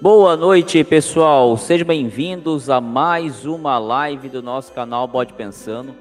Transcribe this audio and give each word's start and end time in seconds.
Boa 0.00 0.36
noite, 0.36 0.84
pessoal. 0.84 1.56
Sejam 1.56 1.84
bem-vindos 1.84 2.70
a 2.70 2.80
mais 2.80 3.44
uma 3.44 3.80
live 3.80 4.28
do 4.28 4.40
nosso 4.40 4.72
canal 4.72 5.08
Bode 5.08 5.32
Pensando. 5.32 5.92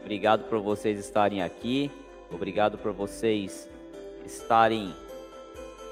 Obrigado 0.00 0.48
por 0.48 0.58
vocês 0.58 0.98
estarem 0.98 1.40
aqui. 1.40 1.88
Obrigado 2.28 2.76
por 2.76 2.90
vocês 2.90 3.70
estarem 4.24 4.92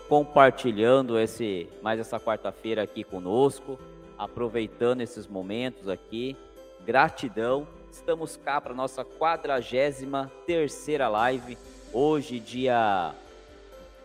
compartilhando 0.09 1.17
esse 1.17 1.69
mais 1.81 2.01
essa 2.01 2.19
quarta-feira 2.19 2.83
aqui 2.83 3.05
conosco, 3.05 3.79
aproveitando 4.19 5.03
esses 5.03 5.29
momentos 5.29 5.89
aqui. 5.89 6.37
Gratidão. 6.85 7.69
Estamos 7.93 8.37
cá 8.37 8.61
para 8.61 8.75
nossa 8.75 9.05
43 9.05 10.05
terceira 10.45 11.07
live. 11.07 11.57
Hoje, 11.93 12.41
dia 12.41 13.15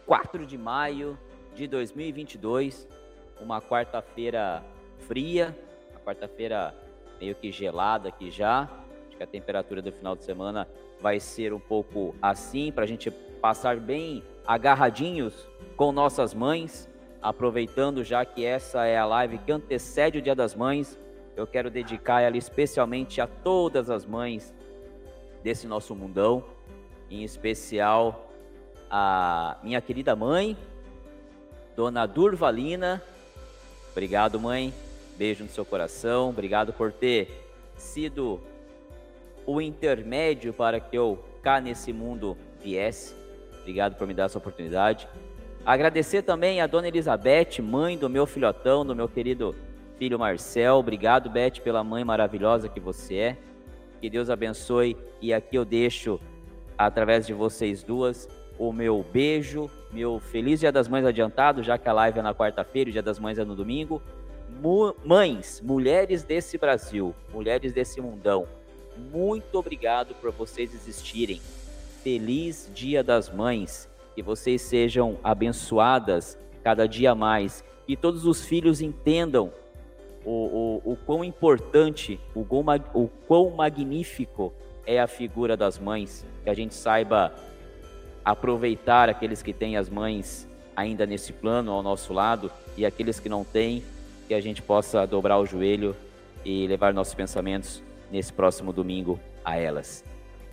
4 0.06 0.46
de 0.46 0.56
maio 0.56 1.18
de 1.56 1.66
2022 1.66 2.99
uma 3.40 3.62
quarta-feira 3.62 4.64
fria, 5.08 5.58
uma 5.92 6.00
quarta-feira 6.02 6.76
meio 7.20 7.36
que 7.36 7.52
gelada 7.52 8.10
aqui 8.10 8.30
já. 8.32 8.70
Acho 9.08 9.18
que 9.18 9.24
a 9.24 9.28
temperatura 9.28 9.82
do 9.82 9.92
final 9.92 10.16
de 10.16 10.24
semana 10.24 10.68
vai 11.02 11.20
ser 11.20 11.54
um 11.54 11.60
pouco 11.60 12.16
assim, 12.22 12.72
para 12.72 12.84
a 12.84 12.88
gente 12.88 13.10
passar 13.12 13.78
bem 13.78 14.24
agarradinhos 14.46 15.48
com 15.76 15.92
nossas 15.92 16.34
mães. 16.34 16.90
Aproveitando 17.22 18.04
já 18.04 18.24
que 18.24 18.46
essa 18.46 18.86
é 18.86 18.98
a 18.98 19.06
live 19.06 19.40
que 19.40 19.52
antecede 19.52 20.20
o 20.20 20.22
Dia 20.22 20.36
das 20.36 20.56
Mães, 20.56 20.98
eu 21.36 21.46
quero 21.46 21.70
dedicar 21.70 22.22
ela 22.22 22.38
especialmente 22.38 23.20
a 23.20 23.28
todas 23.28 23.90
as 23.90 24.06
mães 24.06 24.54
desse 25.44 25.68
nosso 25.68 25.96
mundão, 25.96 26.44
em 27.10 27.24
especial 27.24 28.30
a 28.90 29.58
minha 29.64 29.82
querida 29.82 30.16
mãe, 30.16 30.58
Dona 31.76 32.06
Durvalina, 32.06 33.02
Obrigado, 34.00 34.40
mãe. 34.40 34.74
Beijo 35.18 35.44
no 35.44 35.50
seu 35.50 35.66
coração. 35.66 36.30
Obrigado 36.30 36.72
por 36.72 36.90
ter 36.90 37.46
sido 37.76 38.40
o 39.46 39.60
intermédio 39.60 40.54
para 40.54 40.80
que 40.80 40.98
eu 40.98 41.22
cá 41.44 41.60
nesse 41.60 41.92
mundo 41.92 42.38
viesse. 42.64 43.14
Obrigado 43.60 43.98
por 43.98 44.08
me 44.08 44.14
dar 44.14 44.28
essa 44.28 44.38
oportunidade. 44.38 45.06
Agradecer 45.66 46.22
também 46.22 46.62
a 46.62 46.66
dona 46.66 46.88
Elizabeth, 46.88 47.62
mãe 47.62 47.98
do 47.98 48.10
meu 48.10 48.26
filhotão, 48.26 48.86
do 48.86 48.96
meu 48.96 49.10
querido 49.10 49.54
filho 49.98 50.18
Marcel. 50.18 50.76
Obrigado, 50.78 51.30
Beth, 51.30 51.60
pela 51.62 51.84
mãe 51.84 52.06
maravilhosa 52.06 52.70
que 52.70 52.80
você 52.80 53.16
é. 53.16 53.38
Que 54.00 54.10
Deus 54.10 54.30
abençoe. 54.30 54.96
E 55.20 55.34
aqui 55.34 55.58
eu 55.58 55.66
deixo, 55.66 56.22
através 56.78 57.28
de 57.28 57.34
vocês 57.34 57.84
duas, 57.84 58.30
o 58.58 58.72
meu 58.72 59.06
beijo, 59.12 59.70
meu 59.92 60.20
feliz 60.20 60.60
Dia 60.60 60.72
das 60.72 60.88
Mães 60.88 61.06
adiantado, 61.06 61.64
já 61.64 61.78
que 61.78 61.90
a 61.90 61.94
live 61.94 62.20
é 62.20 62.22
na 62.22 62.34
quarta-feira, 62.34 62.90
o 62.90 62.94
Dia 62.94 63.02
das 63.02 63.20
Mães 63.20 63.40
é 63.40 63.46
no 63.46 63.56
domingo. 63.56 64.02
mães, 65.06 65.62
mulheres 65.62 66.24
desse 66.24 66.58
Brasil, 66.58 67.16
mulheres 67.32 67.74
desse 67.74 68.02
mundão, 68.02 68.48
muito 69.12 69.56
obrigado 69.56 70.14
por 70.16 70.32
vocês 70.32 70.74
existirem. 70.74 71.42
Feliz 72.04 72.70
Dia 72.74 73.04
das 73.04 73.30
Mães, 73.30 73.90
que 74.16 74.22
vocês 74.22 74.62
sejam 74.62 75.18
abençoadas 75.24 76.38
cada 76.64 76.88
dia 76.88 77.16
mais, 77.16 77.64
que 77.88 77.96
todos 77.96 78.26
os 78.26 78.44
filhos 78.44 78.82
entendam 78.82 79.52
o, 80.26 80.82
o, 80.86 80.92
o 80.94 80.98
quão 80.98 81.24
importante, 81.24 82.20
o 82.36 82.46
o 82.94 83.08
quão 83.28 83.50
magnífico 83.52 84.54
é 84.86 85.00
a 85.00 85.08
figura 85.08 85.56
das 85.56 85.80
mães, 85.80 86.26
que 86.44 86.50
a 86.50 86.54
gente 86.54 86.74
saiba 86.74 87.34
aproveitar 88.24 89.10
aqueles 89.10 89.42
que 89.42 89.54
têm 89.54 89.78
as 89.78 89.90
mães 89.90 90.48
ainda 90.76 91.06
nesse 91.06 91.34
plano 91.34 91.72
ao 91.72 91.84
nosso 91.84 92.14
lado 92.14 92.52
e 92.78 92.86
aqueles 92.86 93.20
que 93.20 93.28
não 93.28 93.44
têm, 93.44 93.84
que 94.28 94.34
a 94.34 94.42
gente 94.42 94.62
possa 94.62 95.06
dobrar 95.06 95.38
o 95.38 95.46
joelho 95.46 95.96
e 96.46 96.68
levar 96.68 96.94
nossos 96.94 97.14
pensamentos 97.14 97.84
nesse 98.12 98.32
próximo 98.32 98.72
domingo 98.72 99.20
a 99.44 99.58
elas. 99.58 100.04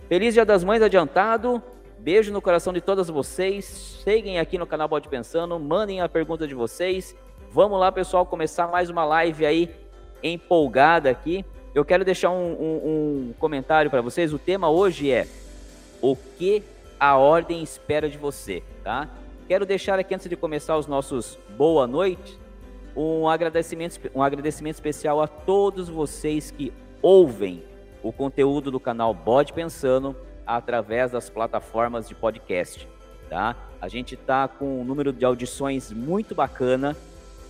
Feliz 0.09 0.33
Dia 0.33 0.45
das 0.45 0.63
Mães 0.63 0.81
adiantado. 0.81 1.61
Beijo 1.99 2.31
no 2.31 2.41
coração 2.41 2.71
de 2.71 2.81
todas 2.81 3.07
vocês. 3.07 3.65
Seguem 4.03 4.39
aqui 4.39 4.57
no 4.57 4.67
canal 4.67 4.87
Bode 4.87 5.07
Pensando, 5.07 5.59
mandem 5.59 6.01
a 6.01 6.09
pergunta 6.09 6.47
de 6.47 6.53
vocês. 6.53 7.15
Vamos 7.51 7.79
lá, 7.79 7.91
pessoal, 7.91 8.25
começar 8.25 8.67
mais 8.67 8.89
uma 8.89 9.03
live 9.05 9.45
aí 9.45 9.69
empolgada 10.21 11.09
aqui. 11.09 11.45
Eu 11.73 11.85
quero 11.85 12.03
deixar 12.03 12.31
um, 12.31 12.53
um, 12.53 13.29
um 13.29 13.33
comentário 13.39 13.89
para 13.89 14.01
vocês. 14.01 14.33
O 14.33 14.39
tema 14.39 14.69
hoje 14.69 15.11
é 15.11 15.27
o 16.01 16.15
que 16.15 16.63
a 16.99 17.15
ordem 17.15 17.61
espera 17.61 18.09
de 18.09 18.17
você, 18.17 18.63
tá? 18.83 19.09
Quero 19.47 19.65
deixar 19.65 19.99
aqui 19.99 20.13
antes 20.13 20.27
de 20.27 20.35
começar 20.35 20.77
os 20.77 20.87
nossos 20.87 21.37
boa 21.55 21.87
noite, 21.87 22.37
um 22.95 23.29
agradecimento, 23.29 23.99
um 24.13 24.23
agradecimento 24.23 24.75
especial 24.75 25.21
a 25.21 25.27
todos 25.27 25.87
vocês 25.87 26.51
que 26.51 26.73
ouvem 27.01 27.63
o 28.01 28.11
conteúdo 28.11 28.71
do 28.71 28.79
canal 28.79 29.13
Bode 29.13 29.53
Pensando 29.53 30.15
através 30.45 31.11
das 31.11 31.29
plataformas 31.29 32.07
de 32.07 32.15
podcast, 32.15 32.87
tá? 33.29 33.55
A 33.79 33.87
gente 33.87 34.15
tá 34.15 34.47
com 34.47 34.81
um 34.81 34.83
número 34.83 35.13
de 35.13 35.23
audições 35.23 35.91
muito 35.91 36.33
bacana, 36.33 36.95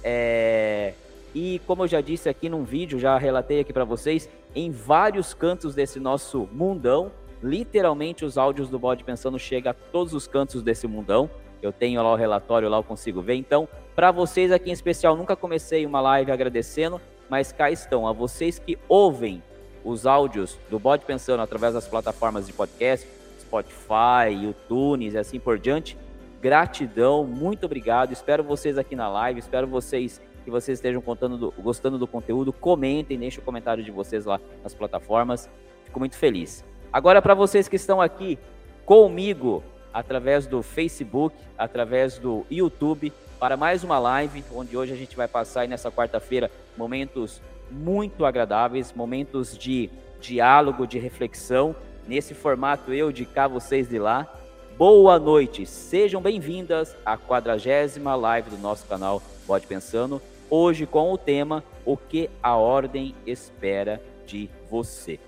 é... 0.03 0.93
e 1.33 1.61
como 1.65 1.83
eu 1.83 1.87
já 1.87 2.01
disse 2.01 2.27
aqui 2.27 2.49
num 2.49 2.63
vídeo, 2.63 2.99
já 2.99 3.17
relatei 3.17 3.61
aqui 3.61 3.71
para 3.71 3.85
vocês, 3.85 4.29
em 4.53 4.71
vários 4.71 5.33
cantos 5.33 5.73
desse 5.73 5.99
nosso 5.99 6.49
mundão, 6.51 7.11
Literalmente 7.41 8.25
os 8.25 8.37
áudios 8.37 8.69
do 8.69 8.79
Bode 8.79 9.03
Pensando 9.03 9.37
chegam 9.37 9.71
a 9.71 9.73
todos 9.73 10.13
os 10.13 10.27
cantos 10.27 10.63
desse 10.63 10.87
mundão. 10.87 11.29
Eu 11.61 11.71
tenho 11.71 12.01
lá 12.01 12.11
o 12.11 12.15
relatório, 12.15 12.69
lá 12.69 12.77
eu 12.77 12.83
consigo 12.83 13.21
ver. 13.21 13.35
Então, 13.35 13.67
para 13.95 14.11
vocês 14.11 14.51
aqui 14.51 14.69
em 14.69 14.73
especial, 14.73 15.15
nunca 15.15 15.35
comecei 15.35 15.85
uma 15.85 16.01
live 16.01 16.31
agradecendo, 16.31 17.01
mas 17.29 17.51
cá 17.51 17.71
estão. 17.71 18.07
A 18.07 18.13
vocês 18.13 18.59
que 18.59 18.77
ouvem 18.87 19.41
os 19.83 20.05
áudios 20.05 20.59
do 20.69 20.77
Bode 20.77 21.05
Pensando 21.05 21.41
através 21.41 21.73
das 21.73 21.87
plataformas 21.87 22.45
de 22.45 22.53
podcast, 22.53 23.07
Spotify, 23.39 24.33
YouTube 24.43 25.07
e 25.09 25.17
assim 25.17 25.39
por 25.39 25.57
diante. 25.57 25.97
Gratidão, 26.41 27.25
muito 27.25 27.65
obrigado. 27.65 28.11
Espero 28.11 28.43
vocês 28.43 28.77
aqui 28.77 28.95
na 28.95 29.07
live, 29.09 29.39
espero 29.39 29.65
vocês 29.67 30.21
que 30.43 30.51
vocês 30.51 30.77
estejam 30.77 31.01
do, 31.01 31.53
gostando 31.59 31.97
do 31.97 32.07
conteúdo. 32.07 32.53
Comentem, 32.53 33.17
deixem 33.17 33.39
o 33.39 33.43
comentário 33.43 33.83
de 33.83 33.91
vocês 33.91 34.25
lá 34.25 34.39
nas 34.63 34.73
plataformas. 34.73 35.49
Fico 35.83 35.99
muito 35.99 36.17
feliz. 36.17 36.63
Agora, 36.97 37.21
para 37.21 37.35
vocês 37.35 37.67
que 37.67 37.75
estão 37.75 38.01
aqui 38.01 38.39
comigo, 38.83 39.63
através 39.93 40.47
do 40.47 40.63
Facebook, 40.63 41.35
através 41.55 42.17
do 42.17 42.43
YouTube, 42.49 43.13
para 43.39 43.55
mais 43.55 43.83
uma 43.83 43.99
live, 43.99 44.43
onde 44.51 44.75
hoje 44.75 44.93
a 44.93 44.95
gente 44.95 45.15
vai 45.15 45.27
passar 45.27 45.61
aí 45.61 45.67
nessa 45.67 45.91
quarta-feira 45.91 46.49
momentos 46.75 47.39
muito 47.69 48.25
agradáveis, 48.25 48.91
momentos 48.93 49.55
de 49.55 49.91
diálogo, 50.19 50.87
de 50.87 50.97
reflexão, 50.97 51.75
nesse 52.07 52.33
formato 52.33 52.91
eu 52.91 53.11
de 53.11 53.27
cá, 53.27 53.47
vocês 53.47 53.87
de 53.87 53.99
lá. 53.99 54.27
Boa 54.75 55.19
noite, 55.19 55.67
sejam 55.67 56.19
bem-vindas 56.19 56.97
à 57.05 57.15
quadragésima 57.15 58.15
live 58.15 58.49
do 58.49 58.57
nosso 58.57 58.87
canal 58.87 59.21
Pode 59.45 59.67
Pensando, 59.67 60.19
hoje 60.49 60.87
com 60.87 61.13
o 61.13 61.17
tema 61.19 61.63
O 61.85 61.95
que 61.95 62.27
a 62.41 62.55
ordem 62.55 63.13
espera 63.23 64.01
de 64.25 64.49
você. 64.67 65.19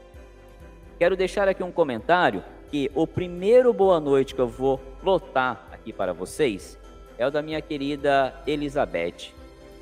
Quero 0.99 1.15
deixar 1.15 1.47
aqui 1.47 1.63
um 1.63 1.71
comentário 1.71 2.43
que 2.69 2.91
o 2.93 3.07
primeiro 3.07 3.71
boa 3.71 4.01
noite 4.01 4.35
que 4.35 4.41
eu 4.41 4.49
vou 4.49 4.81
lotar 5.01 5.65
aqui 5.71 5.93
para 5.93 6.11
vocês 6.11 6.77
é 7.17 7.25
o 7.25 7.31
da 7.31 7.41
minha 7.41 7.61
querida 7.61 8.35
Elizabeth, 8.45 9.33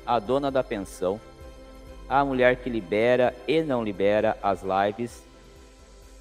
a 0.06 0.20
dona 0.20 0.48
da 0.48 0.62
pensão, 0.62 1.20
a 2.08 2.24
mulher 2.24 2.62
que 2.62 2.70
libera 2.70 3.34
e 3.48 3.62
não 3.62 3.82
libera 3.82 4.38
as 4.40 4.62
lives. 4.62 5.26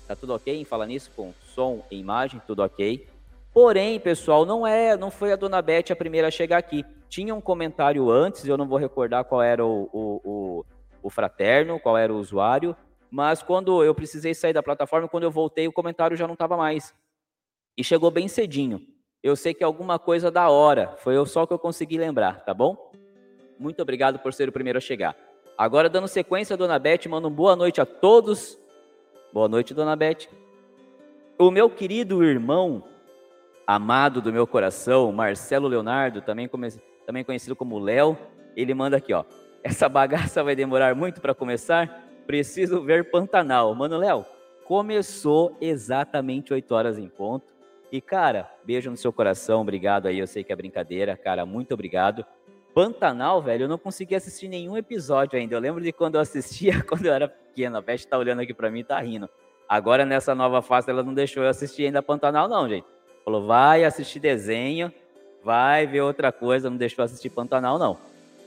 Tá 0.08 0.16
tudo 0.16 0.34
ok 0.34 0.60
em 0.60 0.66
falar 0.66 0.88
nisso 0.88 1.12
com 1.16 1.32
som 1.54 1.86
e 1.92 2.00
imagem, 2.00 2.42
tudo 2.48 2.64
ok. 2.64 3.08
Porém, 3.54 4.00
pessoal, 4.00 4.48
não 4.48 4.66
é, 4.66 4.98
não 4.98 5.12
foi 5.12 5.32
a 5.32 5.36
dona 5.36 5.62
Beth 5.62 5.92
a 5.92 5.96
primeira 5.96 6.30
a 6.30 6.32
chegar 6.32 6.58
aqui. 6.58 6.84
Tinha 7.08 7.36
um 7.36 7.42
comentário 7.42 8.10
antes, 8.10 8.46
eu 8.46 8.58
não 8.58 8.68
vou 8.68 8.80
recordar 8.80 9.26
qual 9.26 9.44
era 9.44 9.64
o, 9.64 9.88
o, 9.94 10.22
o, 10.24 10.66
o 11.04 11.10
fraterno, 11.12 11.80
qual 11.80 11.96
era 11.96 12.12
o 12.12 12.18
usuário, 12.18 12.76
mas 13.10 13.42
quando 13.42 13.84
eu 13.84 13.96
precisei 13.96 14.34
sair 14.34 14.54
da 14.54 14.64
plataforma, 14.64 15.08
quando 15.08 15.24
eu 15.24 15.32
voltei, 15.32 15.68
o 15.68 15.72
comentário 15.72 16.18
já 16.18 16.28
não 16.28 16.34
estava 16.34 16.58
mais. 16.58 16.94
E 17.78 17.84
chegou 17.84 18.12
bem 18.12 18.28
cedinho. 18.28 18.82
Eu 19.24 19.36
sei 19.36 19.54
que 19.54 19.64
alguma 19.64 19.98
coisa 19.98 20.30
da 20.30 20.50
hora, 20.50 20.96
foi 20.98 21.24
só 21.26 21.46
que 21.46 21.54
eu 21.54 21.60
consegui 21.60 21.98
lembrar, 21.98 22.44
tá 22.44 22.54
bom? 22.54 22.92
Muito 23.60 23.82
obrigado 23.82 24.20
por 24.20 24.34
ser 24.34 24.50
o 24.50 24.52
primeiro 24.52 24.78
a 24.78 24.82
chegar. 24.82 25.16
Agora, 25.58 25.90
dando 25.90 26.08
sequência, 26.08 26.56
dona 26.56 26.78
Beth, 26.78 27.08
mando 27.10 27.30
boa 27.30 27.56
noite 27.56 27.82
a 27.82 27.86
todos. 27.86 28.60
Boa 29.34 29.48
noite, 29.48 29.74
dona 29.74 29.96
Beth. 29.96 30.28
O 31.40 31.50
meu 31.50 31.70
querido 31.70 32.24
irmão, 32.24 32.84
amado 33.66 34.22
do 34.22 34.32
meu 34.32 34.46
coração, 34.46 35.12
Marcelo 35.12 35.68
Leonardo, 35.68 36.22
também, 36.22 36.50
também 37.06 37.24
conhecido 37.24 37.56
como 37.56 37.80
Léo, 37.80 38.18
ele 38.56 38.74
manda 38.74 38.98
aqui, 38.98 39.14
ó. 39.14 39.26
Essa 39.64 39.90
bagaça 39.90 40.44
vai 40.44 40.56
demorar 40.56 40.96
muito 40.96 41.20
para 41.20 41.34
começar? 41.34 42.07
Preciso 42.28 42.82
ver 42.82 43.10
Pantanal. 43.10 43.74
Mano, 43.74 43.98
Léo, 43.98 44.26
começou 44.66 45.56
exatamente 45.62 46.54
8 46.54 46.76
horas 46.76 46.98
em 46.98 47.08
ponto. 47.08 47.46
E, 47.90 48.02
cara, 48.02 48.52
beijo 48.66 48.92
no 48.92 48.98
seu 48.98 49.14
coração, 49.14 49.62
obrigado 49.62 50.08
aí. 50.08 50.20
Eu 50.20 50.28
sei 50.28 50.44
que 50.44 50.52
é 50.52 50.56
brincadeira, 50.56 51.16
cara, 51.16 51.46
muito 51.46 51.74
obrigado. 51.74 52.26
Pantanal, 52.74 53.42
velho, 53.42 53.64
eu 53.64 53.68
não 53.70 53.78
consegui 53.78 54.14
assistir 54.14 54.50
nenhum 54.50 54.78
episódio 54.78 55.40
ainda. 55.40 55.56
Eu 55.56 55.60
lembro 55.60 55.82
de 55.82 55.94
quando 55.94 56.16
eu 56.16 56.22
assistia, 56.22 56.84
quando 56.88 57.06
eu 57.06 57.14
era 57.14 57.30
pequeno. 57.30 57.78
A 57.78 57.82
Beth 57.82 58.06
tá 58.10 58.18
olhando 58.18 58.42
aqui 58.42 58.54
para 58.54 58.70
mim 58.70 58.82
e 58.82 58.84
tá 58.84 59.00
rindo. 59.00 59.30
Agora, 59.68 60.06
nessa 60.06 60.36
nova 60.36 60.62
fase, 60.62 60.90
ela 60.90 61.02
não 61.02 61.14
deixou 61.14 61.44
eu 61.44 61.50
assistir 61.50 61.86
ainda 61.86 62.04
Pantanal, 62.04 62.50
não, 62.50 62.68
gente. 62.68 62.86
Falou, 63.24 63.48
vai 63.48 63.86
assistir 63.86 64.20
desenho, 64.20 64.92
vai 65.44 65.88
ver 65.88 66.02
outra 66.02 66.32
coisa, 66.32 66.70
não 66.70 66.78
deixou 66.78 67.04
assistir 67.04 67.30
Pantanal, 67.30 67.80
não. 67.80 67.98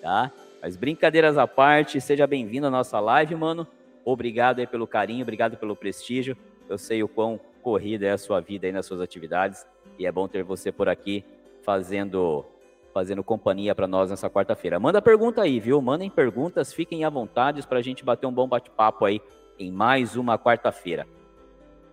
Tá? 0.03 0.31
Mas 0.63 0.77
brincadeiras 0.77 1.39
à 1.39 1.47
parte, 1.47 2.01
seja 2.01 2.27
bem-vindo 2.27 2.67
à 2.67 2.71
nossa 2.71 3.01
live, 3.01 3.35
mano. 3.35 3.67
Obrigado 4.05 4.61
aí 4.61 4.67
pelo 4.67 4.87
carinho, 4.87 5.23
obrigado 5.23 5.57
pelo 5.57 5.75
prestígio. 5.75 6.37
Eu 6.69 6.77
sei 6.77 7.03
o 7.03 7.09
quão 7.09 7.41
corrida 7.63 8.07
é 8.07 8.11
a 8.11 8.19
sua 8.19 8.41
vida 8.41 8.67
aí 8.67 8.73
nas 8.73 8.87
suas 8.87 9.01
atividades 9.01 9.67
e 9.99 10.07
é 10.07 10.13
bom 10.13 10.29
ter 10.29 10.43
você 10.43 10.71
por 10.71 10.89
aqui 10.89 11.25
fazendo 11.63 12.45
fazendo 12.93 13.23
companhia 13.23 13.73
para 13.73 13.87
nós 13.87 14.11
nessa 14.11 14.29
quarta-feira. 14.29 14.81
Manda 14.81 15.01
pergunta 15.01 15.43
aí, 15.43 15.61
viu? 15.61 15.81
Mandem 15.81 16.11
perguntas, 16.11 16.73
fiquem 16.73 17.05
à 17.05 17.11
vontade 17.11 17.65
para 17.67 17.79
a 17.79 17.83
gente 17.83 18.05
bater 18.05 18.27
um 18.27 18.33
bom 18.33 18.49
bate-papo 18.49 19.05
aí 19.05 19.21
em 19.59 19.71
mais 19.71 20.17
uma 20.17 20.37
quarta-feira. 20.37 21.07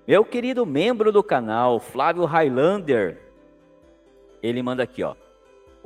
Meu 0.07 0.25
querido 0.25 0.65
membro 0.65 1.11
do 1.11 1.21
canal, 1.21 1.79
Flávio 1.79 2.25
Highlander, 2.25 3.21
ele 4.41 4.63
manda 4.63 4.81
aqui, 4.81 5.03
ó. 5.03 5.15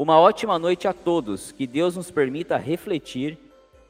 Uma 0.01 0.19
ótima 0.19 0.57
noite 0.57 0.87
a 0.87 0.93
todos, 0.93 1.51
que 1.51 1.67
Deus 1.67 1.95
nos 1.95 2.09
permita 2.09 2.57
refletir 2.57 3.37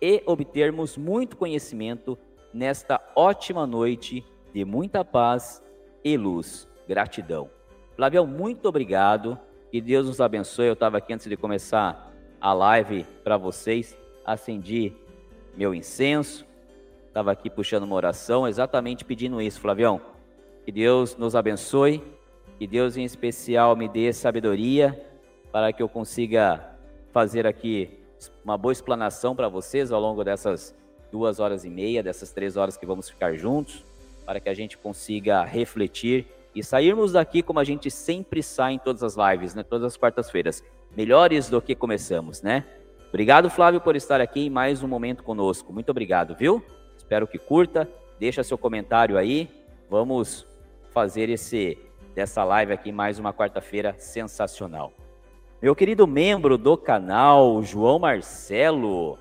e 0.01 0.21
obtermos 0.25 0.97
muito 0.97 1.37
conhecimento 1.37 2.17
nesta 2.53 2.99
ótima 3.15 3.65
noite 3.65 4.21
de 4.53 4.65
muita 4.65 5.05
paz 5.05 5.63
e 6.03 6.17
luz. 6.17 6.67
Gratidão. 6.85 7.49
Flávio, 7.95 8.27
muito 8.27 8.67
obrigado. 8.67 9.39
Que 9.71 9.79
Deus 9.79 10.05
nos 10.05 10.19
abençoe. 10.19 10.67
Eu 10.67 10.73
estava 10.73 10.97
aqui 10.97 11.13
antes 11.13 11.27
de 11.27 11.37
começar 11.37 12.11
a 12.41 12.51
live 12.51 13.05
para 13.23 13.37
vocês. 13.37 13.97
Acendi 14.25 14.91
meu 15.55 15.73
incenso. 15.73 16.45
Estava 17.07 17.31
aqui 17.31 17.49
puxando 17.49 17.83
uma 17.83 17.95
oração, 17.95 18.45
exatamente 18.45 19.05
pedindo 19.05 19.41
isso, 19.41 19.61
Flavião. 19.61 20.01
Que 20.65 20.73
Deus 20.73 21.15
nos 21.15 21.37
abençoe. 21.37 22.03
Que 22.59 22.67
Deus, 22.67 22.97
em 22.97 23.05
especial, 23.05 23.77
me 23.77 23.87
dê 23.87 24.11
sabedoria 24.11 25.09
para 25.51 25.74
que 25.74 25.83
eu 25.83 25.89
consiga 25.89 26.75
fazer 27.12 27.45
aqui 27.45 28.00
uma 28.44 28.57
boa 28.57 28.71
explanação 28.71 29.36
para 29.36 29.50
vocês 29.50 29.92
ao 29.92 30.00
longo 30.00 30.24
dessas 30.24 30.75
duas 31.12 31.39
horas 31.39 31.65
e 31.65 31.69
meia, 31.69 32.01
dessas 32.01 32.31
três 32.31 32.56
horas 32.56 32.77
que 32.77 32.86
vamos 32.86 33.09
ficar 33.09 33.36
juntos, 33.36 33.83
para 34.25 34.39
que 34.39 34.48
a 34.48 34.53
gente 34.53 34.77
consiga 34.77 35.44
refletir 35.44 36.25
e 36.56 36.63
sairmos 36.63 37.13
daqui 37.13 37.42
como 37.42 37.59
a 37.59 37.63
gente 37.63 37.89
sempre 37.92 38.42
sai 38.42 38.74
em 38.74 38.80
todas 38.80 39.03
as 39.03 39.15
lives, 39.15 39.56
né? 39.56 39.63
Todas 39.63 39.88
as 39.88 39.98
quartas-feiras, 39.98 40.63
melhores 40.95 41.50
do 41.50 41.62
que 41.62 41.75
começamos, 41.75 42.42
né? 42.42 42.65
Obrigado, 43.09 43.50
Flávio, 43.50 43.81
por 43.81 43.95
estar 43.95 44.21
aqui 44.21 44.45
em 44.45 44.50
mais 44.50 44.81
um 44.81 44.88
momento 44.88 45.24
conosco. 45.24 45.74
Muito 45.74 45.89
obrigado, 45.89 46.33
viu? 46.36 46.63
Espero 46.97 47.27
que 47.27 47.38
curta. 47.38 47.89
Deixa 48.18 48.44
seu 48.44 48.57
comentário 48.57 49.18
aí. 49.18 49.50
Vamos 49.89 50.47
fazer 50.92 51.30
esse 51.30 51.77
dessa 52.15 52.44
live 52.44 52.71
aqui 52.71 52.92
mais 52.92 53.19
uma 53.19 53.33
quarta-feira 53.33 53.95
sensacional. 53.97 54.94
Meu 55.61 55.75
querido 55.75 56.07
membro 56.07 56.57
do 56.57 56.75
canal, 56.75 57.61
João 57.61 57.99
Marcelo, 57.99 59.19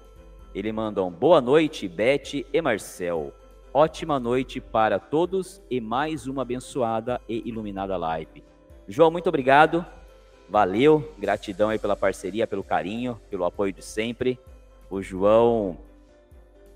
ele 0.55 0.73
manda 0.73 1.05
um 1.05 1.11
boa 1.11 1.39
noite, 1.39 1.87
Beth 1.87 2.47
e 2.51 2.63
Marcel. 2.63 3.31
Ótima 3.75 4.19
noite 4.19 4.59
para 4.59 4.99
todos 4.99 5.61
e 5.71 5.83
mais 5.83 6.27
uma 6.27 6.41
abençoada 6.41 7.21
e 7.29 7.47
iluminada 7.47 7.95
live. 7.99 8.43
João, 8.89 9.11
muito 9.11 9.29
obrigado. 9.29 9.85
Valeu, 10.49 11.13
gratidão 11.19 11.69
aí 11.69 11.79
pela 11.79 11.95
parceria, 11.95 12.47
pelo 12.47 12.65
carinho, 12.65 13.21
pelo 13.29 13.45
apoio 13.45 13.71
de 13.71 13.85
sempre. 13.85 14.41
O 14.89 15.03
João, 15.03 15.77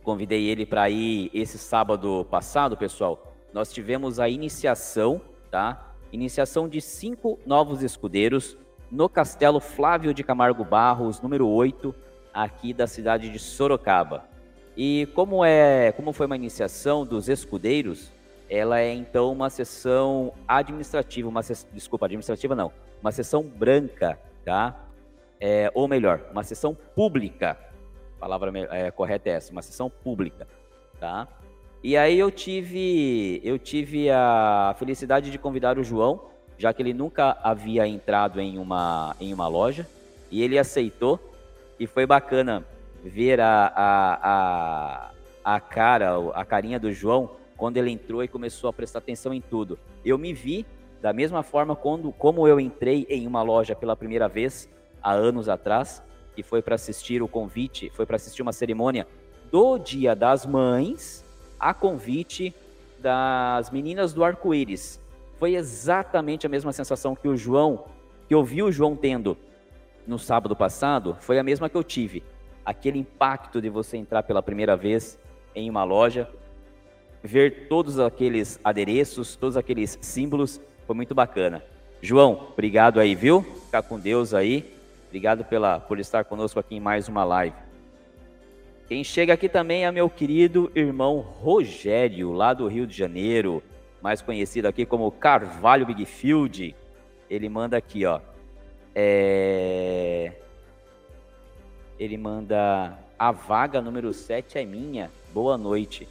convidei 0.02 0.44
ele 0.44 0.66
para 0.66 0.90
ir 0.90 1.30
esse 1.32 1.56
sábado 1.56 2.26
passado, 2.30 2.76
pessoal. 2.76 3.34
Nós 3.50 3.72
tivemos 3.72 4.20
a 4.20 4.28
iniciação, 4.28 5.22
tá? 5.50 5.94
Iniciação 6.12 6.68
de 6.68 6.82
cinco 6.82 7.38
novos 7.46 7.82
escudeiros 7.82 8.58
no 8.94 9.08
Castelo 9.08 9.58
Flávio 9.58 10.14
de 10.14 10.22
Camargo 10.22 10.64
Barros, 10.64 11.20
número 11.20 11.48
8, 11.48 11.92
aqui 12.32 12.72
da 12.72 12.86
cidade 12.86 13.28
de 13.28 13.40
Sorocaba. 13.40 14.24
E 14.76 15.08
como 15.16 15.44
é, 15.44 15.90
como 15.90 16.12
foi 16.12 16.26
uma 16.26 16.36
iniciação 16.36 17.04
dos 17.04 17.28
escudeiros, 17.28 18.12
ela 18.48 18.78
é 18.78 18.94
então 18.94 19.32
uma 19.32 19.50
sessão 19.50 20.32
administrativa, 20.46 21.28
uma 21.28 21.40
desculpa, 21.72 22.06
administrativa 22.06 22.54
não, 22.54 22.70
uma 23.00 23.10
sessão 23.10 23.42
branca, 23.42 24.16
tá? 24.44 24.86
É, 25.40 25.72
ou 25.74 25.88
melhor, 25.88 26.28
uma 26.30 26.44
sessão 26.44 26.72
pública. 26.94 27.58
A 28.16 28.20
palavra 28.20 28.52
é, 28.70 28.92
correta 28.92 29.28
é 29.28 29.32
essa, 29.32 29.50
uma 29.50 29.62
sessão 29.62 29.90
pública, 29.90 30.46
tá? 31.00 31.26
E 31.82 31.96
aí 31.96 32.16
eu 32.16 32.30
tive, 32.30 33.40
eu 33.42 33.58
tive 33.58 34.08
a 34.08 34.72
felicidade 34.78 35.32
de 35.32 35.38
convidar 35.38 35.80
o 35.80 35.82
João 35.82 36.32
já 36.58 36.72
que 36.72 36.82
ele 36.82 36.94
nunca 36.94 37.36
havia 37.42 37.86
entrado 37.86 38.40
em 38.40 38.58
uma, 38.58 39.14
em 39.20 39.32
uma 39.32 39.48
loja, 39.48 39.86
e 40.30 40.42
ele 40.42 40.58
aceitou, 40.58 41.18
e 41.78 41.86
foi 41.86 42.06
bacana 42.06 42.64
ver 43.02 43.40
a, 43.40 43.72
a, 43.74 45.10
a, 45.44 45.54
a 45.56 45.60
cara, 45.60 46.12
a 46.34 46.44
carinha 46.44 46.78
do 46.78 46.92
João, 46.92 47.30
quando 47.56 47.76
ele 47.76 47.90
entrou 47.90 48.22
e 48.22 48.28
começou 48.28 48.68
a 48.68 48.72
prestar 48.72 48.98
atenção 48.98 49.32
em 49.32 49.40
tudo. 49.40 49.78
Eu 50.04 50.18
me 50.18 50.32
vi 50.32 50.66
da 51.00 51.12
mesma 51.12 51.42
forma 51.42 51.76
quando, 51.76 52.10
como 52.12 52.48
eu 52.48 52.58
entrei 52.58 53.06
em 53.10 53.26
uma 53.26 53.42
loja 53.42 53.76
pela 53.76 53.94
primeira 53.94 54.26
vez, 54.26 54.68
há 55.02 55.12
anos 55.12 55.50
atrás, 55.50 56.02
e 56.36 56.42
foi 56.42 56.62
para 56.62 56.76
assistir 56.76 57.22
o 57.22 57.28
convite, 57.28 57.90
foi 57.90 58.06
para 58.06 58.16
assistir 58.16 58.40
uma 58.40 58.52
cerimônia 58.52 59.06
do 59.52 59.78
Dia 59.78 60.16
das 60.16 60.46
Mães, 60.46 61.24
a 61.60 61.74
convite 61.74 62.54
das 62.98 63.70
meninas 63.70 64.14
do 64.14 64.24
arco-íris, 64.24 64.98
foi 65.38 65.54
exatamente 65.54 66.46
a 66.46 66.48
mesma 66.48 66.72
sensação 66.72 67.14
que 67.14 67.28
o 67.28 67.36
João, 67.36 67.84
que 68.28 68.34
eu 68.34 68.44
vi 68.44 68.62
o 68.62 68.72
João 68.72 68.96
tendo 68.96 69.36
no 70.06 70.18
sábado 70.18 70.54
passado, 70.54 71.16
foi 71.20 71.38
a 71.38 71.42
mesma 71.42 71.68
que 71.68 71.76
eu 71.76 71.84
tive. 71.84 72.22
Aquele 72.64 72.98
impacto 72.98 73.60
de 73.60 73.68
você 73.68 73.96
entrar 73.96 74.22
pela 74.22 74.42
primeira 74.42 74.76
vez 74.76 75.18
em 75.54 75.68
uma 75.68 75.84
loja, 75.84 76.28
ver 77.22 77.68
todos 77.68 77.98
aqueles 77.98 78.60
adereços, 78.62 79.36
todos 79.36 79.56
aqueles 79.56 79.98
símbolos, 80.00 80.60
foi 80.86 80.94
muito 80.94 81.14
bacana. 81.14 81.62
João, 82.00 82.48
obrigado 82.52 83.00
aí, 83.00 83.14
viu? 83.14 83.42
Ficar 83.42 83.82
com 83.82 83.98
Deus 83.98 84.34
aí. 84.34 84.74
Obrigado 85.08 85.44
pela, 85.44 85.80
por 85.80 85.98
estar 85.98 86.24
conosco 86.24 86.58
aqui 86.58 86.76
em 86.76 86.80
mais 86.80 87.08
uma 87.08 87.24
live. 87.24 87.56
Quem 88.86 89.02
chega 89.02 89.32
aqui 89.32 89.48
também 89.48 89.86
é 89.86 89.90
meu 89.90 90.10
querido 90.10 90.70
irmão 90.74 91.18
Rogério, 91.18 92.32
lá 92.32 92.52
do 92.52 92.66
Rio 92.66 92.86
de 92.86 92.96
Janeiro 92.96 93.62
mais 94.04 94.20
conhecido 94.20 94.68
aqui 94.68 94.84
como 94.84 95.10
Carvalho 95.10 95.86
Bigfield, 95.86 96.76
ele 97.30 97.48
manda 97.48 97.78
aqui, 97.78 98.04
ó. 98.04 98.20
É... 98.94 100.30
Ele 101.98 102.18
manda 102.18 102.98
a 103.18 103.32
vaga 103.32 103.80
número 103.80 104.12
7 104.12 104.58
é 104.58 104.64
minha. 104.66 105.10
Boa 105.32 105.56
noite. 105.56 106.06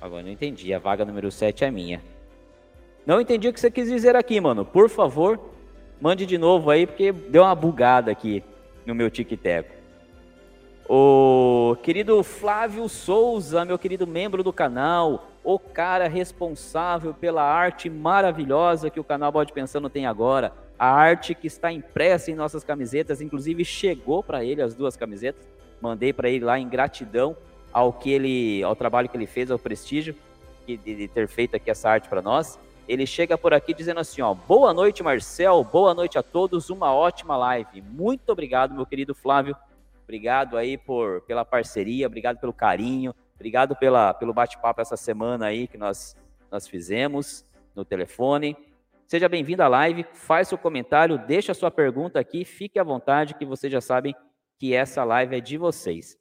Agora 0.00 0.22
não 0.22 0.30
entendi. 0.30 0.72
A 0.72 0.78
vaga 0.78 1.04
número 1.04 1.32
7 1.32 1.64
é 1.64 1.70
minha. 1.72 2.00
Não 3.04 3.20
entendi 3.20 3.48
o 3.48 3.52
que 3.52 3.58
você 3.58 3.68
quis 3.68 3.88
dizer 3.88 4.14
aqui, 4.14 4.40
mano. 4.40 4.64
Por 4.64 4.88
favor, 4.88 5.40
mande 6.00 6.24
de 6.24 6.38
novo 6.38 6.70
aí, 6.70 6.86
porque 6.86 7.10
deu 7.10 7.42
uma 7.42 7.56
bugada 7.56 8.12
aqui 8.12 8.44
no 8.86 8.94
meu 8.94 9.10
tic-tac. 9.10 9.68
O 10.88 11.76
querido 11.82 12.22
Flávio 12.22 12.88
Souza, 12.88 13.64
meu 13.64 13.76
querido 13.76 14.06
membro 14.06 14.44
do 14.44 14.52
canal, 14.52 15.32
o 15.46 15.60
cara 15.60 16.08
responsável 16.08 17.14
pela 17.14 17.40
arte 17.40 17.88
maravilhosa 17.88 18.90
que 18.90 18.98
o 18.98 19.04
canal 19.04 19.30
Bode 19.30 19.52
Pensando 19.52 19.88
tem 19.88 20.04
agora, 20.04 20.52
a 20.76 20.90
arte 20.90 21.36
que 21.36 21.46
está 21.46 21.70
impressa 21.70 22.32
em 22.32 22.34
nossas 22.34 22.64
camisetas, 22.64 23.20
inclusive 23.20 23.64
chegou 23.64 24.24
para 24.24 24.44
ele 24.44 24.60
as 24.60 24.74
duas 24.74 24.96
camisetas, 24.96 25.46
mandei 25.80 26.12
para 26.12 26.28
ele 26.28 26.44
lá 26.44 26.58
em 26.58 26.68
gratidão 26.68 27.36
ao 27.72 27.92
que 27.92 28.10
ele, 28.10 28.60
ao 28.64 28.74
trabalho 28.74 29.08
que 29.08 29.16
ele 29.16 29.26
fez, 29.26 29.48
ao 29.48 29.56
prestígio 29.56 30.16
de, 30.66 30.76
de 30.76 31.06
ter 31.06 31.28
feito 31.28 31.54
aqui 31.54 31.70
essa 31.70 31.90
arte 31.90 32.08
para 32.08 32.20
nós. 32.20 32.58
Ele 32.88 33.06
chega 33.06 33.38
por 33.38 33.54
aqui 33.54 33.72
dizendo 33.72 34.00
assim, 34.00 34.22
ó, 34.22 34.34
boa 34.34 34.74
noite 34.74 35.00
Marcel, 35.00 35.62
boa 35.62 35.94
noite 35.94 36.18
a 36.18 36.24
todos, 36.24 36.70
uma 36.70 36.92
ótima 36.92 37.36
live. 37.36 37.82
Muito 37.82 38.30
obrigado, 38.30 38.74
meu 38.74 38.84
querido 38.84 39.14
Flávio. 39.14 39.56
Obrigado 40.02 40.56
aí 40.56 40.76
por, 40.76 41.20
pela 41.20 41.44
parceria, 41.44 42.08
obrigado 42.08 42.40
pelo 42.40 42.52
carinho, 42.52 43.14
obrigado 43.36 43.76
pela, 43.76 44.12
pelo 44.12 44.34
bate-papo 44.34 44.80
essa 44.80 44.96
semana 44.96 45.46
aí 45.46 45.68
que 45.68 45.78
nós, 45.78 46.16
nós 46.50 46.66
fizemos 46.66 47.44
no 47.74 47.84
telefone. 47.84 48.56
Seja 49.06 49.28
bem-vindo 49.28 49.62
à 49.62 49.68
live, 49.68 50.04
faz 50.12 50.48
seu 50.48 50.58
comentário, 50.58 51.16
deixa 51.16 51.54
sua 51.54 51.70
pergunta 51.70 52.18
aqui, 52.18 52.44
fique 52.44 52.78
à 52.78 52.82
vontade 52.82 53.34
que 53.34 53.44
vocês 53.44 53.72
já 53.72 53.80
sabem 53.80 54.14
que 54.58 54.74
essa 54.74 55.04
live 55.04 55.36
é 55.36 55.40
de 55.40 55.56
vocês. 55.56 56.18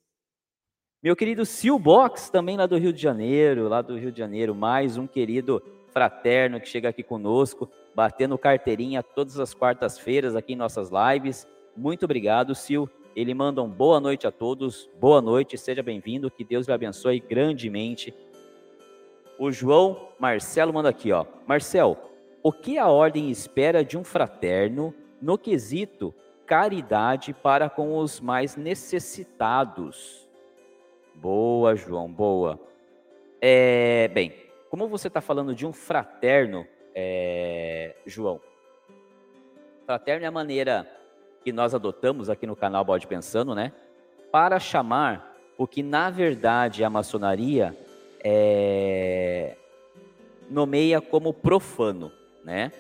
Meu 1.02 1.16
querido 1.16 1.46
Sil 1.48 1.80
Box, 1.80 2.30
também 2.30 2.58
lá 2.58 2.66
do 2.66 2.78
Rio 2.78 2.92
de 2.94 3.02
Janeiro, 3.02 3.68
lá 3.68 3.82
do 3.82 3.98
Rio 3.98 4.12
de 4.12 4.20
Janeiro, 4.20 4.54
mais 4.54 4.98
um 4.98 5.08
querido 5.08 5.64
fraterno 5.92 6.60
que 6.60 6.68
chega 6.68 6.90
aqui 6.90 7.02
conosco, 7.02 7.70
batendo 7.96 8.38
carteirinha 8.38 9.02
todas 9.02 9.40
as 9.40 9.54
quartas-feiras 9.54 10.36
aqui 10.36 10.54
em 10.54 10.58
nossas 10.58 10.90
lives. 10.90 11.48
Muito 11.76 12.04
obrigado, 12.06 12.54
Sil. 12.54 12.90
Ele 13.16 13.34
manda 13.34 13.64
um 13.64 13.70
boa 13.70 14.00
noite 14.02 14.28
a 14.28 14.32
todos. 14.32 14.90
Boa 15.00 15.22
noite, 15.22 15.58
seja 15.58 15.82
bem-vindo. 15.82 16.30
Que 16.30 16.44
Deus 16.44 16.68
lhe 16.68 16.74
abençoe 16.74 17.22
grandemente. 17.22 18.14
O 19.40 19.52
João 19.52 20.10
Marcelo 20.20 20.74
manda 20.74 20.90
aqui, 20.90 21.14
ó. 21.14 21.26
Marcel, 21.48 21.98
o 22.44 22.52
que 22.52 22.78
a 22.78 22.90
ordem 22.90 23.32
espera 23.32 23.86
de 23.86 23.98
um 23.98 24.04
fraterno 24.04 24.94
no 25.22 25.38
quesito 25.38 26.14
caridade 26.46 27.34
para 27.34 27.70
com 27.70 27.98
os 27.98 28.20
mais 28.20 28.58
necessitados? 28.58 30.28
Boa, 31.16 31.74
João, 31.74 32.12
boa. 32.12 32.60
É, 33.40 34.10
bem, 34.10 34.34
como 34.70 34.90
você 34.90 35.08
está 35.08 35.22
falando 35.22 35.56
de 35.56 35.66
um 35.66 35.72
fraterno, 35.72 36.68
é, 36.94 37.96
João, 38.06 38.42
fraterno 39.86 40.26
é 40.26 40.28
a 40.28 40.32
maneira 40.32 40.86
que 41.46 41.54
nós 41.54 41.74
adotamos 41.74 42.30
aqui 42.30 42.46
no 42.46 42.58
canal 42.58 42.84
Bode 42.84 43.08
Pensando, 43.08 43.56
né? 43.56 43.72
Para 44.32 44.60
chamar 44.60 45.34
o 45.58 45.66
que 45.66 45.82
na 45.82 46.10
verdade 46.10 46.84
a 46.84 46.90
maçonaria 46.90 47.78
é, 48.22 49.56
nomeia 50.50 51.00
como 51.00 51.34
profano 51.34 52.12
né? 52.46 52.72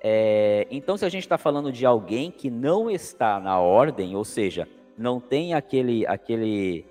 É, 0.00 0.66
então, 0.70 0.96
se 0.96 1.04
a 1.04 1.08
gente 1.08 1.24
está 1.24 1.36
falando 1.36 1.72
de 1.72 1.84
alguém 1.84 2.30
que 2.30 2.48
não 2.48 2.88
está 2.88 3.40
na 3.40 3.58
ordem, 3.58 4.14
ou 4.14 4.24
seja, 4.24 4.68
não 4.96 5.18
tem 5.18 5.54
aquele, 5.54 6.06
aquele, 6.06 6.86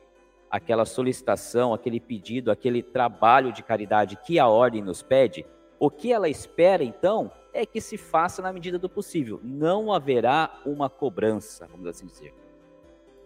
aquela 0.51 0.83
solicitação, 0.83 1.73
aquele 1.73 1.99
pedido, 1.99 2.51
aquele 2.51 2.83
trabalho 2.83 3.53
de 3.53 3.63
caridade 3.63 4.17
que 4.17 4.37
a 4.37 4.47
ordem 4.47 4.81
nos 4.81 5.01
pede, 5.01 5.45
o 5.79 5.89
que 5.89 6.11
ela 6.11 6.27
espera, 6.27 6.83
então, 6.83 7.31
é 7.53 7.65
que 7.65 7.79
se 7.79 7.97
faça 7.97 8.41
na 8.41 8.51
medida 8.51 8.79
do 8.79 8.89
possível. 8.89 9.39
Não 9.43 9.93
haverá 9.93 10.61
uma 10.65 10.89
cobrança, 10.89 11.67
vamos 11.67 11.87
assim 11.87 12.07
dizer. 12.07 12.33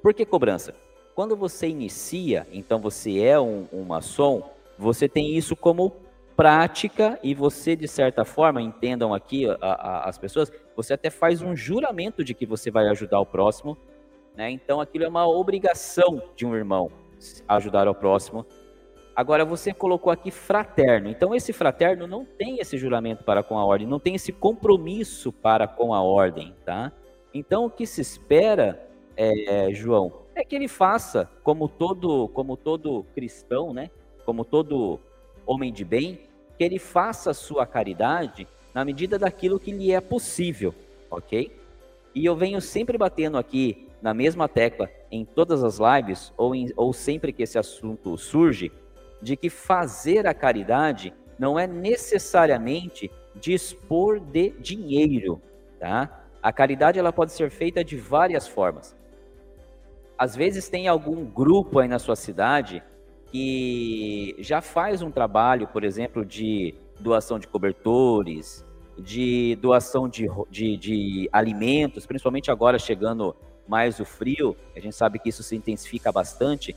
Por 0.01 0.13
que 0.13 0.25
cobrança? 0.25 0.75
Quando 1.15 1.35
você 1.35 1.67
inicia, 1.67 2.45
então 2.51 2.79
você 2.79 3.19
é 3.19 3.39
um, 3.39 3.67
um 3.71 3.83
maçom, 3.83 4.51
você 4.77 5.07
tem 5.09 5.35
isso 5.35 5.55
como 5.55 5.95
prática 6.35 7.19
e 7.23 7.33
você, 7.33 7.75
de 7.75 7.87
certa 7.87 8.23
forma, 8.23 8.61
entendam 8.61 9.13
aqui 9.13 9.49
a, 9.49 9.55
a, 9.61 10.09
as 10.09 10.19
pessoas, 10.19 10.51
você 10.75 10.93
até 10.93 11.09
faz 11.09 11.41
um 11.41 11.55
juramento 11.55 12.23
de 12.23 12.35
que 12.35 12.45
você 12.45 12.69
vai 12.69 12.87
ajudar 12.89 13.19
o 13.19 13.25
próximo, 13.25 13.75
né? 14.35 14.51
Então 14.51 14.79
aquilo 14.79 15.05
é 15.05 15.07
uma 15.07 15.27
obrigação 15.27 16.21
de 16.35 16.45
um 16.45 16.55
irmão 16.55 16.91
ajudar 17.47 17.87
o 17.87 17.95
próximo. 17.95 18.45
Agora 19.17 19.43
você 19.43 19.73
colocou 19.73 20.11
aqui 20.13 20.29
fraterno. 20.29 21.09
Então 21.09 21.33
esse 21.33 21.51
fraterno 21.51 22.05
não 22.05 22.23
tem 22.23 22.59
esse 22.59 22.77
juramento 22.77 23.23
para 23.23 23.41
com 23.41 23.57
a 23.57 23.65
ordem, 23.65 23.87
não 23.87 23.99
tem 23.99 24.13
esse 24.13 24.31
compromisso 24.31 25.33
para 25.33 25.67
com 25.67 25.91
a 25.91 26.03
ordem, 26.03 26.53
tá? 26.63 26.91
Então 27.33 27.65
o 27.65 27.69
que 27.71 27.87
se 27.87 27.99
espera, 27.99 28.87
é, 29.15 29.73
João, 29.73 30.13
é 30.35 30.43
que 30.43 30.55
ele 30.55 30.67
faça 30.67 31.27
como 31.41 31.67
todo, 31.67 32.27
como 32.27 32.55
todo 32.55 33.07
cristão, 33.15 33.73
né? 33.73 33.89
Como 34.23 34.45
todo 34.45 34.99
homem 35.47 35.73
de 35.73 35.83
bem, 35.83 36.19
que 36.55 36.63
ele 36.63 36.77
faça 36.77 37.31
a 37.31 37.33
sua 37.33 37.65
caridade 37.65 38.47
na 38.71 38.85
medida 38.85 39.17
daquilo 39.17 39.59
que 39.59 39.71
lhe 39.71 39.91
é 39.91 39.99
possível, 39.99 40.75
ok? 41.09 41.51
E 42.13 42.23
eu 42.23 42.35
venho 42.35 42.61
sempre 42.61 42.99
batendo 42.99 43.39
aqui 43.39 43.87
na 43.99 44.13
mesma 44.13 44.47
tecla 44.47 44.87
em 45.09 45.25
todas 45.25 45.63
as 45.63 45.79
lives, 45.79 46.31
ou, 46.37 46.53
em, 46.53 46.71
ou 46.77 46.93
sempre 46.93 47.33
que 47.33 47.41
esse 47.41 47.57
assunto 47.57 48.15
surge, 48.15 48.71
de 49.21 49.35
que 49.35 49.49
fazer 49.49 50.27
a 50.27 50.33
caridade 50.33 51.13
não 51.37 51.57
é 51.57 51.67
necessariamente 51.67 53.11
dispor 53.35 54.19
de 54.19 54.49
dinheiro, 54.59 55.41
tá? 55.79 56.25
A 56.41 56.51
caridade 56.51 56.97
ela 56.97 57.11
pode 57.11 57.31
ser 57.31 57.49
feita 57.49 57.83
de 57.83 57.97
várias 57.97 58.47
formas. 58.47 58.95
Às 60.17 60.35
vezes 60.35 60.69
tem 60.69 60.87
algum 60.87 61.25
grupo 61.25 61.79
aí 61.79 61.87
na 61.87 61.99
sua 61.99 62.15
cidade 62.15 62.81
que 63.31 64.35
já 64.39 64.61
faz 64.61 65.01
um 65.01 65.11
trabalho, 65.11 65.67
por 65.67 65.83
exemplo, 65.83 66.25
de 66.25 66.73
doação 66.99 67.37
de 67.37 67.47
cobertores, 67.47 68.65
de 68.97 69.55
doação 69.61 70.09
de, 70.09 70.27
de, 70.49 70.77
de, 70.77 71.29
alimentos, 71.31 72.05
principalmente 72.05 72.49
agora 72.49 72.79
chegando 72.79 73.35
mais 73.67 73.99
o 73.99 74.05
frio, 74.05 74.55
a 74.75 74.79
gente 74.79 74.95
sabe 74.95 75.19
que 75.19 75.29
isso 75.29 75.43
se 75.43 75.55
intensifica 75.55 76.11
bastante. 76.11 76.75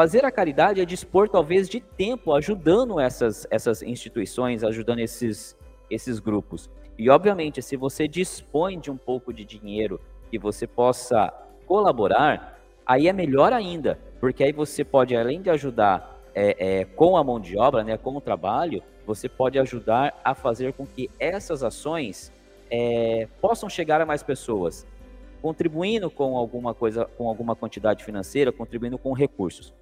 Fazer 0.00 0.24
a 0.24 0.30
caridade 0.30 0.80
é 0.80 0.84
dispor 0.86 1.28
talvez 1.28 1.68
de 1.68 1.78
tempo 1.78 2.32
ajudando 2.32 2.98
essas, 2.98 3.46
essas 3.50 3.82
instituições, 3.82 4.64
ajudando 4.64 5.00
esses, 5.00 5.54
esses 5.90 6.18
grupos. 6.18 6.70
E 6.98 7.10
obviamente, 7.10 7.60
se 7.60 7.76
você 7.76 8.08
dispõe 8.08 8.80
de 8.80 8.90
um 8.90 8.96
pouco 8.96 9.30
de 9.30 9.44
dinheiro 9.44 10.00
que 10.30 10.38
você 10.38 10.66
possa 10.66 11.30
colaborar, 11.66 12.58
aí 12.86 13.08
é 13.08 13.12
melhor 13.12 13.52
ainda, 13.52 13.98
porque 14.18 14.42
aí 14.42 14.52
você 14.52 14.82
pode, 14.82 15.14
além 15.14 15.42
de 15.42 15.50
ajudar 15.50 16.18
é, 16.34 16.78
é, 16.78 16.84
com 16.86 17.14
a 17.18 17.22
mão 17.22 17.38
de 17.38 17.58
obra, 17.58 17.84
né, 17.84 17.98
com 17.98 18.16
o 18.16 18.22
trabalho, 18.22 18.82
você 19.06 19.28
pode 19.28 19.58
ajudar 19.58 20.18
a 20.24 20.34
fazer 20.34 20.72
com 20.72 20.86
que 20.86 21.10
essas 21.20 21.62
ações 21.62 22.32
é, 22.70 23.28
possam 23.38 23.68
chegar 23.68 24.00
a 24.00 24.06
mais 24.06 24.22
pessoas, 24.22 24.86
contribuindo 25.42 26.10
com 26.10 26.38
alguma 26.38 26.72
coisa, 26.72 27.04
com 27.04 27.28
alguma 27.28 27.54
quantidade 27.54 28.02
financeira, 28.02 28.50
contribuindo 28.50 28.96
com 28.96 29.12
recursos. 29.12 29.74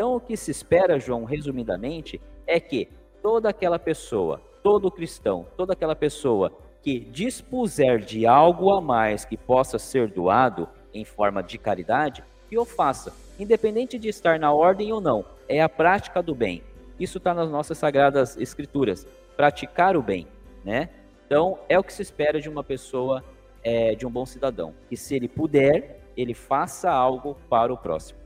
Então, 0.00 0.16
o 0.16 0.20
que 0.20 0.34
se 0.34 0.50
espera, 0.50 0.98
João, 0.98 1.24
resumidamente, 1.24 2.18
é 2.46 2.58
que 2.58 2.88
toda 3.22 3.50
aquela 3.50 3.78
pessoa, 3.78 4.40
todo 4.62 4.90
cristão, 4.90 5.46
toda 5.58 5.74
aquela 5.74 5.94
pessoa 5.94 6.50
que 6.82 6.98
dispuser 6.98 7.98
de 7.98 8.26
algo 8.26 8.72
a 8.72 8.80
mais 8.80 9.26
que 9.26 9.36
possa 9.36 9.78
ser 9.78 10.10
doado 10.10 10.66
em 10.94 11.04
forma 11.04 11.42
de 11.42 11.58
caridade, 11.58 12.24
que 12.48 12.56
o 12.56 12.64
faça, 12.64 13.12
independente 13.38 13.98
de 13.98 14.08
estar 14.08 14.38
na 14.38 14.50
ordem 14.50 14.90
ou 14.90 15.02
não. 15.02 15.22
É 15.46 15.60
a 15.60 15.68
prática 15.68 16.22
do 16.22 16.34
bem. 16.34 16.62
Isso 16.98 17.18
está 17.18 17.34
nas 17.34 17.50
nossas 17.50 17.76
sagradas 17.76 18.38
escrituras. 18.38 19.06
Praticar 19.36 19.98
o 19.98 20.02
bem, 20.02 20.26
né? 20.64 20.88
Então 21.26 21.58
é 21.68 21.78
o 21.78 21.84
que 21.84 21.92
se 21.92 22.00
espera 22.00 22.40
de 22.40 22.48
uma 22.48 22.64
pessoa, 22.64 23.22
é, 23.62 23.94
de 23.94 24.06
um 24.06 24.10
bom 24.10 24.24
cidadão, 24.24 24.72
que 24.88 24.96
se 24.96 25.14
ele 25.14 25.28
puder, 25.28 26.00
ele 26.16 26.32
faça 26.32 26.90
algo 26.90 27.36
para 27.50 27.70
o 27.70 27.76
próximo. 27.76 28.18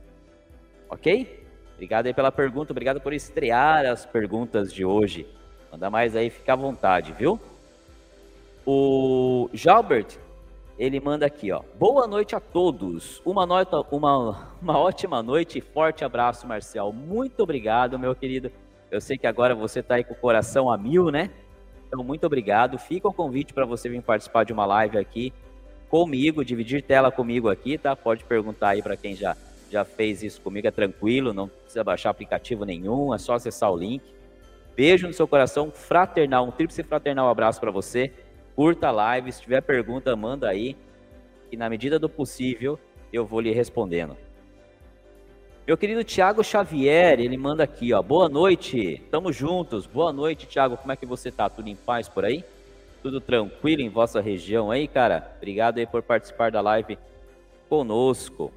Ok? 0.89 1.43
Obrigado 1.75 2.07
aí 2.07 2.13
pela 2.13 2.31
pergunta, 2.31 2.71
obrigado 2.71 2.99
por 2.99 3.13
estrear 3.13 3.85
as 3.85 4.05
perguntas 4.05 4.73
de 4.73 4.83
hoje. 4.83 5.27
Manda 5.71 5.89
mais 5.89 6.15
aí, 6.15 6.29
fica 6.29 6.53
à 6.53 6.55
vontade, 6.55 7.11
viu? 7.13 7.39
O 8.65 9.49
Jalbert 9.53 10.17
ele 10.77 10.99
manda 10.99 11.25
aqui, 11.25 11.51
ó. 11.51 11.61
Boa 11.77 12.05
noite 12.07 12.35
a 12.35 12.39
todos. 12.39 13.21
Uma, 13.25 13.45
nota, 13.45 13.81
uma, 13.91 14.49
uma 14.61 14.77
ótima 14.77 15.23
noite 15.23 15.59
e 15.59 15.61
forte 15.61 16.03
abraço, 16.03 16.45
Marcel. 16.45 16.91
Muito 16.91 17.43
obrigado, 17.43 17.97
meu 17.97 18.13
querido. 18.13 18.51
Eu 18.91 18.99
sei 18.99 19.17
que 19.17 19.27
agora 19.27 19.55
você 19.55 19.79
está 19.79 19.95
aí 19.95 20.03
com 20.03 20.13
o 20.13 20.17
coração 20.17 20.69
a 20.69 20.77
mil, 20.77 21.09
né? 21.09 21.29
Então, 21.87 22.03
muito 22.03 22.25
obrigado. 22.25 22.77
Fica 22.77 23.07
o 23.07 23.13
convite 23.13 23.53
para 23.53 23.65
você 23.65 23.87
vir 23.87 24.01
participar 24.01 24.43
de 24.43 24.51
uma 24.51 24.65
live 24.65 24.97
aqui 24.97 25.33
comigo, 25.89 26.43
dividir 26.43 26.81
tela 26.81 27.11
comigo 27.11 27.49
aqui, 27.49 27.77
tá? 27.77 27.95
Pode 27.95 28.25
perguntar 28.25 28.69
aí 28.69 28.81
para 28.81 28.97
quem 28.97 29.15
já, 29.15 29.35
já 29.71 29.83
fez 29.83 30.23
isso 30.23 30.41
comigo, 30.41 30.67
é 30.67 30.71
tranquilo, 30.71 31.33
não 31.33 31.47
precisa 31.47 31.83
baixar 31.83 32.09
aplicativo 32.09 32.65
nenhum, 32.65 33.13
é 33.13 33.17
só 33.17 33.33
acessar 33.33 33.71
o 33.71 33.77
link. 33.77 34.03
Beijo 34.75 35.07
no 35.07 35.13
seu 35.13 35.27
coração, 35.27 35.71
fraternal, 35.71 36.45
um 36.45 36.51
tríplice 36.51 36.83
fraternal 36.83 37.29
abraço 37.29 37.59
para 37.59 37.71
você 37.71 38.11
curta 38.55 38.87
a 38.87 38.91
live, 38.91 39.31
se 39.31 39.41
tiver 39.41 39.61
pergunta, 39.61 40.15
manda 40.15 40.47
aí, 40.47 40.77
e 41.51 41.57
na 41.57 41.69
medida 41.69 41.99
do 41.99 42.07
possível 42.07 42.79
eu 43.11 43.25
vou 43.25 43.41
lhe 43.41 43.51
respondendo. 43.51 44.15
Meu 45.67 45.75
querido 45.75 46.03
Tiago 46.03 46.43
Xavier, 46.43 47.19
ele 47.19 47.35
manda 47.37 47.63
aqui, 47.63 47.91
ó. 47.91 48.01
Boa 48.01 48.29
noite, 48.29 49.01
tamo 49.09 49.33
juntos. 49.33 49.87
Boa 49.87 50.13
noite, 50.13 50.45
Tiago. 50.45 50.77
Como 50.77 50.91
é 50.91 50.95
que 50.95 51.07
você 51.07 51.31
tá? 51.31 51.49
Tudo 51.49 51.67
em 51.67 51.75
paz 51.75 52.07
por 52.07 52.23
aí? 52.23 52.45
Tudo 53.01 53.19
tranquilo 53.19 53.81
em 53.81 53.89
vossa 53.89 54.21
região 54.21 54.69
aí, 54.69 54.87
cara? 54.87 55.33
Obrigado 55.37 55.79
aí 55.79 55.87
por 55.87 56.03
participar 56.03 56.51
da 56.51 56.61
live 56.61 56.99
conosco. 57.67 58.51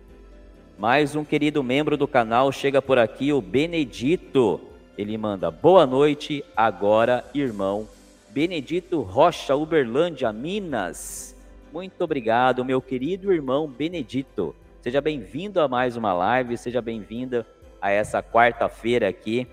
Mais 0.78 1.16
um 1.16 1.24
querido 1.24 1.60
membro 1.60 1.96
do 1.96 2.06
canal 2.06 2.52
chega 2.52 2.80
por 2.80 3.00
aqui, 3.00 3.32
o 3.32 3.42
Benedito. 3.42 4.60
Ele 4.96 5.18
manda 5.18 5.50
boa 5.50 5.84
noite, 5.84 6.44
agora, 6.56 7.24
irmão 7.34 7.88
Benedito 8.30 9.00
Rocha, 9.00 9.56
Uberlândia, 9.56 10.32
Minas. 10.32 11.34
Muito 11.72 12.00
obrigado, 12.04 12.64
meu 12.64 12.80
querido 12.80 13.32
irmão 13.32 13.66
Benedito. 13.66 14.54
Seja 14.80 15.00
bem-vindo 15.00 15.60
a 15.60 15.66
mais 15.66 15.96
uma 15.96 16.12
live, 16.12 16.56
seja 16.56 16.80
bem-vinda 16.80 17.44
a 17.82 17.90
essa 17.90 18.22
quarta-feira 18.22 19.08
aqui. 19.08 19.48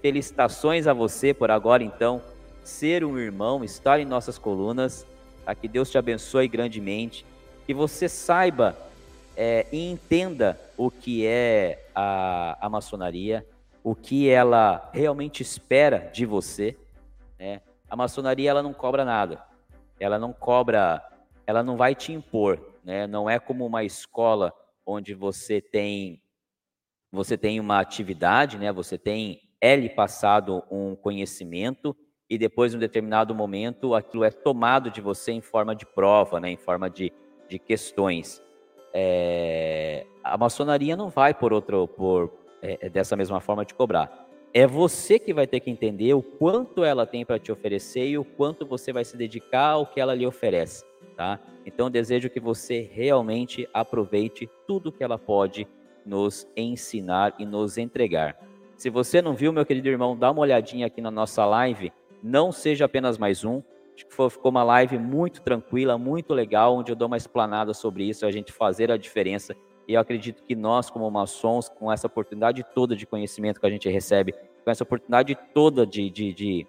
Felicitações 0.00 0.86
a 0.86 0.92
você 0.92 1.34
por 1.34 1.50
agora, 1.50 1.82
então, 1.82 2.22
ser 2.62 3.04
um 3.04 3.18
irmão, 3.18 3.64
estar 3.64 3.98
em 3.98 4.04
nossas 4.04 4.38
colunas. 4.38 5.04
Tá? 5.44 5.52
Que 5.52 5.66
Deus 5.66 5.90
te 5.90 5.98
abençoe 5.98 6.46
grandemente. 6.46 7.26
Que 7.66 7.74
você 7.74 8.08
saiba 8.08 8.76
é, 9.36 9.66
e 9.72 9.90
entenda 9.90 10.58
o 10.76 10.90
que 10.90 11.26
é 11.26 11.86
a, 11.94 12.58
a 12.60 12.68
maçonaria, 12.68 13.46
o 13.82 13.94
que 13.94 14.28
ela 14.28 14.90
realmente 14.92 15.42
espera 15.42 16.10
de 16.12 16.26
você. 16.26 16.76
Né? 17.38 17.60
A 17.88 17.96
maçonaria 17.96 18.50
ela 18.50 18.62
não 18.62 18.72
cobra 18.72 19.04
nada. 19.04 19.42
Ela 19.98 20.18
não 20.18 20.32
cobra, 20.32 21.02
ela 21.46 21.62
não 21.62 21.76
vai 21.76 21.94
te 21.94 22.12
impor. 22.12 22.58
né? 22.84 23.06
Não 23.06 23.28
é 23.28 23.38
como 23.38 23.66
uma 23.66 23.84
escola 23.84 24.52
onde 24.84 25.14
você 25.14 25.60
tem 25.60 26.22
você 27.12 27.36
tem 27.36 27.58
uma 27.58 27.80
atividade, 27.80 28.56
né? 28.56 28.70
Você 28.72 28.96
tem 28.96 29.40
lhe 29.60 29.88
passado 29.88 30.62
um 30.70 30.94
conhecimento 30.94 31.96
e 32.28 32.38
depois, 32.38 32.72
em 32.72 32.76
um 32.76 32.80
determinado 32.80 33.34
momento, 33.34 33.94
aquilo 33.94 34.22
é 34.22 34.30
tomado 34.30 34.90
de 34.90 35.00
você 35.00 35.32
em 35.32 35.40
forma 35.40 35.74
de 35.74 35.84
prova, 35.84 36.38
né? 36.38 36.50
Em 36.50 36.56
forma 36.56 36.88
de, 36.88 37.12
de 37.48 37.58
questões. 37.58 38.40
É, 38.92 40.06
a 40.22 40.36
maçonaria 40.36 40.96
não 40.96 41.08
vai 41.08 41.32
por 41.32 41.52
outro, 41.52 41.88
por 41.88 42.32
é, 42.62 42.88
dessa 42.88 43.16
mesma 43.16 43.40
forma 43.40 43.64
te 43.64 43.74
cobrar. 43.74 44.28
É 44.52 44.66
você 44.66 45.18
que 45.18 45.32
vai 45.32 45.46
ter 45.46 45.60
que 45.60 45.70
entender 45.70 46.12
o 46.12 46.22
quanto 46.22 46.82
ela 46.82 47.06
tem 47.06 47.24
para 47.24 47.38
te 47.38 47.52
oferecer 47.52 48.08
e 48.08 48.18
o 48.18 48.24
quanto 48.24 48.66
você 48.66 48.92
vai 48.92 49.04
se 49.04 49.16
dedicar 49.16 49.70
ao 49.70 49.86
que 49.86 50.00
ela 50.00 50.12
lhe 50.12 50.26
oferece, 50.26 50.84
tá? 51.16 51.38
Então 51.64 51.88
desejo 51.88 52.28
que 52.28 52.40
você 52.40 52.90
realmente 52.92 53.68
aproveite 53.72 54.50
tudo 54.66 54.90
que 54.90 55.04
ela 55.04 55.16
pode 55.16 55.68
nos 56.04 56.48
ensinar 56.56 57.34
e 57.38 57.46
nos 57.46 57.78
entregar. 57.78 58.36
Se 58.76 58.90
você 58.90 59.22
não 59.22 59.34
viu, 59.34 59.52
meu 59.52 59.64
querido 59.64 59.88
irmão, 59.88 60.16
dá 60.16 60.30
uma 60.30 60.40
olhadinha 60.40 60.86
aqui 60.86 61.00
na 61.00 61.10
nossa 61.10 61.44
live. 61.44 61.92
Não 62.22 62.50
seja 62.50 62.86
apenas 62.86 63.18
mais 63.18 63.44
um. 63.44 63.62
Acho 64.00 64.06
que 64.06 64.30
ficou 64.30 64.50
uma 64.50 64.62
live 64.62 64.98
muito 64.98 65.42
tranquila, 65.42 65.98
muito 65.98 66.32
legal, 66.32 66.76
onde 66.76 66.90
eu 66.90 66.96
dou 66.96 67.06
uma 67.06 67.18
explanada 67.18 67.74
sobre 67.74 68.08
isso, 68.08 68.24
a 68.24 68.30
gente 68.30 68.50
fazer 68.50 68.90
a 68.90 68.96
diferença 68.96 69.54
e 69.90 69.94
eu 69.94 70.00
acredito 70.00 70.44
que 70.44 70.54
nós, 70.54 70.88
como 70.88 71.10
maçons, 71.10 71.68
com 71.68 71.92
essa 71.92 72.06
oportunidade 72.06 72.64
toda 72.74 72.94
de 72.94 73.04
conhecimento 73.04 73.60
que 73.60 73.66
a 73.66 73.70
gente 73.70 73.88
recebe, 73.88 74.32
com 74.64 74.70
essa 74.70 74.84
oportunidade 74.84 75.36
toda 75.52 75.84
de, 75.84 76.08
de, 76.08 76.32
de, 76.32 76.66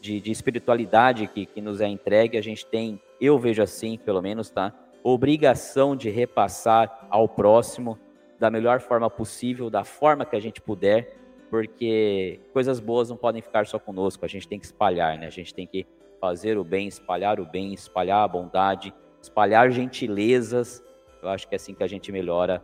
de, 0.00 0.20
de 0.20 0.30
espiritualidade 0.32 1.28
que, 1.28 1.46
que 1.46 1.60
nos 1.62 1.80
é 1.80 1.86
entregue, 1.86 2.36
a 2.36 2.42
gente 2.42 2.66
tem, 2.66 3.00
eu 3.20 3.38
vejo 3.38 3.62
assim, 3.62 3.96
pelo 3.96 4.20
menos, 4.20 4.50
tá? 4.50 4.74
Obrigação 5.02 5.94
de 5.94 6.10
repassar 6.10 7.06
ao 7.08 7.28
próximo 7.28 7.96
da 8.36 8.50
melhor 8.50 8.80
forma 8.80 9.08
possível, 9.08 9.70
da 9.70 9.84
forma 9.84 10.26
que 10.26 10.34
a 10.34 10.40
gente 10.40 10.60
puder, 10.60 11.16
porque 11.48 12.40
coisas 12.52 12.80
boas 12.80 13.08
não 13.08 13.16
podem 13.16 13.40
ficar 13.40 13.64
só 13.66 13.78
conosco, 13.78 14.24
a 14.24 14.28
gente 14.28 14.48
tem 14.48 14.58
que 14.58 14.66
espalhar, 14.66 15.16
né? 15.16 15.28
A 15.28 15.30
gente 15.30 15.54
tem 15.54 15.68
que 15.68 15.86
fazer 16.20 16.58
o 16.58 16.64
bem, 16.64 16.88
espalhar 16.88 17.40
o 17.40 17.44
bem, 17.44 17.72
espalhar 17.72 18.24
a 18.24 18.28
bondade, 18.28 18.92
espalhar 19.20 19.70
gentilezas, 19.70 20.82
eu 21.22 21.28
acho 21.28 21.48
que 21.48 21.54
é 21.54 21.56
assim 21.56 21.74
que 21.74 21.82
a 21.82 21.88
gente 21.88 22.12
melhora 22.12 22.62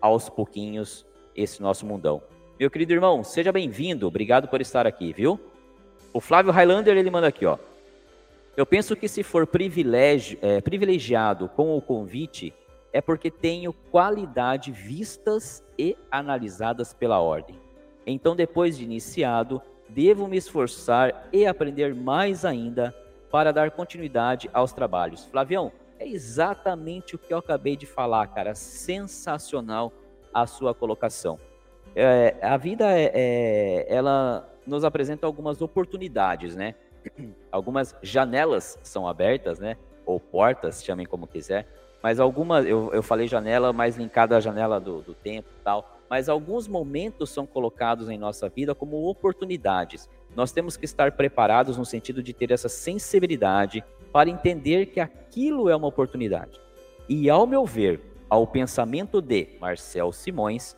aos 0.00 0.28
pouquinhos 0.28 1.06
esse 1.34 1.62
nosso 1.62 1.86
mundão. 1.86 2.22
Meu 2.58 2.70
querido 2.70 2.92
irmão, 2.92 3.22
seja 3.22 3.52
bem-vindo. 3.52 4.06
Obrigado 4.06 4.48
por 4.48 4.60
estar 4.60 4.86
aqui, 4.86 5.12
viu? 5.12 5.38
O 6.12 6.20
Flávio 6.20 6.52
Highlander, 6.52 6.96
ele 6.96 7.10
manda 7.10 7.28
aqui, 7.28 7.46
ó. 7.46 7.56
Eu 8.56 8.66
penso 8.66 8.96
que 8.96 9.08
se 9.08 9.22
for 9.22 9.48
é, 10.42 10.60
privilegiado 10.60 11.48
com 11.48 11.76
o 11.76 11.80
convite, 11.80 12.52
é 12.92 13.00
porque 13.00 13.30
tenho 13.30 13.72
qualidade 13.72 14.72
vistas 14.72 15.64
e 15.78 15.96
analisadas 16.10 16.92
pela 16.92 17.20
ordem. 17.20 17.58
Então, 18.04 18.34
depois 18.34 18.76
de 18.76 18.84
iniciado, 18.84 19.62
devo 19.94 20.26
me 20.28 20.36
esforçar 20.36 21.28
e 21.32 21.46
aprender 21.46 21.94
mais 21.94 22.44
ainda 22.44 22.94
para 23.30 23.52
dar 23.52 23.70
continuidade 23.70 24.50
aos 24.52 24.72
trabalhos. 24.72 25.24
Flavião, 25.26 25.72
é 25.98 26.08
exatamente 26.08 27.14
o 27.14 27.18
que 27.18 27.32
eu 27.32 27.38
acabei 27.38 27.76
de 27.76 27.86
falar, 27.86 28.26
cara. 28.28 28.54
Sensacional 28.54 29.92
a 30.32 30.46
sua 30.46 30.74
colocação. 30.74 31.38
É, 31.94 32.36
a 32.42 32.56
vida 32.56 32.86
é, 32.86 33.10
é, 33.12 33.86
ela 33.88 34.48
nos 34.66 34.84
apresenta 34.84 35.26
algumas 35.26 35.60
oportunidades, 35.60 36.54
né? 36.54 36.74
Algumas 37.50 37.96
janelas 38.02 38.78
são 38.82 39.08
abertas, 39.08 39.58
né? 39.58 39.76
Ou 40.06 40.20
portas, 40.20 40.84
chamem 40.84 41.06
como 41.06 41.26
quiser. 41.26 41.66
Mas 42.02 42.20
algumas, 42.20 42.64
eu, 42.64 42.90
eu 42.92 43.02
falei 43.02 43.26
janela, 43.26 43.72
mais 43.72 43.96
linkada 43.96 44.36
à 44.36 44.40
janela 44.40 44.80
do, 44.80 45.02
do 45.02 45.14
tempo 45.14 45.48
e 45.58 45.62
tal. 45.62 45.99
Mas 46.10 46.28
alguns 46.28 46.66
momentos 46.66 47.30
são 47.30 47.46
colocados 47.46 48.10
em 48.10 48.18
nossa 48.18 48.48
vida 48.48 48.74
como 48.74 49.08
oportunidades. 49.08 50.08
Nós 50.34 50.50
temos 50.50 50.76
que 50.76 50.84
estar 50.84 51.12
preparados 51.12 51.78
no 51.78 51.84
sentido 51.84 52.20
de 52.20 52.32
ter 52.32 52.50
essa 52.50 52.68
sensibilidade 52.68 53.84
para 54.12 54.28
entender 54.28 54.86
que 54.86 54.98
aquilo 54.98 55.68
é 55.68 55.76
uma 55.76 55.86
oportunidade. 55.86 56.60
E, 57.08 57.30
ao 57.30 57.46
meu 57.46 57.64
ver, 57.64 58.00
ao 58.28 58.44
pensamento 58.44 59.20
de 59.22 59.50
Marcel 59.60 60.10
Simões, 60.10 60.76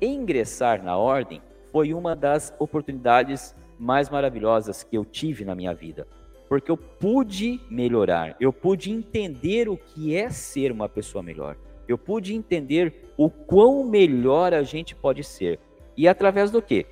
ingressar 0.00 0.82
na 0.84 0.96
ordem 0.98 1.40
foi 1.72 1.94
uma 1.94 2.14
das 2.14 2.54
oportunidades 2.58 3.54
mais 3.78 4.10
maravilhosas 4.10 4.82
que 4.82 4.96
eu 4.96 5.06
tive 5.06 5.42
na 5.42 5.54
minha 5.54 5.72
vida. 5.72 6.06
Porque 6.50 6.70
eu 6.70 6.76
pude 6.76 7.58
melhorar, 7.70 8.36
eu 8.38 8.52
pude 8.52 8.90
entender 8.90 9.70
o 9.70 9.76
que 9.78 10.14
é 10.14 10.28
ser 10.28 10.70
uma 10.70 10.88
pessoa 10.88 11.22
melhor. 11.22 11.56
Eu 11.90 11.98
pude 11.98 12.34
entender 12.34 13.12
o 13.16 13.28
quão 13.28 13.84
melhor 13.84 14.54
a 14.54 14.62
gente 14.62 14.94
pode 14.94 15.22
ser. 15.24 15.58
E 15.96 16.08
através 16.08 16.50
do 16.50 16.62
quê? 16.62 16.86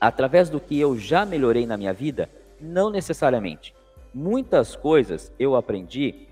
através 0.00 0.48
do 0.48 0.58
que 0.58 0.80
eu 0.80 0.96
já 0.96 1.26
melhorei 1.26 1.66
na 1.66 1.76
minha 1.76 1.92
vida? 1.92 2.30
Não 2.58 2.90
necessariamente. 2.90 3.74
Muitas 4.14 4.74
coisas 4.74 5.32
eu 5.38 5.54
aprendi 5.54 6.26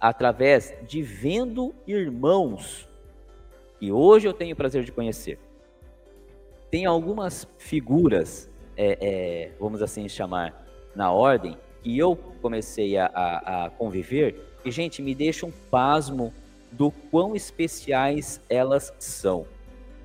através 0.00 0.74
de 0.86 1.02
vendo 1.02 1.74
irmãos 1.86 2.88
que 3.78 3.90
hoje 3.90 4.28
eu 4.28 4.32
tenho 4.32 4.54
o 4.54 4.56
prazer 4.56 4.84
de 4.84 4.92
conhecer. 4.92 5.38
Tem 6.70 6.86
algumas 6.86 7.46
figuras, 7.58 8.48
é, 8.76 8.98
é, 9.00 9.52
vamos 9.58 9.82
assim 9.82 10.08
chamar, 10.08 10.64
na 10.94 11.10
ordem, 11.10 11.58
que 11.82 11.98
eu 11.98 12.16
comecei 12.40 12.96
a, 12.96 13.06
a, 13.06 13.66
a 13.66 13.70
conviver 13.70 14.40
e, 14.64 14.70
gente, 14.70 15.02
me 15.02 15.14
deixa 15.14 15.44
um 15.44 15.50
pasmo 15.50 16.32
do 16.72 16.90
quão 16.90 17.36
especiais 17.36 18.40
elas 18.48 18.92
são. 18.98 19.46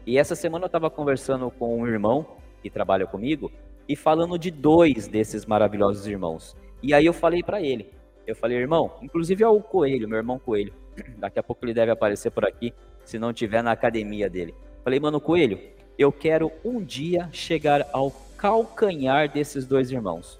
E 0.05 0.17
essa 0.17 0.35
semana 0.35 0.65
eu 0.65 0.67
estava 0.67 0.89
conversando 0.89 1.49
com 1.49 1.79
um 1.79 1.87
irmão 1.87 2.25
que 2.61 2.69
trabalha 2.69 3.05
comigo, 3.05 3.51
e 3.87 3.95
falando 3.95 4.37
de 4.37 4.51
dois 4.51 5.07
desses 5.07 5.45
maravilhosos 5.45 6.05
irmãos. 6.05 6.55
E 6.83 6.93
aí 6.93 7.05
eu 7.05 7.13
falei 7.13 7.41
para 7.41 7.61
ele, 7.61 7.89
eu 8.25 8.35
falei, 8.35 8.57
irmão, 8.57 8.95
inclusive 9.01 9.43
é 9.43 9.47
o 9.47 9.61
Coelho, 9.61 10.07
meu 10.07 10.17
irmão 10.17 10.37
Coelho. 10.37 10.73
Daqui 11.17 11.39
a 11.39 11.43
pouco 11.43 11.63
ele 11.65 11.73
deve 11.73 11.91
aparecer 11.91 12.31
por 12.31 12.45
aqui, 12.45 12.73
se 13.05 13.17
não 13.17 13.31
tiver 13.31 13.63
na 13.63 13.71
academia 13.71 14.29
dele. 14.29 14.53
Falei, 14.83 14.99
mano, 14.99 15.21
Coelho, 15.21 15.59
eu 15.97 16.11
quero 16.11 16.51
um 16.63 16.83
dia 16.83 17.29
chegar 17.31 17.87
ao 17.93 18.11
calcanhar 18.37 19.31
desses 19.31 19.65
dois 19.65 19.91
irmãos. 19.91 20.39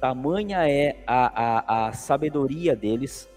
Tamanha 0.00 0.68
é 0.68 0.96
a, 1.06 1.86
a, 1.86 1.88
a 1.88 1.92
sabedoria 1.92 2.74
deles, 2.74 3.28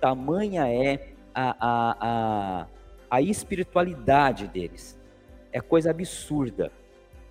tamanha 0.00 0.68
é 0.68 1.14
a, 1.38 1.96
a, 2.00 2.66
a, 3.10 3.22
espiritualidade 3.22 4.48
deles. 4.48 4.98
É 5.52 5.60
coisa 5.60 5.90
absurda. 5.90 6.72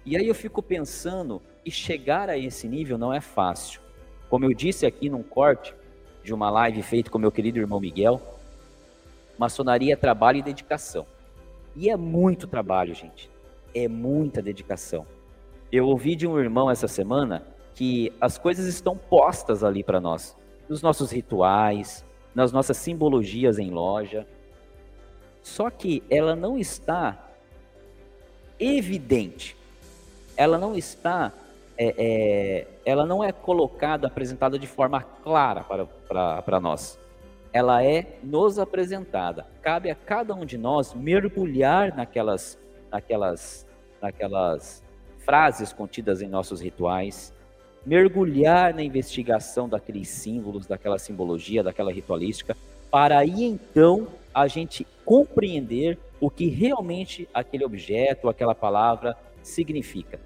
E 0.05 0.15
aí 0.15 0.27
eu 0.27 0.35
fico 0.35 0.61
pensando 0.63 1.41
que 1.63 1.69
chegar 1.69 2.29
a 2.29 2.37
esse 2.37 2.67
nível 2.67 2.97
não 2.97 3.13
é 3.13 3.19
fácil. 3.19 3.81
Como 4.29 4.45
eu 4.45 4.53
disse 4.53 4.85
aqui 4.85 5.09
num 5.09 5.23
corte 5.23 5.75
de 6.23 6.33
uma 6.33 6.49
live 6.49 6.81
feita 6.81 7.09
com 7.09 7.17
meu 7.17 7.31
querido 7.31 7.59
irmão 7.59 7.79
Miguel, 7.79 8.21
maçonaria 9.37 9.93
é 9.93 9.97
trabalho 9.97 10.37
e 10.37 10.43
dedicação. 10.43 11.05
E 11.75 11.89
é 11.89 11.97
muito 11.97 12.47
trabalho, 12.47 12.95
gente. 12.95 13.29
É 13.75 13.87
muita 13.87 14.41
dedicação. 14.41 15.05
Eu 15.71 15.87
ouvi 15.87 16.15
de 16.15 16.25
um 16.25 16.39
irmão 16.39 16.71
essa 16.71 16.87
semana 16.87 17.45
que 17.75 18.11
as 18.19 18.37
coisas 18.37 18.65
estão 18.65 18.97
postas 18.97 19.63
ali 19.63 19.83
para 19.83 19.99
nós, 19.99 20.35
nos 20.67 20.81
nossos 20.81 21.11
rituais, 21.11 22.03
nas 22.37 22.51
nossas 22.53 22.77
simbologias 22.77 23.59
em 23.59 23.69
loja. 23.69 24.25
Só 25.43 25.69
que 25.69 26.03
ela 26.09 26.35
não 26.35 26.57
está 26.57 27.31
evidente 28.59 29.57
ela 30.37 30.57
não 30.57 30.75
está, 30.75 31.33
é, 31.75 31.95
é, 31.97 32.67
ela 32.85 33.05
não 33.05 33.23
é 33.23 33.31
colocada, 33.31 34.07
apresentada 34.07 34.59
de 34.59 34.67
forma 34.67 35.01
clara 35.01 35.65
para, 36.45 36.59
nós. 36.59 36.99
Ela 37.51 37.83
é 37.83 38.19
nos 38.23 38.59
apresentada. 38.59 39.47
Cabe 39.63 39.89
a 39.89 39.95
cada 39.95 40.35
um 40.35 40.45
de 40.45 40.57
nós 40.57 40.93
mergulhar 40.93 41.95
naquelas, 41.95 42.57
naquelas, 42.91 43.65
naquelas 43.99 44.83
frases 45.25 45.73
contidas 45.73 46.21
em 46.21 46.27
nossos 46.27 46.61
rituais, 46.61 47.33
mergulhar 47.85 48.73
na 48.73 48.83
investigação 48.83 49.69
daqueles 49.69 50.09
símbolos, 50.09 50.67
daquela 50.67 50.99
simbologia, 50.99 51.63
daquela 51.63 51.91
ritualística, 51.91 52.55
para 52.91 53.19
aí 53.19 53.43
então 53.43 54.07
a 54.33 54.47
gente 54.47 54.85
compreender 55.05 55.97
o 56.19 56.29
que 56.29 56.47
realmente 56.47 57.27
aquele 57.33 57.63
objeto, 57.63 58.29
aquela 58.29 58.55
palavra 58.55 59.15
significa. 59.41 60.19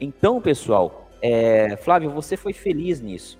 Então, 0.00 0.40
pessoal, 0.40 1.08
é, 1.20 1.76
Flávio, 1.76 2.10
você 2.10 2.36
foi 2.36 2.52
feliz 2.52 3.00
nisso. 3.00 3.38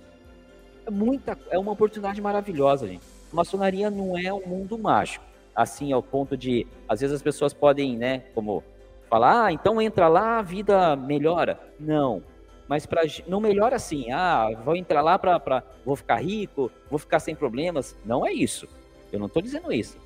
É, 0.87 0.91
muita, 0.91 1.39
é 1.51 1.59
uma 1.59 1.73
oportunidade 1.73 2.21
maravilhosa, 2.21 2.89
gente. 2.89 3.05
A 3.33 3.37
maçonaria 3.37 3.91
não 3.91 4.17
é 4.17 4.33
um 4.33 4.47
mundo 4.47 4.79
mágico, 4.79 5.25
assim, 5.55 5.93
ao 5.93 6.03
ponto 6.03 6.37
de, 6.37 6.67
às 6.89 7.01
vezes 7.01 7.17
as 7.17 7.23
pessoas 7.23 7.53
podem, 7.53 7.97
né, 7.97 8.23
como 8.35 8.65
falar, 9.09 9.47
ah, 9.47 9.53
então 9.53 9.81
entra 9.81 10.09
lá, 10.09 10.39
a 10.39 10.43
vida 10.43 10.97
melhora. 10.97 11.61
Não, 11.79 12.23
mas 12.69 12.85
pra, 12.85 13.03
não 13.27 13.41
melhora 13.41 13.77
assim, 13.77 14.13
ah, 14.13 14.51
vou 14.63 14.77
entrar 14.77 15.01
lá 15.01 15.19
para, 15.19 15.65
vou 15.85 15.97
ficar 15.97 16.17
rico, 16.17 16.71
vou 16.91 16.99
ficar 16.99 17.19
sem 17.19 17.35
problemas. 17.35 17.97
Não 18.05 18.27
é 18.27 18.33
isso. 18.33 18.69
Eu 19.11 19.19
não 19.19 19.27
estou 19.27 19.41
dizendo 19.41 19.73
isso. 19.73 19.97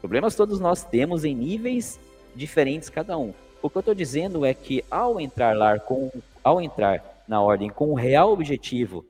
Problemas 0.00 0.36
todos 0.36 0.60
nós 0.60 0.84
temos 0.84 1.24
em 1.24 1.34
níveis 1.34 1.98
diferentes 2.34 2.88
cada 2.88 3.18
um. 3.18 3.34
O 3.60 3.68
que 3.68 3.76
eu 3.76 3.80
estou 3.80 3.94
dizendo 3.94 4.46
é 4.46 4.54
que 4.54 4.84
ao 4.90 5.20
entrar 5.20 5.56
lá 5.56 5.78
com, 5.78 6.10
ao 6.42 6.60
entrar 6.60 7.24
na 7.26 7.40
ordem 7.40 7.68
com 7.68 7.90
o 7.90 7.94
real 7.94 8.32
objetivo 8.32 9.04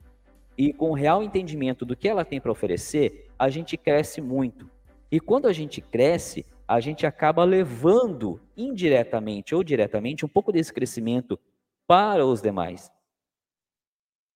e 0.57 0.73
com 0.73 0.91
o 0.91 0.93
real 0.93 1.23
entendimento 1.23 1.85
do 1.85 1.95
que 1.95 2.07
ela 2.07 2.25
tem 2.25 2.39
para 2.39 2.51
oferecer, 2.51 3.27
a 3.37 3.49
gente 3.49 3.77
cresce 3.77 4.21
muito. 4.21 4.69
E 5.11 5.19
quando 5.19 5.47
a 5.47 5.53
gente 5.53 5.81
cresce, 5.81 6.45
a 6.67 6.79
gente 6.79 7.05
acaba 7.05 7.43
levando 7.43 8.39
indiretamente 8.57 9.53
ou 9.53 9.63
diretamente 9.63 10.25
um 10.25 10.29
pouco 10.29 10.51
desse 10.51 10.73
crescimento 10.73 11.39
para 11.87 12.25
os 12.25 12.41
demais. 12.41 12.91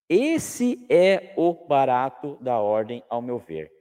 Esse 0.10 0.86
é 0.90 1.34
o 1.36 1.54
barato 1.54 2.38
da 2.40 2.60
ordem, 2.60 3.04
ao 3.10 3.22
meu 3.22 3.38
ver. 3.38 3.72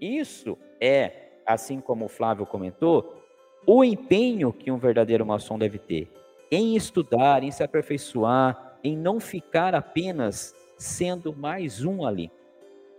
Isso 0.00 0.58
é, 0.80 1.40
assim 1.46 1.80
como 1.80 2.06
o 2.06 2.08
Flávio 2.08 2.46
comentou, 2.46 3.22
o 3.66 3.84
empenho 3.84 4.52
que 4.52 4.70
um 4.70 4.78
verdadeiro 4.78 5.24
maçom 5.24 5.58
deve 5.58 5.78
ter 5.78 6.10
em 6.52 6.76
estudar, 6.76 7.42
em 7.42 7.50
se 7.50 7.62
aperfeiçoar, 7.62 8.76
em 8.84 8.94
não 8.94 9.18
ficar 9.18 9.74
apenas 9.74 10.54
sendo 10.76 11.34
mais 11.34 11.82
um 11.82 12.04
ali, 12.04 12.30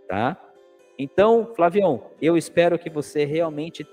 tá? 0.08 0.36
Então, 0.98 1.52
Flavião, 1.54 2.02
eu 2.20 2.36
espero 2.36 2.76
que 2.76 2.90
você 2.90 3.24
realmente, 3.24 3.86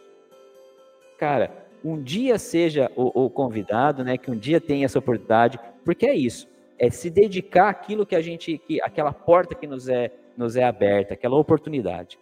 cara, 1.20 1.52
um 1.84 2.02
dia 2.02 2.40
seja 2.40 2.92
o, 2.96 3.26
o 3.26 3.30
convidado, 3.30 4.04
né? 4.04 4.18
Que 4.18 4.32
um 4.32 4.38
dia 4.38 4.60
tenha 4.60 4.86
essa 4.86 4.98
oportunidade, 4.98 5.60
porque 5.86 6.08
é 6.08 6.16
isso, 6.16 6.48
é 6.82 6.90
se 6.90 7.12
dedicar 7.12 7.70
àquilo 7.70 8.08
que 8.08 8.16
a 8.16 8.22
gente, 8.22 8.58
que 8.58 8.82
aquela 8.82 9.14
porta 9.14 9.54
que 9.54 9.68
nos 9.68 9.88
é 9.88 10.12
nos 10.36 10.56
é 10.56 10.64
aberta, 10.64 11.14
aquela 11.14 11.36
oportunidade. 11.36 12.18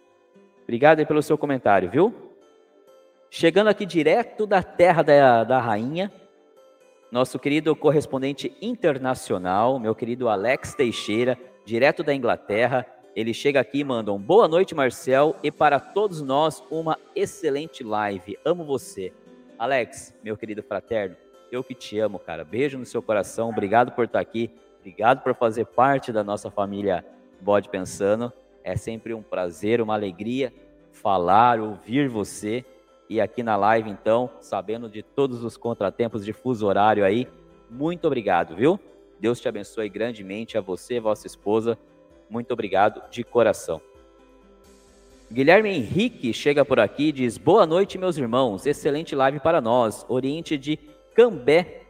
Obrigado 0.64 1.04
pelo 1.06 1.22
seu 1.22 1.38
comentário, 1.38 1.88
viu? 1.88 2.14
Chegando 3.30 3.68
aqui 3.68 3.86
direto 3.86 4.46
da 4.46 4.62
terra 4.62 5.02
da, 5.02 5.44
da 5.44 5.58
rainha, 5.58 6.12
nosso 7.10 7.38
querido 7.38 7.74
correspondente 7.74 8.54
internacional, 8.60 9.78
meu 9.78 9.94
querido 9.94 10.28
Alex 10.28 10.74
Teixeira, 10.74 11.38
direto 11.64 12.02
da 12.02 12.14
Inglaterra. 12.14 12.84
Ele 13.16 13.32
chega 13.32 13.60
aqui 13.60 13.78
e 13.78 13.84
manda 13.84 14.12
um 14.12 14.18
boa 14.18 14.46
noite, 14.46 14.74
Marcel, 14.74 15.36
e 15.42 15.50
para 15.50 15.80
todos 15.80 16.20
nós 16.20 16.62
uma 16.70 16.98
excelente 17.16 17.82
live. 17.82 18.36
Amo 18.44 18.64
você. 18.64 19.10
Alex, 19.58 20.14
meu 20.22 20.36
querido 20.36 20.62
fraterno, 20.62 21.16
eu 21.50 21.64
que 21.64 21.74
te 21.74 21.98
amo, 21.98 22.18
cara. 22.18 22.44
Beijo 22.44 22.78
no 22.78 22.86
seu 22.86 23.02
coração. 23.02 23.48
Obrigado 23.50 23.92
por 23.92 24.04
estar 24.04 24.20
aqui. 24.20 24.50
Obrigado 24.78 25.22
por 25.22 25.34
fazer 25.34 25.66
parte 25.66 26.12
da 26.12 26.24
nossa 26.24 26.50
família 26.50 27.04
Bode 27.40 27.68
Pensando. 27.68 28.32
É 28.62 28.76
sempre 28.76 29.14
um 29.14 29.22
prazer, 29.22 29.80
uma 29.80 29.94
alegria 29.94 30.52
falar, 30.92 31.60
ouvir 31.60 32.08
você 32.08 32.64
e 33.08 33.20
aqui 33.20 33.42
na 33.42 33.56
live, 33.56 33.90
então, 33.90 34.30
sabendo 34.40 34.88
de 34.88 35.02
todos 35.02 35.42
os 35.42 35.56
contratempos 35.56 36.24
de 36.24 36.32
fuso 36.32 36.66
horário 36.66 37.04
aí, 37.04 37.26
muito 37.68 38.06
obrigado, 38.06 38.54
viu? 38.54 38.78
Deus 39.18 39.40
te 39.40 39.48
abençoe 39.48 39.88
grandemente, 39.88 40.56
a 40.56 40.60
você 40.60 40.94
e 40.94 41.00
vossa 41.00 41.26
esposa. 41.26 41.76
Muito 42.28 42.52
obrigado 42.52 43.02
de 43.10 43.24
coração. 43.24 43.80
Guilherme 45.30 45.70
Henrique 45.70 46.32
chega 46.32 46.64
por 46.64 46.80
aqui 46.80 47.08
e 47.08 47.12
diz: 47.12 47.36
Boa 47.36 47.66
noite, 47.66 47.98
meus 47.98 48.16
irmãos. 48.16 48.64
Excelente 48.66 49.14
live 49.14 49.40
para 49.40 49.60
nós. 49.60 50.06
Oriente 50.08 50.56
de 50.56 50.78
Cambé. 51.14 51.82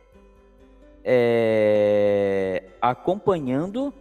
É, 1.02 2.64
acompanhando 2.80 3.92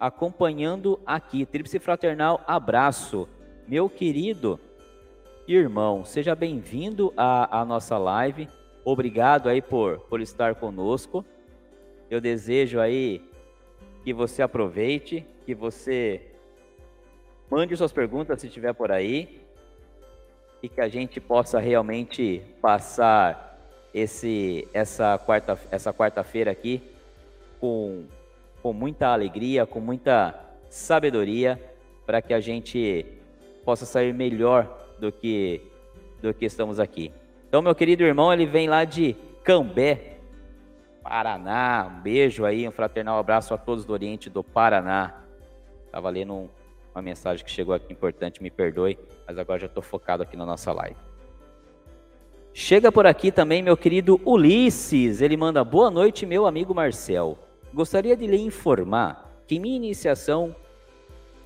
acompanhando 0.00 0.98
aqui. 1.04 1.44
Tríplice 1.44 1.78
fraternal, 1.78 2.42
abraço. 2.46 3.28
Meu 3.68 3.88
querido 3.90 4.58
irmão, 5.46 6.04
seja 6.04 6.34
bem-vindo 6.34 7.12
à, 7.16 7.60
à, 7.60 7.64
nossa 7.64 7.98
live. 7.98 8.48
Obrigado 8.84 9.48
aí 9.48 9.60
por, 9.60 9.98
por 10.00 10.20
estar 10.20 10.54
conosco. 10.54 11.24
Eu 12.08 12.20
desejo 12.20 12.80
aí 12.80 13.22
que 14.02 14.14
você 14.14 14.42
aproveite, 14.42 15.26
que 15.44 15.54
você 15.54 16.22
mande 17.50 17.76
suas 17.76 17.92
perguntas 17.92 18.40
se 18.40 18.48
tiver 18.48 18.72
por 18.72 18.90
aí 18.90 19.44
e 20.62 20.68
que 20.68 20.80
a 20.80 20.88
gente 20.88 21.20
possa 21.20 21.58
realmente 21.58 22.42
passar 22.62 23.49
esse 23.92 24.68
essa 24.72 25.18
quarta 25.18 25.58
essa 25.70 25.92
quarta-feira 25.92 26.50
aqui 26.50 26.82
com 27.60 28.04
com 28.62 28.72
muita 28.72 29.08
alegria, 29.08 29.66
com 29.66 29.80
muita 29.80 30.38
sabedoria 30.68 31.60
para 32.06 32.20
que 32.20 32.34
a 32.34 32.40
gente 32.40 33.06
possa 33.64 33.86
sair 33.86 34.12
melhor 34.12 34.68
do 34.98 35.10
que 35.10 35.62
do 36.20 36.34
que 36.34 36.44
estamos 36.44 36.78
aqui. 36.78 37.12
Então, 37.48 37.62
meu 37.62 37.74
querido 37.74 38.04
irmão, 38.04 38.32
ele 38.32 38.46
vem 38.46 38.68
lá 38.68 38.84
de 38.84 39.16
Cambé, 39.42 40.18
Paraná. 41.02 41.90
Um 41.90 42.00
beijo 42.00 42.44
aí, 42.44 42.68
um 42.68 42.70
fraternal 42.70 43.18
abraço 43.18 43.52
a 43.54 43.58
todos 43.58 43.84
do 43.84 43.92
Oriente 43.92 44.30
do 44.30 44.44
Paraná. 44.44 45.24
Estava 45.86 46.10
lendo 46.10 46.34
um, 46.34 46.48
uma 46.94 47.02
mensagem 47.02 47.44
que 47.44 47.50
chegou 47.50 47.74
aqui 47.74 47.92
importante, 47.92 48.42
me 48.42 48.50
perdoe, 48.50 48.98
mas 49.26 49.38
agora 49.38 49.58
já 49.58 49.66
estou 49.66 49.82
focado 49.82 50.22
aqui 50.22 50.36
na 50.36 50.46
nossa 50.46 50.72
live. 50.72 51.09
Chega 52.52 52.90
por 52.90 53.06
aqui 53.06 53.30
também 53.30 53.62
meu 53.62 53.76
querido 53.76 54.20
Ulisses. 54.24 55.20
Ele 55.20 55.36
manda 55.36 55.62
boa 55.62 55.90
noite, 55.90 56.26
meu 56.26 56.46
amigo 56.46 56.74
Marcel. 56.74 57.38
Gostaria 57.72 58.16
de 58.16 58.26
lhe 58.26 58.40
informar 58.40 59.42
que 59.46 59.60
minha 59.60 59.76
iniciação 59.76 60.54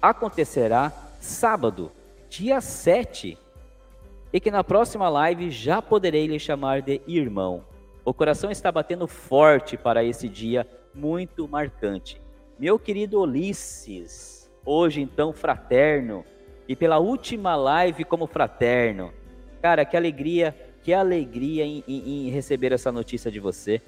acontecerá 0.00 0.90
sábado, 1.20 1.92
dia 2.28 2.60
7 2.60 3.38
e 4.32 4.40
que 4.40 4.50
na 4.50 4.64
próxima 4.64 5.08
live 5.08 5.50
já 5.50 5.80
poderei 5.80 6.26
lhe 6.26 6.38
chamar 6.38 6.80
de 6.80 7.00
irmão. 7.06 7.64
O 8.04 8.12
coração 8.12 8.50
está 8.50 8.72
batendo 8.72 9.06
forte 9.06 9.76
para 9.76 10.02
esse 10.02 10.28
dia 10.28 10.66
muito 10.94 11.46
marcante. 11.46 12.20
Meu 12.58 12.78
querido 12.78 13.20
Ulisses, 13.20 14.50
hoje 14.64 15.02
então 15.02 15.32
fraterno, 15.32 16.24
e 16.66 16.74
pela 16.74 16.98
última 16.98 17.54
live 17.54 18.04
como 18.04 18.26
fraterno. 18.26 19.12
Cara, 19.60 19.84
que 19.84 19.96
alegria, 19.96 20.54
que 20.84 20.94
alegria 20.94 21.64
em, 21.64 21.82
em, 21.88 22.28
em 22.28 22.30
receber 22.30 22.70
essa 22.70 22.92
notícia 22.92 23.28
de 23.28 23.40
você. 23.40 23.82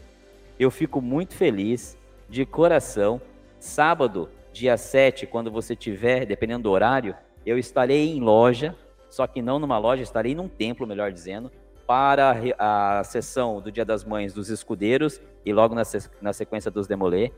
Eu 0.59 0.73
fico 0.73 1.01
muito 1.01 1.35
feliz, 1.35 1.97
de 2.29 2.45
coração. 2.45 3.21
Sábado, 3.61 4.29
dia 4.53 4.77
7, 4.77 5.27
quando 5.27 5.51
você 5.51 5.77
tiver, 5.77 6.27
dependendo 6.27 6.65
do 6.65 6.71
horário, 6.71 7.15
eu 7.45 7.57
estarei 7.57 8.09
em 8.09 8.19
loja 8.19 8.75
só 9.17 9.27
que 9.27 9.41
não 9.41 9.59
numa 9.59 9.79
loja, 9.79 10.03
estarei 10.03 10.35
num 10.35 10.49
templo, 10.49 10.87
melhor 10.87 11.13
dizendo, 11.13 11.51
para 11.87 12.37
a 12.59 13.05
sessão 13.05 13.61
do 13.61 13.71
Dia 13.71 13.85
das 13.85 14.05
Mães 14.05 14.35
dos 14.35 14.51
escudeiros 14.51 15.21
e 15.45 15.53
logo 15.53 15.75
na, 15.75 15.83
na 16.21 16.33
sequência 16.33 16.71
dos 16.71 16.87
demolê. 16.87 17.33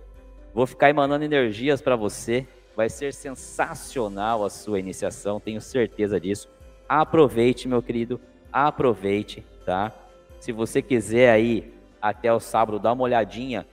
Vou 0.55 0.67
ficar 0.67 0.91
emanando 0.91 1.25
energias 1.25 1.81
para 1.81 1.95
você. 1.95 2.47
Vai 2.75 2.89
ser 2.89 3.13
sensacional 3.13 4.45
a 4.45 4.51
sua 4.51 4.79
iniciação, 4.79 5.39
tenho 5.39 5.61
certeza 5.61 6.19
disso. 6.19 6.49
Aproveite, 6.89 7.69
meu 7.69 7.83
querido, 7.83 8.21
aproveite, 8.53 9.45
tá? 9.65 9.93
Se 10.41 10.53
você 10.53 10.81
quiser 10.83 11.31
aí 11.31 11.73
até 12.01 12.33
o 12.33 12.41
sábado 12.41 12.79
dar 12.79 12.93
uma 12.93 13.03
olhadinha 13.03 13.67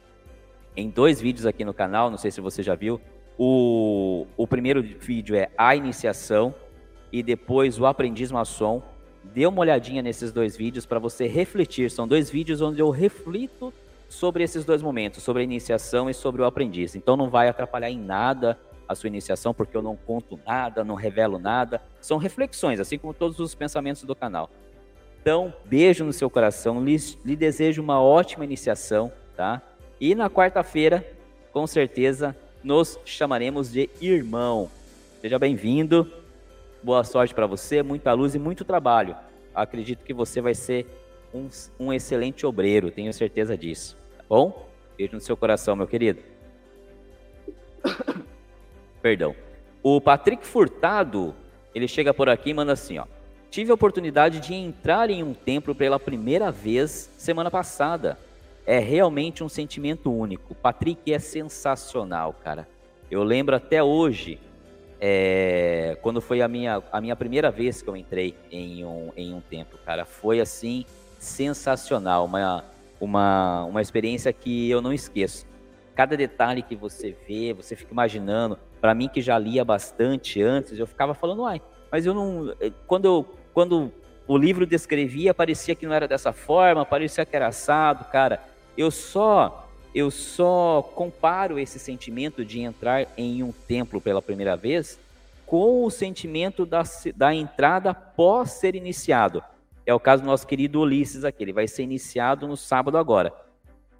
em 0.75 0.89
dois 0.89 1.21
vídeos 1.21 1.45
aqui 1.45 1.63
no 1.63 1.73
canal, 1.73 2.09
não 2.09 2.17
sei 2.17 2.31
se 2.31 2.41
você 2.41 2.61
já 2.61 2.75
viu. 2.75 2.99
O, 3.37 4.25
o 4.35 4.47
primeiro 4.47 4.81
vídeo 4.81 5.35
é 5.35 5.49
a 5.57 5.75
iniciação, 5.75 6.53
e 7.15 7.23
depois 7.23 7.79
o 7.79 7.85
Aprendiz 7.85 8.29
Maçom. 8.29 8.83
Dê 9.23 9.47
uma 9.47 9.61
olhadinha 9.61 10.01
nesses 10.01 10.33
dois 10.33 10.57
vídeos 10.57 10.85
para 10.85 10.99
você 10.99 11.27
refletir. 11.27 11.89
São 11.89 12.05
dois 12.05 12.29
vídeos 12.29 12.61
onde 12.61 12.81
eu 12.81 12.89
reflito 12.89 13.73
sobre 14.09 14.43
esses 14.43 14.65
dois 14.65 14.81
momentos, 14.81 15.23
sobre 15.23 15.41
a 15.41 15.45
iniciação 15.45 16.09
e 16.09 16.13
sobre 16.13 16.41
o 16.41 16.45
aprendiz. 16.45 16.93
Então 16.93 17.15
não 17.15 17.29
vai 17.29 17.47
atrapalhar 17.47 17.89
em 17.89 17.97
nada 17.97 18.59
a 18.87 18.93
sua 18.93 19.07
iniciação, 19.07 19.53
porque 19.53 19.75
eu 19.75 19.81
não 19.81 19.95
conto 19.95 20.37
nada, 20.45 20.83
não 20.83 20.93
revelo 20.93 21.39
nada. 21.39 21.81
São 22.01 22.17
reflexões, 22.17 22.81
assim 22.81 22.99
como 22.99 23.13
todos 23.13 23.39
os 23.39 23.55
pensamentos 23.55 24.03
do 24.03 24.13
canal. 24.13 24.49
Então, 25.25 25.51
beijo 25.65 26.05
no 26.05 26.13
seu 26.13 26.29
coração, 26.29 26.85
lhe, 26.85 26.95
lhe 27.25 27.35
desejo 27.35 27.81
uma 27.81 27.99
ótima 27.99 28.45
iniciação, 28.45 29.11
tá? 29.35 29.59
E 29.99 30.13
na 30.13 30.29
quarta-feira, 30.29 31.03
com 31.51 31.65
certeza, 31.65 32.37
nos 32.63 32.99
chamaremos 33.03 33.71
de 33.71 33.89
irmão. 33.99 34.69
Seja 35.19 35.39
bem-vindo. 35.39 36.13
Boa 36.83 37.03
sorte 37.03 37.33
para 37.33 37.47
você, 37.47 37.81
muita 37.81 38.13
luz 38.13 38.35
e 38.35 38.39
muito 38.39 38.63
trabalho. 38.63 39.15
Acredito 39.55 40.03
que 40.03 40.13
você 40.13 40.41
vai 40.41 40.53
ser 40.53 40.85
um, 41.33 41.49
um 41.79 41.91
excelente 41.91 42.45
obreiro, 42.45 42.91
tenho 42.91 43.11
certeza 43.11 43.57
disso. 43.57 43.97
Tá 44.15 44.23
bom? 44.29 44.69
Beijo 44.95 45.15
no 45.15 45.21
seu 45.21 45.35
coração, 45.35 45.75
meu 45.75 45.87
querido. 45.87 46.21
Perdão. 49.01 49.35
O 49.81 49.99
Patrick 49.99 50.45
Furtado, 50.45 51.33
ele 51.73 51.87
chega 51.87 52.13
por 52.13 52.29
aqui 52.29 52.51
e 52.51 52.53
manda 52.53 52.73
assim, 52.73 52.99
ó. 52.99 53.07
Tive 53.55 53.71
a 53.71 53.73
oportunidade 53.73 54.41
de 54.41 54.53
entrar 54.53 55.09
em 55.09 55.23
um 55.23 55.33
templo 55.33 55.73
pela 55.73 55.97
primeira 55.97 56.51
vez 56.51 57.09
semana 57.17 57.49
passada. 57.49 58.19
É 58.65 58.79
realmente 58.79 59.45
um 59.45 59.47
sentimento 59.47 60.11
único. 60.11 60.53
Patrick 60.53 61.13
é 61.13 61.19
sensacional, 61.19 62.33
cara. 62.33 62.67
Eu 63.09 63.23
lembro 63.23 63.55
até 63.55 63.81
hoje 63.81 64.41
é, 64.99 65.97
quando 66.01 66.19
foi 66.19 66.41
a 66.41 66.49
minha, 66.49 66.83
a 66.91 66.99
minha 66.99 67.15
primeira 67.15 67.49
vez 67.49 67.81
que 67.81 67.87
eu 67.87 67.95
entrei 67.95 68.35
em 68.51 68.83
um, 68.83 69.13
em 69.15 69.33
um 69.33 69.39
templo, 69.39 69.79
cara. 69.85 70.03
Foi 70.03 70.41
assim, 70.41 70.83
sensacional. 71.17 72.25
Uma, 72.25 72.65
uma, 72.99 73.63
uma 73.63 73.81
experiência 73.81 74.33
que 74.33 74.69
eu 74.69 74.81
não 74.81 74.91
esqueço. 74.91 75.47
Cada 75.95 76.17
detalhe 76.17 76.61
que 76.61 76.75
você 76.75 77.15
vê, 77.25 77.53
você 77.53 77.73
fica 77.73 77.93
imaginando. 77.93 78.59
Para 78.81 78.93
mim, 78.93 79.07
que 79.07 79.21
já 79.21 79.39
lia 79.39 79.63
bastante 79.63 80.41
antes, 80.41 80.77
eu 80.77 80.85
ficava 80.85 81.13
falando, 81.13 81.45
ai, 81.45 81.61
mas 81.89 82.05
eu 82.05 82.13
não. 82.13 82.53
Eh, 82.59 82.73
quando, 82.85 83.05
eu, 83.05 83.25
quando 83.55 83.89
o 84.27 84.37
livro 84.37 84.65
descrevia, 84.65 85.33
parecia 85.33 85.73
que 85.75 85.87
não 85.87 85.93
era 85.93 86.09
dessa 86.09 86.33
forma, 86.33 86.85
parecia 86.85 87.25
que 87.25 87.33
era 87.33 87.47
assado, 87.47 88.03
cara. 88.11 88.43
Eu 88.77 88.91
só 88.91 89.63
eu 89.93 90.11
só 90.11 90.81
comparo 90.93 91.57
esse 91.57 91.79
sentimento 91.79 92.43
de 92.43 92.59
entrar 92.59 93.07
em 93.15 93.41
um 93.41 93.53
templo 93.53 94.01
pela 94.01 94.21
primeira 94.21 94.57
vez 94.57 94.99
com 95.45 95.85
o 95.85 95.89
sentimento 95.89 96.65
da, 96.65 96.83
da 97.15 97.33
entrada 97.33 97.93
pós 97.93 98.51
ser 98.51 98.75
iniciado. 98.75 99.41
É 99.85 99.93
o 99.93 99.99
caso 100.01 100.23
do 100.23 100.25
nosso 100.25 100.45
querido 100.45 100.81
Ulisses 100.81 101.23
aqui, 101.23 101.41
ele 101.41 101.53
vai 101.53 101.65
ser 101.65 101.83
iniciado 101.83 102.45
no 102.45 102.57
sábado 102.57 102.97
agora. 102.97 103.31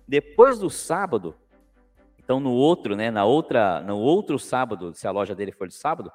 Depois 0.05 0.59
do 0.59 0.69
sábado, 0.69 1.33
então 2.21 2.41
no 2.41 2.51
outro, 2.51 2.93
né, 2.93 3.09
na 3.09 3.23
outra, 3.23 3.79
no 3.79 3.97
outro 3.97 4.37
sábado, 4.37 4.93
se 4.93 5.07
a 5.07 5.11
loja 5.11 5.33
dele 5.33 5.53
for 5.53 5.69
de 5.69 5.75
sábado, 5.75 6.11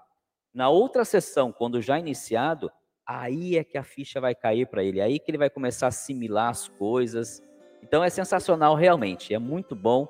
na 0.53 0.68
outra 0.68 1.07
sessão, 1.07 1.53
quando 1.53 1.81
já 1.81 1.98
iniciado, 1.98 2.70
aí 3.18 3.57
é 3.57 3.64
que 3.64 3.77
a 3.77 3.83
ficha 3.83 4.20
vai 4.20 4.35
cair 4.35 4.66
para 4.66 4.85
ele, 4.85 5.01
aí 5.01 5.18
que 5.18 5.31
ele 5.31 5.38
vai 5.38 5.51
começar 5.51 5.87
a 5.87 5.88
assimilar 5.88 6.51
as 6.51 6.68
coisas, 6.68 7.42
então 7.83 8.05
é 8.05 8.11
sensacional 8.11 8.75
realmente, 8.75 9.35
é 9.35 9.38
muito 9.38 9.75
bom. 9.75 10.07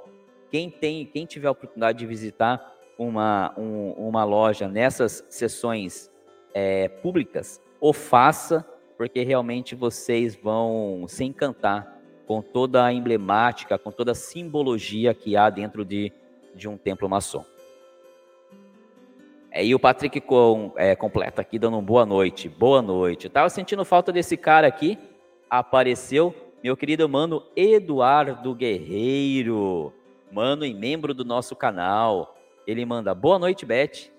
Quem 0.51 0.71
tem, 0.71 1.07
quem 1.07 1.25
tiver 1.25 1.49
a 1.49 1.53
oportunidade 1.53 1.99
de 1.99 2.07
visitar 2.07 2.75
uma, 2.99 3.55
um, 3.57 3.93
uma 3.93 4.25
loja 4.25 4.69
nessas 4.69 5.25
sessões 5.31 6.11
é, 6.53 6.89
públicas, 6.89 7.61
o 7.81 7.93
faça, 7.93 8.67
porque 8.99 9.23
realmente 9.23 9.75
vocês 9.75 10.37
vão 10.37 11.07
se 11.09 11.25
encantar 11.25 11.99
com 12.27 12.43
toda 12.43 12.85
a 12.85 12.93
emblemática, 12.93 13.79
com 13.79 13.91
toda 13.91 14.13
a 14.13 14.15
simbologia 14.15 15.15
que 15.15 15.37
há 15.37 15.49
dentro 15.49 15.85
de, 15.85 16.13
de 16.55 16.69
um 16.69 16.77
templo 16.77 17.09
maçom. 17.09 17.45
É, 19.53 19.65
e 19.65 19.75
o 19.75 19.81
Patrick 19.81 20.21
com, 20.21 20.73
é, 20.77 20.95
completa 20.95 21.43
aqui, 21.43 21.59
dando 21.59 21.79
um 21.79 21.83
boa 21.83 22.07
noite. 22.07 22.49
Boa 22.49 22.81
noite. 22.81 23.27
Estava 23.27 23.49
sentindo 23.49 23.85
falta 23.85 24.13
desse 24.13 24.37
cara 24.37 24.67
aqui. 24.67 24.97
Apareceu 25.49 26.35
meu 26.63 26.77
querido 26.77 27.09
mano 27.09 27.43
Eduardo 27.57 28.55
Guerreiro, 28.55 29.93
mano 30.31 30.65
e 30.65 30.75
membro 30.75 31.13
do 31.13 31.25
nosso 31.25 31.57
canal. 31.57 32.37
Ele 32.67 32.85
manda 32.85 33.15
boa 33.15 33.39
noite, 33.39 33.67
Beth. 33.67 34.11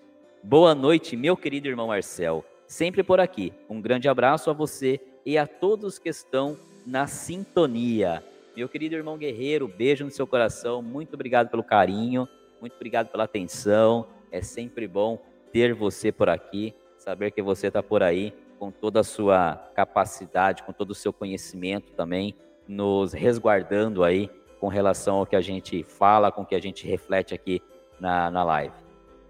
Boa 0.44 0.74
noite, 0.74 1.16
meu 1.16 1.38
querido 1.38 1.68
irmão 1.68 1.88
Marcel. 1.88 2.44
Sempre 2.68 3.04
por 3.04 3.20
aqui. 3.20 3.54
Um 3.70 3.80
grande 3.80 4.10
abraço 4.10 4.50
a 4.50 4.54
você 4.54 5.00
e 5.26 5.38
a 5.38 5.46
todos 5.46 6.00
que 6.00 6.10
estão 6.10 6.58
na 6.86 7.06
sintonia. 7.08 8.24
Meu 8.58 8.68
querido 8.68 8.96
irmão 8.96 9.18
Guerreiro, 9.18 9.68
beijo 9.68 10.04
no 10.04 10.12
seu 10.12 10.28
coração. 10.28 10.82
Muito 10.82 11.14
obrigado 11.14 11.50
pelo 11.50 11.64
carinho, 11.64 12.28
muito 12.60 12.76
obrigado 12.76 13.10
pela 13.10 13.24
atenção. 13.24 14.08
É 14.32 14.42
sempre 14.42 14.88
bom 14.88 15.20
ter 15.52 15.74
você 15.74 16.12
por 16.12 16.30
aqui, 16.30 16.74
saber 16.98 17.32
que 17.32 17.42
você 17.42 17.68
está 17.68 17.84
por 17.84 18.02
aí 18.02 18.34
com 18.58 18.72
toda 18.72 19.00
a 19.00 19.04
sua 19.04 19.56
capacidade, 19.76 20.64
com 20.64 20.72
todo 20.72 20.92
o 20.92 20.96
seu 20.96 21.12
conhecimento 21.12 21.92
também, 21.94 22.36
nos 22.68 23.12
resguardando 23.12 24.04
aí 24.04 24.30
com 24.60 24.68
relação 24.68 25.18
ao 25.18 25.26
que 25.26 25.36
a 25.36 25.42
gente 25.42 25.84
fala, 25.84 26.32
com 26.32 26.44
o 26.44 26.46
que 26.46 26.56
a 26.56 26.62
gente 26.62 26.88
reflete 26.88 27.34
aqui 27.34 27.62
na, 28.00 28.30
na 28.30 28.44
live. 28.44 28.76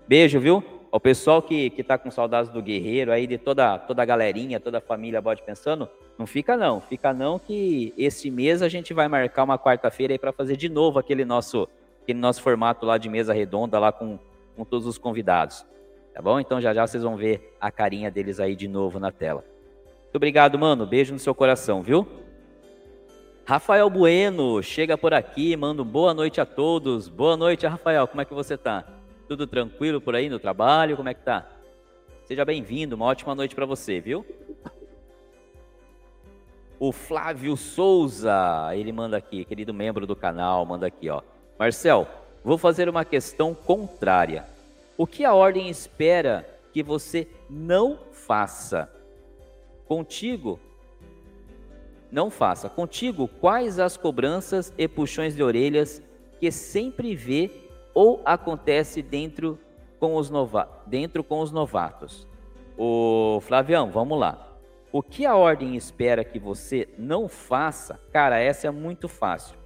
Beijo, 0.07 0.39
viu? 0.39 0.61
O 0.91 0.99
pessoal 0.99 1.41
que, 1.41 1.69
que 1.69 1.81
tá 1.81 1.97
com 1.97 2.11
saudades 2.11 2.51
do 2.51 2.61
guerreiro 2.61 3.13
aí, 3.13 3.25
de 3.25 3.37
toda, 3.37 3.79
toda 3.79 4.01
a 4.01 4.05
galerinha, 4.05 4.59
toda 4.59 4.79
a 4.79 4.81
família 4.81 5.21
Bode 5.21 5.41
Pensando, 5.41 5.89
não 6.19 6.27
fica 6.27 6.57
não, 6.57 6.81
fica 6.81 7.13
não 7.13 7.39
que 7.39 7.93
esse 7.97 8.29
mês 8.29 8.61
a 8.61 8.67
gente 8.67 8.93
vai 8.93 9.07
marcar 9.07 9.43
uma 9.43 9.57
quarta-feira 9.57 10.13
aí 10.13 10.19
para 10.19 10.33
fazer 10.33 10.57
de 10.57 10.67
novo 10.67 10.99
aquele 10.99 11.23
nosso, 11.23 11.67
aquele 12.03 12.19
nosso 12.19 12.41
formato 12.41 12.85
lá 12.85 12.97
de 12.97 13.07
mesa 13.07 13.33
redonda 13.33 13.79
lá 13.79 13.93
com, 13.93 14.19
com 14.61 14.65
todos 14.65 14.85
os 14.85 14.99
convidados. 14.99 15.65
Tá 16.13 16.21
bom? 16.21 16.39
Então 16.39 16.61
já 16.61 16.71
já 16.71 16.85
vocês 16.85 17.01
vão 17.01 17.17
ver 17.17 17.55
a 17.59 17.71
carinha 17.71 18.11
deles 18.11 18.39
aí 18.39 18.55
de 18.55 18.67
novo 18.67 18.99
na 18.99 19.11
tela. 19.11 19.43
Muito 20.03 20.15
obrigado, 20.15 20.59
mano. 20.59 20.85
Beijo 20.85 21.13
no 21.13 21.19
seu 21.19 21.33
coração, 21.33 21.81
viu? 21.81 22.07
Rafael 23.43 23.89
Bueno, 23.89 24.61
chega 24.61 24.95
por 24.95 25.15
aqui, 25.15 25.55
manda 25.55 25.83
boa 25.83 26.13
noite 26.13 26.39
a 26.39 26.45
todos. 26.45 27.09
Boa 27.09 27.35
noite, 27.35 27.65
Rafael. 27.65 28.07
Como 28.07 28.21
é 28.21 28.25
que 28.25 28.35
você 28.35 28.55
tá? 28.55 28.85
Tudo 29.27 29.47
tranquilo 29.47 29.99
por 29.99 30.15
aí 30.15 30.29
no 30.29 30.37
trabalho? 30.37 30.95
Como 30.95 31.09
é 31.09 31.13
que 31.15 31.23
tá? 31.23 31.49
Seja 32.25 32.45
bem-vindo, 32.45 32.95
uma 32.95 33.05
ótima 33.05 33.33
noite 33.33 33.55
para 33.55 33.65
você, 33.65 33.99
viu? 33.99 34.23
O 36.79 36.91
Flávio 36.91 37.57
Souza, 37.57 38.69
ele 38.73 38.91
manda 38.91 39.17
aqui, 39.17 39.43
querido 39.43 39.73
membro 39.73 40.05
do 40.05 40.15
canal, 40.15 40.65
manda 40.65 40.85
aqui, 40.85 41.09
ó. 41.09 41.21
Marcel, 41.57 42.07
vou 42.43 42.57
fazer 42.57 42.89
uma 42.89 43.03
questão 43.03 43.53
contrária. 43.55 44.50
O 45.01 45.07
que 45.07 45.25
a 45.25 45.33
ordem 45.33 45.67
espera 45.67 46.47
que 46.71 46.83
você 46.83 47.27
não 47.49 47.97
faça? 48.11 48.87
Contigo, 49.87 50.59
não 52.11 52.29
faça. 52.29 52.69
Contigo, 52.69 53.27
quais 53.27 53.79
as 53.79 53.97
cobranças 53.97 54.71
e 54.77 54.87
puxões 54.87 55.35
de 55.35 55.41
orelhas 55.41 56.03
que 56.39 56.51
sempre 56.51 57.15
vê 57.15 57.49
ou 57.95 58.21
acontece 58.23 59.01
dentro 59.01 59.57
com 59.99 60.17
os, 60.17 60.29
nova... 60.29 60.69
dentro 60.85 61.23
com 61.23 61.39
os 61.39 61.51
novatos? 61.51 62.27
O 62.77 63.39
Flavião, 63.41 63.89
vamos 63.89 64.19
lá. 64.19 64.55
O 64.91 65.01
que 65.01 65.25
a 65.25 65.35
ordem 65.35 65.75
espera 65.75 66.23
que 66.23 66.37
você 66.37 66.87
não 66.95 67.27
faça? 67.27 67.99
Cara, 68.13 68.37
essa 68.39 68.67
é 68.67 68.69
muito 68.71 69.07
fácil. 69.07 69.57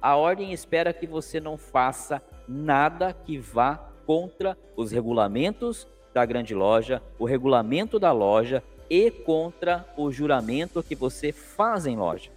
A 0.00 0.14
ordem 0.14 0.52
espera 0.52 0.92
que 0.92 1.08
você 1.08 1.40
não 1.40 1.58
faça 1.58 2.22
nada 2.46 3.12
que 3.12 3.36
vá 3.36 3.95
contra 4.06 4.56
os 4.76 4.92
regulamentos 4.92 5.86
da 6.14 6.24
grande 6.24 6.54
loja, 6.54 7.02
o 7.18 7.24
regulamento 7.24 7.98
da 7.98 8.12
loja 8.12 8.62
e 8.88 9.10
contra 9.10 9.84
o 9.96 10.10
juramento 10.10 10.82
que 10.82 10.94
você 10.94 11.32
faz 11.32 11.86
em 11.86 11.96
loja. 11.96 12.30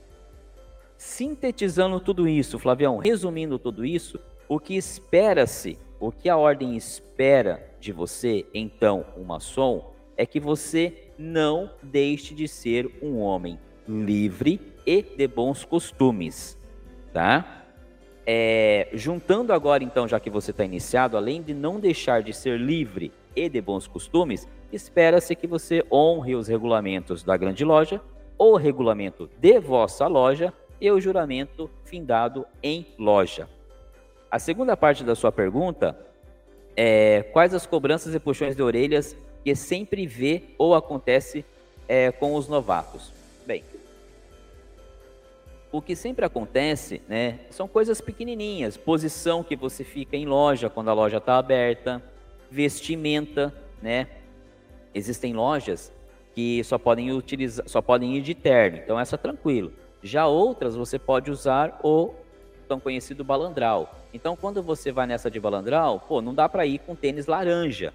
Sintetizando 0.97 1.99
tudo 1.99 2.27
isso, 2.27 2.59
Flavião, 2.59 2.97
resumindo 2.97 3.57
tudo 3.57 3.85
isso, 3.85 4.19
o 4.49 4.59
que 4.59 4.75
espera-se, 4.75 5.77
o 5.99 6.11
que 6.11 6.27
a 6.27 6.35
ordem 6.35 6.75
espera 6.75 7.69
de 7.79 7.93
você, 7.93 8.45
então, 8.53 9.05
um 9.15 9.23
maçom, 9.23 9.93
é 10.17 10.25
que 10.25 10.39
você 10.39 11.11
não 11.17 11.71
deixe 11.81 12.35
de 12.35 12.47
ser 12.47 12.99
um 13.01 13.19
homem 13.19 13.57
livre 13.87 14.59
e 14.85 15.01
de 15.01 15.27
bons 15.27 15.63
costumes, 15.63 16.57
tá? 17.13 17.58
É, 18.31 18.89
juntando 18.93 19.51
agora, 19.51 19.83
então, 19.83 20.07
já 20.07 20.19
que 20.19 20.29
você 20.29 20.51
está 20.51 20.63
iniciado, 20.63 21.17
além 21.17 21.41
de 21.41 21.51
não 21.51 21.79
deixar 21.79 22.21
de 22.21 22.31
ser 22.31 22.59
livre 22.59 23.11
e 23.35 23.49
de 23.49 23.59
bons 23.59 23.87
costumes, 23.87 24.47
espera-se 24.71 25.35
que 25.35 25.47
você 25.47 25.83
honre 25.91 26.35
os 26.35 26.47
regulamentos 26.47 27.23
da 27.23 27.35
grande 27.35 27.65
loja, 27.65 27.99
o 28.37 28.55
regulamento 28.55 29.27
de 29.39 29.59
vossa 29.59 30.05
loja 30.05 30.53
e 30.79 30.91
o 30.91 31.01
juramento 31.01 31.71
findado 31.83 32.45
em 32.61 32.85
loja. 32.99 33.49
A 34.29 34.37
segunda 34.37 34.77
parte 34.77 35.03
da 35.03 35.15
sua 35.15 35.31
pergunta 35.31 35.97
é 36.77 37.23
quais 37.33 37.55
as 37.55 37.65
cobranças 37.65 38.13
e 38.13 38.19
puxões 38.19 38.55
de 38.55 38.61
orelhas 38.61 39.17
que 39.43 39.55
sempre 39.55 40.05
vê 40.05 40.43
ou 40.55 40.75
acontece 40.75 41.43
é, 41.87 42.11
com 42.11 42.35
os 42.35 42.47
novatos? 42.47 43.11
Bem, 43.47 43.63
o 45.71 45.81
que 45.81 45.95
sempre 45.95 46.25
acontece, 46.25 47.01
né, 47.07 47.39
são 47.49 47.67
coisas 47.67 48.01
pequenininhas, 48.01 48.75
posição 48.75 49.43
que 49.43 49.55
você 49.55 49.83
fica 49.83 50.17
em 50.17 50.25
loja 50.25 50.69
quando 50.69 50.89
a 50.89 50.93
loja 50.93 51.17
está 51.17 51.37
aberta, 51.37 52.01
vestimenta, 52.49 53.53
né? 53.81 54.07
Existem 54.93 55.33
lojas 55.33 55.93
que 56.33 56.63
só 56.63 56.79
podem 56.79 57.11
utilizar, 57.11 57.67
só 57.69 57.81
podem 57.81 58.17
ir 58.17 58.21
de 58.21 58.33
terno, 58.33 58.77
então 58.77 58.99
essa 58.99 59.15
é 59.15 59.17
tranquilo. 59.17 59.71
Já 60.01 60.25
outras 60.25 60.75
você 60.75 60.97
pode 60.97 61.29
usar 61.29 61.79
o 61.83 62.13
tão 62.67 62.79
conhecido 62.79 63.23
balandral. 63.23 63.95
Então 64.11 64.35
quando 64.35 64.63
você 64.63 64.91
vai 64.91 65.05
nessa 65.05 65.29
de 65.29 65.39
balandral, 65.39 65.99
pô, 65.99 66.21
não 66.21 66.33
dá 66.33 66.49
para 66.49 66.65
ir 66.65 66.79
com 66.79 66.95
tênis 66.95 67.27
laranja, 67.27 67.93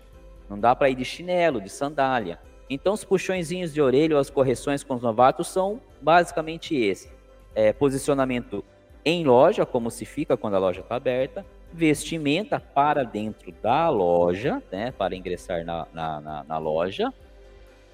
não 0.48 0.58
dá 0.58 0.76
para 0.76 0.90
ir 0.90 0.94
de 0.94 1.04
chinelo, 1.04 1.60
de 1.60 1.70
sandália. 1.70 2.38
Então 2.70 2.94
os 2.94 3.04
puxõezinhos 3.04 3.74
de 3.74 3.82
orelha 3.82 4.18
as 4.18 4.30
correções 4.30 4.84
com 4.84 4.94
os 4.94 5.02
novatos 5.02 5.48
são 5.48 5.80
basicamente 6.00 6.76
esses 6.76 7.13
é, 7.54 7.72
posicionamento 7.72 8.64
em 9.04 9.24
loja, 9.24 9.66
como 9.66 9.90
se 9.90 10.04
fica 10.04 10.36
quando 10.36 10.54
a 10.54 10.58
loja 10.58 10.80
está 10.80 10.96
aberta, 10.96 11.44
vestimenta 11.72 12.60
para 12.60 13.02
dentro 13.04 13.52
da 13.62 13.88
loja, 13.88 14.62
né, 14.70 14.92
para 14.92 15.14
ingressar 15.14 15.64
na, 15.64 15.86
na, 15.92 16.20
na, 16.20 16.44
na 16.44 16.58
loja, 16.58 17.12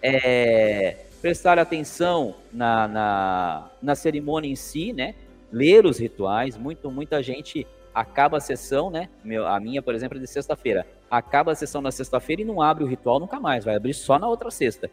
é, 0.03 0.99
prestar 1.21 1.59
atenção 1.59 2.35
na, 2.53 2.87
na, 2.87 3.71
na 3.83 3.95
cerimônia 3.95 4.49
em 4.49 4.57
si, 4.57 4.93
né, 4.93 5.15
ler 5.51 5.85
os 5.85 5.99
rituais, 5.99 6.57
muito, 6.57 6.91
muita 6.91 7.23
gente 7.23 7.67
acaba 7.95 8.37
a 8.37 8.41
sessão, 8.41 8.89
né? 8.89 9.09
Meu, 9.25 9.47
a 9.47 9.59
minha, 9.59 9.83
por 9.83 9.95
exemplo, 9.95 10.17
é 10.17 10.21
de 10.21 10.27
sexta-feira. 10.27 10.87
Acaba 11.11 11.53
a 11.53 11.55
sessão 11.55 11.81
na 11.81 11.91
sexta-feira 11.91 12.43
e 12.43 12.45
não 12.45 12.63
abre 12.63 12.85
o 12.85 12.87
ritual 12.87 13.19
nunca 13.19 13.41
mais, 13.41 13.65
vai 13.65 13.75
abrir 13.75 13.95
só 13.95 14.19
na 14.19 14.29
outra 14.29 14.51
sexta. 14.51 14.89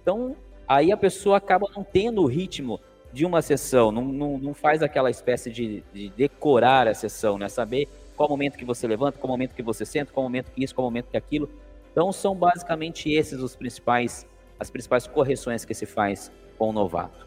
Então, 0.00 0.36
aí 0.66 0.92
a 0.92 0.96
pessoa 0.96 1.36
acaba 1.36 1.68
não 1.74 1.82
tendo 1.82 2.22
o 2.22 2.26
ritmo 2.26 2.80
de 3.12 3.26
uma 3.26 3.42
sessão, 3.42 3.90
não, 3.90 4.04
não, 4.04 4.38
não 4.38 4.54
faz 4.54 4.82
aquela 4.82 5.10
espécie 5.10 5.50
de, 5.50 5.82
de, 5.92 6.10
decorar 6.10 6.86
a 6.86 6.94
sessão, 6.94 7.36
né? 7.38 7.48
Saber 7.48 7.88
qual 8.16 8.28
momento 8.28 8.56
que 8.56 8.64
você 8.64 8.86
levanta, 8.86 9.18
qual 9.18 9.30
momento 9.30 9.54
que 9.54 9.62
você 9.62 9.84
senta, 9.84 10.12
qual 10.12 10.24
momento 10.24 10.50
que 10.52 10.62
isso, 10.62 10.74
qual 10.74 10.86
momento 10.86 11.06
que 11.10 11.16
aquilo. 11.16 11.50
Então, 11.90 12.12
são 12.12 12.34
basicamente 12.34 13.12
esses 13.12 13.40
os 13.40 13.56
principais, 13.56 14.26
as 14.58 14.70
principais 14.70 15.06
correções 15.06 15.64
que 15.64 15.74
se 15.74 15.86
faz 15.86 16.30
com 16.56 16.70
o 16.70 16.72
novato. 16.72 17.26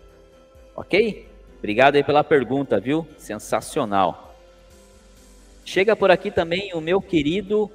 Ok? 0.75 1.27
Obrigado 1.57 1.95
aí 1.95 2.03
pela 2.03 2.23
pergunta, 2.23 2.79
viu? 2.79 3.07
Sensacional. 3.17 4.35
Chega 5.65 5.95
por 5.95 6.11
aqui 6.11 6.29
também 6.29 6.73
o 6.73 6.81
meu 6.81 7.01
querido 7.01 7.71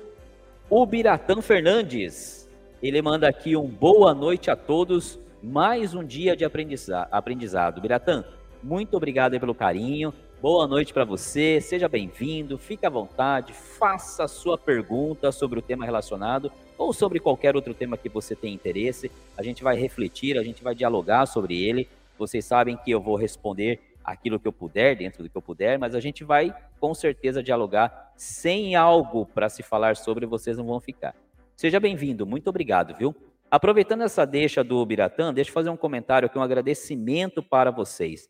Ubiratã 0.70 1.40
Fernandes. 1.40 2.48
Ele 2.82 3.00
manda 3.02 3.28
aqui 3.28 3.56
um 3.56 3.66
boa 3.66 4.14
noite 4.14 4.50
a 4.50 4.56
todos. 4.56 5.18
Mais 5.42 5.94
um 5.94 6.02
dia 6.02 6.36
de 6.36 6.44
aprendizado. 6.44 7.78
Ubiratã, 7.78 8.24
muito 8.60 8.96
obrigado 8.96 9.38
pelo 9.38 9.54
carinho. 9.54 10.12
Boa 10.42 10.66
noite 10.66 10.92
para 10.92 11.04
você. 11.04 11.60
Seja 11.60 11.88
bem-vindo. 11.88 12.58
Fique 12.58 12.84
à 12.84 12.90
vontade. 12.90 13.52
Faça 13.52 14.24
a 14.24 14.28
sua 14.28 14.58
pergunta 14.58 15.30
sobre 15.30 15.60
o 15.60 15.62
tema 15.62 15.84
relacionado 15.84 16.50
ou 16.76 16.92
sobre 16.92 17.20
qualquer 17.20 17.54
outro 17.54 17.72
tema 17.72 17.96
que 17.96 18.08
você 18.08 18.34
tenha 18.34 18.52
interesse. 18.52 19.12
A 19.36 19.42
gente 19.44 19.62
vai 19.62 19.76
refletir, 19.76 20.36
a 20.36 20.42
gente 20.42 20.62
vai 20.62 20.74
dialogar 20.74 21.26
sobre 21.26 21.62
ele. 21.62 21.88
Vocês 22.18 22.44
sabem 22.44 22.76
que 22.76 22.90
eu 22.90 23.00
vou 23.00 23.14
responder 23.14 23.80
aquilo 24.04 24.40
que 24.40 24.48
eu 24.48 24.52
puder, 24.52 24.96
dentro 24.96 25.22
do 25.22 25.30
que 25.30 25.36
eu 25.36 25.42
puder, 25.42 25.78
mas 25.78 25.94
a 25.94 26.00
gente 26.00 26.24
vai 26.24 26.52
com 26.80 26.92
certeza 26.94 27.44
dialogar. 27.44 28.12
Sem 28.16 28.74
algo 28.74 29.24
para 29.24 29.48
se 29.48 29.62
falar 29.62 29.96
sobre, 29.96 30.26
vocês 30.26 30.56
não 30.56 30.66
vão 30.66 30.80
ficar. 30.80 31.14
Seja 31.54 31.78
bem-vindo, 31.78 32.26
muito 32.26 32.48
obrigado, 32.48 32.96
viu? 32.96 33.14
Aproveitando 33.50 34.02
essa 34.02 34.26
deixa 34.26 34.62
do 34.62 34.84
Biratã, 34.84 35.32
deixa 35.32 35.48
eu 35.48 35.54
fazer 35.54 35.70
um 35.70 35.76
comentário 35.76 36.26
aqui, 36.26 36.38
um 36.38 36.42
agradecimento 36.42 37.42
para 37.42 37.70
vocês. 37.70 38.28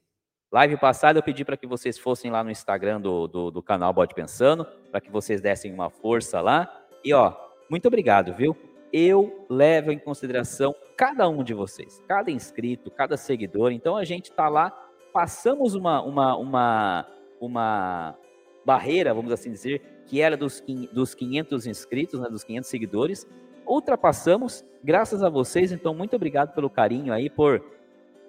Live 0.52 0.76
passada 0.76 1.18
eu 1.18 1.22
pedi 1.22 1.44
para 1.44 1.56
que 1.56 1.66
vocês 1.66 1.98
fossem 1.98 2.30
lá 2.30 2.44
no 2.44 2.52
Instagram 2.52 3.00
do, 3.00 3.26
do, 3.26 3.50
do 3.50 3.60
canal 3.60 3.92
Bode 3.92 4.14
Pensando, 4.14 4.64
para 4.92 5.00
que 5.00 5.10
vocês 5.10 5.40
dessem 5.40 5.74
uma 5.74 5.90
força 5.90 6.40
lá. 6.40 6.72
E 7.04 7.12
ó, 7.12 7.34
muito 7.68 7.88
obrigado, 7.88 8.32
viu? 8.32 8.56
Eu 8.92 9.44
levo 9.50 9.90
em 9.90 9.98
consideração 9.98 10.72
cada 10.96 11.28
um 11.28 11.42
de 11.42 11.52
vocês, 11.52 12.00
cada 12.06 12.30
inscrito, 12.30 12.88
cada 12.88 13.16
seguidor. 13.16 13.72
Então 13.72 13.96
a 13.96 14.04
gente 14.04 14.30
está 14.30 14.48
lá, 14.48 14.70
passamos 15.12 15.74
uma, 15.74 16.00
uma, 16.00 16.36
uma, 16.36 17.06
uma 17.40 18.18
barreira, 18.64 19.12
vamos 19.12 19.32
assim 19.32 19.50
dizer, 19.50 19.82
que 20.06 20.20
era 20.20 20.36
dos, 20.36 20.62
dos 20.92 21.12
500 21.12 21.66
inscritos, 21.66 22.20
né, 22.20 22.28
dos 22.28 22.44
500 22.44 22.70
seguidores. 22.70 23.26
Ultrapassamos, 23.68 24.64
graças 24.82 25.22
a 25.22 25.28
vocês. 25.28 25.70
Então, 25.70 25.94
muito 25.94 26.16
obrigado 26.16 26.54
pelo 26.54 26.70
carinho 26.70 27.12
aí, 27.12 27.28
por 27.28 27.62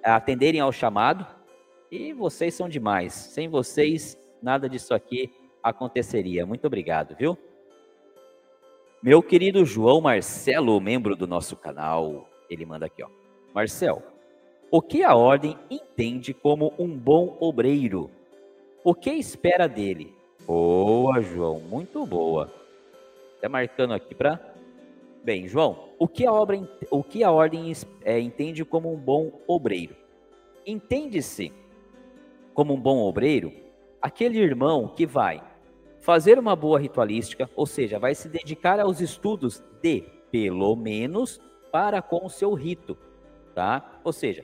atenderem 0.04 0.60
ao 0.60 0.72
chamado. 0.72 1.26
E 1.90 2.12
vocês 2.14 2.54
são 2.54 2.68
demais. 2.68 3.14
Sem 3.14 3.48
vocês, 3.48 4.18
nada 4.44 4.68
disso 4.68 4.94
aqui 4.94 5.32
aconteceria. 5.64 6.46
Muito 6.46 6.68
obrigado, 6.68 7.16
viu? 7.16 7.38
Meu 9.02 9.24
querido 9.24 9.64
João 9.64 10.02
Marcelo, 10.02 10.80
membro 10.82 11.16
do 11.16 11.26
nosso 11.26 11.56
canal, 11.56 12.28
ele 12.50 12.66
manda 12.66 12.86
aqui, 12.86 13.02
ó. 13.02 13.08
Marcel, 13.54 14.04
o 14.70 14.82
que 14.82 15.04
a 15.04 15.16
ordem 15.16 15.58
entende 15.70 16.34
como 16.34 16.74
um 16.78 16.98
bom 16.98 17.38
obreiro? 17.40 18.12
O 18.84 18.94
que 18.94 19.12
espera 19.12 19.68
dele? 19.68 20.14
Boa, 20.46 21.22
João, 21.22 21.60
muito 21.62 22.06
boa. 22.06 22.52
Até 23.38 23.48
marcando 23.48 23.94
aqui 23.94 24.14
para. 24.14 24.59
Bem, 25.30 25.48
João, 25.48 25.90
o 26.00 26.08
que 26.08 26.26
a, 26.26 26.34
obra, 26.34 26.60
o 26.90 27.04
que 27.04 27.24
a 27.24 27.30
ordem 27.30 27.72
é, 28.04 28.20
entende 28.20 28.66
como 28.66 28.92
um 28.92 28.98
bom 28.98 29.32
obreiro? 29.46 29.96
Entende-se 30.66 31.54
como 32.52 32.74
um 32.74 32.82
bom 32.82 32.98
obreiro 32.98 33.54
aquele 34.02 34.40
irmão 34.40 34.88
que 34.88 35.06
vai 35.06 35.40
fazer 36.00 36.40
uma 36.40 36.56
boa 36.56 36.80
ritualística, 36.80 37.48
ou 37.56 37.68
seja, 37.68 38.00
vai 38.00 38.16
se 38.16 38.28
dedicar 38.28 38.80
aos 38.80 39.02
estudos 39.02 39.64
de, 39.84 40.02
pelo 40.32 40.76
menos, 40.76 41.40
para 41.72 42.02
com 42.02 42.26
o 42.26 42.30
seu 42.32 42.56
rito, 42.56 42.98
tá? 43.54 44.00
Ou 44.04 44.12
seja, 44.12 44.44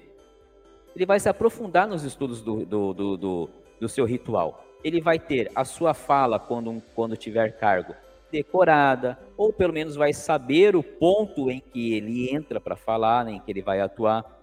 ele 0.95 1.07
vai 1.07 1.19
se 1.19 1.27
aprofundar 1.27 1.87
nos 1.87 2.03
estudos 2.03 2.43
do, 2.43 2.63
do, 2.63 2.93
do, 2.93 3.17
do, 3.17 3.49
do 3.81 3.89
seu 3.89 4.05
ritual. 4.05 4.63
Ele 4.83 5.01
vai 5.01 5.17
ter 5.17 5.51
a 5.55 5.65
sua 5.65 5.95
fala 5.95 6.39
quando, 6.39 6.79
quando 6.93 7.17
tiver 7.17 7.57
cargo 7.57 7.95
decorada, 8.31 9.19
ou 9.37 9.53
pelo 9.53 9.73
menos 9.73 9.95
vai 9.95 10.13
saber 10.13 10.75
o 10.75 10.83
ponto 10.83 11.49
em 11.49 11.59
que 11.59 11.93
ele 11.93 12.33
entra 12.33 12.59
para 12.59 12.75
falar, 12.75 13.25
né, 13.25 13.33
em 13.33 13.39
que 13.39 13.51
ele 13.51 13.61
vai 13.61 13.79
atuar. 13.79 14.41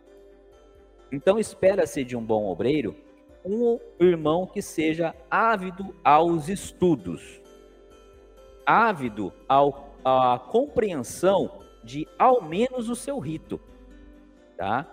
Então 1.10 1.38
espera-se 1.38 2.04
de 2.04 2.16
um 2.16 2.22
bom 2.22 2.46
obreiro 2.46 2.96
um 3.44 3.78
irmão 3.98 4.46
que 4.46 4.62
seja 4.62 5.14
ávido 5.30 5.94
aos 6.04 6.48
estudos, 6.48 7.40
ávido 8.64 9.32
ao, 9.48 9.96
à 10.04 10.38
compreensão 10.38 11.58
de 11.82 12.06
ao 12.18 12.40
menos 12.42 12.88
o 12.88 12.94
seu 12.94 13.18
rito, 13.18 13.60
tá? 14.56 14.86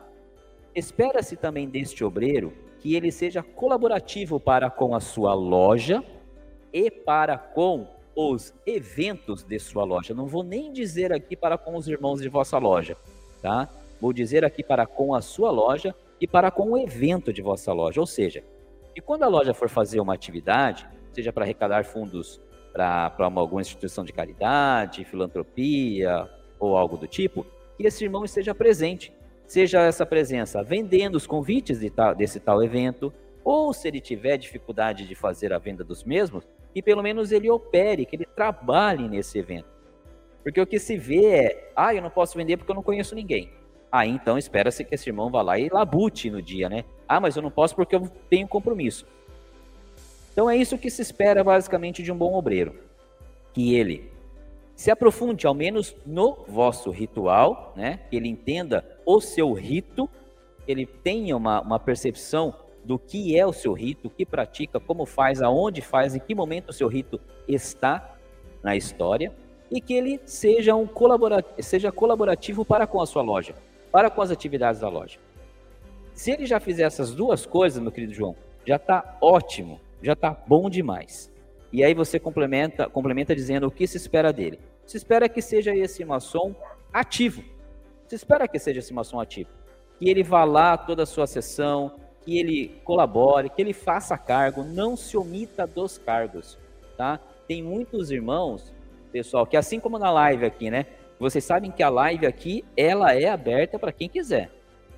Espera-se 0.74 1.36
também 1.36 1.70
deste 1.70 2.04
obreiro 2.04 2.54
que 2.80 2.96
ele 2.96 3.12
seja 3.12 3.44
colaborativo 3.44 4.40
para 4.40 4.70
com 4.70 4.96
a 4.96 5.00
sua 5.00 5.34
loja 5.34 6.04
e 6.72 6.90
para 6.90 7.38
com 7.38 7.88
os 8.28 8.54
eventos 8.66 9.44
de 9.44 9.58
sua 9.60 9.86
loja. 9.86 10.14
Não 10.14 10.28
vou 10.28 10.44
nem 10.44 10.74
dizer 10.74 11.14
aqui 11.14 11.38
para 11.38 11.58
com 11.58 11.78
os 11.78 11.88
irmãos 11.88 12.22
de 12.22 12.28
vossa 12.28 12.58
loja, 12.58 12.98
tá? 13.42 13.70
Vou 14.02 14.12
dizer 14.12 14.44
aqui 14.44 14.62
para 14.62 14.86
com 14.86 15.16
a 15.16 15.22
sua 15.22 15.50
loja 15.50 15.96
e 16.20 16.28
para 16.28 16.52
com 16.52 16.72
o 16.72 16.78
evento 16.78 17.32
de 17.32 17.42
vossa 17.42 17.72
loja. 17.72 18.02
Ou 18.02 18.06
seja, 18.06 18.44
e 18.94 19.00
quando 19.00 19.24
a 19.24 19.28
loja 19.28 19.54
for 19.54 19.70
fazer 19.70 20.02
uma 20.02 20.14
atividade, 20.14 20.86
seja 21.14 21.32
para 21.32 21.46
arrecadar 21.46 21.86
fundos 21.86 22.42
para 22.74 23.14
alguma 23.18 23.62
instituição 23.62 24.04
de 24.04 24.12
caridade, 24.12 25.06
filantropia 25.06 26.30
ou 26.60 26.76
algo 26.76 26.98
do 26.98 27.08
tipo, 27.08 27.46
que 27.78 27.88
esse 27.88 28.04
irmão 28.04 28.26
esteja 28.26 28.54
presente. 28.54 29.14
Seja 29.48 29.82
essa 29.82 30.06
presença 30.06 30.62
vendendo 30.62 31.16
os 31.16 31.26
convites 31.26 31.80
de 31.80 31.90
tal, 31.90 32.14
desse 32.14 32.40
tal 32.40 32.62
evento, 32.62 33.14
ou 33.46 33.74
se 33.74 33.88
ele 33.88 34.02
tiver 34.02 34.38
dificuldade 34.38 35.08
de 35.08 35.16
fazer 35.16 35.54
a 35.54 35.58
venda 35.58 35.84
dos 35.86 36.04
mesmos, 36.04 36.46
que 36.74 36.82
pelo 36.82 37.02
menos 37.02 37.32
ele 37.32 37.50
opere, 37.50 38.06
que 38.06 38.16
ele 38.16 38.26
trabalhe 38.26 39.08
nesse 39.08 39.38
evento. 39.38 39.68
Porque 40.44 40.62
o 40.62 40.68
que 40.68 40.80
se 40.80 40.98
vê 40.98 41.26
é, 41.26 41.72
ah, 41.76 41.94
eu 41.94 42.02
não 42.02 42.10
posso 42.10 42.38
vender 42.38 42.58
porque 42.58 42.72
eu 42.72 42.76
não 42.76 42.84
conheço 42.84 43.16
ninguém. 43.16 43.52
Aí 43.92 44.10
então 44.10 44.38
espera-se 44.38 44.84
que 44.84 44.94
esse 44.94 45.10
irmão 45.10 45.30
vá 45.30 45.42
lá 45.42 45.58
e 45.58 45.70
labute 45.70 46.30
no 46.30 46.42
dia, 46.42 46.70
né? 46.70 46.86
Ah, 47.08 47.20
mas 47.20 47.36
eu 47.36 47.42
não 47.42 47.52
posso 47.52 47.76
porque 47.76 47.96
eu 47.96 48.08
tenho 48.30 48.48
compromisso. 48.48 49.06
Então 50.32 50.50
é 50.50 50.56
isso 50.56 50.78
que 50.78 50.90
se 50.90 51.02
espera 51.02 51.44
basicamente 51.44 52.04
de 52.04 52.12
um 52.12 52.18
bom 52.18 52.34
obreiro. 52.34 52.76
Que 53.54 53.76
ele 53.76 54.12
se 54.76 54.90
aprofunde 54.90 55.46
ao 55.46 55.54
menos 55.54 55.96
no 56.06 56.46
vosso 56.48 56.92
ritual, 56.92 57.74
né? 57.76 58.00
Que 58.10 58.16
ele 58.16 58.30
entenda 58.30 58.86
o 59.06 59.20
seu 59.20 59.52
rito, 59.52 60.10
ele 60.68 60.86
tenha 60.86 61.36
uma, 61.36 61.60
uma 61.62 61.80
percepção 61.80 62.56
do 62.90 62.98
que 62.98 63.38
é 63.38 63.46
o 63.46 63.54
seu 63.54 63.72
rito, 63.72 64.08
o 64.08 64.10
que 64.10 64.26
pratica, 64.26 64.80
como 64.80 65.06
faz, 65.06 65.44
aonde 65.44 65.80
faz, 65.80 66.16
em 66.16 66.20
que 66.20 66.34
momento 66.34 66.70
o 66.70 66.74
seu 66.74 66.88
rito 66.88 67.22
está 67.48 68.18
na 68.64 68.76
história 68.76 69.32
e 69.70 69.80
que 69.80 69.94
ele 69.94 70.20
seja 70.26 70.74
um 70.74 70.88
colaborativo, 70.88 71.62
seja 71.62 71.92
colaborativo 71.92 72.66
para 72.66 72.88
com 72.88 73.00
a 73.00 73.06
sua 73.06 73.22
loja 73.22 73.54
para 73.92 74.10
com 74.10 74.24
as 74.24 74.32
atividades 74.32 74.82
da 74.82 74.90
loja. 74.90 75.20
Se 76.16 76.32
ele 76.32 76.48
já 76.48 76.60
fizer 76.60 76.82
essas 76.82 77.14
duas 77.14 77.46
coisas, 77.46 77.80
meu 77.80 77.92
querido 77.92 78.14
João, 78.14 78.36
já 78.66 78.78
está 78.78 79.18
ótimo, 79.22 79.80
já 80.02 80.14
está 80.14 80.32
bom 80.32 80.68
demais. 80.68 81.32
E 81.72 81.84
aí 81.84 81.94
você 81.94 82.20
complementa, 82.20 82.90
complementa 82.90 83.36
dizendo 83.36 83.68
o 83.68 83.72
que 83.72 83.86
se 83.86 83.98
espera 83.98 84.34
dele. 84.34 84.60
Se 84.88 84.98
espera 84.98 85.30
que 85.30 85.44
seja 85.44 85.76
esse 85.76 86.04
maçom 86.04 86.56
ativo. 86.92 87.44
Se 88.08 88.16
espera 88.16 88.48
que 88.48 88.58
seja 88.58 88.80
esse 88.80 88.94
maçom 88.94 89.20
ativo. 89.20 89.52
Que 90.00 90.10
ele 90.10 90.24
vá 90.24 90.44
lá 90.44 90.76
toda 90.76 91.04
a 91.04 91.06
sua 91.06 91.28
sessão, 91.28 91.94
que 92.30 92.38
ele 92.38 92.80
colabore, 92.84 93.50
que 93.50 93.60
ele 93.60 93.74
faça 93.74 94.16
cargo, 94.16 94.64
não 94.64 94.96
se 94.96 95.18
omita 95.18 95.66
dos 95.66 95.98
cargos, 95.98 96.60
tá? 96.96 97.20
Tem 97.48 97.64
muitos 97.64 98.12
irmãos, 98.12 98.72
pessoal, 99.12 99.48
que 99.48 99.58
assim 99.58 99.80
como 99.80 99.98
na 99.98 100.12
live 100.12 100.46
aqui, 100.46 100.70
né? 100.70 100.86
Vocês 101.20 101.44
sabem 101.44 101.72
que 101.72 101.82
a 101.82 101.90
live 101.90 102.28
aqui, 102.28 102.64
ela 102.78 103.16
é 103.16 103.30
aberta 103.30 103.80
para 103.80 103.92
quem 103.92 104.08
quiser, 104.08 104.52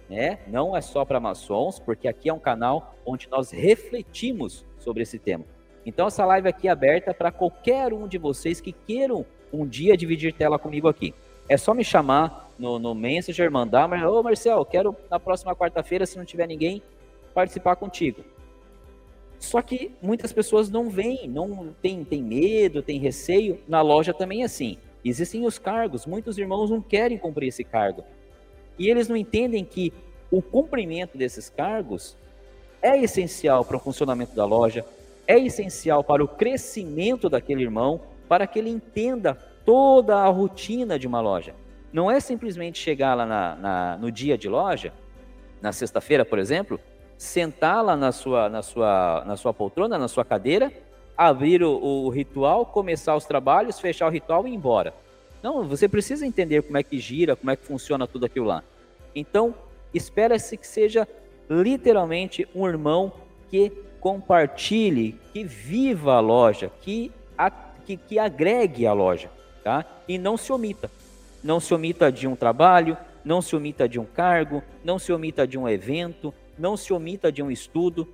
né? 0.09 0.39
Não 0.45 0.75
é 0.75 0.81
só 0.81 1.05
para 1.05 1.21
maçons, 1.21 1.79
porque 1.79 2.05
aqui 2.05 2.27
é 2.27 2.33
um 2.33 2.39
canal 2.39 2.97
onde 3.05 3.29
nós 3.29 3.49
refletimos 3.49 4.65
sobre 4.77 5.03
esse 5.03 5.17
tema. 5.17 5.45
Então 5.85 6.07
essa 6.07 6.25
live 6.25 6.49
aqui 6.49 6.67
é 6.67 6.71
aberta 6.71 7.13
para 7.13 7.31
qualquer 7.31 7.93
um 7.93 8.09
de 8.09 8.17
vocês 8.17 8.59
que 8.59 8.73
queiram 8.73 9.25
um 9.53 9.65
dia 9.65 9.95
dividir 9.95 10.33
tela 10.33 10.59
comigo 10.59 10.89
aqui. 10.89 11.15
É 11.47 11.55
só 11.55 11.73
me 11.73 11.85
chamar 11.85 12.51
no, 12.59 12.77
no 12.77 12.93
Messenger, 12.93 13.49
mandar, 13.49 13.87
mas, 13.87 14.03
ô 14.03 14.21
Marcel, 14.21 14.65
quero 14.65 14.93
na 15.09 15.17
próxima 15.17 15.55
quarta-feira, 15.55 16.05
se 16.05 16.17
não 16.17 16.25
tiver 16.25 16.45
ninguém, 16.45 16.83
participar 17.33 17.75
contigo. 17.75 18.23
Só 19.39 19.61
que 19.61 19.91
muitas 20.01 20.31
pessoas 20.31 20.69
não 20.69 20.89
vêm, 20.89 21.27
não 21.27 21.73
tem, 21.81 22.03
tem 22.03 22.21
medo, 22.21 22.83
tem 22.83 22.99
receio. 22.99 23.59
Na 23.67 23.81
loja 23.81 24.13
também 24.13 24.43
é 24.43 24.45
assim. 24.45 24.77
Existem 25.03 25.45
os 25.45 25.57
cargos, 25.57 26.05
muitos 26.05 26.37
irmãos 26.37 26.69
não 26.69 26.79
querem 26.79 27.17
cumprir 27.17 27.47
esse 27.47 27.63
cargo. 27.63 28.03
E 28.77 28.87
eles 28.87 29.07
não 29.07 29.15
entendem 29.15 29.65
que 29.65 29.91
o 30.29 30.41
cumprimento 30.41 31.17
desses 31.17 31.49
cargos 31.49 32.15
é 32.81 32.97
essencial 33.01 33.65
para 33.65 33.77
o 33.77 33.79
funcionamento 33.79 34.35
da 34.35 34.45
loja, 34.45 34.85
é 35.27 35.39
essencial 35.39 36.03
para 36.03 36.23
o 36.23 36.27
crescimento 36.27 37.29
daquele 37.29 37.63
irmão, 37.63 38.01
para 38.29 38.45
que 38.45 38.59
ele 38.59 38.69
entenda 38.69 39.33
toda 39.65 40.17
a 40.17 40.27
rotina 40.27 40.97
de 40.97 41.07
uma 41.07 41.19
loja. 41.19 41.55
Não 41.91 42.09
é 42.09 42.19
simplesmente 42.19 42.79
chegar 42.79 43.15
lá 43.15 43.25
na, 43.25 43.55
na, 43.55 43.97
no 43.97 44.11
dia 44.11 44.37
de 44.37 44.47
loja, 44.47 44.93
na 45.61 45.71
sexta-feira, 45.71 46.23
por 46.23 46.39
exemplo, 46.39 46.79
sentar 47.21 47.85
lá 47.85 47.95
na 47.95 48.11
sua, 48.11 48.49
na, 48.49 48.63
sua, 48.63 49.23
na 49.27 49.37
sua 49.37 49.53
poltrona, 49.53 49.95
na 49.95 50.07
sua 50.07 50.25
cadeira, 50.25 50.73
abrir 51.15 51.61
o, 51.61 51.71
o 51.71 52.09
ritual, 52.09 52.65
começar 52.65 53.15
os 53.15 53.25
trabalhos, 53.25 53.79
fechar 53.79 54.07
o 54.07 54.09
ritual 54.09 54.47
e 54.47 54.49
ir 54.49 54.55
embora. 54.55 54.91
Não, 55.43 55.63
você 55.67 55.87
precisa 55.87 56.25
entender 56.25 56.63
como 56.63 56.79
é 56.79 56.83
que 56.83 56.97
gira, 56.97 57.35
como 57.35 57.51
é 57.51 57.55
que 57.55 57.63
funciona 57.63 58.07
tudo 58.07 58.25
aquilo 58.25 58.47
lá. 58.47 58.63
Então, 59.13 59.53
espera-se 59.93 60.57
que 60.57 60.65
seja 60.65 61.07
literalmente 61.47 62.47
um 62.55 62.67
irmão 62.67 63.13
que 63.51 63.71
compartilhe, 63.99 65.15
que 65.31 65.43
viva 65.43 66.15
a 66.15 66.19
loja, 66.19 66.71
que, 66.81 67.11
a, 67.37 67.51
que, 67.51 67.97
que 67.97 68.17
agregue 68.17 68.87
a 68.87 68.93
loja, 68.93 69.29
tá? 69.63 69.85
E 70.07 70.17
não 70.17 70.37
se 70.37 70.51
omita. 70.51 70.89
Não 71.43 71.59
se 71.59 71.71
omita 71.71 72.11
de 72.11 72.27
um 72.27 72.35
trabalho, 72.35 72.97
não 73.23 73.43
se 73.43 73.55
omita 73.55 73.87
de 73.87 73.99
um 73.99 74.05
cargo, 74.05 74.63
não 74.83 74.97
se 74.97 75.13
omita 75.13 75.45
de 75.45 75.55
um 75.55 75.69
evento, 75.69 76.33
não 76.57 76.75
se 76.75 76.93
omita 76.93 77.31
de 77.31 77.41
um 77.41 77.51
estudo. 77.51 78.07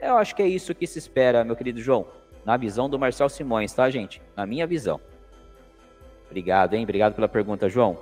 Eu 0.00 0.16
acho 0.16 0.34
que 0.34 0.42
é 0.42 0.48
isso 0.48 0.74
que 0.74 0.86
se 0.86 0.98
espera, 0.98 1.44
meu 1.44 1.56
querido 1.56 1.80
João, 1.80 2.06
na 2.44 2.56
visão 2.56 2.88
do 2.88 2.98
Marcel 2.98 3.28
Simões, 3.28 3.72
tá, 3.72 3.88
gente? 3.90 4.22
Na 4.36 4.46
minha 4.46 4.66
visão. 4.66 5.00
Obrigado, 6.26 6.74
hein? 6.74 6.82
Obrigado 6.84 7.14
pela 7.14 7.28
pergunta, 7.28 7.68
João. 7.68 7.98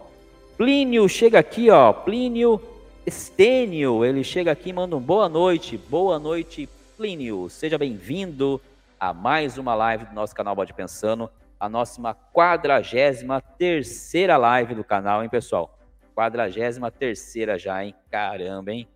Plínio 0.57 1.09
chega 1.09 1.39
aqui, 1.39 1.71
ó. 1.71 1.93
Plínio 1.93 2.61
Estênio, 3.07 4.05
ele 4.05 4.25
chega 4.25 4.51
aqui 4.51 4.71
e 4.71 4.73
manda 4.73 4.97
um 4.97 5.01
boa 5.01 5.29
noite. 5.29 5.79
Boa 5.79 6.19
noite, 6.19 6.69
Plínio. 6.97 7.49
Seja 7.49 7.79
bem-vindo 7.79 8.61
a 8.99 9.12
mais 9.12 9.59
uma 9.59 9.75
live 9.75 10.07
do 10.07 10.14
nosso 10.14 10.35
canal 10.35 10.57
Bode 10.57 10.73
Pensando, 10.73 11.31
a 11.61 11.69
nossa 11.69 12.17
quadragésima 12.33 13.41
terceira 13.41 14.37
live 14.37 14.75
do 14.75 14.83
canal, 14.83 15.23
hein, 15.23 15.29
pessoal? 15.29 15.79
Quadragésima 16.17 16.91
terceira 16.91 17.59
já, 17.59 17.85
hein? 17.85 17.95
Caramba, 18.11 18.73
hein? 18.73 18.89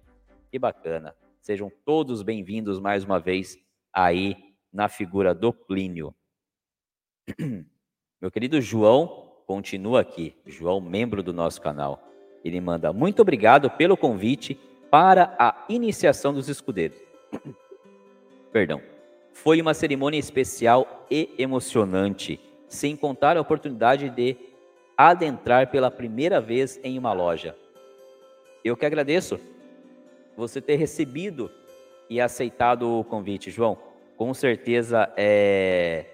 Que 0.51 0.59
bacana. 0.59 1.15
Sejam 1.41 1.71
todos 1.85 2.23
bem-vindos 2.23 2.81
mais 2.81 3.05
uma 3.05 3.21
vez 3.21 3.57
aí 3.93 4.37
na 4.73 4.89
figura 4.89 5.33
do 5.33 5.53
Plínio. 5.53 6.13
Meu 8.21 8.33
querido 8.33 8.61
João 8.61 9.31
continua 9.47 10.01
aqui. 10.01 10.37
João, 10.45 10.81
membro 10.81 11.23
do 11.23 11.33
nosso 11.33 11.63
canal. 11.63 12.03
Ele 12.45 12.61
manda 12.61 12.93
muito 12.93 13.23
obrigado 13.23 13.71
pelo 13.71 13.97
convite 13.97 14.59
para 14.91 15.37
a 15.39 15.67
iniciação 15.69 16.35
dos 16.35 16.49
escudeiros. 16.49 16.99
Perdão. 18.51 18.83
Foi 19.33 19.61
uma 19.61 19.73
cerimônia 19.73 20.19
especial 20.19 21.07
e 21.09 21.33
emocionante, 21.39 22.41
sem 22.67 22.97
contar 22.97 23.37
a 23.37 23.41
oportunidade 23.41 24.11
de 24.11 24.37
adentrar 24.97 25.71
pela 25.71 25.93
primeira 25.93 26.41
vez 26.41 26.81
em 26.83 26.99
uma 26.99 27.13
loja. 27.13 27.57
Eu 28.65 28.77
que 28.77 28.85
agradeço 28.85 29.39
você 30.41 30.61
ter 30.61 30.77
recebido 30.77 31.51
e 32.09 32.21
aceitado 32.21 32.99
o 32.99 33.05
convite, 33.05 33.51
João. 33.51 33.79
Com 34.17 34.35
certeza 34.35 35.13
é, 35.17 36.07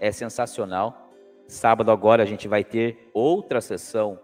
é 0.00 0.10
sensacional. 0.10 1.12
Sábado 1.46 1.90
agora 1.90 2.22
a 2.22 2.26
gente 2.26 2.48
vai 2.48 2.64
ter 2.64 3.10
outra 3.12 3.60
sessão 3.60 4.18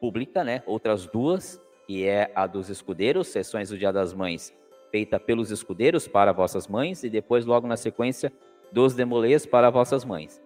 pública, 0.00 0.42
né? 0.42 0.62
Outras 0.66 1.06
duas, 1.06 1.60
que 1.86 2.06
é 2.06 2.30
a 2.34 2.46
dos 2.46 2.68
escudeiros, 2.68 3.28
sessões 3.28 3.70
do 3.70 3.78
Dia 3.78 3.92
das 3.92 4.12
Mães, 4.12 4.52
feita 4.90 5.20
pelos 5.20 5.50
escudeiros 5.50 6.08
para 6.08 6.32
vossas 6.32 6.66
mães, 6.66 7.04
e 7.04 7.08
depois, 7.08 7.46
logo 7.46 7.66
na 7.66 7.76
sequência, 7.76 8.32
dos 8.72 8.94
demolês 8.94 9.46
para 9.46 9.70
vossas 9.70 10.04
mães. 10.04 10.40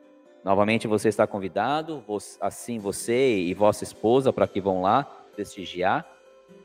Novamente 0.45 0.87
você 0.87 1.09
está 1.09 1.27
convidado, 1.27 2.05
assim 2.41 2.79
você 2.79 3.39
e 3.39 3.55
vossa 3.55 3.85
esposa, 3.85 4.33
para 4.33 4.47
que 4.47 4.61
vão 4.61 4.83
lá 4.83 5.05
prestigiar. 5.35 6.07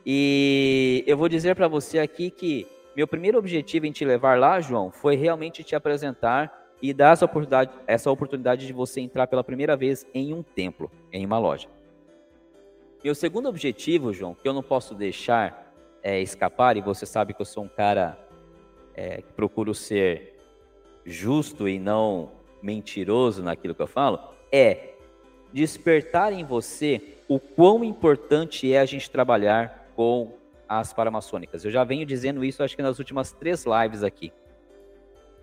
E 0.04 1.04
eu 1.06 1.16
vou 1.16 1.28
dizer 1.28 1.54
para 1.54 1.68
você 1.68 1.98
aqui 1.98 2.30
que 2.30 2.66
meu 2.96 3.06
primeiro 3.06 3.38
objetivo 3.38 3.86
em 3.86 3.92
te 3.92 4.04
levar 4.04 4.38
lá, 4.38 4.60
João, 4.60 4.90
foi 4.90 5.16
realmente 5.16 5.62
te 5.62 5.76
apresentar 5.76 6.68
e 6.82 6.92
dar 6.92 7.12
essa 7.12 7.24
oportunidade, 7.24 7.70
essa 7.86 8.10
oportunidade 8.10 8.66
de 8.66 8.72
você 8.72 9.00
entrar 9.00 9.26
pela 9.26 9.44
primeira 9.44 9.76
vez 9.76 10.06
em 10.14 10.32
um 10.34 10.42
templo, 10.42 10.90
em 11.12 11.24
uma 11.24 11.38
loja. 11.38 11.68
Meu 13.02 13.14
segundo 13.14 13.48
objetivo, 13.48 14.12
João, 14.12 14.34
que 14.34 14.46
eu 14.46 14.52
não 14.52 14.62
posso 14.62 14.94
deixar 14.94 15.72
é, 16.02 16.20
escapar, 16.20 16.76
e 16.76 16.80
você 16.80 17.06
sabe 17.06 17.32
que 17.34 17.40
eu 17.40 17.46
sou 17.46 17.64
um 17.64 17.68
cara 17.68 18.18
é, 18.94 19.22
que 19.22 19.32
procuro 19.32 19.74
ser 19.74 20.38
justo 21.04 21.68
e 21.68 21.78
não 21.78 22.30
mentiroso 22.62 23.42
naquilo 23.42 23.74
que 23.74 23.82
eu 23.82 23.86
falo, 23.86 24.18
é 24.52 24.94
despertar 25.52 26.32
em 26.32 26.44
você 26.44 27.16
o 27.28 27.38
quão 27.38 27.82
importante 27.82 28.72
é 28.72 28.78
a 28.78 28.84
gente 28.84 29.10
trabalhar 29.10 29.79
com 30.00 30.32
as 30.66 30.94
paramaçônicas. 30.94 31.62
Eu 31.62 31.70
já 31.70 31.84
venho 31.84 32.06
dizendo 32.06 32.42
isso, 32.42 32.62
acho 32.62 32.74
que 32.74 32.80
nas 32.80 32.98
últimas 32.98 33.32
três 33.32 33.66
lives 33.66 34.02
aqui, 34.02 34.32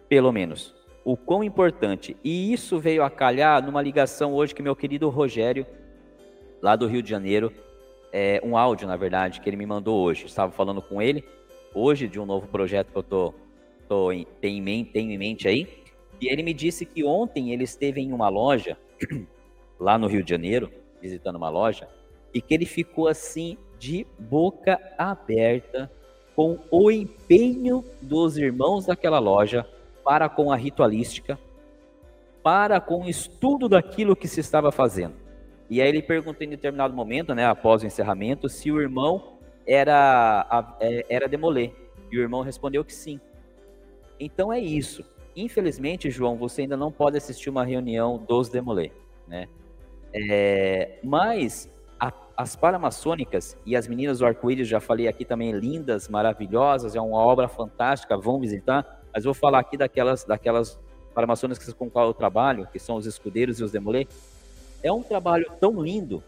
pelo 0.09 0.31
menos. 0.31 0.73
O 1.05 1.15
quão 1.15 1.43
importante. 1.43 2.17
E 2.23 2.51
isso 2.51 2.79
veio 2.79 3.03
a 3.03 3.09
calhar 3.11 3.63
numa 3.63 3.83
ligação 3.83 4.33
hoje 4.33 4.55
que 4.55 4.63
meu 4.63 4.75
querido 4.75 5.09
Rogério 5.09 5.63
lá 6.59 6.75
do 6.75 6.87
Rio 6.87 7.03
de 7.03 7.09
Janeiro, 7.11 7.53
é, 8.11 8.41
um 8.43 8.57
áudio, 8.57 8.87
na 8.87 8.97
verdade, 8.97 9.39
que 9.39 9.47
ele 9.47 9.57
me 9.57 9.65
mandou 9.67 10.03
hoje. 10.03 10.25
Estava 10.25 10.51
falando 10.51 10.81
com 10.81 10.99
ele 10.99 11.23
hoje 11.71 12.07
de 12.07 12.19
um 12.19 12.25
novo 12.25 12.47
projeto 12.47 12.91
que 12.91 12.97
eu 12.97 13.03
tô, 13.03 13.35
tô 13.87 14.11
em, 14.11 14.25
tenho, 14.41 14.57
em 14.57 14.61
mente, 14.63 14.91
tenho 14.91 15.11
em 15.11 15.19
mente 15.19 15.47
aí. 15.47 15.67
E 16.19 16.29
ele 16.29 16.41
me 16.41 16.51
disse 16.51 16.83
que 16.83 17.03
ontem 17.03 17.53
ele 17.53 17.63
esteve 17.63 18.01
em 18.01 18.11
uma 18.11 18.27
loja 18.27 18.75
lá 19.79 19.99
no 19.99 20.07
Rio 20.07 20.23
de 20.23 20.31
Janeiro, 20.31 20.71
visitando 20.99 21.35
uma 21.35 21.47
loja, 21.47 21.87
e 22.33 22.41
que 22.41 22.55
ele 22.55 22.65
ficou 22.65 23.07
assim 23.07 23.55
de 23.79 24.05
boca 24.17 24.79
aberta 24.97 25.91
com 26.35 26.59
o 26.69 26.91
empenho 26.91 27.83
dos 28.01 28.37
irmãos 28.37 28.85
daquela 28.85 29.19
loja 29.19 29.67
para 30.03 30.29
com 30.29 30.51
a 30.51 30.55
ritualística, 30.55 31.37
para 32.43 32.79
com 32.79 33.05
o 33.05 33.09
estudo 33.09 33.67
daquilo 33.67 34.15
que 34.15 34.27
se 34.27 34.39
estava 34.39 34.71
fazendo. 34.71 35.15
E 35.69 35.81
aí 35.81 35.89
ele 35.89 36.01
perguntou 36.01 36.45
em 36.45 36.49
determinado 36.49 36.93
momento, 36.93 37.35
né, 37.35 37.45
após 37.45 37.83
o 37.83 37.85
encerramento, 37.85 38.47
se 38.47 38.71
o 38.71 38.79
irmão 38.79 39.37
era, 39.65 40.75
é, 40.79 41.05
era 41.09 41.27
demoler. 41.27 41.73
E 42.09 42.17
o 42.17 42.21
irmão 42.21 42.41
respondeu 42.41 42.85
que 42.85 42.93
sim. 42.93 43.19
Então 44.19 44.51
é 44.51 44.59
isso. 44.59 45.03
Infelizmente, 45.35 46.09
João, 46.09 46.37
você 46.37 46.61
ainda 46.61 46.77
não 46.77 46.91
pode 46.91 47.17
assistir 47.17 47.49
uma 47.49 47.65
reunião 47.65 48.17
dos 48.17 48.47
demoler, 48.47 48.91
né? 49.27 49.47
É, 50.13 50.99
mas 51.03 51.69
as 52.37 52.55
paramaçônicas 52.55 53.57
e 53.65 53.75
as 53.75 53.87
meninas 53.87 54.19
do 54.19 54.25
arco-íris, 54.25 54.67
já 54.67 54.79
falei 54.79 55.07
aqui 55.07 55.25
também, 55.25 55.51
lindas, 55.51 56.07
maravilhosas, 56.07 56.95
é 56.95 57.01
uma 57.01 57.17
obra 57.17 57.47
fantástica, 57.47 58.15
vão 58.15 58.39
visitar. 58.39 59.01
Mas 59.13 59.23
vou 59.23 59.33
falar 59.33 59.59
aqui 59.59 59.75
daquelas, 59.75 60.23
daquelas 60.23 60.79
paramaçônicas 61.15 61.73
com 61.73 61.89
qual 61.89 62.07
eu 62.07 62.13
trabalho, 62.13 62.67
que 62.71 62.77
são 62.77 62.95
os 62.95 63.07
escudeiros 63.07 63.59
e 63.59 63.63
os 63.63 63.71
demoler 63.71 64.07
é 64.83 64.91
um 64.91 65.03
trabalho 65.03 65.51
tão 65.59 65.81
lindo 65.81 66.23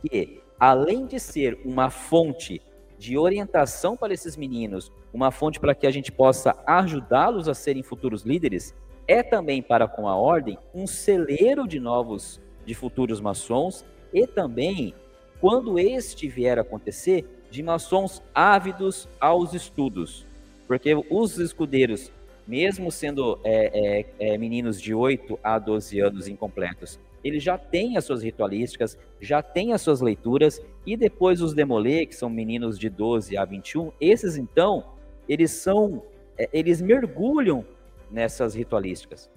que, 0.00 0.40
além 0.58 1.06
de 1.06 1.18
ser 1.18 1.58
uma 1.64 1.90
fonte 1.90 2.60
de 2.98 3.18
orientação 3.18 3.96
para 3.96 4.12
esses 4.12 4.36
meninos, 4.36 4.92
uma 5.12 5.30
fonte 5.30 5.58
para 5.58 5.74
que 5.74 5.86
a 5.86 5.90
gente 5.90 6.12
possa 6.12 6.54
ajudá-los 6.66 7.48
a 7.48 7.54
serem 7.54 7.82
futuros 7.82 8.22
líderes, 8.22 8.74
é 9.08 9.22
também 9.22 9.60
para 9.60 9.88
com 9.88 10.08
a 10.08 10.16
ordem 10.16 10.56
um 10.74 10.86
celeiro 10.86 11.66
de 11.66 11.80
novos, 11.80 12.40
de 12.64 12.74
futuros 12.74 13.20
maçons 13.20 13.84
e 14.12 14.26
também, 14.26 14.94
quando 15.42 15.76
este 15.76 16.28
vier 16.28 16.56
a 16.56 16.62
acontecer, 16.62 17.26
de 17.50 17.64
maçons 17.64 18.22
ávidos 18.32 19.08
aos 19.18 19.52
estudos. 19.54 20.24
Porque 20.68 20.94
os 21.10 21.36
escudeiros, 21.36 22.12
mesmo 22.46 22.92
sendo 22.92 23.40
é, 23.42 24.04
é, 24.20 24.34
é, 24.34 24.38
meninos 24.38 24.80
de 24.80 24.94
8 24.94 25.36
a 25.42 25.58
12 25.58 25.98
anos 25.98 26.28
incompletos, 26.28 27.00
ele 27.24 27.40
já 27.40 27.58
tem 27.58 27.96
as 27.96 28.04
suas 28.04 28.22
ritualísticas, 28.22 28.96
já 29.20 29.42
tem 29.42 29.72
as 29.72 29.82
suas 29.82 30.00
leituras, 30.00 30.62
e 30.86 30.96
depois 30.96 31.42
os 31.42 31.54
demolê, 31.54 32.06
que 32.06 32.14
são 32.14 32.30
meninos 32.30 32.78
de 32.78 32.88
12 32.88 33.36
a 33.36 33.44
21, 33.44 33.90
esses 34.00 34.36
então, 34.36 34.84
eles 35.28 35.50
são, 35.50 36.04
é, 36.38 36.48
eles 36.52 36.80
mergulham 36.80 37.64
nessas 38.08 38.54
ritualísticas, 38.54 39.28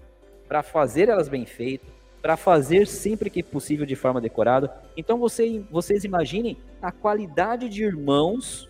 para 0.47 0.61
fazer 0.61 1.09
elas 1.09 1.27
bem 1.27 1.47
feitas, 1.47 1.94
para 2.25 2.35
fazer 2.35 2.87
sempre 2.87 3.29
que 3.29 3.43
possível 3.43 3.85
de 3.85 3.95
forma 3.95 4.19
decorada. 4.19 4.75
Então 4.97 5.19
você, 5.19 5.63
vocês 5.69 6.03
imaginem 6.03 6.57
a 6.81 6.91
qualidade 6.91 7.69
de 7.69 7.83
irmãos 7.83 8.67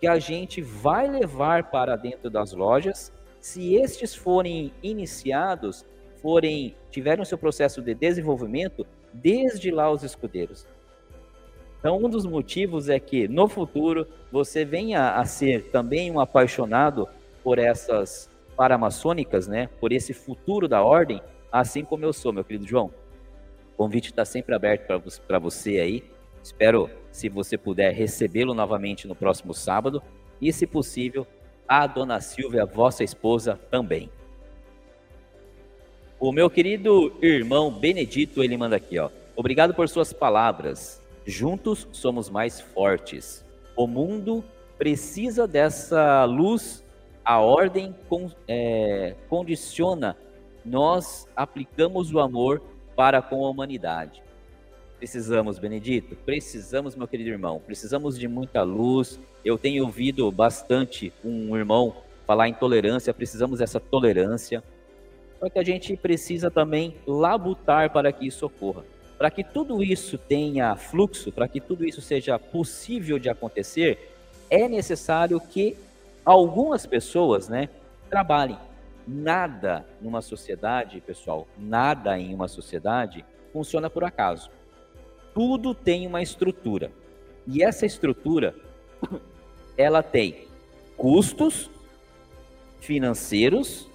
que 0.00 0.08
a 0.08 0.18
gente 0.18 0.60
vai 0.60 1.08
levar 1.08 1.70
para 1.70 1.94
dentro 1.94 2.28
das 2.28 2.52
lojas, 2.52 3.12
se 3.38 3.76
estes 3.76 4.12
forem 4.12 4.72
iniciados, 4.82 5.86
forem 6.20 6.74
tiverem 6.90 7.22
o 7.22 7.24
seu 7.24 7.38
processo 7.38 7.80
de 7.80 7.94
desenvolvimento 7.94 8.84
desde 9.12 9.70
lá 9.70 9.88
os 9.88 10.02
escudeiros. 10.02 10.66
Então, 11.78 11.98
um 12.04 12.08
dos 12.10 12.26
motivos 12.26 12.88
é 12.88 12.98
que 12.98 13.28
no 13.28 13.46
futuro 13.46 14.04
você 14.32 14.64
venha 14.64 15.10
a 15.10 15.24
ser 15.24 15.70
também 15.70 16.10
um 16.10 16.18
apaixonado 16.18 17.08
por 17.44 17.60
essas 17.60 18.28
paramaçônicas, 18.56 19.46
né? 19.46 19.68
Por 19.78 19.92
esse 19.92 20.12
futuro 20.12 20.66
da 20.66 20.82
ordem, 20.82 21.22
assim 21.50 21.84
como 21.84 22.04
eu 22.04 22.12
sou, 22.12 22.32
meu 22.32 22.44
querido 22.44 22.66
João. 22.66 22.92
O 23.72 23.76
convite 23.76 24.10
está 24.10 24.24
sempre 24.24 24.54
aberto 24.54 24.86
para 25.26 25.38
você 25.38 25.78
aí. 25.78 26.04
Espero, 26.42 26.88
se 27.10 27.28
você 27.28 27.58
puder, 27.58 27.92
recebê-lo 27.92 28.54
novamente 28.54 29.06
no 29.06 29.14
próximo 29.14 29.52
sábado. 29.52 30.02
E, 30.40 30.52
se 30.52 30.66
possível, 30.66 31.26
a 31.66 31.86
dona 31.86 32.20
Silvia, 32.20 32.64
vossa 32.64 33.02
esposa, 33.02 33.58
também. 33.70 34.10
O 36.18 36.32
meu 36.32 36.48
querido 36.48 37.12
irmão 37.20 37.70
Benedito, 37.70 38.42
ele 38.42 38.56
manda 38.56 38.76
aqui, 38.76 38.98
ó. 38.98 39.10
Obrigado 39.34 39.74
por 39.74 39.88
suas 39.88 40.12
palavras. 40.12 41.02
Juntos 41.26 41.86
somos 41.92 42.30
mais 42.30 42.60
fortes. 42.60 43.44
O 43.76 43.86
mundo 43.86 44.42
precisa 44.78 45.46
dessa 45.46 46.24
luz. 46.24 46.82
A 47.22 47.40
ordem 47.40 47.94
con, 48.08 48.30
é, 48.46 49.14
condiciona. 49.28 50.16
Nós 50.66 51.28
aplicamos 51.36 52.12
o 52.12 52.18
amor 52.18 52.60
para 52.96 53.22
com 53.22 53.46
a 53.46 53.50
humanidade. 53.50 54.20
Precisamos, 54.98 55.60
Benedito, 55.60 56.16
precisamos, 56.16 56.96
meu 56.96 57.06
querido 57.06 57.30
irmão, 57.30 57.62
precisamos 57.64 58.18
de 58.18 58.26
muita 58.26 58.64
luz. 58.64 59.20
Eu 59.44 59.56
tenho 59.56 59.84
ouvido 59.84 60.28
bastante 60.32 61.12
um 61.24 61.56
irmão 61.56 61.94
falar 62.26 62.48
em 62.48 62.52
tolerância, 62.54 63.14
precisamos 63.14 63.60
dessa 63.60 63.78
tolerância. 63.78 64.60
Só 65.38 65.48
que 65.48 65.58
a 65.60 65.62
gente 65.62 65.96
precisa 65.96 66.50
também 66.50 66.96
labutar 67.06 67.92
para 67.92 68.10
que 68.10 68.26
isso 68.26 68.44
ocorra. 68.44 68.82
Para 69.16 69.30
que 69.30 69.44
tudo 69.44 69.84
isso 69.84 70.18
tenha 70.18 70.74
fluxo, 70.74 71.30
para 71.30 71.46
que 71.46 71.60
tudo 71.60 71.86
isso 71.86 72.00
seja 72.00 72.40
possível 72.40 73.20
de 73.20 73.28
acontecer, 73.28 74.16
é 74.50 74.68
necessário 74.68 75.38
que 75.38 75.76
algumas 76.24 76.86
pessoas, 76.86 77.48
né, 77.48 77.68
trabalhem. 78.10 78.58
Nada 79.06 79.86
numa 80.00 80.20
sociedade, 80.20 81.00
pessoal, 81.00 81.46
nada 81.56 82.18
em 82.18 82.34
uma 82.34 82.48
sociedade 82.48 83.24
funciona 83.52 83.88
por 83.88 84.02
acaso. 84.02 84.50
Tudo 85.32 85.74
tem 85.74 86.06
uma 86.06 86.22
estrutura. 86.22 86.90
E 87.46 87.62
essa 87.62 87.86
estrutura 87.86 88.54
ela 89.78 90.02
tem 90.02 90.48
custos 90.96 91.70
financeiros 92.80 93.88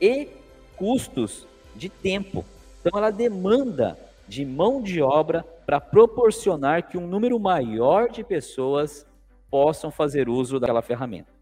e 0.00 0.28
custos 0.76 1.46
de 1.74 1.88
tempo. 1.88 2.44
Então 2.80 2.98
ela 2.98 3.10
demanda 3.10 3.98
de 4.26 4.44
mão 4.44 4.82
de 4.82 5.00
obra 5.00 5.42
para 5.64 5.80
proporcionar 5.80 6.88
que 6.88 6.98
um 6.98 7.06
número 7.06 7.38
maior 7.40 8.10
de 8.10 8.22
pessoas 8.22 9.06
possam 9.50 9.90
fazer 9.90 10.28
uso 10.28 10.60
daquela 10.60 10.82
ferramenta. 10.82 11.37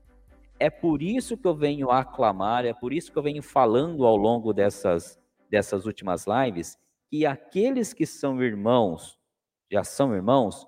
É 0.58 0.70
por 0.70 1.02
isso 1.02 1.36
que 1.36 1.46
eu 1.46 1.54
venho 1.54 1.90
aclamar, 1.90 2.64
é 2.64 2.72
por 2.72 2.92
isso 2.92 3.12
que 3.12 3.18
eu 3.18 3.22
venho 3.22 3.42
falando 3.42 4.06
ao 4.06 4.16
longo 4.16 4.52
dessas, 4.52 5.18
dessas 5.50 5.84
últimas 5.84 6.24
lives, 6.26 6.78
que 7.10 7.26
aqueles 7.26 7.92
que 7.92 8.06
são 8.06 8.42
irmãos, 8.42 9.18
já 9.70 9.84
são 9.84 10.14
irmãos, 10.14 10.66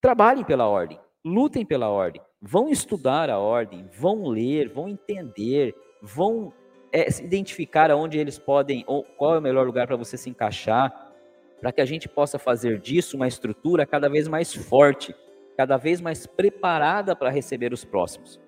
trabalhem 0.00 0.44
pela 0.44 0.66
ordem, 0.66 0.98
lutem 1.24 1.64
pela 1.64 1.88
ordem, 1.88 2.20
vão 2.40 2.68
estudar 2.68 3.30
a 3.30 3.38
ordem, 3.38 3.88
vão 3.96 4.26
ler, 4.26 4.68
vão 4.68 4.88
entender, 4.88 5.74
vão 6.02 6.52
é, 6.92 7.08
identificar 7.22 7.90
aonde 7.90 8.18
eles 8.18 8.38
podem, 8.38 8.84
ou 8.86 9.04
qual 9.04 9.36
é 9.36 9.38
o 9.38 9.42
melhor 9.42 9.66
lugar 9.66 9.86
para 9.86 9.96
você 9.96 10.16
se 10.16 10.28
encaixar, 10.28 11.12
para 11.60 11.72
que 11.72 11.80
a 11.80 11.84
gente 11.84 12.08
possa 12.08 12.38
fazer 12.38 12.80
disso 12.80 13.16
uma 13.16 13.28
estrutura 13.28 13.86
cada 13.86 14.08
vez 14.08 14.26
mais 14.26 14.54
forte, 14.54 15.14
cada 15.56 15.76
vez 15.76 16.00
mais 16.00 16.26
preparada 16.26 17.16
para 17.16 17.30
receber 17.30 17.72
os 17.72 17.84
próximos. 17.84 18.40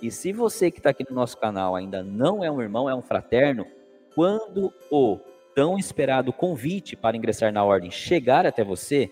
E 0.00 0.10
se 0.10 0.32
você 0.32 0.70
que 0.70 0.78
está 0.78 0.90
aqui 0.90 1.04
no 1.08 1.14
nosso 1.14 1.36
canal 1.36 1.74
ainda 1.74 2.02
não 2.02 2.44
é 2.44 2.50
um 2.50 2.62
irmão, 2.62 2.88
é 2.88 2.94
um 2.94 3.02
fraterno, 3.02 3.66
quando 4.14 4.72
o 4.90 5.18
tão 5.54 5.76
esperado 5.76 6.32
convite 6.32 6.94
para 6.94 7.16
ingressar 7.16 7.52
na 7.52 7.64
ordem 7.64 7.90
chegar 7.90 8.46
até 8.46 8.62
você, 8.62 9.10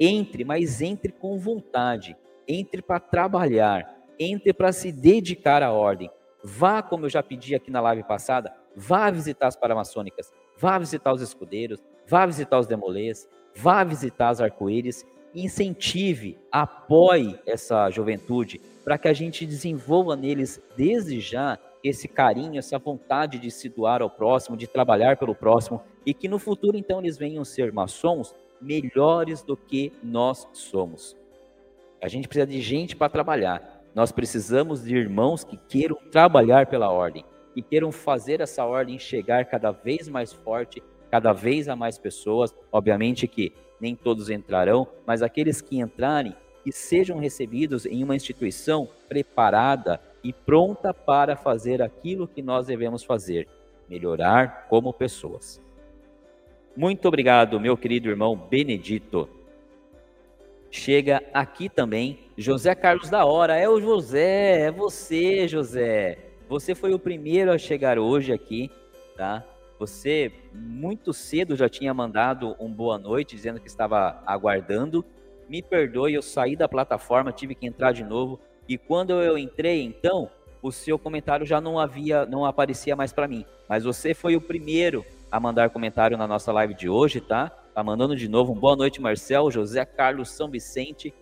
entre, 0.00 0.44
mas 0.44 0.82
entre 0.82 1.12
com 1.12 1.38
vontade, 1.38 2.16
entre 2.46 2.82
para 2.82 2.98
trabalhar, 2.98 3.96
entre 4.18 4.52
para 4.52 4.72
se 4.72 4.90
dedicar 4.90 5.62
à 5.62 5.72
ordem. 5.72 6.10
Vá, 6.42 6.82
como 6.82 7.06
eu 7.06 7.10
já 7.10 7.22
pedi 7.22 7.54
aqui 7.54 7.70
na 7.70 7.80
live 7.80 8.02
passada, 8.02 8.52
vá 8.74 9.10
visitar 9.10 9.46
as 9.46 9.56
paramaçônicas, 9.56 10.32
vá 10.58 10.78
visitar 10.78 11.12
os 11.12 11.22
escudeiros, 11.22 11.82
vá 12.06 12.26
visitar 12.26 12.58
os 12.58 12.66
demolês, 12.66 13.28
vá 13.54 13.84
visitar 13.84 14.30
as 14.30 14.40
arco-íris, 14.40 15.06
incentive, 15.34 16.38
apoie 16.50 17.38
essa 17.46 17.90
juventude 17.90 18.60
para 18.86 18.96
que 18.96 19.08
a 19.08 19.12
gente 19.12 19.44
desenvolva 19.44 20.14
neles 20.14 20.62
desde 20.76 21.18
já 21.18 21.58
esse 21.82 22.06
carinho, 22.06 22.56
essa 22.56 22.78
vontade 22.78 23.36
de 23.36 23.50
se 23.50 23.68
doar 23.68 24.00
ao 24.00 24.08
próximo, 24.08 24.56
de 24.56 24.68
trabalhar 24.68 25.16
pelo 25.16 25.34
próximo 25.34 25.82
e 26.06 26.14
que 26.14 26.28
no 26.28 26.38
futuro 26.38 26.76
então 26.76 27.00
eles 27.00 27.18
venham 27.18 27.44
ser 27.44 27.72
maçons 27.72 28.32
melhores 28.60 29.42
do 29.42 29.56
que 29.56 29.92
nós 30.04 30.46
somos. 30.52 31.16
A 32.00 32.06
gente 32.06 32.28
precisa 32.28 32.46
de 32.46 32.60
gente 32.60 32.94
para 32.94 33.08
trabalhar. 33.08 33.82
Nós 33.92 34.12
precisamos 34.12 34.84
de 34.84 34.94
irmãos 34.94 35.42
que 35.42 35.56
queiram 35.68 35.96
trabalhar 36.12 36.66
pela 36.66 36.88
ordem, 36.88 37.24
que 37.54 37.62
queiram 37.62 37.90
fazer 37.90 38.40
essa 38.40 38.64
ordem 38.64 39.00
chegar 39.00 39.46
cada 39.46 39.72
vez 39.72 40.08
mais 40.08 40.32
forte, 40.32 40.80
cada 41.10 41.32
vez 41.32 41.68
a 41.68 41.74
mais 41.74 41.98
pessoas. 41.98 42.54
Obviamente 42.70 43.26
que 43.26 43.52
nem 43.80 43.96
todos 43.96 44.30
entrarão, 44.30 44.86
mas 45.04 45.22
aqueles 45.22 45.60
que 45.60 45.80
entrarem, 45.80 46.36
que 46.66 46.72
sejam 46.72 47.20
recebidos 47.20 47.86
em 47.86 48.02
uma 48.02 48.16
instituição 48.16 48.88
preparada 49.08 50.00
e 50.20 50.32
pronta 50.32 50.92
para 50.92 51.36
fazer 51.36 51.80
aquilo 51.80 52.26
que 52.26 52.42
nós 52.42 52.66
devemos 52.66 53.04
fazer, 53.04 53.46
melhorar 53.88 54.66
como 54.68 54.92
pessoas. 54.92 55.60
Muito 56.76 57.06
obrigado, 57.06 57.60
meu 57.60 57.76
querido 57.76 58.08
irmão 58.08 58.34
Benedito. 58.36 59.28
Chega 60.68 61.22
aqui 61.32 61.68
também 61.68 62.18
José 62.36 62.74
Carlos 62.74 63.08
da 63.08 63.24
Hora. 63.24 63.54
É 63.54 63.68
o 63.68 63.80
José, 63.80 64.62
é 64.62 64.70
você, 64.72 65.46
José. 65.46 66.18
Você 66.48 66.74
foi 66.74 66.92
o 66.92 66.98
primeiro 66.98 67.52
a 67.52 67.58
chegar 67.58 67.96
hoje 67.96 68.32
aqui, 68.32 68.72
tá? 69.16 69.44
Você 69.78 70.32
muito 70.52 71.12
cedo 71.12 71.54
já 71.54 71.68
tinha 71.68 71.94
mandado 71.94 72.56
um 72.58 72.68
boa 72.68 72.98
noite, 72.98 73.36
dizendo 73.36 73.60
que 73.60 73.68
estava 73.68 74.20
aguardando. 74.26 75.04
Me 75.48 75.62
perdoe, 75.62 76.14
eu 76.14 76.22
saí 76.22 76.56
da 76.56 76.68
plataforma, 76.68 77.32
tive 77.32 77.54
que 77.54 77.66
entrar 77.66 77.92
de 77.92 78.02
novo. 78.02 78.40
E 78.68 78.76
quando 78.76 79.12
eu 79.22 79.38
entrei, 79.38 79.82
então, 79.82 80.28
o 80.60 80.72
seu 80.72 80.98
comentário 80.98 81.46
já 81.46 81.60
não 81.60 81.78
havia, 81.78 82.26
não 82.26 82.44
aparecia 82.44 82.96
mais 82.96 83.12
para 83.12 83.28
mim. 83.28 83.44
Mas 83.68 83.84
você 83.84 84.12
foi 84.12 84.34
o 84.34 84.40
primeiro 84.40 85.04
a 85.30 85.38
mandar 85.38 85.70
comentário 85.70 86.16
na 86.16 86.26
nossa 86.26 86.52
live 86.52 86.74
de 86.74 86.88
hoje, 86.88 87.20
tá? 87.20 87.50
Tá 87.74 87.84
mandando 87.84 88.16
de 88.16 88.28
novo 88.28 88.52
um 88.52 88.58
boa 88.58 88.74
noite, 88.74 89.00
Marcel, 89.00 89.50
José 89.50 89.84
Carlos 89.84 90.30
São 90.30 90.50
Vicente, 90.50 91.12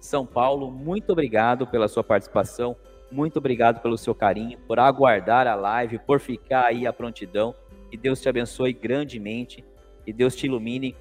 São 0.00 0.24
Paulo. 0.24 0.70
Muito 0.70 1.12
obrigado 1.12 1.66
pela 1.66 1.88
sua 1.88 2.04
participação. 2.04 2.76
Muito 3.10 3.38
obrigado 3.38 3.80
pelo 3.80 3.98
seu 3.98 4.14
carinho, 4.14 4.58
por 4.66 4.78
aguardar 4.78 5.46
a 5.46 5.54
live, 5.54 5.98
por 5.98 6.20
ficar 6.20 6.66
aí 6.66 6.86
à 6.86 6.92
prontidão. 6.92 7.54
Que 7.90 7.96
Deus 7.96 8.20
te 8.20 8.28
abençoe 8.28 8.72
grandemente. 8.72 9.64
e 10.06 10.12
Deus 10.12 10.36
te 10.36 10.46
ilumine 10.46 10.94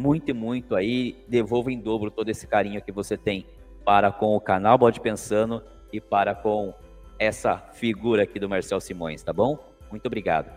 muito 0.00 0.30
e 0.30 0.32
muito 0.32 0.74
aí. 0.74 1.16
Devolva 1.28 1.70
em 1.70 1.78
dobro 1.78 2.10
todo 2.10 2.28
esse 2.30 2.46
carinho 2.46 2.82
que 2.82 2.90
você 2.90 3.16
tem 3.16 3.46
para 3.84 4.10
com 4.10 4.34
o 4.34 4.40
canal 4.40 4.78
Bode 4.78 5.00
Pensando 5.00 5.62
e 5.92 6.00
para 6.00 6.34
com 6.34 6.72
essa 7.18 7.58
figura 7.74 8.22
aqui 8.22 8.38
do 8.38 8.48
Marcel 8.48 8.80
Simões, 8.80 9.22
tá 9.22 9.32
bom? 9.32 9.58
Muito 9.90 10.06
obrigado. 10.06 10.50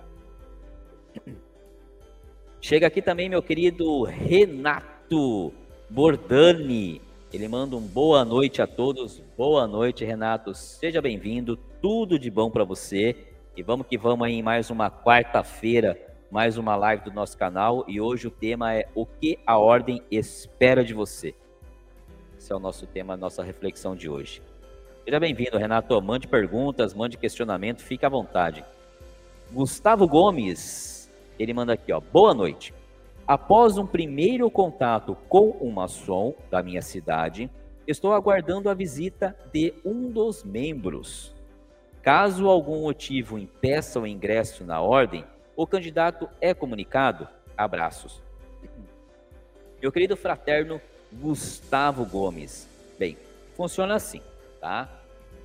Chega 2.62 2.88
aqui 2.88 3.02
também 3.02 3.28
meu 3.28 3.44
querido 3.44 4.04
Renato 4.04 5.54
Bordani. 5.90 7.02
Ele 7.34 7.48
manda 7.48 7.76
um 7.76 7.82
boa 7.82 8.24
noite 8.24 8.62
a 8.62 8.68
todos. 8.68 9.22
Boa 9.38 9.68
noite, 9.68 10.06
Renato. 10.06 10.54
Seja 10.56 11.02
bem-vindo. 11.02 11.58
Tudo 11.82 12.18
de 12.18 12.30
bom 12.30 12.50
para 12.50 12.64
você. 12.64 13.28
E 13.58 13.62
vamos 13.62 13.86
que 13.88 13.98
vamos 13.98 14.26
aí 14.26 14.36
em 14.36 14.42
mais 14.42 14.70
uma 14.70 14.90
quarta-feira, 14.90 16.00
mais 16.34 16.58
uma 16.58 16.76
live 16.76 17.04
do 17.04 17.12
nosso 17.12 17.38
canal. 17.38 17.86
E 17.88 18.02
hoje 18.02 18.28
o 18.28 18.32
tema 18.32 18.74
é 18.74 18.88
o 18.96 19.06
que 19.06 19.38
a 19.46 19.60
ordem 19.60 20.02
espera 20.10 20.84
de 20.84 20.92
você. 20.92 21.36
Esse 22.36 22.52
é 22.52 22.56
o 22.56 22.60
nosso 22.60 22.88
tema, 22.88 23.16
nossa 23.16 23.44
reflexão 23.44 23.96
de 23.96 24.10
hoje. 24.10 24.42
Seja 25.06 25.20
bem-vindo, 25.20 25.60
Renato. 25.60 26.02
Mande 26.02 26.28
perguntas, 26.28 26.96
mande 26.96 27.18
questionamento, 27.20 27.84
fique 27.84 28.04
à 28.04 28.10
vontade. 28.10 28.66
Gustavo 29.52 30.08
Gomes, 30.08 31.08
ele 31.38 31.54
manda 31.54 31.74
aqui, 31.74 31.94
ó. 31.94 32.00
Boa 32.00 32.34
noite. 32.34 32.74
Após 33.28 33.78
um 33.78 33.86
primeiro 33.86 34.50
contato 34.50 35.16
com 35.30 35.56
um 35.62 35.70
maçom 35.70 36.34
da 36.50 36.64
minha 36.64 36.82
cidade, 36.82 37.48
estou 37.86 38.12
aguardando 38.12 38.72
a 38.72 38.74
visita 38.74 39.38
de 39.54 39.72
um 39.86 40.10
dos 40.10 40.44
membros. 40.44 41.32
Caso 42.02 42.50
algum 42.50 42.82
motivo 42.82 43.38
impeça 43.38 44.00
o 44.00 44.08
ingresso 44.08 44.66
na 44.66 44.82
ordem, 44.82 45.24
o 45.56 45.68
candidato 45.68 46.30
é 46.42 46.54
comunicado. 46.54 47.28
Abraços. 47.58 48.22
Meu 49.82 49.92
querido 49.92 50.16
fraterno 50.16 50.82
Gustavo 51.12 52.06
Gomes. 52.06 52.68
Bem, 52.98 53.18
funciona 53.56 53.96
assim, 53.96 54.22
tá? 54.60 54.90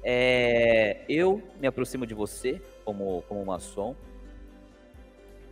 É, 0.03 0.99
eu 1.09 1.43
me 1.61 1.67
aproximo 1.67 2.07
de 2.07 2.15
você 2.15 2.61
como, 2.85 3.23
como 3.29 3.45
maçom. 3.45 3.95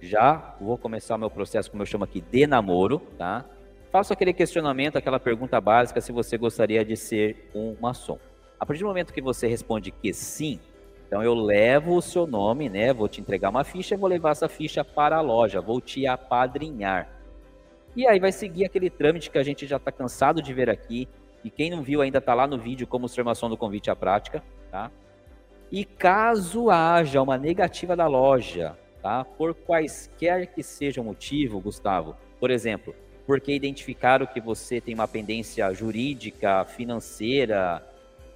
Já 0.00 0.54
vou 0.60 0.78
começar 0.78 1.18
meu 1.18 1.30
processo, 1.30 1.70
como 1.70 1.82
eu 1.82 1.86
chamo 1.86 2.04
aqui, 2.04 2.20
de 2.20 2.46
namoro, 2.46 3.00
tá? 3.18 3.44
Faço 3.90 4.12
aquele 4.12 4.32
questionamento, 4.32 4.96
aquela 4.96 5.18
pergunta 5.18 5.60
básica 5.60 6.00
se 6.00 6.12
você 6.12 6.36
gostaria 6.36 6.84
de 6.84 6.96
ser 6.96 7.50
um 7.54 7.76
maçom. 7.80 8.18
A 8.58 8.64
partir 8.64 8.82
do 8.82 8.88
momento 8.88 9.12
que 9.12 9.22
você 9.22 9.46
responde 9.46 9.90
que 9.90 10.12
sim, 10.12 10.60
então 11.06 11.22
eu 11.22 11.34
levo 11.34 11.96
o 11.96 12.02
seu 12.02 12.26
nome, 12.26 12.68
né? 12.68 12.92
Vou 12.92 13.08
te 13.08 13.20
entregar 13.20 13.50
uma 13.50 13.62
ficha 13.62 13.94
e 13.94 13.98
vou 13.98 14.08
levar 14.08 14.32
essa 14.32 14.48
ficha 14.48 14.84
para 14.84 15.16
a 15.16 15.20
loja, 15.20 15.60
vou 15.60 15.80
te 15.80 16.06
apadrinhar. 16.06 17.08
E 17.94 18.06
aí 18.06 18.18
vai 18.18 18.32
seguir 18.32 18.64
aquele 18.64 18.90
trâmite 18.90 19.30
que 19.30 19.38
a 19.38 19.42
gente 19.42 19.66
já 19.66 19.76
está 19.76 19.92
cansado 19.92 20.42
de 20.42 20.52
ver 20.52 20.68
aqui. 20.68 21.08
E 21.44 21.50
quem 21.50 21.70
não 21.70 21.82
viu 21.82 22.02
ainda 22.02 22.18
está 22.18 22.34
lá 22.34 22.46
no 22.46 22.58
vídeo 22.58 22.86
como 22.86 23.06
observação 23.06 23.48
do 23.48 23.56
convite 23.56 23.90
à 23.90 23.94
prática, 23.94 24.42
tá? 24.70 24.90
E 25.70 25.84
caso 25.84 26.70
haja 26.70 27.22
uma 27.22 27.38
negativa 27.38 27.94
da 27.94 28.08
loja, 28.08 28.76
tá? 29.00 29.24
Por 29.24 29.54
quaisquer 29.54 30.46
que 30.48 30.62
seja 30.62 31.00
o 31.00 31.04
motivo, 31.04 31.60
Gustavo, 31.60 32.16
por 32.40 32.50
exemplo, 32.50 32.94
porque 33.26 33.52
identificaram 33.54 34.26
que 34.26 34.40
você 34.40 34.80
tem 34.80 34.94
uma 34.94 35.08
pendência 35.08 35.72
jurídica, 35.72 36.64
financeira, 36.64 37.82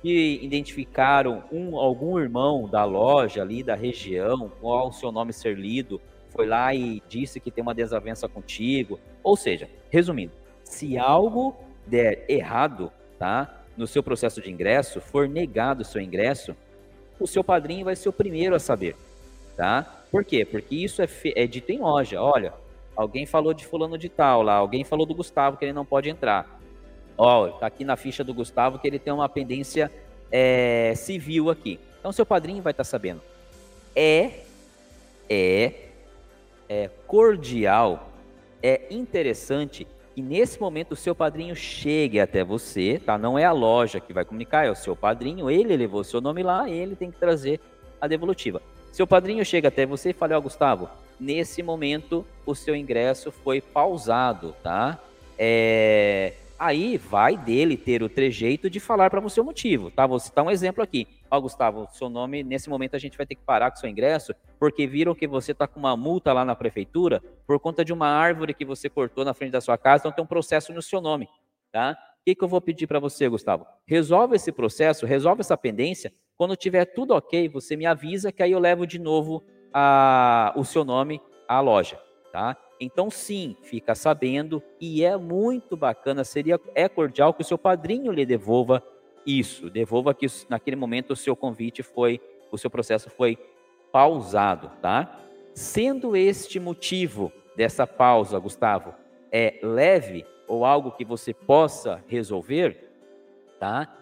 que 0.03 0.41
identificaram 0.43 1.45
um, 1.53 1.77
algum 1.77 2.19
irmão 2.19 2.69
da 2.69 2.85
loja 2.85 3.43
ali 3.43 3.63
da 3.63 3.75
região, 3.75 4.51
qual 4.61 4.89
o 4.89 4.93
seu 4.93 5.13
nome 5.13 5.33
ser 5.33 5.59
lido, 5.59 6.01
foi 6.31 6.47
lá 6.47 6.75
e 6.75 7.03
disse 7.09 7.41
que 7.41 7.51
tem 7.51 7.63
uma 7.63 7.75
desavença 7.75 8.29
contigo. 8.29 8.99
Ou 9.23 9.37
seja, 9.37 9.69
resumindo, 9.91 10.33
se 10.65 10.97
algo 10.97 11.55
der 11.87 12.25
errado, 12.29 12.91
tá, 13.19 13.63
no 13.77 13.87
seu 13.87 14.03
processo 14.03 14.41
de 14.41 14.51
ingresso, 14.51 15.01
for 15.01 15.29
negado 15.29 15.83
o 15.83 15.85
seu 15.85 16.01
ingresso, 16.01 16.57
o 17.19 17.27
seu 17.27 17.45
padrinho 17.45 17.85
vai 17.85 17.97
ser 17.97 18.09
o 18.09 18.13
primeiro 18.13 18.55
a 18.55 18.59
saber, 18.59 18.97
tá? 19.57 20.05
Por 20.11 20.25
quê? 20.25 20.45
Porque 20.45 20.75
isso 20.75 21.03
é, 21.03 21.09
é 21.37 21.47
dito 21.47 21.71
em 21.71 21.79
loja. 21.79 22.21
Olha, 22.21 22.53
alguém 22.97 23.27
falou 23.27 23.53
de 23.53 23.67
fulano 23.67 23.99
de 23.99 24.09
tal 24.09 24.43
lá, 24.43 24.55
alguém 24.55 24.85
falou 24.85 25.05
do 25.05 25.15
Gustavo 25.15 25.57
que 25.57 25.65
ele 25.65 25.73
não 25.73 25.85
pode 25.85 26.09
entrar. 26.09 26.60
Ó, 27.17 27.49
tá 27.49 27.67
aqui 27.67 27.85
na 27.85 27.97
ficha 27.97 28.25
do 28.25 28.35
Gustavo 28.35 28.79
que 28.79 28.87
ele 28.87 28.99
tem 28.99 29.13
uma 29.13 29.29
pendência 29.29 29.91
é, 30.31 30.95
civil 30.97 31.51
aqui. 31.51 31.79
Então 31.99 32.13
seu 32.13 32.25
padrinho 32.25 32.63
vai 32.63 32.73
estar 32.73 32.85
tá 32.85 32.89
sabendo. 32.89 33.21
É, 33.95 34.41
é, 35.29 35.73
é 36.69 36.91
cordial, 37.07 38.11
é 38.63 38.83
interessante 38.91 39.87
que 40.15 40.23
nesse 40.23 40.61
momento 40.61 40.93
o 40.93 40.97
seu 40.97 41.15
padrinho 41.15 41.55
chegue 41.55 42.21
até 42.21 42.45
você, 42.45 43.01
tá? 43.05 43.17
Não 43.17 43.39
é 43.39 43.45
a 43.45 43.53
loja 43.53 44.01
que 44.01 44.13
vai 44.13 44.25
comunicar, 44.25 44.67
é 44.67 44.71
o 44.71 44.77
seu 44.77 44.97
padrinho. 44.97 45.51
Ele 45.51 45.77
levou 45.77 46.05
seu 46.05 46.21
nome 46.21 46.43
lá, 46.43 46.69
ele 46.69 46.97
tem 46.97 47.11
que 47.11 47.19
trazer 47.19 47.61
a 48.01 48.07
devolutiva. 48.07 48.61
Seu 48.93 49.07
padrinho 49.07 49.45
chega 49.45 49.69
até 49.69 49.87
você 49.87 50.11
e 50.11 50.13
fala, 50.13 50.35
ó, 50.35 50.39
oh, 50.39 50.43
Gustavo, 50.43 50.89
nesse 51.19 51.63
momento 51.63 52.27
o 52.45 52.55
seu 52.55 52.75
ingresso 52.75 53.31
foi 53.31 53.61
pausado, 53.61 54.55
tá? 54.63 54.99
É, 55.39 56.35
Aí 56.61 56.99
vai 56.99 57.39
dele 57.39 57.75
ter 57.75 58.03
o 58.03 58.09
trejeito 58.11 58.69
de 58.69 58.79
falar 58.79 59.09
para 59.09 59.19
você 59.19 59.41
o 59.41 59.45
motivo, 59.45 59.91
tá? 59.91 60.07
Vou 60.07 60.19
citar 60.19 60.45
um 60.45 60.51
exemplo 60.51 60.85
aqui. 60.85 61.09
Ó, 61.31 61.41
Gustavo, 61.41 61.89
seu 61.91 62.11
nome, 62.11 62.45
nesse 62.45 62.69
momento 62.69 62.95
a 62.95 62.99
gente 62.99 63.17
vai 63.17 63.25
ter 63.25 63.35
que 63.35 63.43
parar 63.43 63.71
com 63.71 63.79
seu 63.79 63.89
ingresso, 63.89 64.35
porque 64.59 64.87
viram 64.87 65.15
que 65.15 65.27
você 65.27 65.53
está 65.53 65.67
com 65.67 65.81
uma 65.81 65.97
multa 65.97 66.35
lá 66.35 66.45
na 66.45 66.55
prefeitura 66.55 67.23
por 67.47 67.59
conta 67.59 67.83
de 67.83 67.95
uma 67.95 68.09
árvore 68.09 68.53
que 68.53 68.67
você 68.67 68.91
cortou 68.91 69.25
na 69.25 69.33
frente 69.33 69.53
da 69.53 69.61
sua 69.63 69.79
casa, 69.79 70.03
então 70.03 70.13
tem 70.13 70.23
um 70.23 70.29
processo 70.29 70.71
no 70.71 70.83
seu 70.83 71.01
nome, 71.01 71.31
tá? 71.73 71.97
O 72.21 72.25
que, 72.27 72.35
que 72.35 72.45
eu 72.45 72.49
vou 72.49 72.61
pedir 72.61 72.87
para 72.87 73.01
você, 73.01 73.27
Gustavo? 73.27 73.67
Resolve 73.87 74.37
esse 74.37 74.53
processo, 74.53 75.07
resolve 75.07 75.41
essa 75.41 75.57
pendência. 75.57 76.13
Quando 76.37 76.55
tiver 76.57 76.85
tudo 76.85 77.15
ok, 77.15 77.49
você 77.49 77.75
me 77.75 77.87
avisa 77.87 78.31
que 78.31 78.43
aí 78.43 78.53
eu 78.53 78.59
levo 78.59 78.87
de 78.87 78.99
novo 78.99 79.43
a, 79.73 80.53
o 80.55 80.63
seu 80.63 80.85
nome 80.85 81.23
à 81.49 81.59
loja, 81.61 81.99
tá? 82.31 82.55
Então, 82.81 83.11
sim, 83.11 83.55
fica 83.63 83.95
sabendo 83.95 84.63
e 84.81 85.05
é 85.05 85.15
muito 85.19 85.77
bacana, 85.77 86.25
seria 86.25 86.59
é 86.75 86.89
cordial 86.89 87.35
que 87.35 87.43
o 87.43 87.45
seu 87.45 87.59
padrinho 87.59 88.11
lhe 88.11 88.25
devolva 88.25 88.83
isso, 89.27 89.69
devolva 89.69 90.15
que 90.15 90.27
naquele 90.49 90.77
momento 90.77 91.11
o 91.11 91.17
seu 91.17 91.37
convite 91.37 91.83
foi, 91.83 92.19
o 92.51 92.57
seu 92.57 92.71
processo 92.71 93.11
foi 93.11 93.39
pausado, 93.93 94.71
tá? 94.81 95.21
Sendo 95.53 96.17
este 96.17 96.59
motivo 96.59 97.31
dessa 97.55 97.87
pausa, 97.87 98.39
Gustavo, 98.39 98.95
é 99.31 99.59
leve 99.63 100.25
ou 100.49 100.65
algo 100.65 100.93
que 100.93 101.05
você 101.05 101.35
possa 101.35 102.03
resolver, 102.09 102.91
tá? 103.59 103.95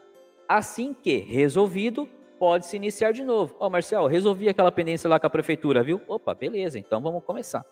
Assim 0.49 0.95
que 0.95 1.17
resolvido, 1.17 2.09
pode 2.39 2.67
se 2.67 2.77
iniciar 2.77 3.13
de 3.13 3.25
novo. 3.25 3.57
Ó, 3.59 3.67
oh, 3.67 3.71
Marcel, 3.71 4.07
resolvi 4.07 4.49
aquela 4.49 4.71
pendência 4.71 5.11
lá 5.11 5.19
com 5.19 5.27
a 5.27 5.31
prefeitura, 5.31 5.83
viu? 5.83 6.01
Opa, 6.07 6.33
beleza, 6.33 6.79
então 6.79 7.01
vamos 7.01 7.25
começar. 7.25 7.67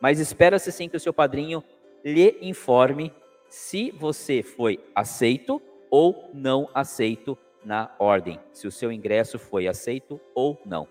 Mas 0.00 0.20
espera-se 0.20 0.70
sim 0.72 0.88
que 0.88 0.96
o 0.96 1.00
seu 1.00 1.12
padrinho 1.12 1.62
lhe 2.04 2.36
informe 2.42 3.12
se 3.48 3.90
você 3.92 4.42
foi 4.42 4.80
aceito 4.94 5.62
ou 5.90 6.30
não 6.34 6.68
aceito 6.74 7.38
na 7.64 7.90
ordem, 7.98 8.38
se 8.52 8.66
o 8.66 8.72
seu 8.72 8.92
ingresso 8.92 9.38
foi 9.38 9.66
aceito 9.66 10.20
ou 10.34 10.60
não. 10.66 10.86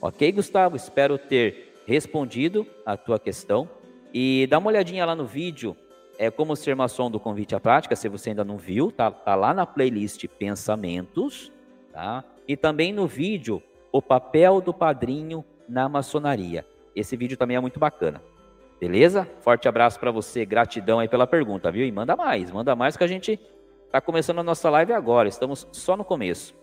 Ok, 0.00 0.32
Gustavo? 0.32 0.74
Espero 0.74 1.16
ter 1.16 1.72
respondido 1.86 2.66
a 2.84 2.96
tua 2.96 3.18
questão. 3.18 3.68
E 4.12 4.46
dá 4.48 4.58
uma 4.58 4.68
olhadinha 4.68 5.06
lá 5.06 5.14
no 5.14 5.24
vídeo, 5.24 5.76
é 6.18 6.30
como 6.30 6.56
ser 6.56 6.74
maçom 6.74 7.10
do 7.10 7.20
convite 7.20 7.54
à 7.54 7.60
prática, 7.60 7.96
se 7.96 8.08
você 8.08 8.30
ainda 8.30 8.44
não 8.44 8.56
viu, 8.56 8.90
tá, 8.90 9.10
tá 9.10 9.34
lá 9.34 9.54
na 9.54 9.64
playlist 9.64 10.26
Pensamentos, 10.38 11.52
tá? 11.92 12.24
E 12.46 12.56
também 12.56 12.92
no 12.92 13.06
vídeo, 13.06 13.62
o 13.90 14.02
papel 14.02 14.60
do 14.60 14.74
padrinho 14.74 15.44
na 15.68 15.88
maçonaria. 15.88 16.66
Esse 16.94 17.16
vídeo 17.16 17.36
também 17.36 17.56
é 17.56 17.60
muito 17.60 17.78
bacana. 17.78 18.22
Beleza? 18.80 19.28
Forte 19.40 19.68
abraço 19.68 20.00
para 20.00 20.10
você, 20.10 20.44
gratidão 20.44 20.98
aí 20.98 21.08
pela 21.08 21.26
pergunta, 21.26 21.70
viu? 21.70 21.86
E 21.86 21.92
manda 21.92 22.16
mais, 22.16 22.50
manda 22.50 22.74
mais 22.74 22.96
que 22.96 23.04
a 23.04 23.06
gente 23.06 23.38
está 23.86 24.00
começando 24.00 24.40
a 24.40 24.42
nossa 24.42 24.68
live 24.70 24.92
agora, 24.92 25.28
estamos 25.28 25.68
só 25.70 25.96
no 25.96 26.04
começo. 26.04 26.54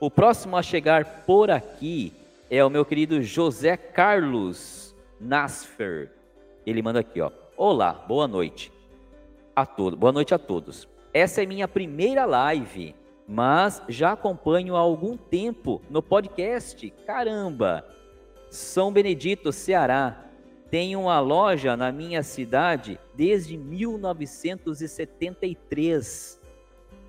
O 0.00 0.10
próximo 0.10 0.56
a 0.56 0.62
chegar 0.62 1.24
por 1.24 1.50
aqui 1.50 2.12
é 2.50 2.64
o 2.64 2.68
meu 2.68 2.84
querido 2.84 3.22
José 3.22 3.76
Carlos 3.76 4.94
Nasfer. 5.20 6.10
Ele 6.66 6.82
manda 6.82 7.00
aqui, 7.00 7.20
ó. 7.20 7.30
Olá, 7.56 7.92
boa 7.92 8.26
noite 8.26 8.72
a 9.54 9.64
todos. 9.64 9.98
Boa 9.98 10.12
noite 10.12 10.34
a 10.34 10.38
todos. 10.38 10.88
Essa 11.14 11.42
é 11.42 11.46
minha 11.46 11.66
primeira 11.66 12.26
live, 12.26 12.94
mas 13.26 13.80
já 13.88 14.12
acompanho 14.12 14.76
há 14.76 14.80
algum 14.80 15.16
tempo 15.16 15.80
no 15.88 16.02
podcast. 16.02 16.90
Caramba! 17.06 17.95
São 18.50 18.92
Benedito, 18.92 19.52
Ceará. 19.52 20.24
Tenho 20.70 21.00
uma 21.00 21.18
loja 21.20 21.76
na 21.76 21.92
minha 21.92 22.22
cidade 22.22 22.98
desde 23.14 23.56
1973, 23.56 26.40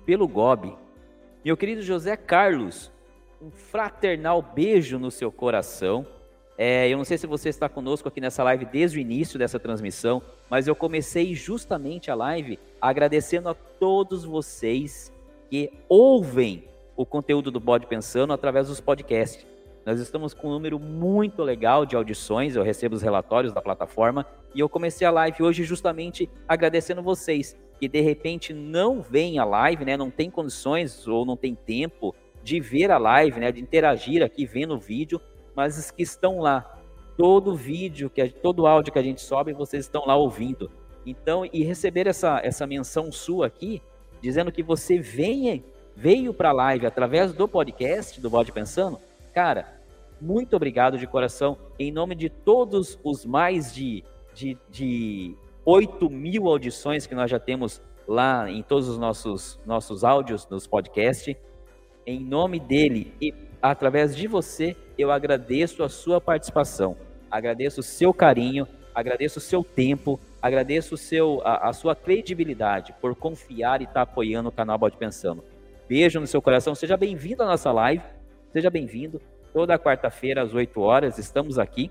pelo 0.06 0.28
GOB. 0.28 0.76
Meu 1.44 1.56
querido 1.56 1.82
José 1.82 2.16
Carlos, 2.16 2.92
um 3.40 3.50
fraternal 3.50 4.42
beijo 4.42 4.98
no 4.98 5.10
seu 5.10 5.32
coração. 5.32 6.06
É, 6.56 6.88
eu 6.88 6.96
não 6.96 7.04
sei 7.04 7.18
se 7.18 7.26
você 7.26 7.48
está 7.48 7.68
conosco 7.68 8.08
aqui 8.08 8.20
nessa 8.20 8.42
live 8.42 8.64
desde 8.64 8.98
o 8.98 9.00
início 9.00 9.38
dessa 9.38 9.60
transmissão, 9.60 10.20
mas 10.50 10.66
eu 10.66 10.74
comecei 10.74 11.34
justamente 11.34 12.10
a 12.10 12.14
live 12.14 12.58
agradecendo 12.80 13.48
a 13.48 13.54
todos 13.54 14.24
vocês 14.24 15.12
que 15.48 15.72
ouvem 15.88 16.64
o 16.96 17.06
conteúdo 17.06 17.50
do 17.50 17.60
Bode 17.60 17.86
Pensando 17.86 18.32
através 18.32 18.68
dos 18.68 18.80
podcasts. 18.80 19.46
Nós 19.88 20.00
estamos 20.00 20.34
com 20.34 20.48
um 20.48 20.50
número 20.50 20.78
muito 20.78 21.42
legal 21.42 21.86
de 21.86 21.96
audições, 21.96 22.54
eu 22.54 22.62
recebo 22.62 22.94
os 22.94 23.00
relatórios 23.00 23.54
da 23.54 23.62
plataforma 23.62 24.26
e 24.54 24.60
eu 24.60 24.68
comecei 24.68 25.06
a 25.06 25.10
live 25.10 25.42
hoje 25.42 25.64
justamente 25.64 26.28
agradecendo 26.46 27.02
vocês 27.02 27.56
que 27.80 27.88
de 27.88 28.02
repente 28.02 28.52
não 28.52 29.00
veem 29.00 29.38
a 29.38 29.46
live, 29.46 29.86
né, 29.86 29.96
não 29.96 30.10
tem 30.10 30.30
condições 30.30 31.08
ou 31.08 31.24
não 31.24 31.38
tem 31.38 31.54
tempo 31.54 32.14
de 32.42 32.60
ver 32.60 32.90
a 32.90 32.98
live, 32.98 33.40
né, 33.40 33.50
de 33.50 33.62
interagir 33.62 34.22
aqui 34.22 34.44
vendo 34.44 34.74
o 34.74 34.78
vídeo, 34.78 35.18
mas 35.56 35.78
os 35.78 35.90
que 35.90 36.02
estão 36.02 36.38
lá, 36.38 36.78
todo 37.16 37.56
vídeo, 37.56 38.10
que 38.10 38.28
todo 38.28 38.66
áudio 38.66 38.92
que 38.92 38.98
a 38.98 39.02
gente 39.02 39.22
sobe, 39.22 39.54
vocês 39.54 39.86
estão 39.86 40.04
lá 40.04 40.16
ouvindo. 40.16 40.70
Então, 41.06 41.46
e 41.50 41.64
receber 41.64 42.06
essa 42.06 42.42
essa 42.44 42.66
menção 42.66 43.10
sua 43.10 43.46
aqui, 43.46 43.80
dizendo 44.20 44.52
que 44.52 44.62
você 44.62 44.98
venha, 44.98 45.64
veio 45.96 46.34
para 46.34 46.50
a 46.50 46.52
live 46.52 46.84
através 46.84 47.32
do 47.32 47.48
podcast 47.48 48.20
do 48.20 48.28
Bode 48.28 48.52
Pensando, 48.52 49.00
cara, 49.32 49.77
muito 50.20 50.56
obrigado 50.56 50.98
de 50.98 51.06
coração, 51.06 51.56
em 51.78 51.92
nome 51.92 52.14
de 52.14 52.28
todos 52.28 52.98
os 53.04 53.24
mais 53.24 53.74
de, 53.74 54.04
de, 54.34 54.56
de 54.70 55.36
8 55.64 56.08
mil 56.10 56.48
audições 56.48 57.06
que 57.06 57.14
nós 57.14 57.30
já 57.30 57.38
temos 57.38 57.80
lá 58.06 58.50
em 58.50 58.62
todos 58.62 58.88
os 58.88 58.98
nossos, 58.98 59.60
nossos 59.66 60.02
áudios 60.02 60.48
nos 60.48 60.66
podcasts. 60.66 61.36
Em 62.06 62.18
nome 62.18 62.58
dele 62.58 63.12
e 63.20 63.34
através 63.60 64.16
de 64.16 64.26
você, 64.26 64.74
eu 64.96 65.12
agradeço 65.12 65.82
a 65.82 65.88
sua 65.88 66.20
participação, 66.20 66.96
agradeço 67.30 67.80
o 67.80 67.82
seu 67.82 68.14
carinho, 68.14 68.66
agradeço 68.94 69.38
o 69.38 69.42
seu 69.42 69.62
tempo, 69.62 70.18
agradeço 70.40 70.94
o 70.94 70.98
seu, 70.98 71.42
a, 71.44 71.68
a 71.68 71.72
sua 71.72 71.94
credibilidade 71.94 72.94
por 73.00 73.14
confiar 73.14 73.80
e 73.80 73.84
estar 73.84 73.94
tá 73.94 74.02
apoiando 74.02 74.48
o 74.48 74.52
canal 74.52 74.78
Bode 74.78 74.96
Pensando. 74.96 75.44
Beijo 75.88 76.18
no 76.18 76.26
seu 76.26 76.40
coração, 76.40 76.74
seja 76.74 76.96
bem-vindo 76.96 77.42
à 77.42 77.46
nossa 77.46 77.70
live, 77.70 78.02
seja 78.52 78.70
bem-vindo. 78.70 79.20
Toda 79.52 79.78
quarta-feira 79.78 80.42
às 80.42 80.52
8 80.52 80.80
horas 80.80 81.18
estamos 81.18 81.58
aqui, 81.58 81.90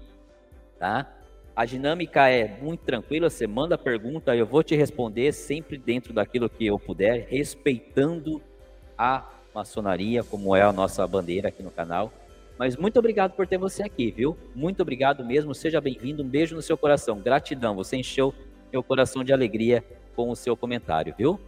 tá? 0.79 1.11
A 1.55 1.65
dinâmica 1.65 2.29
é 2.29 2.47
muito 2.61 2.81
tranquila, 2.81 3.29
você 3.29 3.47
manda 3.47 3.75
a 3.75 3.79
pergunta, 3.79 4.35
eu 4.35 4.45
vou 4.45 4.61
te 4.61 4.75
responder 4.75 5.31
sempre 5.31 5.75
dentro 5.75 6.13
daquilo 6.13 6.47
que 6.47 6.67
eu 6.67 6.77
puder, 6.77 7.25
respeitando 7.27 8.39
a 8.95 9.27
maçonaria, 9.55 10.23
como 10.23 10.55
é 10.55 10.61
a 10.61 10.71
nossa 10.71 11.05
bandeira 11.07 11.49
aqui 11.49 11.63
no 11.63 11.71
canal. 11.71 12.13
Mas 12.59 12.75
muito 12.75 12.99
obrigado 12.99 13.33
por 13.33 13.47
ter 13.47 13.57
você 13.57 13.81
aqui, 13.81 14.11
viu? 14.11 14.37
Muito 14.53 14.81
obrigado 14.81 15.25
mesmo, 15.25 15.55
seja 15.55 15.81
bem-vindo, 15.81 16.21
um 16.21 16.27
beijo 16.27 16.55
no 16.55 16.61
seu 16.61 16.77
coração, 16.77 17.19
gratidão, 17.19 17.75
você 17.75 17.97
encheu 17.97 18.33
meu 18.71 18.83
coração 18.83 19.23
de 19.23 19.33
alegria 19.33 19.83
com 20.15 20.29
o 20.29 20.35
seu 20.35 20.55
comentário, 20.55 21.15
viu? 21.17 21.39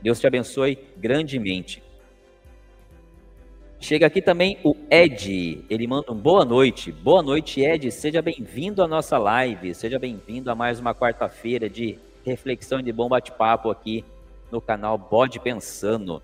Deus 0.00 0.20
te 0.20 0.28
abençoe 0.28 0.78
grandemente. 0.96 1.82
Chega 3.80 4.06
aqui 4.06 4.20
também 4.20 4.58
o 4.62 4.76
Ed, 4.90 5.64
ele 5.70 5.86
manda 5.86 6.12
um 6.12 6.14
boa 6.14 6.44
noite. 6.44 6.92
Boa 6.92 7.22
noite, 7.22 7.62
Ed, 7.62 7.90
seja 7.90 8.20
bem-vindo 8.20 8.82
à 8.82 8.86
nossa 8.86 9.16
live, 9.16 9.74
seja 9.74 9.98
bem-vindo 9.98 10.50
a 10.50 10.54
mais 10.54 10.78
uma 10.78 10.94
quarta-feira 10.94 11.68
de 11.68 11.98
reflexão 12.22 12.80
e 12.80 12.82
de 12.82 12.92
bom 12.92 13.08
bate-papo 13.08 13.70
aqui 13.70 14.04
no 14.52 14.60
canal 14.60 14.98
Bode 14.98 15.40
Pensando. 15.40 16.22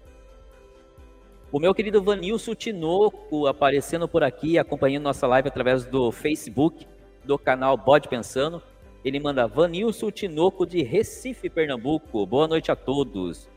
O 1.50 1.59
meu 1.59 1.74
querido 1.74 2.02
Vanilson 2.02 2.54
Tinoco 2.54 3.46
aparecendo 3.46 4.07
por 4.07 4.22
aqui, 4.22 4.59
acompanhando 4.59 5.04
nossa 5.04 5.26
live 5.26 5.48
através 5.48 5.86
do 5.86 6.12
Facebook, 6.12 6.86
do 7.24 7.38
canal 7.38 7.74
Bode 7.78 8.07
Pensando. 8.07 8.62
Ele 9.02 9.18
manda 9.18 9.48
Vanilson 9.48 10.11
Tinoco 10.11 10.66
de 10.66 10.82
Recife, 10.82 11.48
Pernambuco. 11.48 12.26
Boa 12.26 12.46
noite 12.46 12.70
a 12.70 12.76
todos. 12.76 13.48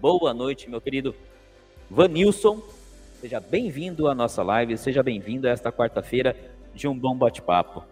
Boa 0.00 0.32
noite, 0.32 0.70
meu 0.70 0.80
querido 0.80 1.12
Vanilson. 1.90 2.62
Seja 3.20 3.40
bem-vindo 3.40 4.06
à 4.06 4.14
nossa 4.14 4.44
live, 4.44 4.78
seja 4.78 5.02
bem-vindo 5.02 5.48
a 5.48 5.50
esta 5.50 5.72
quarta-feira 5.72 6.36
de 6.72 6.86
um 6.86 6.96
bom 6.96 7.16
bate-papo. 7.16 7.82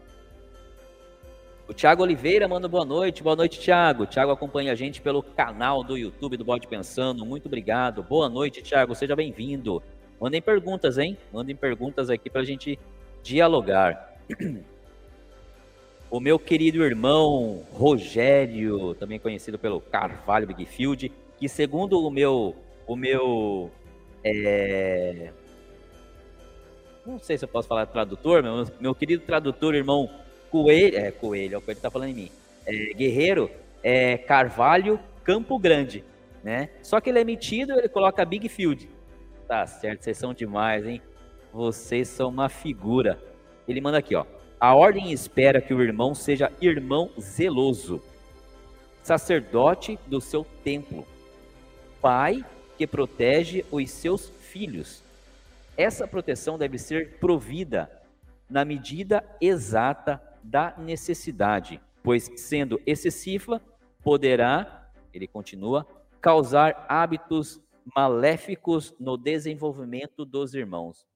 O 1.69 1.75
Thiago 1.75 2.05
Oliveira 2.05 2.47
manda 2.47 2.69
boa 2.69 2.85
noite. 2.85 3.25
Boa 3.25 3.35
noite, 3.35 3.59
Thiago. 3.59 4.07
Thiago 4.07 4.31
acompanha 4.31 4.71
a 4.71 4.77
gente 4.77 5.03
pelo 5.03 5.25
canal 5.25 5.83
do 5.83 5.97
YouTube 5.97 6.37
do 6.37 6.45
Bode 6.45 6.69
Pensando. 6.69 7.27
Muito 7.27 7.47
obrigado. 7.47 8.05
Boa 8.05 8.29
noite, 8.29 8.63
Thiago. 8.63 8.95
Seja 8.95 9.17
bem-vindo. 9.17 9.83
Mandem 10.21 10.41
perguntas, 10.41 10.97
hein? 10.97 11.19
Mandem 11.33 11.57
perguntas 11.57 12.09
aqui 12.09 12.31
para 12.31 12.43
a 12.43 12.45
gente 12.45 12.79
dialogar. 13.21 14.15
O 16.09 16.21
meu 16.21 16.39
querido 16.39 16.85
irmão 16.85 17.65
Rogério, 17.73 18.95
também 18.95 19.19
conhecido 19.19 19.59
pelo 19.59 19.81
Carvalho 19.81 20.47
Bigfield, 20.47 21.11
que 21.37 21.49
segundo 21.49 21.99
o 21.99 22.09
meu, 22.13 22.55
o 22.87 22.95
meu 22.95 23.73
é... 24.27 25.33
Não 27.07 27.19
sei 27.21 27.39
se 27.39 27.45
eu 27.45 27.49
posso 27.49 27.69
falar 27.69 27.87
tradutor, 27.87 28.43
meu, 28.43 28.67
meu 28.81 28.95
querido 28.95 29.23
tradutor, 29.23 29.75
irmão 29.75 30.11
Coelho, 30.51 30.99
é 30.99 31.13
Coelho, 31.13 31.55
é 31.55 31.59
o 31.59 31.61
Coelho 31.61 31.81
tá 31.81 31.91
falando 31.91 32.11
em 32.11 32.15
mim. 32.15 32.31
É, 32.67 32.93
Guerreiro 32.95 33.49
é 33.83 34.19
Carvalho 34.19 34.99
Campo 35.23 35.57
Grande, 35.59 36.05
né? 36.43 36.71
Só 36.83 37.01
que 37.01 37.11
ele 37.11 37.21
é 37.21 37.25
metido, 37.25 37.75
ele 37.75 37.89
coloca 37.89 38.25
Big 38.25 38.49
Field. 38.49 38.91
Tá 39.47 39.65
certo, 39.67 40.03
vocês 40.03 40.19
são 40.19 40.35
demais, 40.35 40.85
hein? 40.85 41.01
Vocês 41.53 42.09
são 42.09 42.29
uma 42.29 42.49
figura. 42.49 43.23
Ele 43.69 43.81
manda 43.81 43.99
aqui, 43.99 44.17
ó. 44.17 44.25
A 44.59 44.75
ordem 44.75 45.13
espera 45.13 45.61
que 45.61 45.73
o 45.73 45.81
irmão 45.81 46.15
seja 46.15 46.51
irmão 46.61 47.11
zeloso, 47.21 48.03
sacerdote 49.03 49.97
do 50.07 50.21
seu 50.21 50.45
templo, 50.65 51.07
pai 52.01 52.45
que 52.77 52.87
protege 52.87 53.65
os 53.71 53.91
seus 53.91 54.29
filhos. 54.29 55.03
Essa 55.77 56.07
proteção 56.07 56.57
deve 56.57 56.79
ser 56.79 57.19
provida 57.19 57.91
na 58.49 58.65
medida 58.65 59.25
exata 59.41 60.23
da 60.43 60.75
necessidade, 60.79 61.81
pois, 62.03 62.31
sendo 62.37 62.81
excessiva, 62.87 63.61
poderá, 64.03 64.91
ele 65.13 65.27
continua, 65.27 65.87
causar 66.21 66.87
hábitos 66.89 67.61
maléficos 67.95 68.95
no 68.99 69.17
desenvolvimento 69.17 70.25
dos 70.25 70.55
irmãos. 70.55 71.07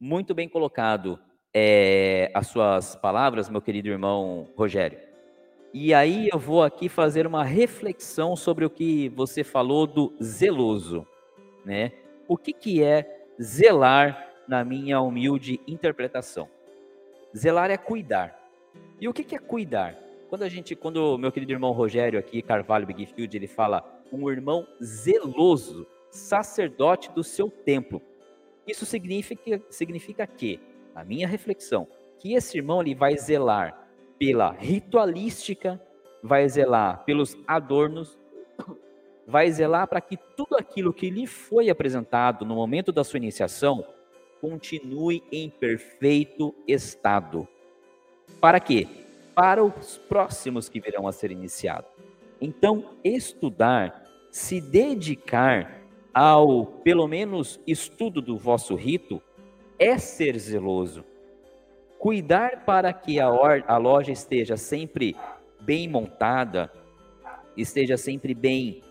Muito 0.00 0.34
bem 0.34 0.48
colocado 0.48 1.18
é, 1.52 2.30
as 2.34 2.46
suas 2.48 2.94
palavras, 2.94 3.48
meu 3.48 3.60
querido 3.60 3.88
irmão 3.88 4.48
Rogério. 4.56 5.07
E 5.80 5.94
aí 5.94 6.28
eu 6.32 6.40
vou 6.40 6.64
aqui 6.64 6.88
fazer 6.88 7.24
uma 7.24 7.44
reflexão 7.44 8.34
sobre 8.34 8.64
o 8.64 8.70
que 8.70 9.10
você 9.10 9.44
falou 9.44 9.86
do 9.86 10.12
zeloso, 10.20 11.06
né? 11.64 11.92
O 12.26 12.36
que, 12.36 12.52
que 12.52 12.82
é 12.82 13.28
zelar 13.40 14.28
na 14.48 14.64
minha 14.64 15.00
humilde 15.00 15.60
interpretação? 15.68 16.48
Zelar 17.32 17.70
é 17.70 17.76
cuidar. 17.76 18.36
E 19.00 19.08
o 19.08 19.14
que, 19.14 19.22
que 19.22 19.36
é 19.36 19.38
cuidar? 19.38 19.96
Quando 20.28 20.42
a 20.42 20.48
gente, 20.48 20.74
quando 20.74 21.16
meu 21.16 21.30
querido 21.30 21.52
irmão 21.52 21.70
Rogério 21.70 22.18
aqui, 22.18 22.42
Carvalho 22.42 22.84
Bigfield, 22.84 23.36
ele 23.36 23.46
fala 23.46 24.02
um 24.12 24.28
irmão 24.28 24.66
zeloso, 24.82 25.86
sacerdote 26.10 27.08
do 27.12 27.22
seu 27.22 27.48
templo. 27.48 28.02
Isso 28.66 28.84
significa, 28.84 29.62
significa 29.70 30.26
que, 30.26 30.58
a 30.92 31.04
minha 31.04 31.28
reflexão, 31.28 31.86
que 32.18 32.34
esse 32.34 32.58
irmão 32.58 32.80
ele 32.80 32.96
vai 32.96 33.16
zelar 33.16 33.87
pela 34.18 34.50
ritualística, 34.50 35.80
vai 36.22 36.48
zelar 36.48 37.04
pelos 37.04 37.36
adornos, 37.46 38.18
vai 39.26 39.50
zelar 39.50 39.86
para 39.86 40.00
que 40.00 40.16
tudo 40.36 40.56
aquilo 40.56 40.92
que 40.92 41.10
lhe 41.10 41.26
foi 41.26 41.70
apresentado 41.70 42.44
no 42.44 42.54
momento 42.54 42.90
da 42.90 43.04
sua 43.04 43.18
iniciação 43.18 43.84
continue 44.40 45.22
em 45.30 45.48
perfeito 45.50 46.54
estado. 46.66 47.46
Para 48.40 48.60
quê? 48.60 48.86
Para 49.34 49.62
os 49.64 49.98
próximos 49.98 50.68
que 50.68 50.80
virão 50.80 51.06
a 51.06 51.12
ser 51.12 51.30
iniciados. 51.30 51.90
Então, 52.40 52.96
estudar, 53.02 54.04
se 54.30 54.60
dedicar 54.60 55.82
ao, 56.12 56.66
pelo 56.66 57.06
menos, 57.06 57.60
estudo 57.66 58.20
do 58.20 58.36
vosso 58.36 58.74
rito, 58.74 59.20
é 59.78 59.98
ser 59.98 60.38
zeloso 60.38 61.04
cuidar 61.98 62.64
para 62.64 62.92
que 62.92 63.20
a, 63.20 63.26
a 63.26 63.76
loja 63.76 64.12
esteja 64.12 64.56
sempre 64.56 65.16
bem 65.60 65.88
montada, 65.88 66.72
esteja 67.56 67.96
sempre 67.96 68.34
bem 68.34 68.82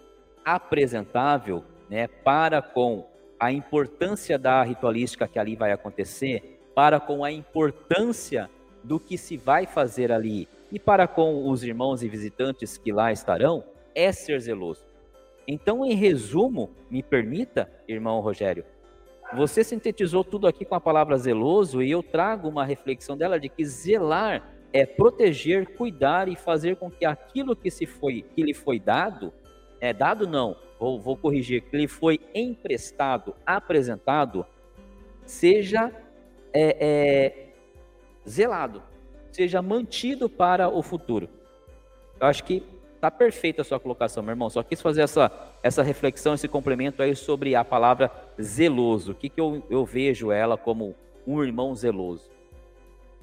apresentável, 0.44 1.64
né, 1.90 2.08
para 2.08 2.62
com 2.62 3.08
a 3.40 3.52
importância 3.52 4.38
da 4.38 4.62
ritualística 4.64 5.28
que 5.28 5.40
ali 5.40 5.56
vai 5.56 5.72
acontecer, 5.72 6.60
para 6.76 7.00
com 7.00 7.24
a 7.24 7.32
importância 7.32 8.50
do 8.84 9.00
que 9.00 9.18
se 9.18 9.38
vai 9.38 9.66
fazer 9.66 10.12
ali 10.12 10.48
e 10.72 10.80
para 10.80 11.08
com 11.08 11.50
os 11.50 11.64
irmãos 11.64 12.04
e 12.04 12.10
visitantes 12.10 12.78
que 12.78 12.92
lá 12.92 13.12
estarão, 13.12 13.64
é 13.96 14.12
ser 14.12 14.40
zeloso. 14.40 14.86
Então, 15.48 15.86
em 15.86 15.94
resumo, 15.94 16.70
me 16.90 17.02
permita, 17.02 17.72
irmão 17.88 18.20
Rogério, 18.20 18.66
você 19.34 19.64
sintetizou 19.64 20.24
tudo 20.24 20.48
aqui 20.48 20.64
com 20.64 20.76
a 20.76 20.82
palavra 20.82 21.18
zeloso 21.18 21.82
e 21.82 21.92
eu 21.92 22.02
trago 22.02 22.48
uma 22.48 22.64
reflexão 22.64 23.18
dela 23.18 23.40
de 23.40 23.50
que 23.50 23.66
zelar 23.66 24.54
é 24.72 24.86
proteger, 24.86 25.76
cuidar 25.76 26.28
e 26.28 26.36
fazer 26.36 26.76
com 26.76 26.90
que 26.90 27.06
aquilo 27.06 27.56
que 27.56 27.70
se 27.72 27.86
foi, 27.86 28.24
que 28.36 28.42
lhe 28.42 28.54
foi 28.54 28.80
dado, 28.80 29.34
é 29.80 29.94
dado 29.94 30.28
não, 30.28 30.56
vou, 30.80 31.00
vou 31.00 31.18
corrigir, 31.18 31.62
que 31.62 31.78
lhe 31.78 31.88
foi 31.88 32.20
emprestado, 32.34 33.36
apresentado, 33.46 34.46
seja 35.26 35.92
é, 36.54 36.78
é, 36.80 37.48
zelado, 38.28 38.82
seja 39.32 39.62
mantido 39.62 40.30
para 40.30 40.70
o 40.70 40.82
futuro. 40.82 41.30
Eu 42.20 42.28
acho 42.28 42.44
que 42.44 42.64
Tá 43.00 43.12
perfeita 43.12 43.62
a 43.62 43.66
sua 43.66 43.80
colocação, 43.80 44.24
meu 44.24 44.32
irmão. 44.32 44.50
Só 44.50 44.64
quis 44.64 44.82
fazer 44.82 45.02
essa, 45.02 45.32
essa 45.62 45.84
reflexão, 45.84 46.34
esse 46.34 46.48
complemento 46.48 47.04
aí 47.04 47.16
sobre 47.16 47.56
a 47.56 47.64
palavra 47.64 48.12
zeloso. 48.42 49.12
O 49.12 49.16
que, 49.16 49.30
que 49.30 49.40
eu, 49.40 49.64
eu 49.70 49.86
vejo 49.86 50.32
ela 50.32 50.58
como 50.58 50.96
um 51.26 51.44
irmão 51.44 51.76
zeloso? 51.76 52.30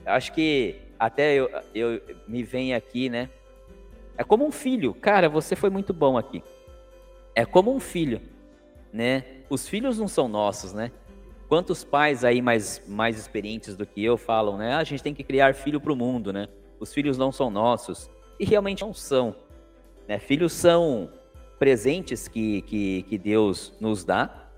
Acho 0.06 0.32
que 0.32 0.76
até 0.98 1.34
eu, 1.34 1.50
eu 1.74 2.00
me 2.28 2.42
vem 2.42 2.74
aqui, 2.74 3.08
né? 3.08 3.28
É 4.16 4.22
como 4.22 4.46
um 4.46 4.52
filho. 4.52 4.94
Cara, 4.94 5.28
você 5.28 5.56
foi 5.56 5.70
muito 5.70 5.92
bom 5.92 6.16
aqui. 6.16 6.42
É 7.34 7.44
como 7.44 7.74
um 7.74 7.80
filho, 7.80 8.20
né? 8.92 9.24
Os 9.50 9.68
filhos 9.68 9.98
não 9.98 10.06
são 10.06 10.28
nossos, 10.28 10.72
né? 10.72 10.92
Quantos 11.48 11.82
pais 11.82 12.24
aí 12.24 12.40
mais, 12.40 12.80
mais 12.86 13.18
experientes 13.18 13.76
do 13.76 13.84
que 13.84 14.04
eu 14.04 14.16
falam, 14.16 14.56
né? 14.56 14.74
Ah, 14.74 14.78
a 14.78 14.84
gente 14.84 15.02
tem 15.02 15.14
que 15.14 15.24
criar 15.24 15.54
filho 15.54 15.80
para 15.80 15.92
o 15.92 15.96
mundo, 15.96 16.32
né? 16.32 16.48
Os 16.78 16.92
filhos 16.92 17.18
não 17.18 17.32
são 17.32 17.50
nossos. 17.50 18.08
E 18.38 18.44
realmente 18.44 18.82
não 18.82 18.94
são. 18.94 19.34
Né? 20.08 20.18
Filhos 20.18 20.52
são 20.52 21.10
presentes 21.58 22.28
que, 22.28 22.62
que, 22.62 23.02
que 23.04 23.18
Deus 23.18 23.72
nos 23.80 24.04
dá, 24.04 24.48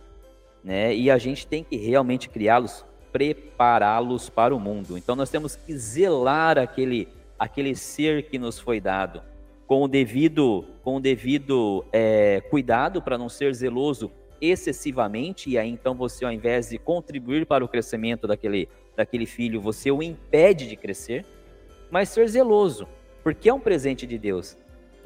né? 0.64 0.92
E 0.94 1.10
a 1.10 1.18
gente 1.18 1.46
tem 1.46 1.62
que 1.62 1.76
realmente 1.76 2.28
criá-los, 2.28 2.84
prepará-los 3.12 4.28
para 4.28 4.54
o 4.54 4.58
mundo. 4.58 4.98
Então 4.98 5.14
nós 5.14 5.30
temos 5.30 5.54
que 5.54 5.76
zelar 5.76 6.58
aquele 6.58 7.08
aquele 7.38 7.74
ser 7.76 8.24
que 8.24 8.38
nos 8.38 8.58
foi 8.58 8.80
dado 8.80 9.22
com 9.66 9.82
o 9.82 9.88
devido 9.88 10.64
com 10.82 10.96
o 10.96 11.00
devido 11.00 11.84
é, 11.92 12.40
cuidado 12.48 13.02
para 13.02 13.18
não 13.18 13.28
ser 13.28 13.54
zeloso 13.54 14.10
excessivamente 14.40 15.50
e 15.50 15.58
aí 15.58 15.68
então 15.68 15.94
você 15.94 16.24
ao 16.24 16.32
invés 16.32 16.70
de 16.70 16.78
contribuir 16.78 17.44
para 17.44 17.64
o 17.64 17.68
crescimento 17.68 18.26
daquele 18.26 18.68
daquele 18.96 19.26
filho 19.26 19.60
você 19.60 19.90
o 19.90 20.02
impede 20.02 20.66
de 20.66 20.76
crescer 20.76 21.26
mas 21.90 22.08
ser 22.08 22.26
zeloso 22.26 22.88
porque 23.22 23.48
é 23.48 23.54
um 23.54 23.60
presente 23.60 24.06
de 24.06 24.16
Deus 24.16 24.56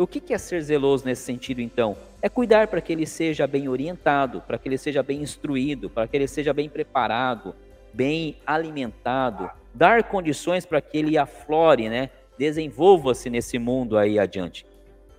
o 0.03 0.07
que 0.07 0.33
é 0.33 0.39
ser 0.39 0.63
zeloso 0.63 1.05
nesse 1.05 1.23
sentido, 1.23 1.61
então? 1.61 1.97
É 2.23 2.29
cuidar 2.29 2.69
para 2.69 2.81
que 2.81 2.93
ele 2.93 3.07
seja 3.07 3.47
bem 3.47 3.69
orientado, 3.69 4.41
para 4.41 4.57
que 4.57 4.69
ele 4.69 4.79
seja 4.79 5.03
bem 5.03 5.21
instruído, 5.21 5.91
para 5.91 6.09
que 6.09 6.17
ele 6.17 6.27
seja 6.27 6.55
bem 6.55 6.69
preparado, 6.69 7.55
bem 7.93 8.37
alimentado, 8.47 9.51
dar 9.75 10.05
condições 10.05 10.65
para 10.65 10.81
que 10.81 10.97
ele 10.97 11.19
aflore, 11.19 11.89
né? 11.89 12.11
Desenvolva-se 12.39 13.29
nesse 13.29 13.59
mundo 13.59 13.99
aí 13.99 14.19
adiante, 14.19 14.65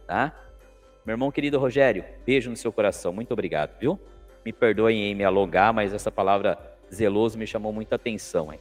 tá? 0.07 0.33
Meu 1.05 1.13
irmão 1.13 1.31
querido 1.31 1.59
Rogério, 1.59 2.03
beijo 2.25 2.49
no 2.49 2.55
seu 2.55 2.71
coração, 2.71 3.13
muito 3.13 3.31
obrigado, 3.31 3.77
viu? 3.79 3.99
Me 4.43 4.51
perdoem 4.51 5.11
em 5.11 5.15
me 5.15 5.23
alongar, 5.23 5.71
mas 5.71 5.93
essa 5.93 6.11
palavra 6.11 6.57
zeloso 6.91 7.37
me 7.37 7.45
chamou 7.45 7.71
muita 7.71 7.95
atenção, 7.95 8.51
hein? 8.51 8.59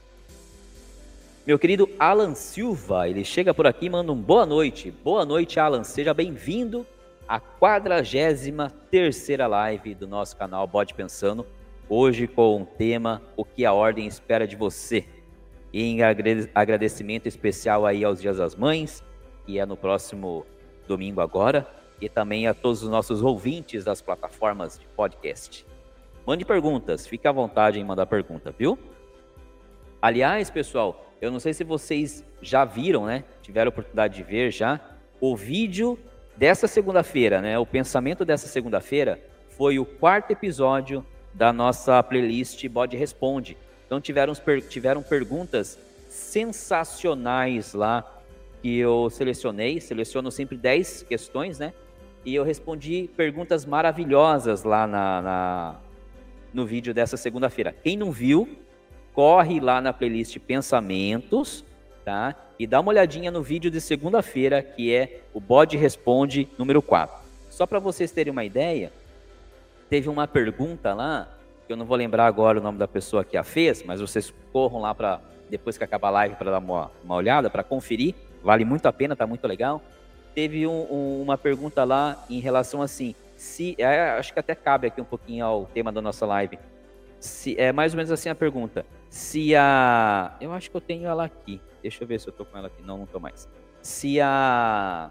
Meu 1.46 1.58
querido 1.58 1.88
Alan 1.98 2.34
Silva, 2.34 3.08
ele 3.08 3.24
chega 3.24 3.54
por 3.54 3.66
aqui 3.66 3.86
e 3.86 3.90
manda 3.90 4.12
um 4.12 4.20
boa 4.20 4.44
noite. 4.44 4.90
Boa 4.90 5.24
noite, 5.24 5.58
Alan. 5.58 5.82
Seja 5.82 6.12
bem-vindo 6.12 6.86
à 7.26 7.40
43 7.40 9.26
live 9.48 9.94
do 9.94 10.06
nosso 10.06 10.36
canal 10.36 10.66
Bode 10.66 10.92
Pensando. 10.92 11.46
Hoje 11.88 12.26
com 12.26 12.60
o 12.60 12.66
tema 12.66 13.22
O 13.38 13.44
que 13.44 13.64
a 13.64 13.72
Ordem 13.72 14.06
espera 14.06 14.46
de 14.46 14.54
você. 14.54 15.06
E 15.72 15.82
em 15.82 16.00
agradecimento 16.54 17.26
especial 17.26 17.86
aí 17.86 18.04
aos 18.04 18.20
Dias 18.20 18.36
das 18.36 18.54
Mães, 18.54 19.02
que 19.46 19.58
é 19.58 19.64
no 19.64 19.78
próximo 19.78 20.44
domingo 20.86 21.22
agora, 21.22 21.66
e 22.02 22.08
também 22.08 22.46
a 22.48 22.52
todos 22.52 22.82
os 22.82 22.90
nossos 22.90 23.22
ouvintes 23.22 23.82
das 23.82 24.02
plataformas 24.02 24.78
de 24.78 24.86
podcast. 24.88 25.66
Mande 26.26 26.44
perguntas, 26.44 27.06
fique 27.06 27.26
à 27.26 27.32
vontade 27.32 27.80
em 27.80 27.84
mandar 27.84 28.04
pergunta, 28.04 28.54
viu? 28.56 28.78
Aliás, 30.02 30.50
pessoal, 30.50 31.09
eu 31.20 31.30
não 31.30 31.38
sei 31.38 31.52
se 31.52 31.64
vocês 31.64 32.24
já 32.40 32.64
viram, 32.64 33.04
né? 33.04 33.24
Tiveram 33.42 33.68
oportunidade 33.68 34.16
de 34.16 34.22
ver 34.22 34.50
já 34.50 34.80
o 35.20 35.36
vídeo 35.36 35.98
dessa 36.36 36.66
segunda-feira, 36.66 37.42
né? 37.42 37.58
O 37.58 37.66
pensamento 37.66 38.24
dessa 38.24 38.46
segunda-feira 38.46 39.20
foi 39.50 39.78
o 39.78 39.84
quarto 39.84 40.30
episódio 40.30 41.04
da 41.34 41.52
nossa 41.52 42.02
playlist 42.02 42.66
Bode 42.68 42.96
Responde. 42.96 43.56
Então 43.86 44.00
tiveram, 44.00 44.32
tiveram 44.68 45.02
perguntas 45.02 45.78
sensacionais 46.08 47.74
lá 47.74 48.22
que 48.62 48.78
eu 48.78 49.10
selecionei. 49.10 49.80
Seleciono 49.80 50.30
sempre 50.30 50.56
10 50.56 51.02
questões, 51.02 51.58
né? 51.58 51.74
E 52.24 52.34
eu 52.34 52.44
respondi 52.44 53.10
perguntas 53.16 53.64
maravilhosas 53.64 54.64
lá 54.64 54.86
na, 54.86 55.22
na 55.22 55.76
no 56.52 56.66
vídeo 56.66 56.92
dessa 56.92 57.16
segunda-feira. 57.16 57.74
Quem 57.82 57.96
não 57.96 58.10
viu, 58.10 58.48
corre 59.14 59.60
lá 59.60 59.80
na 59.80 59.92
playlist 59.92 60.38
Pensamentos, 60.38 61.64
tá? 62.04 62.34
E 62.58 62.66
dá 62.66 62.80
uma 62.80 62.90
olhadinha 62.90 63.30
no 63.30 63.42
vídeo 63.42 63.70
de 63.70 63.80
segunda-feira, 63.80 64.62
que 64.62 64.94
é 64.94 65.20
o 65.32 65.40
Bode 65.40 65.76
Responde 65.76 66.48
número 66.58 66.82
4. 66.82 67.16
Só 67.48 67.66
para 67.66 67.78
vocês 67.78 68.12
terem 68.12 68.30
uma 68.30 68.44
ideia, 68.44 68.92
teve 69.88 70.08
uma 70.08 70.26
pergunta 70.26 70.94
lá, 70.94 71.28
que 71.66 71.72
eu 71.72 71.76
não 71.76 71.84
vou 71.84 71.96
lembrar 71.96 72.26
agora 72.26 72.58
o 72.58 72.62
nome 72.62 72.78
da 72.78 72.88
pessoa 72.88 73.24
que 73.24 73.36
a 73.36 73.44
fez, 73.44 73.82
mas 73.82 74.00
vocês 74.00 74.32
corram 74.52 74.80
lá 74.80 74.94
para 74.94 75.20
depois 75.48 75.76
que 75.76 75.84
acabar 75.84 76.08
a 76.08 76.12
live 76.12 76.36
para 76.36 76.52
dar 76.52 76.58
uma, 76.58 76.90
uma 77.04 77.16
olhada, 77.16 77.50
para 77.50 77.62
conferir, 77.62 78.14
vale 78.42 78.64
muito 78.64 78.86
a 78.86 78.92
pena, 78.92 79.16
tá 79.16 79.26
muito 79.26 79.46
legal. 79.46 79.82
Teve 80.34 80.66
um, 80.66 80.86
um, 80.90 81.22
uma 81.22 81.36
pergunta 81.36 81.82
lá 81.82 82.24
em 82.30 82.38
relação 82.38 82.80
assim, 82.80 83.14
se 83.36 83.74
é, 83.78 84.10
acho 84.10 84.32
que 84.32 84.38
até 84.38 84.54
cabe 84.54 84.86
aqui 84.86 85.00
um 85.00 85.04
pouquinho 85.04 85.44
ao 85.44 85.64
tema 85.66 85.90
da 85.90 86.00
nossa 86.00 86.24
live. 86.24 86.58
Se, 87.20 87.54
é 87.60 87.70
mais 87.70 87.92
ou 87.92 87.98
menos 87.98 88.10
assim 88.10 88.28
a 88.28 88.34
pergunta 88.34 88.84
se 89.10 89.56
a. 89.56 90.36
Eu 90.40 90.52
acho 90.52 90.70
que 90.70 90.76
eu 90.76 90.80
tenho 90.80 91.06
ela 91.06 91.24
aqui. 91.24 91.60
Deixa 91.82 92.02
eu 92.04 92.06
ver 92.06 92.20
se 92.20 92.28
eu 92.28 92.32
tô 92.32 92.44
com 92.44 92.56
ela 92.56 92.68
aqui. 92.68 92.80
Não, 92.82 92.96
não 92.96 93.06
tô 93.06 93.18
mais. 93.18 93.48
Se 93.82 94.20
a. 94.20 95.10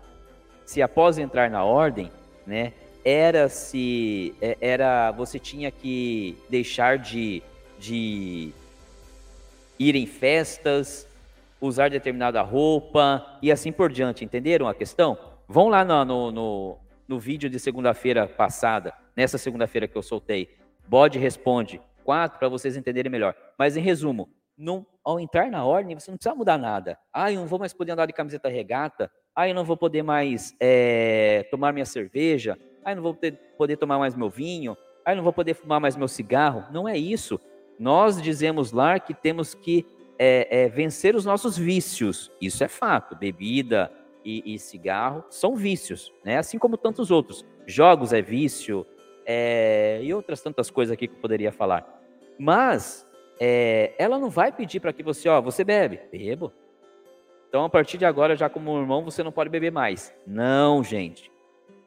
Se 0.65 0.81
após 0.81 1.17
entrar 1.17 1.49
na 1.49 1.63
ordem, 1.63 2.09
né? 2.47 2.73
Era 3.03 3.49
se. 3.49 4.33
É, 4.41 4.57
era. 4.61 5.11
Você 5.11 5.37
tinha 5.37 5.69
que 5.69 6.37
deixar 6.49 6.97
de, 6.97 7.43
de 7.77 8.53
ir 9.77 9.95
em 9.95 10.05
festas, 10.05 11.05
usar 11.59 11.89
determinada 11.89 12.41
roupa 12.41 13.37
e 13.41 13.51
assim 13.51 13.71
por 13.71 13.91
diante. 13.91 14.23
Entenderam 14.23 14.67
a 14.67 14.73
questão? 14.73 15.17
Vão 15.45 15.67
lá 15.67 15.83
no, 15.83 16.05
no, 16.05 16.31
no, 16.31 16.77
no 17.05 17.19
vídeo 17.19 17.49
de 17.49 17.59
segunda-feira 17.59 18.27
passada, 18.27 18.93
nessa 19.13 19.37
segunda-feira 19.37 19.89
que 19.89 19.97
eu 19.97 20.03
soltei. 20.03 20.55
Bode 20.87 21.19
responde 21.19 21.81
quatro 22.09 22.39
para 22.39 22.49
vocês 22.49 22.75
entenderem 22.75 23.11
melhor. 23.11 23.35
Mas 23.55 23.77
em 23.77 23.81
resumo, 23.81 24.27
não, 24.57 24.83
ao 25.03 25.19
entrar 25.19 25.51
na 25.51 25.63
ordem, 25.63 25.93
você 25.93 26.09
não 26.09 26.17
precisa 26.17 26.33
mudar 26.33 26.57
nada. 26.57 26.97
Ah, 27.13 27.31
eu 27.31 27.39
não 27.39 27.45
vou 27.45 27.59
mais 27.59 27.71
poder 27.71 27.91
andar 27.91 28.07
de 28.07 28.13
camiseta 28.13 28.49
regata. 28.49 29.11
Ah, 29.35 29.47
eu 29.47 29.53
não 29.53 29.63
vou 29.63 29.77
poder 29.77 30.01
mais 30.01 30.55
é, 30.59 31.45
tomar 31.51 31.71
minha 31.71 31.85
cerveja. 31.85 32.57
Ah, 32.83 32.93
eu 32.93 32.95
não 32.95 33.03
vou 33.03 33.13
ter, 33.13 33.33
poder 33.55 33.77
tomar 33.77 33.99
mais 33.99 34.15
meu 34.15 34.27
vinho. 34.27 34.75
Ah, 35.05 35.11
eu 35.11 35.17
não 35.17 35.23
vou 35.23 35.31
poder 35.31 35.53
fumar 35.53 35.79
mais 35.79 35.95
meu 35.95 36.07
cigarro. 36.07 36.65
Não 36.71 36.89
é 36.89 36.97
isso. 36.97 37.39
Nós 37.77 38.19
dizemos 38.19 38.71
lá 38.71 38.99
que 38.99 39.13
temos 39.13 39.53
que 39.53 39.85
é, 40.17 40.63
é, 40.63 40.67
vencer 40.67 41.15
os 41.15 41.25
nossos 41.25 41.59
vícios. 41.59 42.31
Isso 42.41 42.63
é 42.63 42.67
fato. 42.67 43.15
Bebida 43.15 43.91
e, 44.25 44.55
e 44.55 44.57
cigarro 44.57 45.23
são 45.29 45.55
vícios, 45.55 46.11
né? 46.25 46.39
assim 46.39 46.57
como 46.57 46.75
tantos 46.75 47.11
outros. 47.11 47.45
Jogos 47.67 48.13
é 48.13 48.21
vício, 48.21 48.83
e 50.01 50.11
outras 50.11 50.41
tantas 50.41 50.71
coisas 50.71 50.91
aqui 50.91 51.07
que 51.07 51.13
eu 51.13 51.19
poderia 51.19 51.51
falar. 51.51 51.98
Mas 52.39 53.05
é, 53.39 53.93
ela 53.97 54.17
não 54.17 54.29
vai 54.29 54.51
pedir 54.51 54.79
para 54.79 54.93
que 54.93 55.03
você, 55.03 55.27
ó, 55.27 55.41
você 55.41 55.63
bebe, 55.63 55.99
bebo. 56.11 56.51
Então, 57.49 57.65
a 57.65 57.69
partir 57.69 57.97
de 57.97 58.05
agora, 58.05 58.35
já 58.35 58.47
como 58.49 58.79
irmão, 58.79 59.03
você 59.03 59.21
não 59.23 59.31
pode 59.31 59.49
beber 59.49 59.71
mais. 59.71 60.13
Não, 60.25 60.83
gente. 60.83 61.29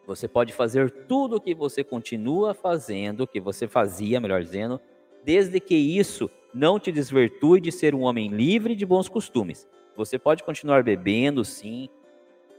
Você 0.07 0.28
pode 0.28 0.53
fazer 0.53 0.90
tudo 0.90 1.36
o 1.36 1.40
que 1.40 1.55
você 1.55 1.82
continua 1.82 2.53
fazendo, 2.53 3.26
que 3.26 3.40
você 3.40 3.66
fazia, 3.68 4.20
melhor 4.20 4.42
dizendo, 4.42 4.80
desde 5.24 5.61
que 5.61 5.76
isso 5.76 6.30
não 6.53 6.78
te 6.78 6.90
desvirtue 6.92 7.61
de 7.61 7.72
ser 7.72 7.94
um 7.94 8.03
homem 8.03 8.28
livre 8.28 8.74
de 8.74 8.84
bons 8.84 9.09
costumes. 9.09 9.68
Você 9.96 10.18
pode 10.18 10.42
continuar 10.42 10.82
bebendo, 10.82 11.44
sim, 11.44 11.88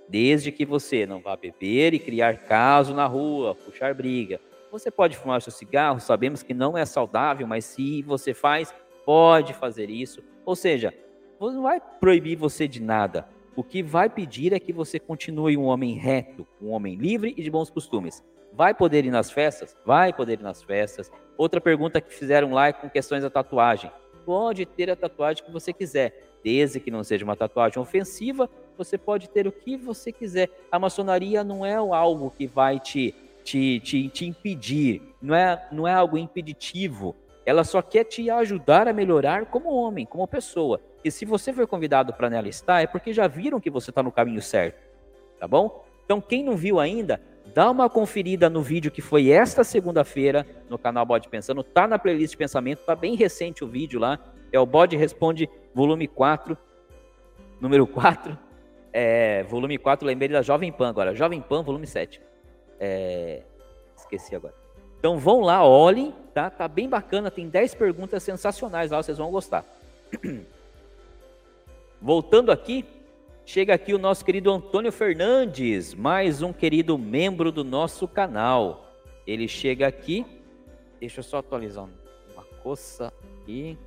desde 0.08 0.52
que 0.52 0.66
você 0.66 1.06
não 1.06 1.20
vá 1.20 1.36
beber 1.36 1.94
e 1.94 2.00
criar 2.00 2.38
caso 2.38 2.94
na 2.94 3.06
rua, 3.06 3.54
puxar 3.54 3.94
briga. 3.94 4.40
Você 4.74 4.90
pode 4.90 5.16
fumar 5.16 5.40
seu 5.40 5.52
cigarro, 5.52 6.00
sabemos 6.00 6.42
que 6.42 6.52
não 6.52 6.76
é 6.76 6.84
saudável, 6.84 7.46
mas 7.46 7.64
se 7.64 8.02
você 8.02 8.34
faz, 8.34 8.74
pode 9.06 9.54
fazer 9.54 9.88
isso. 9.88 10.24
Ou 10.44 10.56
seja, 10.56 10.92
não 11.40 11.62
vai 11.62 11.80
proibir 12.00 12.36
você 12.36 12.68
de 12.68 12.82
nada. 12.82 13.30
O 13.56 13.64
que 13.64 13.84
vai 13.84 14.10
pedir 14.10 14.52
é 14.52 14.60
que 14.60 14.74
você 14.74 14.98
continue 14.98 15.56
um 15.56 15.66
homem 15.66 15.94
reto, 15.94 16.48
um 16.60 16.72
homem 16.72 16.96
livre 16.96 17.36
e 17.38 17.44
de 17.44 17.52
bons 17.52 17.70
costumes. 17.70 18.24
Vai 18.52 18.74
poder 18.74 19.06
ir 19.06 19.12
nas 19.12 19.30
festas? 19.30 19.78
Vai 19.86 20.12
poder 20.12 20.40
ir 20.40 20.44
nas 20.44 20.64
festas. 20.64 21.12
Outra 21.38 21.62
pergunta 21.62 22.02
que 22.02 22.12
fizeram 22.12 22.52
lá 22.52 22.70
é 22.70 22.74
com 22.74 22.90
questões 22.90 23.22
da 23.22 23.30
tatuagem. 23.30 23.92
Pode 24.26 24.66
ter 24.66 24.90
a 24.90 24.96
tatuagem 24.96 25.46
que 25.46 25.52
você 25.52 25.72
quiser, 25.72 26.40
desde 26.44 26.80
que 26.80 26.90
não 26.90 27.04
seja 27.04 27.24
uma 27.24 27.36
tatuagem 27.36 27.80
ofensiva, 27.80 28.50
você 28.76 28.98
pode 28.98 29.30
ter 29.30 29.46
o 29.46 29.52
que 29.52 29.78
você 29.78 30.12
quiser. 30.12 30.50
A 30.72 30.80
maçonaria 30.80 31.44
não 31.44 31.64
é 31.64 31.76
algo 31.76 32.32
que 32.32 32.48
vai 32.48 32.80
te 32.80 33.14
te, 33.44 33.80
te, 33.82 34.10
te 34.10 34.26
impedir, 34.26 35.02
não 35.22 35.36
é, 35.36 35.68
não 35.72 35.88
é 35.88 35.94
algo 35.94 36.18
impeditivo. 36.18 37.16
Ela 37.46 37.64
só 37.64 37.82
quer 37.82 38.06
te 38.06 38.30
ajudar 38.30 38.88
a 38.88 38.94
melhorar 38.94 39.46
como 39.46 39.74
homem, 39.74 40.06
como 40.06 40.28
pessoa. 40.28 40.80
E 41.04 41.12
se 41.12 41.26
você 41.26 41.52
for 41.52 41.68
convidado 41.68 42.14
para 42.14 42.30
nela 42.30 42.48
estar, 42.48 42.82
é 42.82 42.88
porque 42.88 43.12
já 43.12 43.28
viram 43.28 43.60
que 43.60 43.70
você 43.70 43.92
está 43.92 44.02
no 44.02 44.12
caminho 44.12 44.42
certo. 44.42 44.82
Tá 45.40 45.48
bom? 45.48 45.84
Então, 46.06 46.22
quem 46.22 46.44
não 46.44 46.56
viu 46.56 46.80
ainda, 46.80 47.22
dá 47.54 47.70
uma 47.70 47.90
conferida 47.90 48.50
no 48.50 48.62
vídeo 48.62 48.90
que 48.90 49.02
foi 49.02 49.30
esta 49.30 49.64
segunda-feira 49.64 50.46
no 50.70 50.78
canal 50.78 51.06
Bode 51.06 51.28
Pensando. 51.28 51.64
Tá 51.64 51.88
na 51.88 52.00
playlist 52.00 52.32
de 52.32 52.38
pensamento, 52.38 52.86
tá 52.86 52.96
bem 52.96 53.16
recente 53.16 53.64
o 53.64 53.68
vídeo 53.68 54.00
lá. 54.00 54.20
É 54.52 54.60
o 54.60 54.66
Bode 54.66 54.96
Responde, 54.96 55.50
volume 55.74 56.08
4, 56.08 56.58
número 57.60 57.86
4. 57.86 58.38
É, 58.94 59.44
volume 59.44 59.78
4, 59.78 60.08
lembrei 60.08 60.30
da 60.30 60.42
Jovem 60.42 60.72
Pan 60.72 60.90
agora. 60.90 61.14
Jovem 61.14 61.42
Pan, 61.42 61.64
volume 61.64 61.88
7. 61.88 62.22
É... 62.84 63.44
Esqueci 63.96 64.36
agora. 64.36 64.54
Então 65.00 65.18
vão 65.18 65.42
lá, 65.42 65.66
olhem, 65.66 66.14
tá? 66.34 66.50
Tá 66.50 66.68
bem 66.68 66.90
bacana, 66.90 67.32
tem 67.32 67.48
10 67.48 67.76
perguntas 67.76 68.24
sensacionais 68.24 68.92
lá, 68.92 69.02
vocês 69.02 69.18
vão 69.18 69.32
gostar. 69.32 69.66
Voltando 72.02 72.52
aqui, 72.52 72.86
chega 73.46 73.74
aqui 73.74 73.94
o 73.94 74.00
nosso 74.00 74.26
querido 74.26 74.52
Antônio 74.52 74.92
Fernandes, 74.92 75.94
mais 75.94 76.42
um 76.42 76.52
querido 76.52 76.98
membro 76.98 77.52
do 77.52 77.64
nosso 77.64 78.08
canal. 78.08 78.92
Ele 79.26 79.48
chega 79.48 79.88
aqui, 79.88 80.26
deixa 81.00 81.20
eu 81.20 81.24
só 81.24 81.38
atualizar 81.38 81.88
coça 82.64 83.14
aqui. 83.42 83.78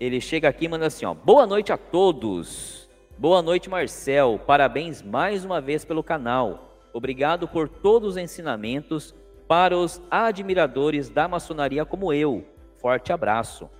Ele 0.00 0.20
chega 0.20 0.48
aqui 0.48 0.64
e 0.64 0.68
manda 0.68 0.86
assim, 0.86 1.04
ó. 1.04 1.12
Boa 1.12 1.46
noite 1.46 1.72
a 1.72 1.76
todos. 1.76 2.83
Boa 3.16 3.40
noite, 3.40 3.70
Marcel. 3.70 4.40
Parabéns 4.44 5.00
mais 5.00 5.44
uma 5.44 5.60
vez 5.60 5.84
pelo 5.84 6.02
canal. 6.02 6.76
Obrigado 6.92 7.46
por 7.46 7.68
todos 7.68 8.10
os 8.10 8.16
ensinamentos 8.16 9.14
para 9.46 9.78
os 9.78 10.02
admiradores 10.10 11.08
da 11.08 11.28
maçonaria 11.28 11.84
como 11.84 12.12
eu. 12.12 12.44
Forte 12.76 13.12
abraço. 13.12 13.70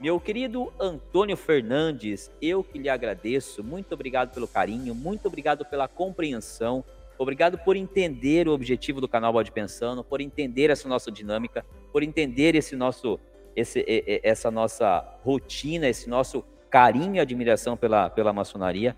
Meu 0.00 0.18
querido 0.18 0.72
Antônio 0.78 1.36
Fernandes, 1.36 2.32
eu 2.42 2.64
que 2.64 2.80
lhe 2.80 2.88
agradeço. 2.88 3.62
Muito 3.62 3.94
obrigado 3.94 4.34
pelo 4.34 4.48
carinho, 4.48 4.92
muito 4.92 5.26
obrigado 5.28 5.64
pela 5.64 5.86
compreensão. 5.86 6.84
Obrigado 7.16 7.58
por 7.58 7.76
entender 7.76 8.48
o 8.48 8.52
objetivo 8.52 9.00
do 9.00 9.06
canal 9.06 9.32
Bode 9.32 9.52
Pensando, 9.52 10.02
por 10.02 10.20
entender 10.20 10.68
essa 10.68 10.88
nossa 10.88 11.12
dinâmica, 11.12 11.64
por 11.92 12.02
entender 12.02 12.56
esse 12.56 12.74
nosso, 12.74 13.20
esse, 13.54 13.84
essa 14.24 14.50
nossa 14.50 15.16
rotina, 15.22 15.86
esse 15.86 16.10
nosso 16.10 16.44
carinho 16.70 17.16
e 17.16 17.20
admiração 17.20 17.76
pela, 17.76 18.08
pela 18.08 18.32
maçonaria. 18.32 18.96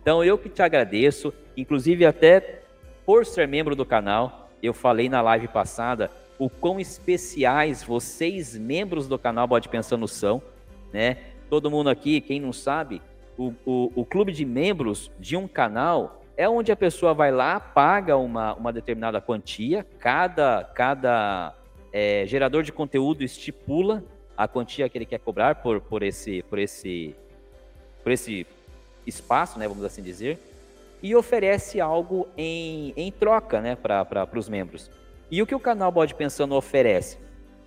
Então 0.00 0.24
eu 0.24 0.38
que 0.38 0.48
te 0.48 0.62
agradeço, 0.62 1.32
inclusive 1.56 2.06
até 2.06 2.62
por 3.04 3.26
ser 3.26 3.46
membro 3.46 3.76
do 3.76 3.84
canal, 3.84 4.48
eu 4.62 4.72
falei 4.72 5.08
na 5.08 5.20
live 5.20 5.48
passada 5.48 6.10
o 6.38 6.48
quão 6.48 6.80
especiais 6.80 7.82
vocês, 7.82 8.56
membros 8.56 9.06
do 9.06 9.18
canal 9.18 9.46
Bode 9.46 9.68
Pensando, 9.68 10.08
são, 10.08 10.40
né? 10.92 11.18
Todo 11.50 11.70
mundo 11.70 11.90
aqui, 11.90 12.20
quem 12.20 12.40
não 12.40 12.52
sabe, 12.52 13.02
o, 13.36 13.52
o, 13.66 13.92
o 13.94 14.04
clube 14.06 14.32
de 14.32 14.44
membros 14.44 15.10
de 15.18 15.36
um 15.36 15.46
canal 15.46 16.22
é 16.36 16.48
onde 16.48 16.72
a 16.72 16.76
pessoa 16.76 17.12
vai 17.12 17.30
lá, 17.30 17.60
paga 17.60 18.16
uma, 18.16 18.54
uma 18.54 18.72
determinada 18.72 19.20
quantia, 19.20 19.84
cada, 19.98 20.64
cada 20.74 21.54
é, 21.92 22.24
gerador 22.26 22.62
de 22.62 22.72
conteúdo 22.72 23.22
estipula 23.22 24.02
a 24.40 24.48
quantia 24.48 24.88
que 24.88 24.96
ele 24.96 25.04
quer 25.04 25.18
cobrar 25.18 25.56
por, 25.56 25.82
por, 25.82 26.02
esse, 26.02 26.42
por, 26.44 26.58
esse, 26.58 27.14
por 28.02 28.10
esse 28.10 28.46
espaço, 29.06 29.58
né, 29.58 29.68
vamos 29.68 29.84
assim 29.84 30.00
dizer, 30.00 30.38
e 31.02 31.14
oferece 31.14 31.78
algo 31.78 32.26
em, 32.38 32.94
em 32.96 33.12
troca 33.12 33.60
né, 33.60 33.76
para 33.76 34.26
os 34.34 34.48
membros. 34.48 34.90
E 35.30 35.42
o 35.42 35.46
que 35.46 35.54
o 35.54 35.60
canal 35.60 35.92
Bode 35.92 36.14
Pensando 36.14 36.54
oferece? 36.54 37.18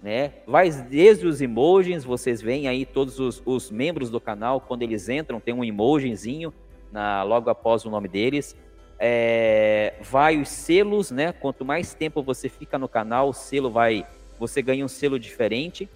Né? 0.01 0.31
Vai 0.47 0.71
desde 0.71 1.27
os 1.27 1.41
emojis, 1.41 2.03
vocês 2.03 2.41
veem 2.41 2.67
aí 2.67 2.87
todos 2.87 3.19
os, 3.19 3.39
os 3.45 3.69
membros 3.69 4.09
do 4.09 4.19
canal, 4.19 4.59
quando 4.59 4.81
eles 4.81 5.07
entram, 5.09 5.39
tem 5.39 5.53
um 5.53 5.63
emojizinho 5.63 6.51
na, 6.91 7.21
logo 7.21 7.51
após 7.51 7.85
o 7.85 7.91
nome 7.91 8.07
deles. 8.07 8.55
É, 8.97 9.93
vai 10.01 10.41
os 10.41 10.49
selos, 10.49 11.11
né? 11.11 11.33
Quanto 11.33 11.63
mais 11.63 11.93
tempo 11.93 12.23
você 12.23 12.49
fica 12.49 12.79
no 12.79 12.87
canal, 12.87 13.29
o 13.29 13.33
selo 13.33 13.69
vai. 13.69 14.07
Você 14.39 14.59
ganha 14.59 14.83
um 14.83 14.87
selo 14.87 15.19
diferente. 15.19 15.87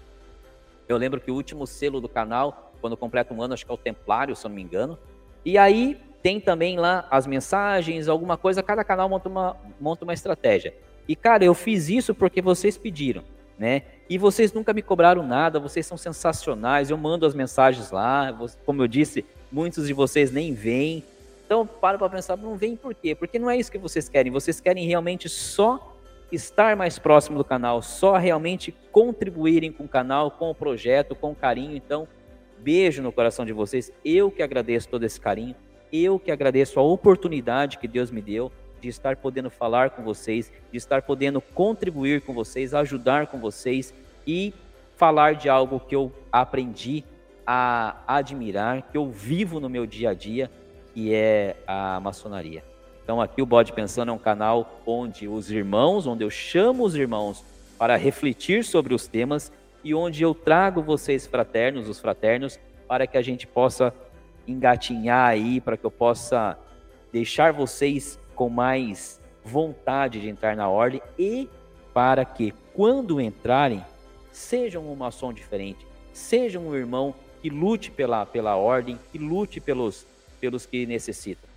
Eu 0.88 0.98
lembro 0.98 1.20
que 1.20 1.32
o 1.32 1.36
último 1.36 1.68
selo 1.68 2.00
do 2.00 2.08
canal, 2.08 2.72
quando 2.80 2.96
completa 2.96 3.34
um 3.34 3.42
ano, 3.42 3.54
acho 3.54 3.66
que 3.66 3.72
é 3.72 3.76
o 3.76 3.78
Templário, 3.78 4.36
se 4.36 4.46
eu 4.46 4.50
não 4.50 4.56
me 4.56 4.62
engano. 4.62 4.98
E 5.44 5.58
aí 5.58 6.00
tem 6.22 6.40
também 6.40 6.78
lá 6.78 7.08
as 7.10 7.28
mensagens, 7.28 8.08
alguma 8.08 8.38
coisa, 8.38 8.64
cada 8.64 8.84
canal 8.84 9.08
monta 9.08 9.30
uma, 9.30 9.56
monta 9.80 10.04
uma 10.04 10.14
estratégia. 10.14 10.74
E, 11.08 11.16
cara, 11.16 11.44
eu 11.46 11.54
fiz 11.54 11.90
isso 11.90 12.14
porque 12.14 12.42
vocês 12.42 12.78
pediram, 12.78 13.24
né? 13.58 13.84
E 14.10 14.18
vocês 14.18 14.52
nunca 14.52 14.74
me 14.74 14.82
cobraram 14.82 15.26
nada, 15.26 15.60
vocês 15.60 15.86
são 15.86 15.98
sensacionais. 15.98 16.90
Eu 16.90 16.98
mando 16.98 17.26
as 17.26 17.34
mensagens 17.34 17.92
lá, 17.92 18.38
como 18.66 18.82
eu 18.82 18.88
disse, 18.88 19.26
muitos 19.52 19.88
de 19.88 19.94
vocês 19.94 20.32
nem 20.32 20.54
vêm. 20.54 21.04
Então, 21.46 21.66
para 21.66 21.98
para 21.98 22.10
pensar, 22.10 22.36
não 22.36 22.58
vem 22.58 22.76
por 22.76 22.94
quê? 22.94 23.16
Porque 23.16 23.40
não 23.40 23.50
é 23.50 23.58
isso 23.58 23.72
que 23.72 23.78
vocês 23.78 24.10
querem. 24.10 24.32
Vocês 24.32 24.60
querem 24.60 24.86
realmente 24.86 25.30
só 25.30 25.97
estar 26.32 26.76
mais 26.76 27.00
próximo 27.00 27.38
do 27.38 27.44
canal, 27.44 27.82
só 27.82 28.18
realmente 28.18 28.76
contribuírem 28.92 29.72
com 29.72 29.86
o 29.86 29.88
canal, 29.88 30.32
com 30.32 30.50
o 30.50 30.56
projeto, 30.56 31.16
com 31.16 31.34
carinho. 31.34 31.76
Então, 31.76 32.08
beijo 32.60 33.02
no 33.02 33.12
coração 33.12 33.46
de 33.46 33.54
vocês. 33.54 33.92
Eu 34.04 34.30
que 34.30 34.44
agradeço 34.44 34.90
todo 34.90 35.04
esse 35.04 35.20
carinho. 35.20 35.56
Eu 35.92 36.20
que 36.20 36.32
agradeço 36.32 36.80
a 36.80 36.84
oportunidade 36.84 37.78
que 37.78 37.88
Deus 37.88 38.12
me 38.12 38.22
deu 38.22 38.52
de 38.82 38.90
estar 38.90 39.16
podendo 39.16 39.50
falar 39.50 39.92
com 39.92 40.04
vocês, 40.04 40.52
de 40.72 40.78
estar 40.78 41.02
podendo 41.02 41.42
contribuir 41.42 42.22
com 42.22 42.34
vocês, 42.34 42.74
ajudar 42.74 43.28
com 43.28 43.40
vocês 43.40 43.94
e 44.26 44.54
falar 44.96 45.36
de 45.36 45.50
algo 45.50 45.80
que 45.80 45.96
eu 45.96 46.12
aprendi 46.32 47.04
a 47.46 47.96
admirar, 48.06 48.82
que 48.84 48.98
eu 48.98 49.10
vivo 49.10 49.60
no 49.60 49.70
meu 49.70 49.86
dia 49.86 50.10
a 50.10 50.14
dia, 50.14 50.52
que 50.94 51.14
é 51.14 51.56
a 51.66 52.00
maçonaria. 52.02 52.64
Então 53.08 53.22
aqui 53.22 53.42
o 53.42 53.46
Bode 53.46 53.72
Pensando 53.72 54.12
é 54.12 54.14
um 54.14 54.18
canal 54.18 54.82
onde 54.86 55.30
os 55.30 55.50
irmãos, 55.50 56.06
onde 56.06 56.26
eu 56.26 56.30
chamo 56.30 56.84
os 56.84 56.94
irmãos 56.94 57.42
para 57.78 57.96
refletir 57.96 58.66
sobre 58.66 58.94
os 58.94 59.08
temas 59.08 59.50
e 59.82 59.96
onde 59.96 60.22
eu 60.22 60.36
trago 60.36 60.82
vocês 60.82 61.26
fraternos, 61.26 61.88
os 61.88 62.02
fraternos, 62.02 62.60
para 62.86 63.08
que 63.08 63.18
a 63.18 63.22
gente 63.22 63.48
possa 63.48 63.94
engatinhar 64.46 65.30
aí, 65.30 65.62
para 65.62 65.78
que 65.78 65.86
eu 65.86 65.90
possa 65.90 66.58
deixar 67.10 67.54
vocês 67.54 68.20
com 68.36 68.50
mais 68.50 69.22
vontade 69.42 70.20
de 70.20 70.28
entrar 70.28 70.58
na 70.58 70.68
ordem 70.68 71.02
e 71.18 71.50
para 71.94 72.26
que, 72.26 72.54
quando 72.74 73.22
entrarem, 73.22 73.86
sejam 74.34 74.86
um 74.86 74.96
maçom 74.98 75.32
diferente, 75.32 75.88
sejam 76.12 76.68
um 76.68 76.76
irmão 76.76 77.16
que 77.42 77.50
lute 77.50 77.90
pela, 77.90 78.26
pela 78.26 78.58
ordem, 78.58 79.00
que 79.14 79.18
lute 79.18 79.62
pelos, 79.62 80.06
pelos 80.42 80.66
que 80.66 80.86
necessitam. 80.86 81.57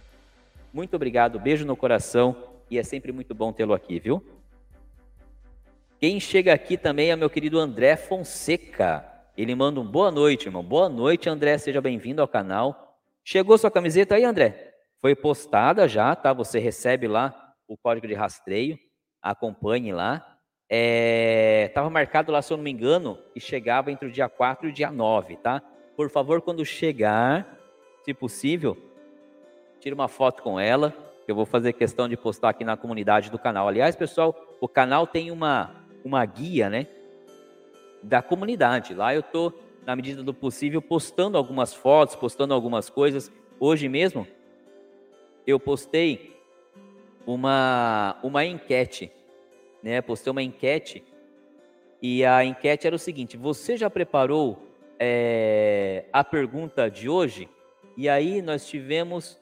Muito 0.73 0.95
obrigado, 0.95 1.41
beijo 1.41 1.67
no 1.67 1.77
coração 1.77 2.37
e 2.71 2.79
é 2.79 2.83
sempre 2.85 3.11
muito 3.11 3.35
bom 3.35 3.53
tê-lo 3.53 3.75
aqui, 3.75 3.99
viu? 3.99 4.25
Quem 5.99 6.21
chega 6.21 6.55
aqui 6.55 6.79
também 6.79 7.11
é 7.11 7.17
meu 7.17 7.29
querido 7.29 7.59
André 7.59 7.97
Fonseca. 7.97 9.05
Ele 9.37 9.55
manda 9.55 9.81
um 9.81 9.85
boa 9.85 10.11
noite, 10.11 10.47
irmão. 10.47 10.63
Boa 10.63 10.89
noite, 10.89 11.29
André. 11.29 11.59
Seja 11.59 11.81
bem-vindo 11.81 12.23
ao 12.23 12.29
canal. 12.29 12.97
Chegou 13.25 13.59
sua 13.59 13.71
camiseta 13.71 14.15
aí, 14.15 14.25
André? 14.25 14.75
Foi 15.01 15.15
postada 15.17 15.89
já, 15.89 16.15
tá? 16.15 16.33
Você 16.33 16.59
recebe 16.59 17.09
lá 17.09 17.55
o 17.67 17.77
código 17.77 18.07
de 18.07 18.15
rastreio, 18.15 18.79
acompanhe 19.21 19.93
lá. 19.93 20.39
É, 20.71 21.73
marcado 21.91 22.31
lá, 22.31 22.41
se 22.41 22.53
eu 22.53 22.57
não 22.57 22.65
me 22.65 22.71
engano, 22.71 23.19
e 23.35 23.41
chegava 23.41 23.91
entre 23.91 24.09
o 24.09 24.13
dia 24.13 24.29
4 24.29 24.69
e 24.69 24.71
o 24.71 24.73
dia 24.73 24.91
9, 24.91 25.37
tá? 25.39 25.61
Por 25.97 26.09
favor, 26.11 26.41
quando 26.41 26.65
chegar, 26.65 27.59
se 28.05 28.15
possível, 28.15 28.90
tire 29.81 29.95
uma 29.95 30.09
foto 30.09 30.43
com 30.43 30.61
ela, 30.61 30.95
que 31.25 31.31
eu 31.31 31.35
vou 31.35 31.47
fazer 31.47 31.73
questão 31.73 32.07
de 32.07 32.17
postar 32.17 32.51
aqui 32.51 32.65
na 32.65 32.77
comunidade 32.77 33.31
do 33.31 33.39
canal. 33.39 33.67
Aliás, 33.67 33.97
pessoal, 33.97 34.37
o 34.61 34.69
canal 34.69 35.07
tem 35.07 35.31
uma, 35.31 35.75
uma 36.05 36.25
guia, 36.27 36.69
né? 36.69 36.87
Da 38.03 38.21
comunidade. 38.21 38.95
Lá 38.95 39.15
eu 39.15 39.23
tô, 39.23 39.53
na 39.87 39.97
medida 39.97 40.23
do 40.23 40.35
possível, 40.35 40.83
postando 40.83 41.39
algumas 41.39 41.73
fotos, 41.73 42.15
postando 42.15 42.53
algumas 42.53 42.91
coisas. 42.91 43.33
Hoje 43.59 43.89
mesmo, 43.89 44.27
eu 45.47 45.59
postei 45.59 46.37
uma, 47.27 48.19
uma 48.23 48.45
enquete, 48.45 49.11
né? 49.83 50.03
Postei 50.03 50.31
uma 50.31 50.43
enquete 50.43 51.03
e 52.03 52.25
a 52.25 52.45
enquete 52.45 52.87
era 52.87 52.97
o 52.97 52.99
seguinte: 52.99 53.39
você 53.39 53.79
já 53.79 53.89
preparou 53.89 54.63
é, 54.99 56.05
a 56.13 56.23
pergunta 56.23 56.91
de 56.91 57.09
hoje? 57.09 57.49
E 57.97 58.09
aí 58.09 58.41
nós 58.41 58.67
tivemos 58.67 59.40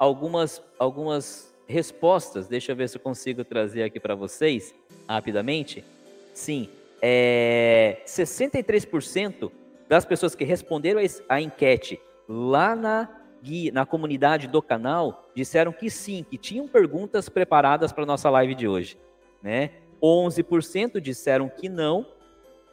algumas, 0.00 0.62
algumas 0.78 1.54
respostas. 1.66 2.48
Deixa 2.48 2.72
eu 2.72 2.76
ver 2.76 2.88
se 2.88 2.96
eu 2.96 3.02
consigo 3.02 3.44
trazer 3.44 3.82
aqui 3.82 4.00
para 4.00 4.14
vocês 4.14 4.74
rapidamente. 5.06 5.84
Sim, 6.32 6.70
é, 7.02 7.98
63% 8.06 9.52
das 9.86 10.06
pessoas 10.06 10.34
que 10.34 10.42
responderam 10.42 11.00
a 11.28 11.40
enquete 11.40 12.00
lá 12.26 12.74
na 12.74 13.16
na 13.72 13.86
comunidade 13.86 14.46
do 14.46 14.60
canal 14.60 15.30
disseram 15.34 15.72
que 15.72 15.88
sim, 15.88 16.22
que 16.28 16.36
tinham 16.36 16.68
perguntas 16.68 17.26
preparadas 17.30 17.90
para 17.90 18.04
nossa 18.04 18.28
live 18.28 18.54
de 18.54 18.68
hoje, 18.68 18.98
né? 19.42 19.70
11% 20.02 21.00
disseram 21.00 21.48
que 21.48 21.66
não 21.66 22.06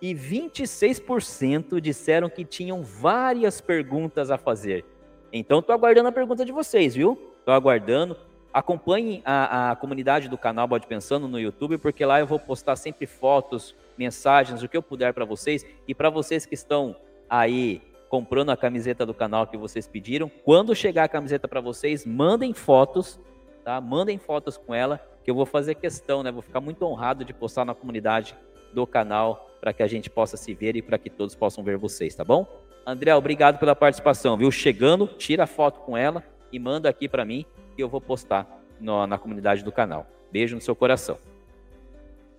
e 0.01 0.13
26% 0.13 1.79
disseram 1.79 2.29
que 2.29 2.43
tinham 2.43 2.83
várias 2.83 3.61
perguntas 3.61 4.29
a 4.29 4.37
fazer. 4.37 4.83
Então, 5.31 5.59
estou 5.59 5.73
aguardando 5.73 6.09
a 6.09 6.11
pergunta 6.11 6.45
de 6.45 6.51
vocês, 6.51 6.95
viu? 6.95 7.17
Estou 7.39 7.53
aguardando. 7.53 8.17
Acompanhem 8.53 9.21
a, 9.25 9.71
a 9.71 9.75
comunidade 9.75 10.29
do 10.29 10.37
canal 10.37 10.67
Bode 10.67 10.87
Pensando 10.87 11.27
no 11.27 11.39
YouTube, 11.39 11.77
porque 11.77 12.05
lá 12.05 12.19
eu 12.19 12.25
vou 12.25 12.39
postar 12.39 12.75
sempre 12.75 13.05
fotos, 13.05 13.75
mensagens, 13.97 14.63
o 14.63 14.69
que 14.69 14.77
eu 14.77 14.81
puder 14.81 15.13
para 15.13 15.25
vocês. 15.25 15.65
E 15.87 15.93
para 15.93 16.09
vocês 16.09 16.45
que 16.45 16.55
estão 16.55 16.95
aí 17.29 17.81
comprando 18.09 18.49
a 18.51 18.57
camiseta 18.57 19.05
do 19.05 19.13
canal 19.13 19.47
que 19.47 19.57
vocês 19.57 19.87
pediram. 19.87 20.29
Quando 20.43 20.75
chegar 20.75 21.03
a 21.03 21.09
camiseta 21.09 21.47
para 21.47 21.61
vocês, 21.61 22.05
mandem 22.05 22.53
fotos, 22.53 23.19
tá? 23.63 23.79
Mandem 23.81 24.17
fotos 24.17 24.57
com 24.57 24.73
ela, 24.73 24.99
que 25.23 25.29
eu 25.29 25.35
vou 25.35 25.45
fazer 25.45 25.75
questão, 25.75 26.23
né? 26.23 26.31
Vou 26.31 26.41
ficar 26.41 26.61
muito 26.61 26.83
honrado 26.85 27.25
de 27.25 27.33
postar 27.33 27.65
na 27.65 27.75
comunidade 27.75 28.35
do 28.73 28.87
canal 28.87 29.49
para 29.59 29.73
que 29.73 29.83
a 29.83 29.87
gente 29.87 30.09
possa 30.09 30.37
se 30.37 30.53
ver 30.53 30.75
e 30.75 30.81
para 30.81 30.97
que 30.97 31.09
todos 31.09 31.35
possam 31.35 31.63
ver 31.63 31.77
vocês, 31.77 32.15
tá 32.15 32.23
bom? 32.23 32.47
André, 32.87 33.13
obrigado 33.13 33.59
pela 33.59 33.75
participação, 33.75 34.37
viu? 34.37 34.49
Chegando, 34.49 35.07
tira 35.07 35.43
a 35.43 35.47
foto 35.47 35.81
com 35.81 35.97
ela 35.97 36.23
e 36.53 36.57
manda 36.57 36.87
aqui 36.87 37.09
para 37.09 37.25
mim 37.25 37.45
que 37.75 37.83
eu 37.83 37.89
vou 37.89 37.99
postar 37.99 38.47
no, 38.79 39.05
na 39.05 39.17
comunidade 39.17 39.61
do 39.61 39.73
canal. 39.73 40.07
Beijo 40.31 40.55
no 40.55 40.61
seu 40.61 40.73
coração. 40.73 41.17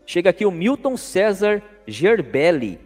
Chega 0.06 0.30
aqui 0.30 0.46
o 0.46 0.50
Milton 0.50 0.96
César 0.96 1.62
Gerbelli. 1.86 2.80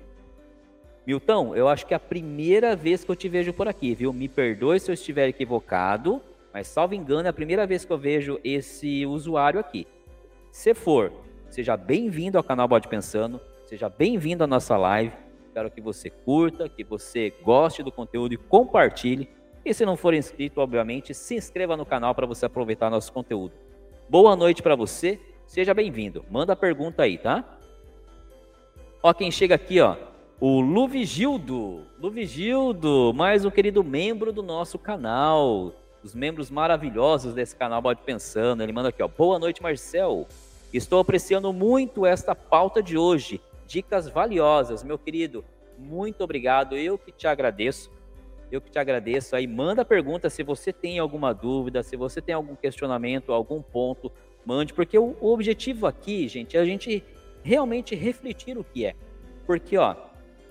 Milton, 1.07 1.55
eu 1.55 1.69
acho 1.69 1.87
que 1.87 1.95
é 1.95 1.97
a 1.97 2.01
primeira 2.01 2.75
vez 2.75 3.05
que 3.05 3.11
eu 3.13 3.15
te 3.15 3.29
vejo 3.29 3.53
por 3.53 3.69
aqui, 3.69 3.95
viu? 3.95 4.13
Me 4.13 4.27
perdoe 4.27 4.81
se 4.81 4.91
eu 4.91 4.95
estiver 4.95 5.29
equivocado, 5.29 6.21
mas 6.53 6.67
salvo 6.67 6.97
engano, 6.97 7.29
é 7.29 7.31
a 7.31 7.33
primeira 7.33 7.65
vez 7.65 7.85
que 7.85 7.93
eu 7.93 7.99
vejo 7.99 8.41
esse 8.43 9.07
usuário 9.07 9.61
aqui. 9.61 9.87
Se 10.51 10.75
for, 10.75 11.13
seja 11.49 11.77
bem-vindo 11.77 12.37
ao 12.37 12.43
canal 12.43 12.67
Bode 12.67 12.89
Pensando, 12.89 13.41
seja 13.67 13.89
bem-vindo 13.89 14.43
à 14.43 14.49
nossa 14.49 14.77
live. 14.77 15.13
Espero 15.53 15.71
que 15.71 15.83
você 15.83 16.09
curta, 16.09 16.67
que 16.67 16.83
você 16.83 17.31
goste 17.43 17.83
do 17.83 17.93
conteúdo 17.93 18.33
e 18.33 18.39
compartilhe. 18.39 19.29
E 19.63 19.75
se 19.75 19.85
não 19.85 19.99
for 19.99 20.15
inscrito, 20.15 20.63
obviamente, 20.63 21.13
se 21.13 21.35
inscreva 21.35 21.77
no 21.77 21.85
canal 21.85 22.15
para 22.15 22.27
você 22.27 22.47
aproveitar 22.47 22.89
nosso 22.89 23.13
conteúdo. 23.13 23.53
Boa 24.09 24.35
noite 24.35 24.63
para 24.63 24.75
você 24.75 25.21
Seja 25.53 25.75
bem-vindo. 25.75 26.25
Manda 26.31 26.57
pergunta 26.57 27.03
aí, 27.03 27.19
tá? 27.19 27.45
Ó, 29.03 29.13
quem 29.13 29.31
chega 29.31 29.55
aqui, 29.55 29.83
ó. 29.83 29.97
O 30.41 30.63
Luvigildo. 30.63 31.83
Luvigildo, 32.01 33.13
mais 33.15 33.45
um 33.45 33.51
querido 33.51 33.85
membro 33.85 34.33
do 34.33 34.43
nosso 34.43 34.79
canal. 34.79 35.75
Os 36.03 36.15
membros 36.15 36.51
maravilhosos 36.51 37.35
desse 37.35 37.55
canal 37.55 37.83
Bode 37.83 38.01
Pensando. 38.03 38.63
Ele 38.63 38.73
manda 38.73 38.89
aqui, 38.89 39.03
ó. 39.03 39.09
Boa 39.09 39.39
noite, 39.39 39.63
Marcel. 39.63 40.27
Estou 40.73 41.01
apreciando 41.01 41.53
muito 41.53 42.07
esta 42.07 42.35
pauta 42.35 42.83
de 42.83 42.97
hoje. 42.97 43.39
Dicas 43.73 44.07
valiosas, 44.07 44.85
meu 44.85 44.99
querido. 44.99 45.43
Muito 45.79 46.23
obrigado. 46.23 46.77
Eu 46.77 46.99
que 46.99 47.11
te 47.11 47.27
agradeço. 47.27 47.91
Eu 48.51 48.61
que 48.61 48.71
te 48.71 48.79
agradeço 48.79 49.35
aí. 49.35 49.47
Manda 49.47 49.83
pergunta 49.83 50.29
se 50.29 50.43
você 50.43 50.75
tem 50.75 50.99
alguma 50.99 51.33
dúvida, 51.33 51.83
se 51.83 51.97
você 51.97 52.21
tem 52.21 52.35
algum 52.35 52.55
questionamento, 52.55 53.33
algum 53.33 53.63
ponto 53.63 54.13
mande, 54.45 54.75
porque 54.75 54.99
o, 54.99 55.17
objetivo 55.23 55.87
aqui, 55.87 56.29
gente, 56.29 56.55
é 56.55 56.61
a 56.61 56.67
gente 56.67 57.03
realmente 57.43 57.95
refletir 57.95 58.59
o 58.59 58.65
que 58.65 58.85
é. 58.85 58.95
Porque, 59.47 59.79
ó, 59.79 59.97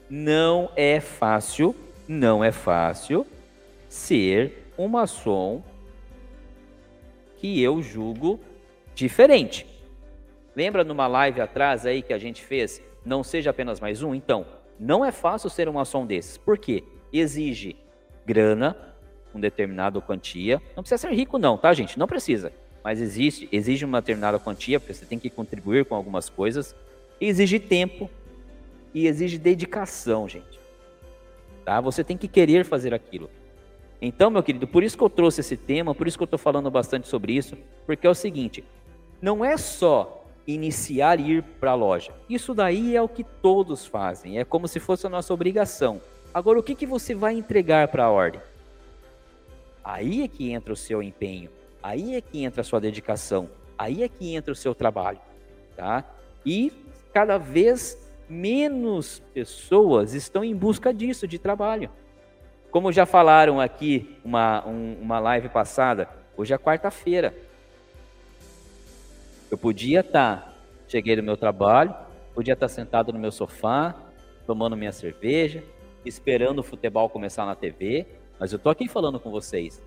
não 0.10 0.72
é 0.76 1.00
fácil, 1.00 1.76
não 2.08 2.44
é 2.44 2.52
fácil 2.52 3.28
ser 3.88 4.74
um 4.76 4.88
maçom 4.88 5.62
que 7.38 7.62
eu 7.62 7.84
julgo 7.84 8.40
diferente. 8.96 9.68
Lembra 10.56 10.84
numa 10.84 11.06
live 11.06 11.40
atrás 11.40 11.86
aí 11.86 12.02
que 12.02 12.14
a 12.14 12.18
gente 12.18 12.44
fez, 12.44 12.82
não 13.06 13.24
seja 13.24 13.50
apenas 13.50 13.80
mais 13.80 14.04
um? 14.04 14.14
Então, 14.14 14.46
não 14.80 15.04
é 15.04 15.12
fácil 15.12 15.50
ser 15.50 15.68
um 15.70 15.74
maçom 15.74 16.06
desses. 16.06 16.38
Por 16.38 16.58
quê? 16.58 16.84
Exige 17.12 17.76
grana, 18.26 18.76
um 19.34 19.40
determinado 19.40 20.02
quantia. 20.02 20.62
Não 20.76 20.84
precisa 20.84 20.98
ser 20.98 21.14
rico 21.14 21.38
não, 21.38 21.58
tá, 21.58 21.74
gente? 21.74 21.98
Não 21.98 22.08
precisa 22.08 22.52
mas 22.84 23.00
existe, 23.00 23.48
exige 23.52 23.86
uma 23.86 24.02
determinada 24.02 24.40
quantia, 24.40 24.80
porque 24.80 24.94
você 24.94 25.06
tem 25.06 25.20
que 25.20 25.30
contribuir 25.30 25.86
com 25.86 25.96
algumas 25.96 26.30
coisas, 26.30 26.76
exige 27.20 27.60
tempo 27.60 28.10
e 28.94 29.08
exige 29.08 29.38
dedicação, 29.38 30.28
gente. 30.28 30.60
Tá? 31.64 31.80
Você 31.80 32.04
tem 32.04 32.18
que 32.18 32.28
querer 32.28 32.66
fazer 32.66 32.94
aquilo. 32.94 33.30
Então, 34.02 34.32
meu 34.32 34.42
querido, 34.42 34.68
por 34.68 34.84
isso 34.84 34.98
que 34.98 35.04
eu 35.04 35.10
trouxe 35.10 35.42
esse 35.42 35.56
tema, 35.56 35.94
por 35.94 36.08
isso 36.08 36.18
que 36.18 36.24
eu 36.24 36.26
estou 36.26 36.40
falando 36.40 36.72
bastante 36.72 37.08
sobre 37.08 37.34
isso, 37.34 37.56
porque 37.86 38.08
é 38.08 38.10
o 38.10 38.16
seguinte: 38.16 38.64
não 39.22 39.46
é 39.46 39.56
só 39.58 40.21
iniciar 40.48 41.20
e 41.20 41.38
ir 41.38 41.44
para 41.44 41.72
a 41.72 41.76
loja. 41.76 42.12
Isso 42.30 42.54
daí 42.54 42.96
é 42.96 43.02
o 43.02 43.10
que 43.10 43.24
todos 43.24 43.86
fazem, 43.86 44.40
é 44.40 44.44
como 44.44 44.68
se 44.68 44.80
fosse 44.80 45.06
a 45.06 45.10
nossa 45.10 45.34
obrigação. 45.34 46.02
Agora, 46.34 46.60
o 46.60 46.64
que, 46.64 46.76
que 46.76 46.86
você 46.86 47.14
vai 47.14 47.34
entregar 47.34 47.88
para 47.90 48.06
a 48.06 48.10
ordem? 48.10 48.42
Aí 49.84 50.24
é 50.24 50.28
que 50.28 50.52
entra 50.52 50.74
o 50.74 50.78
seu 50.78 51.02
empenho. 51.02 51.50
Aí 51.84 52.16
é 52.16 52.22
que 52.22 52.44
entra 52.44 52.62
a 52.62 52.64
sua 52.64 52.80
dedicação, 52.80 53.50
aí 53.78 54.04
é 54.04 54.08
que 54.08 54.36
entra 54.36 54.54
o 54.54 54.56
seu 54.56 54.76
trabalho, 54.76 55.20
tá? 55.76 56.04
E 56.46 56.72
cada 57.12 57.38
vez 57.40 57.98
menos 58.30 59.22
pessoas 59.34 60.14
estão 60.14 60.44
em 60.44 60.56
busca 60.56 60.94
disso, 60.94 61.28
de 61.28 61.40
trabalho. 61.40 61.90
Como 62.70 62.92
já 62.92 63.06
falaram 63.06 63.60
aqui 63.60 64.16
uma, 64.24 64.66
um, 64.66 64.96
uma 65.02 65.20
live 65.20 65.50
passada, 65.50 66.08
hoje 66.38 66.54
é 66.54 66.58
quarta-feira. 66.58 67.34
Eu 69.52 69.58
podia 69.58 70.00
estar, 70.00 70.38
tá, 70.38 70.54
cheguei 70.88 71.14
no 71.18 71.24
meu 71.24 71.36
trabalho, 71.36 71.94
podia 72.34 72.54
estar 72.54 72.70
tá 72.70 72.74
sentado 72.74 73.12
no 73.12 73.20
meu 73.20 73.34
sofá, 73.34 73.94
tomando 74.48 74.78
minha 74.78 74.94
cerveja, 74.94 75.62
esperando 76.06 76.60
o 76.60 76.64
futebol 76.64 77.10
começar 77.10 77.46
na 77.46 77.54
TV, 77.54 78.08
mas 78.40 78.54
eu 78.54 78.56
estou 78.56 78.72
aqui 78.72 78.88
falando 78.88 79.20
com 79.20 79.30
vocês. 79.30 79.84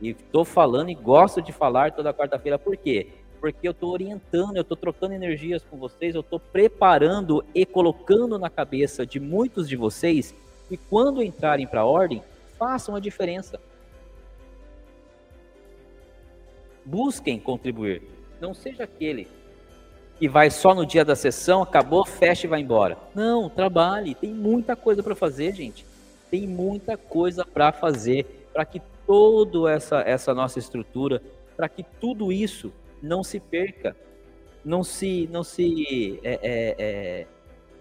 E 0.00 0.10
estou 0.10 0.44
falando 0.44 0.90
e 0.90 0.94
gosto 0.94 1.42
de 1.42 1.50
falar 1.50 1.90
toda 1.90 2.14
quarta-feira. 2.14 2.60
Por 2.60 2.76
quê? 2.76 3.08
Porque 3.40 3.66
eu 3.66 3.72
estou 3.72 3.90
orientando, 3.90 4.54
eu 4.54 4.62
estou 4.62 4.76
trocando 4.76 5.14
energias 5.14 5.64
com 5.64 5.76
vocês, 5.76 6.14
eu 6.14 6.20
estou 6.20 6.38
preparando 6.38 7.44
e 7.52 7.66
colocando 7.66 8.38
na 8.38 8.48
cabeça 8.48 9.04
de 9.04 9.18
muitos 9.18 9.68
de 9.68 9.74
vocês 9.74 10.32
que 10.68 10.76
quando 10.76 11.24
entrarem 11.24 11.66
para 11.66 11.80
a 11.80 11.86
ordem, 11.86 12.22
façam 12.56 12.94
a 12.94 13.00
diferença. 13.00 13.60
Busquem 16.84 17.40
contribuir. 17.40 18.17
Não 18.40 18.54
seja 18.54 18.84
aquele 18.84 19.28
que 20.18 20.28
vai 20.28 20.50
só 20.50 20.74
no 20.74 20.84
dia 20.84 21.04
da 21.04 21.14
sessão, 21.14 21.62
acabou, 21.62 22.04
fecha 22.04 22.46
e 22.46 22.50
vai 22.50 22.60
embora. 22.60 22.98
Não, 23.14 23.48
trabalhe. 23.48 24.14
Tem 24.14 24.30
muita 24.30 24.74
coisa 24.74 25.02
para 25.02 25.14
fazer, 25.14 25.54
gente. 25.54 25.86
Tem 26.30 26.46
muita 26.46 26.96
coisa 26.96 27.44
para 27.44 27.72
fazer 27.72 28.48
para 28.52 28.64
que 28.64 28.82
toda 29.06 29.70
essa, 29.70 30.00
essa 30.00 30.34
nossa 30.34 30.58
estrutura 30.58 31.22
para 31.56 31.68
que 31.68 31.82
tudo 31.82 32.32
isso 32.32 32.72
não 33.02 33.24
se 33.24 33.40
perca, 33.40 33.96
não 34.64 34.84
se, 34.84 35.28
não 35.32 35.42
se 35.42 36.20
é, 36.22 36.38
é, 36.42 36.74
é, 36.78 37.26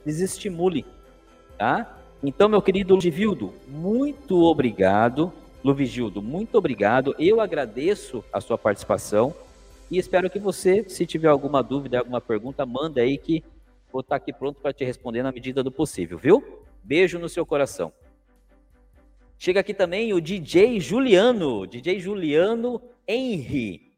desestimule, 0.04 0.84
tá? 1.58 1.96
Então, 2.24 2.50
meu 2.50 2.62
querido 2.62 2.96
Luvivildo, 2.96 3.54
muito 3.68 4.44
obrigado. 4.44 5.32
Luvigildo, 5.64 6.22
muito 6.22 6.58
obrigado. 6.58 7.16
Eu 7.20 7.40
agradeço 7.40 8.24
a 8.34 8.42
sua 8.42 8.58
participação 8.58 9.34
e 9.90 9.98
espero 9.98 10.30
que 10.30 10.40
você, 10.40 10.88
se 10.88 11.06
tiver 11.06 11.30
alguma 11.30 11.64
dúvida, 11.64 12.00
alguma 12.00 12.20
pergunta, 12.20 12.66
manda 12.66 13.02
aí 13.02 13.18
que 13.18 13.44
vou 13.92 14.02
estar 14.02 14.18
aqui 14.18 14.34
pronto 14.34 14.60
para 14.60 14.74
te 14.74 14.84
responder 14.84 15.24
na 15.24 15.32
medida 15.32 15.64
do 15.64 15.72
possível, 15.72 16.18
viu? 16.18 16.66
Beijo 16.84 17.18
no 17.18 17.30
seu 17.30 17.46
coração. 17.46 17.92
Chega 19.38 19.60
aqui 19.60 19.74
também 19.74 20.14
o 20.14 20.20
DJ 20.20 20.80
Juliano, 20.80 21.68
DJ 21.68 22.00
Juliano 22.00 22.82
Henry. 23.08 23.94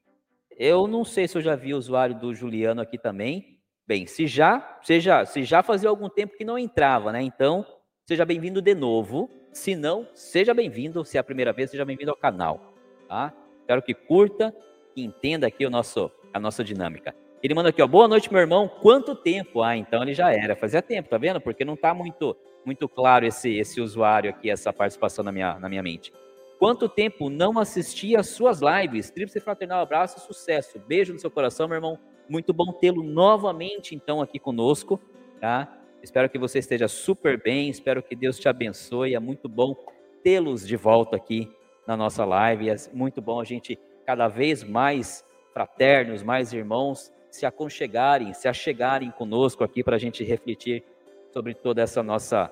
Eu 0.57 0.85
não 0.87 1.05
sei 1.05 1.27
se 1.27 1.37
eu 1.37 1.41
já 1.41 1.55
vi 1.55 1.73
o 1.73 1.77
usuário 1.77 2.13
do 2.13 2.35
Juliano 2.35 2.81
aqui 2.81 2.97
também. 2.97 3.57
Bem, 3.87 4.05
se 4.05 4.27
já, 4.27 4.79
seja, 4.83 5.25
se 5.25 5.43
já 5.43 5.63
fazia 5.63 5.89
algum 5.89 6.09
tempo 6.09 6.35
que 6.37 6.43
não 6.43 6.59
entrava, 6.59 7.11
né? 7.11 7.21
Então, 7.23 7.65
seja 8.05 8.25
bem-vindo 8.25 8.61
de 8.61 8.75
novo. 8.75 9.29
Se 9.53 9.75
não, 9.75 10.07
seja 10.13 10.53
bem-vindo. 10.53 11.03
Se 11.05 11.17
é 11.17 11.21
a 11.21 11.23
primeira 11.23 11.53
vez, 11.53 11.71
seja 11.71 11.85
bem-vindo 11.85 12.11
ao 12.11 12.17
canal, 12.17 12.73
tá? 13.07 13.33
Espero 13.61 13.81
que 13.81 13.93
curta, 13.93 14.53
que 14.93 15.03
entenda 15.03 15.47
aqui 15.47 15.65
o 15.65 15.69
nosso, 15.69 16.11
a 16.33 16.39
nossa 16.39 16.63
dinâmica. 16.63 17.15
Ele 17.41 17.53
manda 17.53 17.69
aqui, 17.69 17.81
ó, 17.81 17.87
boa 17.87 18.07
noite, 18.07 18.31
meu 18.31 18.41
irmão. 18.41 18.67
Quanto 18.67 19.15
tempo? 19.15 19.61
Ah, 19.63 19.77
então 19.77 20.03
ele 20.03 20.13
já 20.13 20.33
era. 20.33 20.55
Fazia 20.55 20.81
tempo, 20.81 21.09
tá 21.09 21.17
vendo? 21.17 21.39
Porque 21.39 21.63
não 21.63 21.75
tá 21.75 21.93
muito 21.93 22.35
muito 22.65 22.87
claro 22.87 23.25
esse, 23.25 23.57
esse 23.57 23.81
usuário 23.81 24.29
aqui, 24.29 24.49
essa 24.49 24.71
participação 24.71 25.23
na 25.23 25.31
minha, 25.31 25.57
na 25.59 25.69
minha 25.69 25.81
mente. 25.81 26.13
Quanto 26.59 26.89
tempo 26.89 27.29
não 27.29 27.57
assisti 27.57 28.15
às 28.15 28.27
suas 28.29 28.59
lives? 28.61 29.09
Tríplice 29.09 29.39
fraternal, 29.39 29.81
abraço 29.81 30.17
e 30.17 30.21
sucesso. 30.21 30.77
Beijo 30.79 31.13
no 31.13 31.19
seu 31.19 31.31
coração, 31.31 31.67
meu 31.67 31.77
irmão. 31.77 31.97
Muito 32.27 32.53
bom 32.53 32.73
tê-lo 32.73 33.01
novamente, 33.01 33.95
então, 33.95 34.21
aqui 34.21 34.37
conosco, 34.37 34.99
tá? 35.39 35.73
Espero 36.03 36.29
que 36.29 36.37
você 36.37 36.59
esteja 36.59 36.87
super 36.87 37.41
bem, 37.41 37.69
espero 37.69 38.03
que 38.03 38.15
Deus 38.15 38.37
te 38.37 38.47
abençoe. 38.47 39.15
É 39.15 39.19
muito 39.19 39.49
bom 39.49 39.75
tê-los 40.21 40.67
de 40.67 40.75
volta 40.75 41.15
aqui 41.15 41.49
na 41.87 41.97
nossa 41.97 42.23
live. 42.25 42.69
É 42.69 42.75
muito 42.93 43.21
bom 43.21 43.41
a 43.41 43.45
gente 43.45 43.79
cada 44.09 44.27
vez 44.27 44.63
mais 44.63 45.23
fraternos, 45.53 46.23
mais 46.23 46.51
irmãos, 46.51 47.13
se 47.29 47.45
aconchegarem, 47.45 48.33
se 48.33 48.47
achegarem 48.47 49.11
conosco 49.11 49.63
aqui 49.63 49.83
para 49.83 49.97
a 49.97 49.99
gente 49.99 50.23
refletir 50.23 50.83
sobre 51.31 51.53
toda 51.53 51.83
essa 51.83 52.01
nossa 52.01 52.51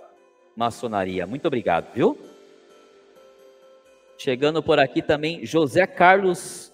maçonaria. 0.55 1.25
Muito 1.25 1.47
obrigado, 1.47 1.91
viu? 1.95 2.15
Chegando 4.19 4.61
por 4.61 4.77
aqui 4.77 5.01
também 5.01 5.47
José 5.47 5.87
Carlos 5.87 6.71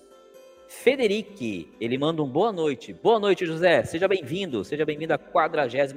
Federici. 0.68 1.70
Ele 1.80 1.98
manda 1.98 2.22
um 2.22 2.28
boa 2.28 2.52
noite. 2.52 2.92
Boa 2.92 3.22
noite, 3.22 3.46
José. 3.46 3.86
Seja 3.86 4.06
bem-vindo. 4.06 4.66
Seja 4.66 4.86
bem-vindo 4.86 5.14
à 5.14 5.18
43 5.18 5.94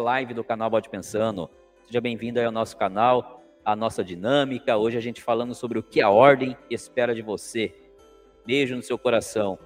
live 0.00 0.32
do 0.32 0.42
canal 0.42 0.70
Bode 0.70 0.88
Pensando. 0.88 1.50
Seja 1.84 2.00
bem-vindo 2.00 2.40
ao 2.40 2.50
nosso 2.50 2.74
canal, 2.78 3.44
à 3.62 3.76
nossa 3.76 4.02
dinâmica. 4.02 4.78
Hoje 4.78 4.96
a 4.96 5.02
gente 5.02 5.20
falando 5.20 5.54
sobre 5.54 5.78
o 5.78 5.82
que 5.82 6.00
a 6.00 6.08
ordem 6.08 6.56
espera 6.70 7.14
de 7.14 7.20
você. 7.20 7.89
Beijo 8.46 8.76
no 8.76 8.82
seu 8.82 8.98
coração. 8.98 9.58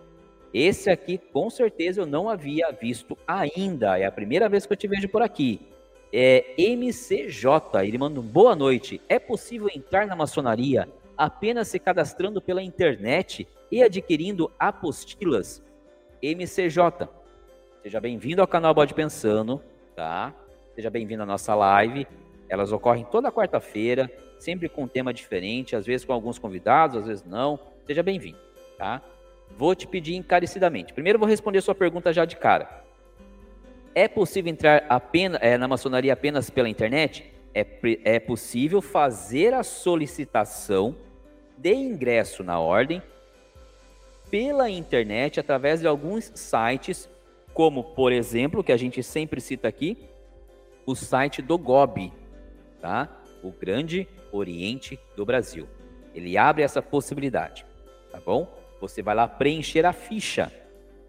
Esse 0.53 0.89
aqui, 0.91 1.19
com 1.19 1.51
certeza, 1.51 2.03
eu 2.03 2.07
não 2.07 2.29
havia 2.29 2.71
visto 2.71 3.17
ainda. 3.27 3.99
É 3.99 4.05
a 4.05 4.13
primeira 4.13 4.49
vez 4.49 4.67
que 4.67 4.73
eu 4.73 4.77
te 4.77 4.87
vejo 4.87 5.09
por 5.09 5.23
aqui 5.23 5.61
é, 6.17 6.55
MCJ, 6.57 7.83
ele 7.83 7.99
manda 7.99 8.21
um 8.21 8.23
boa 8.23 8.55
noite. 8.55 9.01
É 9.09 9.19
possível 9.19 9.69
entrar 9.75 10.07
na 10.07 10.15
maçonaria 10.15 10.89
apenas 11.19 11.67
se 11.67 11.81
cadastrando 11.81 12.41
pela 12.41 12.63
internet 12.63 13.49
e 13.69 13.83
adquirindo 13.83 14.49
apostilas? 14.57 15.61
MCJ, 16.23 17.09
Seja 17.83 18.01
bem-vindo 18.01 18.41
ao 18.41 18.47
canal 18.47 18.73
Bode 18.73 18.95
Pensando, 18.95 19.61
tá? 19.95 20.33
Seja 20.77 20.89
bem-vindo 20.89 21.25
à 21.25 21.27
nossa 21.27 21.53
live. 21.55 22.07
Elas 22.49 22.71
ocorrem 22.71 23.05
toda 23.05 23.33
quarta-feira, 23.33 24.09
sempre 24.39 24.69
com 24.69 24.85
um 24.85 24.89
tema 24.89 25.13
diferente, 25.13 25.75
às 25.75 25.85
vezes 25.85 26.07
com 26.07 26.13
alguns 26.13 26.39
convidados, 26.39 26.97
às 26.97 27.07
vezes 27.09 27.25
não. 27.25 27.59
Seja 27.87 28.05
bem-vindo, 28.05 28.39
tá? 28.85 29.01
Vou 29.57 29.75
te 29.75 29.87
pedir 29.87 30.15
encarecidamente. 30.15 30.93
Primeiro 30.93 31.19
vou 31.19 31.27
responder 31.27 31.63
sua 31.63 31.75
pergunta 31.75 32.13
já 32.13 32.27
de 32.27 32.37
cara. 32.37 32.85
É 33.95 34.07
possível 34.07 34.53
entrar 34.53 34.85
apenas, 34.91 35.41
é, 35.43 35.57
na 35.57 35.67
maçonaria 35.67 36.13
apenas 36.13 36.51
pela 36.51 36.69
internet? 36.69 37.33
É, 37.55 37.67
é 38.05 38.21
possível 38.21 38.83
fazer 38.83 39.55
a 39.55 39.63
solicitação 39.63 40.97
de 41.57 41.73
ingresso 41.73 42.45
na 42.45 42.61
ordem 42.61 43.03
pela 44.31 44.69
internet 44.69 45.41
através 45.41 45.81
de 45.81 45.87
alguns 45.87 46.31
sites, 46.35 47.09
como 47.55 47.85
por 47.85 48.13
exemplo, 48.13 48.63
que 48.63 48.73
a 48.73 48.77
gente 48.77 49.03
sempre 49.03 49.41
cita 49.41 49.67
aqui, 49.67 49.97
o 50.85 50.95
site 50.95 51.41
do 51.41 51.57
GOB, 51.57 52.13
tá? 52.81 53.09
O 53.43 53.51
Grande 53.51 54.07
Oriente 54.31 54.99
do 55.17 55.25
Brasil. 55.25 55.67
Ele 56.15 56.37
abre 56.37 56.63
essa 56.63 56.83
possibilidade, 56.83 57.65
tá 58.11 58.21
bom? 58.21 58.64
Você 58.89 59.01
vai 59.03 59.15
lá 59.15 59.27
preencher 59.27 59.87
a 59.87 59.95
ficha. 59.95 60.53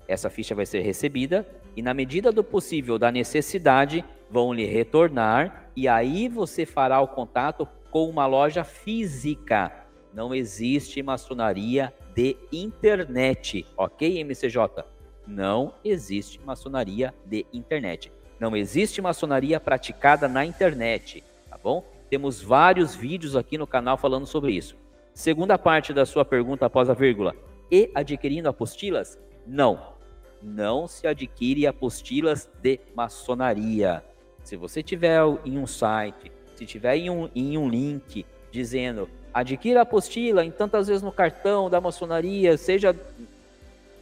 Essa 0.07 0.30
ficha 0.30 0.56
vai 0.56 0.65
ser 0.65 0.80
recebida 0.80 1.45
e 1.76 1.81
na 1.81 1.93
medida 1.93 2.31
do 2.31 2.41
possível, 2.41 2.97
da 2.97 3.11
necessidade, 3.11 4.06
vão 4.30 4.53
lhe 4.53 4.65
retornar 4.65 5.69
e 5.76 5.88
aí 5.88 6.30
você 6.30 6.65
fará 6.65 7.02
o 7.02 7.07
contato 7.07 7.68
com 7.91 8.10
uma 8.10 8.26
loja 8.26 8.64
física. 8.64 9.72
Não 10.14 10.34
existe 10.34 11.03
maçonaria 11.03 11.93
de 12.15 12.38
internet, 12.49 13.65
ok, 13.76 14.23
MCJ? 14.23 14.85
Não 15.27 15.73
existe 15.84 16.39
maçonaria 16.45 17.14
de 17.26 17.45
internet. 17.52 18.10
Não 18.39 18.56
existe 18.56 19.02
maçonaria 19.02 19.60
praticada 19.60 20.30
na 20.30 20.45
internet, 20.45 21.23
tá 21.49 21.57
bom? 21.61 21.84
Temos 22.10 22.41
vários 22.41 22.95
vídeos 22.95 23.35
aqui 23.35 23.57
no 23.57 23.68
canal 23.68 23.97
falando 23.97 24.26
sobre 24.26 24.53
isso. 24.53 24.77
Segunda 25.14 25.57
parte 25.57 25.91
da 25.91 26.06
sua 26.06 26.23
pergunta 26.23 26.65
após 26.65 26.89
a 26.89 26.93
vírgula. 26.93 27.35
E 27.71 27.91
adquirindo 27.93 28.49
apostilas? 28.49 29.19
Não. 29.45 29.95
Não 30.41 30.87
se 30.87 31.07
adquire 31.07 31.65
apostilas 31.65 32.49
de 32.61 32.79
maçonaria. 32.95 34.03
Se 34.43 34.55
você 34.55 34.83
tiver 34.83 35.19
em 35.43 35.57
um 35.57 35.65
site, 35.65 36.31
se 36.55 36.65
tiver 36.65 36.97
em 36.97 37.09
um, 37.09 37.29
em 37.35 37.57
um 37.57 37.67
link 37.67 38.25
dizendo 38.51 39.09
adquira 39.33 39.81
apostila 39.81 40.45
em 40.45 40.51
tantas 40.51 40.87
vezes 40.87 41.03
no 41.03 41.11
cartão 41.11 41.69
da 41.69 41.81
maçonaria, 41.81 42.57
seja. 42.57 42.95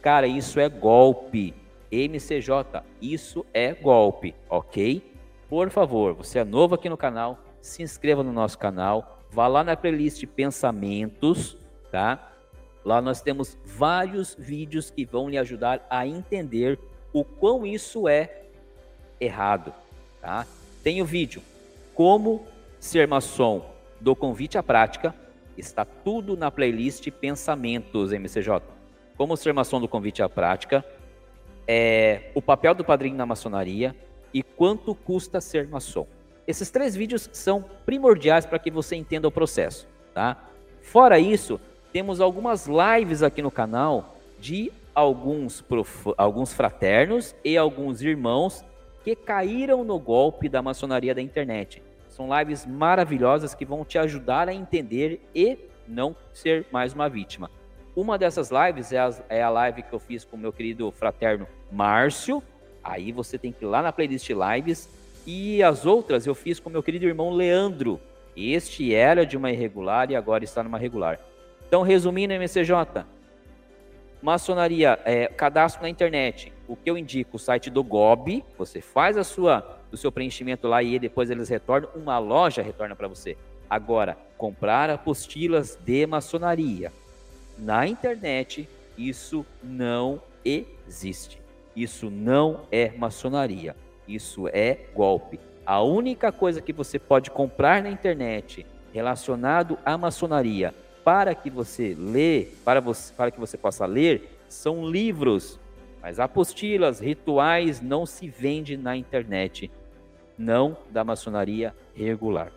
Cara, 0.00 0.28
isso 0.28 0.60
é 0.60 0.68
golpe. 0.68 1.52
MCJ, 1.90 2.82
isso 3.00 3.44
é 3.52 3.72
golpe, 3.72 4.34
ok? 4.48 5.02
Por 5.48 5.70
favor, 5.70 6.12
você 6.14 6.40
é 6.40 6.44
novo 6.44 6.74
aqui 6.74 6.88
no 6.88 6.96
canal, 6.96 7.38
se 7.60 7.82
inscreva 7.82 8.22
no 8.22 8.32
nosso 8.32 8.58
canal, 8.58 9.20
vá 9.30 9.46
lá 9.46 9.62
na 9.62 9.76
playlist 9.76 10.26
Pensamentos, 10.26 11.56
tá? 11.92 12.32
Lá 12.84 13.00
nós 13.00 13.20
temos 13.22 13.56
vários 13.64 14.34
vídeos 14.38 14.90
que 14.90 15.04
vão 15.04 15.28
lhe 15.28 15.38
ajudar 15.38 15.86
a 15.88 16.06
entender 16.06 16.78
o 17.12 17.24
quão 17.24 17.64
isso 17.64 18.08
é 18.08 18.42
errado, 19.20 19.72
tá? 20.20 20.46
Tem 20.82 21.00
o 21.00 21.04
vídeo 21.04 21.40
Como 21.94 22.46
ser 22.78 23.08
maçom 23.08 23.64
do 24.00 24.14
convite 24.14 24.58
à 24.58 24.62
prática, 24.62 25.14
Está 25.56 25.84
tudo 25.84 26.36
na 26.36 26.50
playlist 26.50 27.08
Pensamentos 27.12 28.12
MCJ. 28.12 28.60
Como 29.16 29.36
ser 29.36 29.52
maçom 29.52 29.80
do 29.80 29.88
convite 29.88 30.22
à 30.22 30.28
prática, 30.28 30.84
é, 31.66 32.30
o 32.34 32.42
papel 32.42 32.74
do 32.74 32.84
padrinho 32.84 33.16
na 33.16 33.24
maçonaria 33.24 33.94
e 34.32 34.42
quanto 34.42 34.94
custa 34.94 35.40
ser 35.40 35.68
maçom. 35.68 36.06
Esses 36.46 36.70
três 36.70 36.96
vídeos 36.96 37.30
são 37.32 37.64
primordiais 37.86 38.44
para 38.44 38.58
que 38.58 38.70
você 38.70 38.96
entenda 38.96 39.28
o 39.28 39.30
processo, 39.30 39.86
tá? 40.12 40.48
Fora 40.82 41.18
isso, 41.18 41.60
temos 41.94 42.20
algumas 42.20 42.66
lives 42.66 43.22
aqui 43.22 43.40
no 43.40 43.52
canal 43.52 44.16
de 44.40 44.72
alguns, 44.92 45.60
prof... 45.60 46.12
alguns 46.18 46.52
fraternos 46.52 47.36
e 47.44 47.56
alguns 47.56 48.02
irmãos 48.02 48.64
que 49.04 49.14
caíram 49.14 49.84
no 49.84 49.96
golpe 49.96 50.48
da 50.48 50.60
maçonaria 50.60 51.14
da 51.14 51.22
internet. 51.22 51.80
São 52.08 52.28
lives 52.36 52.66
maravilhosas 52.66 53.54
que 53.54 53.64
vão 53.64 53.84
te 53.84 53.96
ajudar 53.96 54.48
a 54.48 54.52
entender 54.52 55.20
e 55.32 55.56
não 55.86 56.16
ser 56.32 56.66
mais 56.72 56.92
uma 56.92 57.08
vítima. 57.08 57.48
Uma 57.94 58.18
dessas 58.18 58.50
lives 58.50 58.90
é 58.90 58.98
a, 58.98 59.14
é 59.28 59.40
a 59.40 59.50
live 59.50 59.84
que 59.84 59.92
eu 59.92 60.00
fiz 60.00 60.24
com 60.24 60.36
meu 60.36 60.52
querido 60.52 60.90
fraterno 60.90 61.46
Márcio. 61.70 62.42
Aí 62.82 63.12
você 63.12 63.38
tem 63.38 63.52
que 63.52 63.64
ir 63.64 63.68
lá 63.68 63.80
na 63.80 63.92
playlist 63.92 64.28
lives. 64.30 64.88
E 65.24 65.62
as 65.62 65.86
outras 65.86 66.26
eu 66.26 66.34
fiz 66.34 66.58
com 66.58 66.68
meu 66.68 66.82
querido 66.82 67.06
irmão 67.06 67.30
Leandro. 67.30 68.00
Este 68.36 68.92
era 68.92 69.24
de 69.24 69.36
uma 69.36 69.52
irregular 69.52 70.10
e 70.10 70.16
agora 70.16 70.42
está 70.42 70.60
numa 70.60 70.76
regular. 70.76 71.20
Então, 71.74 71.82
resumindo, 71.82 72.32
MCJ, 72.32 73.04
maçonaria, 74.22 74.96
é, 75.04 75.26
cadastro 75.26 75.82
na 75.82 75.88
internet. 75.88 76.52
O 76.68 76.76
que 76.76 76.88
eu 76.88 76.96
indico, 76.96 77.34
o 77.34 77.38
site 77.40 77.68
do 77.68 77.82
GOB, 77.82 78.44
você 78.56 78.80
faz 78.80 79.16
a 79.16 79.24
sua 79.24 79.80
do 79.90 79.96
seu 79.96 80.12
preenchimento 80.12 80.68
lá 80.68 80.84
e 80.84 81.00
depois 81.00 81.30
eles 81.32 81.48
retornam, 81.48 81.88
uma 81.96 82.16
loja 82.20 82.62
retorna 82.62 82.94
para 82.94 83.08
você. 83.08 83.36
Agora, 83.68 84.16
comprar 84.38 84.88
apostilas 84.88 85.76
de 85.84 86.06
maçonaria 86.06 86.92
na 87.58 87.88
internet, 87.88 88.68
isso 88.96 89.44
não 89.60 90.22
existe. 90.44 91.40
Isso 91.74 92.08
não 92.08 92.60
é 92.70 92.92
maçonaria. 92.96 93.74
Isso 94.06 94.46
é 94.46 94.78
golpe. 94.94 95.40
A 95.66 95.82
única 95.82 96.30
coisa 96.30 96.62
que 96.62 96.72
você 96.72 97.00
pode 97.00 97.32
comprar 97.32 97.82
na 97.82 97.90
internet 97.90 98.64
relacionado 98.92 99.76
à 99.84 99.98
maçonaria 99.98 100.72
para 101.04 101.34
que 101.34 101.50
você 101.50 101.94
lê, 101.98 102.48
para, 102.64 102.80
você, 102.80 103.12
para 103.12 103.30
que 103.30 103.38
você 103.38 103.58
possa 103.58 103.84
ler, 103.86 104.38
são 104.48 104.88
livros. 104.88 105.60
Mas 106.02 106.18
apostilas, 106.18 107.00
rituais 107.00 107.80
não 107.80 108.06
se 108.06 108.28
vende 108.28 108.76
na 108.76 108.96
internet 108.96 109.70
não 110.38 110.76
da 110.90 111.04
maçonaria 111.04 111.74
regular. 111.94 112.50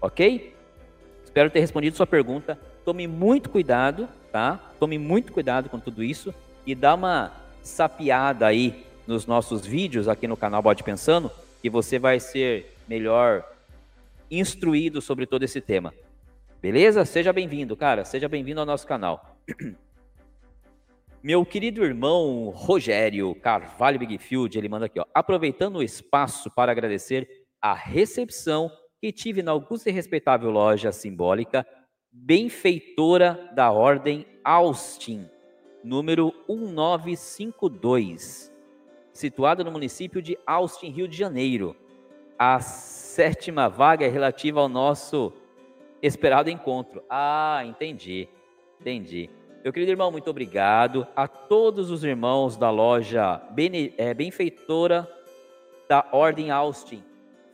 Ok? 0.00 0.54
Espero 1.24 1.50
ter 1.50 1.60
respondido 1.60 1.96
sua 1.96 2.06
pergunta. 2.06 2.58
Tome 2.84 3.06
muito 3.06 3.50
cuidado, 3.50 4.08
tá? 4.30 4.72
Tome 4.78 4.98
muito 4.98 5.32
cuidado 5.32 5.68
com 5.68 5.78
tudo 5.78 6.02
isso 6.02 6.34
e 6.66 6.74
dá 6.74 6.94
uma 6.94 7.32
sapiada 7.62 8.46
aí 8.46 8.84
nos 9.06 9.26
nossos 9.26 9.66
vídeos 9.66 10.08
aqui 10.08 10.26
no 10.26 10.36
canal 10.36 10.62
Bode 10.62 10.82
Pensando, 10.82 11.30
que 11.60 11.68
você 11.68 11.98
vai 11.98 12.20
ser 12.20 12.76
melhor 12.88 13.44
instruído 14.30 15.00
sobre 15.00 15.26
todo 15.26 15.42
esse 15.42 15.60
tema. 15.60 15.92
Beleza? 16.64 17.04
Seja 17.04 17.30
bem-vindo, 17.30 17.76
cara. 17.76 18.06
Seja 18.06 18.26
bem-vindo 18.26 18.58
ao 18.58 18.64
nosso 18.64 18.86
canal. 18.86 19.36
Meu 21.22 21.44
querido 21.44 21.84
irmão 21.84 22.48
Rogério 22.48 23.34
Carvalho 23.34 23.98
Bigfield, 23.98 24.56
ele 24.56 24.70
manda 24.70 24.86
aqui, 24.86 24.98
ó, 24.98 25.04
aproveitando 25.12 25.76
o 25.76 25.82
espaço 25.82 26.50
para 26.50 26.72
agradecer 26.72 27.28
a 27.60 27.74
recepção 27.74 28.70
que 28.98 29.12
tive 29.12 29.42
na 29.42 29.50
augusta 29.50 29.90
e 29.90 29.92
respeitável 29.92 30.50
loja 30.50 30.90
simbólica 30.90 31.66
benfeitora 32.10 33.50
da 33.54 33.70
Ordem 33.70 34.24
Austin, 34.42 35.28
número 35.84 36.32
1952, 36.48 38.50
situada 39.12 39.62
no 39.62 39.70
município 39.70 40.22
de 40.22 40.38
Austin, 40.46 40.88
Rio 40.88 41.06
de 41.06 41.18
Janeiro. 41.18 41.76
A 42.38 42.58
sétima 42.58 43.68
vaga 43.68 44.06
é 44.06 44.08
relativa 44.08 44.60
ao 44.60 44.68
nosso 44.70 45.30
esperado 46.06 46.50
encontro. 46.50 47.02
Ah, 47.08 47.62
entendi, 47.64 48.28
entendi. 48.80 49.30
Meu 49.62 49.72
querido 49.72 49.90
irmão, 49.90 50.10
muito 50.10 50.28
obrigado. 50.28 51.06
A 51.16 51.26
todos 51.26 51.90
os 51.90 52.04
irmãos 52.04 52.56
da 52.56 52.70
loja 52.70 53.40
Bene, 53.52 53.94
é, 53.96 54.12
Benfeitora 54.12 55.10
da 55.88 56.06
Ordem 56.12 56.50
Austin. 56.50 57.02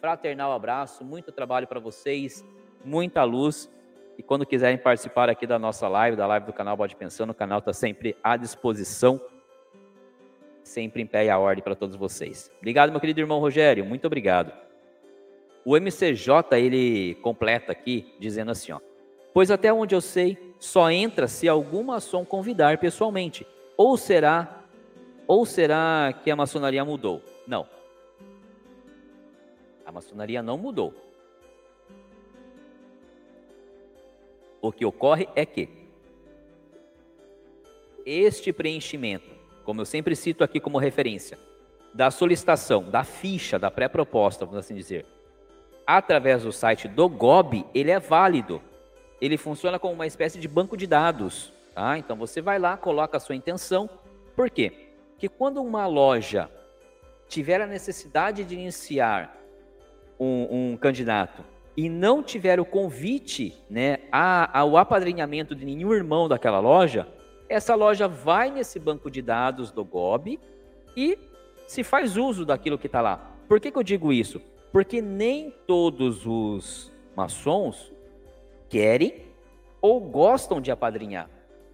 Fraternal 0.01 0.53
abraço, 0.53 1.05
muito 1.05 1.31
trabalho 1.31 1.69
para 1.69 1.79
vocês, 1.79 2.45
muita 2.85 3.23
luz. 3.23 3.71
E 4.19 4.23
quando 4.23 4.45
quiserem 4.45 4.79
participar 4.79 5.31
aqui 5.31 5.47
da 5.47 5.59
nossa 5.59 5.87
live, 5.87 6.17
da 6.17 6.27
live 6.27 6.47
do 6.47 6.53
canal 6.53 6.77
Bode 6.77 6.97
Pensando, 6.97 7.31
o 7.31 7.35
canal 7.35 7.61
está 7.61 7.73
sempre 7.73 8.17
à 8.23 8.37
disposição. 8.37 9.21
Sempre 10.65 11.03
em 11.03 11.07
pé 11.07 11.27
e 11.27 11.31
a 11.31 11.39
ordem 11.39 11.63
para 11.63 11.77
todos 11.77 11.97
vocês. 11.97 12.51
Obrigado, 12.59 12.91
meu 12.91 13.01
querido 13.01 13.21
irmão 13.21 13.39
Rogério, 13.39 13.85
muito 13.85 14.07
obrigado. 14.07 14.70
O 15.65 15.77
MCJ, 15.77 16.57
ele 16.57 17.15
completa 17.17 17.73
aqui, 17.73 18.15
dizendo 18.19 18.51
assim, 18.51 18.73
ó. 18.73 18.81
Pois 19.33 19.51
até 19.51 19.73
onde 19.73 19.95
eu 19.95 20.01
sei, 20.01 20.55
só 20.59 20.91
entra 20.91 21.29
se 21.29 21.49
alguma 21.49 21.97
ação 21.97 22.25
convidar 22.25 22.79
pessoalmente. 22.79 23.47
Ou 23.77 23.97
será 23.97 24.61
ou 25.27 25.47
será 25.47 26.13
que 26.25 26.29
a 26.29 26.35
maçonaria 26.35 26.85
mudou? 26.85 27.23
Não. 27.47 27.65
A 29.87 29.93
maçonaria 29.93 30.43
não 30.43 30.59
mudou. 30.59 30.93
O 34.61 34.73
que 34.73 34.85
ocorre 34.85 35.29
é 35.37 35.47
que 35.47 35.69
este 38.05 38.53
preenchimento, 38.53 39.31
como 39.65 39.83
eu 39.83 39.85
sempre 39.85 40.17
cito 40.17 40.43
aqui 40.43 40.59
como 40.59 40.79
referência, 40.79 41.39
da 41.95 42.11
solicitação, 42.11 42.91
da 42.91 43.05
ficha, 43.05 43.57
da 43.57 43.71
pré-proposta, 43.71 44.45
vamos 44.45 44.59
assim 44.59 44.75
dizer, 44.75 45.07
através 45.87 46.43
do 46.43 46.53
site 46.53 46.89
do 46.89 47.09
GOB, 47.09 47.67
ele 47.75 47.91
é 47.91 47.99
válido. 47.99 48.61
Ele 49.21 49.37
funciona 49.37 49.79
como 49.79 49.95
uma 49.95 50.07
espécie 50.07 50.39
de 50.39 50.49
banco 50.49 50.77
de 50.77 50.87
dados. 50.87 51.53
Tá? 51.75 51.99
Então 51.99 52.17
você 52.17 52.41
vai 52.41 52.59
lá, 52.59 52.77
coloca 52.77 53.17
a 53.17 53.21
sua 53.21 53.35
intenção. 53.35 53.89
Por 54.35 54.51
quê? 54.51 54.89
Porque 55.13 55.29
quando 55.29 55.61
uma 55.63 55.87
loja 55.87 56.51
tiver 57.29 57.61
a 57.61 57.67
necessidade 57.67 58.45
de 58.45 58.55
iniciar 58.55 59.37
um, 60.19 60.73
um 60.73 60.77
candidato 60.77 61.45
e 61.77 61.89
não 61.89 62.23
tiver 62.23 62.59
o 62.59 62.65
convite 62.65 63.57
né, 63.69 63.99
ao 64.11 64.77
apadrinhamento 64.77 65.55
de 65.55 65.65
nenhum 65.65 65.93
irmão 65.93 66.29
daquela 66.29 66.59
loja, 66.59 67.07
essa 67.49 67.75
loja 67.75 68.07
vai 68.09 68.51
nesse 68.51 68.79
banco 68.79 69.11
de 69.11 69.23
dados 69.23 69.71
do 69.71 69.85
GOB 69.85 70.39
e 70.97 71.19
se 71.67 71.85
faz 71.85 72.17
uso 72.17 72.45
daquilo 72.45 72.79
que 72.79 72.87
está 72.87 73.01
lá. 73.01 73.31
Por 73.49 73.61
que, 73.61 73.71
que 73.71 73.79
eu 73.79 73.83
digo 73.83 74.13
isso? 74.13 74.41
Porque 74.73 75.03
nem 75.03 75.51
todos 75.67 76.27
os 76.27 76.93
maçons 77.17 77.93
querem 78.69 79.23
ou 79.81 80.01
gostam 80.01 80.61
de 80.61 80.71
apadrinhar. 80.71 81.29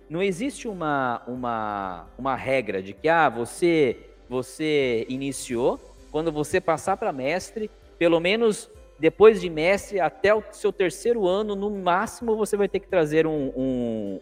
Não 0.08 0.22
existe 0.22 0.68
uma, 0.68 1.22
uma, 1.26 2.06
uma 2.16 2.36
regra 2.36 2.82
de 2.82 2.92
que 2.92 3.08
ah, 3.08 3.28
você, 3.28 3.96
você 4.28 5.04
iniciou, 5.08 5.80
quando 6.10 6.30
você 6.30 6.60
passar 6.60 6.96
para 6.96 7.12
mestre, 7.12 7.70
pelo 7.98 8.20
menos 8.20 8.70
depois 8.98 9.40
de 9.40 9.50
mestre, 9.50 10.00
até 10.00 10.34
o 10.34 10.42
seu 10.52 10.72
terceiro 10.72 11.26
ano, 11.26 11.54
no 11.54 11.68
máximo, 11.70 12.36
você 12.36 12.56
vai 12.56 12.68
ter 12.68 12.80
que 12.80 12.88
trazer 12.88 13.26
um, 13.26 13.52
um, 13.56 14.20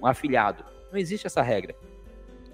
um 0.00 0.06
afiliado. 0.06 0.64
Não 0.90 0.98
existe 0.98 1.26
essa 1.26 1.42
regra. 1.42 1.76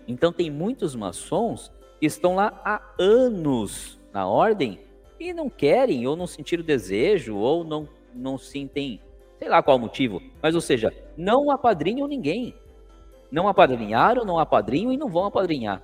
Então, 0.06 0.32
tem 0.32 0.50
muitos 0.50 0.94
maçons 0.94 1.72
que 1.98 2.06
estão 2.06 2.34
lá 2.34 2.60
há 2.64 2.82
anos 2.98 3.98
na 4.12 4.26
ordem 4.26 4.80
e 5.18 5.32
não 5.32 5.48
querem, 5.48 6.06
ou 6.06 6.16
não 6.16 6.26
sentiram 6.26 6.64
desejo, 6.64 7.36
ou 7.36 7.64
não, 7.64 7.88
não 8.14 8.36
sentem, 8.36 9.00
sei 9.38 9.48
lá 9.48 9.62
qual 9.62 9.78
motivo. 9.78 10.20
Mas, 10.42 10.54
ou 10.54 10.60
seja, 10.60 10.92
não 11.16 11.50
apadrinham 11.50 12.08
ninguém. 12.08 12.54
Não 13.30 13.48
apadrinharam, 13.48 14.24
não 14.24 14.38
apadrinham 14.38 14.92
e 14.92 14.96
não 14.96 15.08
vão 15.08 15.24
apadrinhar. 15.24 15.82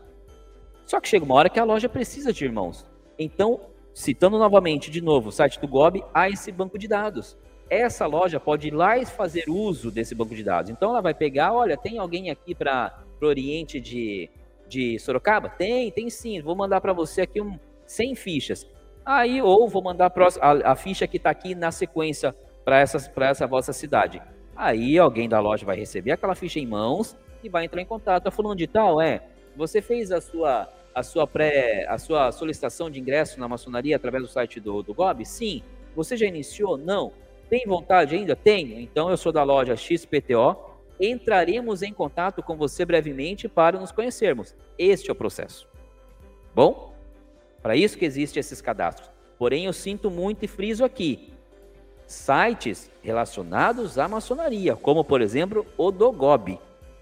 Só 0.87 1.01
que 1.01 1.09
chega 1.09 1.25
uma 1.25 1.35
hora 1.35 1.49
que 1.49 1.59
a 1.59 1.65
loja 1.65 1.89
precisa 1.89 2.33
de 2.33 2.45
irmãos. 2.45 2.87
Então, 3.19 3.61
citando 3.95 4.39
novamente, 4.39 4.91
de 4.91 5.01
novo, 5.01 5.29
o 5.29 5.33
site 5.33 5.61
do 5.61 5.69
GOB, 5.69 6.05
há 6.13 6.29
esse 6.29 6.51
banco 6.51 6.79
de 6.79 6.89
dados. 6.89 7.37
Essa 7.69 8.07
loja 8.07 8.41
pode 8.41 8.69
ir 8.69 8.75
lá 8.75 8.99
e 8.99 9.07
fazer 9.07 9.45
uso 9.49 9.91
desse 9.91 10.15
banco 10.15 10.35
de 10.35 10.43
dados. 10.43 10.71
Então, 10.71 10.91
ela 10.91 11.01
vai 11.01 11.15
pegar, 11.15 11.53
olha, 11.53 11.77
tem 11.77 11.99
alguém 11.99 12.31
aqui 12.31 12.55
para 12.55 13.05
o 13.21 13.27
Oriente 13.27 13.81
de, 13.81 14.29
de 14.69 14.99
Sorocaba? 14.99 15.49
Tem, 15.49 15.91
tem 15.93 16.11
sim. 16.11 16.41
Vou 16.41 16.57
mandar 16.57 16.81
para 16.81 16.93
você 16.93 17.23
aqui 17.23 17.41
um 17.41 17.59
100 17.87 18.15
fichas. 18.17 18.67
Aí, 19.05 19.41
ou 19.41 19.69
vou 19.69 19.83
mandar 19.83 20.13
a, 20.41 20.73
a 20.73 20.77
ficha 20.77 21.07
que 21.07 21.17
está 21.17 21.31
aqui 21.31 21.55
na 21.55 21.71
sequência 21.71 22.35
para 22.65 22.81
essa 23.29 23.47
vossa 23.47 23.73
cidade. 23.73 24.23
Aí 24.55 24.99
alguém 24.99 25.29
da 25.29 25.41
loja 25.41 25.65
vai 25.65 25.77
receber 25.77 26.13
aquela 26.13 26.35
ficha 26.35 26.59
em 26.61 26.67
mãos 26.67 27.17
e 27.43 27.49
vai 27.49 27.65
entrar 27.65 27.81
em 27.81 27.87
contato. 27.87 28.25
Tá 28.25 28.31
falando 28.31 28.59
de 28.59 28.67
tal, 28.67 29.01
é? 29.01 29.23
Você 29.57 29.81
fez 29.81 30.13
a 30.13 30.21
sua 30.21 30.69
a 30.93 31.03
sua 31.05 31.27
pré 31.27 31.87
a 31.89 31.97
sua 31.99 32.33
solicitação 32.33 32.91
de 32.91 33.01
ingresso 33.01 33.39
na 33.39 33.49
maçonaria 33.49 33.97
através 33.97 34.25
do 34.25 34.29
site 34.29 34.61
do, 34.61 34.83
do 34.83 34.93
GOB? 34.93 35.25
Sim. 35.25 35.63
Você 35.97 36.17
já 36.17 36.27
iniciou? 36.27 36.77
Não. 36.77 37.13
Tem 37.49 37.65
vontade 37.67 38.15
ainda? 38.15 38.37
Tenho. 38.37 38.79
Então 38.79 39.11
eu 39.11 39.17
sou 39.17 39.33
da 39.33 39.43
loja 39.43 39.77
XPTO. 39.77 40.57
Entraremos 41.01 41.83
em 41.83 41.93
contato 41.93 42.43
com 42.43 42.57
você 42.57 42.85
brevemente 42.85 43.49
para 43.49 43.81
nos 43.81 43.91
conhecermos. 43.91 44.55
Este 44.79 45.09
é 45.09 45.13
o 45.13 45.17
processo. 45.17 45.67
Bom? 46.55 46.90
Para 47.63 47.77
isso 47.77 47.99
que 47.99 48.05
existem 48.05 48.41
esses 48.41 48.61
cadastros. 48.61 49.11
Porém, 49.39 49.67
eu 49.67 49.73
sinto 49.73 50.11
muito 50.11 50.45
e 50.45 50.49
friso 50.49 50.85
aqui. 50.85 51.33
Sites 52.07 52.91
relacionados 53.03 53.99
à 53.99 54.09
maçonaria, 54.09 54.75
como 54.77 55.05
por 55.05 55.21
exemplo 55.21 55.65
o 55.79 55.91
do 55.91 56.11
GOB, 56.11 56.59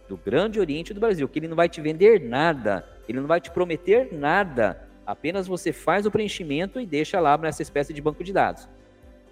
do 0.09 0.17
Grande 0.17 0.61
Oriente 0.61 0.93
do 0.93 1.01
Brasil, 1.01 1.29
que 1.29 1.39
ele 1.39 1.49
não 1.49 1.57
vai 1.57 1.69
te 1.69 1.81
vender 1.81 2.21
nada, 2.21 2.87
ele 3.09 3.21
não 3.21 3.27
vai 3.27 3.41
te 3.41 3.51
prometer 3.51 4.13
nada, 4.13 4.87
apenas 5.07 5.47
você 5.47 5.73
faz 5.73 6.05
o 6.05 6.11
preenchimento 6.11 6.79
e 6.79 6.87
deixa 6.87 7.19
lá 7.21 7.37
nessa 7.39 7.63
espécie 7.63 7.95
de 7.95 8.03
banco 8.03 8.23
de 8.23 8.33
dados. 8.33 8.69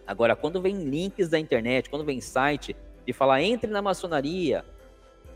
Agora, 0.06 0.34
quando 0.34 0.62
vem 0.62 0.84
links 0.84 1.28
da 1.28 1.38
internet, 1.38 1.90
quando 1.90 2.04
vem 2.04 2.20
site 2.20 2.74
de 3.04 3.12
falar 3.12 3.42
entre 3.42 3.70
na 3.70 3.82
maçonaria, 3.82 4.64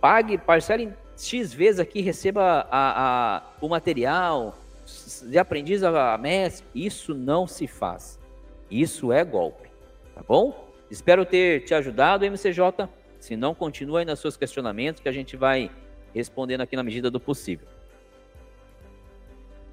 pague, 0.00 0.38
parcele 0.38 0.92
X 1.16 1.52
vezes 1.52 1.80
aqui, 1.80 2.00
receba 2.00 2.66
a, 2.70 3.36
a, 3.36 3.42
o 3.60 3.68
material, 3.68 4.56
de 5.28 5.38
aprendiz 5.38 5.82
a 5.82 6.16
mestre, 6.18 6.66
isso 6.74 7.14
não 7.14 7.46
se 7.46 7.66
faz. 7.66 8.18
Isso 8.70 9.12
é 9.12 9.24
golpe, 9.24 9.68
tá 10.14 10.22
bom? 10.26 10.68
Espero 10.90 11.24
ter 11.24 11.64
te 11.64 11.74
ajudado, 11.74 12.24
MCJ. 12.24 12.88
Se 13.18 13.36
não, 13.36 13.54
continue 13.54 14.00
aí 14.00 14.04
nos 14.04 14.18
seus 14.18 14.36
questionamentos 14.36 15.02
que 15.02 15.08
a 15.08 15.12
gente 15.12 15.36
vai 15.36 15.70
respondendo 16.14 16.62
aqui 16.62 16.74
na 16.74 16.82
medida 16.82 17.10
do 17.10 17.20
possível. 17.20 17.66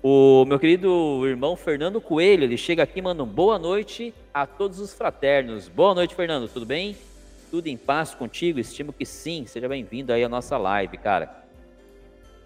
O 0.03 0.45
meu 0.45 0.59
querido 0.59 1.23
irmão 1.25 1.55
Fernando 1.55 1.99
Coelho, 1.99 2.43
ele 2.43 2.55
chega 2.55 2.83
aqui, 2.83 3.01
manda 3.01 3.23
um 3.23 3.27
boa 3.27 3.57
noite 3.57 4.13
a 4.33 4.45
todos 4.45 4.79
os 4.79 4.93
fraternos. 4.93 5.67
Boa 5.67 5.95
noite, 5.95 6.13
Fernando, 6.13 6.47
tudo 6.47 6.65
bem? 6.65 6.95
Tudo 7.49 7.67
em 7.67 7.75
paz 7.75 8.13
contigo? 8.13 8.59
Estimo 8.59 8.93
que 8.93 9.05
sim. 9.05 9.45
Seja 9.45 9.67
bem-vindo 9.67 10.13
aí 10.13 10.23
à 10.23 10.29
nossa 10.29 10.57
live, 10.57 10.97
cara. 10.97 11.43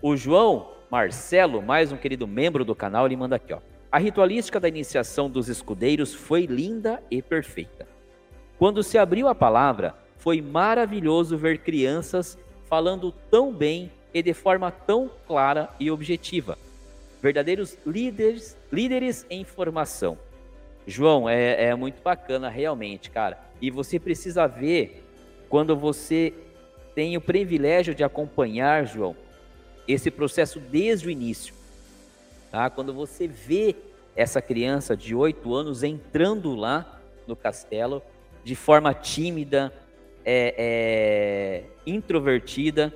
O 0.01 0.15
João 0.15 0.71
Marcelo, 0.91 1.61
mais 1.61 1.89
um 1.93 1.95
querido 1.95 2.27
membro 2.27 2.65
do 2.65 2.75
canal, 2.75 3.05
ele 3.05 3.15
manda 3.15 3.37
aqui, 3.37 3.53
ó. 3.53 3.59
A 3.89 3.97
ritualística 3.97 4.59
da 4.59 4.67
iniciação 4.67 5.29
dos 5.29 5.47
escudeiros 5.47 6.13
foi 6.13 6.45
linda 6.45 7.01
e 7.09 7.21
perfeita. 7.21 7.87
Quando 8.59 8.83
se 8.83 8.97
abriu 8.97 9.29
a 9.29 9.33
palavra, 9.33 9.95
foi 10.17 10.41
maravilhoso 10.41 11.37
ver 11.37 11.59
crianças 11.59 12.37
falando 12.65 13.09
tão 13.31 13.53
bem 13.53 13.89
e 14.13 14.21
de 14.21 14.33
forma 14.33 14.69
tão 14.69 15.09
clara 15.25 15.69
e 15.79 15.89
objetiva. 15.89 16.57
Verdadeiros 17.21 17.77
líderes, 17.85 18.57
líderes 18.69 19.25
em 19.29 19.45
formação. 19.45 20.17
João, 20.85 21.29
é, 21.29 21.67
é 21.67 21.75
muito 21.75 22.03
bacana 22.03 22.49
realmente, 22.49 23.09
cara. 23.09 23.39
E 23.61 23.71
você 23.71 23.97
precisa 23.97 24.45
ver 24.45 25.05
quando 25.47 25.73
você 25.73 26.33
tem 26.93 27.15
o 27.15 27.21
privilégio 27.21 27.95
de 27.95 28.03
acompanhar, 28.03 28.85
João, 28.85 29.15
esse 29.87 30.11
processo 30.11 30.59
desde 30.59 31.07
o 31.07 31.11
início. 31.11 31.53
Tá? 32.49 32.69
Quando 32.69 32.93
você 32.93 33.27
vê 33.27 33.75
essa 34.15 34.41
criança 34.41 34.95
de 34.95 35.15
8 35.15 35.53
anos 35.53 35.83
entrando 35.83 36.53
lá 36.55 36.99
no 37.25 37.35
castelo 37.35 38.01
de 38.43 38.55
forma 38.55 38.93
tímida, 38.93 39.73
é, 40.25 40.55
é, 40.57 41.63
introvertida, 41.85 42.93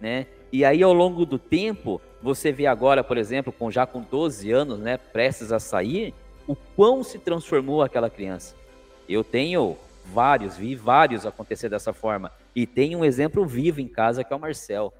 né? 0.00 0.26
E 0.52 0.64
aí 0.64 0.82
ao 0.82 0.92
longo 0.92 1.24
do 1.24 1.38
tempo, 1.38 2.00
você 2.22 2.52
vê 2.52 2.66
agora, 2.66 3.02
por 3.02 3.16
exemplo, 3.16 3.52
com 3.52 3.70
já 3.70 3.86
com 3.86 4.02
12 4.02 4.50
anos, 4.52 4.78
né, 4.78 4.98
prestes 4.98 5.50
a 5.50 5.58
sair, 5.58 6.14
o 6.46 6.54
quão 6.54 7.02
se 7.02 7.18
transformou 7.18 7.82
aquela 7.82 8.10
criança. 8.10 8.54
Eu 9.08 9.24
tenho 9.24 9.76
vários, 10.04 10.56
vi 10.56 10.74
vários 10.74 11.24
acontecer 11.24 11.68
dessa 11.68 11.92
forma. 11.92 12.30
E 12.54 12.66
tem 12.66 12.94
um 12.94 13.04
exemplo 13.04 13.46
vivo 13.46 13.80
em 13.80 13.88
casa 13.88 14.22
que 14.22 14.32
é 14.32 14.36
o 14.36 14.40
Marcel, 14.40 14.92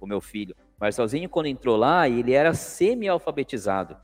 o 0.00 0.06
meu 0.06 0.20
filho. 0.20 0.54
Marcelzinho, 0.82 1.28
quando 1.28 1.46
entrou 1.46 1.76
lá, 1.76 2.08
ele 2.08 2.32
era 2.32 2.52
semi-alfabetizado. 2.54 3.96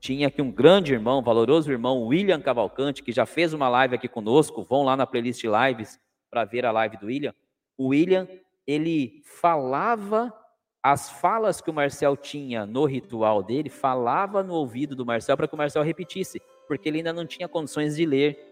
Tinha 0.00 0.26
aqui 0.26 0.42
um 0.42 0.50
grande 0.50 0.92
irmão, 0.92 1.22
valoroso 1.22 1.70
irmão, 1.70 2.02
William 2.08 2.40
Cavalcante, 2.40 3.04
que 3.04 3.12
já 3.12 3.24
fez 3.24 3.52
uma 3.52 3.68
live 3.68 3.94
aqui 3.94 4.08
conosco. 4.08 4.64
Vão 4.64 4.82
lá 4.82 4.96
na 4.96 5.06
playlist 5.06 5.44
lives 5.44 5.96
para 6.28 6.44
ver 6.44 6.66
a 6.66 6.72
live 6.72 6.96
do 6.96 7.06
William. 7.06 7.32
O 7.76 7.90
William, 7.90 8.26
ele 8.66 9.22
falava 9.24 10.34
as 10.82 11.08
falas 11.08 11.60
que 11.60 11.70
o 11.70 11.72
Marcel 11.72 12.16
tinha 12.16 12.66
no 12.66 12.84
ritual 12.84 13.40
dele, 13.40 13.70
falava 13.70 14.42
no 14.42 14.54
ouvido 14.54 14.96
do 14.96 15.06
Marcel 15.06 15.36
para 15.36 15.46
que 15.46 15.54
o 15.54 15.58
Marcel 15.58 15.84
repetisse, 15.84 16.42
porque 16.66 16.88
ele 16.88 16.98
ainda 16.98 17.12
não 17.12 17.26
tinha 17.26 17.46
condições 17.46 17.94
de 17.94 18.04
ler. 18.04 18.44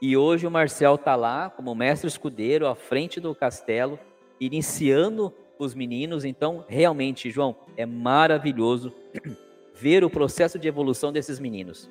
E 0.00 0.16
hoje 0.16 0.46
o 0.46 0.50
Marcel 0.52 0.94
está 0.94 1.16
lá 1.16 1.50
como 1.50 1.74
mestre 1.74 2.06
escudeiro 2.06 2.68
à 2.68 2.76
frente 2.76 3.18
do 3.18 3.34
castelo, 3.34 3.98
iniciando 4.38 5.34
os 5.58 5.74
meninos. 5.74 6.24
Então, 6.24 6.64
realmente, 6.68 7.30
João, 7.30 7.56
é 7.76 7.86
maravilhoso 7.86 8.92
ver 9.74 10.04
o 10.04 10.10
processo 10.10 10.58
de 10.58 10.68
evolução 10.68 11.12
desses 11.12 11.38
meninos. 11.38 11.90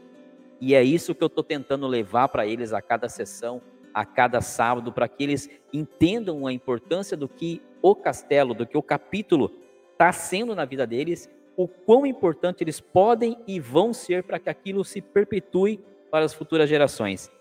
E 0.59 0.73
é 0.73 0.83
isso 0.83 1.13
que 1.13 1.23
eu 1.23 1.27
estou 1.27 1.43
tentando 1.43 1.87
levar 1.87 2.29
para 2.29 2.47
eles 2.47 2.73
a 2.73 2.81
cada 2.81 3.09
sessão, 3.09 3.61
a 3.93 4.05
cada 4.05 4.41
sábado, 4.41 4.91
para 4.91 5.07
que 5.07 5.23
eles 5.23 5.49
entendam 5.71 6.47
a 6.47 6.53
importância 6.53 7.15
do 7.15 7.27
que 7.27 7.61
o 7.81 7.95
castelo, 7.95 8.53
do 8.53 8.65
que 8.65 8.77
o 8.77 8.83
capítulo 8.83 9.51
está 9.91 10.11
sendo 10.11 10.55
na 10.55 10.65
vida 10.65 10.85
deles, 10.85 11.29
o 11.55 11.67
quão 11.67 12.05
importante 12.05 12.63
eles 12.63 12.79
podem 12.79 13.37
e 13.47 13.59
vão 13.59 13.93
ser 13.93 14.23
para 14.23 14.39
que 14.39 14.49
aquilo 14.49 14.83
se 14.83 15.01
perpetue 15.01 15.79
para 16.11 16.25
as 16.25 16.33
futuras 16.33 16.69
gerações. 16.69 17.31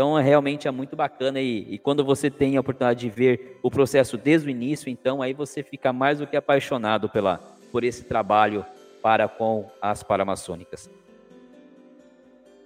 Então, 0.00 0.14
realmente 0.14 0.66
é 0.66 0.70
muito 0.70 0.96
bacana 0.96 1.42
e, 1.42 1.74
e, 1.74 1.78
quando 1.78 2.02
você 2.02 2.30
tem 2.30 2.56
a 2.56 2.60
oportunidade 2.60 3.00
de 3.00 3.10
ver 3.10 3.58
o 3.62 3.70
processo 3.70 4.16
desde 4.16 4.48
o 4.48 4.50
início, 4.50 4.88
então 4.88 5.20
aí 5.20 5.34
você 5.34 5.62
fica 5.62 5.92
mais 5.92 6.20
do 6.20 6.26
que 6.26 6.38
apaixonado 6.38 7.06
pela, 7.06 7.36
por 7.70 7.84
esse 7.84 8.04
trabalho 8.04 8.64
para 9.02 9.28
com 9.28 9.70
as 9.78 10.02
paramaçônicas. 10.02 10.88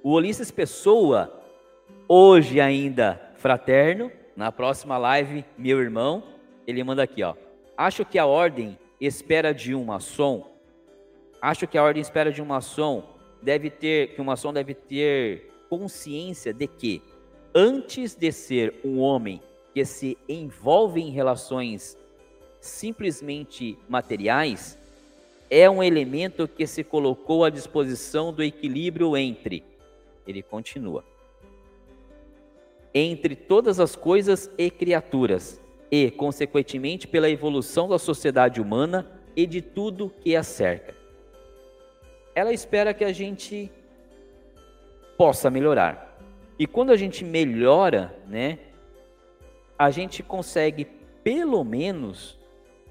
O 0.01 0.12
Ulisses 0.12 0.52
Pessoa, 0.52 1.43
hoje 2.06 2.61
ainda 2.61 3.20
fraterno, 3.35 4.12
na 4.36 4.52
próxima 4.52 4.97
live, 4.97 5.44
meu 5.59 5.81
irmão, 5.81 6.23
ele 6.69 6.85
manda 6.85 7.02
aqui, 7.02 7.24
ó. 7.24 7.35
Acho 7.77 8.05
que 8.05 8.16
a 8.16 8.27
ordem 8.27 8.78
espera 9.01 9.52
de 9.52 9.74
um 9.74 9.82
maçom, 9.82 10.47
acho 11.43 11.66
que 11.66 11.77
a 11.77 11.82
ordem 11.82 12.01
espera 12.01 12.31
de 12.31 12.40
um 12.40 12.47
maçom 12.47 13.02
deve 13.43 13.70
ter, 13.70 14.15
que 14.15 14.20
um 14.20 14.24
maçom 14.24 14.52
deve 14.52 14.73
ter 14.73 15.51
consciência 15.69 16.55
de 16.55 16.69
que 16.69 17.02
antes 17.55 18.14
de 18.14 18.32
ser 18.32 18.74
um 18.85 18.98
homem 18.98 19.40
que 19.72 19.85
se 19.85 20.18
envolve 20.28 21.01
em 21.01 21.10
relações 21.10 21.97
simplesmente 22.60 23.78
materiais, 23.89 24.78
é 25.51 25.68
um 25.68 25.82
elemento 25.82 26.48
que 26.48 26.66
se 26.66 26.82
colocou 26.82 27.44
à 27.44 27.51
disposição 27.51 28.32
do 28.32 28.43
equilíbrio 28.43 29.16
entre, 29.16 29.62
ele 30.26 30.43
continua, 30.43 31.05
entre 32.93 33.36
todas 33.36 33.78
as 33.78 33.94
coisas 33.94 34.51
e 34.56 34.70
criaturas, 34.70 35.60
e, 35.90 36.10
consequentemente, 36.10 37.06
pela 37.06 37.31
evolução 37.31 37.89
da 37.89 37.98
sociedade 37.98 38.60
humana 38.60 39.06
e 39.36 39.47
de 39.47 39.60
tudo 39.60 40.12
que 40.20 40.35
a 40.35 40.43
cerca. 40.43 40.94
Ela 42.35 42.52
espera 42.52 42.94
que 42.94 43.05
a 43.05 43.12
gente 43.12 43.70
possa 45.16 45.51
melhorar. 45.51 46.14
E 46.59 46.66
quando 46.66 46.90
a 46.90 46.97
gente 46.97 47.24
melhora, 47.24 48.16
né, 48.28 48.59
a 49.78 49.90
gente 49.90 50.22
consegue 50.22 50.86
pelo 51.22 51.64
menos 51.64 52.39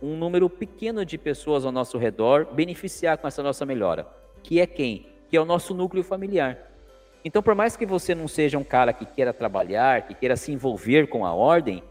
um 0.02 0.18
número 0.18 0.50
pequeno 0.50 1.06
de 1.06 1.18
pessoas 1.18 1.66
ao 1.66 1.72
nosso 1.72 1.98
redor 1.98 2.46
beneficiar 2.46 3.18
com 3.18 3.28
essa 3.28 3.42
nossa 3.42 3.66
melhora, 3.66 4.06
que 4.42 4.60
é 4.60 4.68
quem? 4.68 5.08
Que 5.30 5.38
é 5.38 5.42
o 5.42 5.46
nosso 5.46 5.74
núcleo 5.74 6.04
familiar. 6.04 6.72
Então, 7.24 7.42
por 7.42 7.56
mais 7.56 7.78
que 7.78 7.86
você 7.86 8.14
não 8.14 8.28
seja 8.28 8.58
um 8.58 8.64
cara 8.66 8.92
que 8.92 9.06
queira 9.06 9.32
trabalhar, 9.32 10.02
que 10.02 10.14
queira 10.14 10.36
se 10.36 10.52
envolver 10.52 11.08
com 11.08 11.26
a 11.26 11.34
ordem, 11.34 11.82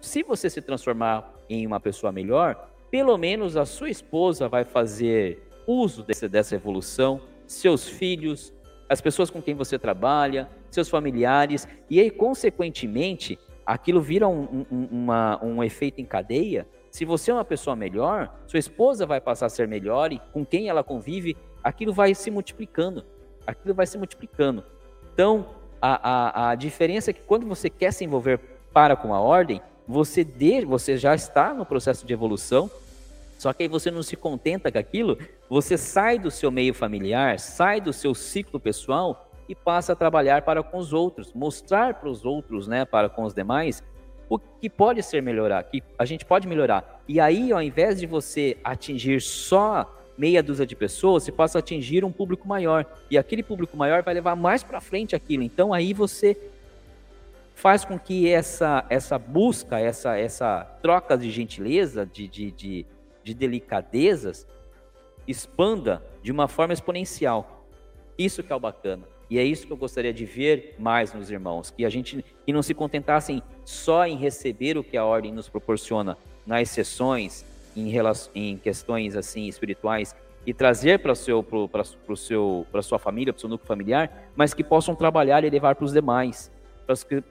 se 0.00 0.22
você 0.22 0.48
se 0.48 0.62
transformar 0.62 1.34
em 1.50 1.66
uma 1.66 1.80
pessoa 1.80 2.12
melhor, 2.12 2.70
pelo 2.88 3.18
menos 3.18 3.56
a 3.56 3.66
sua 3.66 3.90
esposa 3.90 4.48
vai 4.48 4.62
fazer 4.62 5.42
uso 5.66 6.04
desse, 6.04 6.28
dessa 6.28 6.54
evolução, 6.54 7.20
seus 7.44 7.88
filhos, 7.88 8.52
as 8.88 9.00
pessoas 9.00 9.30
com 9.30 9.42
quem 9.42 9.54
você 9.54 9.78
trabalha, 9.78 10.48
seus 10.70 10.88
familiares, 10.88 11.66
e 11.88 12.00
aí, 12.00 12.10
consequentemente, 12.10 13.38
aquilo 13.64 14.00
vira 14.00 14.26
um, 14.26 14.64
um, 14.70 14.88
uma, 14.90 15.44
um 15.44 15.62
efeito 15.62 16.00
em 16.00 16.04
cadeia. 16.04 16.66
Se 16.90 17.04
você 17.04 17.30
é 17.30 17.34
uma 17.34 17.44
pessoa 17.44 17.76
melhor, 17.76 18.34
sua 18.46 18.58
esposa 18.58 19.04
vai 19.04 19.20
passar 19.20 19.46
a 19.46 19.50
ser 19.50 19.68
melhor 19.68 20.12
e 20.12 20.20
com 20.32 20.44
quem 20.44 20.68
ela 20.68 20.82
convive, 20.82 21.36
aquilo 21.62 21.92
vai 21.92 22.14
se 22.14 22.30
multiplicando. 22.30 23.04
Aquilo 23.46 23.74
vai 23.74 23.86
se 23.86 23.98
multiplicando. 23.98 24.64
Então, 25.12 25.46
a, 25.80 26.48
a, 26.48 26.50
a 26.50 26.54
diferença 26.54 27.10
é 27.10 27.14
que 27.14 27.20
quando 27.20 27.46
você 27.46 27.68
quer 27.68 27.92
se 27.92 28.04
envolver 28.04 28.38
para 28.72 28.96
com 28.96 29.14
a 29.14 29.20
ordem, 29.20 29.60
você, 29.86 30.24
de, 30.24 30.64
você 30.64 30.96
já 30.96 31.14
está 31.14 31.54
no 31.54 31.64
processo 31.64 32.06
de 32.06 32.12
evolução, 32.12 32.70
só 33.38 33.52
que 33.52 33.62
aí 33.62 33.68
você 33.68 33.90
não 33.90 34.02
se 34.02 34.16
contenta 34.16 34.70
com 34.70 34.78
aquilo, 34.78 35.16
você 35.48 35.78
sai 35.78 36.18
do 36.18 36.30
seu 36.30 36.50
meio 36.50 36.74
familiar, 36.74 37.38
sai 37.38 37.80
do 37.80 37.92
seu 37.92 38.14
ciclo 38.14 38.58
pessoal 38.58 39.27
e 39.48 39.54
passa 39.54 39.92
a 39.92 39.96
trabalhar 39.96 40.42
para 40.42 40.62
com 40.62 40.78
os 40.78 40.92
outros, 40.92 41.32
mostrar 41.32 41.94
para 41.94 42.08
os 42.08 42.24
outros, 42.24 42.68
né, 42.68 42.84
para 42.84 43.08
com 43.08 43.24
os 43.24 43.32
demais, 43.32 43.82
o 44.28 44.38
que 44.38 44.68
pode 44.68 45.02
ser 45.02 45.22
melhorar, 45.22 45.62
que 45.64 45.82
a 45.98 46.04
gente 46.04 46.24
pode 46.24 46.46
melhorar. 46.46 47.02
E 47.08 47.18
aí, 47.18 47.50
ao 47.50 47.62
invés 47.62 47.98
de 47.98 48.06
você 48.06 48.58
atingir 48.62 49.22
só 49.22 49.94
meia 50.18 50.42
dúzia 50.42 50.66
de 50.66 50.76
pessoas, 50.76 51.22
você 51.22 51.32
passa 51.32 51.58
a 51.58 51.60
atingir 51.60 52.04
um 52.04 52.12
público 52.12 52.46
maior. 52.46 52.84
E 53.10 53.16
aquele 53.16 53.42
público 53.42 53.76
maior 53.76 54.02
vai 54.02 54.12
levar 54.12 54.36
mais 54.36 54.62
para 54.62 54.80
frente 54.80 55.16
aquilo. 55.16 55.42
Então 55.42 55.72
aí 55.72 55.94
você 55.94 56.36
faz 57.54 57.84
com 57.84 57.98
que 57.98 58.28
essa, 58.28 58.84
essa 58.90 59.18
busca, 59.18 59.78
essa, 59.78 60.18
essa 60.18 60.64
troca 60.82 61.16
de 61.16 61.30
gentileza, 61.30 62.04
de, 62.04 62.28
de, 62.28 62.50
de 62.50 62.86
de 63.28 63.34
delicadezas 63.34 64.46
expanda 65.26 66.02
de 66.22 66.32
uma 66.32 66.48
forma 66.48 66.72
exponencial. 66.72 67.66
Isso 68.16 68.42
que 68.42 68.50
é 68.50 68.56
o 68.56 68.60
bacana. 68.60 69.06
E 69.30 69.38
é 69.38 69.44
isso 69.44 69.66
que 69.66 69.72
eu 69.72 69.76
gostaria 69.76 70.12
de 70.12 70.24
ver 70.24 70.74
mais 70.78 71.12
nos 71.12 71.30
irmãos, 71.30 71.70
que 71.70 71.84
a 71.84 71.90
gente 71.90 72.24
que 72.46 72.52
não 72.52 72.62
se 72.62 72.72
contentassem 72.72 73.42
só 73.64 74.06
em 74.06 74.16
receber 74.16 74.78
o 74.78 74.84
que 74.84 74.96
a 74.96 75.04
ordem 75.04 75.32
nos 75.32 75.48
proporciona 75.48 76.16
nas 76.46 76.70
sessões, 76.70 77.44
em, 77.76 77.92
em 78.34 78.56
questões 78.56 79.16
assim 79.16 79.46
espirituais 79.46 80.16
e 80.46 80.54
trazer 80.54 81.00
para 81.00 81.14
seu 81.14 81.42
para 81.42 81.84
seu 82.16 82.66
para 82.72 82.80
sua 82.80 82.98
família, 82.98 83.32
para 83.32 83.40
seu 83.40 83.50
núcleo 83.50 83.66
familiar, 83.66 84.30
mas 84.34 84.54
que 84.54 84.64
possam 84.64 84.94
trabalhar 84.94 85.44
e 85.44 85.50
levar 85.50 85.74
para 85.74 85.84
os 85.84 85.92
demais, 85.92 86.50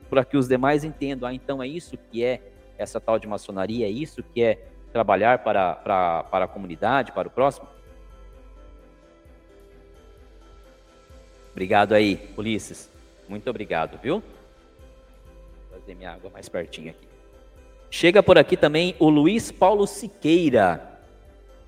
para 0.07 0.24
que 0.24 0.38
os 0.38 0.48
demais 0.48 0.84
entendam, 0.84 1.28
ah, 1.28 1.34
então 1.34 1.64
é 1.64 1.68
isso 1.68 1.98
que 2.11 2.24
é 2.24 2.41
essa 2.78 3.02
tal 3.02 3.18
de 3.18 3.28
maçonaria, 3.28 3.88
é 3.88 3.90
isso 3.90 4.22
que 4.22 4.44
é 4.44 4.68
trabalhar 4.94 5.40
para, 5.40 5.74
para, 5.74 6.24
para 6.24 6.45
a 6.45 6.48
comunidade, 6.48 7.11
para 7.11 7.28
o 7.28 7.32
próximo? 7.32 7.68
Obrigado 11.57 11.93
aí, 11.93 12.19
Ulisses. 12.38 12.88
Muito 13.27 13.49
obrigado, 13.49 13.99
viu? 13.99 14.21
Vou 15.71 15.79
fazer 15.79 15.95
minha 15.95 16.11
água 16.11 16.29
mais 16.29 16.47
pertinho 16.47 16.91
aqui. 16.91 17.07
Chega 17.89 18.21
por 18.21 18.38
aqui 18.38 18.55
também 18.55 18.95
o 18.99 19.09
Luiz 19.09 19.51
Paulo 19.51 19.88
Siqueira. 19.88 20.99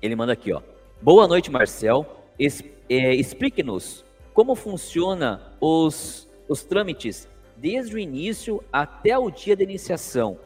Ele 0.00 0.14
manda 0.14 0.32
aqui, 0.32 0.52
ó. 0.52 0.62
Boa 1.02 1.26
noite, 1.26 1.50
Marcel. 1.50 2.06
Es, 2.38 2.62
é, 2.88 3.16
Explique-nos 3.16 4.04
como 4.32 4.54
funciona 4.54 5.42
os, 5.60 6.28
os 6.48 6.62
trâmites 6.62 7.28
desde 7.56 7.96
o 7.96 7.98
início 7.98 8.62
até 8.72 9.18
o 9.18 9.28
dia 9.28 9.56
da 9.56 9.64
iniciação 9.64 10.38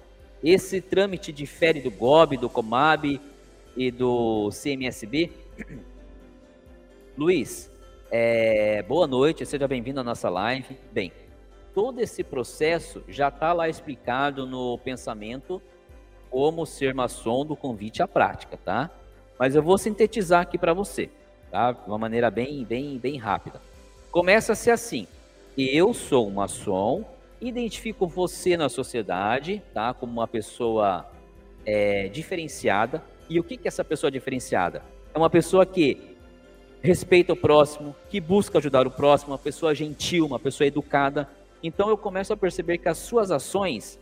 esse 0.42 0.80
trâmite 0.80 1.30
difere 1.30 1.82
do 1.82 1.90
GOB, 1.90 2.38
do 2.38 2.48
COMAB 2.48 3.20
e 3.76 3.90
do 3.90 4.48
CMSB? 4.50 5.30
Luiz, 7.14 7.70
é, 8.16 8.80
boa 8.84 9.08
noite, 9.08 9.44
seja 9.44 9.66
bem-vindo 9.66 9.98
à 9.98 10.04
nossa 10.04 10.30
live. 10.30 10.78
Bem, 10.92 11.10
todo 11.74 11.98
esse 11.98 12.22
processo 12.22 13.02
já 13.08 13.26
está 13.26 13.52
lá 13.52 13.68
explicado 13.68 14.46
no 14.46 14.78
pensamento 14.78 15.60
como 16.30 16.64
ser 16.64 16.94
maçom 16.94 17.44
do 17.44 17.56
convite 17.56 18.04
à 18.04 18.06
prática, 18.06 18.56
tá? 18.56 18.88
Mas 19.36 19.56
eu 19.56 19.64
vou 19.64 19.76
sintetizar 19.76 20.42
aqui 20.42 20.56
para 20.56 20.72
você, 20.72 21.10
tá? 21.50 21.72
De 21.72 21.88
uma 21.88 21.98
maneira 21.98 22.30
bem, 22.30 22.64
bem, 22.64 22.98
bem 22.98 23.18
rápida. 23.18 23.60
Começa 24.12 24.52
a 24.52 24.54
ser 24.54 24.70
assim: 24.70 25.08
eu 25.58 25.92
sou 25.92 26.28
um 26.28 26.34
maçom 26.34 27.04
identifico 27.40 28.06
você 28.06 28.56
na 28.56 28.68
sociedade, 28.68 29.60
tá? 29.74 29.92
Como 29.92 30.12
uma 30.12 30.28
pessoa 30.28 31.04
é, 31.66 32.06
diferenciada. 32.06 33.02
E 33.28 33.40
o 33.40 33.42
que, 33.42 33.56
que 33.56 33.66
é 33.66 33.70
essa 33.70 33.82
pessoa 33.82 34.08
diferenciada? 34.08 34.84
É 35.12 35.18
uma 35.18 35.28
pessoa 35.28 35.66
que 35.66 36.13
respeita 36.84 37.32
o 37.32 37.36
próximo, 37.36 37.96
que 38.10 38.20
busca 38.20 38.58
ajudar 38.58 38.86
o 38.86 38.90
próximo, 38.90 39.32
uma 39.32 39.38
pessoa 39.38 39.74
gentil, 39.74 40.26
uma 40.26 40.38
pessoa 40.38 40.66
educada. 40.68 41.26
Então 41.62 41.88
eu 41.88 41.96
começo 41.96 42.30
a 42.30 42.36
perceber 42.36 42.76
que 42.76 42.90
as 42.90 42.98
suas 42.98 43.30
ações, 43.30 43.98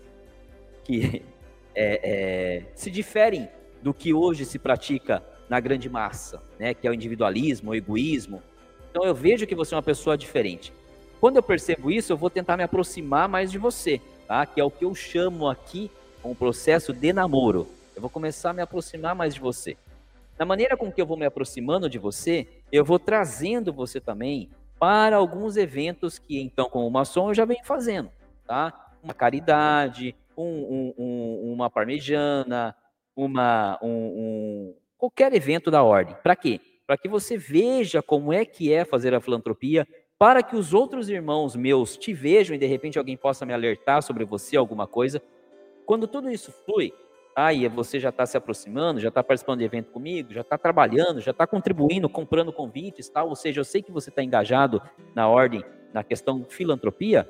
que 0.83 1.23
é, 1.77 2.01
é, 2.03 2.63
se 2.75 2.91
diferem 2.91 3.49
do 3.81 3.95
que 3.95 4.13
hoje 4.13 4.45
se 4.45 4.59
pratica 4.59 5.23
na 5.49 5.61
grande 5.61 5.89
massa, 5.89 6.43
né? 6.59 6.75
Que 6.75 6.89
é 6.89 6.91
o 6.91 6.95
individualismo, 6.95 7.71
o 7.71 7.75
egoísmo. 7.75 8.43
Então 8.91 9.05
eu 9.05 9.15
vejo 9.15 9.47
que 9.47 9.55
você 9.55 9.75
é 9.75 9.77
uma 9.77 9.83
pessoa 9.83 10.19
diferente. 10.19 10.73
Quando 11.21 11.37
eu 11.37 11.43
percebo 11.43 11.89
isso, 11.89 12.13
eu 12.13 12.17
vou 12.17 12.31
tentar 12.31 12.57
me 12.57 12.65
aproximar 12.65 13.29
mais 13.29 13.53
de 13.53 13.59
você, 13.59 14.01
tá? 14.27 14.45
Que 14.45 14.61
é 14.61 14.65
o 14.65 14.71
que 14.73 14.85
eu 14.85 14.93
chamo 14.93 15.49
aqui 15.49 15.89
um 16.25 16.35
processo 16.35 16.93
de 16.93 17.13
namoro. 17.13 17.69
Eu 17.95 18.01
vou 18.01 18.11
começar 18.11 18.51
a 18.51 18.53
me 18.53 18.63
aproximar 18.63 19.15
mais 19.15 19.35
de 19.35 19.41
você. 19.41 19.77
Da 20.43 20.47
maneira 20.47 20.77
com 20.77 20.91
que 20.91 21.01
eu 21.01 21.07
vou 21.07 21.17
me 21.17 21.25
aproximando 21.25 21.89
de 21.89 22.01
você, 22.01 22.49
eu 22.73 22.85
vou 22.85 22.99
trazendo 22.99 23.73
você 23.73 24.01
também 24.01 24.51
para 24.77 25.15
alguns 25.15 25.57
eventos 25.57 26.19
que, 26.19 26.41
então, 26.41 26.69
como 26.69 26.91
maçom, 26.91 27.29
eu 27.29 27.35
já 27.35 27.45
venho 27.45 27.63
fazendo, 27.63 28.11
tá? 28.45 28.91
Uma 29.01 29.15
caridade, 29.15 30.17
um, 30.37 30.43
um, 30.45 30.95
um, 30.99 31.53
uma 31.53 31.71
parmejana, 31.71 32.75
uma, 33.15 33.79
um, 33.81 34.75
qualquer 34.99 35.33
evento 35.33 35.71
da 35.71 35.85
ordem. 35.85 36.17
Para 36.25 36.35
quê? 36.35 36.61
Para 36.89 36.99
que 36.99 37.09
você 37.09 37.39
veja 37.39 38.03
como 38.03 38.33
é 38.33 38.45
que 38.45 38.73
é 38.73 38.85
fazer 38.85 39.15
a 39.15 39.21
filantropia, 39.21 39.87
para 40.19 40.43
que 40.43 40.57
os 40.57 40.75
outros 40.75 41.09
irmãos 41.09 41.55
meus 41.55 41.97
te 41.97 42.13
vejam 42.13 42.57
e 42.57 42.59
de 42.59 42.67
repente 42.67 42.99
alguém 42.99 43.17
possa 43.17 43.47
me 43.47 43.55
alertar 43.55 44.03
sobre 44.03 44.25
você, 44.25 44.57
alguma 44.57 44.89
coisa. 44.89 45.23
Quando 45.87 46.09
tudo 46.09 46.29
isso 46.29 46.51
flui, 46.67 46.93
aí 47.35 47.67
você 47.69 47.99
já 47.99 48.11
está 48.11 48.27
se 48.27 48.37
aproximando, 48.37 49.01
já 49.01 49.09
está 49.09 49.23
participando 49.23 49.61
de 49.61 49.65
evento 49.65 49.91
comigo, 49.91 50.33
já 50.33 50.43
está 50.43 50.59
trabalhando, 50.59 51.21
já 51.21 51.31
está 51.31 51.47
contribuindo, 51.47 52.09
comprando 52.09 52.53
convites, 52.53 53.09
tal. 53.09 53.29
Ou 53.29 53.37
seja, 53.37 53.61
eu 53.61 53.65
sei 53.65 53.83
que 53.83 53.91
você 53.91 54.11
está 54.11 54.23
engajado 54.23 54.83
na 55.15 55.29
ordem, 55.29 55.65
na 55.93 56.05
questão 56.05 56.45
filantropia. 56.49 57.29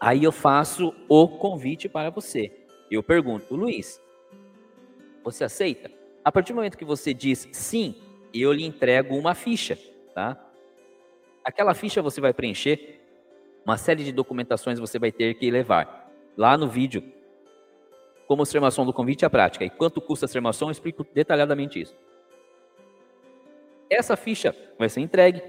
Aí 0.00 0.24
eu 0.24 0.32
faço 0.32 0.94
o 1.08 1.28
convite 1.28 1.88
para 1.88 2.10
você. 2.10 2.52
Eu 2.90 3.02
pergunto, 3.02 3.54
Luiz, 3.54 4.00
você 5.24 5.44
aceita? 5.44 5.90
A 6.24 6.30
partir 6.30 6.52
do 6.52 6.56
momento 6.56 6.78
que 6.78 6.84
você 6.84 7.12
diz 7.12 7.48
sim, 7.52 7.96
eu 8.32 8.52
lhe 8.52 8.64
entrego 8.64 9.16
uma 9.16 9.34
ficha, 9.34 9.78
tá? 10.14 10.40
Aquela 11.44 11.74
ficha 11.74 12.02
você 12.02 12.20
vai 12.20 12.32
preencher, 12.32 13.00
uma 13.64 13.76
série 13.76 14.04
de 14.04 14.12
documentações 14.12 14.78
você 14.78 14.98
vai 14.98 15.10
ter 15.10 15.34
que 15.34 15.50
levar. 15.50 16.12
Lá 16.36 16.56
no 16.56 16.68
vídeo, 16.68 17.02
como 18.26 18.44
ser 18.44 18.60
maçom 18.60 18.84
do 18.84 18.92
convite 18.92 19.24
à 19.24 19.30
prática 19.30 19.64
e 19.64 19.70
quanto 19.70 20.00
custa 20.00 20.26
ser 20.26 20.40
maçom, 20.40 20.66
eu 20.66 20.72
explico 20.72 21.06
detalhadamente 21.14 21.80
isso. 21.80 21.94
Essa 23.88 24.16
ficha 24.16 24.54
vai 24.78 24.88
ser 24.88 25.00
entregue, 25.00 25.42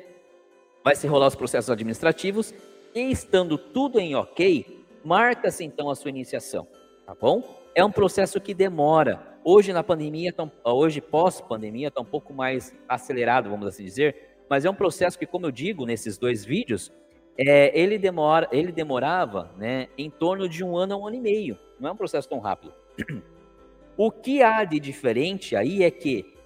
vai 0.84 0.96
se 0.96 1.08
rolar 1.08 1.28
os 1.28 1.36
processos 1.36 1.70
administrativos 1.70 2.54
e 2.94 3.12
estando 3.12 3.58
tudo 3.58 4.00
em 4.00 4.16
ok, 4.16 4.86
marca-se 5.04 5.64
então 5.64 5.90
a 5.90 5.96
sua 5.96 6.10
iniciação, 6.10 6.68
tá 7.06 7.16
bom? 7.20 7.44
É 7.74 7.84
um 7.84 7.92
processo 7.92 8.40
que 8.40 8.54
demora. 8.54 9.40
Hoje 9.44 9.74
na 9.74 9.84
pandemia, 9.84 10.34
hoje 10.64 11.02
pós-pandemia, 11.02 11.88
está 11.88 12.02
um 12.02 12.06
pouco 12.06 12.34
mais 12.34 12.76
acelerado, 12.88 13.50
vamos 13.50 13.68
assim 13.68 13.84
dizer, 13.84 14.16
mas 14.50 14.66
é 14.66 14.70
um 14.70 14.76
processo 14.76 15.18
que, 15.18 15.26
como 15.26 15.46
eu 15.46 15.52
digo 15.52 15.86
nesses 15.86 16.18
dois 16.18 16.46
vídeos, 16.46 16.92
é, 17.38 17.78
ele, 17.80 17.98
demora, 17.98 18.48
ele 18.52 18.72
demorava 18.72 19.52
né, 19.58 19.88
em 19.98 20.10
torno 20.10 20.50
de 20.50 20.64
um 20.64 20.76
ano 20.76 20.94
a 20.94 20.98
um 20.98 21.08
ano 21.08 21.18
e 21.18 21.22
meio. 21.22 21.58
Não 21.80 21.90
é 21.90 21.92
um 21.92 21.98
processo 21.98 22.28
tão 22.28 22.40
rápido. 22.40 22.74
O 24.00 24.12
que 24.12 24.44
há 24.44 24.64
de 24.64 24.80
diferente 24.80 25.56
aí 25.56 25.82
é 25.82 25.90
que 25.90 26.38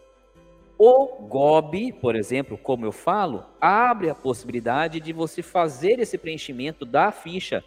o 0.77 1.05
GOB, 1.27 1.91
por 1.91 2.15
exemplo, 2.15 2.57
como 2.57 2.85
eu 2.85 2.93
falo, 2.93 3.45
abre 3.59 4.09
a 4.09 4.15
possibilidade 4.15 5.01
de 5.01 5.11
você 5.11 5.41
fazer 5.43 5.99
esse 5.99 6.17
preenchimento 6.17 6.85
da 6.85 7.11
ficha 7.11 7.61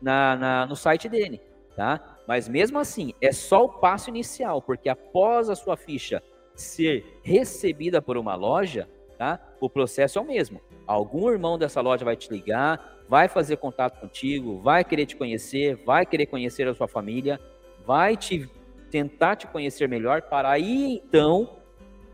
na, 0.00 0.36
na, 0.36 0.66
no 0.66 0.76
site 0.76 1.08
dele, 1.08 1.40
tá? 1.74 2.18
Mas 2.28 2.48
mesmo 2.48 2.78
assim, 2.78 3.14
é 3.18 3.32
só 3.32 3.64
o 3.64 3.68
passo 3.68 4.10
inicial, 4.10 4.60
porque 4.60 4.90
após 4.90 5.48
a 5.48 5.56
sua 5.56 5.76
ficha 5.76 6.22
ser 6.54 7.18
recebida 7.24 8.02
por 8.02 8.18
uma 8.18 8.34
loja, 8.34 8.88
tá? 9.20 9.38
O 9.60 9.68
processo 9.68 10.18
é 10.18 10.22
o 10.22 10.24
mesmo. 10.24 10.62
Algum 10.86 11.30
irmão 11.30 11.58
dessa 11.58 11.82
loja 11.82 12.06
vai 12.06 12.16
te 12.16 12.32
ligar, 12.32 13.02
vai 13.06 13.28
fazer 13.28 13.58
contato 13.58 14.00
contigo, 14.00 14.58
vai 14.60 14.82
querer 14.82 15.04
te 15.04 15.14
conhecer, 15.14 15.76
vai 15.84 16.06
querer 16.06 16.24
conhecer 16.24 16.66
a 16.66 16.72
sua 16.72 16.88
família, 16.88 17.38
vai 17.86 18.16
te 18.16 18.48
tentar 18.90 19.36
te 19.36 19.46
conhecer 19.46 19.86
melhor 19.90 20.22
para 20.22 20.48
aí 20.50 21.02
então 21.04 21.58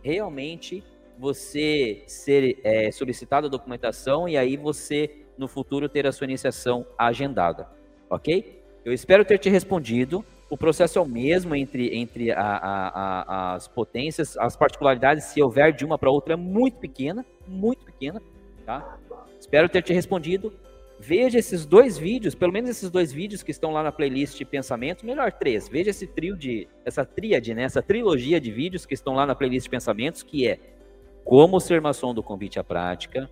realmente 0.02 0.82
você 1.16 2.02
ser 2.08 2.58
é, 2.64 2.90
solicitado 2.90 3.46
a 3.46 3.50
documentação 3.50 4.28
e 4.28 4.36
aí 4.36 4.56
você, 4.56 5.08
no 5.38 5.46
futuro, 5.46 5.88
ter 5.88 6.08
a 6.08 6.12
sua 6.12 6.24
iniciação 6.24 6.84
agendada. 6.98 7.68
Ok? 8.10 8.60
Eu 8.84 8.92
espero 8.92 9.24
ter 9.24 9.38
te 9.38 9.48
respondido. 9.48 10.24
O 10.48 10.56
processo 10.56 10.98
é 10.98 11.02
o 11.02 11.06
mesmo 11.06 11.54
entre, 11.56 11.96
entre 11.96 12.30
a, 12.30 12.40
a, 12.40 12.88
a, 12.88 13.54
as 13.54 13.66
potências, 13.66 14.36
as 14.36 14.56
particularidades, 14.56 15.24
se 15.24 15.42
houver 15.42 15.72
de 15.72 15.84
uma 15.84 15.98
para 15.98 16.10
outra, 16.10 16.34
é 16.34 16.36
muito 16.36 16.78
pequena, 16.78 17.26
muito 17.48 17.84
pequena, 17.84 18.22
tá? 18.64 18.96
Espero 19.40 19.68
ter 19.68 19.82
te 19.82 19.92
respondido. 19.92 20.52
Veja 20.98 21.38
esses 21.38 21.66
dois 21.66 21.98
vídeos, 21.98 22.34
pelo 22.34 22.52
menos 22.52 22.70
esses 22.70 22.88
dois 22.90 23.12
vídeos 23.12 23.42
que 23.42 23.50
estão 23.50 23.72
lá 23.72 23.82
na 23.82 23.92
playlist 23.92 24.42
Pensamentos, 24.44 25.02
melhor 25.02 25.32
três. 25.32 25.68
Veja 25.68 25.90
esse 25.90 26.06
trio 26.06 26.36
de, 26.36 26.68
essa 26.84 27.04
tríade, 27.04 27.52
né? 27.52 27.64
essa 27.64 27.82
trilogia 27.82 28.40
de 28.40 28.50
vídeos 28.50 28.86
que 28.86 28.94
estão 28.94 29.14
lá 29.14 29.26
na 29.26 29.34
playlist 29.34 29.68
Pensamentos, 29.68 30.22
que 30.22 30.46
é 30.46 30.58
como 31.24 31.60
ser 31.60 31.80
maçom 31.80 32.14
do 32.14 32.22
convite 32.22 32.58
à 32.58 32.64
prática, 32.64 33.28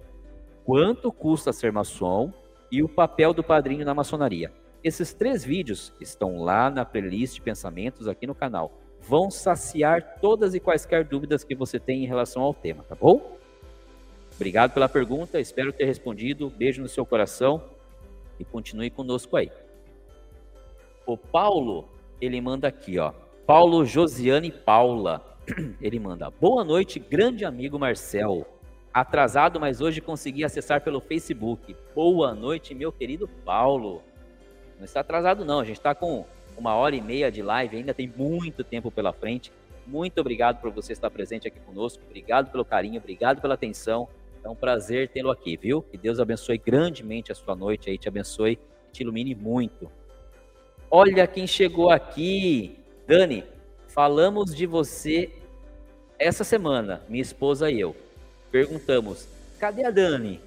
quanto 0.65 1.13
custa 1.13 1.53
ser 1.53 1.71
maçom 1.73 2.33
e 2.71 2.83
o 2.83 2.89
papel 2.89 3.33
do 3.33 3.43
padrinho 3.43 3.85
na 3.85 3.95
maçonaria. 3.95 4.53
Esses 4.85 5.15
três 5.15 5.43
vídeos 5.43 5.95
estão 5.99 6.43
lá 6.43 6.69
na 6.69 6.85
playlist 6.85 7.41
Pensamentos 7.41 8.07
aqui 8.07 8.27
no 8.27 8.35
canal. 8.35 8.71
Vão 9.01 9.31
saciar 9.31 10.19
todas 10.21 10.55
e 10.55 10.61
quaisquer 10.61 11.05
dúvidas 11.05 11.43
que 11.43 11.55
você 11.55 11.81
tem 11.81 12.05
em 12.05 12.07
relação 12.07 12.43
ao 12.43 12.53
tema, 12.53 12.85
tá 12.85 12.95
bom? 12.95 13.39
Obrigado 14.35 14.73
pela 14.73 14.87
pergunta, 14.87 15.41
espero 15.41 15.73
ter 15.73 15.87
respondido. 15.87 16.51
Beijo 16.51 16.83
no 16.83 16.89
seu 16.89 17.07
coração 17.07 17.65
e 18.39 18.45
continue 18.45 18.91
conosco 18.91 19.39
aí. 19.39 19.51
O 21.07 21.17
Paulo, 21.17 21.89
ele 22.21 22.39
manda 22.43 22.69
aqui, 22.69 22.99
ó. 22.99 23.13
Paulo 23.47 23.87
Josiane 23.87 24.51
Paula. 24.51 25.39
Ele 25.81 25.99
manda: 25.99 26.31
Boa 26.31 26.65
noite, 26.65 26.99
grande 26.99 27.45
amigo 27.45 27.79
Marcel. 27.79 28.47
Atrasado, 28.93 29.61
mas 29.61 29.83
hoje 29.83 30.01
consegui 30.01 30.45
acessar 30.45 30.81
pelo 30.81 30.99
Facebook. 30.99 31.77
Boa 31.95 32.35
noite, 32.35 32.75
meu 32.75 32.91
querido 32.91 33.29
Paulo. 33.45 34.03
Não 34.85 34.87
está 34.87 35.01
atrasado, 35.01 35.47
não. 35.47 35.61
A 35.61 35.65
gente 35.65 35.79
está 35.79 35.95
com 35.95 36.27
uma 36.59 36.75
hora 36.75 36.95
e 36.95 37.01
meia 37.01 37.33
de 37.33 37.41
live, 37.41 37.79
ainda 37.79 37.95
tem 37.95 38.07
muito 38.07 38.63
tempo 38.63 38.91
pela 38.91 39.15
frente. 39.15 39.51
Muito 39.87 40.21
obrigado 40.21 40.61
por 40.61 40.71
você 40.71 40.93
estar 40.93 41.11
presente 41.11 41.49
aqui 41.49 41.59
conosco. 41.61 42.03
Obrigado 42.05 42.51
pelo 42.51 42.67
carinho, 42.67 42.99
obrigado 42.99 43.41
pela 43.41 43.55
atenção. 43.55 44.07
É 44.45 44.49
um 44.49 44.55
prazer 44.55 45.09
tê-lo 45.09 45.31
aqui, 45.31 45.57
viu? 45.57 45.81
Que 45.81 45.97
Deus 45.97 46.21
abençoe 46.21 46.59
grandemente 46.59 47.33
a 47.33 47.35
sua 47.35 47.57
noite 47.57 47.89
aí, 47.89 47.97
te 47.97 48.07
abençoe, 48.07 48.59
te 48.93 49.03
ilumine 49.03 49.35
muito. 49.35 49.91
Olha 50.91 51.27
quem 51.27 51.47
chegou 51.47 51.89
aqui. 51.89 52.79
Dani, 53.07 53.43
falamos 53.89 54.55
de 54.55 54.67
você 54.67 55.33
essa 56.19 56.45
semana, 56.45 57.01
minha 57.09 57.23
esposa 57.23 57.71
e 57.71 57.81
eu. 57.81 57.97
Perguntamos: 58.53 59.27
cadê 59.59 59.87
a 59.87 59.91
Dani? 59.91 60.43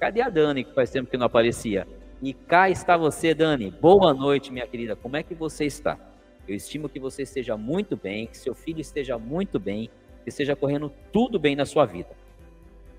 Cadê 0.00 0.22
a 0.22 0.30
Dani 0.30 0.64
que 0.64 0.72
faz 0.72 0.90
tempo 0.90 1.10
que 1.10 1.18
não 1.18 1.26
aparecia? 1.26 1.86
E 2.22 2.32
cá 2.32 2.70
está 2.70 2.96
você, 2.96 3.34
Dani. 3.34 3.70
Boa 3.70 4.14
noite, 4.14 4.52
minha 4.52 4.66
querida. 4.66 4.96
Como 4.96 5.16
é 5.16 5.22
que 5.22 5.34
você 5.34 5.64
está? 5.64 5.98
Eu 6.46 6.54
estimo 6.54 6.88
que 6.88 7.00
você 7.00 7.22
esteja 7.22 7.56
muito 7.56 7.96
bem, 7.96 8.26
que 8.26 8.36
seu 8.36 8.54
filho 8.54 8.80
esteja 8.80 9.18
muito 9.18 9.58
bem, 9.58 9.90
que 10.22 10.28
esteja 10.28 10.54
correndo 10.54 10.92
tudo 11.12 11.38
bem 11.38 11.56
na 11.56 11.66
sua 11.66 11.84
vida. 11.84 12.10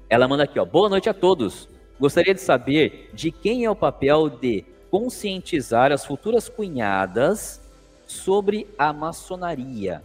Ela 0.09 0.27
manda 0.27 0.43
aqui, 0.43 0.59
ó. 0.59 0.65
Boa 0.65 0.89
noite 0.89 1.09
a 1.09 1.13
todos. 1.13 1.69
Gostaria 1.99 2.33
de 2.33 2.41
saber 2.41 3.09
de 3.13 3.31
quem 3.31 3.65
é 3.65 3.69
o 3.69 3.75
papel 3.75 4.29
de 4.29 4.65
conscientizar 4.91 5.91
as 5.91 6.05
futuras 6.05 6.49
cunhadas 6.49 7.61
sobre 8.05 8.67
a 8.77 8.93
maçonaria. 8.93 10.03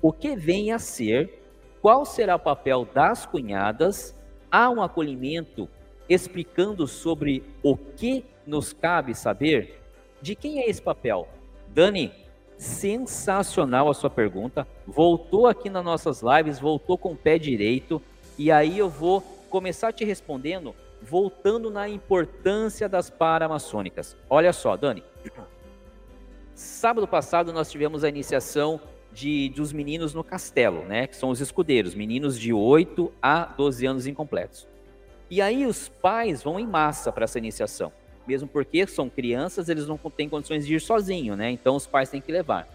O 0.00 0.12
que 0.12 0.36
vem 0.36 0.70
a 0.70 0.78
ser? 0.78 1.42
Qual 1.80 2.04
será 2.04 2.36
o 2.36 2.40
papel 2.40 2.86
das 2.92 3.26
cunhadas? 3.26 4.14
Há 4.50 4.70
um 4.70 4.82
acolhimento 4.82 5.68
explicando 6.08 6.86
sobre 6.86 7.42
o 7.62 7.76
que 7.76 8.24
nos 8.46 8.72
cabe 8.72 9.14
saber? 9.14 9.80
De 10.20 10.34
quem 10.34 10.60
é 10.60 10.68
esse 10.68 10.80
papel? 10.80 11.28
Dani, 11.68 12.12
sensacional 12.56 13.88
a 13.88 13.94
sua 13.94 14.10
pergunta. 14.10 14.66
Voltou 14.86 15.46
aqui 15.46 15.68
nas 15.68 15.84
nossas 15.84 16.22
lives, 16.22 16.58
voltou 16.58 16.96
com 16.96 17.12
o 17.12 17.16
pé 17.16 17.38
direito. 17.38 18.00
E 18.38 18.50
aí 18.50 18.78
eu 18.78 18.88
vou 18.88 19.20
começar 19.50 19.92
te 19.92 20.04
respondendo, 20.04 20.74
voltando 21.02 21.70
na 21.70 21.88
importância 21.88 22.88
das 22.88 23.10
paramaçônicas. 23.10 24.16
Olha 24.28 24.52
só, 24.52 24.76
Dani. 24.76 25.04
Sábado 26.54 27.06
passado 27.06 27.52
nós 27.52 27.70
tivemos 27.70 28.04
a 28.04 28.08
iniciação 28.08 28.80
de, 29.12 29.48
dos 29.50 29.72
meninos 29.72 30.12
no 30.12 30.24
castelo, 30.24 30.84
né? 30.84 31.06
Que 31.06 31.16
são 31.16 31.30
os 31.30 31.40
escudeiros, 31.40 31.94
meninos 31.94 32.38
de 32.38 32.52
8 32.52 33.12
a 33.22 33.44
12 33.44 33.86
anos 33.86 34.06
incompletos. 34.06 34.66
E 35.30 35.40
aí 35.40 35.66
os 35.66 35.88
pais 35.88 36.42
vão 36.42 36.58
em 36.58 36.66
massa 36.66 37.10
para 37.12 37.24
essa 37.24 37.38
iniciação. 37.38 37.92
Mesmo 38.26 38.48
porque 38.48 38.86
são 38.86 39.08
crianças, 39.08 39.68
eles 39.68 39.86
não 39.86 39.98
têm 39.98 40.28
condições 40.28 40.66
de 40.66 40.74
ir 40.74 40.80
sozinho, 40.80 41.36
né? 41.36 41.50
Então 41.50 41.76
os 41.76 41.86
pais 41.86 42.08
têm 42.08 42.20
que 42.20 42.32
levar. 42.32 42.68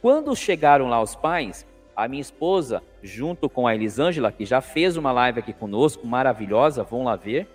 Quando 0.00 0.34
chegaram 0.34 0.88
lá 0.88 1.02
os 1.02 1.14
pais, 1.14 1.66
a 1.94 2.06
minha 2.06 2.22
esposa, 2.22 2.82
junto 3.02 3.48
com 3.50 3.66
a 3.66 3.74
Elisângela, 3.74 4.30
que 4.30 4.46
já 4.46 4.60
fez 4.60 4.96
uma 4.96 5.10
live 5.10 5.40
aqui 5.40 5.52
conosco, 5.52 6.06
maravilhosa, 6.06 6.84
vão 6.84 7.04
lá 7.04 7.16
ver, 7.16 7.48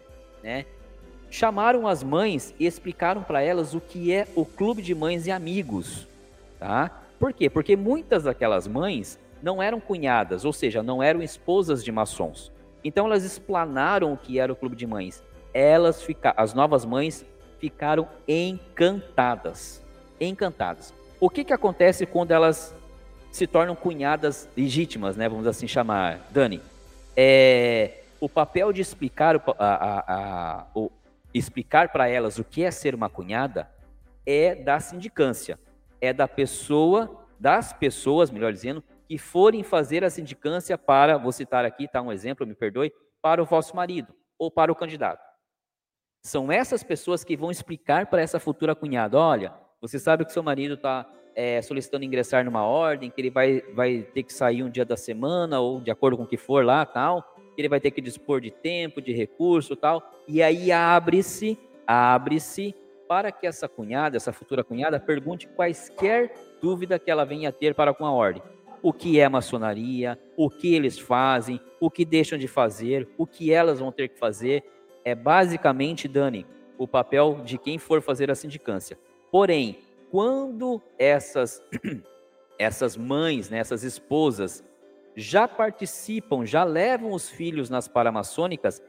né? 0.44 0.66
Chamaram 1.30 1.88
as 1.88 2.04
mães 2.04 2.54
e 2.60 2.66
explicaram 2.68 3.24
para 3.24 3.42
elas 3.42 3.74
o 3.74 3.80
que 3.80 4.14
é 4.14 4.28
o 4.36 4.46
clube 4.46 4.82
de 4.82 4.94
mães 4.94 5.26
e 5.26 5.32
amigos, 5.32 6.08
tá? 6.60 7.04
Por 7.18 7.34
quê? 7.34 7.50
Porque 7.50 7.76
muitas 7.76 8.24
daquelas 8.24 8.68
mães 8.68 9.18
não 9.42 9.64
eram 9.64 9.80
cunhadas, 9.80 10.46
ou 10.46 10.54
seja, 10.54 10.84
não 10.84 11.02
eram 11.02 11.24
esposas 11.24 11.84
de 11.84 11.92
maçons. 11.92 12.52
Então 12.84 13.06
elas 13.06 13.24
explanaram 13.24 14.14
o 14.14 14.18
que 14.18 14.40
era 14.40 14.52
o 14.52 14.56
clube 14.56 14.76
de 14.76 14.86
mães. 14.86 15.24
Elas 15.54 16.02
ficaram, 16.02 16.36
as 16.38 16.54
novas 16.54 16.86
mães 16.86 17.26
ficaram 17.60 18.08
encantadas, 18.28 19.82
encantadas. 20.20 20.94
O 21.20 21.30
que 21.30 21.44
que 21.44 21.54
acontece 21.54 22.06
quando 22.06 22.32
elas 22.32 22.76
se 23.32 23.48
tornam 23.48 23.76
cunhadas 23.76 24.50
legítimas, 24.56 25.16
né? 25.16 25.30
Vamos 25.30 25.48
assim 25.48 25.68
chamar. 25.68 26.20
Dani, 26.30 26.62
é, 27.16 28.04
o 28.20 28.30
papel 28.30 28.72
de 28.72 28.82
explicar, 28.82 29.36
a, 29.36 29.42
a, 29.58 30.04
a, 30.08 30.68
o, 30.76 30.92
explicar 31.34 31.90
para 31.90 32.08
elas 32.08 32.38
o 32.38 32.44
que 32.44 32.64
é 32.64 32.72
ser 32.72 32.94
uma 32.94 33.10
cunhada 33.10 33.70
é 34.26 34.56
da 34.56 34.80
sindicância, 34.80 35.60
é 36.00 36.14
da 36.14 36.28
pessoa, 36.28 37.26
das 37.40 37.74
pessoas, 37.74 38.30
melhor 38.30 38.54
dizendo, 38.54 38.84
que 39.08 39.18
forem 39.18 39.64
fazer 39.64 40.04
a 40.04 40.10
sindicância 40.10 40.78
para, 40.78 41.18
vou 41.18 41.32
citar 41.32 41.66
aqui, 41.66 41.88
tá 41.88 42.02
um 42.02 42.12
exemplo, 42.12 42.46
me 42.46 42.56
perdoe, 42.56 42.94
para 43.22 43.42
o 43.42 43.46
vosso 43.46 43.76
marido 43.76 44.14
ou 44.38 44.52
para 44.52 44.72
o 44.72 44.76
candidato. 44.76 45.33
São 46.26 46.50
essas 46.50 46.84
pessoas 46.84 47.22
que 47.22 47.36
vão 47.36 47.52
explicar 47.52 48.06
para 48.06 48.22
essa 48.22 48.40
futura 48.40 48.74
cunhada, 48.74 49.20
olha, 49.20 49.54
você 49.82 50.00
sabe 50.00 50.24
que 50.24 50.32
seu 50.32 50.42
marido 50.42 50.76
está 50.76 51.06
é, 51.36 51.62
solicitando 51.62 52.06
ingressar 52.06 52.46
numa 52.46 52.64
ordem, 52.64 53.12
que 53.12 53.20
ele 53.20 53.30
vai, 53.30 53.62
vai 53.74 54.04
ter 54.14 54.24
que 54.24 54.32
sair 54.32 54.64
um 54.64 54.70
dia 54.70 54.86
da 54.86 54.96
semana, 54.96 55.60
ou 55.60 55.82
de 55.82 55.92
acordo 55.92 56.16
com 56.16 56.24
o 56.24 56.28
que 56.28 56.38
for 56.38 56.64
lá, 56.64 56.86
tal, 56.86 57.36
que 57.54 57.60
ele 57.62 57.68
vai 57.68 57.82
ter 57.82 57.92
que 57.92 58.00
dispor 58.00 58.40
de 58.40 58.52
tempo, 58.52 59.02
de 59.02 59.12
recurso, 59.12 59.76
tal, 59.76 60.02
e 60.26 60.42
aí 60.42 60.72
abre-se, 60.72 61.60
abre-se 61.86 62.74
para 63.06 63.30
que 63.30 63.46
essa 63.46 63.68
cunhada, 63.68 64.16
essa 64.16 64.32
futura 64.32 64.64
cunhada, 64.64 65.02
pergunte 65.02 65.46
quaisquer 65.46 66.34
dúvida 66.62 66.98
que 66.98 67.12
ela 67.12 67.26
venha 67.26 67.50
a 67.50 67.52
ter 67.52 67.76
para 67.76 67.94
com 67.94 68.06
a 68.06 68.12
ordem. 68.14 68.42
O 68.82 68.94
que 68.94 69.20
é 69.20 69.28
maçonaria, 69.28 70.18
o 70.38 70.50
que 70.50 70.74
eles 70.74 70.98
fazem, 70.98 71.60
o 71.82 71.92
que 71.92 72.06
deixam 72.06 72.40
de 72.40 72.48
fazer, 72.48 73.10
o 73.18 73.28
que 73.28 73.52
elas 73.52 73.80
vão 73.80 73.92
ter 73.92 74.08
que 74.08 74.18
fazer. 74.18 74.64
É 75.06 75.14
basicamente, 75.14 76.08
Dani, 76.08 76.46
o 76.78 76.88
papel 76.88 77.42
de 77.44 77.58
quem 77.58 77.78
for 77.78 78.02
fazer 78.02 78.32
a 78.32 78.36
sindicância. 78.36 78.98
Porém, 79.32 79.80
quando 80.12 80.82
essas, 80.98 81.62
essas 82.58 82.96
mães, 82.96 83.50
né, 83.50 83.58
essas 83.58 83.84
esposas, 83.84 84.64
já 85.16 85.48
participam, 85.48 86.46
já 86.46 86.64
levam 86.64 87.12
os 87.12 87.30
filhos 87.30 87.70
nas 87.70 87.88
paramaçônicas, 87.88 88.82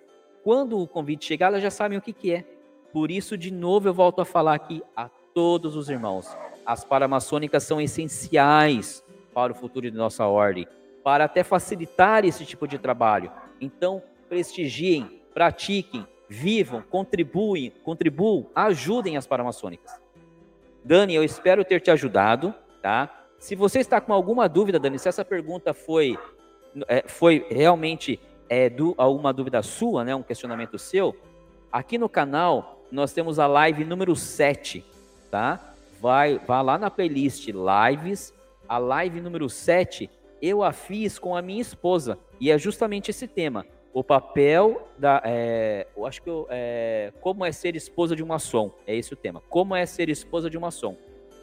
quando 0.42 0.78
o 0.78 0.86
convite 0.86 1.24
chegar, 1.24 1.46
elas 1.46 1.62
já 1.62 1.70
sabem 1.70 1.98
o 1.98 2.02
que, 2.02 2.12
que 2.12 2.32
é. 2.32 2.44
Por 2.92 3.10
isso, 3.10 3.36
de 3.36 3.50
novo, 3.50 3.88
eu 3.88 3.94
volto 3.94 4.20
a 4.20 4.24
falar 4.24 4.54
aqui 4.54 4.82
a 4.94 5.08
todos 5.34 5.74
os 5.74 5.88
irmãos: 5.88 6.36
as 6.64 6.84
paramaçônicas 6.84 7.64
são 7.64 7.80
essenciais 7.80 9.02
para 9.32 9.52
o 9.52 9.54
futuro 9.56 9.90
de 9.90 9.96
nossa 9.96 10.26
ordem, 10.26 10.66
para 11.02 11.24
até 11.24 11.42
facilitar 11.42 12.24
esse 12.24 12.44
tipo 12.46 12.68
de 12.68 12.78
trabalho. 12.78 13.32
Então, 13.60 14.02
prestigiem, 14.28 15.22
pratiquem, 15.34 16.06
vivam, 16.28 16.82
contribuem, 16.82 17.72
contribuam, 17.82 18.46
ajudem 18.54 19.16
as 19.16 19.26
paramaçônicas. 19.26 20.00
Dani, 20.84 21.14
eu 21.14 21.24
espero 21.24 21.64
ter 21.64 21.80
te 21.80 21.90
ajudado, 21.90 22.54
tá? 22.80 23.26
Se 23.38 23.54
você 23.54 23.80
está 23.80 24.00
com 24.00 24.12
alguma 24.12 24.48
dúvida, 24.48 24.78
Dani, 24.78 24.98
se 24.98 25.08
essa 25.08 25.24
pergunta 25.24 25.74
foi, 25.74 26.16
é, 26.88 27.04
foi 27.06 27.46
realmente 27.50 28.20
é, 28.48 28.70
do, 28.70 28.94
alguma 28.96 29.32
dúvida 29.32 29.62
sua, 29.62 30.04
né, 30.04 30.14
um 30.14 30.22
questionamento 30.22 30.78
seu, 30.78 31.14
aqui 31.70 31.98
no 31.98 32.08
canal 32.08 32.82
nós 32.90 33.12
temos 33.12 33.38
a 33.38 33.46
live 33.46 33.84
número 33.84 34.14
7, 34.14 34.84
tá? 35.30 35.74
Vai, 36.00 36.38
vá 36.38 36.62
lá 36.62 36.78
na 36.78 36.90
playlist 36.90 37.48
Lives, 37.48 38.32
a 38.68 38.78
live 38.78 39.20
número 39.20 39.48
7 39.48 40.08
eu 40.40 40.62
a 40.62 40.72
fiz 40.72 41.18
com 41.18 41.34
a 41.34 41.40
minha 41.40 41.62
esposa, 41.62 42.18
e 42.38 42.50
é 42.50 42.58
justamente 42.58 43.10
esse 43.10 43.26
tema, 43.26 43.66
o 43.94 44.02
papel 44.02 44.88
da. 44.98 45.22
É, 45.24 45.86
eu 45.96 46.04
acho 46.04 46.20
que 46.20 46.28
eu, 46.28 46.48
é, 46.50 47.12
como 47.20 47.44
é 47.44 47.52
ser 47.52 47.76
esposa 47.76 48.16
de 48.16 48.24
uma 48.24 48.40
som. 48.40 48.74
É 48.86 48.94
esse 48.94 49.14
o 49.14 49.16
tema. 49.16 49.40
Como 49.48 49.74
é 49.74 49.86
ser 49.86 50.08
esposa 50.08 50.50
de 50.50 50.58
uma 50.58 50.72
som. 50.72 50.96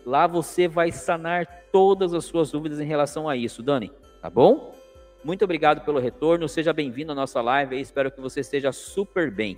Lá 0.06 0.28
você 0.28 0.68
vai 0.68 0.92
sanar 0.92 1.48
todas 1.72 2.14
as 2.14 2.26
suas 2.26 2.52
dúvidas 2.52 2.82
em 2.82 2.86
relação 2.86 3.30
a 3.30 3.38
isso, 3.38 3.64
Dani. 3.64 3.90
Tá 4.22 4.30
bom? 4.30 4.76
Muito 5.24 5.46
obrigado 5.46 5.86
pelo 5.86 5.98
retorno. 5.98 6.50
Seja 6.50 6.74
bem-vindo 6.74 7.14
à 7.14 7.16
nossa 7.16 7.42
live. 7.42 7.80
Espero 7.80 8.12
que 8.12 8.20
você 8.20 8.42
esteja 8.42 8.74
super 8.74 9.32
bem. 9.32 9.58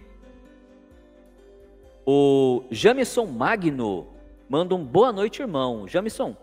O 2.05 2.63
Jamison 2.69 3.25
Magno 3.25 4.07
manda 4.47 4.75
um 4.75 4.85
boa 4.85 5.11
noite, 5.11 5.41
irmão. 5.41 5.87
Jamison, 5.87 6.37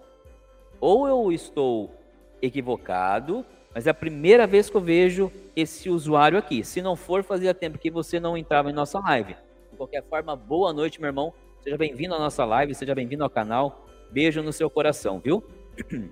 ou 0.81 1.07
eu 1.07 1.31
estou 1.31 1.95
equivocado, 2.43 3.45
mas 3.73 3.87
é 3.87 3.91
a 3.91 3.95
primeira 3.95 4.47
vez 4.47 4.69
que 4.69 4.77
eu 4.77 4.81
vejo 4.81 5.31
esse 5.55 5.91
usuário 5.91 6.39
aqui. 6.39 6.65
Se 6.65 6.81
não 6.81 6.97
for, 6.97 7.23
fazia 7.23 7.55
tempo 7.55 7.79
que 7.79 7.91
você 7.91 8.21
não 8.21 8.37
entrava 8.37 8.71
em 8.71 8.75
nossa 8.75 8.99
live. 9.01 9.35
De 9.71 9.77
qualquer 9.77 10.03
forma, 10.05 10.35
boa 10.37 10.73
noite, 10.73 11.01
meu 11.01 11.09
irmão. 11.09 11.33
Seja 11.61 11.77
bem-vindo 11.77 12.15
à 12.15 12.19
nossa 12.19 12.45
live, 12.45 12.75
seja 12.75 12.95
bem-vindo 12.95 13.23
ao 13.23 13.31
canal. 13.31 13.87
Beijo 14.11 14.43
no 14.43 14.53
seu 14.53 14.71
coração, 14.71 15.21
viu? 15.21 15.45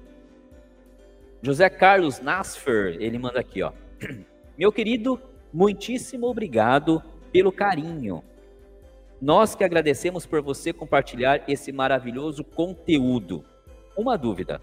José 1.42 1.70
Carlos 1.70 2.20
Nasfer, 2.20 2.96
ele 3.00 3.18
manda 3.18 3.40
aqui, 3.40 3.62
ó. 3.62 3.72
Meu 4.58 4.72
querido, 4.72 5.20
muitíssimo 5.52 6.26
obrigado 6.26 7.02
pelo 7.32 7.52
carinho. 7.52 8.22
Nós 9.20 9.54
que 9.54 9.64
agradecemos 9.64 10.26
por 10.26 10.42
você 10.42 10.72
compartilhar 10.72 11.42
esse 11.48 11.72
maravilhoso 11.72 12.44
conteúdo. 12.44 13.44
Uma 13.96 14.16
dúvida: 14.16 14.60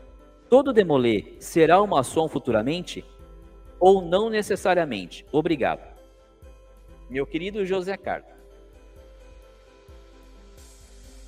Todo 0.50 0.72
demolê 0.72 1.34
será 1.40 1.82
uma 1.82 1.98
maçom 1.98 2.28
futuramente? 2.28 3.04
Ou 3.80 4.02
não 4.02 4.30
necessariamente? 4.30 5.26
Obrigado. 5.32 5.82
Meu 7.10 7.26
querido 7.26 7.66
José 7.66 7.98
Carlos. 7.98 8.30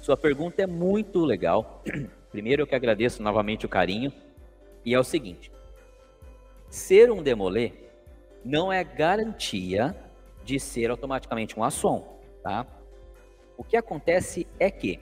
Sua 0.02 0.16
pergunta 0.16 0.62
é 0.62 0.68
muito 0.68 1.24
legal. 1.26 1.84
Primeiro 2.32 2.62
eu 2.62 2.68
que 2.68 2.76
agradeço 2.76 3.22
novamente 3.22 3.66
o 3.66 3.70
carinho. 3.70 4.12
E 4.86 4.94
é 4.94 5.00
o 5.00 5.04
seguinte: 5.04 5.52
ser 6.70 7.12
um 7.12 7.22
demolê 7.22 7.74
não 8.44 8.72
é 8.72 8.84
garantia 8.84 9.96
de 10.44 10.60
ser 10.60 10.90
automaticamente 10.90 11.60
um 11.60 11.64
assom, 11.64 12.22
tá? 12.42 12.66
O 13.58 13.64
que 13.64 13.76
acontece 13.76 14.48
é 14.60 14.72
que 14.72 15.00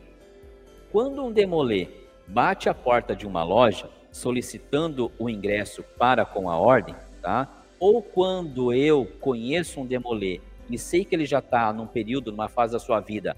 quando 0.92 1.24
um 1.24 1.32
demolê 1.32 1.88
bate 2.26 2.68
a 2.68 2.74
porta 2.74 3.16
de 3.16 3.28
uma 3.28 3.44
loja, 3.44 3.90
solicitando 4.12 5.12
o 5.20 5.30
ingresso 5.30 5.84
para 6.00 6.26
com 6.26 6.50
a 6.50 6.58
ordem, 6.58 6.96
tá? 7.26 7.50
Ou 7.80 8.04
quando 8.04 8.72
eu 8.72 9.04
conheço 9.20 9.82
um 9.82 9.86
demolê 9.86 10.40
e 10.70 10.78
sei 10.78 11.04
que 11.04 11.16
ele 11.16 11.26
já 11.26 11.40
está 11.40 11.74
num 11.74 11.88
período, 11.88 12.32
numa 12.32 12.48
fase 12.48 12.74
da 12.74 12.80
sua 12.80 13.00
vida, 13.00 13.36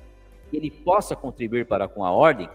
ele 0.51 0.69
possa 0.69 1.15
contribuir 1.15 1.65
para 1.65 1.88
com 1.88 2.03
a 2.03 2.11
ordem, 2.11 2.49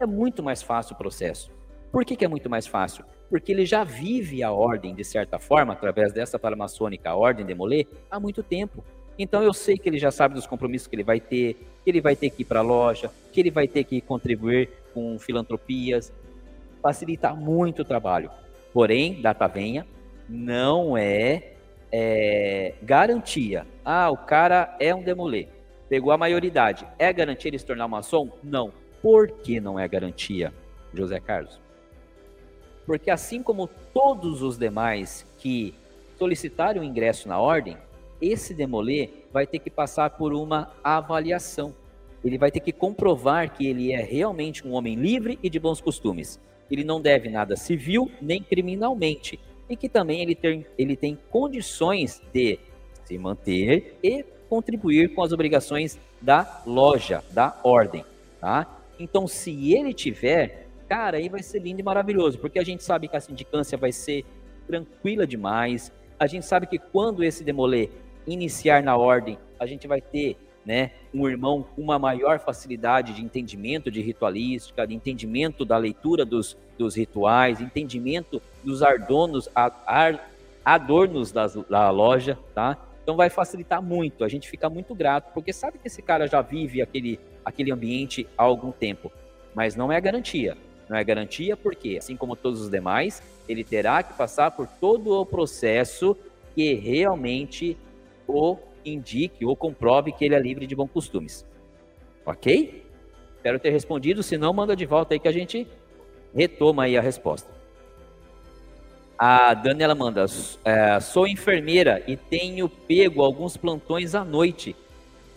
é 0.00 0.04
muito 0.04 0.42
mais 0.42 0.62
fácil 0.62 0.94
o 0.94 0.98
processo. 0.98 1.48
Por 1.92 2.04
que, 2.04 2.16
que 2.16 2.24
é 2.24 2.28
muito 2.28 2.50
mais 2.50 2.66
fácil? 2.66 3.04
Porque 3.30 3.52
ele 3.52 3.64
já 3.64 3.84
vive 3.84 4.42
a 4.42 4.50
ordem, 4.50 4.96
de 4.96 5.04
certa 5.04 5.38
forma, 5.38 5.74
através 5.74 6.12
dessa 6.12 6.40
paramaçônica, 6.40 7.08
a 7.08 7.14
ordem 7.14 7.46
demolê, 7.46 7.86
há 8.10 8.18
muito 8.18 8.42
tempo. 8.42 8.84
Então 9.16 9.44
eu 9.44 9.52
sei 9.52 9.78
que 9.78 9.88
ele 9.88 9.98
já 9.98 10.10
sabe 10.10 10.34
dos 10.34 10.46
compromissos 10.46 10.88
que 10.88 10.96
ele 10.96 11.04
vai 11.04 11.20
ter, 11.20 11.54
que 11.84 11.90
ele 11.90 12.00
vai 12.00 12.16
ter 12.16 12.30
que 12.30 12.42
ir 12.42 12.46
para 12.46 12.58
a 12.58 12.64
loja, 12.64 13.12
que 13.32 13.38
ele 13.38 13.50
vai 13.52 13.68
ter 13.68 13.84
que 13.84 14.00
contribuir 14.00 14.70
com 14.92 15.16
filantropias, 15.20 16.12
facilita 16.82 17.32
muito 17.32 17.82
o 17.82 17.84
trabalho. 17.84 18.28
Porém, 18.72 19.22
data 19.22 19.46
venha, 19.46 19.86
não 20.28 20.96
é, 20.96 21.52
é, 21.92 22.74
garantia. 22.82 23.66
Ah, 23.84 24.10
o 24.10 24.16
cara 24.16 24.76
é 24.80 24.94
um 24.94 25.02
demolê, 25.02 25.48
pegou 25.88 26.12
a 26.12 26.18
maioridade. 26.18 26.86
É 26.98 27.12
garantia 27.12 27.48
ele 27.48 27.58
se 27.58 27.66
tornar 27.66 27.88
maçom? 27.88 28.30
Não. 28.42 28.72
Por 29.02 29.30
que 29.30 29.60
não 29.60 29.78
é 29.78 29.86
garantia, 29.86 30.52
José 30.92 31.20
Carlos? 31.20 31.60
Porque 32.86 33.10
assim 33.10 33.42
como 33.42 33.68
todos 33.92 34.42
os 34.42 34.58
demais 34.58 35.26
que 35.38 35.74
solicitaram 36.18 36.80
o 36.80 36.84
ingresso 36.84 37.28
na 37.28 37.38
ordem, 37.38 37.76
esse 38.20 38.54
demolê 38.54 39.10
vai 39.32 39.46
ter 39.46 39.58
que 39.58 39.70
passar 39.70 40.10
por 40.10 40.32
uma 40.32 40.70
avaliação. 40.82 41.74
Ele 42.24 42.38
vai 42.38 42.50
ter 42.50 42.60
que 42.60 42.72
comprovar 42.72 43.52
que 43.52 43.66
ele 43.66 43.92
é 43.92 44.02
realmente 44.02 44.66
um 44.66 44.72
homem 44.72 44.94
livre 44.94 45.38
e 45.42 45.50
de 45.50 45.58
bons 45.58 45.80
costumes 45.80 46.40
ele 46.70 46.84
não 46.84 47.00
deve 47.00 47.28
nada 47.28 47.56
civil 47.56 48.10
nem 48.20 48.42
criminalmente, 48.42 49.38
e 49.68 49.76
que 49.76 49.88
também 49.88 50.20
ele 50.20 50.34
tem, 50.34 50.66
ele 50.76 50.96
tem 50.96 51.18
condições 51.30 52.22
de 52.32 52.58
se 53.04 53.18
manter 53.18 53.98
e 54.02 54.24
contribuir 54.48 55.14
com 55.14 55.22
as 55.22 55.32
obrigações 55.32 55.98
da 56.20 56.62
loja, 56.66 57.22
da 57.30 57.58
ordem, 57.62 58.04
tá? 58.40 58.80
Então, 58.98 59.26
se 59.26 59.74
ele 59.74 59.92
tiver, 59.92 60.68
cara, 60.88 61.16
aí 61.16 61.28
vai 61.28 61.42
ser 61.42 61.60
lindo 61.60 61.80
e 61.80 61.82
maravilhoso, 61.82 62.38
porque 62.38 62.58
a 62.58 62.64
gente 62.64 62.82
sabe 62.82 63.08
que 63.08 63.16
a 63.16 63.20
sindicância 63.20 63.76
vai 63.76 63.92
ser 63.92 64.24
tranquila 64.66 65.26
demais, 65.26 65.92
a 66.18 66.26
gente 66.26 66.46
sabe 66.46 66.66
que 66.66 66.78
quando 66.78 67.24
esse 67.24 67.42
demolê 67.42 67.90
iniciar 68.26 68.82
na 68.82 68.96
ordem, 68.96 69.38
a 69.58 69.66
gente 69.66 69.86
vai 69.86 70.00
ter 70.00 70.36
né, 70.64 70.92
um 71.12 71.28
irmão 71.28 71.64
com 71.74 71.82
uma 71.82 71.98
maior 71.98 72.38
facilidade 72.38 73.12
de 73.12 73.22
entendimento 73.22 73.90
de 73.90 74.00
ritualística, 74.00 74.86
de 74.86 74.94
entendimento 74.94 75.64
da 75.64 75.76
leitura 75.76 76.24
dos, 76.24 76.56
dos 76.78 76.94
rituais, 76.94 77.60
entendimento 77.60 78.40
dos 78.62 78.82
ardonos, 78.82 79.48
ar, 79.54 80.30
adornos 80.64 81.32
da 81.32 81.90
loja, 81.90 82.38
tá? 82.54 82.78
Então 83.02 83.16
vai 83.16 83.28
facilitar 83.28 83.82
muito, 83.82 84.24
a 84.24 84.28
gente 84.28 84.48
fica 84.48 84.70
muito 84.70 84.94
grato, 84.94 85.32
porque 85.34 85.52
sabe 85.52 85.78
que 85.78 85.86
esse 85.86 86.00
cara 86.00 86.26
já 86.26 86.40
vive 86.40 86.80
aquele, 86.80 87.20
aquele 87.44 87.70
ambiente 87.70 88.26
há 88.36 88.42
algum 88.42 88.72
tempo, 88.72 89.12
mas 89.54 89.76
não 89.76 89.92
é 89.92 90.00
garantia. 90.00 90.56
Não 90.88 90.96
é 90.96 91.04
garantia 91.04 91.56
porque, 91.56 91.96
assim 91.98 92.16
como 92.16 92.36
todos 92.36 92.60
os 92.60 92.70
demais, 92.70 93.22
ele 93.48 93.64
terá 93.64 94.02
que 94.02 94.14
passar 94.14 94.50
por 94.50 94.66
todo 94.66 95.18
o 95.20 95.26
processo 95.26 96.16
que 96.54 96.74
realmente 96.74 97.76
o 98.26 98.56
indique 98.84 99.44
ou 99.44 99.56
comprove 99.56 100.12
que 100.12 100.24
ele 100.24 100.34
é 100.34 100.38
livre 100.38 100.66
de 100.66 100.74
bons 100.74 100.90
costumes. 100.90 101.46
Ok? 102.24 102.84
Espero 103.36 103.58
ter 103.58 103.70
respondido, 103.70 104.22
se 104.22 104.38
não, 104.38 104.52
manda 104.52 104.74
de 104.74 104.86
volta 104.86 105.14
aí 105.14 105.20
que 105.20 105.28
a 105.28 105.32
gente 105.32 105.66
retoma 106.34 106.84
aí 106.84 106.96
a 106.96 107.00
resposta. 107.00 107.52
A 109.18 109.54
Daniela 109.54 109.94
manda, 109.94 110.24
é, 110.64 110.98
sou 110.98 111.26
enfermeira 111.26 112.02
e 112.06 112.16
tenho 112.16 112.68
pego 112.68 113.22
alguns 113.22 113.56
plantões 113.56 114.14
à 114.14 114.24
noite, 114.24 114.74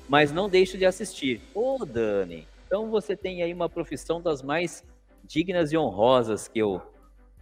mas 0.10 0.32
não 0.32 0.50
deixo 0.50 0.78
de 0.78 0.86
assistir. 0.86 1.42
Ô, 1.54 1.86
Dani, 1.86 2.48
então 2.66 2.90
você 2.90 3.16
tem 3.16 3.44
aí 3.44 3.54
uma 3.54 3.70
profissão 3.70 4.22
das 4.22 4.42
mais 4.42 4.84
dignas 5.24 5.72
e 5.72 5.78
honrosas 5.78 6.48
que 6.48 6.60
eu, 6.60 6.82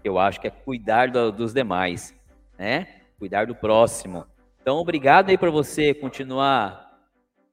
eu 0.04 0.20
acho 0.20 0.42
que 0.42 0.48
é 0.48 0.52
cuidar 0.52 1.10
do, 1.10 1.32
dos 1.32 1.54
demais, 1.54 2.14
né? 2.58 2.88
Cuidar 3.18 3.48
do 3.48 3.56
próximo. 3.56 4.26
Então, 4.66 4.78
obrigado 4.78 5.30
aí 5.30 5.38
por 5.38 5.52
você 5.52 5.94
continuar 5.94 6.92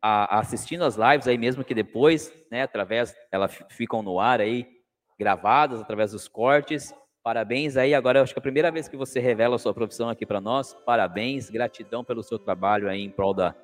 a 0.01 0.39
assistindo 0.39 0.83
as 0.83 0.97
lives 0.97 1.29
aí 1.29 1.37
mesmo 1.37 1.63
que 1.63 1.75
depois, 1.75 2.33
né? 2.51 2.63
Através, 2.63 3.15
elas 3.31 3.53
ficam 3.69 4.03
no 4.03 4.19
ar 4.19 4.41
aí, 4.41 4.67
gravadas 5.19 5.79
através 5.79 6.13
dos 6.13 6.27
cortes. 6.27 6.95
Parabéns 7.23 7.77
aí. 7.77 7.93
Agora, 7.93 8.23
acho 8.23 8.33
que 8.33 8.39
é 8.39 8.41
a 8.41 8.43
primeira 8.43 8.71
vez 8.71 8.89
que 8.89 8.97
você 8.97 9.21
revela 9.21 9.57
a 9.57 9.59
sua 9.59 9.75
profissão 9.75 10.09
aqui 10.09 10.25
para 10.25 10.41
nós. 10.41 10.73
Parabéns, 10.87 11.51
gratidão 11.51 12.03
pelo 12.03 12.23
seu 12.23 12.39
trabalho 12.39 12.89
aí 12.89 13.03
em 13.03 13.11
prol 13.11 13.35
da, 13.35 13.55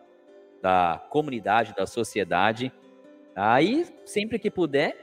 da 0.60 1.02
comunidade, 1.08 1.74
da 1.74 1.86
sociedade. 1.86 2.70
Aí, 3.34 3.86
sempre 4.04 4.38
que 4.38 4.50
puder, 4.50 4.94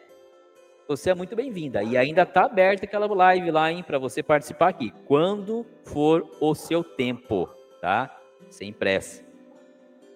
você 0.87 1.09
é 1.09 1.15
muito 1.15 1.35
bem-vinda. 1.35 1.81
E 1.81 1.97
ainda 1.97 2.21
está 2.21 2.45
aberta 2.45 2.85
aquela 2.85 3.11
live 3.11 3.49
lá, 3.49 3.71
hein, 3.71 3.81
para 3.81 3.97
você 3.97 4.21
participar 4.21 4.67
aqui, 4.67 4.93
quando 5.07 5.65
for 5.83 6.29
o 6.39 6.53
seu 6.53 6.83
tempo, 6.83 7.49
tá? 7.81 8.21
Sem 8.49 8.71
pressa. 8.71 9.23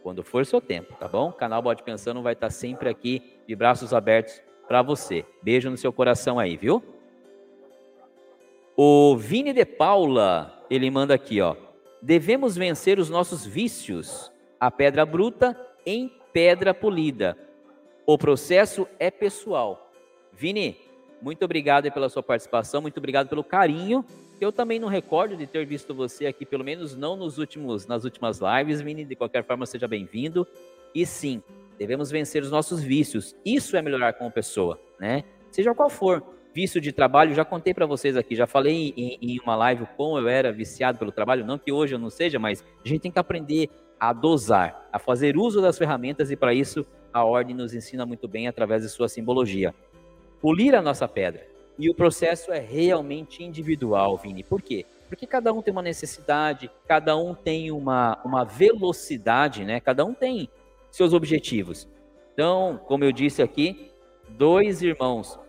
Quando 0.04 0.24
for 0.24 0.46
seu 0.46 0.62
tempo, 0.62 0.96
tá 0.96 1.08
bom? 1.08 1.30
O 1.30 1.34
canal 1.34 1.62
Bode 1.62 1.84
Pensando 1.84 2.22
vai 2.22 2.34
estar 2.34 2.48
tá 2.48 2.52
sempre 2.52 2.90
aqui 2.90 3.40
de 3.48 3.56
braços 3.56 3.94
abertos 3.94 4.42
para 4.68 4.82
você. 4.82 5.26
Beijo 5.42 5.70
no 5.70 5.78
seu 5.78 5.92
coração 5.92 6.40
aí, 6.40 6.56
viu? 6.56 6.84
O 8.78 9.18
Vini 9.18 9.52
de 9.52 9.66
Paula, 9.66 10.64
ele 10.70 10.90
manda 10.90 11.14
aqui, 11.14 11.42
ó. 11.42 11.56
Devemos 12.02 12.56
vencer 12.56 12.98
os 12.98 13.10
nossos 13.10 13.46
vícios, 13.46 14.32
a 14.58 14.72
pedra 14.72 15.06
bruta 15.06 15.60
em 15.86 16.10
pedra 16.32 16.74
polida. 16.74 17.38
O 18.06 18.18
processo 18.18 18.88
é 18.98 19.12
pessoal. 19.12 19.92
Vini, 20.32 20.78
muito 21.22 21.44
obrigado 21.44 21.92
pela 21.92 22.08
sua 22.08 22.24
participação, 22.24 22.82
muito 22.82 22.98
obrigado 22.98 23.28
pelo 23.28 23.44
carinho. 23.44 24.06
Eu 24.40 24.52
também 24.54 24.80
não 24.80 24.88
recordo 24.88 25.36
de 25.36 25.46
ter 25.46 25.66
visto 25.66 25.94
você 25.94 26.26
aqui, 26.26 26.46
pelo 26.46 26.64
menos 26.64 26.96
não 26.96 27.18
nos 27.18 27.38
últimos, 27.38 27.86
nas 27.86 28.06
últimas 28.06 28.40
lives, 28.40 28.80
Vini. 28.82 29.04
De 29.04 29.16
qualquer 29.16 29.44
forma, 29.44 29.66
seja 29.66 29.88
bem-vindo. 29.88 30.48
E 30.96 31.06
sim, 31.06 31.44
devemos 31.78 32.10
vencer 32.10 32.42
os 32.42 32.50
nossos 32.50 32.82
vícios. 32.82 33.36
Isso 33.46 33.76
é 33.76 33.82
melhorar 33.82 34.14
como 34.14 34.32
pessoa, 34.32 34.80
né? 34.98 35.24
Seja 35.52 35.76
qual 35.76 35.90
for 35.90 36.24
vício 36.54 36.82
de 36.82 36.92
trabalho, 36.92 37.34
já 37.34 37.46
contei 37.46 37.74
para 37.74 37.86
vocês 37.86 38.18
aqui, 38.18 38.36
já 38.36 38.48
falei 38.48 38.94
em, 38.98 39.18
em, 39.22 39.40
uma 39.40 39.56
live 39.56 39.86
como 39.96 40.18
eu 40.18 40.28
era 40.28 40.52
viciado 40.52 40.98
pelo 40.98 41.12
trabalho, 41.12 41.46
não 41.46 41.60
que 41.60 41.72
hoje 41.72 41.94
eu 41.94 42.00
não 42.00 42.10
seja, 42.10 42.40
mas 42.40 42.66
a 42.84 42.88
gente 42.88 43.02
tem 43.02 43.12
que 43.12 43.20
aprender 43.20 43.70
a 44.00 44.12
dosar, 44.12 44.88
a 44.92 44.98
fazer 44.98 45.38
uso 45.38 45.62
das 45.62 45.78
ferramentas 45.78 46.32
e 46.32 46.36
para 46.36 46.54
isso 46.54 46.86
a 47.14 47.24
ordem 47.24 47.56
nos 47.56 47.74
ensina 47.74 48.06
muito 48.06 48.28
bem 48.28 48.48
através 48.48 48.82
de 48.82 48.90
sua 48.90 49.08
simbologia. 49.08 49.74
Polir 50.42 50.74
a 50.74 50.82
nossa 50.82 51.08
pedra. 51.08 51.46
E 51.80 51.90
o 51.90 51.96
processo 51.96 52.52
é 52.52 52.60
realmente 52.60 53.42
individual, 53.42 54.18
Vini. 54.18 54.44
Por 54.44 54.62
quê? 54.62 54.86
Porque 55.08 55.26
cada 55.26 55.54
um 55.54 55.62
tem 55.62 55.72
uma 55.72 55.82
necessidade, 55.82 56.70
cada 56.86 57.16
um 57.16 57.34
tem 57.34 57.72
uma, 57.72 58.22
uma 58.26 58.44
velocidade, 58.44 59.64
né? 59.64 59.80
Cada 59.80 60.04
um 60.04 60.14
tem 60.14 60.50
seus 60.92 61.14
objetivos. 61.14 61.88
Então, 62.34 62.82
como 62.86 63.06
eu 63.06 63.14
disse 63.14 63.42
aqui, 63.42 63.92
dois 64.28 64.82
irmãos 64.82 65.40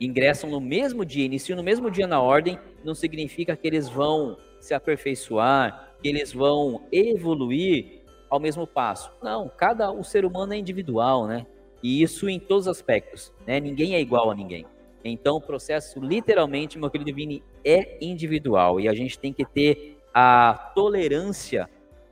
ingressam 0.00 0.50
no 0.50 0.60
mesmo 0.60 1.04
dia, 1.04 1.24
iniciam 1.24 1.56
no 1.56 1.62
mesmo 1.62 1.88
dia 1.88 2.06
na 2.08 2.20
ordem, 2.20 2.58
não 2.84 2.94
significa 2.94 3.54
que 3.54 3.68
eles 3.68 3.88
vão 3.88 4.36
se 4.58 4.74
aperfeiçoar, 4.74 5.94
que 6.02 6.08
eles 6.08 6.32
vão 6.32 6.82
evoluir 6.90 8.00
ao 8.28 8.40
mesmo 8.40 8.66
passo. 8.66 9.12
Não, 9.22 9.48
cada 9.48 9.92
o 9.92 10.02
ser 10.02 10.24
humano 10.24 10.52
é 10.52 10.56
individual, 10.56 11.28
né? 11.28 11.46
E 11.80 12.02
isso 12.02 12.28
em 12.28 12.40
todos 12.40 12.66
os 12.66 12.76
aspectos, 12.76 13.32
né? 13.46 13.60
Ninguém 13.60 13.94
é 13.94 14.00
igual 14.00 14.32
a 14.32 14.34
ninguém. 14.34 14.66
Então 15.04 15.36
o 15.36 15.40
processo, 15.40 15.98
literalmente, 16.00 16.78
meu 16.78 16.90
querido 16.90 17.14
Vini, 17.14 17.42
é 17.64 17.96
individual 18.00 18.80
e 18.80 18.88
a 18.88 18.94
gente 18.94 19.18
tem 19.18 19.32
que 19.32 19.44
ter 19.44 19.98
a 20.12 20.72
tolerância 20.74 21.68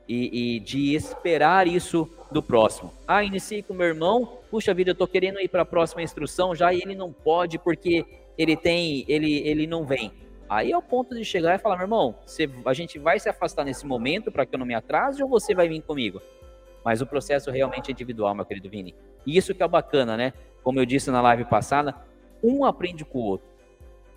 e, 0.07 0.55
e 0.55 0.59
de 0.59 0.95
esperar 0.95 1.67
isso 1.67 2.09
do 2.31 2.41
próximo. 2.41 2.91
Ah, 3.07 3.23
iniciei 3.23 3.61
com 3.61 3.73
meu 3.73 3.87
irmão, 3.87 4.39
puxa 4.49 4.73
vida, 4.73 4.91
eu 4.91 4.95
tô 4.95 5.07
querendo 5.07 5.39
ir 5.39 5.47
para 5.47 5.61
a 5.61 5.65
próxima 5.65 6.01
instrução 6.01 6.55
já 6.55 6.73
e 6.73 6.81
ele 6.81 6.95
não 6.95 7.11
pode 7.11 7.59
porque 7.59 8.05
ele 8.37 8.55
tem, 8.55 9.05
ele, 9.07 9.47
ele 9.47 9.67
não 9.67 9.85
vem. 9.85 10.11
Aí 10.49 10.71
é 10.71 10.77
o 10.77 10.81
ponto 10.81 11.13
de 11.13 11.23
chegar 11.23 11.53
e 11.53 11.59
falar, 11.59 11.75
meu 11.75 11.83
irmão, 11.83 12.15
você, 12.25 12.49
a 12.65 12.73
gente 12.73 12.97
vai 12.97 13.19
se 13.19 13.29
afastar 13.29 13.63
nesse 13.63 13.85
momento 13.85 14.31
para 14.31 14.47
que 14.47 14.55
eu 14.55 14.59
não 14.59 14.65
me 14.65 14.73
atrase 14.73 15.21
ou 15.21 15.29
você 15.29 15.53
vai 15.53 15.67
vir 15.67 15.81
comigo? 15.83 16.19
Mas 16.83 17.01
o 17.01 17.05
processo 17.05 17.51
realmente 17.51 17.89
é 17.89 17.91
individual, 17.91 18.33
meu 18.33 18.45
querido 18.45 18.67
Vini. 18.67 18.95
E 19.27 19.37
isso 19.37 19.53
que 19.53 19.61
é 19.61 19.67
bacana, 19.67 20.17
né? 20.17 20.33
Como 20.63 20.79
eu 20.79 20.85
disse 20.85 21.11
na 21.11 21.21
live 21.21 21.45
passada, 21.45 21.93
um 22.43 22.65
aprende 22.65 23.05
com 23.05 23.19
o 23.19 23.23
outro. 23.23 23.47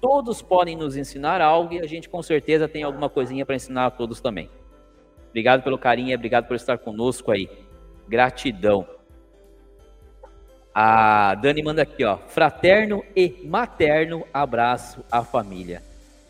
Todos 0.01 0.43
podem 0.43 0.77
nos 0.77 0.97
ensinar 0.97 1.41
algo 1.41 1.75
e 1.75 1.81
a 1.81 1.87
gente 1.87 2.09
com 2.09 2.23
certeza 2.23 2.67
tem 2.67 2.83
alguma 2.83 3.09
coisinha 3.09 3.47
para 3.47 3.55
ensinar 3.55 3.87
a 3.87 3.91
todos 3.91 4.21
também. 4.21 4.51
Obrigado 5.31 5.63
pelo 5.63 5.79
carinho 5.79 6.15
obrigado 6.15 6.47
por 6.47 6.57
estar 6.57 6.79
conosco 6.79 7.31
aí. 7.31 7.49
Gratidão. 8.09 8.87
A 10.75 11.35
Dani 11.35 11.63
manda 11.63 11.83
aqui, 11.83 12.03
ó. 12.03 12.19
Fraterno 12.27 13.05
e 13.15 13.43
materno 13.45 14.27
abraço 14.33 15.05
à 15.11 15.23
família. 15.23 15.83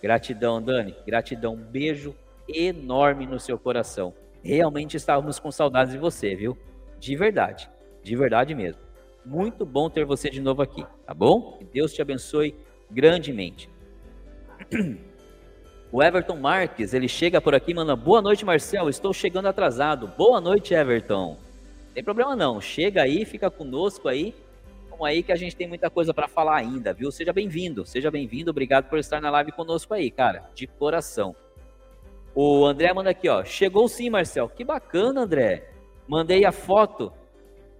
Gratidão, 0.02 0.60
Dani. 0.60 0.96
Gratidão. 1.06 1.54
Um 1.54 1.64
beijo 1.64 2.14
enorme 2.48 3.26
no 3.26 3.38
seu 3.38 3.58
coração. 3.58 4.12
Realmente 4.42 4.96
estávamos 4.96 5.38
com 5.38 5.52
saudades 5.52 5.92
de 5.92 5.98
você, 5.98 6.34
viu? 6.34 6.58
De 6.98 7.14
verdade. 7.14 7.70
De 8.02 8.16
verdade 8.16 8.54
mesmo. 8.54 8.81
Muito 9.24 9.64
bom 9.64 9.88
ter 9.88 10.04
você 10.04 10.28
de 10.28 10.40
novo 10.40 10.62
aqui, 10.62 10.84
tá 11.06 11.14
bom? 11.14 11.56
Que 11.58 11.64
Deus 11.64 11.92
te 11.92 12.02
abençoe 12.02 12.54
grandemente. 12.90 13.68
O 15.94 16.02
Everton 16.02 16.36
Marques, 16.36 16.94
ele 16.94 17.06
chega 17.06 17.38
por 17.38 17.54
aqui 17.54 17.74
manda: 17.74 17.94
Boa 17.94 18.22
noite, 18.22 18.46
Marcel. 18.46 18.88
Estou 18.88 19.12
chegando 19.12 19.48
atrasado. 19.48 20.06
Boa 20.06 20.40
noite, 20.40 20.72
Everton. 20.72 21.36
Não 21.36 21.92
tem 21.92 22.02
problema 22.02 22.34
não. 22.34 22.62
Chega 22.62 23.02
aí, 23.02 23.26
fica 23.26 23.50
conosco 23.50 24.08
aí. 24.08 24.34
Vamos 24.88 25.06
aí 25.06 25.22
que 25.22 25.30
a 25.30 25.36
gente 25.36 25.54
tem 25.54 25.68
muita 25.68 25.90
coisa 25.90 26.14
para 26.14 26.26
falar 26.26 26.56
ainda, 26.56 26.94
viu? 26.94 27.12
Seja 27.12 27.30
bem-vindo. 27.30 27.84
Seja 27.84 28.10
bem-vindo. 28.10 28.50
Obrigado 28.50 28.88
por 28.88 28.98
estar 28.98 29.20
na 29.20 29.28
live 29.28 29.52
conosco 29.52 29.92
aí, 29.92 30.10
cara. 30.10 30.48
De 30.54 30.66
coração. 30.66 31.36
O 32.34 32.64
André 32.64 32.90
manda 32.94 33.10
aqui, 33.10 33.28
ó. 33.28 33.44
Chegou 33.44 33.86
sim, 33.86 34.08
Marcel. 34.08 34.48
Que 34.48 34.64
bacana, 34.64 35.20
André. 35.20 35.72
Mandei 36.08 36.46
a 36.46 36.52
foto 36.52 37.12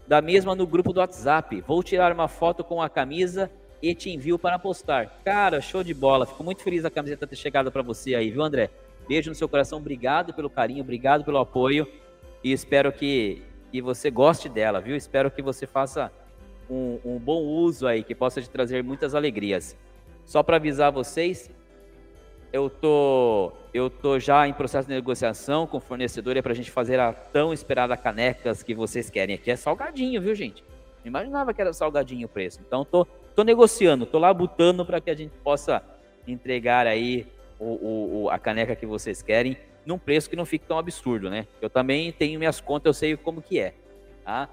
da 0.06 0.20
mesma 0.20 0.54
no 0.54 0.66
grupo 0.66 0.92
do 0.92 1.00
WhatsApp. 1.00 1.60
Vou 1.60 1.82
tirar 1.82 2.12
uma 2.12 2.28
foto 2.28 2.62
com 2.64 2.80
a 2.82 2.88
camisa 2.88 3.50
e 3.80 3.94
te 3.94 4.10
envio 4.10 4.38
para 4.38 4.58
postar. 4.58 5.20
Cara, 5.24 5.60
show 5.60 5.82
de 5.82 5.92
bola. 5.92 6.26
Fico 6.26 6.44
muito 6.44 6.62
feliz 6.62 6.82
da 6.82 6.90
camiseta 6.90 7.26
ter 7.26 7.36
chegado 7.36 7.70
para 7.72 7.82
você 7.82 8.14
aí, 8.14 8.30
viu, 8.30 8.42
André? 8.42 8.70
Beijo 9.08 9.30
no 9.30 9.34
seu 9.34 9.48
coração. 9.48 9.78
Obrigado 9.78 10.32
pelo 10.32 10.48
carinho, 10.48 10.82
obrigado 10.82 11.24
pelo 11.24 11.38
apoio 11.38 11.86
e 12.44 12.52
espero 12.52 12.92
que, 12.92 13.42
que 13.70 13.80
você 13.80 14.10
goste 14.10 14.48
dela, 14.48 14.80
viu? 14.80 14.96
Espero 14.96 15.30
que 15.30 15.42
você 15.42 15.66
faça 15.66 16.12
um, 16.68 16.98
um 17.04 17.18
bom 17.18 17.42
uso 17.42 17.86
aí, 17.86 18.02
que 18.02 18.14
possa 18.14 18.40
te 18.40 18.48
trazer 18.48 18.82
muitas 18.82 19.14
alegrias. 19.14 19.76
Só 20.24 20.42
para 20.42 20.56
avisar 20.56 20.92
vocês, 20.92 21.50
eu 22.52 22.68
tô 22.68 23.52
eu 23.72 23.88
tô 23.88 24.18
já 24.18 24.46
em 24.46 24.52
processo 24.52 24.86
de 24.86 24.94
negociação 24.94 25.66
com 25.66 25.78
o 25.78 25.80
fornecedor 25.80 26.36
é 26.36 26.42
para 26.42 26.52
a 26.52 26.54
gente 26.54 26.70
fazer 26.70 27.00
a 27.00 27.12
tão 27.12 27.52
esperada 27.52 27.96
canecas 27.96 28.62
que 28.62 28.74
vocês 28.74 29.08
querem. 29.08 29.34
Aqui 29.34 29.50
é 29.50 29.56
salgadinho, 29.56 30.20
viu, 30.20 30.34
gente? 30.34 30.62
Não 31.02 31.08
imaginava 31.08 31.54
que 31.54 31.60
era 31.60 31.72
salgadinho 31.72 32.26
o 32.26 32.28
preço. 32.28 32.60
Então 32.60 32.84
tô 32.84 33.06
Tô 33.34 33.44
negociando, 33.44 34.04
tô 34.04 34.18
lá 34.18 34.32
botando 34.32 34.84
para 34.84 35.00
que 35.00 35.10
a 35.10 35.14
gente 35.14 35.32
possa 35.42 35.82
entregar 36.28 36.86
aí 36.86 37.26
o, 37.58 38.24
o, 38.24 38.30
a 38.30 38.38
caneca 38.38 38.76
que 38.76 38.84
vocês 38.84 39.22
querem 39.22 39.56
num 39.86 39.98
preço 39.98 40.28
que 40.28 40.36
não 40.36 40.44
fique 40.44 40.66
tão 40.66 40.78
absurdo, 40.78 41.30
né? 41.30 41.46
Eu 41.60 41.70
também 41.70 42.12
tenho 42.12 42.38
minhas 42.38 42.60
contas, 42.60 42.86
eu 42.86 42.94
sei 42.94 43.16
como 43.16 43.40
que 43.40 43.58
é, 43.58 43.74
tá? 44.24 44.48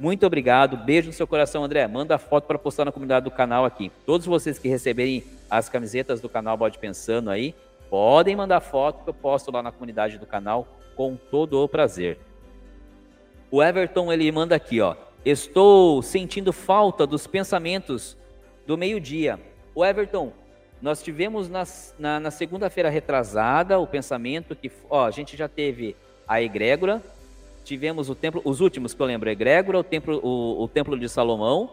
Muito 0.00 0.24
obrigado, 0.24 0.76
beijo 0.76 1.08
no 1.08 1.12
seu 1.12 1.26
coração, 1.26 1.64
André. 1.64 1.84
Manda 1.88 2.14
a 2.14 2.18
foto 2.18 2.46
para 2.46 2.56
postar 2.56 2.84
na 2.84 2.92
comunidade 2.92 3.24
do 3.24 3.32
canal 3.32 3.64
aqui. 3.64 3.90
Todos 4.06 4.26
vocês 4.26 4.56
que 4.56 4.68
receberem 4.68 5.24
as 5.50 5.68
camisetas 5.68 6.20
do 6.20 6.28
canal 6.28 6.56
Bode 6.56 6.78
Pensando 6.78 7.30
aí, 7.30 7.52
podem 7.90 8.36
mandar 8.36 8.60
foto 8.60 9.02
que 9.02 9.10
eu 9.10 9.14
posto 9.14 9.50
lá 9.50 9.60
na 9.60 9.72
comunidade 9.72 10.16
do 10.16 10.24
canal 10.24 10.68
com 10.94 11.16
todo 11.16 11.60
o 11.60 11.68
prazer. 11.68 12.16
O 13.50 13.60
Everton 13.60 14.12
ele 14.12 14.30
manda 14.30 14.54
aqui, 14.54 14.80
ó. 14.80 14.94
Estou 15.24 16.00
sentindo 16.00 16.52
falta 16.52 17.04
dos 17.04 17.26
pensamentos 17.26 18.16
do 18.64 18.78
meio-dia. 18.78 19.40
O 19.74 19.84
Everton, 19.84 20.32
nós 20.80 21.02
tivemos 21.02 21.48
nas, 21.48 21.92
na, 21.98 22.20
na 22.20 22.30
segunda-feira 22.30 22.88
retrasada 22.88 23.80
o 23.80 23.86
pensamento 23.86 24.54
que 24.54 24.70
ó, 24.88 25.06
a 25.06 25.10
gente 25.10 25.36
já 25.36 25.48
teve 25.48 25.96
a 26.26 26.40
egrégora, 26.40 27.02
tivemos 27.68 28.08
o 28.08 28.14
templo, 28.14 28.40
os 28.44 28.62
últimos 28.62 28.94
que 28.94 29.02
eu 29.02 29.06
lembro, 29.06 29.28
egrégora, 29.28 29.78
o 29.78 29.84
templo, 29.84 30.18
o, 30.22 30.62
o 30.62 30.68
templo 30.68 30.98
de 30.98 31.06
Salomão, 31.06 31.72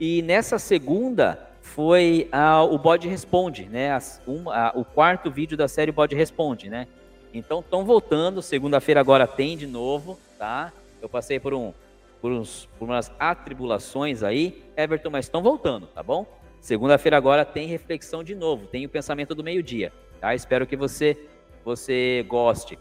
e 0.00 0.20
nessa 0.22 0.58
segunda 0.58 1.48
foi 1.60 2.28
a, 2.32 2.64
o 2.64 2.76
Bode 2.76 3.06
Responde, 3.06 3.66
né? 3.66 3.92
As, 3.92 4.20
um, 4.26 4.50
a, 4.50 4.72
o 4.74 4.84
quarto 4.84 5.30
vídeo 5.30 5.56
da 5.56 5.68
série 5.68 5.92
Bode 5.92 6.16
Responde, 6.16 6.68
né? 6.68 6.88
Então 7.32 7.60
estão 7.60 7.84
voltando, 7.84 8.42
segunda-feira 8.42 9.00
agora 9.00 9.24
tem 9.26 9.56
de 9.56 9.66
novo, 9.66 10.18
tá? 10.36 10.72
Eu 11.00 11.08
passei 11.08 11.38
por 11.38 11.54
um 11.54 11.72
por, 12.20 12.30
uns, 12.30 12.68
por 12.78 12.84
umas 12.84 13.10
atribulações 13.18 14.22
aí, 14.22 14.62
Everton, 14.76 15.10
mas 15.10 15.26
estão 15.26 15.42
voltando, 15.42 15.86
tá 15.88 16.02
bom? 16.02 16.26
Segunda-feira 16.60 17.16
agora 17.16 17.44
tem 17.44 17.66
reflexão 17.66 18.22
de 18.22 18.34
novo, 18.34 18.66
tem 18.66 18.86
o 18.86 18.88
pensamento 18.88 19.34
do 19.34 19.42
meio-dia, 19.42 19.92
tá? 20.20 20.34
Espero 20.34 20.66
que 20.66 20.76
você 20.76 21.16
você 21.64 22.24
goste. 22.28 22.76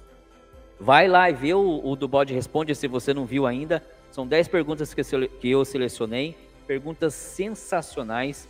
Vai 0.81 1.07
lá 1.07 1.29
e 1.29 1.33
vê 1.33 1.53
o, 1.53 1.79
o 1.83 1.95
do 1.95 2.07
Bode 2.07 2.33
Responde 2.33 2.73
se 2.73 2.87
você 2.87 3.13
não 3.13 3.23
viu 3.23 3.45
ainda. 3.45 3.83
São 4.09 4.25
10 4.25 4.47
perguntas 4.47 4.91
que 4.95 5.01
eu, 5.01 5.29
que 5.29 5.47
eu 5.47 5.63
selecionei, 5.63 6.35
perguntas 6.65 7.13
sensacionais. 7.13 8.49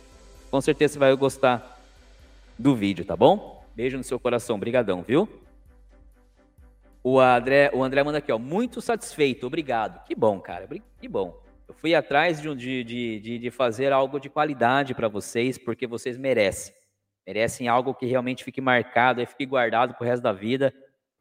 Com 0.50 0.58
certeza 0.58 0.94
você 0.94 0.98
vai 0.98 1.14
gostar 1.14 1.78
do 2.58 2.74
vídeo, 2.74 3.04
tá 3.04 3.14
bom? 3.14 3.62
Beijo 3.76 3.98
no 3.98 4.02
seu 4.02 4.18
coração, 4.18 4.58
brigadão, 4.58 5.02
viu? 5.02 5.28
O 7.04 7.20
André, 7.20 7.70
o 7.74 7.84
André 7.84 8.02
manda 8.02 8.16
aqui, 8.16 8.32
ó, 8.32 8.38
muito 8.38 8.80
satisfeito, 8.80 9.46
obrigado. 9.46 10.02
Que 10.06 10.14
bom, 10.14 10.40
cara, 10.40 10.66
que 10.98 11.08
bom. 11.08 11.38
Eu 11.68 11.74
fui 11.74 11.94
atrás 11.94 12.40
de, 12.40 12.54
de, 12.54 13.20
de, 13.20 13.38
de 13.38 13.50
fazer 13.50 13.92
algo 13.92 14.18
de 14.18 14.30
qualidade 14.30 14.94
para 14.94 15.06
vocês, 15.06 15.58
porque 15.58 15.86
vocês 15.86 16.16
merecem. 16.16 16.72
Merecem 17.26 17.68
algo 17.68 17.92
que 17.92 18.06
realmente 18.06 18.42
fique 18.42 18.62
marcado 18.62 19.20
e 19.20 19.26
fique 19.26 19.44
guardado 19.44 19.92
pro 19.92 20.06
resto 20.06 20.22
da 20.22 20.32
vida, 20.32 20.72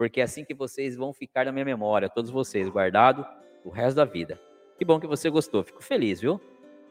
porque 0.02 0.20
é 0.20 0.24
assim 0.24 0.44
que 0.44 0.56
vocês 0.56 0.96
vão 0.96 1.14
ficar 1.14 1.46
na 1.46 1.52
minha 1.52 1.64
memória, 1.64 2.10
todos 2.10 2.32
vocês, 2.32 2.68
guardado 2.68 3.24
o 3.64 3.70
resto 3.70 3.98
da 3.98 4.04
vida. 4.04 4.42
Que 4.76 4.84
bom 4.84 5.00
que 5.00 5.06
você 5.06 5.30
gostou, 5.30 5.64
fico 5.64 5.84
feliz, 5.84 6.20
viu? 6.20 6.42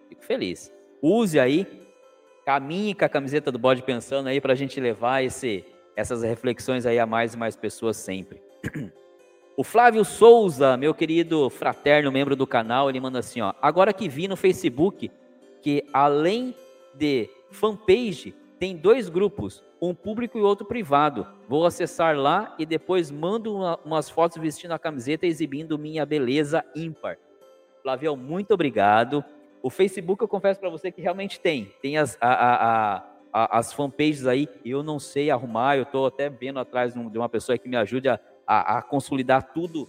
Fico 0.08 0.24
feliz. 0.24 0.72
Use 1.02 1.36
aí, 1.40 1.66
caminhe 2.46 2.94
com 2.94 3.04
a 3.04 3.08
camiseta 3.08 3.50
do 3.50 3.58
bode 3.58 3.82
pensando 3.82 4.28
aí 4.28 4.40
para 4.40 4.52
a 4.52 4.54
gente 4.56 4.78
levar 4.80 5.24
esse, 5.24 5.64
essas 5.96 6.22
reflexões 6.22 6.86
aí 6.86 7.00
a 7.00 7.04
mais 7.04 7.34
e 7.34 7.36
mais 7.36 7.56
pessoas 7.56 7.96
sempre. 7.96 8.40
O 9.56 9.64
Flávio 9.64 10.04
Souza, 10.04 10.76
meu 10.76 10.94
querido 10.94 11.50
fraterno 11.50 12.12
membro 12.12 12.36
do 12.36 12.46
canal, 12.46 12.88
ele 12.88 13.00
manda 13.00 13.18
assim, 13.18 13.40
ó: 13.40 13.52
"Agora 13.60 13.92
que 13.92 14.08
vi 14.08 14.28
no 14.28 14.36
Facebook 14.36 15.10
que 15.60 15.84
além 15.92 16.54
de 16.94 17.28
fanpage, 17.50 18.36
tem 18.60 18.76
dois 18.76 19.08
grupos, 19.08 19.64
um 19.82 19.92
público 19.92 20.38
e 20.38 20.42
outro 20.42 20.64
privado. 20.64 21.26
Vou 21.48 21.66
acessar 21.66 22.16
lá 22.16 22.54
e 22.56 22.64
depois 22.64 23.10
mando 23.10 23.56
uma, 23.56 23.76
umas 23.84 24.08
fotos 24.08 24.36
vestindo 24.36 24.70
a 24.70 24.78
camiseta 24.78 25.26
exibindo 25.26 25.76
minha 25.76 26.06
beleza 26.06 26.64
ímpar." 26.76 27.18
Flávio, 27.82 28.14
muito 28.16 28.54
obrigado. 28.54 29.24
O 29.62 29.70
Facebook, 29.70 30.22
eu 30.22 30.28
confesso 30.28 30.60
para 30.60 30.70
você 30.70 30.92
que 30.92 31.02
realmente 31.02 31.40
tem. 31.40 31.72
Tem 31.82 31.98
as, 31.98 32.16
a, 32.20 32.28
a, 32.28 33.04
a, 33.32 33.58
as 33.58 33.72
fanpages 33.72 34.26
aí, 34.26 34.48
eu 34.64 34.82
não 34.82 35.00
sei 35.00 35.30
arrumar, 35.30 35.76
eu 35.76 35.82
estou 35.82 36.06
até 36.06 36.30
vendo 36.30 36.60
atrás 36.60 36.94
de 36.94 37.18
uma 37.18 37.28
pessoa 37.28 37.58
que 37.58 37.68
me 37.68 37.76
ajude 37.76 38.08
a 38.08 38.20
a, 38.50 38.78
a 38.78 38.82
consolidar 38.82 39.52
tudo 39.54 39.88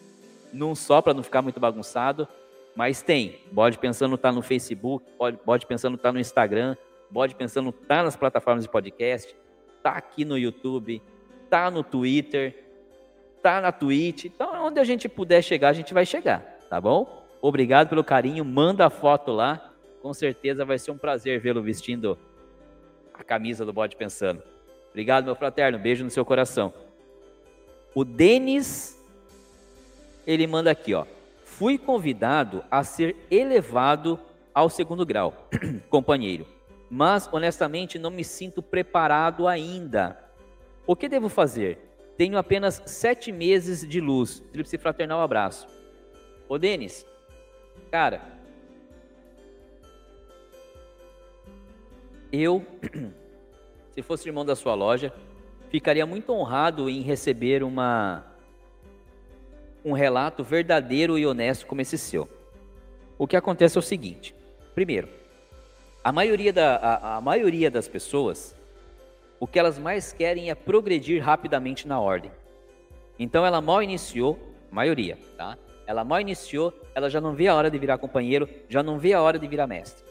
num 0.54 0.76
só 0.76 1.02
para 1.02 1.16
não 1.16 1.24
ficar 1.24 1.42
muito 1.42 1.60
bagunçado. 1.60 2.28
Mas 2.76 3.02
tem. 3.02 3.40
Bode 3.52 3.80
Pensando 3.80 4.14
está 4.14 4.32
no 4.32 4.44
Facebook, 4.44 5.04
Bode, 5.18 5.40
Bode 5.44 5.66
Pensando 5.66 5.96
está 5.96 6.12
no 6.14 6.20
Instagram, 6.20 6.78
Bode 7.12 7.36
Pensando 7.36 7.70
está 7.70 8.04
nas 8.04 8.16
plataformas 8.16 8.64
de 8.64 8.70
podcast, 8.70 9.36
está 9.78 9.92
aqui 9.92 10.24
no 10.24 10.38
YouTube, 10.38 11.02
está 11.44 11.70
no 11.70 11.84
Twitter, 11.84 12.64
está 13.36 13.60
na 13.60 13.72
Twitch. 13.72 14.26
Então, 14.26 14.66
onde 14.66 14.80
a 14.80 14.84
gente 14.84 15.10
puder 15.10 15.42
chegar, 15.42 15.70
a 15.70 15.74
gente 15.74 15.94
vai 15.94 16.06
chegar, 16.06 16.40
tá 16.70 16.80
bom? 16.80 17.26
Obrigado 17.42 17.90
pelo 17.90 18.04
carinho, 18.04 18.46
manda 18.46 18.86
a 18.86 18.90
foto 18.90 19.32
lá. 19.32 19.74
Com 20.02 20.14
certeza 20.14 20.64
vai 20.64 20.80
ser 20.80 20.92
um 20.92 20.98
prazer 20.98 21.40
vê-lo 21.40 21.62
vestindo 21.62 22.18
a 23.14 23.24
camisa 23.24 23.66
do 23.66 23.74
Bode 23.74 23.96
Pensando. 23.96 24.42
Obrigado, 24.90 25.26
meu 25.26 25.36
fraterno. 25.36 25.78
Beijo 25.80 26.04
no 26.04 26.10
seu 26.10 26.26
coração. 26.26 26.74
O 27.94 28.04
Denis, 28.04 28.98
ele 30.26 30.48
manda 30.48 30.72
aqui, 30.72 30.94
ó. 30.94 31.06
Fui 31.44 31.78
convidado 31.78 32.64
a 32.72 32.84
ser 32.84 33.16
elevado 33.30 34.20
ao 34.54 34.70
segundo 34.70 35.06
grau, 35.06 35.48
companheiro, 35.90 36.46
mas 36.94 37.30
honestamente 37.32 37.98
não 37.98 38.12
me 38.12 38.22
sinto 38.22 38.62
preparado 38.62 39.48
ainda. 39.48 40.20
O 40.86 40.94
que 40.94 41.08
devo 41.08 41.30
fazer? 41.30 41.80
Tenho 42.18 42.38
apenas 42.38 42.84
sete 42.86 43.32
meses 43.32 43.88
de 43.88 44.02
luz. 44.02 44.42
Tríplice 44.52 44.78
fraternal 44.78 45.22
abraço. 45.22 45.66
Ô 46.50 46.58
Denis, 46.58 47.06
cara, 47.90 48.22
eu, 52.30 52.66
se 53.96 54.02
fosse 54.02 54.28
irmão 54.28 54.44
da 54.44 54.54
sua 54.54 54.74
loja, 54.74 55.14
ficaria 55.70 56.06
muito 56.06 56.34
honrado 56.34 56.90
em 56.90 57.02
receber 57.02 57.64
uma 57.64 58.26
um 59.84 59.94
relato 59.94 60.44
verdadeiro 60.44 61.18
e 61.18 61.26
honesto 61.26 61.66
como 61.66 61.80
esse 61.80 61.98
seu. 61.98 62.30
O 63.18 63.26
que 63.26 63.38
acontece 63.38 63.78
é 63.78 63.80
o 63.80 63.82
seguinte: 63.82 64.36
primeiro, 64.76 65.21
a 66.04 66.12
maioria, 66.12 66.52
da, 66.52 66.76
a, 66.78 67.18
a 67.18 67.22
maioria 67.22 67.70
das 67.70 67.88
pessoas, 67.88 68.56
o 69.40 69.46
que 69.46 69.60
elas 69.60 69.78
mais 69.78 70.12
querem 70.12 70.50
é 70.50 70.56
progredir 70.56 71.24
rapidamente 71.24 71.88
na 71.88 72.00
ordem. 72.00 72.32
Então 73.20 73.46
ela 73.46 73.62
mal 73.62 73.84
iniciou, 73.84 74.40
maioria, 74.72 75.18
tá? 75.38 75.58
Ela 75.86 76.04
mal 76.04 76.20
iniciou, 76.20 76.74
ela 76.96 77.10
já 77.10 77.22
não 77.22 77.34
vê 77.34 77.48
a 77.48 77.56
hora 77.56 77.70
de 77.70 77.78
virar 77.78 77.98
companheiro, 77.98 78.50
já 78.68 78.82
não 78.82 78.98
vê 78.98 79.14
a 79.14 79.22
hora 79.22 79.38
de 79.38 79.48
virar 79.48 79.68
mestre. 79.68 80.04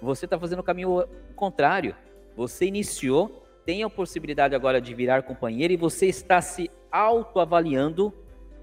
Você 0.00 0.24
está 0.24 0.38
fazendo 0.38 0.60
o 0.60 0.64
caminho 0.64 1.04
contrário. 1.34 1.94
Você 2.36 2.66
iniciou, 2.66 3.44
tem 3.64 3.82
a 3.82 3.90
possibilidade 3.90 4.54
agora 4.54 4.80
de 4.80 4.94
virar 4.94 5.22
companheiro 5.22 5.72
e 5.72 5.76
você 5.76 6.06
está 6.06 6.40
se 6.40 6.70
autoavaliando 6.90 8.12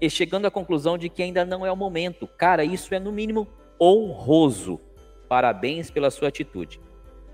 e 0.00 0.10
chegando 0.10 0.46
à 0.46 0.50
conclusão 0.50 0.98
de 0.98 1.08
que 1.08 1.22
ainda 1.22 1.44
não 1.44 1.64
é 1.64 1.72
o 1.72 1.76
momento. 1.76 2.26
Cara, 2.26 2.64
isso 2.64 2.94
é 2.94 2.98
no 2.98 3.10
mínimo 3.10 3.48
honroso. 3.80 4.80
Parabéns 5.28 5.90
pela 5.90 6.10
sua 6.10 6.28
atitude. 6.28 6.80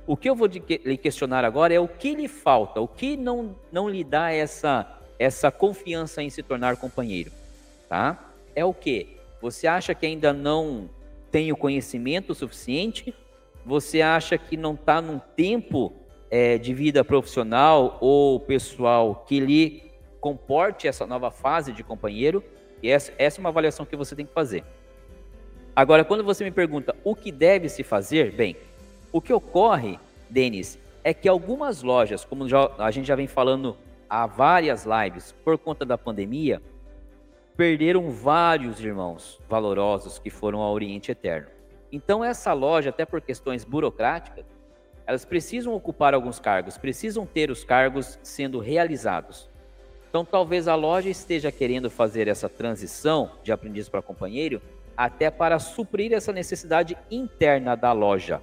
O 0.07 0.17
que 0.17 0.29
eu 0.29 0.35
vou 0.35 0.49
lhe 0.49 0.97
questionar 0.97 1.45
agora 1.45 1.73
é 1.73 1.79
o 1.79 1.87
que 1.87 2.15
lhe 2.15 2.27
falta, 2.27 2.81
o 2.81 2.89
que 2.89 3.17
não, 3.17 3.55
não 3.71 3.89
lhe 3.89 4.03
dá 4.03 4.33
essa, 4.33 4.99
essa 5.19 5.51
confiança 5.51 6.23
em 6.23 6.31
se 6.31 6.43
tornar 6.43 6.77
companheiro, 6.77 7.31
tá? 7.89 8.33
É 8.55 8.65
o 8.65 8.75
que? 8.75 9.17
Você 9.41 9.67
acha 9.67 9.95
que 9.95 10.07
ainda 10.07 10.33
não 10.33 10.91
tem 11.31 11.53
o 11.53 11.57
conhecimento 11.57 12.35
suficiente? 12.35 13.15
Você 13.65 14.03
acha 14.03 14.37
que 14.37 14.57
não 14.57 14.75
está 14.75 15.01
num 15.01 15.19
tempo 15.19 15.93
é, 16.31 16.59
de 16.59 16.75
vida 16.75 17.05
profissional 17.05 17.99
ou 18.01 18.41
pessoal 18.41 19.25
que 19.27 19.39
lhe 19.39 19.91
comporte 20.21 20.87
essa 20.87 21.07
nova 21.07 21.31
fase 21.31 21.73
de 21.73 21.83
companheiro, 21.83 22.45
e 22.83 22.89
essa, 22.89 23.13
essa 23.19 23.39
é 23.39 23.41
uma 23.41 23.49
avaliação 23.49 23.87
que 23.87 23.97
você 23.97 24.15
tem 24.15 24.27
que 24.27 24.33
fazer. 24.33 24.65
Agora, 25.75 26.05
quando 26.05 26.25
você 26.25 26.45
me 26.45 26.51
pergunta 26.51 26.95
o 27.05 27.15
que 27.15 27.31
deve 27.31 27.69
se 27.69 27.83
fazer, 27.83 28.33
bem, 28.33 28.57
o 29.13 29.21
que 29.21 29.33
ocorre, 29.33 29.99
Denis, 30.29 30.79
é 31.03 31.15
que 31.15 31.29
algumas 31.29 31.83
lojas, 31.83 32.25
como 32.25 32.49
já, 32.49 32.71
a 32.79 32.91
gente 32.91 33.07
já 33.07 33.15
vem 33.15 33.27
falando 33.27 33.77
há 34.09 34.27
várias 34.27 34.85
lives, 34.85 35.33
por 35.45 35.57
conta 35.57 35.85
da 35.85 35.97
pandemia, 35.97 36.61
perderam 37.57 38.11
vários 38.11 38.81
irmãos 38.81 39.41
valorosos 39.49 40.19
que 40.19 40.31
foram 40.31 40.61
ao 40.61 40.73
Oriente 40.73 41.13
Eterno. 41.13 41.49
Então, 41.93 42.25
essa 42.25 42.53
loja, 42.53 42.91
até 42.91 43.05
por 43.05 43.21
questões 43.21 43.65
burocráticas, 43.65 44.45
elas 45.07 45.25
precisam 45.25 45.75
ocupar 45.75 46.15
alguns 46.15 46.39
cargos, 46.39 46.79
precisam 46.79 47.27
ter 47.27 47.51
os 47.51 47.65
cargos 47.65 48.19
sendo 48.23 48.61
realizados. 48.61 49.49
Então, 50.09 50.25
talvez 50.25 50.69
a 50.69 50.75
loja 50.75 51.09
esteja 51.09 51.53
querendo 51.53 51.91
fazer 51.91 52.29
essa 52.29 52.49
transição 52.49 53.33
de 53.43 53.53
aprendiz 53.53 53.89
para 53.89 54.03
companheiro 54.03 54.61
até 55.01 55.31
para 55.31 55.59
suprir 55.59 56.13
essa 56.13 56.31
necessidade 56.31 56.95
interna 57.11 57.75
da 57.75 57.91
loja. 57.91 58.43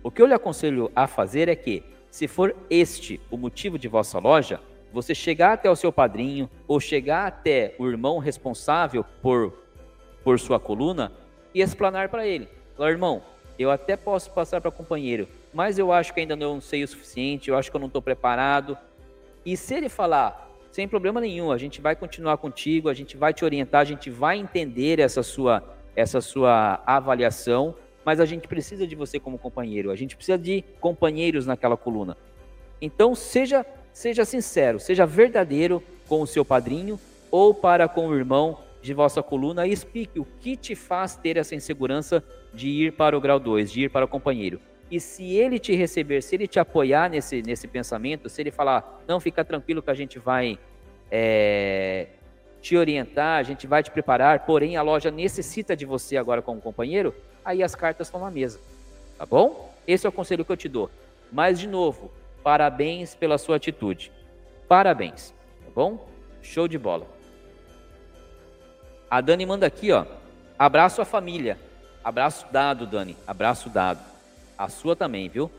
O 0.00 0.12
que 0.12 0.22
eu 0.22 0.26
lhe 0.26 0.32
aconselho 0.32 0.92
a 0.94 1.08
fazer 1.08 1.48
é 1.48 1.56
que, 1.56 1.82
se 2.08 2.28
for 2.28 2.54
este 2.70 3.20
o 3.28 3.36
motivo 3.36 3.76
de 3.76 3.88
vossa 3.88 4.20
loja, 4.20 4.60
você 4.92 5.12
chegar 5.12 5.54
até 5.54 5.68
o 5.68 5.74
seu 5.74 5.90
padrinho 5.90 6.48
ou 6.68 6.78
chegar 6.78 7.26
até 7.26 7.74
o 7.80 7.88
irmão 7.88 8.18
responsável 8.18 9.04
por, 9.20 9.52
por 10.22 10.38
sua 10.38 10.60
coluna 10.60 11.10
e 11.52 11.60
explanar 11.60 12.08
para 12.10 12.24
ele: 12.24 12.48
Falar, 12.76 12.90
irmão, 12.90 13.20
eu 13.58 13.68
até 13.68 13.96
posso 13.96 14.30
passar 14.30 14.60
para 14.60 14.70
companheiro, 14.70 15.28
mas 15.52 15.80
eu 15.80 15.90
acho 15.90 16.14
que 16.14 16.20
ainda 16.20 16.36
não 16.36 16.60
sei 16.60 16.84
o 16.84 16.88
suficiente, 16.88 17.50
eu 17.50 17.56
acho 17.56 17.72
que 17.72 17.76
eu 17.76 17.80
não 17.80 17.88
estou 17.88 18.00
preparado. 18.00 18.78
E 19.44 19.56
se 19.56 19.74
ele 19.74 19.88
falar, 19.88 20.48
sem 20.72 20.88
problema 20.88 21.20
nenhum, 21.20 21.52
a 21.52 21.58
gente 21.58 21.82
vai 21.82 21.94
continuar 21.94 22.38
contigo, 22.38 22.88
a 22.88 22.94
gente 22.94 23.14
vai 23.14 23.34
te 23.34 23.44
orientar, 23.44 23.82
a 23.82 23.84
gente 23.84 24.08
vai 24.08 24.38
entender 24.38 24.98
essa 25.00 25.22
sua, 25.22 25.62
essa 25.94 26.22
sua 26.22 26.82
avaliação, 26.86 27.74
mas 28.02 28.18
a 28.18 28.24
gente 28.24 28.48
precisa 28.48 28.86
de 28.86 28.96
você 28.96 29.20
como 29.20 29.38
companheiro, 29.38 29.90
a 29.90 29.96
gente 29.96 30.16
precisa 30.16 30.38
de 30.38 30.64
companheiros 30.80 31.46
naquela 31.46 31.76
coluna. 31.76 32.16
Então 32.80 33.14
seja, 33.14 33.66
seja 33.92 34.24
sincero, 34.24 34.80
seja 34.80 35.04
verdadeiro 35.04 35.82
com 36.08 36.22
o 36.22 36.26
seu 36.26 36.42
padrinho 36.42 36.98
ou 37.30 37.52
para 37.52 37.86
com 37.86 38.08
o 38.08 38.16
irmão 38.16 38.58
de 38.80 38.94
vossa 38.94 39.22
coluna 39.22 39.66
e 39.66 39.72
explique 39.72 40.18
o 40.18 40.26
que 40.40 40.56
te 40.56 40.74
faz 40.74 41.14
ter 41.16 41.36
essa 41.36 41.54
insegurança 41.54 42.24
de 42.52 42.68
ir 42.68 42.92
para 42.92 43.16
o 43.16 43.20
grau 43.20 43.38
2, 43.38 43.70
de 43.70 43.82
ir 43.82 43.90
para 43.90 44.06
o 44.06 44.08
companheiro. 44.08 44.58
E 44.92 45.00
se 45.00 45.24
ele 45.36 45.58
te 45.58 45.74
receber, 45.74 46.22
se 46.22 46.34
ele 46.34 46.46
te 46.46 46.60
apoiar 46.60 47.08
nesse, 47.08 47.40
nesse 47.40 47.66
pensamento, 47.66 48.28
se 48.28 48.42
ele 48.42 48.50
falar, 48.50 49.02
não, 49.08 49.18
fica 49.18 49.42
tranquilo 49.42 49.80
que 49.80 49.88
a 49.88 49.94
gente 49.94 50.18
vai 50.18 50.58
é, 51.10 52.08
te 52.60 52.76
orientar, 52.76 53.38
a 53.38 53.42
gente 53.42 53.66
vai 53.66 53.82
te 53.82 53.90
preparar, 53.90 54.44
porém 54.44 54.76
a 54.76 54.82
loja 54.82 55.10
necessita 55.10 55.74
de 55.74 55.86
você 55.86 56.18
agora 56.18 56.42
como 56.42 56.60
companheiro, 56.60 57.14
aí 57.42 57.62
as 57.62 57.74
cartas 57.74 58.08
estão 58.08 58.20
na 58.20 58.30
mesa. 58.30 58.60
Tá 59.16 59.24
bom? 59.24 59.74
Esse 59.86 60.04
é 60.04 60.10
o 60.10 60.12
conselho 60.12 60.44
que 60.44 60.52
eu 60.52 60.58
te 60.58 60.68
dou. 60.68 60.90
Mas, 61.32 61.58
de 61.58 61.66
novo, 61.66 62.12
parabéns 62.42 63.14
pela 63.14 63.38
sua 63.38 63.56
atitude. 63.56 64.12
Parabéns, 64.68 65.32
tá 65.64 65.70
bom? 65.74 66.06
Show 66.42 66.68
de 66.68 66.76
bola. 66.76 67.06
A 69.08 69.22
Dani 69.22 69.46
manda 69.46 69.64
aqui, 69.66 69.90
ó. 69.90 70.04
Abraço 70.58 71.00
à 71.00 71.06
família. 71.06 71.58
Abraço 72.04 72.44
dado, 72.52 72.86
Dani. 72.86 73.16
Abraço 73.26 73.70
dado. 73.70 74.11
A 74.56 74.68
sua 74.68 74.94
também, 74.94 75.28
viu? 75.28 75.50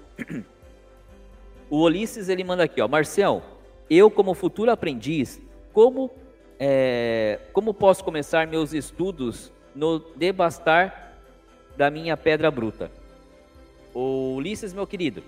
O 1.69 1.81
Ulisses 1.81 2.29
ele 2.29 2.43
manda 2.43 2.63
aqui, 2.63 2.81
ó. 2.81 2.87
Marcião, 2.87 3.41
eu 3.89 4.11
como 4.11 4.33
futuro 4.33 4.69
aprendiz, 4.69 5.41
como 5.71 6.11
é, 6.59 7.39
como 7.51 7.73
posso 7.73 8.03
começar 8.03 8.47
meus 8.47 8.73
estudos 8.73 9.51
no 9.75 9.99
debastar 9.99 11.17
da 11.75 11.89
minha 11.89 12.15
pedra 12.15 12.51
bruta? 12.51 12.91
O 13.93 14.35
Ulisses, 14.35 14.73
meu 14.73 14.85
querido, 14.85 15.23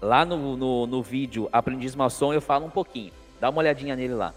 lá 0.00 0.24
no, 0.24 0.56
no, 0.56 0.86
no 0.86 1.02
vídeo 1.02 1.48
Aprendiz 1.52 1.94
Maçom 1.94 2.32
eu 2.32 2.40
falo 2.40 2.66
um 2.66 2.70
pouquinho. 2.70 3.12
Dá 3.40 3.50
uma 3.50 3.60
olhadinha 3.60 3.94
nele 3.94 4.14
lá. 4.14 4.34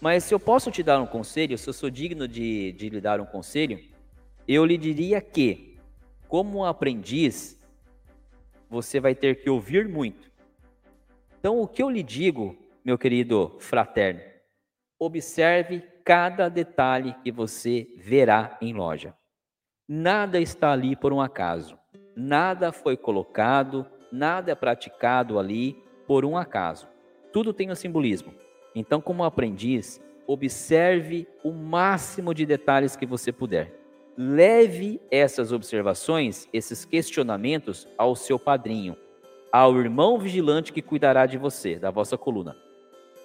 Mas 0.00 0.24
se 0.24 0.34
eu 0.34 0.40
posso 0.40 0.70
te 0.70 0.82
dar 0.82 1.00
um 1.00 1.06
conselho, 1.06 1.56
se 1.56 1.68
eu 1.68 1.72
sou 1.72 1.90
digno 1.90 2.28
de, 2.28 2.72
de 2.72 2.88
lhe 2.90 3.00
dar 3.00 3.20
um 3.20 3.24
conselho, 3.24 3.80
eu 4.46 4.64
lhe 4.64 4.76
diria 4.76 5.20
que, 5.20 5.78
como 6.28 6.64
aprendiz, 6.64 7.58
você 8.74 8.98
vai 8.98 9.14
ter 9.14 9.36
que 9.36 9.48
ouvir 9.48 9.88
muito. 9.88 10.30
Então, 11.38 11.60
o 11.60 11.68
que 11.68 11.82
eu 11.82 11.88
lhe 11.88 12.02
digo, 12.02 12.56
meu 12.84 12.98
querido 12.98 13.54
fraterno, 13.60 14.20
observe 14.98 15.82
cada 16.04 16.48
detalhe 16.48 17.14
que 17.22 17.30
você 17.30 17.86
verá 17.96 18.58
em 18.60 18.74
loja. 18.74 19.14
Nada 19.88 20.40
está 20.40 20.72
ali 20.72 20.96
por 20.96 21.12
um 21.12 21.20
acaso. 21.20 21.78
Nada 22.16 22.72
foi 22.72 22.96
colocado, 22.96 23.86
nada 24.10 24.50
é 24.50 24.54
praticado 24.54 25.38
ali 25.38 25.80
por 26.06 26.24
um 26.24 26.36
acaso. 26.36 26.88
Tudo 27.32 27.52
tem 27.52 27.70
um 27.70 27.74
simbolismo. 27.74 28.34
Então, 28.74 29.00
como 29.00 29.22
aprendiz, 29.22 30.00
observe 30.26 31.28
o 31.44 31.52
máximo 31.52 32.34
de 32.34 32.44
detalhes 32.44 32.96
que 32.96 33.06
você 33.06 33.30
puder. 33.30 33.83
Leve 34.16 35.00
essas 35.10 35.50
observações, 35.50 36.48
esses 36.52 36.84
questionamentos 36.84 37.88
ao 37.98 38.14
seu 38.14 38.38
padrinho, 38.38 38.96
ao 39.50 39.76
irmão 39.76 40.18
vigilante 40.20 40.72
que 40.72 40.80
cuidará 40.80 41.26
de 41.26 41.36
você, 41.36 41.80
da 41.80 41.90
vossa 41.90 42.16
coluna. 42.16 42.56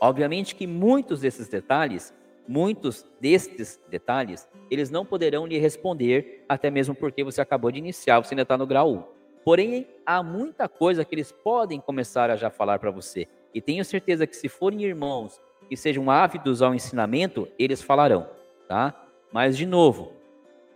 Obviamente 0.02 0.56
que 0.56 0.66
muitos 0.66 1.22
desses 1.22 1.48
detalhes, 1.48 2.12
muitos 2.48 3.06
destes 3.22 3.80
detalhes, 3.88 4.50
eles 4.72 4.90
não 4.90 5.06
poderão 5.06 5.46
lhe 5.46 5.60
responder, 5.60 6.44
até 6.50 6.72
mesmo 6.72 6.96
porque 6.96 7.24
você 7.24 7.40
acabou 7.40 7.72
de 7.72 7.78
iniciar, 7.78 8.20
você 8.20 8.34
ainda 8.34 8.42
está 8.42 8.58
no 8.58 8.66
grau 8.66 8.92
1. 8.92 9.04
Porém, 9.46 9.88
há 10.04 10.24
muita 10.24 10.68
coisa 10.68 11.06
que 11.06 11.14
eles 11.14 11.32
podem 11.32 11.80
começar 11.80 12.32
a 12.32 12.36
já 12.36 12.50
falar 12.50 12.80
para 12.80 12.90
você. 12.90 13.28
E 13.54 13.62
tenho 13.62 13.86
certeza 13.86 14.26
que 14.26 14.36
se 14.36 14.50
forem 14.50 14.84
irmãos 14.84 15.40
que 15.68 15.78
sejam 15.78 16.10
ávidos 16.10 16.64
ao 16.64 16.74
ensinamento, 16.74 17.48
eles 17.60 17.80
falarão, 17.80 18.28
tá? 18.68 19.06
Mas 19.32 19.56
de 19.56 19.68
novo, 19.68 20.19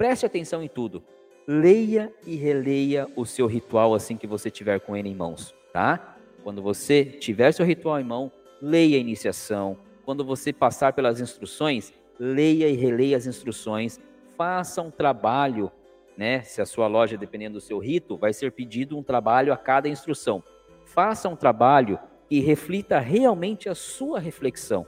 preste 0.04 0.26
atenção 0.26 0.62
em 0.62 0.68
tudo. 0.68 1.02
Leia 1.48 2.14
e 2.28 2.36
releia 2.36 3.08
o 3.16 3.26
seu 3.26 3.48
ritual 3.48 3.96
assim 3.96 4.18
que 4.18 4.28
você 4.28 4.52
tiver 4.52 4.82
com 4.82 4.98
ele 4.98 5.08
em 5.08 5.16
mãos, 5.16 5.56
tá? 5.72 6.18
Quando 6.44 6.62
você 6.62 7.06
tiver 7.06 7.54
seu 7.54 7.66
ritual 7.66 7.98
em 8.02 8.04
mão, 8.04 8.30
leia 8.62 8.98
a 8.98 9.00
iniciação. 9.00 9.78
Quando 10.04 10.26
você 10.26 10.52
passar 10.52 10.92
pelas 10.92 11.22
instruções, 11.22 11.94
leia 12.20 12.68
e 12.68 12.76
releia 12.76 13.16
as 13.16 13.26
instruções. 13.26 13.98
Faça 14.36 14.82
um 14.82 14.92
trabalho 14.92 15.72
né? 16.18 16.42
Se 16.42 16.62
a 16.62 16.66
sua 16.66 16.86
loja, 16.88 17.18
dependendo 17.18 17.54
do 17.54 17.62
seu 17.62 17.80
rito, 17.80 18.18
vai 18.18 18.34
ser 18.34 18.52
pedido 18.52 18.98
um 18.98 19.02
trabalho 19.02 19.54
a 19.54 19.58
cada 19.58 19.88
instrução. 19.88 20.44
Faça 20.84 21.30
um 21.30 21.36
trabalho 21.36 21.98
que 22.28 22.42
reflita 22.42 23.00
realmente 23.00 23.70
a 23.70 23.74
sua 23.74 24.20
reflexão, 24.20 24.86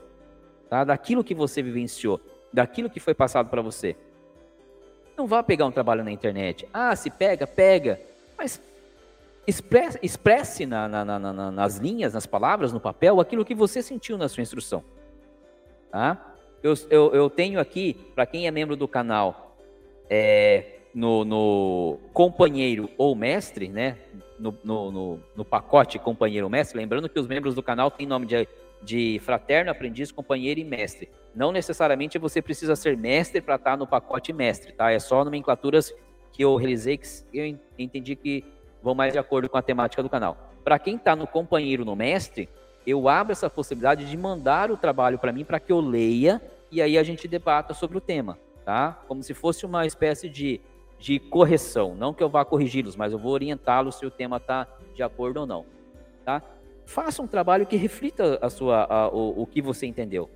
tá? 0.68 0.84
Daquilo 0.84 1.24
que 1.24 1.34
você 1.34 1.62
vivenciou, 1.62 2.20
daquilo 2.52 2.90
que 2.90 3.00
foi 3.00 3.14
passado 3.14 3.48
para 3.48 3.62
você. 3.62 3.96
Não 5.16 5.26
vá 5.26 5.42
pegar 5.42 5.66
um 5.66 5.72
trabalho 5.72 6.04
na 6.04 6.10
internet. 6.10 6.68
Ah, 6.72 6.94
se 6.94 7.10
pega, 7.10 7.46
pega. 7.46 8.00
Mas 8.36 8.60
expresse, 9.46 9.98
expresse 10.02 10.66
na, 10.66 10.86
na, 10.88 11.04
na, 11.04 11.50
nas 11.50 11.76
linhas, 11.76 12.12
nas 12.12 12.26
palavras, 12.26 12.72
no 12.72 12.80
papel, 12.80 13.20
aquilo 13.20 13.44
que 13.44 13.54
você 13.54 13.82
sentiu 13.82 14.18
na 14.18 14.28
sua 14.28 14.42
instrução. 14.42 14.84
Tá? 15.90 16.34
Eu, 16.62 16.74
eu, 16.90 17.14
eu 17.14 17.30
tenho 17.30 17.58
aqui, 17.58 17.94
para 18.14 18.26
quem 18.26 18.46
é 18.46 18.50
membro 18.50 18.76
do 18.76 18.86
canal, 18.86 19.56
é, 20.10 20.80
no, 20.94 21.24
no 21.24 21.98
companheiro 22.12 22.90
ou 22.98 23.14
mestre, 23.14 23.68
né? 23.68 23.96
No, 24.38 24.54
no, 24.62 24.90
no, 24.90 25.20
no 25.34 25.44
pacote 25.46 25.98
companheiro 25.98 26.44
ou 26.44 26.50
mestre, 26.50 26.76
lembrando 26.76 27.08
que 27.08 27.18
os 27.18 27.26
membros 27.26 27.54
do 27.54 27.62
canal 27.62 27.90
têm 27.90 28.06
nome 28.06 28.26
de, 28.26 28.46
de 28.86 29.20
fraterno, 29.24 29.70
aprendiz, 29.70 30.12
companheiro 30.12 30.60
e 30.60 30.64
mestre. 30.64 31.10
Não 31.34 31.50
necessariamente 31.50 32.18
você 32.18 32.40
precisa 32.40 32.76
ser 32.76 32.96
mestre 32.96 33.40
para 33.40 33.56
estar 33.56 33.72
tá 33.72 33.76
no 33.76 33.86
pacote 33.86 34.32
mestre, 34.32 34.72
tá? 34.72 34.92
É 34.92 34.98
só 34.98 35.24
nomenclaturas 35.24 35.92
que 36.32 36.42
eu 36.42 36.54
realizei 36.54 36.96
que 36.96 37.08
eu 37.34 37.58
entendi 37.76 38.14
que 38.14 38.44
vão 38.80 38.94
mais 38.94 39.12
de 39.12 39.18
acordo 39.18 39.48
com 39.48 39.58
a 39.58 39.62
temática 39.62 40.02
do 40.02 40.08
canal. 40.08 40.52
Para 40.62 40.78
quem 40.78 40.94
está 40.94 41.16
no 41.16 41.26
companheiro 41.26 41.84
no 41.84 41.96
mestre, 41.96 42.48
eu 42.86 43.08
abro 43.08 43.32
essa 43.32 43.50
possibilidade 43.50 44.08
de 44.08 44.16
mandar 44.16 44.70
o 44.70 44.76
trabalho 44.76 45.18
para 45.18 45.32
mim 45.32 45.44
para 45.44 45.58
que 45.58 45.72
eu 45.72 45.80
leia 45.80 46.40
e 46.70 46.80
aí 46.80 46.96
a 46.96 47.02
gente 47.02 47.26
debata 47.26 47.74
sobre 47.74 47.98
o 47.98 48.00
tema, 48.00 48.38
tá? 48.64 49.02
Como 49.08 49.22
se 49.22 49.34
fosse 49.34 49.66
uma 49.66 49.84
espécie 49.84 50.28
de 50.28 50.60
de 50.98 51.18
correção. 51.18 51.94
Não 51.94 52.14
que 52.14 52.22
eu 52.22 52.28
vá 52.28 52.44
corrigi-los, 52.44 52.96
mas 52.96 53.12
eu 53.12 53.18
vou 53.18 53.32
orientá-los 53.32 53.96
se 53.96 54.06
o 54.06 54.10
tema 54.10 54.38
está 54.38 54.66
de 54.94 55.02
acordo 55.02 55.40
ou 55.40 55.46
não. 55.46 55.66
Tá? 56.24 56.42
Faça 56.86 57.20
um 57.20 57.26
trabalho 57.26 57.66
que 57.66 57.76
reflita 57.76 58.38
a 58.40 58.48
sua, 58.48 58.84
a, 58.84 59.08
o, 59.08 59.42
o 59.42 59.46
que 59.46 59.60
você 59.60 59.86
entendeu. 59.86 60.30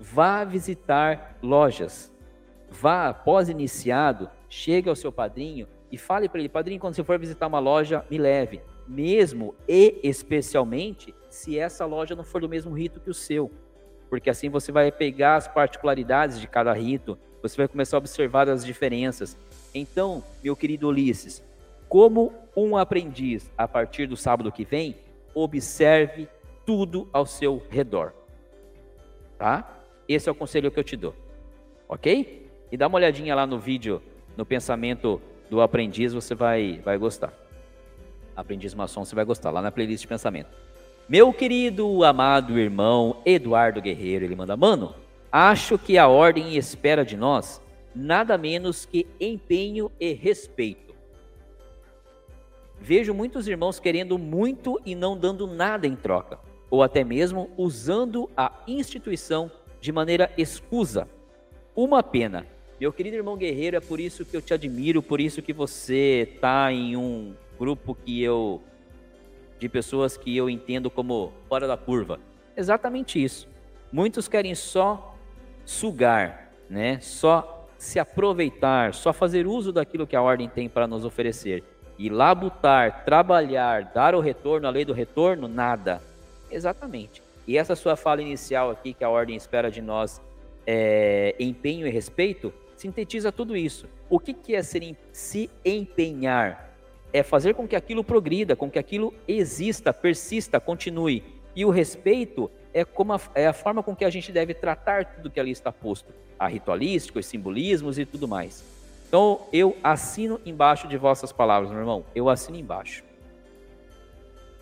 Vá 0.00 0.44
visitar 0.44 1.36
lojas. 1.42 2.12
Vá, 2.70 3.08
após 3.08 3.48
iniciado, 3.48 4.30
chegue 4.48 4.88
ao 4.88 4.96
seu 4.96 5.12
padrinho 5.12 5.66
e 5.90 5.98
fale 5.98 6.28
para 6.28 6.40
ele, 6.40 6.48
padrinho, 6.48 6.80
quando 6.80 6.94
você 6.94 7.04
for 7.04 7.18
visitar 7.18 7.48
uma 7.48 7.58
loja, 7.58 8.04
me 8.08 8.18
leve. 8.18 8.62
Mesmo 8.86 9.54
e 9.68 9.98
especialmente 10.02 11.12
se 11.28 11.58
essa 11.58 11.84
loja 11.84 12.14
não 12.14 12.24
for 12.24 12.40
do 12.40 12.48
mesmo 12.48 12.72
rito 12.72 13.00
que 13.00 13.10
o 13.10 13.14
seu. 13.14 13.50
Porque 14.08 14.30
assim 14.30 14.48
você 14.48 14.70
vai 14.70 14.92
pegar 14.92 15.36
as 15.36 15.48
particularidades 15.48 16.40
de 16.40 16.46
cada 16.46 16.72
rito, 16.72 17.18
você 17.42 17.56
vai 17.56 17.68
começar 17.68 17.96
a 17.96 17.98
observar 17.98 18.48
as 18.48 18.64
diferenças. 18.64 19.36
Então, 19.74 20.22
meu 20.42 20.54
querido 20.54 20.88
Ulisses, 20.88 21.42
como 21.88 22.32
um 22.56 22.76
aprendiz, 22.76 23.50
a 23.58 23.66
partir 23.66 24.06
do 24.06 24.16
sábado 24.16 24.52
que 24.52 24.64
vem, 24.64 24.96
observe 25.34 26.28
tudo 26.64 27.08
ao 27.12 27.26
seu 27.26 27.62
redor. 27.68 28.12
Tá? 29.38 29.82
Esse 30.08 30.28
é 30.28 30.32
o 30.32 30.34
conselho 30.34 30.70
que 30.70 30.78
eu 30.78 30.84
te 30.84 30.96
dou. 30.96 31.14
Ok? 31.88 32.50
E 32.70 32.76
dá 32.76 32.86
uma 32.86 32.96
olhadinha 32.96 33.34
lá 33.34 33.46
no 33.46 33.58
vídeo, 33.58 34.02
no 34.36 34.46
pensamento 34.46 35.20
do 35.50 35.60
aprendiz, 35.60 36.12
você 36.12 36.34
vai, 36.34 36.80
vai 36.84 36.96
gostar. 36.96 37.32
Aprendiz 38.34 38.74
maçom, 38.74 39.04
você 39.04 39.14
vai 39.14 39.24
gostar, 39.24 39.50
lá 39.50 39.62
na 39.62 39.70
playlist 39.70 40.02
de 40.02 40.08
pensamento. 40.08 40.50
Meu 41.08 41.32
querido, 41.32 42.02
amado 42.02 42.58
irmão 42.58 43.20
Eduardo 43.26 43.80
Guerreiro, 43.82 44.24
ele 44.24 44.34
manda, 44.34 44.56
mano, 44.56 44.94
acho 45.30 45.78
que 45.78 45.98
a 45.98 46.08
ordem 46.08 46.56
espera 46.56 47.04
de 47.04 47.16
nós 47.16 47.60
nada 47.94 48.36
menos 48.36 48.86
que 48.86 49.06
empenho 49.20 49.90
e 50.00 50.12
respeito. 50.12 50.93
Vejo 52.86 53.14
muitos 53.14 53.48
irmãos 53.48 53.80
querendo 53.80 54.18
muito 54.18 54.78
e 54.84 54.94
não 54.94 55.16
dando 55.16 55.46
nada 55.46 55.86
em 55.86 55.96
troca, 55.96 56.38
ou 56.68 56.82
até 56.82 57.02
mesmo 57.02 57.48
usando 57.56 58.28
a 58.36 58.52
instituição 58.68 59.50
de 59.80 59.90
maneira 59.90 60.30
escusa. 60.36 61.08
Uma 61.74 62.02
pena. 62.02 62.46
Meu 62.78 62.92
querido 62.92 63.16
irmão 63.16 63.38
guerreiro, 63.38 63.74
é 63.74 63.80
por 63.80 63.98
isso 63.98 64.22
que 64.22 64.36
eu 64.36 64.42
te 64.42 64.52
admiro, 64.52 65.02
por 65.02 65.18
isso 65.18 65.40
que 65.40 65.50
você 65.50 66.28
está 66.30 66.70
em 66.70 66.94
um 66.94 67.34
grupo 67.58 67.94
que 67.94 68.22
eu 68.22 68.60
de 69.58 69.66
pessoas 69.66 70.18
que 70.18 70.36
eu 70.36 70.50
entendo 70.50 70.90
como 70.90 71.32
fora 71.48 71.66
da 71.66 71.78
curva. 71.78 72.20
Exatamente 72.54 73.22
isso. 73.22 73.48
Muitos 73.90 74.28
querem 74.28 74.54
só 74.54 75.16
sugar, 75.64 76.52
né? 76.68 77.00
Só 77.00 77.66
se 77.78 77.98
aproveitar, 77.98 78.92
só 78.92 79.10
fazer 79.10 79.46
uso 79.46 79.72
daquilo 79.72 80.06
que 80.06 80.14
a 80.14 80.20
ordem 80.20 80.50
tem 80.50 80.68
para 80.68 80.86
nos 80.86 81.06
oferecer. 81.06 81.64
E 81.98 82.08
labutar, 82.08 83.04
trabalhar, 83.04 83.92
dar 83.94 84.14
o 84.14 84.20
retorno, 84.20 84.66
a 84.66 84.70
lei 84.70 84.84
do 84.84 84.92
retorno, 84.92 85.46
nada. 85.46 86.02
Exatamente. 86.50 87.22
E 87.46 87.58
essa 87.58 87.76
sua 87.76 87.96
fala 87.96 88.22
inicial 88.22 88.70
aqui, 88.70 88.94
que 88.94 89.04
a 89.04 89.10
ordem 89.10 89.36
espera 89.36 89.70
de 89.70 89.82
nós 89.82 90.20
é, 90.66 91.34
empenho 91.38 91.86
e 91.86 91.90
respeito, 91.90 92.52
sintetiza 92.76 93.30
tudo 93.30 93.56
isso. 93.56 93.86
O 94.08 94.18
que, 94.18 94.32
que 94.32 94.54
é 94.54 94.62
ser, 94.62 94.96
se 95.12 95.50
empenhar? 95.64 96.70
É 97.12 97.22
fazer 97.22 97.54
com 97.54 97.68
que 97.68 97.76
aquilo 97.76 98.02
progrida, 98.02 98.56
com 98.56 98.70
que 98.70 98.78
aquilo 98.78 99.14
exista, 99.28 99.92
persista, 99.92 100.58
continue. 100.58 101.22
E 101.54 101.64
o 101.64 101.70
respeito 101.70 102.50
é, 102.72 102.84
como 102.84 103.12
a, 103.12 103.20
é 103.34 103.46
a 103.46 103.52
forma 103.52 103.82
com 103.82 103.94
que 103.94 104.04
a 104.04 104.10
gente 104.10 104.32
deve 104.32 104.52
tratar 104.52 105.04
tudo 105.04 105.30
que 105.30 105.38
ali 105.38 105.52
está 105.52 105.70
posto, 105.70 106.12
a 106.38 106.48
ritualístico, 106.48 107.20
os 107.20 107.26
simbolismos 107.26 107.98
e 107.98 108.04
tudo 108.04 108.26
mais. 108.26 108.73
Então 109.14 109.42
eu 109.52 109.76
assino 109.80 110.40
embaixo 110.44 110.88
de 110.88 110.96
vossas 110.96 111.30
palavras, 111.30 111.70
meu 111.70 111.78
irmão. 111.78 112.04
Eu 112.16 112.28
assino 112.28 112.58
embaixo. 112.58 113.04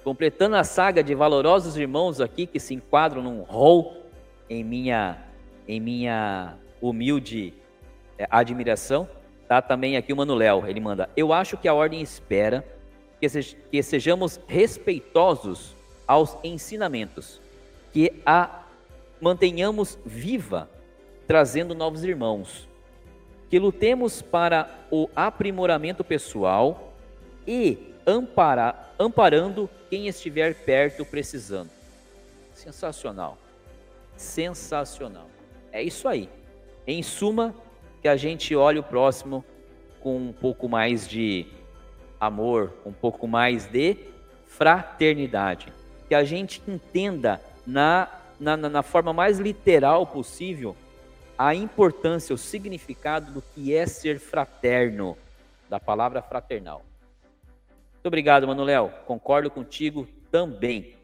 completando 0.04 0.56
a 0.56 0.62
saga 0.62 1.02
de 1.02 1.14
valorosos 1.14 1.74
irmãos 1.78 2.20
aqui 2.20 2.46
que 2.46 2.60
se 2.60 2.74
enquadram 2.74 3.22
num 3.22 3.40
rol 3.40 3.96
em 4.50 4.62
minha, 4.62 5.24
em 5.66 5.80
minha 5.80 6.58
humilde 6.82 7.54
é, 8.18 8.26
admiração, 8.30 9.08
tá 9.48 9.62
também 9.62 9.96
aqui 9.96 10.12
o 10.12 10.16
Manuel, 10.16 10.64
ele 10.66 10.80
manda, 10.80 11.08
eu 11.16 11.32
acho 11.32 11.56
que 11.56 11.66
a 11.66 11.72
ordem 11.72 12.02
espera 12.02 12.62
que, 13.18 13.28
se, 13.30 13.56
que 13.70 13.82
sejamos 13.82 14.38
respeitosos 14.46 15.74
aos 16.06 16.36
ensinamentos, 16.44 17.40
que 17.90 18.20
a 18.26 18.64
mantenhamos 19.18 19.98
viva, 20.04 20.68
trazendo 21.26 21.74
novos 21.74 22.04
irmãos, 22.04 22.68
que 23.52 23.58
lutemos 23.58 24.22
para 24.22 24.66
o 24.90 25.10
aprimoramento 25.14 26.02
pessoal 26.02 26.94
e 27.46 27.92
amparar, 28.06 28.94
amparando 28.98 29.68
quem 29.90 30.08
estiver 30.08 30.54
perto 30.54 31.04
precisando. 31.04 31.68
Sensacional. 32.54 33.36
Sensacional. 34.16 35.28
É 35.70 35.82
isso 35.82 36.08
aí. 36.08 36.30
Em 36.86 37.02
suma, 37.02 37.54
que 38.00 38.08
a 38.08 38.16
gente 38.16 38.56
olhe 38.56 38.78
o 38.78 38.82
próximo 38.82 39.44
com 40.00 40.16
um 40.16 40.32
pouco 40.32 40.66
mais 40.66 41.06
de 41.06 41.44
amor, 42.18 42.72
um 42.86 42.92
pouco 42.92 43.28
mais 43.28 43.66
de 43.66 43.98
fraternidade. 44.46 45.70
Que 46.08 46.14
a 46.14 46.24
gente 46.24 46.62
entenda 46.66 47.38
na, 47.66 48.08
na, 48.40 48.56
na 48.56 48.82
forma 48.82 49.12
mais 49.12 49.38
literal 49.38 50.06
possível 50.06 50.74
a 51.44 51.56
importância, 51.56 52.32
o 52.32 52.38
significado 52.38 53.32
do 53.32 53.42
que 53.42 53.74
é 53.74 53.84
ser 53.84 54.20
fraterno, 54.20 55.18
da 55.68 55.80
palavra 55.80 56.22
fraternal. 56.22 56.84
Muito 57.94 58.06
obrigado, 58.06 58.46
Manuel. 58.46 58.92
Concordo 59.06 59.50
contigo 59.50 60.06
também. 60.30 60.94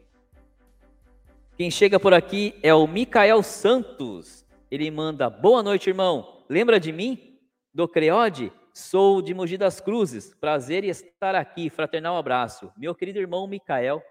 Quem 1.57 1.69
chega 1.69 1.99
por 1.99 2.13
aqui 2.13 2.57
é 2.63 2.73
o 2.73 2.87
Micael 2.87 3.43
Santos. 3.43 4.45
Ele 4.71 4.89
manda: 4.89 5.29
Boa 5.29 5.61
noite, 5.61 5.89
irmão. 5.89 6.45
Lembra 6.47 6.79
de 6.79 6.93
mim? 6.93 7.37
Do 7.73 7.85
Creode? 7.85 8.49
Sou 8.73 9.21
de 9.21 9.33
Mogi 9.33 9.57
das 9.57 9.81
Cruzes. 9.81 10.33
Prazer 10.35 10.85
em 10.85 10.89
estar 10.89 11.35
aqui. 11.35 11.69
Fraternal 11.69 12.15
abraço. 12.15 12.71
Meu 12.77 12.95
querido 12.95 13.19
irmão 13.19 13.45
Micael, 13.45 14.01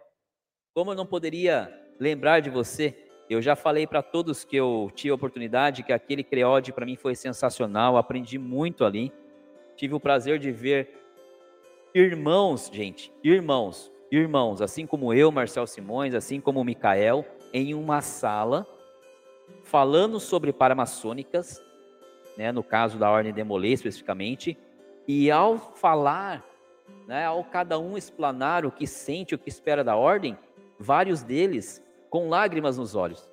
como 0.74 0.90
eu 0.90 0.94
não 0.94 1.06
poderia 1.06 1.72
lembrar 1.98 2.40
de 2.40 2.50
você? 2.50 3.07
Eu 3.28 3.42
já 3.42 3.54
falei 3.54 3.86
para 3.86 4.02
todos 4.02 4.44
que 4.44 4.56
eu 4.56 4.90
tive 4.94 5.10
a 5.10 5.14
oportunidade, 5.14 5.82
que 5.82 5.92
aquele 5.92 6.24
Creode 6.24 6.72
para 6.72 6.86
mim 6.86 6.96
foi 6.96 7.14
sensacional. 7.14 7.96
Aprendi 7.96 8.38
muito 8.38 8.84
ali. 8.84 9.12
Tive 9.76 9.94
o 9.94 10.00
prazer 10.00 10.38
de 10.38 10.50
ver 10.50 10.98
Irmãos, 11.94 12.70
gente, 12.70 13.10
irmãos, 13.24 13.90
irmãos, 14.12 14.60
assim 14.60 14.86
como 14.86 15.14
eu, 15.14 15.32
Marcel 15.32 15.66
Simões, 15.66 16.14
assim 16.14 16.38
como 16.38 16.60
o 16.60 16.64
Micael, 16.64 17.24
em 17.50 17.72
uma 17.72 18.02
sala, 18.02 18.66
falando 19.62 20.20
sobre 20.20 20.52
paramaçônicas, 20.52 21.62
né, 22.36 22.52
no 22.52 22.62
caso 22.62 22.98
da 22.98 23.10
Ordem 23.10 23.32
Demolê 23.32 23.72
especificamente, 23.72 24.56
e 25.08 25.30
ao 25.30 25.58
falar, 25.58 26.44
né, 27.06 27.24
ao 27.24 27.42
cada 27.42 27.78
um 27.78 27.96
explanar 27.96 28.66
o 28.66 28.70
que 28.70 28.86
sente, 28.86 29.34
o 29.34 29.38
que 29.38 29.48
espera 29.48 29.82
da 29.82 29.96
Ordem, 29.96 30.36
vários 30.78 31.22
deles 31.22 31.82
com 32.10 32.28
lágrimas 32.28 32.78
nos 32.78 32.94
olhos. 32.94 33.30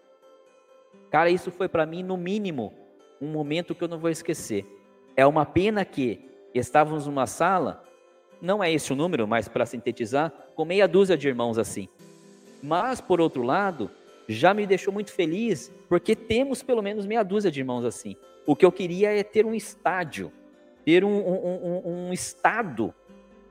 Cara, 1.09 1.29
isso 1.29 1.51
foi 1.51 1.67
para 1.67 1.85
mim, 1.85 2.03
no 2.03 2.17
mínimo, 2.17 2.73
um 3.21 3.27
momento 3.27 3.73
que 3.73 3.83
eu 3.83 3.87
não 3.87 3.99
vou 3.99 4.09
esquecer. 4.09 4.65
É 5.15 5.25
uma 5.25 5.45
pena 5.45 5.85
que 5.85 6.29
estávamos 6.53 7.07
numa 7.07 7.25
sala 7.25 7.85
não 8.41 8.63
é 8.63 8.71
esse 8.71 8.91
o 8.93 8.95
número, 8.95 9.27
mas 9.27 9.47
para 9.47 9.65
sintetizar, 9.65 10.31
com 10.55 10.65
meia 10.65 10.87
dúzia 10.87 11.17
de 11.17 11.27
irmãos 11.27 11.57
assim. 11.57 11.87
Mas, 12.61 13.01
por 13.01 13.19
outro 13.21 13.43
lado, 13.43 13.89
já 14.27 14.53
me 14.53 14.65
deixou 14.65 14.93
muito 14.93 15.11
feliz, 15.11 15.71
porque 15.87 16.15
temos 16.15 16.61
pelo 16.61 16.81
menos 16.81 17.05
meia 17.05 17.23
dúzia 17.23 17.51
de 17.51 17.59
irmãos 17.59 17.85
assim. 17.85 18.15
O 18.45 18.55
que 18.55 18.65
eu 18.65 18.71
queria 18.71 19.11
é 19.11 19.23
ter 19.23 19.45
um 19.45 19.53
estádio, 19.53 20.31
ter 20.83 21.03
um, 21.03 21.09
um, 21.09 21.81
um, 21.85 22.07
um 22.07 22.13
estado 22.13 22.93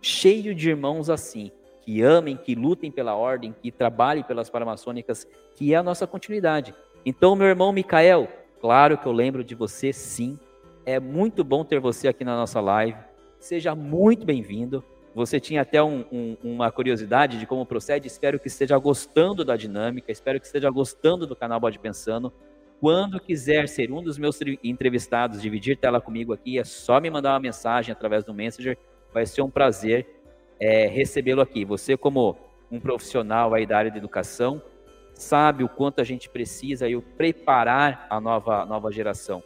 cheio 0.00 0.54
de 0.54 0.68
irmãos 0.68 1.08
assim, 1.08 1.50
que 1.84 2.02
amem, 2.02 2.36
que 2.36 2.54
lutem 2.54 2.90
pela 2.90 3.14
ordem, 3.14 3.54
que 3.62 3.70
trabalhem 3.70 4.24
pelas 4.24 4.48
paramaçônicas, 4.48 5.26
que 5.54 5.74
é 5.74 5.76
a 5.76 5.82
nossa 5.82 6.06
continuidade. 6.06 6.74
Então, 7.04 7.36
meu 7.36 7.46
irmão 7.46 7.72
Micael, 7.72 8.28
claro 8.60 8.96
que 8.96 9.06
eu 9.06 9.12
lembro 9.12 9.44
de 9.44 9.54
você, 9.54 9.92
sim. 9.92 10.38
É 10.86 10.98
muito 11.00 11.42
bom 11.44 11.64
ter 11.64 11.80
você 11.80 12.08
aqui 12.08 12.24
na 12.24 12.36
nossa 12.36 12.60
live 12.60 12.96
seja 13.44 13.74
muito 13.74 14.24
bem-vindo. 14.24 14.82
Você 15.14 15.38
tinha 15.38 15.60
até 15.60 15.82
um, 15.82 16.04
um, 16.10 16.36
uma 16.42 16.72
curiosidade 16.72 17.38
de 17.38 17.46
como 17.46 17.64
procede. 17.64 18.08
Espero 18.08 18.40
que 18.40 18.48
esteja 18.48 18.76
gostando 18.78 19.44
da 19.44 19.54
dinâmica, 19.54 20.10
espero 20.10 20.40
que 20.40 20.46
esteja 20.46 20.70
gostando 20.70 21.26
do 21.26 21.36
canal 21.36 21.60
Bode 21.60 21.78
Pensando. 21.78 22.32
Quando 22.80 23.20
quiser 23.20 23.68
ser 23.68 23.92
um 23.92 24.02
dos 24.02 24.18
meus 24.18 24.38
entrevistados, 24.62 25.40
dividir 25.40 25.76
tela 25.76 26.00
comigo 26.00 26.32
aqui, 26.32 26.58
é 26.58 26.64
só 26.64 27.00
me 27.00 27.10
mandar 27.10 27.32
uma 27.34 27.40
mensagem 27.40 27.92
através 27.92 28.24
do 28.24 28.34
Messenger. 28.34 28.76
Vai 29.12 29.26
ser 29.26 29.42
um 29.42 29.50
prazer 29.50 30.06
é, 30.64 30.86
recebê-lo 30.86 31.42
aqui. 31.42 31.64
Você, 31.64 31.96
como 31.96 32.36
um 32.70 32.80
profissional 32.80 33.52
aí 33.52 33.66
da 33.66 33.76
área 33.76 33.90
de 33.90 33.98
educação, 33.98 34.62
sabe 35.12 35.62
o 35.62 35.68
quanto 35.68 36.00
a 36.00 36.04
gente 36.04 36.28
precisa 36.28 36.88
eu 36.88 37.02
preparar 37.02 38.06
a 38.08 38.18
nova, 38.18 38.64
nova 38.64 38.90
geração. 38.90 39.42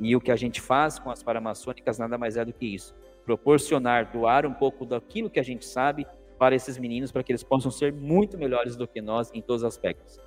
E 0.00 0.16
o 0.16 0.20
que 0.20 0.32
a 0.32 0.36
gente 0.36 0.60
faz 0.60 0.98
com 0.98 1.10
as 1.10 1.22
paramaçônicas 1.22 1.98
nada 1.98 2.16
mais 2.16 2.36
é 2.36 2.44
do 2.44 2.52
que 2.52 2.66
isso 2.66 2.94
proporcionar, 3.24 4.10
doar 4.10 4.44
um 4.44 4.52
pouco 4.52 4.84
daquilo 4.84 5.30
que 5.30 5.38
a 5.38 5.44
gente 5.44 5.64
sabe 5.64 6.04
para 6.38 6.56
esses 6.56 6.76
meninos, 6.76 7.12
para 7.12 7.22
que 7.22 7.30
eles 7.30 7.44
possam 7.44 7.70
ser 7.70 7.92
muito 7.92 8.36
melhores 8.36 8.74
do 8.74 8.88
que 8.88 9.00
nós 9.00 9.30
em 9.32 9.40
todos 9.40 9.62
os 9.62 9.68
aspectos. 9.68 10.18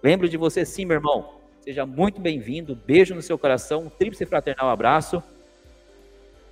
Lembro 0.00 0.28
de 0.28 0.36
você 0.36 0.64
sim, 0.64 0.84
meu 0.84 0.96
irmão. 0.96 1.40
Seja 1.60 1.84
muito 1.84 2.20
bem-vindo. 2.20 2.76
Beijo 2.76 3.16
no 3.16 3.22
seu 3.22 3.36
coração, 3.36 3.86
um 3.86 3.88
tríplice 3.88 4.24
fraternal 4.24 4.68
abraço. 4.68 5.20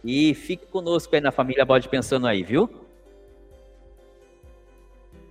E 0.05 0.35
fique 0.35 0.67
conosco 0.67 1.15
aí 1.15 1.21
na 1.21 1.31
família 1.31 1.65
Bode 1.65 1.89
Pensando 1.89 2.27
aí, 2.27 2.43
viu? 2.43 2.84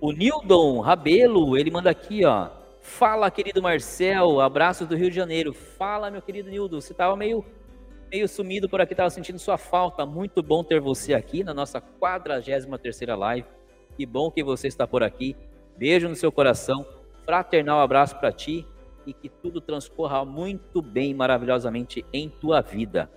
O 0.04 0.12
Nildon 0.12 0.80
Rabelo, 0.80 1.56
ele 1.56 1.70
manda 1.70 1.88
aqui, 1.88 2.26
ó. 2.26 2.50
Fala, 2.82 3.30
querido 3.30 3.62
Marcel, 3.62 4.38
abraços 4.38 4.86
do 4.86 4.94
Rio 4.94 5.08
de 5.08 5.16
Janeiro. 5.16 5.54
Fala, 5.54 6.10
meu 6.10 6.20
querido 6.20 6.50
Nildo, 6.50 6.78
você 6.78 6.92
estava 6.92 7.16
meio 7.16 7.42
meio 8.10 8.28
sumido 8.28 8.68
por 8.68 8.82
aqui, 8.82 8.92
estava 8.92 9.08
sentindo 9.08 9.38
sua 9.38 9.56
falta. 9.56 10.04
Muito 10.04 10.42
bom 10.42 10.62
ter 10.62 10.78
você 10.78 11.14
aqui 11.14 11.42
na 11.42 11.54
nossa 11.54 11.80
43 11.80 12.66
live. 13.18 13.48
Que 13.96 14.04
bom 14.04 14.30
que 14.30 14.44
você 14.44 14.68
está 14.68 14.86
por 14.86 15.02
aqui. 15.02 15.34
Beijo 15.74 16.06
no 16.06 16.14
seu 16.14 16.30
coração. 16.30 16.84
Fraternal 17.24 17.80
abraço 17.80 18.14
para 18.20 18.30
ti 18.30 18.66
e 19.06 19.14
que 19.14 19.30
tudo 19.30 19.58
transcorra 19.58 20.22
muito 20.22 20.82
bem, 20.82 21.14
maravilhosamente 21.14 22.04
em 22.12 22.28
tua 22.28 22.60
vida. 22.60 23.10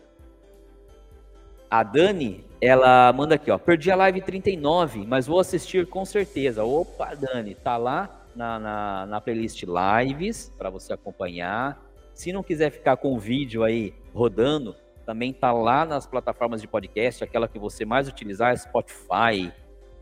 A 1.69 1.83
Dani, 1.83 2.45
ela 2.61 3.11
manda 3.13 3.35
aqui, 3.35 3.51
ó. 3.51 3.57
Perdi 3.57 3.91
a 3.91 3.95
live 3.95 4.21
39, 4.21 5.05
mas 5.05 5.27
vou 5.27 5.39
assistir 5.39 5.85
com 5.85 6.05
certeza. 6.05 6.63
Opa, 6.63 7.13
Dani, 7.13 7.55
tá 7.55 7.75
lá 7.75 8.25
na, 8.35 8.59
na, 8.59 9.05
na 9.05 9.21
playlist 9.21 9.63
lives 9.63 10.53
para 10.57 10.69
você 10.69 10.93
acompanhar. 10.93 11.83
Se 12.13 12.31
não 12.31 12.41
quiser 12.41 12.71
ficar 12.71 12.97
com 12.97 13.13
o 13.13 13.19
vídeo 13.19 13.63
aí 13.63 13.93
rodando, 14.13 14.75
também 15.05 15.31
está 15.31 15.51
lá 15.51 15.85
nas 15.85 16.07
plataformas 16.07 16.61
de 16.61 16.67
podcast, 16.67 17.23
aquela 17.23 17.47
que 17.47 17.59
você 17.59 17.85
mais 17.85 18.07
utilizar 18.07 18.57
Spotify, 18.57 19.51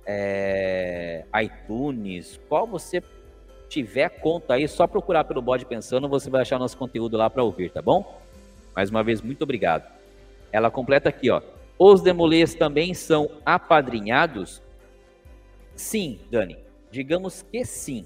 é, 0.05 1.25
iTunes, 1.43 2.39
qual 2.47 2.67
você 2.67 3.03
tiver 3.67 4.09
conta 4.09 4.53
aí, 4.53 4.67
só 4.67 4.87
procurar 4.87 5.23
pelo 5.23 5.41
Bode 5.41 5.65
Pensando, 5.65 6.07
você 6.07 6.29
vai 6.29 6.41
achar 6.41 6.59
nosso 6.59 6.77
conteúdo 6.77 7.17
lá 7.17 7.29
para 7.29 7.43
ouvir, 7.43 7.71
tá 7.71 7.81
bom? 7.81 8.21
Mais 8.75 8.89
uma 8.89 9.03
vez, 9.03 9.21
muito 9.21 9.43
obrigado. 9.43 9.91
Ela 10.51 10.71
completa 10.71 11.09
aqui, 11.09 11.29
ó. 11.29 11.41
Os 11.77 12.02
demolês 12.02 12.56
também 12.56 12.93
são 12.93 13.30
apadrinhados? 13.45 14.61
Sim, 15.76 16.19
Dani. 16.31 16.57
Digamos 16.89 17.41
que 17.41 17.65
sim. 17.65 18.06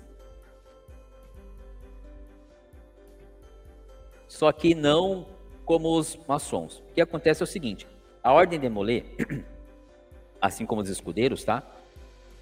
Só 4.28 4.52
que 4.52 4.74
não 4.74 5.28
como 5.66 5.96
os 5.96 6.18
maçons. 6.28 6.80
O 6.90 6.94
que 6.94 7.02
acontece 7.02 7.44
é 7.44 7.46
o 7.46 7.48
seguinte: 7.48 7.88
a 8.24 8.34
ordem 8.34 8.60
de 8.60 8.68
Molay, 8.70 9.06
assim 10.42 10.66
como 10.66 10.82
os 10.82 10.90
escudeiros, 10.90 11.44
tá? 11.44 11.62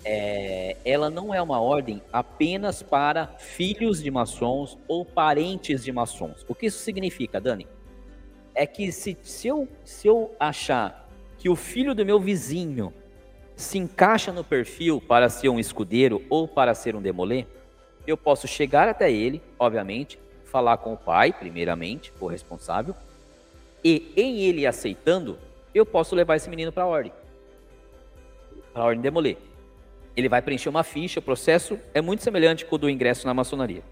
É, 0.06 0.78
ela 0.86 1.10
não 1.10 1.34
é 1.34 1.42
uma 1.42 1.60
ordem 1.60 2.02
apenas 2.14 2.82
para 2.82 3.28
filhos 3.38 4.02
de 4.02 4.10
maçons 4.10 4.78
ou 4.88 5.04
parentes 5.04 5.84
de 5.84 5.92
maçons. 5.92 6.46
O 6.48 6.56
que 6.56 6.68
isso 6.68 6.80
significa, 6.80 7.42
Dani? 7.42 7.68
É 8.56 8.66
que 8.66 8.92
se, 8.92 9.18
se, 9.22 9.48
eu, 9.48 9.68
se 9.84 10.08
eu 10.08 10.34
achar 10.40 11.07
que 11.38 11.50
o 11.50 11.56
filho 11.56 11.94
do 11.94 12.06
meu 12.06 12.20
vizinho 12.20 12.94
se 13.56 13.78
encaixa 13.78 14.32
no 14.32 14.44
perfil 14.44 15.02
para 15.02 15.30
ser 15.30 15.50
um 15.50 15.60
escudeiro 15.60 16.24
ou 16.30 16.48
para 16.48 16.74
ser 16.76 16.96
um 16.96 17.02
demolê, 17.02 17.46
eu 18.06 18.16
posso 18.16 18.48
chegar 18.48 18.88
até 18.88 19.12
ele, 19.12 19.42
obviamente, 19.60 20.20
falar 20.46 20.78
com 20.78 20.94
o 20.94 20.98
pai, 20.98 21.34
primeiramente, 21.34 22.14
o 22.20 22.28
responsável, 22.28 22.96
e 23.84 24.12
em 24.16 24.42
ele 24.42 24.66
aceitando, 24.66 25.38
eu 25.74 25.86
posso 25.86 26.16
levar 26.16 26.36
esse 26.36 26.50
menino 26.50 26.72
para 26.72 26.84
a 26.84 26.88
ordem. 26.88 27.12
Para 28.74 28.84
a 28.84 28.86
ordem 28.86 29.02
demoler. 29.02 29.38
Ele 30.16 30.30
vai 30.30 30.42
preencher 30.42 30.70
uma 30.70 30.84
ficha, 30.84 31.20
o 31.20 31.24
processo 31.24 31.80
é 31.94 32.02
muito 32.02 32.24
semelhante 32.24 32.66
com 32.66 32.76
o 32.76 32.80
do 32.80 32.90
ingresso 32.90 33.28
na 33.28 33.34
maçonaria. 33.34 33.84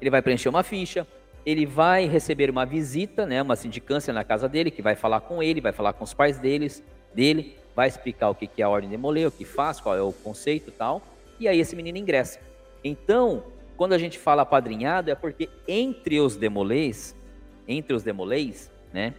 Ele 0.00 0.10
vai 0.10 0.22
preencher 0.22 0.48
uma 0.48 0.62
ficha, 0.62 1.06
ele 1.44 1.66
vai 1.66 2.06
receber 2.06 2.50
uma 2.50 2.64
visita, 2.64 3.26
né, 3.26 3.42
uma 3.42 3.56
sindicância 3.56 4.12
na 4.12 4.24
casa 4.24 4.48
dele, 4.48 4.70
que 4.70 4.80
vai 4.80 4.94
falar 4.94 5.20
com 5.20 5.42
ele, 5.42 5.60
vai 5.60 5.72
falar 5.72 5.92
com 5.92 6.04
os 6.04 6.14
pais 6.14 6.38
deles, 6.38 6.82
dele, 7.14 7.56
vai 7.76 7.88
explicar 7.88 8.30
o 8.30 8.34
que 8.34 8.48
é 8.58 8.64
a 8.64 8.68
ordem 8.68 8.88
de 8.88 8.96
Molay, 8.96 9.26
o 9.26 9.30
que 9.30 9.44
faz, 9.44 9.80
qual 9.80 9.96
é 9.96 10.00
o 10.00 10.12
conceito 10.12 10.70
e 10.70 10.72
tal, 10.72 11.02
e 11.38 11.46
aí 11.46 11.60
esse 11.60 11.76
menino 11.76 11.98
ingressa. 11.98 12.40
Então, 12.82 13.44
quando 13.76 13.92
a 13.92 13.98
gente 13.98 14.18
fala 14.18 14.42
apadrinhado, 14.42 15.10
é 15.10 15.14
porque 15.14 15.48
entre 15.68 16.20
os 16.20 16.36
demolês, 16.36 17.14
entre 17.68 17.94
os 17.94 18.02
demolês, 18.02 18.72
né, 18.92 19.12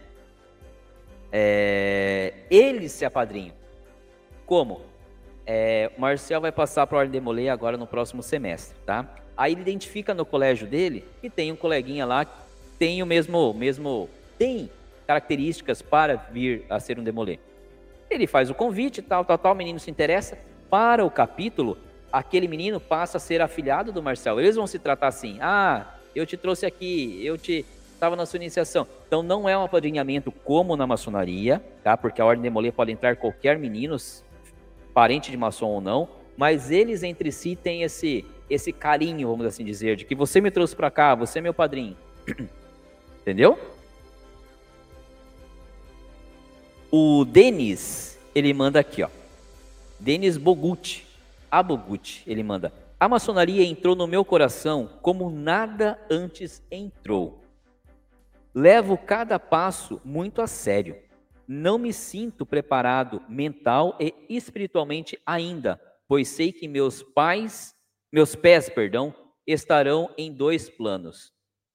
é, 1.30 2.32
eles 2.50 2.92
se 2.92 3.04
apadrinham. 3.04 3.54
Como? 4.46 4.80
É, 5.44 5.92
o 5.96 6.00
Marcel 6.00 6.40
vai 6.40 6.50
passar 6.50 6.86
para 6.86 6.98
a 6.98 7.00
ordem 7.00 7.20
de 7.20 7.24
Molay 7.24 7.48
agora 7.48 7.76
no 7.76 7.86
próximo 7.86 8.22
semestre, 8.22 8.76
tá? 8.84 9.08
Aí 9.36 9.52
ele 9.52 9.60
identifica 9.60 10.14
no 10.14 10.24
colégio 10.24 10.66
dele 10.66 11.04
que 11.20 11.28
tem 11.28 11.52
um 11.52 11.56
coleguinha 11.56 12.06
lá 12.06 12.24
que 12.24 12.32
tem 12.78 13.02
o 13.02 13.06
mesmo, 13.06 13.52
mesmo 13.52 14.08
tem 14.38 14.70
características 15.06 15.82
para 15.82 16.16
vir 16.16 16.64
a 16.68 16.80
ser 16.80 16.98
um 16.98 17.04
demolê. 17.04 17.38
Ele 18.10 18.26
faz 18.26 18.50
o 18.50 18.54
convite, 18.54 19.02
tal, 19.02 19.24
tal, 19.24 19.38
tal, 19.38 19.52
o 19.52 19.56
menino 19.56 19.78
se 19.78 19.90
interessa. 19.90 20.38
Para 20.70 21.04
o 21.04 21.10
capítulo, 21.10 21.76
aquele 22.12 22.48
menino 22.48 22.80
passa 22.80 23.18
a 23.18 23.20
ser 23.20 23.40
afilhado 23.42 23.92
do 23.92 24.02
Marcel. 24.02 24.40
Eles 24.40 24.56
vão 24.56 24.66
se 24.66 24.78
tratar 24.78 25.08
assim: 25.08 25.38
ah, 25.40 25.94
eu 26.14 26.24
te 26.24 26.36
trouxe 26.36 26.66
aqui, 26.66 27.20
eu 27.24 27.36
te 27.36 27.64
estava 27.92 28.14
na 28.14 28.26
sua 28.26 28.36
iniciação. 28.36 28.86
Então 29.06 29.22
não 29.22 29.48
é 29.48 29.56
um 29.56 29.64
apadrinhamento 29.64 30.30
como 30.30 30.76
na 30.76 30.86
maçonaria, 30.86 31.62
tá? 31.82 31.96
Porque 31.96 32.20
a 32.20 32.24
ordem 32.24 32.42
de 32.42 32.50
Molê 32.50 32.70
pode 32.70 32.92
entrar 32.92 33.16
qualquer 33.16 33.58
menino, 33.58 33.96
parente 34.92 35.30
de 35.30 35.36
maçom 35.36 35.68
ou 35.68 35.80
não, 35.80 36.08
mas 36.36 36.70
eles 36.70 37.02
entre 37.02 37.32
si 37.32 37.56
têm 37.56 37.82
esse 37.82 38.24
esse 38.48 38.72
carinho, 38.72 39.28
vamos 39.28 39.46
assim 39.46 39.64
dizer, 39.64 39.96
de 39.96 40.04
que 40.04 40.14
você 40.14 40.40
me 40.40 40.50
trouxe 40.50 40.74
para 40.74 40.90
cá, 40.90 41.14
você 41.14 41.38
é 41.38 41.42
meu 41.42 41.54
padrinho. 41.54 41.96
Entendeu? 43.22 43.58
O 46.90 47.24
Denis, 47.24 48.18
ele 48.34 48.54
manda 48.54 48.78
aqui, 48.80 49.02
ó. 49.02 49.08
Denis 49.98 50.36
Boguti, 50.36 51.06
a 51.50 51.62
Boguti, 51.62 52.22
ele 52.26 52.42
manda. 52.42 52.72
A 52.98 53.08
maçonaria 53.08 53.64
entrou 53.64 53.94
no 53.94 54.06
meu 54.06 54.24
coração 54.24 54.88
como 55.02 55.28
nada 55.28 55.98
antes 56.10 56.62
entrou. 56.70 57.42
Levo 58.54 58.96
cada 58.96 59.38
passo 59.38 60.00
muito 60.02 60.40
a 60.40 60.46
sério. 60.46 60.96
Não 61.46 61.76
me 61.76 61.92
sinto 61.92 62.46
preparado 62.46 63.22
mental 63.28 63.96
e 64.00 64.14
espiritualmente 64.30 65.20
ainda, 65.26 65.80
pois 66.08 66.28
sei 66.28 66.50
que 66.52 66.66
meus 66.66 67.02
pais 67.02 67.75
meus 68.16 68.34
pés, 68.34 68.70
perdão, 68.70 69.14
estarão 69.46 70.08
em 70.16 70.32
dois 70.32 70.70
planos. 70.70 71.34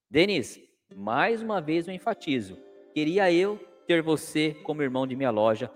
Denis, 0.09 0.59
mais 0.95 1.39
uma 1.39 1.61
vez 1.61 1.87
eu 1.87 1.93
enfatizo. 1.93 2.57
Queria 2.95 3.31
eu 3.31 3.59
ter 3.85 4.01
você 4.01 4.55
como 4.63 4.81
irmão 4.81 5.05
de 5.05 5.15
minha 5.15 5.29
loja. 5.29 5.69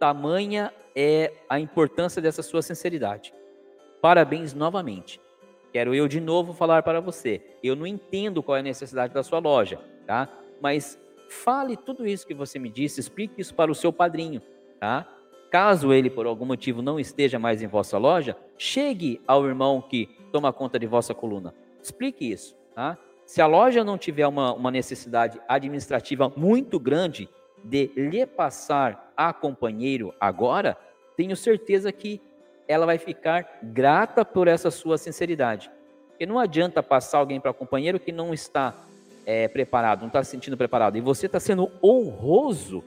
Tamanha 0.00 0.72
é 0.96 1.34
a 1.50 1.60
importância 1.60 2.22
dessa 2.22 2.42
sua 2.42 2.62
sinceridade. 2.62 3.34
Parabéns 4.00 4.54
novamente. 4.54 5.20
Quero 5.70 5.94
eu 5.94 6.08
de 6.08 6.18
novo 6.18 6.54
falar 6.54 6.82
para 6.82 6.98
você. 6.98 7.42
Eu 7.62 7.76
não 7.76 7.86
entendo 7.86 8.42
qual 8.42 8.56
é 8.56 8.60
a 8.60 8.62
necessidade 8.62 9.12
da 9.12 9.22
sua 9.22 9.38
loja, 9.38 9.78
tá? 10.06 10.30
Mas 10.62 10.98
fale 11.28 11.76
tudo 11.76 12.06
isso 12.06 12.26
que 12.26 12.32
você 12.32 12.58
me 12.58 12.70
disse, 12.70 13.00
explique 13.00 13.38
isso 13.38 13.54
para 13.54 13.70
o 13.70 13.74
seu 13.74 13.92
padrinho, 13.92 14.40
tá? 14.80 15.06
Caso 15.54 15.92
ele, 15.92 16.10
por 16.10 16.26
algum 16.26 16.44
motivo, 16.44 16.82
não 16.82 16.98
esteja 16.98 17.38
mais 17.38 17.62
em 17.62 17.68
vossa 17.68 17.96
loja, 17.96 18.36
chegue 18.58 19.20
ao 19.24 19.46
irmão 19.46 19.80
que 19.80 20.08
toma 20.32 20.52
conta 20.52 20.80
de 20.80 20.86
vossa 20.88 21.14
coluna. 21.14 21.54
Explique 21.80 22.28
isso. 22.28 22.56
Tá? 22.74 22.98
Se 23.24 23.40
a 23.40 23.46
loja 23.46 23.84
não 23.84 23.96
tiver 23.96 24.26
uma, 24.26 24.52
uma 24.52 24.72
necessidade 24.72 25.40
administrativa 25.46 26.28
muito 26.36 26.80
grande 26.80 27.28
de 27.62 27.88
lhe 27.94 28.26
passar 28.26 29.12
a 29.16 29.32
companheiro 29.32 30.12
agora, 30.20 30.76
tenho 31.16 31.36
certeza 31.36 31.92
que 31.92 32.20
ela 32.66 32.84
vai 32.84 32.98
ficar 32.98 33.60
grata 33.62 34.24
por 34.24 34.48
essa 34.48 34.72
sua 34.72 34.98
sinceridade. 34.98 35.70
Porque 36.08 36.26
não 36.26 36.40
adianta 36.40 36.82
passar 36.82 37.18
alguém 37.18 37.40
para 37.40 37.52
companheiro 37.52 38.00
que 38.00 38.10
não 38.10 38.34
está 38.34 38.74
é, 39.24 39.46
preparado, 39.46 40.00
não 40.00 40.08
está 40.08 40.24
se 40.24 40.32
sentindo 40.32 40.56
preparado. 40.56 40.98
E 40.98 41.00
você 41.00 41.26
está 41.26 41.38
sendo 41.38 41.70
honroso, 41.80 42.82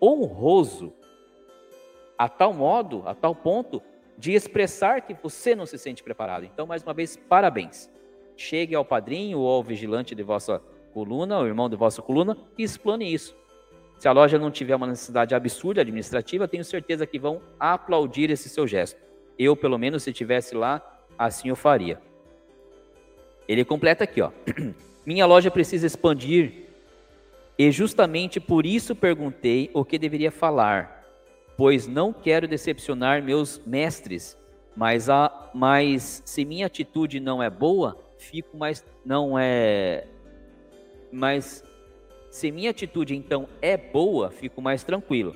honroso 0.00 0.94
a 2.18 2.28
tal 2.28 2.52
modo, 2.52 3.02
a 3.06 3.14
tal 3.14 3.34
ponto, 3.34 3.82
de 4.18 4.32
expressar 4.32 5.02
que 5.02 5.14
você 5.14 5.54
não 5.54 5.66
se 5.66 5.78
sente 5.78 6.02
preparado. 6.02 6.44
Então, 6.44 6.66
mais 6.66 6.82
uma 6.82 6.94
vez, 6.94 7.16
parabéns. 7.16 7.90
Chegue 8.36 8.74
ao 8.74 8.84
padrinho 8.84 9.38
ou 9.38 9.48
ao 9.48 9.62
vigilante 9.62 10.14
de 10.14 10.22
vossa 10.22 10.60
coluna, 10.92 11.38
o 11.38 11.46
irmão 11.46 11.68
de 11.68 11.76
vossa 11.76 12.00
coluna, 12.00 12.36
e 12.56 12.62
explane 12.62 13.12
isso. 13.12 13.36
Se 13.98 14.08
a 14.08 14.12
loja 14.12 14.38
não 14.38 14.50
tiver 14.50 14.74
uma 14.74 14.86
necessidade 14.86 15.34
absurda 15.34 15.80
administrativa, 15.80 16.48
tenho 16.48 16.64
certeza 16.64 17.06
que 17.06 17.18
vão 17.18 17.40
aplaudir 17.58 18.30
esse 18.30 18.48
seu 18.48 18.66
gesto. 18.66 19.00
Eu, 19.38 19.56
pelo 19.56 19.78
menos, 19.78 20.02
se 20.02 20.12
tivesse 20.12 20.54
lá, 20.54 20.82
assim 21.18 21.48
eu 21.48 21.56
faria. 21.56 22.00
Ele 23.48 23.64
completa 23.64 24.04
aqui, 24.04 24.20
ó. 24.20 24.30
Minha 25.04 25.24
loja 25.24 25.50
precisa 25.50 25.86
expandir 25.86 26.66
e 27.58 27.70
justamente 27.70 28.40
por 28.40 28.66
isso 28.66 28.94
perguntei 28.94 29.70
o 29.72 29.84
que 29.84 29.98
deveria 29.98 30.30
falar 30.30 30.95
pois 31.56 31.86
não 31.86 32.12
quero 32.12 32.46
decepcionar 32.46 33.22
meus 33.22 33.60
mestres, 33.66 34.36
mas, 34.76 35.08
a, 35.08 35.50
mas 35.54 36.22
se 36.24 36.44
minha 36.44 36.66
atitude 36.66 37.18
não 37.18 37.42
é 37.42 37.48
boa, 37.48 37.96
fico 38.18 38.56
mais 38.56 38.84
não 39.04 39.38
é 39.38 40.06
mas 41.10 41.64
se 42.30 42.50
minha 42.50 42.70
atitude 42.70 43.16
então 43.16 43.48
é 43.62 43.76
boa, 43.76 44.30
fico 44.30 44.60
mais 44.60 44.84
tranquilo. 44.84 45.34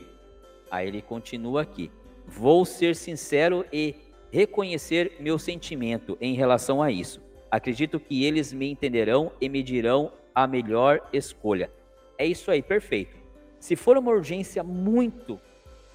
Aí 0.70 0.86
ele 0.86 1.00
continua 1.00 1.62
aqui. 1.62 1.90
Vou 2.26 2.64
ser 2.64 2.94
sincero 2.94 3.64
e 3.72 3.94
reconhecer 4.30 5.12
meu 5.18 5.38
sentimento 5.38 6.18
em 6.20 6.34
relação 6.34 6.82
a 6.82 6.90
isso. 6.90 7.20
Acredito 7.50 7.98
que 7.98 8.24
eles 8.24 8.52
me 8.52 8.70
entenderão 8.70 9.32
e 9.40 9.48
me 9.48 9.62
dirão 9.62 10.12
a 10.34 10.46
melhor 10.46 11.00
escolha. 11.12 11.70
É 12.18 12.26
isso 12.26 12.50
aí, 12.50 12.62
perfeito. 12.62 13.16
Se 13.58 13.74
for 13.74 13.96
uma 13.96 14.12
urgência 14.12 14.62
muito 14.62 15.40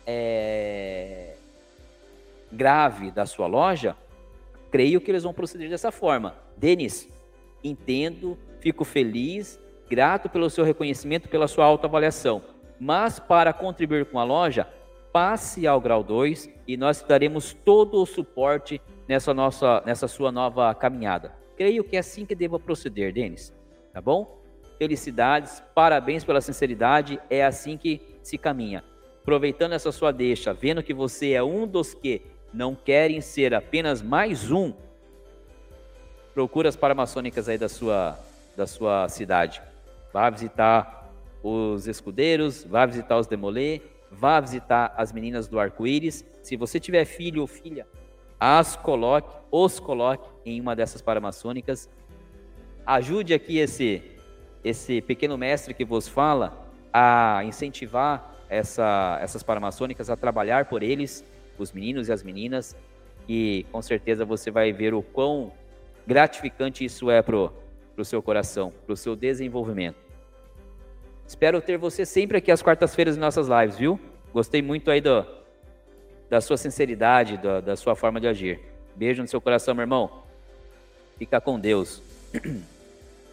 é, 0.06 1.36
grave 2.52 3.11
da 3.11 3.26
sua 3.26 3.48
loja, 3.48 3.95
creio 4.72 5.02
que 5.02 5.11
eles 5.11 5.23
vão 5.23 5.34
proceder 5.34 5.69
dessa 5.69 5.91
forma. 5.91 6.36
Denis, 6.56 7.10
entendo, 7.64 8.38
fico 8.60 8.84
feliz, 8.84 9.60
grato 9.90 10.30
pelo 10.30 10.49
seu 10.49 10.64
reconhecimento, 10.64 11.30
pela 11.30 11.48
sua 11.48 11.65
autoavaliação. 11.65 12.41
Mas 12.80 13.19
para 13.19 13.53
contribuir 13.53 14.06
com 14.06 14.19
a 14.19 14.23
loja, 14.23 14.68
passe 15.11 15.65
ao 15.65 15.80
grau 15.80 16.03
2 16.03 16.49
e 16.68 16.76
nós 16.76 17.02
daremos 17.02 17.53
todo 17.53 18.02
o 18.02 18.06
suporte 18.06 18.82
nessa, 19.07 19.34
nossa, 19.34 19.82
nessa 19.86 20.07
sua 20.07 20.32
nova 20.32 20.73
caminhada. 20.76 21.34
Creio 21.56 21.84
que 21.84 21.95
é 21.95 21.99
assim 21.99 22.26
que 22.26 22.36
deva 22.36 22.60
proceder, 22.60 23.14
Denis. 23.14 23.53
Tá 23.94 24.02
bom? 24.02 24.41
Felicidades, 24.77 25.64
parabéns 25.73 26.26
pela 26.26 26.41
sinceridade, 26.41 27.18
é 27.30 27.45
assim 27.45 27.77
que 27.77 28.02
se 28.22 28.38
caminha 28.38 28.84
aproveitando 29.26 29.73
essa 29.73 29.91
sua 29.91 30.11
deixa, 30.11 30.53
vendo 30.53 30.84
que 30.84 30.93
você 30.93 31.31
é 31.31 31.41
um 31.41 31.65
dos 31.65 31.95
que 31.95 32.22
não 32.53 32.76
querem 32.76 33.19
ser 33.22 33.56
apenas 33.56 33.99
mais 33.99 34.52
um, 34.52 34.72
procura 36.31 36.69
as 36.69 36.76
paramaçônicas 36.76 37.49
aí 37.49 37.57
da 37.57 37.68
sua, 37.68 38.19
da 38.56 38.68
sua 38.68 39.10
cidade. 39.10 39.64
Vá 40.14 40.30
visitar 40.30 41.11
os 41.41 41.88
escudeiros, 41.88 42.64
vá 42.65 42.85
visitar 42.85 43.18
os 43.18 43.26
demolê, 43.26 43.81
vá 44.11 44.39
visitar 44.39 44.93
as 44.95 45.11
meninas 45.11 45.47
do 45.47 45.60
arco-íris. 45.60 46.23
Se 46.43 46.56
você 46.56 46.80
tiver 46.80 47.03
filho 47.06 47.41
ou 47.41 47.47
filha, 47.47 47.88
as 48.39 48.76
coloque, 48.76 49.35
os 49.49 49.80
coloque 49.80 50.30
em 50.45 50.61
uma 50.61 50.76
dessas 50.76 51.02
paramaçônicas. 51.02 51.89
Ajude 52.85 53.34
aqui 53.34 53.57
esse, 53.57 54.03
esse 54.64 55.02
pequeno 55.02 55.35
mestre 55.35 55.73
que 55.73 55.84
vos 55.84 56.07
fala 56.07 56.64
a 56.93 57.43
incentivar 57.43 58.34
essa, 58.49 59.19
essas 59.22 59.43
paramaçônicas 59.43 60.09
a 60.09 60.15
trabalhar 60.15 60.65
por 60.65 60.84
eles, 60.84 61.23
os 61.57 61.72
meninos 61.72 62.09
e 62.09 62.11
as 62.11 62.23
meninas, 62.23 62.76
e 63.27 63.65
com 63.72 63.81
certeza 63.81 64.26
você 64.26 64.51
vai 64.51 64.72
ver 64.72 64.93
o 64.93 65.01
quão 65.01 65.51
gratificante 66.05 66.85
isso 66.85 67.09
é 67.09 67.22
pro, 67.22 67.51
pro 67.95 68.05
seu 68.05 68.22
coração, 68.22 68.72
pro 68.85 68.95
seu 68.95 69.15
desenvolvimento. 69.15 69.97
Espero 71.27 71.59
ter 71.61 71.77
você 71.77 72.05
sempre 72.05 72.38
aqui 72.38 72.51
às 72.51 72.61
quartas-feiras 72.61 73.17
em 73.17 73.19
nossas 73.19 73.47
lives, 73.47 73.77
viu? 73.77 73.99
Gostei 74.31 74.61
muito 74.61 74.91
aí 74.91 75.01
do, 75.01 75.26
da 76.30 76.39
sua 76.39 76.57
sinceridade, 76.57 77.38
da, 77.38 77.61
da 77.61 77.76
sua 77.76 77.95
forma 77.95 78.22
de 78.22 78.27
agir. 78.27 78.59
Beijo 78.95 79.22
no 79.22 79.27
seu 79.27 79.41
coração, 79.41 79.73
meu 79.73 79.84
irmão. 79.84 80.23
Fica 81.17 81.41
com 81.41 81.59
Deus. 81.59 82.01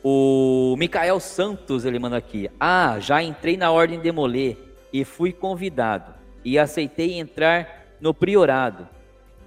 O 0.05 0.75
Micael 0.81 1.21
Santos, 1.21 1.85
ele 1.85 1.97
manda 1.97 2.17
aqui. 2.17 2.51
Ah, 2.59 2.99
já 2.99 3.23
entrei 3.23 3.57
na 3.57 3.71
ordem 3.71 4.01
de 4.01 4.11
Molê 4.11 4.57
e 4.93 5.05
fui 5.05 5.33
convidado 5.33 6.15
e 6.45 6.59
aceitei 6.59 7.15
entrar 7.15 7.87
no 8.01 8.13
priorado. 8.13 8.89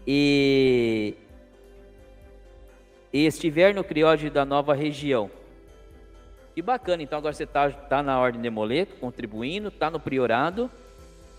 e, 0.07 1.15
e 3.11 3.25
estiver 3.25 3.73
no 3.73 3.83
crióide 3.83 4.29
da 4.29 4.43
nova 4.43 4.73
região. 4.73 5.31
Que 6.53 6.61
bacana, 6.61 7.03
então 7.03 7.17
agora 7.17 7.33
você 7.33 7.43
está 7.43 7.69
tá 7.69 8.03
na 8.03 8.19
ordem 8.19 8.41
de 8.41 8.49
moleto, 8.49 8.95
contribuindo, 8.95 9.67
está 9.69 9.89
no 9.89 9.99
priorado. 9.99 10.69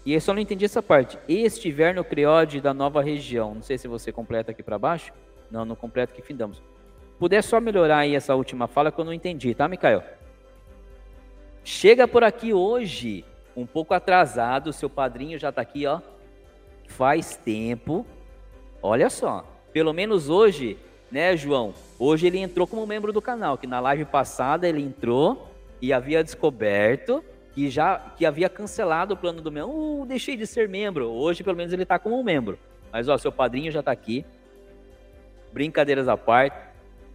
E 0.04 0.12
eu 0.12 0.20
só 0.20 0.32
não 0.32 0.40
entendi 0.40 0.64
essa 0.64 0.82
parte. 0.82 1.18
E 1.26 1.44
estiver 1.44 1.94
no 1.94 2.04
crióide 2.04 2.60
da 2.60 2.72
nova 2.72 3.02
região. 3.02 3.54
Não 3.54 3.62
sei 3.62 3.76
se 3.76 3.88
você 3.88 4.12
completa 4.12 4.52
aqui 4.52 4.62
para 4.62 4.78
baixo. 4.78 5.12
Não, 5.50 5.64
não 5.64 5.74
completa 5.74 6.14
que 6.14 6.22
findamos. 6.22 6.62
Puder 7.18 7.42
só 7.42 7.60
melhorar 7.60 7.98
aí 7.98 8.14
essa 8.14 8.34
última 8.34 8.66
fala 8.68 8.92
que 8.92 9.00
eu 9.00 9.04
não 9.04 9.12
entendi, 9.12 9.54
tá, 9.54 9.66
Micael? 9.66 10.02
Chega 11.64 12.06
por 12.06 12.22
aqui 12.22 12.52
hoje, 12.52 13.24
um 13.56 13.64
pouco 13.64 13.94
atrasado, 13.94 14.72
seu 14.72 14.90
padrinho 14.90 15.38
já 15.38 15.48
está 15.48 15.62
aqui, 15.62 15.86
ó. 15.86 16.00
Faz 16.86 17.36
tempo. 17.36 18.06
Olha 18.82 19.08
só, 19.08 19.44
pelo 19.72 19.92
menos 19.92 20.28
hoje, 20.28 20.76
né, 21.10 21.36
João? 21.36 21.72
Hoje 21.98 22.26
ele 22.26 22.38
entrou 22.38 22.66
como 22.66 22.86
membro 22.86 23.12
do 23.12 23.22
canal, 23.22 23.56
que 23.56 23.66
na 23.66 23.80
live 23.80 24.04
passada 24.04 24.68
ele 24.68 24.82
entrou 24.82 25.50
e 25.80 25.92
havia 25.92 26.22
descoberto 26.22 27.24
que 27.56 27.70
já 27.70 27.98
que 27.98 28.26
havia 28.26 28.50
cancelado 28.50 29.14
o 29.14 29.16
plano 29.16 29.40
do 29.40 29.50
membro. 29.50 29.70
Uh, 29.70 30.04
deixei 30.06 30.36
de 30.36 30.46
ser 30.46 30.68
membro. 30.68 31.06
Hoje, 31.06 31.42
pelo 31.42 31.56
menos, 31.56 31.72
ele 31.72 31.84
está 31.84 31.98
como 31.98 32.22
membro. 32.22 32.58
Mas, 32.92 33.08
ó, 33.08 33.16
seu 33.16 33.32
padrinho 33.32 33.72
já 33.72 33.80
está 33.80 33.90
aqui. 33.90 34.26
Brincadeiras 35.54 36.06
à 36.06 36.18
parte. 36.18 36.54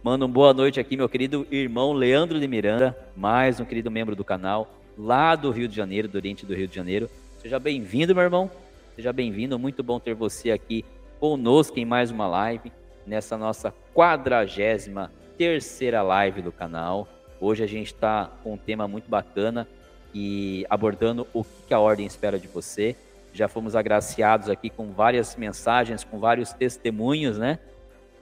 Manda 0.02 0.24
uma 0.24 0.32
boa 0.32 0.52
noite 0.52 0.80
aqui, 0.80 0.96
meu 0.96 1.08
querido 1.08 1.46
irmão 1.48 1.92
Leandro 1.92 2.40
de 2.40 2.48
Miranda, 2.48 2.96
mais 3.16 3.60
um 3.60 3.64
querido 3.64 3.88
membro 3.88 4.16
do 4.16 4.24
canal, 4.24 4.68
lá 4.96 5.34
do 5.34 5.50
Rio 5.50 5.68
de 5.68 5.76
Janeiro, 5.76 6.08
do 6.08 6.16
Oriente 6.16 6.46
do 6.46 6.54
Rio 6.54 6.68
de 6.68 6.74
Janeiro. 6.74 7.08
Seja 7.38 7.58
bem-vindo, 7.58 8.14
meu 8.14 8.24
irmão. 8.24 8.50
Seja 8.94 9.12
bem-vindo. 9.12 9.58
Muito 9.58 9.82
bom 9.82 9.98
ter 9.98 10.14
você 10.14 10.50
aqui 10.50 10.84
conosco 11.18 11.78
em 11.78 11.84
mais 11.84 12.10
uma 12.10 12.26
live, 12.26 12.72
nessa 13.06 13.36
nossa 13.38 13.72
quadragésima 13.94 15.10
terceira 15.36 16.02
live 16.02 16.42
do 16.42 16.52
canal. 16.52 17.08
Hoje 17.40 17.64
a 17.64 17.66
gente 17.66 17.88
está 17.88 18.30
com 18.42 18.54
um 18.54 18.56
tema 18.56 18.86
muito 18.86 19.08
bacana 19.08 19.66
e 20.14 20.66
abordando 20.68 21.26
o 21.32 21.44
que 21.66 21.74
a 21.74 21.80
ordem 21.80 22.06
espera 22.06 22.38
de 22.38 22.46
você. 22.46 22.94
Já 23.32 23.48
fomos 23.48 23.74
agraciados 23.74 24.50
aqui 24.50 24.68
com 24.68 24.92
várias 24.92 25.36
mensagens, 25.36 26.04
com 26.04 26.18
vários 26.18 26.52
testemunhos, 26.52 27.38
né? 27.38 27.58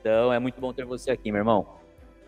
Então 0.01 0.33
é 0.33 0.39
muito 0.39 0.61
bom 0.61 0.73
ter 0.73 0.85
você 0.85 1.11
aqui, 1.11 1.31
meu 1.33 1.41
irmão. 1.41 1.67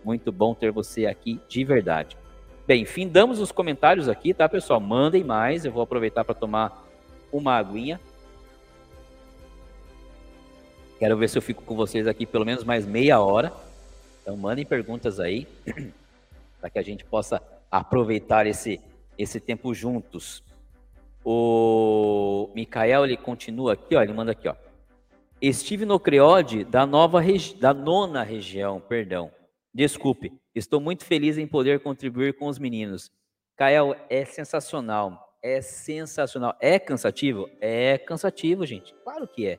Muito 0.04 0.32
bom 0.32 0.52
ter 0.52 0.72
você 0.72 1.06
aqui 1.06 1.40
de 1.48 1.64
verdade. 1.64 2.16
Bem, 2.64 2.84
findamos 2.84 3.40
os 3.40 3.50
comentários 3.50 4.08
aqui, 4.08 4.32
tá, 4.32 4.48
pessoal? 4.48 4.78
Mandem 4.78 5.24
mais. 5.24 5.64
Eu 5.64 5.72
vou 5.72 5.82
aproveitar 5.82 6.24
para 6.24 6.34
tomar 6.34 6.86
uma 7.32 7.56
aguinha. 7.56 8.00
Quero 10.98 11.16
ver 11.16 11.28
se 11.28 11.36
eu 11.36 11.42
fico 11.42 11.64
com 11.64 11.74
vocês 11.74 12.06
aqui 12.06 12.24
pelo 12.24 12.44
menos 12.44 12.62
mais 12.62 12.86
meia 12.86 13.20
hora. 13.20 13.52
Então 14.22 14.36
mandem 14.36 14.64
perguntas 14.64 15.18
aí 15.18 15.48
para 16.60 16.70
que 16.70 16.78
a 16.78 16.82
gente 16.82 17.04
possa 17.04 17.42
aproveitar 17.70 18.46
esse 18.46 18.80
esse 19.18 19.40
tempo 19.40 19.74
juntos. 19.74 20.42
O 21.24 22.48
Mikael 22.54 23.04
ele 23.04 23.16
continua 23.16 23.74
aqui, 23.74 23.94
ó, 23.94 24.02
ele 24.02 24.12
manda 24.12 24.32
aqui, 24.32 24.48
ó. 24.48 24.54
Estive 25.40 25.84
no 25.84 25.98
Creode 25.98 26.64
da 26.64 26.86
nova 26.86 27.20
da 27.58 27.74
nona 27.74 28.22
região, 28.22 28.80
perdão. 28.80 29.30
Desculpe, 29.74 30.32
estou 30.54 30.80
muito 30.80 31.04
feliz 31.04 31.38
em 31.38 31.46
poder 31.46 31.80
contribuir 31.80 32.34
com 32.34 32.46
os 32.46 32.58
meninos. 32.58 33.10
Kael, 33.56 33.96
é 34.10 34.24
sensacional, 34.24 35.36
é 35.42 35.60
sensacional. 35.60 36.54
É 36.60 36.78
cansativo? 36.78 37.48
É 37.60 37.96
cansativo, 37.98 38.66
gente. 38.66 38.94
Claro 39.02 39.26
que 39.26 39.46
é. 39.46 39.58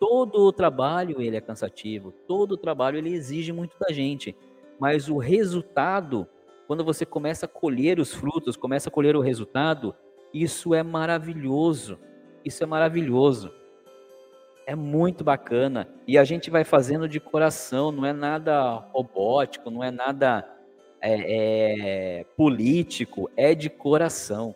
Todo 0.00 0.40
o 0.40 0.52
trabalho 0.52 1.22
ele 1.22 1.36
é 1.36 1.40
cansativo, 1.40 2.10
todo 2.26 2.52
o 2.52 2.56
trabalho 2.56 2.98
ele 2.98 3.10
exige 3.10 3.52
muito 3.52 3.78
da 3.78 3.92
gente, 3.92 4.36
mas 4.80 5.08
o 5.08 5.16
resultado, 5.16 6.26
quando 6.66 6.84
você 6.84 7.06
começa 7.06 7.46
a 7.46 7.48
colher 7.48 8.00
os 8.00 8.12
frutos, 8.12 8.56
começa 8.56 8.88
a 8.88 8.92
colher 8.92 9.14
o 9.14 9.20
resultado, 9.20 9.94
isso 10.34 10.74
é 10.74 10.82
maravilhoso. 10.82 12.00
Isso 12.44 12.64
é 12.64 12.66
maravilhoso. 12.66 13.52
É 14.66 14.74
muito 14.74 15.24
bacana. 15.24 15.88
E 16.06 16.16
a 16.16 16.24
gente 16.24 16.50
vai 16.50 16.64
fazendo 16.64 17.08
de 17.08 17.18
coração, 17.18 17.90
não 17.90 18.06
é 18.06 18.12
nada 18.12 18.74
robótico, 18.92 19.70
não 19.70 19.82
é 19.82 19.90
nada 19.90 20.48
é, 21.00 22.20
é, 22.20 22.24
político, 22.36 23.28
é 23.36 23.54
de 23.54 23.68
coração. 23.68 24.54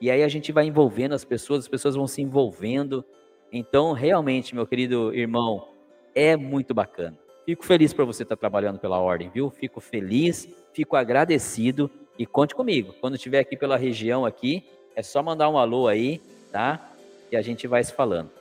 E 0.00 0.10
aí 0.10 0.22
a 0.22 0.28
gente 0.28 0.52
vai 0.52 0.66
envolvendo 0.66 1.14
as 1.14 1.24
pessoas, 1.24 1.60
as 1.60 1.68
pessoas 1.68 1.96
vão 1.96 2.06
se 2.06 2.22
envolvendo. 2.22 3.04
Então, 3.52 3.92
realmente, 3.92 4.54
meu 4.54 4.66
querido 4.66 5.12
irmão, 5.12 5.68
é 6.14 6.36
muito 6.36 6.72
bacana. 6.72 7.18
Fico 7.44 7.64
feliz 7.64 7.92
por 7.92 8.04
você 8.04 8.22
estar 8.22 8.36
trabalhando 8.36 8.78
pela 8.78 8.98
ordem, 8.98 9.30
viu? 9.30 9.50
Fico 9.50 9.80
feliz, 9.80 10.48
fico 10.72 10.94
agradecido 10.94 11.90
e 12.18 12.26
conte 12.26 12.54
comigo. 12.54 12.94
Quando 13.00 13.16
estiver 13.16 13.40
aqui 13.40 13.56
pela 13.56 13.76
região 13.76 14.24
aqui, 14.24 14.64
é 14.94 15.02
só 15.02 15.22
mandar 15.22 15.48
um 15.48 15.58
alô 15.58 15.88
aí, 15.88 16.20
tá? 16.52 16.92
E 17.32 17.36
a 17.36 17.42
gente 17.42 17.66
vai 17.66 17.82
se 17.82 17.92
falando. 17.92 18.37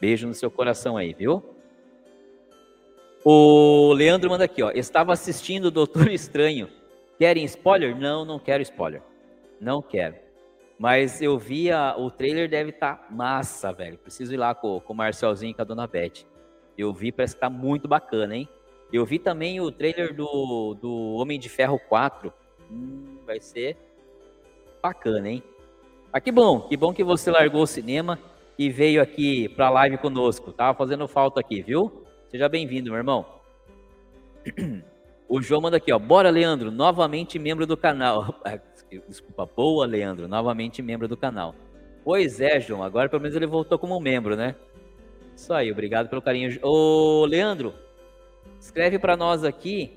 Beijo 0.00 0.26
no 0.26 0.34
seu 0.34 0.50
coração 0.50 0.96
aí, 0.96 1.12
viu? 1.12 1.44
O 3.22 3.92
Leandro 3.92 4.30
manda 4.30 4.44
aqui, 4.44 4.62
ó. 4.62 4.70
Estava 4.70 5.12
assistindo 5.12 5.66
o 5.66 5.70
Doutor 5.70 6.08
Estranho. 6.10 6.68
Querem 7.18 7.44
spoiler? 7.44 7.94
Não, 7.94 8.24
não 8.24 8.38
quero 8.38 8.62
spoiler. 8.62 9.02
Não 9.60 9.82
quero. 9.82 10.16
Mas 10.78 11.20
eu 11.20 11.38
vi 11.38 11.70
a, 11.70 11.94
o 11.98 12.10
trailer 12.10 12.48
deve 12.48 12.70
estar 12.70 12.96
tá 12.96 13.06
massa, 13.10 13.70
velho. 13.70 13.98
Preciso 13.98 14.32
ir 14.32 14.38
lá 14.38 14.54
com, 14.54 14.80
com 14.80 14.94
o 14.94 14.96
Marcelzinho 14.96 15.50
e 15.50 15.54
com 15.54 15.60
a 15.60 15.64
Dona 15.66 15.86
Beth. 15.86 16.24
Eu 16.78 16.94
vi, 16.94 17.12
parece 17.12 17.34
que 17.34 17.40
tá 17.42 17.50
muito 17.50 17.86
bacana, 17.86 18.34
hein? 18.34 18.48
Eu 18.90 19.04
vi 19.04 19.18
também 19.18 19.60
o 19.60 19.70
trailer 19.70 20.14
do, 20.14 20.74
do 20.80 21.12
Homem 21.16 21.38
de 21.38 21.50
Ferro 21.50 21.78
4. 21.78 22.32
Hum, 22.70 23.18
vai 23.26 23.38
ser 23.38 23.76
bacana, 24.82 25.28
hein? 25.28 25.42
Ah, 26.10 26.20
que 26.20 26.32
bom, 26.32 26.62
que 26.62 26.76
bom 26.76 26.94
que 26.94 27.04
você 27.04 27.30
largou 27.30 27.62
o 27.62 27.66
cinema 27.66 28.18
e 28.60 28.68
veio 28.68 29.00
aqui 29.00 29.48
para 29.48 29.68
a 29.68 29.70
live 29.70 29.96
conosco. 29.96 30.52
Tava 30.52 30.76
fazendo 30.76 31.08
falta 31.08 31.40
aqui, 31.40 31.62
viu? 31.62 32.04
Seja 32.28 32.46
bem-vindo, 32.46 32.90
meu 32.90 32.98
irmão. 32.98 33.24
O 35.26 35.40
João 35.40 35.60
manda 35.60 35.76
aqui, 35.76 35.92
ó. 35.92 35.98
Bora, 35.98 36.28
Leandro, 36.28 36.72
novamente 36.72 37.38
membro 37.38 37.64
do 37.66 37.76
canal. 37.76 38.34
Ah, 38.44 38.58
desculpa, 39.08 39.46
boa, 39.46 39.86
Leandro, 39.86 40.28
novamente 40.28 40.82
membro 40.82 41.08
do 41.08 41.16
canal. 41.16 41.54
Pois 42.04 42.40
é, 42.40 42.60
João, 42.60 42.82
agora 42.82 43.08
pelo 43.08 43.22
menos 43.22 43.36
ele 43.36 43.46
voltou 43.46 43.78
como 43.78 43.98
membro, 43.98 44.36
né? 44.36 44.56
Isso 45.34 45.54
aí, 45.54 45.70
obrigado 45.70 46.10
pelo 46.10 46.20
carinho. 46.20 46.58
Ô, 46.62 47.24
Leandro, 47.24 47.72
escreve 48.58 48.98
para 48.98 49.16
nós 49.16 49.42
aqui 49.42 49.96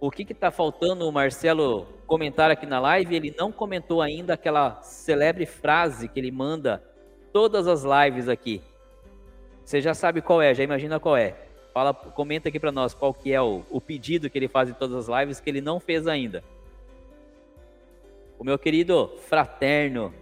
o 0.00 0.10
que 0.10 0.24
que 0.24 0.34
tá 0.34 0.50
faltando 0.50 1.08
o 1.08 1.12
Marcelo 1.12 1.86
comentar 2.06 2.50
aqui 2.50 2.66
na 2.66 2.80
live. 2.80 3.14
Ele 3.14 3.34
não 3.38 3.50
comentou 3.50 4.02
ainda 4.02 4.34
aquela 4.34 4.82
celebre 4.82 5.46
frase 5.46 6.08
que 6.08 6.20
ele 6.20 6.32
manda 6.32 6.82
todas 7.32 7.66
as 7.66 7.82
lives 7.82 8.28
aqui. 8.28 8.60
Você 9.64 9.80
já 9.80 9.94
sabe 9.94 10.20
qual 10.20 10.42
é, 10.42 10.54
já 10.54 10.62
imagina 10.62 11.00
qual 11.00 11.16
é. 11.16 11.36
Fala, 11.72 11.94
comenta 11.94 12.48
aqui 12.48 12.60
para 12.60 12.70
nós 12.70 12.92
qual 12.92 13.14
que 13.14 13.32
é 13.32 13.40
o, 13.40 13.62
o 13.70 13.80
pedido 13.80 14.28
que 14.28 14.38
ele 14.38 14.48
faz 14.48 14.68
em 14.68 14.74
todas 14.74 15.08
as 15.08 15.20
lives 15.20 15.40
que 15.40 15.48
ele 15.48 15.60
não 15.60 15.80
fez 15.80 16.06
ainda. 16.06 16.44
O 18.38 18.44
meu 18.44 18.58
querido 18.58 19.10
fraterno, 19.28 20.12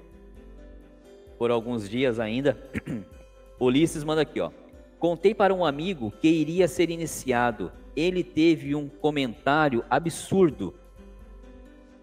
por 1.38 1.50
alguns 1.50 1.88
dias 1.88 2.20
ainda, 2.20 2.56
Ulisses 3.58 4.04
manda 4.04 4.22
aqui, 4.22 4.40
ó. 4.40 4.50
Contei 4.98 5.34
para 5.34 5.54
um 5.54 5.64
amigo 5.64 6.12
que 6.20 6.28
iria 6.28 6.68
ser 6.68 6.90
iniciado. 6.90 7.72
Ele 7.96 8.22
teve 8.22 8.74
um 8.74 8.88
comentário 8.88 9.82
absurdo 9.88 10.74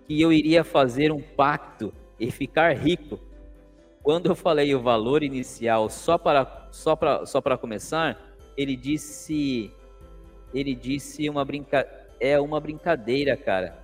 que 0.07 0.19
eu 0.19 0.33
iria 0.33 0.63
fazer 0.63 1.11
um 1.11 1.21
pacto 1.21 1.93
e 2.19 2.31
ficar 2.31 2.75
rico 2.75 3.19
quando 4.07 4.27
eu 4.27 4.35
falei 4.37 4.73
o 4.73 4.79
valor 4.79 5.21
inicial 5.21 5.89
só 5.89 6.17
para 6.17 6.69
só 6.71 6.95
para 6.95 7.25
só 7.25 7.41
para 7.41 7.57
começar, 7.57 8.17
ele 8.55 8.73
disse 8.73 9.69
ele 10.53 10.73
disse 10.73 11.29
uma 11.29 11.43
brinca 11.43 11.85
é 12.17 12.39
uma 12.39 12.57
brincadeira, 12.57 13.35
cara. 13.35 13.77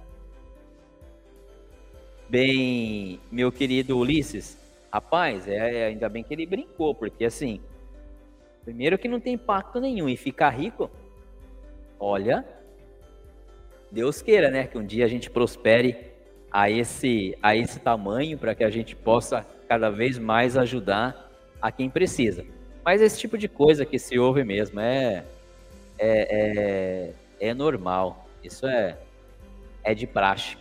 Bem, 2.30 3.20
meu 3.30 3.52
querido 3.52 3.98
Ulisses, 4.00 4.58
rapaz, 4.90 5.46
é, 5.46 5.58
é, 5.58 5.86
ainda 5.88 6.08
bem 6.08 6.24
que 6.24 6.34
ele 6.34 6.46
brincou, 6.46 6.96
porque 6.96 7.26
assim, 7.26 7.60
primeiro 8.64 8.98
que 8.98 9.10
não 9.10 9.20
tem 9.20 9.34
impacto 9.34 9.82
nenhum 9.82 10.08
e 10.08 10.16
ficar 10.16 10.52
rico, 10.52 10.90
olha, 12.00 12.46
Deus 13.92 14.22
queira, 14.22 14.50
né, 14.50 14.68
que 14.68 14.78
um 14.78 14.86
dia 14.86 15.04
a 15.04 15.10
gente 15.10 15.30
prospere 15.30 16.14
a 16.50 16.70
esse 16.70 17.38
a 17.44 17.58
esse 17.58 17.78
tamanho 17.78 18.38
para 18.38 18.56
que 18.56 18.64
a 18.64 18.70
gente 18.70 18.96
possa 18.96 19.46
cada 19.74 19.90
vez 19.90 20.20
mais 20.20 20.56
ajudar 20.56 21.32
a 21.60 21.72
quem 21.72 21.90
precisa. 21.90 22.46
Mas 22.86 23.02
esse 23.02 23.18
tipo 23.20 23.40
de 23.40 23.48
coisa 23.48 23.84
que 23.84 23.98
se 23.98 24.20
ouve 24.20 24.44
mesmo 24.44 24.80
é, 24.80 25.26
é, 25.98 27.14
é, 27.40 27.50
é 27.50 27.54
normal. 27.56 28.28
Isso 28.44 28.68
é, 28.68 29.00
é 29.84 29.96
de 29.96 30.06
praxe. 30.06 30.58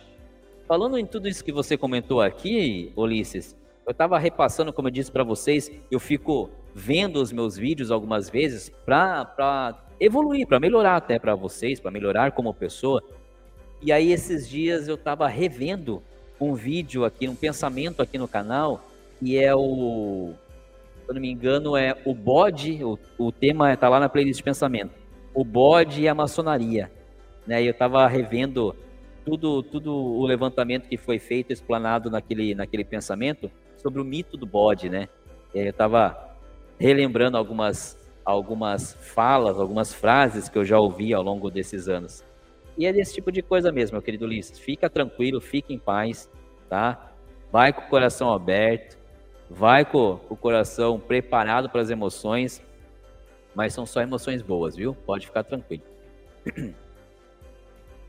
Falando 0.67 0.97
em 0.97 1.05
tudo 1.05 1.27
isso 1.27 1.45
que 1.45 1.51
você 1.51 1.77
comentou 1.77 2.21
aqui, 2.21 2.91
Ulisses, 2.95 3.55
eu 3.85 3.91
estava 3.91 4.17
repassando, 4.17 4.73
como 4.73 4.87
eu 4.87 4.91
disse 4.91 5.11
para 5.11 5.23
vocês, 5.23 5.69
eu 5.91 5.99
fico 5.99 6.49
vendo 6.73 7.17
os 7.17 7.31
meus 7.31 7.55
vídeos 7.55 7.91
algumas 7.91 8.31
vezes 8.31 8.71
para 8.83 9.79
evoluir, 9.99 10.47
para 10.47 10.59
melhorar 10.59 10.95
até 10.95 11.19
para 11.19 11.35
vocês, 11.35 11.79
para 11.79 11.91
melhorar 11.91 12.31
como 12.31 12.51
pessoa. 12.51 13.03
E 13.79 13.91
aí 13.91 14.11
esses 14.11 14.49
dias 14.49 14.87
eu 14.87 14.95
estava 14.95 15.27
revendo 15.27 16.01
um 16.41 16.55
vídeo 16.55 17.05
aqui, 17.05 17.29
um 17.29 17.35
pensamento 17.35 18.01
aqui 18.01 18.17
no 18.17 18.27
canal, 18.27 18.83
e 19.23 19.37
é 19.37 19.55
o, 19.55 20.33
se 21.03 21.09
eu 21.09 21.13
não 21.15 21.21
me 21.21 21.31
engano, 21.31 21.75
é 21.75 21.95
o 22.05 22.13
bode, 22.13 22.83
o, 22.83 22.97
o 23.17 23.31
tema 23.31 23.73
está 23.73 23.89
lá 23.89 23.99
na 23.99 24.09
playlist 24.09 24.37
de 24.37 24.43
pensamento, 24.43 24.91
o 25.33 25.43
bode 25.43 26.01
e 26.01 26.07
a 26.07 26.15
maçonaria. 26.15 26.91
Né? 27.45 27.61
Eu 27.63 27.71
estava 27.71 28.07
revendo 28.07 28.75
tudo, 29.25 29.63
tudo 29.63 29.93
o 29.93 30.25
levantamento 30.25 30.87
que 30.87 30.97
foi 30.97 31.19
feito, 31.19 31.51
explanado 31.51 32.09
naquele, 32.09 32.53
naquele 32.55 32.83
pensamento, 32.83 33.51
sobre 33.77 34.01
o 34.01 34.05
mito 34.05 34.37
do 34.37 34.45
bode, 34.45 34.89
né? 34.89 35.09
Eu 35.53 35.69
estava 35.69 36.35
relembrando 36.79 37.37
algumas, 37.37 37.97
algumas 38.23 38.93
falas, 38.95 39.59
algumas 39.59 39.93
frases 39.93 40.49
que 40.49 40.57
eu 40.57 40.65
já 40.65 40.79
ouvi 40.79 41.13
ao 41.13 41.21
longo 41.21 41.51
desses 41.51 41.87
anos. 41.87 42.23
E 42.77 42.85
é 42.85 42.93
desse 42.93 43.13
tipo 43.13 43.31
de 43.31 43.41
coisa 43.41 43.71
mesmo, 43.71 43.95
meu 43.95 44.01
querido 44.01 44.25
Ulisses. 44.25 44.57
Fica 44.57 44.89
tranquilo, 44.89 45.39
fica 45.39 45.71
em 45.71 45.77
paz, 45.77 46.29
tá? 46.69 47.11
Vai 47.51 47.71
com 47.71 47.81
o 47.81 47.89
coração 47.89 48.33
aberto, 48.33 48.97
vai 49.49 49.85
com, 49.85 50.19
o 50.29 50.35
coração 50.35 50.99
preparado 50.99 51.69
para 51.69 51.81
as 51.81 51.89
emoções, 51.89 52.61
mas 53.55 53.73
são 53.73 53.85
só 53.85 54.01
emoções 54.01 54.41
boas, 54.41 54.75
viu? 54.75 54.95
Pode 55.05 55.27
ficar 55.27 55.43
tranquilo. 55.43 55.83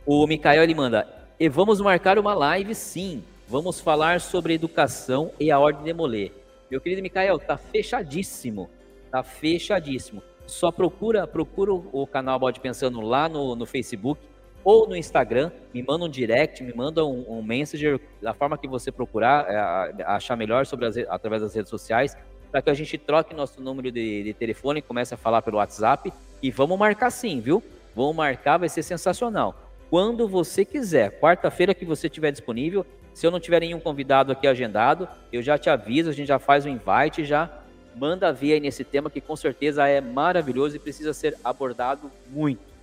O 0.07 0.27
Mikael 0.27 0.63
ele 0.63 0.75
manda: 0.75 1.09
e 1.41 1.49
vamos 1.49 1.81
marcar 1.81 2.19
uma 2.19 2.35
live, 2.35 2.75
sim. 2.75 3.25
Vamos 3.49 3.81
falar 3.81 4.21
sobre 4.21 4.53
educação 4.55 5.33
e 5.41 5.51
a 5.51 5.59
ordem 5.59 5.83
de 5.83 5.95
Molê. 5.95 6.31
Meu 6.71 6.81
querido 6.81 7.03
Mikael, 7.03 7.39
tá 7.39 7.57
fechadíssimo. 7.57 8.69
Tá 9.11 9.23
fechadíssimo. 9.23 10.23
Só 10.47 10.71
procura, 10.71 11.27
procura 11.27 11.73
o 11.73 12.07
canal 12.07 12.39
Bode 12.39 12.61
Pensando 12.61 13.01
lá 13.01 13.29
no, 13.29 13.57
no 13.57 13.65
Facebook 13.65 14.21
ou 14.65 14.89
no 14.89 14.97
Instagram, 14.97 15.53
me 15.73 15.83
manda 15.83 16.07
um 16.07 16.09
direct, 16.09 16.63
me 16.65 16.73
manda 16.73 17.05
um, 17.05 17.39
um 17.39 17.43
messenger, 17.43 18.01
da 18.21 18.33
forma 18.33 18.57
que 18.57 18.67
você 18.67 18.91
procurar, 18.91 19.47
é, 19.49 20.03
achar 20.05 20.37
melhor 20.37 20.65
sobre 20.65 20.87
as, 20.87 20.97
através 20.97 21.43
das 21.43 21.55
redes 21.55 21.69
sociais, 21.69 22.17
para 22.51 22.63
que 22.63 22.71
a 22.71 22.75
gente 22.75 22.97
troque 22.97 23.35
nosso 23.35 23.61
número 23.61 23.93
de, 23.93 24.23
de 24.23 24.33
telefone, 24.33 24.81
comece 24.81 25.13
a 25.13 25.19
falar 25.19 25.43
pelo 25.43 25.59
WhatsApp 25.59 26.11
e 26.43 26.51
vamos 26.51 26.79
marcar 26.79 27.11
sim, 27.11 27.41
viu? 27.41 27.63
Vamos 27.95 28.17
marcar, 28.17 28.57
vai 28.57 28.69
ser 28.69 28.83
sensacional. 28.83 29.55
Quando 29.91 30.27
você 30.27 30.65
quiser, 30.65 31.21
quarta-feira 31.21 31.75
que 31.75 31.85
você 31.85 32.09
tiver 32.09 32.31
disponível, 32.31 32.87
se 33.13 33.27
eu 33.27 33.31
não 33.31 33.39
tiver 33.39 33.61
nenhum 33.61 33.79
convidado 33.79 34.33
aqui 34.33 34.47
agendado, 34.47 35.07
eu 35.33 35.43
já 35.43 35.59
te 35.59 35.69
aviso, 35.69 36.11
a 36.11 36.13
gente 36.13 36.29
já 36.29 36.39
faz 36.39 36.65
o 36.65 36.69
invite, 36.69 37.25
já 37.25 37.51
manda 37.95 38.33
ver 38.33 38.55
aí 38.55 38.61
nesse 38.61 38.83
tema 38.83 39.11
que 39.11 39.21
com 39.21 39.37
certeza 39.37 39.87
é 39.87 40.01
maravilhoso 40.01 40.75
e 40.75 40.81
precisa 40.81 41.13
ser 41.13 41.37
abordado 41.45 42.11
muito 42.29 42.74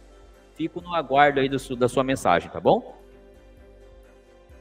fico 0.56 0.82
no 0.82 0.94
aguardo 0.94 1.40
aí 1.40 1.49
do, 1.49 1.76
da 1.76 1.90
sua 1.90 2.03
mensagem, 2.03 2.49
tá 2.49 2.60
bom? 2.60 2.98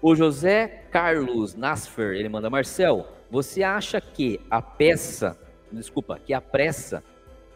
O 0.03 0.15
José 0.17 0.67
Carlos 0.91 1.55
Nasfer, 1.55 2.17
ele 2.17 2.29
manda, 2.29 2.49
Marcel, 2.49 3.07
você 3.31 3.63
acha 3.63 4.01
que 4.01 4.41
a 4.51 4.63
peça, 4.63 5.39
desculpa, 5.71 6.19
que 6.19 6.33
a 6.33 6.41
pressa 6.41 7.05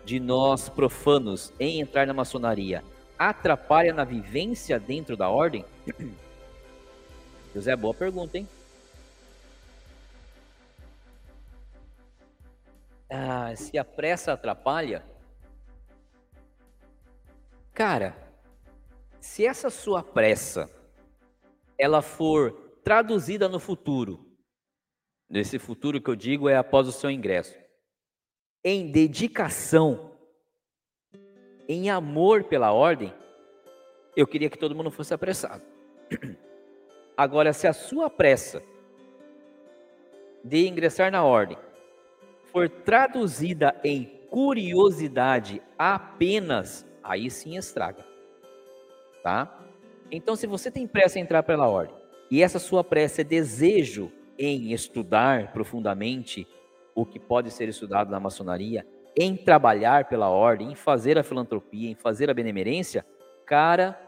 de 0.05 0.21
nós 0.21 0.69
profanos 0.69 1.53
em 1.59 1.81
entrar 1.81 2.07
na 2.07 2.13
maçonaria 2.13 2.85
atrapalha 3.19 3.95
na 3.95 4.05
vivência 4.05 4.79
dentro 4.79 5.17
da 5.17 5.31
ordem? 5.31 5.65
José, 7.55 7.75
boa 7.75 7.95
pergunta, 7.95 8.37
hein? 8.37 8.49
Ah, 13.09 13.55
se 13.57 13.79
a 13.79 13.85
pressa 13.85 14.33
atrapalha? 14.33 15.03
Cara, 17.73 18.17
se 19.25 19.47
essa 19.47 19.71
sua 19.71 20.03
pressa 20.03 20.71
ela 21.79 22.03
for 22.03 22.53
traduzida 22.85 23.49
no 23.49 23.59
futuro, 23.59 24.23
nesse 25.31 25.59
futuro 25.59 25.99
que 25.99 26.11
eu 26.11 26.15
digo 26.15 26.47
é 26.47 26.57
após 26.59 26.87
o 26.87 26.93
seu 26.93 27.11
ingresso, 27.11 27.59
em 28.63 28.93
dedicação, 28.93 30.13
em 31.67 31.89
amor 31.89 32.45
pela 32.45 32.71
ordem, 32.73 33.15
eu 34.15 34.27
queria 34.27 34.51
que 34.51 34.59
todo 34.59 34.75
mundo 34.75 34.91
fosse 34.91 35.15
apressado. 35.15 35.63
Agora, 37.17 37.55
se 37.55 37.67
a 37.67 37.73
sua 37.73 38.11
pressa 38.11 38.63
de 40.45 40.69
ingressar 40.69 41.11
na 41.11 41.25
ordem 41.25 41.57
for 42.53 42.69
traduzida 42.69 43.75
em 43.83 44.05
curiosidade 44.29 45.63
apenas, 45.79 46.87
aí 47.03 47.31
sim 47.31 47.57
estraga 47.57 48.14
tá? 49.25 49.59
Então, 50.13 50.37
se 50.37 50.47
você 50.47 50.71
tem 50.71 50.87
pressa 50.87 51.19
em 51.19 51.23
entrar 51.23 51.43
pela 51.43 51.67
ordem 51.67 51.97
e 52.31 52.43
essa 52.43 52.59
sua 52.59 52.85
pressa 52.85 53.23
é 53.23 53.25
desejo 53.25 54.13
em 54.39 54.73
estudar 54.73 55.51
profundamente 55.51 56.47
o 56.95 57.07
que 57.07 57.19
pode 57.19 57.51
ser 57.51 57.69
estudado 57.69 58.11
na 58.11 58.21
maçonaria, 58.21 58.87
em 59.17 59.35
trabalhar 59.35 60.05
pela 60.09 60.29
ordem, 60.29 60.73
em 60.73 60.75
fazer 60.75 61.19
a 61.19 61.23
filantropia, 61.23 61.91
em 61.91 61.95
fazer 61.95 62.29
a 62.29 62.35
benemerência, 62.35 63.05
cara, 63.47 63.99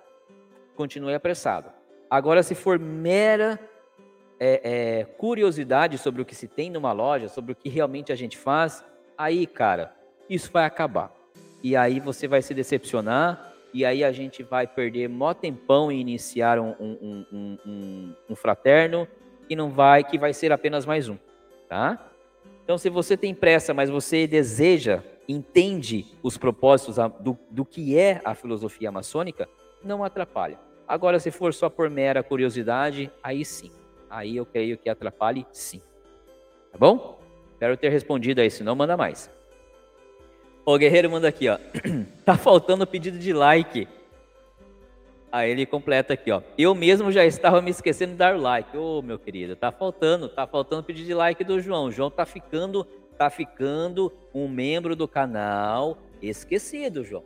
continue 0.75 1.15
apressado. 1.15 1.71
Agora, 2.11 2.43
se 2.43 2.55
for 2.55 2.79
mera 2.79 3.59
é, 4.39 4.61
é, 5.01 5.05
curiosidade 5.05 5.97
sobre 5.97 6.21
o 6.21 6.25
que 6.25 6.35
se 6.35 6.47
tem 6.47 6.69
numa 6.71 6.93
loja, 6.93 7.29
sobre 7.29 7.53
o 7.53 7.57
que 7.57 7.71
realmente 7.71 8.13
a 8.13 8.17
gente 8.17 8.37
faz, 8.37 8.85
aí, 9.17 9.47
cara, 9.47 9.95
isso 10.29 10.51
vai 10.53 10.67
acabar. 10.67 11.11
E 11.63 11.75
aí 11.75 12.01
você 12.01 12.29
vai 12.29 12.43
se 12.43 12.53
decepcionar 12.53 13.56
e 13.73 13.85
aí 13.85 14.03
a 14.03 14.13
gente 14.13 14.43
vai 14.43 14.67
perder 14.67 15.09
mó 15.09 15.35
tempão 15.35 15.91
em 15.91 16.01
iniciar 16.01 16.59
um, 16.59 16.75
um, 16.81 17.27
um, 17.33 17.59
um, 17.67 18.15
um 18.31 18.37
fraterno 18.37 19.07
que 19.49 19.55
não 19.55 19.71
vai, 19.71 20.03
que 20.03 20.19
vai 20.19 20.33
ser 20.33 20.53
apenas 20.53 20.85
mais 20.87 21.09
um, 21.09 21.17
tá? 21.69 22.11
Então, 22.65 22.77
se 22.77 22.91
você 22.91 23.17
tem 23.17 23.33
pressa, 23.33 23.73
mas 23.73 23.89
você 23.89 24.27
deseja, 24.27 25.03
entende 25.29 26.07
os 26.23 26.37
propósitos 26.37 26.97
do, 27.21 27.39
do 27.49 27.65
que 27.65 27.97
é 27.97 28.21
a 28.25 28.35
filosofia 28.35 28.91
maçônica, 28.91 29.49
não 29.85 30.03
atrapalha. 30.03 30.59
Agora, 30.89 31.21
se 31.21 31.31
for 31.31 31.55
só 31.55 31.69
por 31.69 31.89
mera 31.89 32.23
curiosidade, 32.23 33.11
aí 33.23 33.45
sim. 33.45 33.71
Aí 34.11 34.37
eu 34.37 34.47
creio 34.47 34.79
que 34.79 34.89
atrapalhe 34.89 35.47
sim. 35.53 35.81
Tá 36.73 36.79
bom? 36.79 37.21
Espero 37.53 37.77
ter 37.77 37.89
respondido 37.89 38.41
aí, 38.41 38.51
senão 38.51 38.75
manda 38.75 38.97
mais. 38.97 39.31
O 40.69 40.77
Guerreiro 40.77 41.09
manda 41.09 41.29
aqui, 41.29 41.49
ó. 41.49 41.59
tá 42.27 42.37
faltando 42.37 42.85
pedido 42.85 43.21
de 43.21 43.33
like. 43.33 43.87
Aí 45.31 45.49
ele 45.53 45.65
completa 45.65 46.15
aqui, 46.15 46.33
ó. 46.33 46.43
Eu 46.59 46.75
mesmo 46.75 47.13
já 47.13 47.25
estava 47.25 47.63
me 47.63 47.71
esquecendo 47.71 48.13
de 48.13 48.19
dar 48.19 48.37
like. 48.37 48.77
Ô, 48.77 48.99
oh, 48.99 49.03
meu 49.03 49.17
querido, 49.17 49.55
tá 49.55 49.71
faltando, 49.71 50.29
tá 50.29 50.45
faltando 50.45 50.83
pedido 50.83 51.07
de 51.07 51.15
like 51.15 51.45
do 51.45 51.61
João. 51.61 51.85
O 51.85 51.93
João 51.93 52.11
tá 52.11 52.27
ficando, 52.27 52.85
tá 53.17 53.31
ficando 53.31 54.13
um 54.35 54.49
membro 54.49 54.97
do 54.97 55.07
canal 55.07 55.99
esquecido, 56.21 57.05
João. 57.05 57.23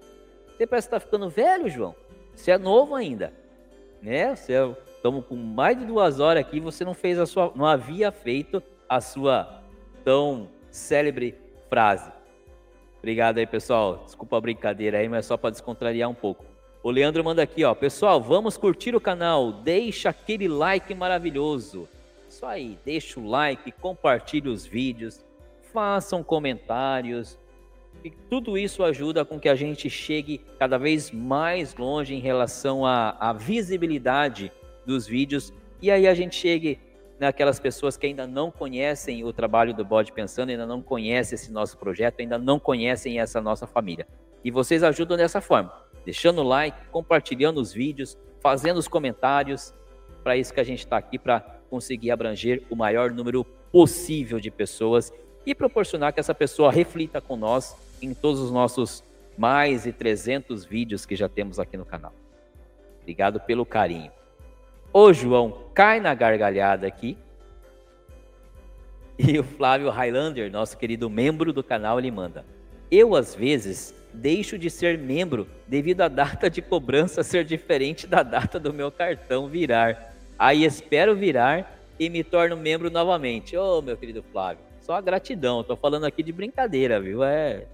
Você 0.55 0.67
parece 0.67 0.89
que 0.89 0.91
tá 0.91 1.01
ficando 1.01 1.31
velho, 1.31 1.71
João. 1.71 1.95
Você 2.35 2.51
é 2.51 2.59
novo 2.59 2.95
ainda, 2.95 3.33
né? 4.03 4.37
Você 4.37 4.53
estamos 4.97 5.25
é, 5.25 5.27
com 5.27 5.37
mais 5.37 5.79
de 5.79 5.87
duas 5.87 6.21
horas 6.21 6.43
aqui. 6.43 6.61
Você 6.61 6.85
não 6.85 6.93
fez 6.93 7.19
a 7.19 7.25
sua, 7.25 7.51
não 7.57 7.65
havia 7.65 8.13
feito 8.13 8.63
a 8.87 9.01
sua 9.01 9.63
tão 10.05 10.47
célebre 10.71 11.35
frase. 11.71 12.20
Obrigado 13.01 13.39
aí, 13.39 13.47
pessoal. 13.47 14.03
Desculpa 14.05 14.37
a 14.37 14.41
brincadeira 14.41 14.99
aí, 14.99 15.09
mas 15.09 15.25
só 15.25 15.37
para 15.37 15.51
descontrariar 15.51 16.09
um 16.09 16.15
pouco. 16.15 16.45
O 16.83 16.91
Leandro 16.91 17.25
manda 17.25 17.43
aqui, 17.43 17.65
ó. 17.65 17.75
Pessoal, 17.75 18.21
vamos 18.21 18.59
curtir 18.59 18.95
o 18.95 19.01
canal. 19.01 19.53
Deixa 19.53 20.11
aquele 20.11 20.47
like 20.47 20.95
maravilhoso. 20.95 21.89
Isso 22.29 22.45
aí, 22.45 22.79
deixa 22.85 23.19
o 23.19 23.27
like, 23.27 23.73
compartilhe 23.73 24.49
os 24.49 24.65
vídeos, 24.65 25.25
façam 25.73 26.23
comentários. 26.23 27.39
E 28.05 28.11
tudo 28.11 28.57
isso 28.57 28.85
ajuda 28.85 29.25
com 29.25 29.41
que 29.41 29.49
a 29.49 29.55
gente 29.55 29.91
chegue 29.91 30.41
cada 30.59 30.79
vez 30.79 31.11
mais 31.11 31.75
longe 31.75 32.15
em 32.15 32.21
relação 32.21 32.87
à, 32.87 33.17
à 33.19 33.33
visibilidade 33.33 34.53
dos 34.87 35.07
vídeos. 35.07 35.53
E 35.83 35.91
aí 35.91 36.07
a 36.07 36.15
gente 36.15 36.37
chegue 36.37 36.79
naquelas 37.21 37.61
pessoas 37.61 37.99
que 37.99 38.07
ainda 38.07 38.27
não 38.27 38.51
conhecem 38.51 39.23
o 39.25 39.33
trabalho 39.33 39.75
do 39.75 39.85
Bode 39.85 40.11
Pensando, 40.11 40.49
ainda 40.49 40.67
não 40.67 40.81
conhecem 40.81 41.37
esse 41.37 41.53
nosso 41.53 41.77
projeto, 41.77 42.21
ainda 42.21 42.39
não 42.39 42.59
conhecem 42.59 43.21
essa 43.21 43.43
nossa 43.43 43.67
família. 43.67 44.09
E 44.43 44.51
vocês 44.51 44.83
ajudam 44.83 45.19
dessa 45.19 45.39
forma, 45.39 45.71
deixando 46.03 46.41
o 46.41 46.45
like, 46.45 46.87
compartilhando 46.87 47.61
os 47.61 47.75
vídeos, 47.75 48.19
fazendo 48.41 48.79
os 48.79 48.89
comentários. 48.89 49.75
Para 50.25 50.35
isso 50.37 50.53
que 50.53 50.61
a 50.61 50.65
gente 50.65 50.79
está 50.79 50.97
aqui, 50.97 51.19
para 51.19 51.41
conseguir 51.69 52.11
abranger 52.11 52.63
o 52.71 52.75
maior 52.75 53.11
número 53.11 53.45
possível 53.71 54.41
de 54.41 54.51
pessoas 54.51 55.13
e 55.45 55.55
proporcionar 55.55 56.15
que 56.15 56.21
essa 56.21 56.35
pessoa 56.35 56.73
reflita 56.73 57.21
com 57.21 57.37
nós 57.37 57.77
em 58.01 58.15
todos 58.15 58.41
os 58.41 58.51
nossos 58.51 59.05
mais 59.37 59.85
de 59.85 59.93
300 59.93 60.65
vídeos 60.65 61.05
que 61.05 61.15
já 61.15 61.29
temos 61.29 61.59
aqui 61.59 61.77
no 61.77 61.85
canal. 61.85 62.15
Obrigado 63.03 63.41
pelo 63.41 63.67
carinho. 63.67 64.11
O 64.93 65.13
João 65.13 65.57
cai 65.73 66.01
na 66.01 66.15
gargalhada 66.15 66.87
aqui. 66.87 67.17
E 69.19 69.39
o 69.39 69.45
Flávio 69.45 69.91
Highlander, 69.91 70.51
nosso 70.51 70.77
querido 70.77 71.09
membro 71.09 71.53
do 71.53 71.63
canal, 71.63 71.99
ele 71.99 72.11
manda: 72.11 72.45
Eu, 72.91 73.15
às 73.15 73.35
vezes, 73.35 73.95
deixo 74.13 74.59
de 74.59 74.69
ser 74.69 74.99
membro 74.99 75.47
devido 75.69 76.01
à 76.01 76.09
data 76.09 76.51
de 76.51 76.61
cobrança 76.61 77.23
ser 77.23 77.45
diferente 77.45 78.07
da 78.07 78.23
data 78.23 78.59
do 78.59 78.73
meu 78.73 78.91
cartão 78.91 79.49
virar. 79.49 80.15
Aí 80.39 80.65
espero 80.65 81.15
virar 81.15 81.79
e 81.99 82.09
me 82.09 82.25
torno 82.25 82.57
membro 82.57 82.91
novamente. 82.91 83.57
Ô, 83.57 83.79
oh, 83.79 83.83
meu 83.83 83.97
querido 83.97 84.25
Flávio, 84.33 84.65
só 84.81 84.95
a 84.95 85.01
gratidão. 85.01 85.63
Tô 85.63 85.77
falando 85.77 86.05
aqui 86.05 86.23
de 86.23 86.33
brincadeira, 86.33 86.99
viu? 87.01 87.23
É, 87.23 87.67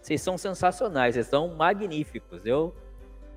vocês 0.00 0.22
são 0.22 0.38
sensacionais, 0.38 1.14
vocês 1.14 1.26
são 1.26 1.48
magníficos. 1.48 2.46
Eu 2.46 2.72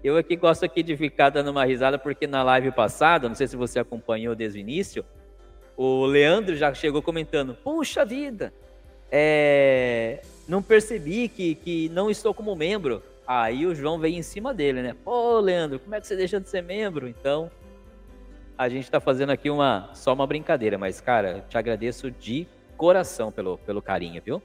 eu 0.05 0.17
aqui 0.17 0.35
gosto 0.35 0.63
aqui 0.63 0.83
de 0.83 0.95
ficar 0.95 1.31
dando 1.31 1.49
uma 1.49 1.65
risada 1.65 1.97
porque 1.97 2.27
na 2.27 2.43
live 2.43 2.71
passada, 2.71 3.27
não 3.27 3.35
sei 3.35 3.47
se 3.47 3.55
você 3.55 3.79
acompanhou 3.79 4.35
desde 4.35 4.59
o 4.59 4.61
início, 4.61 5.03
o 5.75 6.05
Leandro 6.05 6.55
já 6.55 6.71
chegou 6.75 7.01
comentando: 7.01 7.55
Puxa 7.55 8.05
vida, 8.05 8.53
é, 9.11 10.21
não 10.47 10.61
percebi 10.61 11.27
que, 11.27 11.55
que 11.55 11.89
não 11.89 12.11
estou 12.11 12.33
como 12.33 12.55
membro. 12.55 13.01
Aí 13.27 13.65
o 13.65 13.73
João 13.73 13.97
veio 13.97 14.15
em 14.15 14.21
cima 14.21 14.53
dele, 14.53 14.83
né? 14.83 14.95
Pô, 15.03 15.39
Leandro, 15.39 15.79
como 15.79 15.95
é 15.95 16.01
que 16.01 16.05
você 16.05 16.15
deixa 16.15 16.39
de 16.39 16.47
ser 16.47 16.61
membro? 16.61 17.07
Então, 17.07 17.49
a 18.55 18.69
gente 18.69 18.83
está 18.83 18.99
fazendo 18.99 19.31
aqui 19.31 19.49
uma 19.49 19.89
só 19.95 20.13
uma 20.13 20.27
brincadeira, 20.27 20.77
mas, 20.77 21.01
cara, 21.01 21.43
te 21.49 21.57
agradeço 21.57 22.11
de 22.11 22.47
coração 22.77 23.31
pelo, 23.31 23.57
pelo 23.57 23.81
carinho, 23.81 24.21
viu? 24.23 24.39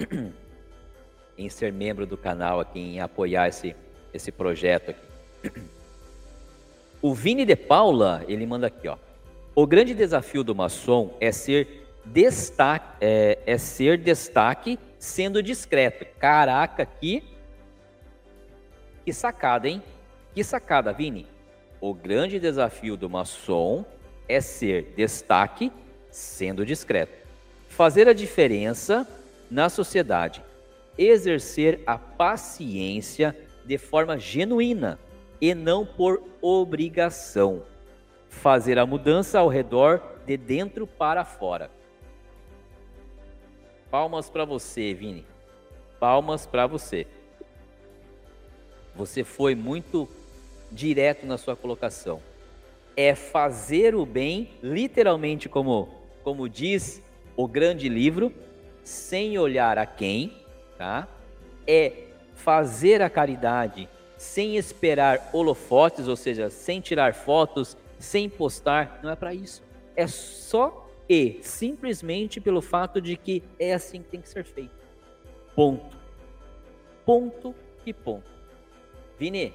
em 1.36 1.48
ser 1.48 1.72
membro 1.72 2.06
do 2.06 2.16
canal 2.16 2.60
aqui, 2.60 2.78
em 2.78 3.00
apoiar 3.00 3.48
esse, 3.48 3.74
esse 4.12 4.30
projeto 4.30 4.90
aqui. 4.90 5.52
O 7.00 7.14
Vini 7.14 7.44
de 7.44 7.56
Paula, 7.56 8.24
ele 8.28 8.46
manda 8.46 8.68
aqui, 8.68 8.86
ó. 8.86 8.96
O 9.56 9.66
grande 9.66 9.92
desafio 9.92 10.44
do 10.44 10.54
maçom 10.54 11.16
é 11.20 11.32
ser 11.32 11.84
destaque, 12.04 12.86
é, 13.00 13.38
é 13.44 13.58
ser 13.58 13.98
destaque 13.98 14.78
sendo 15.00 15.42
discreto. 15.42 16.06
Caraca, 16.18 16.86
que 16.86 17.24
que 19.04 19.12
sacada, 19.12 19.68
hein? 19.68 19.82
Que 20.32 20.44
sacada, 20.44 20.92
Vini. 20.92 21.26
O 21.80 21.92
grande 21.92 22.38
desafio 22.38 22.96
do 22.96 23.10
maçom 23.10 23.84
é 24.28 24.40
ser 24.40 24.94
destaque 24.96 25.72
sendo 26.08 26.64
discreto. 26.64 27.18
Fazer 27.68 28.06
a 28.06 28.12
diferença 28.12 29.06
na 29.50 29.68
sociedade 29.68 30.40
exercer 30.96 31.80
a 31.86 31.98
paciência 31.98 33.36
de 33.64 33.78
forma 33.78 34.18
genuína 34.18 34.98
e 35.40 35.54
não 35.54 35.84
por 35.84 36.22
obrigação. 36.40 37.62
Fazer 38.28 38.78
a 38.78 38.86
mudança 38.86 39.38
ao 39.38 39.48
redor 39.48 40.02
de 40.26 40.36
dentro 40.36 40.86
para 40.86 41.24
fora. 41.24 41.70
Palmas 43.90 44.30
para 44.30 44.44
você, 44.44 44.94
Vini. 44.94 45.26
Palmas 46.00 46.46
para 46.46 46.66
você. 46.66 47.06
Você 48.94 49.24
foi 49.24 49.54
muito 49.54 50.08
direto 50.70 51.26
na 51.26 51.36
sua 51.36 51.54
colocação. 51.54 52.20
É 52.96 53.14
fazer 53.14 53.94
o 53.94 54.04
bem, 54.04 54.50
literalmente 54.62 55.48
como 55.48 56.02
como 56.22 56.48
diz 56.48 57.02
o 57.36 57.46
grande 57.48 57.88
livro, 57.88 58.32
sem 58.82 59.38
olhar 59.38 59.78
a 59.78 59.86
quem, 59.86 60.32
tá? 60.82 61.06
É 61.64 61.92
fazer 62.34 63.00
a 63.02 63.08
caridade 63.08 63.88
sem 64.18 64.56
esperar 64.56 65.30
holofotes, 65.32 66.08
ou 66.08 66.16
seja, 66.16 66.50
sem 66.50 66.80
tirar 66.80 67.14
fotos, 67.14 67.76
sem 68.00 68.28
postar, 68.28 68.98
não 69.00 69.08
é 69.08 69.14
para 69.14 69.32
isso. 69.32 69.62
É 69.94 70.08
só 70.08 70.88
e 71.08 71.38
simplesmente 71.40 72.40
pelo 72.40 72.60
fato 72.60 73.00
de 73.00 73.16
que 73.16 73.44
é 73.60 73.74
assim 73.74 74.02
que 74.02 74.08
tem 74.08 74.20
que 74.20 74.28
ser 74.28 74.42
feito. 74.42 74.74
Ponto. 75.54 75.96
Ponto 77.06 77.54
e 77.86 77.92
ponto. 77.92 78.28
Vini, 79.16 79.52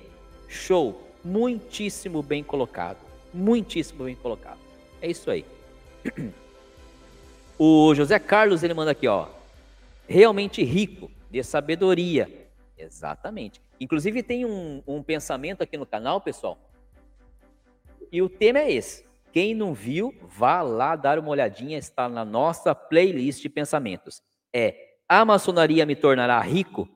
show. 0.47 1.01
Muitíssimo 1.25 2.23
bem 2.23 2.41
colocado. 2.41 2.99
Muitíssimo 3.33 4.05
bem 4.05 4.15
colocado. 4.15 4.59
É 5.01 5.09
isso 5.09 5.29
aí. 5.29 5.45
O 7.59 7.95
José 7.95 8.19
Carlos 8.19 8.61
ele 8.61 8.75
manda 8.75 8.91
aqui, 8.91 9.07
ó. 9.07 9.29
Realmente 10.07 10.63
rico 10.63 11.09
de 11.29 11.43
sabedoria. 11.43 12.49
Exatamente. 12.77 13.61
Inclusive 13.79 14.23
tem 14.23 14.45
um, 14.45 14.81
um 14.87 15.01
pensamento 15.01 15.61
aqui 15.61 15.77
no 15.77 15.85
canal, 15.85 16.21
pessoal. 16.21 16.57
E 18.11 18.21
o 18.21 18.29
tema 18.29 18.59
é 18.59 18.71
esse. 18.71 19.05
Quem 19.31 19.53
não 19.53 19.73
viu, 19.73 20.15
vá 20.21 20.61
lá 20.61 20.95
dar 20.95 21.19
uma 21.19 21.29
olhadinha, 21.29 21.77
está 21.77 22.07
na 22.07 22.23
nossa 22.23 22.73
playlist 22.73 23.41
de 23.41 23.49
pensamentos. 23.49 24.21
É 24.53 24.95
A 25.07 25.23
maçonaria 25.25 25.85
me 25.85 25.95
tornará 25.95 26.39
rico? 26.39 26.87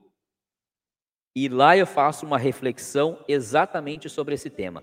E 1.34 1.48
lá 1.48 1.76
eu 1.76 1.86
faço 1.86 2.26
uma 2.26 2.38
reflexão 2.38 3.18
exatamente 3.26 4.08
sobre 4.08 4.34
esse 4.34 4.50
tema, 4.50 4.82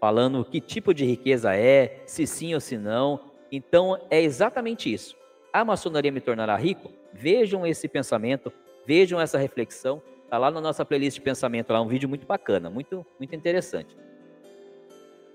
falando 0.00 0.44
que 0.44 0.60
tipo 0.60 0.94
de 0.94 1.04
riqueza 1.04 1.56
é, 1.56 2.02
se 2.06 2.26
sim 2.26 2.54
ou 2.54 2.60
se 2.60 2.76
não. 2.76 3.32
Então 3.50 3.98
é 4.10 4.20
exatamente 4.22 4.92
isso. 4.92 5.16
A 5.52 5.64
maçonaria 5.64 6.12
me 6.12 6.20
tornará 6.20 6.56
rico? 6.56 6.92
Vejam 7.12 7.66
esse 7.66 7.88
pensamento, 7.88 8.52
Vejam 8.88 9.20
essa 9.20 9.36
reflexão, 9.36 10.00
tá 10.30 10.38
lá 10.38 10.50
na 10.50 10.62
nossa 10.62 10.82
playlist 10.82 11.16
de 11.16 11.20
pensamento, 11.20 11.70
lá 11.70 11.82
um 11.82 11.86
vídeo 11.86 12.08
muito 12.08 12.26
bacana, 12.26 12.70
muito 12.70 13.04
muito 13.18 13.36
interessante. 13.36 13.94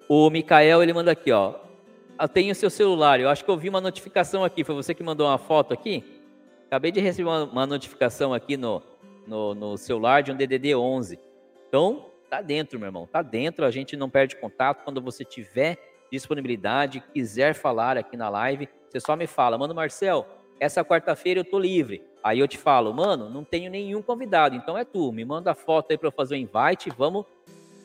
O 0.09 0.27
Mikael, 0.31 0.81
ele 0.81 0.91
manda 0.91 1.11
aqui, 1.11 1.31
ó. 1.31 1.53
Eu 2.19 2.27
tenho 2.27 2.55
seu 2.55 2.71
celular, 2.71 3.19
eu 3.19 3.29
acho 3.29 3.45
que 3.45 3.51
eu 3.51 3.55
vi 3.55 3.69
uma 3.69 3.79
notificação 3.79 4.43
aqui, 4.43 4.63
foi 4.63 4.73
você 4.73 4.95
que 4.95 5.03
mandou 5.03 5.27
uma 5.27 5.37
foto 5.37 5.71
aqui? 5.71 6.03
Acabei 6.65 6.91
de 6.91 6.99
receber 6.99 7.29
uma, 7.29 7.43
uma 7.43 7.67
notificação 7.67 8.33
aqui 8.33 8.57
no, 8.57 8.81
no, 9.27 9.53
no 9.53 9.77
celular 9.77 10.23
de 10.23 10.31
um 10.31 10.35
DDD 10.35 10.73
11. 10.73 11.19
Então, 11.67 12.09
tá 12.31 12.41
dentro, 12.41 12.79
meu 12.79 12.87
irmão, 12.87 13.05
tá 13.05 13.21
dentro, 13.21 13.65
a 13.65 13.69
gente 13.69 13.95
não 13.95 14.09
perde 14.09 14.35
contato 14.35 14.83
quando 14.83 14.99
você 14.99 15.23
tiver 15.23 15.77
disponibilidade, 16.11 17.03
quiser 17.13 17.53
falar 17.53 17.99
aqui 17.99 18.17
na 18.17 18.29
live, 18.29 18.67
você 18.89 18.99
só 18.99 19.15
me 19.15 19.27
fala, 19.27 19.59
mano 19.59 19.75
Marcel, 19.75 20.25
essa 20.59 20.83
quarta-feira 20.83 21.39
eu 21.39 21.45
tô 21.45 21.59
livre. 21.59 22.03
Aí 22.23 22.39
eu 22.39 22.47
te 22.47 22.57
falo, 22.57 22.93
mano, 22.93 23.29
não 23.29 23.43
tenho 23.43 23.69
nenhum 23.69 24.01
convidado, 24.01 24.55
então 24.55 24.77
é 24.77 24.85
tu, 24.85 25.11
me 25.11 25.25
manda 25.25 25.51
a 25.51 25.55
foto 25.55 25.91
aí 25.91 25.97
para 25.97 26.07
eu 26.07 26.11
fazer 26.11 26.35
o 26.35 26.37
invite, 26.37 26.89
vamos 26.89 27.25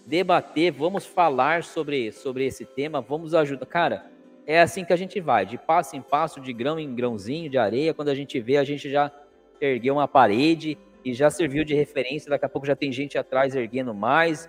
debater, 0.07 0.71
vamos 0.71 1.05
falar 1.05 1.65
sobre, 1.65 2.13
sobre 2.13 2.47
esse 2.47 2.65
tema, 2.65 3.01
vamos 3.01 3.35
ajudar. 3.35 3.67
Cara, 3.67 4.07
é 4.47 4.61
assim 4.61 4.85
que 4.85 4.93
a 4.93 4.97
gente 4.97 5.21
vai, 5.21 5.45
de 5.45 5.59
passo 5.59 5.97
em 5.97 6.01
passo, 6.01 6.41
de 6.41 6.53
grão 6.53 6.79
em 6.79 6.95
grãozinho 6.95 7.51
de 7.51 7.59
areia, 7.59 7.93
quando 7.93 8.09
a 8.09 8.15
gente 8.15 8.41
vê, 8.41 8.57
a 8.57 8.65
gente 8.65 8.89
já 8.89 9.13
ergueu 9.61 9.95
uma 9.95 10.07
parede 10.07 10.79
e 11.05 11.13
já 11.13 11.31
serviu 11.31 11.65
de 11.65 11.75
referência, 11.75 12.31
daqui 12.31 12.45
a 12.45 12.49
pouco 12.49 12.67
já 12.67 12.77
tem 12.77 12.93
gente 12.93 13.19
atrás 13.19 13.55
erguendo 13.57 13.93
mais. 13.93 14.49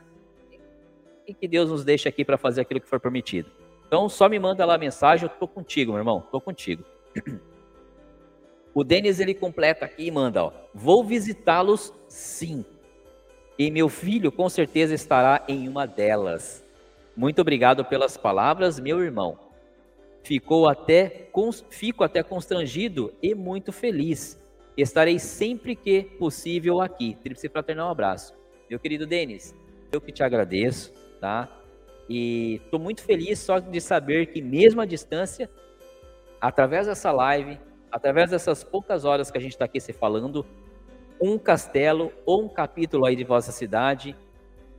E 1.27 1.33
que 1.33 1.47
Deus 1.47 1.69
nos 1.69 1.83
deixe 1.83 2.07
aqui 2.07 2.23
para 2.23 2.37
fazer 2.37 2.61
aquilo 2.61 2.79
que 2.79 2.87
for 2.87 2.99
permitido. 2.99 3.49
Então 3.87 4.07
só 4.07 4.29
me 4.29 4.37
manda 4.37 4.63
lá 4.65 4.75
a 4.75 4.77
mensagem, 4.77 5.25
eu 5.25 5.29
tô 5.29 5.47
contigo, 5.47 5.91
meu 5.91 5.99
irmão, 5.99 6.23
tô 6.31 6.39
contigo. 6.39 6.83
O 8.73 8.83
Denis 8.83 9.19
ele 9.19 9.33
completa 9.33 9.85
aqui 9.85 10.07
e 10.07 10.11
manda, 10.11 10.43
ó, 10.43 10.51
vou 10.73 11.03
visitá-los 11.03 11.93
sim. 12.07 12.63
E 13.57 13.69
meu 13.69 13.89
filho 13.89 14.31
com 14.31 14.47
certeza 14.47 14.93
estará 14.93 15.43
em 15.47 15.67
uma 15.67 15.85
delas. 15.85 16.63
Muito 17.15 17.41
obrigado 17.41 17.83
pelas 17.83 18.15
palavras, 18.15 18.79
meu 18.79 19.03
irmão. 19.03 19.37
Ficou 20.23 20.67
até 20.67 21.29
fico 21.69 22.03
até 22.03 22.23
constrangido 22.23 23.13
e 23.21 23.33
muito 23.33 23.71
feliz. 23.71 24.39
Estarei 24.77 25.19
sempre 25.19 25.75
que 25.75 26.03
possível 26.03 26.79
aqui. 26.79 27.17
Tríplice 27.21 27.49
fraternal 27.49 27.89
abraço. 27.89 28.33
Meu 28.69 28.79
querido 28.79 29.05
Denis, 29.05 29.53
eu 29.91 29.99
que 29.99 30.11
te 30.11 30.23
agradeço, 30.23 30.93
tá? 31.19 31.49
E 32.07 32.61
estou 32.63 32.79
muito 32.79 33.03
feliz 33.03 33.39
só 33.39 33.59
de 33.59 33.81
saber 33.81 34.27
que 34.27 34.41
mesmo 34.41 34.79
à 34.79 34.85
distância, 34.85 35.49
através 36.39 36.87
dessa 36.87 37.11
live, 37.11 37.59
através 37.91 38.31
dessas 38.31 38.63
poucas 38.63 39.05
horas 39.05 39.31
que 39.31 39.37
a 39.37 39.41
gente 39.41 39.51
está 39.51 39.65
aqui 39.65 39.79
se 39.79 39.93
falando, 39.93 40.45
um 41.21 41.37
castelo 41.37 42.11
ou 42.25 42.43
um 42.43 42.49
capítulo 42.49 43.05
aí 43.05 43.15
de 43.15 43.23
vossa 43.23 43.51
cidade 43.51 44.15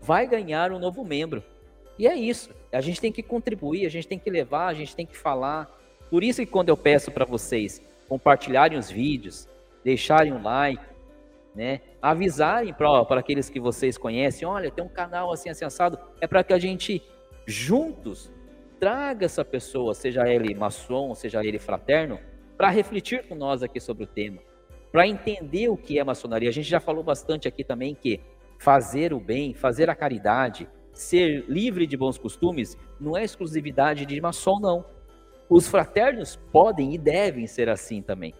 vai 0.00 0.26
ganhar 0.26 0.72
um 0.72 0.78
novo 0.78 1.04
membro. 1.04 1.42
E 1.98 2.06
é 2.06 2.14
isso. 2.14 2.50
A 2.72 2.80
gente 2.80 3.00
tem 3.00 3.12
que 3.12 3.22
contribuir, 3.22 3.84
a 3.84 3.90
gente 3.90 4.08
tem 4.08 4.18
que 4.18 4.30
levar, 4.30 4.68
a 4.68 4.74
gente 4.74 4.96
tem 4.96 5.04
que 5.04 5.16
falar. 5.16 5.70
Por 6.08 6.24
isso 6.24 6.40
que 6.40 6.50
quando 6.50 6.70
eu 6.70 6.76
peço 6.76 7.10
para 7.10 7.24
vocês 7.24 7.82
compartilharem 8.08 8.78
os 8.78 8.90
vídeos, 8.90 9.46
deixarem 9.84 10.32
um 10.32 10.42
like, 10.42 10.82
né, 11.54 11.80
avisarem 12.00 12.72
para 12.72 13.20
aqueles 13.20 13.50
que 13.50 13.60
vocês 13.60 13.98
conhecem, 13.98 14.46
olha, 14.46 14.70
tem 14.70 14.84
um 14.84 14.88
canal 14.88 15.32
assim, 15.32 15.50
assado, 15.50 15.98
é 16.20 16.26
para 16.26 16.42
que 16.42 16.52
a 16.52 16.58
gente 16.58 17.02
juntos 17.46 18.30
traga 18.78 19.26
essa 19.26 19.44
pessoa, 19.44 19.94
seja 19.94 20.26
ele 20.28 20.54
maçom, 20.54 21.14
seja 21.14 21.44
ele 21.44 21.58
fraterno, 21.58 22.18
para 22.60 22.68
refletir 22.68 23.26
com 23.26 23.34
nós 23.34 23.62
aqui 23.62 23.80
sobre 23.80 24.04
o 24.04 24.06
tema, 24.06 24.42
para 24.92 25.08
entender 25.08 25.70
o 25.70 25.78
que 25.78 25.98
é 25.98 26.04
maçonaria. 26.04 26.50
A 26.50 26.52
gente 26.52 26.68
já 26.68 26.78
falou 26.78 27.02
bastante 27.02 27.48
aqui 27.48 27.64
também 27.64 27.94
que 27.94 28.20
fazer 28.58 29.14
o 29.14 29.18
bem, 29.18 29.54
fazer 29.54 29.88
a 29.88 29.94
caridade, 29.94 30.68
ser 30.92 31.46
livre 31.48 31.86
de 31.86 31.96
bons 31.96 32.18
costumes, 32.18 32.76
não 33.00 33.16
é 33.16 33.24
exclusividade 33.24 34.04
de 34.04 34.20
maçom, 34.20 34.60
não. 34.60 34.84
os 35.48 35.68
fraternos 35.68 36.36
podem 36.52 36.92
e 36.92 36.98
devem 36.98 37.46
ser 37.46 37.70
assim 37.70 38.02
também. 38.02 38.34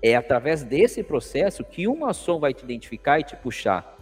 É 0.00 0.14
através 0.14 0.62
desse 0.62 1.02
processo 1.02 1.64
que 1.64 1.88
uma 1.88 2.10
ação 2.10 2.38
vai 2.38 2.54
te 2.54 2.62
identificar 2.62 3.18
e 3.18 3.24
te 3.24 3.34
puxar. 3.34 3.98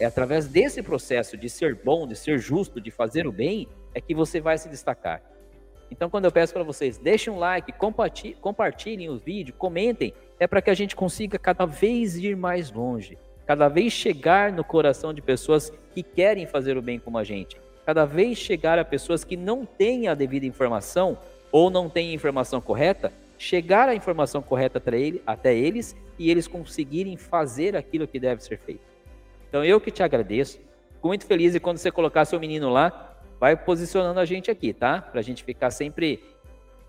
É 0.00 0.06
através 0.06 0.48
desse 0.48 0.82
processo 0.82 1.36
de 1.36 1.50
ser 1.50 1.74
bom, 1.84 2.08
de 2.08 2.16
ser 2.16 2.38
justo, 2.38 2.80
de 2.80 2.90
fazer 2.90 3.26
o 3.26 3.32
bem, 3.32 3.68
é 3.92 4.00
que 4.00 4.14
você 4.14 4.40
vai 4.40 4.56
se 4.56 4.70
destacar. 4.70 5.22
Então, 5.90 6.10
quando 6.10 6.24
eu 6.24 6.32
peço 6.32 6.52
para 6.52 6.62
vocês, 6.62 6.98
deixem 6.98 7.32
um 7.32 7.38
like, 7.38 7.72
compartilhem, 8.40 9.08
o 9.08 9.18
vídeo, 9.18 9.54
comentem, 9.54 10.12
é 10.38 10.46
para 10.46 10.60
que 10.60 10.70
a 10.70 10.74
gente 10.74 10.96
consiga 10.96 11.38
cada 11.38 11.64
vez 11.64 12.16
ir 12.16 12.36
mais 12.36 12.72
longe, 12.72 13.16
cada 13.46 13.68
vez 13.68 13.92
chegar 13.92 14.52
no 14.52 14.64
coração 14.64 15.14
de 15.14 15.22
pessoas 15.22 15.72
que 15.94 16.02
querem 16.02 16.46
fazer 16.46 16.76
o 16.76 16.82
bem 16.82 16.98
como 16.98 17.18
a 17.18 17.24
gente, 17.24 17.56
cada 17.84 18.04
vez 18.04 18.36
chegar 18.36 18.78
a 18.78 18.84
pessoas 18.84 19.22
que 19.22 19.36
não 19.36 19.64
têm 19.64 20.08
a 20.08 20.14
devida 20.14 20.44
informação 20.44 21.16
ou 21.52 21.70
não 21.70 21.88
têm 21.88 22.10
a 22.10 22.14
informação 22.14 22.60
correta, 22.60 23.12
chegar 23.38 23.88
a 23.88 23.94
informação 23.94 24.42
correta 24.42 24.82
até 25.26 25.54
eles 25.54 25.96
e 26.18 26.30
eles 26.30 26.48
conseguirem 26.48 27.16
fazer 27.16 27.76
aquilo 27.76 28.08
que 28.08 28.18
deve 28.18 28.42
ser 28.42 28.58
feito. 28.58 28.80
Então, 29.48 29.64
eu 29.64 29.80
que 29.80 29.90
te 29.92 30.02
agradeço, 30.02 30.58
fico 30.94 31.06
muito 31.06 31.24
feliz 31.24 31.54
e 31.54 31.60
quando 31.60 31.78
você 31.78 31.90
colocar 31.90 32.24
seu 32.24 32.40
menino 32.40 32.70
lá, 32.70 33.15
vai 33.38 33.56
posicionando 33.56 34.20
a 34.20 34.24
gente 34.24 34.50
aqui, 34.50 34.72
tá? 34.72 35.00
Para 35.00 35.20
a 35.20 35.22
gente 35.22 35.44
ficar 35.44 35.70
sempre 35.70 36.22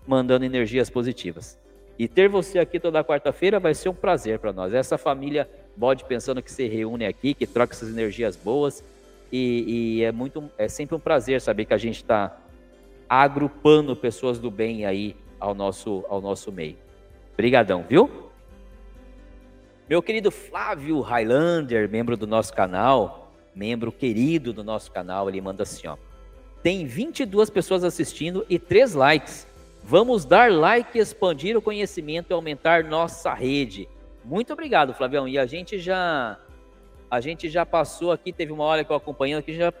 mandando 0.06 0.44
energias 0.44 0.88
positivas. 0.88 1.58
E 1.98 2.06
ter 2.06 2.28
você 2.28 2.58
aqui 2.58 2.78
toda 2.78 3.02
quarta-feira 3.02 3.58
vai 3.58 3.74
ser 3.74 3.88
um 3.88 3.94
prazer 3.94 4.38
para 4.38 4.52
nós. 4.52 4.72
Essa 4.72 4.96
família 4.96 5.50
bode 5.76 6.04
pensando 6.04 6.42
que 6.42 6.50
se 6.50 6.66
reúne 6.68 7.04
aqui, 7.04 7.34
que 7.34 7.46
troca 7.46 7.74
essas 7.74 7.90
energias 7.90 8.36
boas. 8.36 8.84
E, 9.32 9.98
e 9.98 10.04
é 10.04 10.12
muito, 10.12 10.50
é 10.56 10.68
sempre 10.68 10.94
um 10.94 11.00
prazer 11.00 11.40
saber 11.40 11.64
que 11.64 11.74
a 11.74 11.78
gente 11.78 11.96
está 11.96 12.36
agrupando 13.08 13.96
pessoas 13.96 14.38
do 14.38 14.50
bem 14.50 14.86
aí 14.86 15.16
ao 15.40 15.54
nosso, 15.54 16.04
ao 16.08 16.20
nosso 16.20 16.52
meio. 16.52 16.76
Obrigadão, 17.34 17.84
viu? 17.88 18.30
Meu 19.88 20.02
querido 20.02 20.30
Flávio 20.30 21.00
Highlander, 21.00 21.88
membro 21.88 22.16
do 22.16 22.26
nosso 22.26 22.52
canal, 22.52 23.32
membro 23.54 23.90
querido 23.90 24.52
do 24.52 24.62
nosso 24.62 24.92
canal, 24.92 25.28
ele 25.28 25.40
manda 25.40 25.62
assim, 25.62 25.86
ó. 25.86 25.96
Tem 26.62 26.86
22 26.86 27.50
pessoas 27.50 27.84
assistindo 27.84 28.44
e 28.48 28.58
3 28.58 28.94
likes. 28.94 29.46
Vamos 29.82 30.24
dar 30.24 30.52
like, 30.52 30.98
expandir 30.98 31.56
o 31.56 31.62
conhecimento 31.62 32.30
e 32.30 32.34
aumentar 32.34 32.84
nossa 32.84 33.32
rede. 33.32 33.88
Muito 34.24 34.52
obrigado, 34.52 34.92
Flavião. 34.92 35.26
E 35.26 35.38
a 35.38 35.46
gente 35.46 35.78
já 35.78 36.38
a 37.10 37.20
gente 37.20 37.48
já 37.48 37.64
passou 37.64 38.12
aqui, 38.12 38.32
teve 38.32 38.52
uma 38.52 38.64
hora 38.64 38.84
que 38.84 38.92
eu 38.92 38.96
acompanhando 38.96 39.42
que 39.42 39.54
já, 39.54 39.72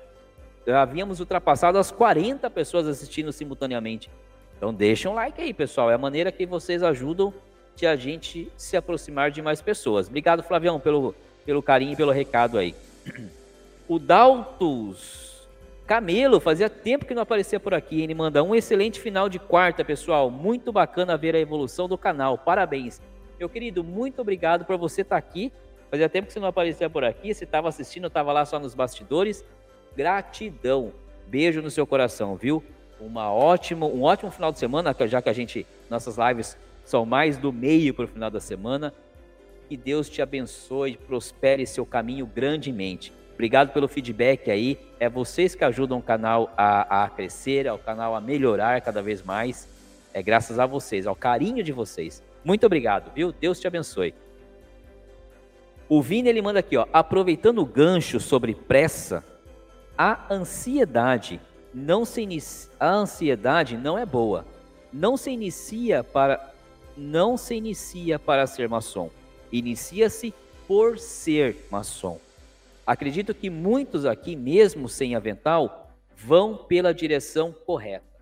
já 0.66 0.80
havíamos 0.80 1.20
ultrapassado 1.20 1.76
as 1.76 1.90
40 1.90 2.48
pessoas 2.48 2.86
assistindo 2.86 3.30
simultaneamente. 3.32 4.10
Então 4.56 4.72
deixa 4.72 5.10
um 5.10 5.14
like 5.14 5.40
aí, 5.40 5.52
pessoal. 5.52 5.90
É 5.90 5.94
a 5.94 5.98
maneira 5.98 6.32
que 6.32 6.46
vocês 6.46 6.82
ajudam 6.82 7.32
de 7.76 7.86
a 7.86 7.94
gente 7.94 8.50
se 8.56 8.76
aproximar 8.76 9.30
de 9.30 9.42
mais 9.42 9.60
pessoas. 9.60 10.08
Obrigado, 10.08 10.42
Flavião, 10.42 10.80
pelo, 10.80 11.14
pelo 11.44 11.62
carinho 11.62 11.92
e 11.92 11.96
pelo 11.96 12.12
recado 12.12 12.58
aí. 12.58 12.74
O 13.90 13.98
Daltus 13.98 15.37
Camelo, 15.88 16.38
fazia 16.38 16.68
tempo 16.68 17.06
que 17.06 17.14
não 17.14 17.22
aparecia 17.22 17.58
por 17.58 17.72
aqui. 17.72 18.02
Ele 18.02 18.12
manda 18.14 18.42
um 18.44 18.54
excelente 18.54 19.00
final 19.00 19.26
de 19.26 19.38
quarta, 19.38 19.82
pessoal. 19.82 20.30
Muito 20.30 20.70
bacana 20.70 21.16
ver 21.16 21.34
a 21.34 21.38
evolução 21.40 21.88
do 21.88 21.96
canal. 21.96 22.36
Parabéns. 22.36 23.00
Meu 23.38 23.48
querido, 23.48 23.82
muito 23.82 24.20
obrigado 24.20 24.66
por 24.66 24.76
você 24.76 25.00
estar 25.00 25.16
aqui. 25.16 25.50
Fazia 25.90 26.06
tempo 26.06 26.26
que 26.26 26.34
você 26.34 26.40
não 26.40 26.48
aparecia 26.48 26.90
por 26.90 27.04
aqui. 27.04 27.32
Se 27.32 27.44
estava 27.44 27.70
assistindo, 27.70 28.06
estava 28.06 28.30
lá 28.34 28.44
só 28.44 28.58
nos 28.58 28.74
bastidores. 28.74 29.42
Gratidão. 29.96 30.92
Beijo 31.26 31.62
no 31.62 31.70
seu 31.70 31.86
coração, 31.86 32.36
viu? 32.36 32.62
Uma 33.00 33.32
ótima, 33.32 33.86
um 33.86 34.02
ótimo 34.02 34.30
final 34.30 34.52
de 34.52 34.58
semana, 34.58 34.94
já 35.06 35.22
que 35.22 35.30
a 35.30 35.32
gente, 35.32 35.66
nossas 35.88 36.18
lives 36.18 36.58
são 36.84 37.06
mais 37.06 37.38
do 37.38 37.50
meio 37.50 37.94
para 37.94 38.04
o 38.04 38.08
final 38.08 38.30
da 38.30 38.40
semana. 38.40 38.92
Que 39.70 39.76
Deus 39.76 40.10
te 40.10 40.20
abençoe, 40.20 40.98
prospere 40.98 41.66
seu 41.66 41.86
caminho 41.86 42.26
grandemente. 42.26 43.10
Obrigado 43.38 43.72
pelo 43.72 43.86
feedback 43.86 44.50
aí. 44.50 44.76
É 44.98 45.08
vocês 45.08 45.54
que 45.54 45.62
ajudam 45.62 45.98
o 45.98 46.02
canal 46.02 46.52
a, 46.56 47.04
a 47.04 47.08
crescer, 47.08 47.68
ao 47.68 47.78
canal 47.78 48.16
a 48.16 48.20
melhorar 48.20 48.80
cada 48.80 49.00
vez 49.00 49.22
mais. 49.22 49.68
É 50.12 50.20
graças 50.20 50.58
a 50.58 50.66
vocês, 50.66 51.06
ao 51.06 51.14
carinho 51.14 51.62
de 51.62 51.70
vocês. 51.70 52.20
Muito 52.44 52.66
obrigado, 52.66 53.12
viu? 53.14 53.30
Deus 53.30 53.60
te 53.60 53.68
abençoe. 53.68 54.12
O 55.88 56.02
Vini 56.02 56.28
ele 56.28 56.42
manda 56.42 56.58
aqui, 56.58 56.76
ó, 56.76 56.84
aproveitando 56.92 57.60
o 57.60 57.64
gancho 57.64 58.18
sobre 58.18 58.56
pressa, 58.56 59.22
a 59.96 60.34
ansiedade 60.34 61.40
não 61.72 62.04
se 62.04 62.22
inicia, 62.22 62.72
a 62.80 62.90
ansiedade 62.90 63.76
não 63.76 63.96
é 63.96 64.04
boa. 64.04 64.44
Não 64.92 65.16
se 65.16 65.30
inicia 65.30 66.02
para 66.02 66.52
não 66.96 67.36
se 67.36 67.54
inicia 67.54 68.18
para 68.18 68.48
ser 68.48 68.68
maçom. 68.68 69.10
Inicia-se 69.52 70.34
por 70.66 70.98
ser 70.98 71.68
maçom. 71.70 72.18
Acredito 72.88 73.34
que 73.34 73.50
muitos 73.50 74.06
aqui, 74.06 74.34
mesmo 74.34 74.88
sem 74.88 75.14
avental, 75.14 75.94
vão 76.16 76.56
pela 76.56 76.94
direção 76.94 77.52
correta. 77.52 78.18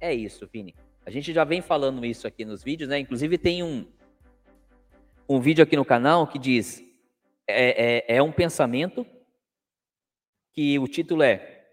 É 0.00 0.12
isso, 0.12 0.44
Vini. 0.52 0.74
A 1.04 1.10
gente 1.10 1.32
já 1.32 1.44
vem 1.44 1.62
falando 1.62 2.04
isso 2.04 2.26
aqui 2.26 2.44
nos 2.44 2.64
vídeos, 2.64 2.90
né? 2.90 2.98
Inclusive 2.98 3.38
tem 3.38 3.62
um, 3.62 3.86
um 5.28 5.38
vídeo 5.38 5.62
aqui 5.62 5.76
no 5.76 5.84
canal 5.84 6.26
que 6.26 6.36
diz 6.36 6.82
é, 7.46 8.08
é, 8.08 8.16
é 8.16 8.22
um 8.24 8.32
pensamento 8.32 9.06
que 10.52 10.76
o 10.80 10.88
título 10.88 11.22
é 11.22 11.68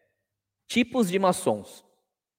Tipos 0.67 1.09
de 1.09 1.17
maçons, 1.17 1.83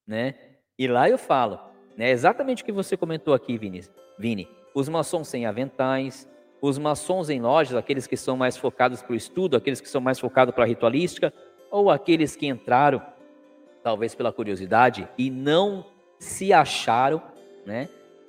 né? 0.07 0.35
E 0.79 0.87
lá 0.87 1.09
eu 1.09 1.17
falo, 1.17 1.59
né? 1.97 2.11
Exatamente 2.11 2.63
o 2.63 2.65
que 2.65 2.71
você 2.71 2.95
comentou 2.95 3.33
aqui, 3.33 3.57
Vini. 3.57 3.83
Vini. 4.17 4.47
Os 4.73 4.87
maçons 4.87 5.27
sem 5.27 5.45
aventais, 5.45 6.25
os 6.65 6.79
maçons 6.79 7.29
em 7.29 7.39
lojas, 7.39 7.77
aqueles 7.77 8.07
que 8.07 8.17
são 8.17 8.35
mais 8.35 8.57
focados 8.57 9.01
para 9.01 9.13
o 9.13 9.15
estudo, 9.15 9.55
aqueles 9.55 9.79
que 9.79 9.87
são 9.87 10.01
mais 10.01 10.19
focados 10.19 10.53
para 10.53 10.63
a 10.63 10.67
ritualística, 10.67 11.31
ou 11.69 11.91
aqueles 11.91 12.35
que 12.35 12.47
entraram, 12.47 13.01
talvez 13.83 14.15
pela 14.15 14.33
curiosidade, 14.33 15.07
e 15.17 15.29
não 15.29 15.85
se 16.17 16.51
acharam, 16.51 17.21
né? 17.65 17.87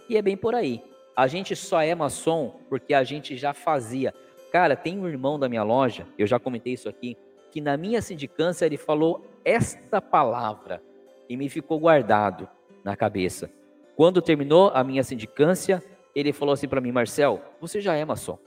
E 0.08 0.16
é 0.16 0.22
bem 0.22 0.36
por 0.36 0.54
aí. 0.54 0.82
A 1.16 1.26
gente 1.26 1.56
só 1.56 1.80
é 1.80 1.94
maçom 1.94 2.60
porque 2.68 2.92
a 2.92 3.02
gente 3.02 3.36
já 3.38 3.54
fazia. 3.54 4.12
Cara, 4.52 4.76
tem 4.76 4.98
um 4.98 5.08
irmão 5.08 5.38
da 5.38 5.48
minha 5.48 5.62
loja, 5.62 6.06
eu 6.18 6.26
já 6.26 6.38
comentei 6.38 6.74
isso 6.74 6.88
aqui, 6.88 7.16
que 7.50 7.60
na 7.60 7.76
minha 7.76 8.02
sindicância 8.02 8.66
ele 8.66 8.76
falou 8.76 9.24
esta 9.44 10.00
palavra 10.00 10.82
e 11.26 11.36
me 11.36 11.48
ficou 11.48 11.80
guardado 11.80 12.46
na 12.84 12.94
cabeça. 12.94 13.50
Quando 13.96 14.20
terminou 14.20 14.70
a 14.74 14.84
minha 14.84 15.02
sindicância, 15.02 15.82
ele 16.16 16.32
falou 16.32 16.54
assim 16.54 16.66
para 16.66 16.80
mim, 16.80 16.90
Marcel, 16.90 17.42
você 17.60 17.78
já 17.78 17.94
é 17.94 18.02
maçom. 18.02 18.38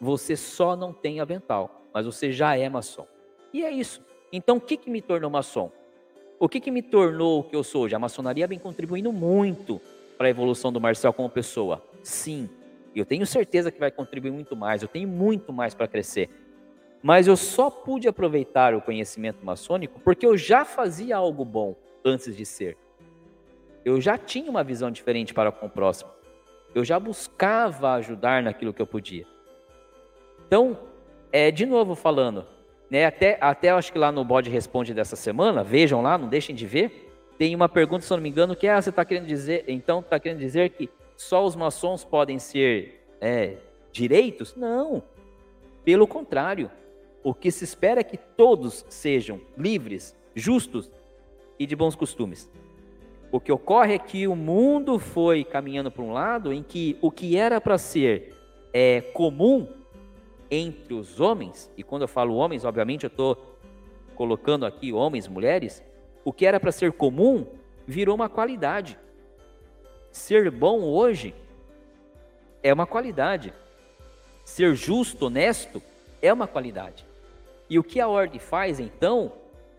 Você 0.00 0.36
só 0.36 0.76
não 0.76 0.92
tem 0.92 1.18
avental, 1.18 1.82
mas 1.92 2.06
você 2.06 2.30
já 2.30 2.56
é 2.56 2.68
maçom. 2.68 3.04
E 3.52 3.64
é 3.64 3.70
isso. 3.70 4.00
Então, 4.32 4.58
o 4.58 4.60
que, 4.60 4.76
que 4.76 4.88
me 4.88 5.02
tornou 5.02 5.28
maçom? 5.28 5.72
O 6.38 6.48
que, 6.48 6.60
que 6.60 6.70
me 6.70 6.82
tornou 6.82 7.40
o 7.40 7.42
que 7.42 7.56
eu 7.56 7.64
sou 7.64 7.82
hoje? 7.82 7.96
A 7.96 7.98
maçonaria 7.98 8.46
vem 8.46 8.60
contribuindo 8.60 9.12
muito 9.12 9.80
para 10.16 10.28
a 10.28 10.30
evolução 10.30 10.72
do 10.72 10.80
Marcel 10.80 11.12
como 11.12 11.28
pessoa. 11.28 11.82
Sim, 12.00 12.48
eu 12.94 13.04
tenho 13.04 13.26
certeza 13.26 13.72
que 13.72 13.80
vai 13.80 13.90
contribuir 13.90 14.30
muito 14.30 14.54
mais, 14.54 14.80
eu 14.80 14.88
tenho 14.88 15.08
muito 15.08 15.52
mais 15.52 15.74
para 15.74 15.88
crescer. 15.88 16.30
Mas 17.02 17.26
eu 17.26 17.36
só 17.36 17.70
pude 17.70 18.06
aproveitar 18.06 18.72
o 18.72 18.80
conhecimento 18.80 19.44
maçônico 19.44 20.00
porque 20.00 20.24
eu 20.24 20.36
já 20.36 20.64
fazia 20.64 21.16
algo 21.16 21.44
bom 21.44 21.74
antes 22.04 22.36
de 22.36 22.46
ser. 22.46 22.76
Eu 23.84 24.00
já 24.00 24.16
tinha 24.16 24.48
uma 24.48 24.62
visão 24.62 24.90
diferente 24.90 25.34
para 25.34 25.50
com 25.50 25.66
o 25.66 25.70
próximo 25.70 26.10
eu 26.74 26.84
já 26.84 26.98
buscava 26.98 27.92
ajudar 27.94 28.42
naquilo 28.42 28.72
que 28.74 28.82
eu 28.82 28.86
podia. 28.86 29.24
Então, 30.46 30.78
é, 31.32 31.50
de 31.50 31.64
novo 31.64 31.94
falando, 31.94 32.46
né, 32.90 33.06
até, 33.06 33.38
até 33.40 33.70
acho 33.70 33.92
que 33.92 33.98
lá 33.98 34.12
no 34.12 34.24
Bode 34.24 34.50
Responde 34.50 34.92
dessa 34.92 35.16
semana, 35.16 35.62
vejam 35.62 36.02
lá, 36.02 36.18
não 36.18 36.28
deixem 36.28 36.54
de 36.54 36.66
ver, 36.66 37.10
tem 37.38 37.54
uma 37.54 37.68
pergunta, 37.68 38.04
se 38.04 38.12
eu 38.12 38.16
não 38.16 38.22
me 38.22 38.28
engano, 38.28 38.54
que 38.54 38.66
é, 38.66 38.72
ah, 38.72 38.82
você 38.82 38.90
está 38.90 39.04
querendo 39.04 39.26
dizer, 39.26 39.64
então 39.68 40.00
está 40.00 40.18
querendo 40.18 40.38
dizer 40.38 40.70
que 40.70 40.88
só 41.16 41.44
os 41.44 41.56
maçons 41.56 42.04
podem 42.04 42.38
ser 42.38 43.04
é, 43.20 43.56
direitos? 43.92 44.54
Não, 44.54 45.02
pelo 45.84 46.06
contrário, 46.06 46.70
o 47.22 47.32
que 47.34 47.50
se 47.50 47.64
espera 47.64 48.00
é 48.00 48.04
que 48.04 48.16
todos 48.16 48.84
sejam 48.88 49.40
livres, 49.56 50.16
justos 50.34 50.90
e 51.58 51.66
de 51.66 51.74
bons 51.74 51.94
costumes. 51.94 52.50
O 53.34 53.40
que 53.40 53.50
ocorre 53.50 53.94
é 53.94 53.98
que 53.98 54.28
o 54.28 54.36
mundo 54.36 54.96
foi 54.96 55.42
caminhando 55.42 55.90
para 55.90 56.04
um 56.04 56.12
lado 56.12 56.52
em 56.52 56.62
que 56.62 56.96
o 57.02 57.10
que 57.10 57.36
era 57.36 57.60
para 57.60 57.76
ser 57.76 58.32
é, 58.72 59.00
comum 59.00 59.66
entre 60.48 60.94
os 60.94 61.18
homens, 61.18 61.68
e 61.76 61.82
quando 61.82 62.02
eu 62.02 62.08
falo 62.08 62.36
homens, 62.36 62.64
obviamente 62.64 63.02
eu 63.02 63.08
estou 63.08 63.58
colocando 64.14 64.64
aqui 64.64 64.92
homens, 64.92 65.26
mulheres, 65.26 65.82
o 66.24 66.32
que 66.32 66.46
era 66.46 66.60
para 66.60 66.70
ser 66.70 66.92
comum 66.92 67.44
virou 67.84 68.14
uma 68.14 68.28
qualidade. 68.28 68.96
Ser 70.12 70.48
bom 70.48 70.82
hoje 70.82 71.34
é 72.62 72.72
uma 72.72 72.86
qualidade. 72.86 73.52
Ser 74.44 74.76
justo, 74.76 75.26
honesto, 75.26 75.82
é 76.22 76.32
uma 76.32 76.46
qualidade. 76.46 77.04
E 77.68 77.80
o 77.80 77.82
que 77.82 78.00
a 78.00 78.06
ordem 78.06 78.38
faz 78.38 78.78
então 78.78 79.32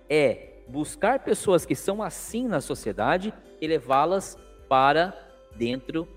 é 0.10 0.56
buscar 0.68 1.20
pessoas 1.20 1.66
que 1.66 1.74
são 1.74 2.04
assim 2.04 2.50
na 2.50 2.60
sociedade 2.60 3.34
e 3.62 3.68
levá-las 3.68 4.38
para 4.68 5.14
dentro 5.56 6.08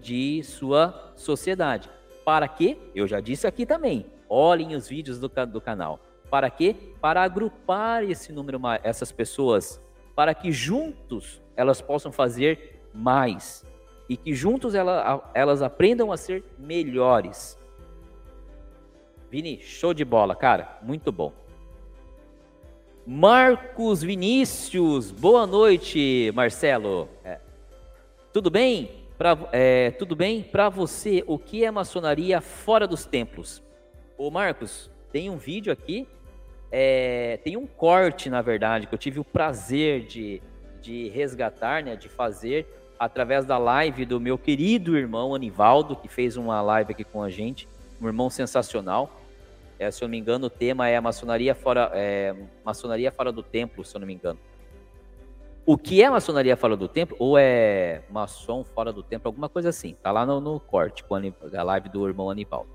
de 0.00 0.42
sua 0.42 1.12
sociedade. 1.16 1.90
Para 2.24 2.48
quê? 2.48 2.78
Eu 2.94 3.06
já 3.06 3.20
disse 3.20 3.46
aqui 3.46 3.66
também. 3.66 4.06
Olhem 4.28 4.74
os 4.74 4.88
vídeos 4.88 5.18
do, 5.18 5.28
do 5.28 5.60
canal. 5.60 6.00
Para 6.30 6.48
quê? 6.48 6.76
Para 7.00 7.22
agrupar 7.22 8.04
esse 8.04 8.32
número, 8.32 8.60
essas 8.82 9.10
pessoas, 9.10 9.80
para 10.14 10.34
que 10.34 10.52
juntos 10.52 11.42
elas 11.56 11.80
possam 11.80 12.12
fazer 12.12 12.80
mais 12.94 13.64
e 14.08 14.16
que 14.16 14.34
juntos 14.34 14.74
ela, 14.74 15.30
elas 15.34 15.62
aprendam 15.62 16.10
a 16.10 16.16
ser 16.16 16.44
melhores. 16.58 17.58
Vini, 19.30 19.60
show 19.62 19.94
de 19.94 20.04
bola, 20.04 20.34
cara, 20.34 20.78
muito 20.82 21.12
bom. 21.12 21.32
Marcos 23.12 24.04
Vinícius, 24.04 25.10
boa 25.10 25.44
noite, 25.44 26.30
Marcelo. 26.32 27.08
É. 27.24 27.40
Tudo 28.32 28.48
bem? 28.52 28.88
Pra, 29.18 29.36
é, 29.50 29.90
tudo 29.90 30.14
bem? 30.14 30.44
Para 30.44 30.68
você, 30.68 31.24
o 31.26 31.36
que 31.36 31.64
é 31.64 31.72
maçonaria 31.72 32.40
fora 32.40 32.86
dos 32.86 33.04
templos? 33.04 33.60
Ô 34.16 34.30
Marcos, 34.30 34.88
tem 35.10 35.28
um 35.28 35.36
vídeo 35.36 35.72
aqui, 35.72 36.06
é, 36.70 37.40
tem 37.42 37.56
um 37.56 37.66
corte, 37.66 38.30
na 38.30 38.42
verdade, 38.42 38.86
que 38.86 38.94
eu 38.94 38.98
tive 38.98 39.18
o 39.18 39.24
prazer 39.24 40.06
de, 40.06 40.40
de 40.80 41.08
resgatar, 41.08 41.82
né, 41.82 41.96
de 41.96 42.08
fazer 42.08 42.64
através 42.96 43.44
da 43.44 43.58
live 43.58 44.04
do 44.04 44.20
meu 44.20 44.38
querido 44.38 44.96
irmão 44.96 45.34
Anivaldo, 45.34 45.96
que 45.96 46.06
fez 46.06 46.36
uma 46.36 46.62
live 46.62 46.92
aqui 46.92 47.02
com 47.02 47.24
a 47.24 47.28
gente, 47.28 47.66
um 48.00 48.06
irmão 48.06 48.30
sensacional. 48.30 49.19
É, 49.80 49.90
se 49.90 50.04
eu 50.04 50.08
não 50.08 50.10
me 50.10 50.18
engano, 50.18 50.48
o 50.48 50.50
tema 50.50 50.90
é 50.90 50.96
a 50.96 51.00
maçonaria 51.00 51.54
fora, 51.54 51.90
é, 51.94 52.34
maçonaria 52.62 53.10
fora 53.10 53.32
do 53.32 53.42
templo, 53.42 53.82
se 53.82 53.96
eu 53.96 54.00
não 54.00 54.06
me 54.06 54.12
engano. 54.12 54.38
O 55.64 55.78
que 55.78 56.02
é 56.02 56.10
maçonaria 56.10 56.54
fora 56.54 56.76
do 56.76 56.86
templo? 56.86 57.16
Ou 57.18 57.38
é 57.38 58.02
maçom 58.10 58.62
fora 58.62 58.92
do 58.92 59.02
templo? 59.02 59.28
Alguma 59.28 59.48
coisa 59.48 59.70
assim. 59.70 59.96
Tá 60.02 60.12
lá 60.12 60.26
no, 60.26 60.38
no 60.38 60.60
corte, 60.60 61.02
com 61.02 61.14
a 61.14 61.62
live 61.62 61.88
do 61.88 62.06
irmão 62.06 62.28
Anivaldo. 62.28 62.68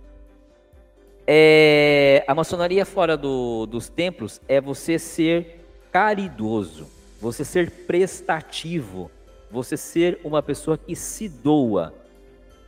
É, 1.28 2.26
a 2.28 2.34
maçonaria 2.34 2.84
fora 2.88 3.16
do, 3.16 3.68
dos 3.68 3.88
templos 3.88 4.42
é 4.48 4.60
você 4.60 4.98
ser 4.98 5.64
caridoso, 5.92 6.88
você 7.22 7.46
ser 7.46 7.70
prestativo, 7.86 9.12
você 9.52 9.78
ser 9.78 10.20
uma 10.24 10.42
pessoa 10.42 10.76
que 10.76 10.96
se 10.96 11.30
doa. 11.30 11.94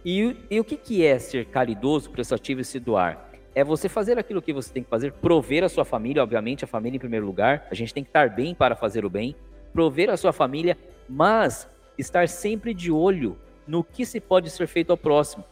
E, 0.05 0.37
e 0.51 0.59
o 0.59 0.63
que, 0.63 0.77
que 0.77 1.03
é 1.03 1.17
ser 1.17 1.45
caridoso, 1.45 2.11
prestativo 2.11 2.61
e 2.61 2.63
se 2.63 2.79
doar? 2.79 3.26
É 3.57 3.63
você 3.63 3.89
fazer 3.89 4.19
aquilo 4.19 4.39
que 4.39 4.53
você 4.53 4.71
tem 4.71 4.83
que 4.83 4.89
fazer, 4.89 5.11
prover 5.13 5.63
a 5.63 5.69
sua 5.69 5.83
família, 5.83 6.21
obviamente, 6.21 6.63
a 6.63 6.67
família 6.67 6.97
em 6.97 6.99
primeiro 6.99 7.25
lugar. 7.25 7.65
A 7.71 7.73
gente 7.73 7.91
tem 7.91 8.03
que 8.03 8.09
estar 8.11 8.29
bem 8.29 8.53
para 8.53 8.75
fazer 8.75 9.03
o 9.03 9.09
bem, 9.09 9.35
prover 9.73 10.11
a 10.11 10.15
sua 10.15 10.31
família, 10.31 10.77
mas 11.09 11.67
estar 11.97 12.29
sempre 12.29 12.71
de 12.71 12.91
olho 12.91 13.35
no 13.67 13.83
que 13.83 14.05
se 14.05 14.19
pode 14.19 14.51
ser 14.51 14.67
feito 14.67 14.91
ao 14.91 14.97
próximo, 14.97 15.43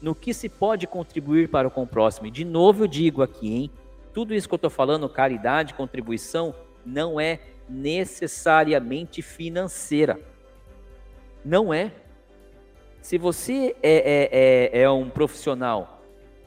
no 0.00 0.14
que 0.14 0.32
se 0.32 0.48
pode 0.48 0.86
contribuir 0.86 1.50
para 1.50 1.68
com 1.68 1.82
o 1.82 1.86
próximo. 1.86 2.28
E 2.28 2.30
de 2.30 2.46
novo 2.46 2.84
eu 2.84 2.88
digo 2.88 3.22
aqui, 3.22 3.54
hein? 3.54 3.70
Tudo 4.14 4.32
isso 4.32 4.48
que 4.48 4.54
eu 4.54 4.56
estou 4.56 4.70
falando, 4.70 5.06
caridade, 5.06 5.74
contribuição, 5.74 6.54
não 6.82 7.20
é 7.20 7.40
necessariamente 7.68 9.20
financeira. 9.20 10.18
Não 11.44 11.74
é. 11.74 11.92
Se 13.02 13.18
você 13.18 13.76
é, 13.82 14.70
é, 14.72 14.78
é, 14.78 14.82
é 14.84 14.90
um 14.90 15.10
profissional 15.10 15.95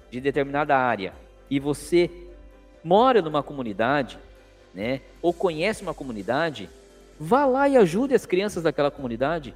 de 0.09 0.19
determinada 0.19 0.77
área 0.77 1.13
e 1.49 1.59
você 1.59 2.09
mora 2.83 3.21
numa 3.21 3.43
comunidade, 3.43 4.19
né, 4.73 5.01
ou 5.21 5.33
conhece 5.33 5.81
uma 5.81 5.93
comunidade, 5.93 6.69
vá 7.19 7.45
lá 7.45 7.67
e 7.67 7.75
ajude 7.75 8.13
as 8.13 8.25
crianças 8.25 8.63
daquela 8.63 8.91
comunidade. 8.91 9.53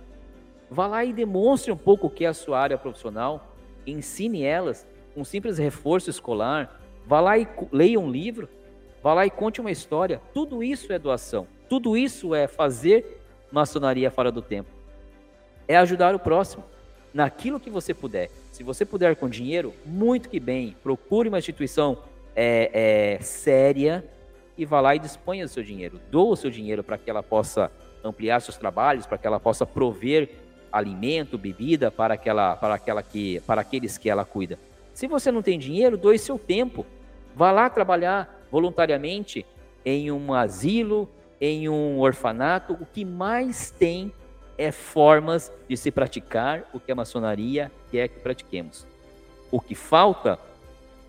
Vá 0.69 0.88
lá 0.88 1.06
e 1.06 1.14
demonstre 1.14 1.72
um 1.72 1.77
pouco 1.77 2.07
o 2.07 2.09
que 2.09 2.25
é 2.25 2.27
a 2.27 2.33
sua 2.33 2.59
área 2.59 2.77
profissional, 2.77 3.56
ensine 3.85 4.43
elas 4.43 4.88
um 5.15 5.23
simples 5.23 5.57
reforço 5.57 6.09
escolar, 6.09 6.82
vá 7.06 7.19
lá 7.22 7.38
e 7.38 7.48
leia 7.72 7.99
um 7.99 8.09
livro, 8.09 8.49
vá 9.01 9.14
lá 9.14 9.25
e 9.25 9.30
conte 9.30 9.61
uma 9.61 9.72
história. 9.72 10.19
Tudo 10.33 10.64
isso 10.64 10.91
é 10.91 10.98
doação. 10.98 11.48
Tudo 11.69 11.95
isso 11.95 12.33
é 12.33 12.48
fazer 12.48 13.22
maçonaria 13.51 14.09
fora 14.09 14.32
do 14.32 14.41
tempo. 14.41 14.69
É 15.67 15.77
ajudar 15.77 16.15
o 16.15 16.19
próximo 16.19 16.64
naquilo 17.14 17.59
que 17.59 17.69
você 17.69 17.93
puder. 17.93 18.30
Se 18.53 18.61
você 18.61 18.85
puder 18.85 19.15
com 19.15 19.27
dinheiro, 19.27 19.73
muito 19.83 20.30
que 20.30 20.40
bem. 20.40 20.75
Procure 20.83 21.27
uma 21.27 21.40
instituição 21.40 21.98
é, 22.35 23.15
é, 23.17 23.23
séria 23.23 24.06
e 24.56 24.64
vá 24.64 24.80
lá 24.80 24.95
e 24.95 24.99
disponha 24.99 25.43
do 25.43 25.49
seu 25.49 25.64
dinheiro. 25.64 25.99
Doa 26.11 26.33
o 26.33 26.35
seu 26.35 26.51
dinheiro 26.51 26.83
para 26.83 26.95
que 26.95 27.09
ela 27.09 27.23
possa 27.23 27.72
ampliar 28.03 28.40
seus 28.41 28.56
trabalhos, 28.56 29.07
para 29.07 29.17
que 29.17 29.25
ela 29.25 29.40
possa 29.40 29.65
prover 29.65 30.30
alimento, 30.72 31.35
bebida 31.35 31.90
para, 31.90 32.14
aquela, 32.14 32.56
para, 32.56 32.75
aquela 32.75 33.01
que, 33.01 33.40
para 33.40 33.61
aqueles 33.61 33.98
que 33.98 34.07
ela 34.07 34.23
cuida. 34.23 34.59
Se 34.93 35.07
você 35.07 35.32
não 35.32 35.41
tem 35.41 35.57
dinheiro, 35.57 35.98
doe 35.98 36.19
seu 36.19 36.38
tempo. 36.38 36.85
Vá 37.35 37.51
lá 37.51 37.67
trabalhar 37.72 38.45
voluntariamente 38.51 39.43
em 39.83 40.11
um 40.11 40.32
asilo, 40.32 41.09
em 41.41 41.67
um 41.67 41.99
orfanato. 41.99 42.73
O 42.73 42.85
que 42.85 43.03
mais 43.03 43.72
tem 43.72 44.14
é 44.57 44.72
formas 44.72 45.51
de 45.67 45.75
se 45.75 45.91
praticar 45.91 46.69
o 46.73 46.80
que 46.80 46.91
a 46.91 46.95
maçonaria 46.95 47.72
quer 47.91 48.07
que 48.07 48.19
pratiquemos. 48.19 48.85
O 49.51 49.59
que 49.59 49.75
falta 49.75 50.40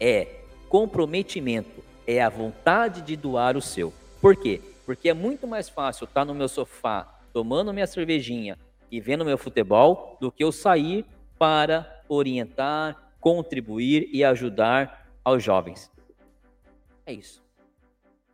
é 0.01 0.41
comprometimento, 0.69 1.83
é 2.07 2.23
a 2.23 2.29
vontade 2.29 3.03
de 3.03 3.17
doar 3.17 3.57
o 3.57 3.63
seu. 3.63 3.93
Por 4.21 4.37
quê? 4.37 4.61
Porque 4.85 5.09
é 5.09 5.15
muito 5.15 5.47
mais 5.47 5.69
fácil 5.69 6.05
estar 6.05 6.25
no 6.25 6.35
meu 6.35 6.49
sofá 6.49 7.21
tomando 7.33 7.73
minha 7.73 7.87
cervejinha 7.87 8.59
e 8.91 9.01
vendo 9.01 9.25
meu 9.25 9.39
futebol 9.39 10.17
do 10.21 10.31
que 10.31 10.45
eu 10.45 10.53
sair 10.53 11.05
para 11.39 12.03
orientar, 12.09 13.13
contribuir 13.21 14.09
e 14.13 14.23
ajudar 14.25 15.09
aos 15.25 15.43
jovens. 15.43 15.91
É 17.07 17.13
isso. 17.13 17.43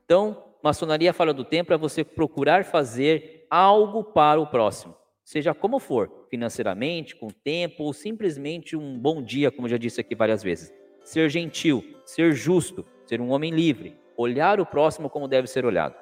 Então, 0.04 0.44
maçonaria 0.62 1.12
fala 1.12 1.32
do 1.32 1.44
tempo 1.44 1.72
é 1.72 1.76
você 1.76 2.04
procurar 2.04 2.64
fazer 2.64 3.46
algo 3.48 4.02
para 4.02 4.40
o 4.40 4.46
próximo 4.46 4.99
seja 5.24 5.54
como 5.54 5.78
for, 5.78 6.26
financeiramente, 6.28 7.16
com 7.16 7.28
tempo 7.28 7.84
ou 7.84 7.92
simplesmente 7.92 8.76
um 8.76 8.98
bom 8.98 9.22
dia, 9.22 9.50
como 9.50 9.68
já 9.68 9.76
disse 9.76 10.00
aqui 10.00 10.14
várias 10.14 10.42
vezes. 10.42 10.72
Ser 11.02 11.28
gentil, 11.30 11.84
ser 12.04 12.32
justo, 12.32 12.84
ser 13.06 13.20
um 13.20 13.30
homem 13.30 13.50
livre, 13.50 13.96
olhar 14.16 14.60
o 14.60 14.66
próximo 14.66 15.08
como 15.08 15.28
deve 15.28 15.46
ser 15.46 15.64
olhado. 15.64 15.94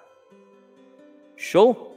Show? 1.37 1.97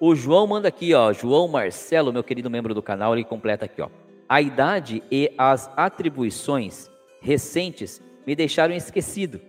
O 0.00 0.14
João 0.14 0.46
manda 0.46 0.68
aqui, 0.68 0.92
ó, 0.92 1.12
João 1.12 1.46
Marcelo, 1.48 2.12
meu 2.12 2.24
querido 2.24 2.50
membro 2.50 2.74
do 2.74 2.82
canal, 2.82 3.14
ele 3.14 3.24
completa 3.24 3.64
aqui, 3.64 3.80
ó. 3.80 3.88
A 4.28 4.40
idade 4.40 5.02
e 5.10 5.32
as 5.38 5.70
atribuições 5.76 6.90
recentes 7.20 8.02
me 8.26 8.34
deixaram 8.34 8.74
esquecido. 8.74 9.40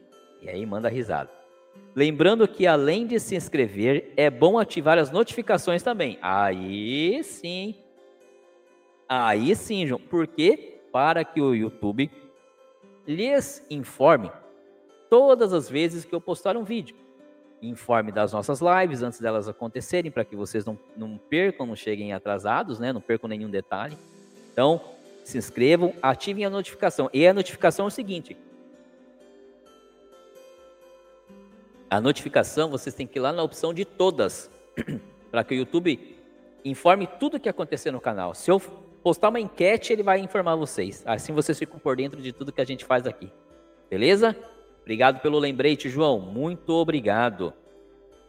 E 0.42 0.50
aí 0.50 0.66
manda 0.66 0.88
risada. 0.88 1.35
Lembrando 1.96 2.46
que 2.46 2.68
além 2.68 3.08
de 3.08 3.20
se 3.20 3.36
inscrever, 3.36 4.12
é 4.18 4.30
bom 4.30 4.60
ativar 4.60 4.98
as 4.98 5.12
notificações 5.12 5.82
também. 5.82 6.20
Aí 6.22 7.24
sim. 7.24 7.76
Aí 9.08 9.56
sim, 9.56 9.88
João. 9.88 10.02
Por 10.02 10.28
quê? 10.28 10.82
Para 10.92 11.24
que 11.24 11.40
o 11.40 11.56
YouTube 11.56 12.12
lhes 13.08 13.66
informe 13.70 14.30
todas 15.10 15.54
as 15.54 15.70
vezes 15.70 16.04
que 16.04 16.14
eu 16.14 16.20
postar 16.20 16.58
um 16.58 16.64
vídeo. 16.66 16.98
Informe 17.62 18.12
das 18.12 18.34
nossas 18.34 18.60
lives 18.60 19.02
antes 19.02 19.22
delas 19.22 19.48
acontecerem, 19.48 20.12
para 20.12 20.26
que 20.26 20.36
vocês 20.36 20.66
não, 20.66 20.78
não 20.98 21.18
percam, 21.18 21.66
não 21.66 21.76
cheguem 21.76 22.12
atrasados, 22.12 22.78
né? 22.78 22.92
não 22.92 23.00
percam 23.00 23.30
nenhum 23.30 23.50
detalhe. 23.50 23.98
Então, 24.52 24.82
se 25.24 25.38
inscrevam, 25.38 25.94
ativem 26.02 26.44
a 26.44 26.50
notificação. 26.50 27.10
E 27.14 27.26
a 27.26 27.34
notificação 27.34 27.86
é 27.86 27.88
o 27.88 27.92
seguinte: 27.92 28.36
a 31.90 32.02
notificação, 32.02 32.70
vocês 32.70 32.96
têm 32.96 33.06
que 33.06 33.20
ir 33.20 33.22
lá 33.22 33.32
na 33.32 33.44
opção 33.44 33.74
de 33.74 33.86
todas, 33.86 34.50
para 35.32 35.44
que 35.44 35.54
o 35.54 35.58
YouTube 35.58 36.16
informe 36.64 37.08
tudo 37.08 37.38
o 37.38 37.40
que 37.40 37.48
acontecer 37.48 37.92
no 37.92 38.02
canal. 38.02 38.34
Se 38.34 38.50
eu 38.50 38.60
postar 39.04 39.30
uma 39.30 39.40
enquete, 39.40 39.94
ele 39.94 40.02
vai 40.02 40.20
informar 40.20 40.56
vocês. 40.56 41.04
Assim 41.06 41.32
vocês 41.32 41.60
ficam 41.60 41.78
por 41.78 41.96
dentro 41.96 42.22
de 42.22 42.34
tudo 42.34 42.52
que 42.52 42.62
a 42.62 42.66
gente 42.66 42.84
faz 42.84 43.06
aqui. 43.06 43.32
Beleza? 43.90 44.36
Obrigado 44.82 45.20
pelo 45.20 45.38
lembrete, 45.38 45.90
João. 45.90 46.20
Muito 46.20 46.72
obrigado. 46.74 47.54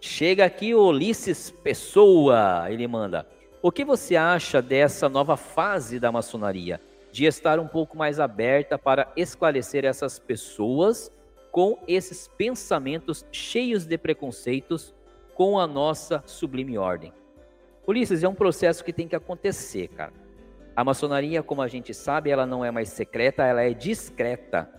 Chega 0.01 0.45
aqui 0.45 0.75
o 0.75 0.89
Ulisses 0.89 1.51
Pessoa, 1.51 2.67
ele 2.71 2.87
manda. 2.87 3.27
O 3.63 3.73
que 3.73 3.85
você 3.85 4.17
acha 4.17 4.61
dessa 4.61 5.09
nova 5.09 5.37
fase 5.37 5.99
da 5.99 6.13
maçonaria? 6.13 6.81
De 7.11 7.25
estar 7.25 7.59
um 7.59 7.67
pouco 7.67 7.97
mais 7.97 8.21
aberta 8.21 8.79
para 8.79 9.11
esclarecer 9.17 9.87
essas 9.87 10.19
pessoas 10.19 11.11
com 11.57 11.79
esses 11.89 12.29
pensamentos 12.29 13.25
cheios 13.33 13.87
de 13.87 13.97
preconceitos 13.97 14.95
com 15.35 15.59
a 15.59 15.67
nossa 15.67 16.23
sublime 16.27 16.77
ordem. 16.77 17.15
Ulisses, 17.87 18.23
é 18.23 18.29
um 18.29 18.35
processo 18.35 18.85
que 18.85 18.93
tem 18.93 19.09
que 19.09 19.17
acontecer, 19.17 19.89
cara. 19.89 20.13
A 20.77 20.85
maçonaria, 20.85 21.43
como 21.43 21.63
a 21.63 21.67
gente 21.67 21.95
sabe, 21.95 22.29
ela 22.29 22.45
não 22.45 22.63
é 22.63 22.71
mais 22.71 22.91
secreta, 22.91 23.43
ela 23.43 23.63
é 23.63 23.73
discreta, 23.73 24.71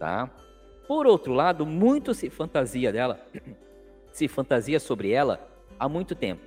tá? 0.00 0.28
Por 0.88 1.06
outro 1.06 1.32
lado, 1.32 1.64
muito 1.64 2.12
se 2.12 2.28
fantasia 2.28 2.90
dela, 2.90 3.20
se 4.10 4.26
fantasia 4.26 4.80
sobre 4.80 5.12
ela 5.12 5.48
há 5.78 5.88
muito 5.88 6.16
tempo. 6.16 6.42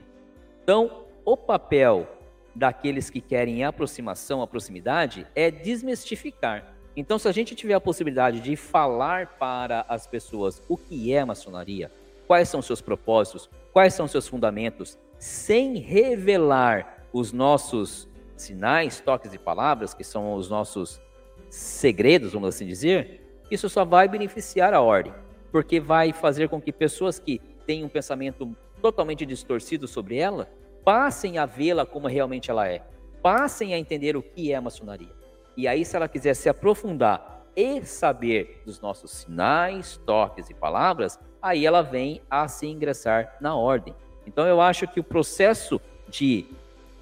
Então, 0.62 1.06
o 1.24 1.38
papel 1.38 2.06
daqueles 2.54 3.10
que 3.10 3.22
querem 3.22 3.64
aproximação, 3.64 4.42
a 4.42 4.48
proximidade, 4.48 5.26
é 5.34 5.50
desmistificar. 5.50 6.79
Então, 7.00 7.18
se 7.18 7.30
a 7.30 7.32
gente 7.32 7.56
tiver 7.56 7.76
a 7.76 7.80
possibilidade 7.80 8.42
de 8.42 8.58
falar 8.58 9.38
para 9.40 9.86
as 9.88 10.06
pessoas 10.06 10.62
o 10.68 10.76
que 10.76 11.14
é 11.14 11.24
maçonaria, 11.24 11.90
quais 12.28 12.50
são 12.50 12.62
seus 12.62 12.82
propósitos, 12.82 13.50
quais 13.72 13.94
são 13.94 14.06
seus 14.06 14.28
fundamentos, 14.28 15.00
sem 15.18 15.78
revelar 15.78 17.06
os 17.14 17.32
nossos 17.32 18.06
sinais, 18.36 19.00
toques 19.00 19.34
e 19.34 19.38
palavras, 19.40 19.94
que 19.94 20.04
são 20.04 20.34
os 20.34 20.50
nossos 20.50 21.02
segredos, 21.50 22.34
vamos 22.34 22.50
assim 22.50 22.68
dizer, 22.68 23.22
isso 23.50 23.70
só 23.70 23.86
vai 23.86 24.10
beneficiar 24.10 24.74
a 24.74 24.82
ordem, 24.82 25.14
porque 25.54 25.80
vai 25.80 26.12
fazer 26.12 26.50
com 26.50 26.60
que 26.60 26.74
pessoas 26.74 27.18
que 27.18 27.40
têm 27.66 27.86
um 27.86 27.90
pensamento 27.90 28.54
totalmente 28.82 29.26
distorcido 29.26 29.88
sobre 29.88 30.18
ela 30.18 30.52
passem 30.84 31.38
a 31.38 31.46
vê-la 31.46 31.86
como 31.86 32.10
realmente 32.10 32.52
ela 32.52 32.68
é, 32.68 32.84
passem 33.24 33.74
a 33.74 33.80
entender 33.80 34.18
o 34.18 34.22
que 34.22 34.52
é 34.52 34.60
maçonaria. 34.60 35.19
E 35.60 35.68
aí, 35.68 35.84
se 35.84 35.94
ela 35.94 36.08
quiser 36.08 36.36
se 36.36 36.48
aprofundar 36.48 37.46
e 37.54 37.84
saber 37.84 38.62
dos 38.66 38.80
nossos 38.80 39.12
sinais, 39.12 39.98
toques 40.06 40.50
e 40.50 40.54
palavras, 40.54 41.20
aí 41.42 41.66
ela 41.66 41.82
vem 41.82 42.22
a 42.30 42.48
se 42.48 42.66
ingressar 42.66 43.36
na 43.42 43.54
ordem. 43.58 43.94
Então, 44.26 44.48
eu 44.48 44.62
acho 44.62 44.88
que 44.88 45.02
o 45.02 45.04
processo 45.04 45.82
de 46.08 46.48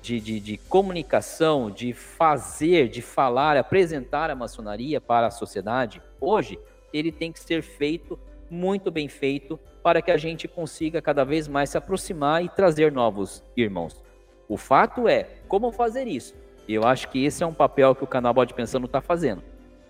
de, 0.02 0.20
de, 0.20 0.40
de, 0.40 0.58
comunicação, 0.58 1.70
de 1.70 1.94
fazer, 1.94 2.88
de 2.88 3.02
falar, 3.02 3.58
apresentar 3.58 4.32
a 4.32 4.36
maçonaria 4.36 5.00
para 5.00 5.28
a 5.28 5.32
sociedade, 5.32 6.02
hoje, 6.20 6.58
ele 6.92 7.12
tem 7.12 7.32
que 7.32 7.40
ser 7.40 7.62
feito 7.62 8.18
muito 8.50 8.90
bem 8.90 9.08
feito 9.08 9.60
para 9.84 10.02
que 10.02 10.10
a 10.10 10.18
gente 10.18 10.48
consiga 10.48 11.00
cada 11.00 11.24
vez 11.24 11.48
mais 11.48 11.70
se 11.70 11.78
aproximar 11.78 12.44
e 12.44 12.50
trazer 12.50 12.92
novos 12.92 13.44
irmãos. 13.56 14.02
O 14.50 14.58
fato 14.58 15.08
é, 15.08 15.28
como 15.48 15.72
fazer 15.72 16.08
isso? 16.08 16.34
Eu 16.68 16.84
acho 16.84 17.10
que 17.10 17.24
esse 17.24 17.44
é 17.44 17.46
um 17.46 17.54
papel 17.54 17.96
que 17.96 18.04
o 18.04 18.08
canal 18.08 18.34
Bode 18.34 18.54
Pensando 18.54 18.86
está 18.86 19.02
fazendo. 19.02 19.42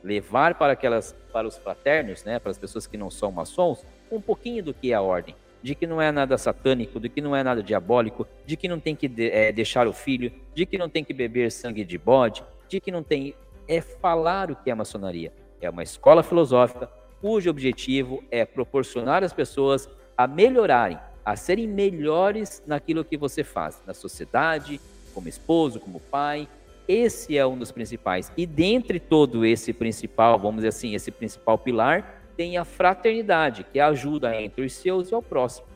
Levar 0.03 0.55
para 0.55 0.73
aquelas, 0.73 1.15
para 1.33 1.47
os 1.47 1.57
fraternos, 1.57 2.23
né, 2.23 2.39
para 2.39 2.51
as 2.51 2.57
pessoas 2.57 2.85
que 2.85 2.97
não 2.97 3.09
são 3.09 3.31
maçons, 3.31 3.85
um 4.11 4.21
pouquinho 4.21 4.63
do 4.63 4.73
que 4.73 4.91
é 4.91 4.95
a 4.95 5.01
ordem 5.01 5.35
de 5.61 5.75
que 5.75 5.87
não 5.87 6.01
é 6.01 6.11
nada 6.11 6.37
satânico, 6.37 6.99
de 6.99 7.09
que 7.09 7.21
não 7.21 7.35
é 7.35 7.43
nada 7.43 7.61
diabólico, 7.61 8.27
de 8.45 8.55
que 8.55 8.67
não 8.67 8.79
tem 8.79 8.95
que 8.95 9.11
é, 9.17 9.51
deixar 9.51 9.87
o 9.87 9.93
filho, 9.93 10.31
de 10.53 10.65
que 10.65 10.77
não 10.77 10.89
tem 10.89 11.03
que 11.03 11.13
beber 11.13 11.51
sangue 11.51 11.83
de 11.83 11.97
bode, 11.97 12.43
de 12.69 12.79
que 12.79 12.91
não 12.91 13.03
tem. 13.03 13.35
É 13.67 13.81
falar 13.81 14.49
o 14.49 14.55
que 14.55 14.71
é 14.71 14.75
maçonaria. 14.75 15.33
É 15.59 15.69
uma 15.69 15.83
escola 15.83 16.23
filosófica 16.23 16.89
cujo 17.19 17.49
objetivo 17.49 18.23
é 18.31 18.45
proporcionar 18.45 19.23
às 19.23 19.33
pessoas 19.33 19.89
a 20.15 20.25
melhorarem, 20.25 20.97
a 21.25 21.35
serem 21.35 21.67
melhores 21.67 22.63
naquilo 22.65 23.03
que 23.03 23.17
você 23.17 23.43
faz, 23.43 23.81
na 23.85 23.93
sociedade, 23.93 24.79
como 25.13 25.27
esposo, 25.27 25.79
como 25.79 25.99
pai. 25.99 26.47
Esse 26.87 27.37
é 27.37 27.45
um 27.45 27.57
dos 27.57 27.71
principais. 27.71 28.31
E 28.37 28.45
dentre 28.45 28.99
todo 28.99 29.45
esse 29.45 29.73
principal, 29.73 30.39
vamos 30.39 30.57
dizer 30.57 30.69
assim, 30.69 30.95
esse 30.95 31.11
principal 31.11 31.57
pilar, 31.57 32.23
tem 32.37 32.57
a 32.57 32.63
fraternidade, 32.63 33.63
que 33.63 33.79
ajuda 33.79 34.39
entre 34.41 34.63
os 34.63 34.73
seus 34.73 35.09
e 35.09 35.13
ao 35.13 35.21
próximo. 35.21 35.67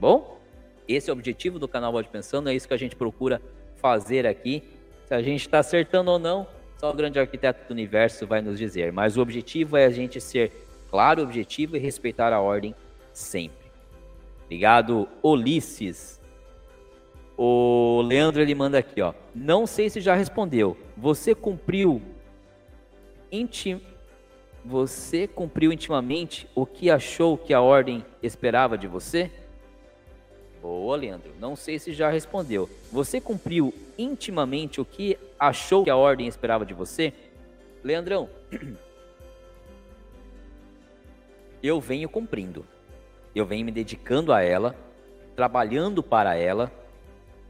Bom, 0.00 0.40
esse 0.88 1.08
é 1.08 1.12
o 1.12 1.16
objetivo 1.16 1.58
do 1.58 1.68
canal 1.68 1.92
Bode 1.92 2.08
Pensando, 2.08 2.48
é 2.48 2.54
isso 2.54 2.66
que 2.66 2.74
a 2.74 2.78
gente 2.78 2.96
procura 2.96 3.40
fazer 3.76 4.26
aqui. 4.26 4.62
Se 5.06 5.14
a 5.14 5.22
gente 5.22 5.42
está 5.42 5.58
acertando 5.60 6.10
ou 6.10 6.18
não, 6.18 6.46
só 6.78 6.90
o 6.90 6.94
grande 6.94 7.18
arquiteto 7.18 7.68
do 7.68 7.72
universo 7.72 8.26
vai 8.26 8.40
nos 8.40 8.58
dizer. 8.58 8.92
Mas 8.92 9.16
o 9.16 9.20
objetivo 9.20 9.76
é 9.76 9.84
a 9.84 9.90
gente 9.90 10.20
ser 10.20 10.52
claro, 10.90 11.22
objetivo 11.22 11.76
e 11.76 11.78
respeitar 11.78 12.32
a 12.32 12.40
ordem 12.40 12.74
sempre. 13.12 13.64
Obrigado, 14.44 15.08
Ulisses. 15.22 16.20
O 17.36 18.02
Leandro 18.02 18.40
ele 18.40 18.54
manda 18.54 18.78
aqui, 18.78 19.00
ó. 19.00 19.12
Não 19.34 19.66
sei 19.66 19.90
se 19.90 20.00
já 20.00 20.14
respondeu. 20.14 20.76
Você 20.96 21.34
cumpriu 21.34 22.00
intim 23.30 23.80
você 24.64 25.28
cumpriu 25.28 25.70
intimamente 25.70 26.48
o 26.54 26.64
que 26.64 26.90
achou 26.90 27.36
que 27.36 27.52
a 27.52 27.60
ordem 27.60 28.02
esperava 28.22 28.78
de 28.78 28.86
você? 28.86 29.30
Boa, 30.62 30.96
Leandro. 30.96 31.34
Não 31.38 31.54
sei 31.54 31.78
se 31.78 31.92
já 31.92 32.08
respondeu. 32.08 32.70
Você 32.90 33.20
cumpriu 33.20 33.74
intimamente 33.98 34.80
o 34.80 34.84
que 34.84 35.18
achou 35.38 35.84
que 35.84 35.90
a 35.90 35.96
ordem 35.96 36.26
esperava 36.26 36.64
de 36.64 36.72
você? 36.72 37.12
Leandrão, 37.82 38.30
eu 41.62 41.78
venho 41.78 42.08
cumprindo. 42.08 42.64
Eu 43.34 43.44
venho 43.44 43.66
me 43.66 43.72
dedicando 43.72 44.32
a 44.32 44.40
ela, 44.40 44.74
trabalhando 45.36 46.02
para 46.02 46.36
ela, 46.36 46.72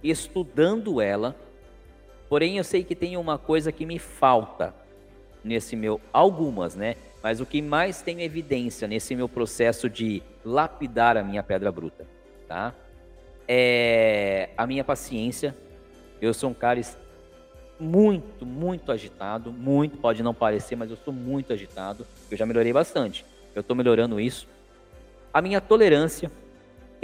estudando 0.05 1.01
ela. 1.01 1.35
Porém, 2.29 2.59
eu 2.59 2.65
sei 2.65 2.85
que 2.85 2.95
tem 2.95 3.17
uma 3.17 3.39
coisa 3.39 3.73
que 3.73 3.87
me 3.87 3.99
falta 3.99 4.75
nesse 5.43 5.75
meu 5.75 6.01
algumas, 6.13 6.77
né? 6.77 6.97
Mas 7.23 7.41
o 7.41 7.47
que 7.47 7.63
mais 7.63 8.03
tem 8.03 8.23
evidência 8.23 8.87
nesse 8.87 9.17
meu 9.17 9.29
processo 9.29 9.89
de 9.89 10.23
lapidar 10.45 11.17
a 11.17 11.25
minha 11.25 11.43
pedra 11.43 11.73
bruta, 11.73 12.07
tá? 12.47 12.75
É 13.49 14.51
a 14.57 14.67
minha 14.67 14.85
paciência. 14.85 15.57
Eu 16.21 16.35
sou 16.35 16.51
um 16.51 16.55
cara 16.55 16.81
muito, 17.79 18.47
muito 18.47 18.93
agitado, 18.93 19.53
muito, 19.53 19.97
pode 19.97 20.23
não 20.23 20.35
parecer, 20.35 20.77
mas 20.77 20.91
eu 20.91 20.97
sou 20.97 21.13
muito 21.13 21.53
agitado. 21.53 22.07
Eu 22.31 22.37
já 22.37 22.47
melhorei 22.47 22.73
bastante. 22.73 23.25
Eu 23.55 23.61
estou 23.61 23.77
melhorando 23.77 24.21
isso. 24.21 24.47
A 25.33 25.41
minha 25.41 25.61
tolerância 25.61 26.31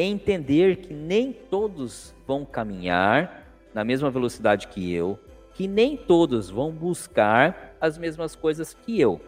entender 0.04 0.76
que 0.76 0.94
nem 0.94 1.32
todos 1.32 2.14
vão 2.26 2.44
caminhar 2.44 3.46
na 3.74 3.84
mesma 3.84 4.10
velocidade 4.10 4.68
que 4.68 4.92
eu, 4.92 5.18
que 5.54 5.66
nem 5.66 5.96
todos 5.96 6.48
vão 6.48 6.70
buscar 6.70 7.76
as 7.80 7.98
mesmas 7.98 8.34
coisas 8.34 8.74
que 8.74 9.00
eu. 9.00 9.20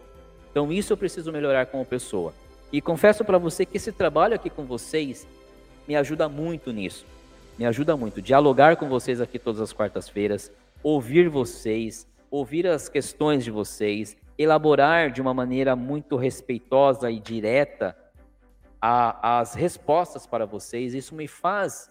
Então 0.50 0.72
isso 0.72 0.92
eu 0.92 0.96
preciso 0.96 1.32
melhorar 1.32 1.66
como 1.66 1.84
pessoa. 1.84 2.32
E 2.72 2.80
confesso 2.80 3.24
para 3.24 3.38
você 3.38 3.66
que 3.66 3.76
esse 3.76 3.92
trabalho 3.92 4.34
aqui 4.34 4.48
com 4.48 4.64
vocês 4.64 5.26
me 5.86 5.96
ajuda 5.96 6.28
muito 6.28 6.72
nisso. 6.72 7.04
Me 7.58 7.66
ajuda 7.66 7.96
muito 7.96 8.22
dialogar 8.22 8.76
com 8.76 8.88
vocês 8.88 9.20
aqui 9.20 9.38
todas 9.38 9.60
as 9.60 9.72
quartas-feiras, 9.72 10.50
ouvir 10.82 11.28
vocês, 11.28 12.06
ouvir 12.30 12.66
as 12.66 12.88
questões 12.88 13.44
de 13.44 13.50
vocês, 13.50 14.16
elaborar 14.38 15.10
de 15.10 15.20
uma 15.20 15.34
maneira 15.34 15.76
muito 15.76 16.16
respeitosa 16.16 17.10
e 17.10 17.20
direta 17.20 17.96
a, 18.82 19.38
as 19.38 19.54
respostas 19.54 20.26
para 20.26 20.44
vocês. 20.44 20.92
Isso 20.92 21.14
me 21.14 21.28
faz 21.28 21.88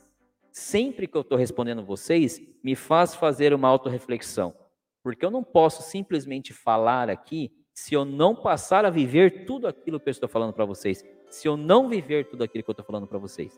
sempre 0.51 1.07
que 1.07 1.15
eu 1.15 1.21
estou 1.21 1.37
respondendo 1.37 1.85
vocês, 1.85 2.41
me 2.61 2.75
faz 2.75 3.15
fazer 3.15 3.53
uma 3.53 3.69
autorreflexão. 3.69 4.53
Porque 5.01 5.25
eu 5.25 5.31
não 5.31 5.41
posso 5.41 5.81
simplesmente 5.81 6.53
falar 6.53 7.09
aqui 7.09 7.49
se 7.73 7.93
eu 7.93 8.03
não 8.03 8.35
passar 8.35 8.83
a 8.83 8.89
viver 8.89 9.45
tudo 9.45 9.67
aquilo 9.67 9.99
que 10.01 10.09
eu 10.09 10.11
estou 10.11 10.27
falando 10.27 10.51
para 10.51 10.65
vocês. 10.65 11.03
Se 11.29 11.47
eu 11.47 11.55
não 11.55 11.87
viver 11.87 12.27
tudo 12.27 12.43
aquilo 12.43 12.61
que 12.61 12.69
eu 12.69 12.73
estou 12.73 12.85
falando 12.85 13.07
para 13.07 13.17
vocês. 13.17 13.57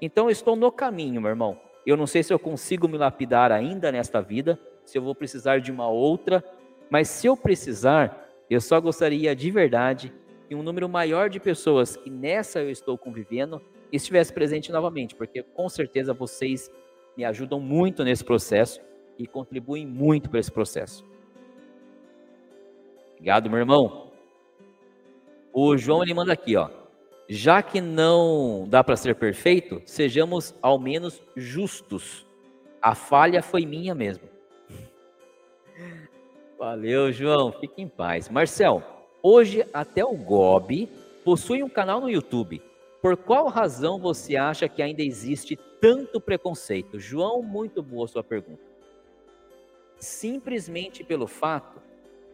Então 0.00 0.26
eu 0.26 0.30
estou 0.30 0.54
no 0.54 0.70
caminho, 0.70 1.20
meu 1.20 1.30
irmão. 1.30 1.58
Eu 1.86 1.96
não 1.96 2.06
sei 2.06 2.22
se 2.22 2.32
eu 2.32 2.38
consigo 2.38 2.86
me 2.86 2.98
lapidar 2.98 3.50
ainda 3.50 3.90
nesta 3.90 4.20
vida, 4.20 4.60
se 4.84 4.98
eu 4.98 5.02
vou 5.02 5.14
precisar 5.14 5.60
de 5.60 5.72
uma 5.72 5.88
outra, 5.88 6.44
mas 6.90 7.08
se 7.08 7.26
eu 7.26 7.36
precisar, 7.36 8.28
eu 8.50 8.60
só 8.60 8.78
gostaria 8.80 9.34
de 9.34 9.50
verdade 9.50 10.12
que 10.48 10.54
um 10.54 10.62
número 10.62 10.88
maior 10.88 11.28
de 11.28 11.40
pessoas 11.40 11.96
que 11.96 12.10
nessa 12.10 12.60
eu 12.60 12.70
estou 12.70 12.96
convivendo 12.96 13.60
estivesse 13.92 14.32
presente 14.32 14.70
novamente, 14.72 15.14
porque 15.14 15.42
com 15.42 15.68
certeza 15.68 16.12
vocês 16.12 16.70
me 17.16 17.24
ajudam 17.24 17.58
muito 17.60 18.04
nesse 18.04 18.24
processo 18.24 18.80
e 19.18 19.26
contribuem 19.26 19.86
muito 19.86 20.28
para 20.28 20.40
esse 20.40 20.52
processo. 20.52 21.04
Obrigado, 23.12 23.48
meu 23.48 23.58
irmão. 23.58 24.12
O 25.52 25.76
João 25.76 26.02
ele 26.02 26.12
manda 26.12 26.32
aqui, 26.32 26.54
ó. 26.56 26.68
Já 27.28 27.62
que 27.62 27.80
não 27.80 28.66
dá 28.68 28.84
para 28.84 28.96
ser 28.96 29.16
perfeito, 29.16 29.82
sejamos 29.84 30.54
ao 30.62 30.78
menos 30.78 31.22
justos. 31.34 32.26
A 32.80 32.94
falha 32.94 33.42
foi 33.42 33.64
minha 33.64 33.94
mesmo. 33.94 34.28
Valeu, 36.58 37.10
João. 37.10 37.52
Fique 37.52 37.82
em 37.82 37.88
paz. 37.88 38.28
Marcel, 38.28 38.95
hoje 39.26 39.66
até 39.72 40.04
o 40.04 40.14
Gobi 40.14 40.88
possui 41.24 41.62
um 41.62 41.68
canal 41.68 42.00
no 42.00 42.08
YouTube 42.08 42.62
por 43.06 43.16
qual 43.16 43.46
razão 43.46 44.00
você 44.00 44.36
acha 44.36 44.68
que 44.68 44.82
ainda 44.82 45.00
existe 45.00 45.56
tanto 45.80 46.20
preconceito? 46.20 46.98
João, 46.98 47.40
muito 47.40 47.82
boa 47.82 48.08
sua 48.08 48.24
pergunta. 48.24 48.62
Simplesmente 49.96 51.04
pelo 51.04 51.28
fato 51.28 51.80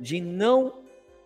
de 0.01 0.21
não 0.21 0.79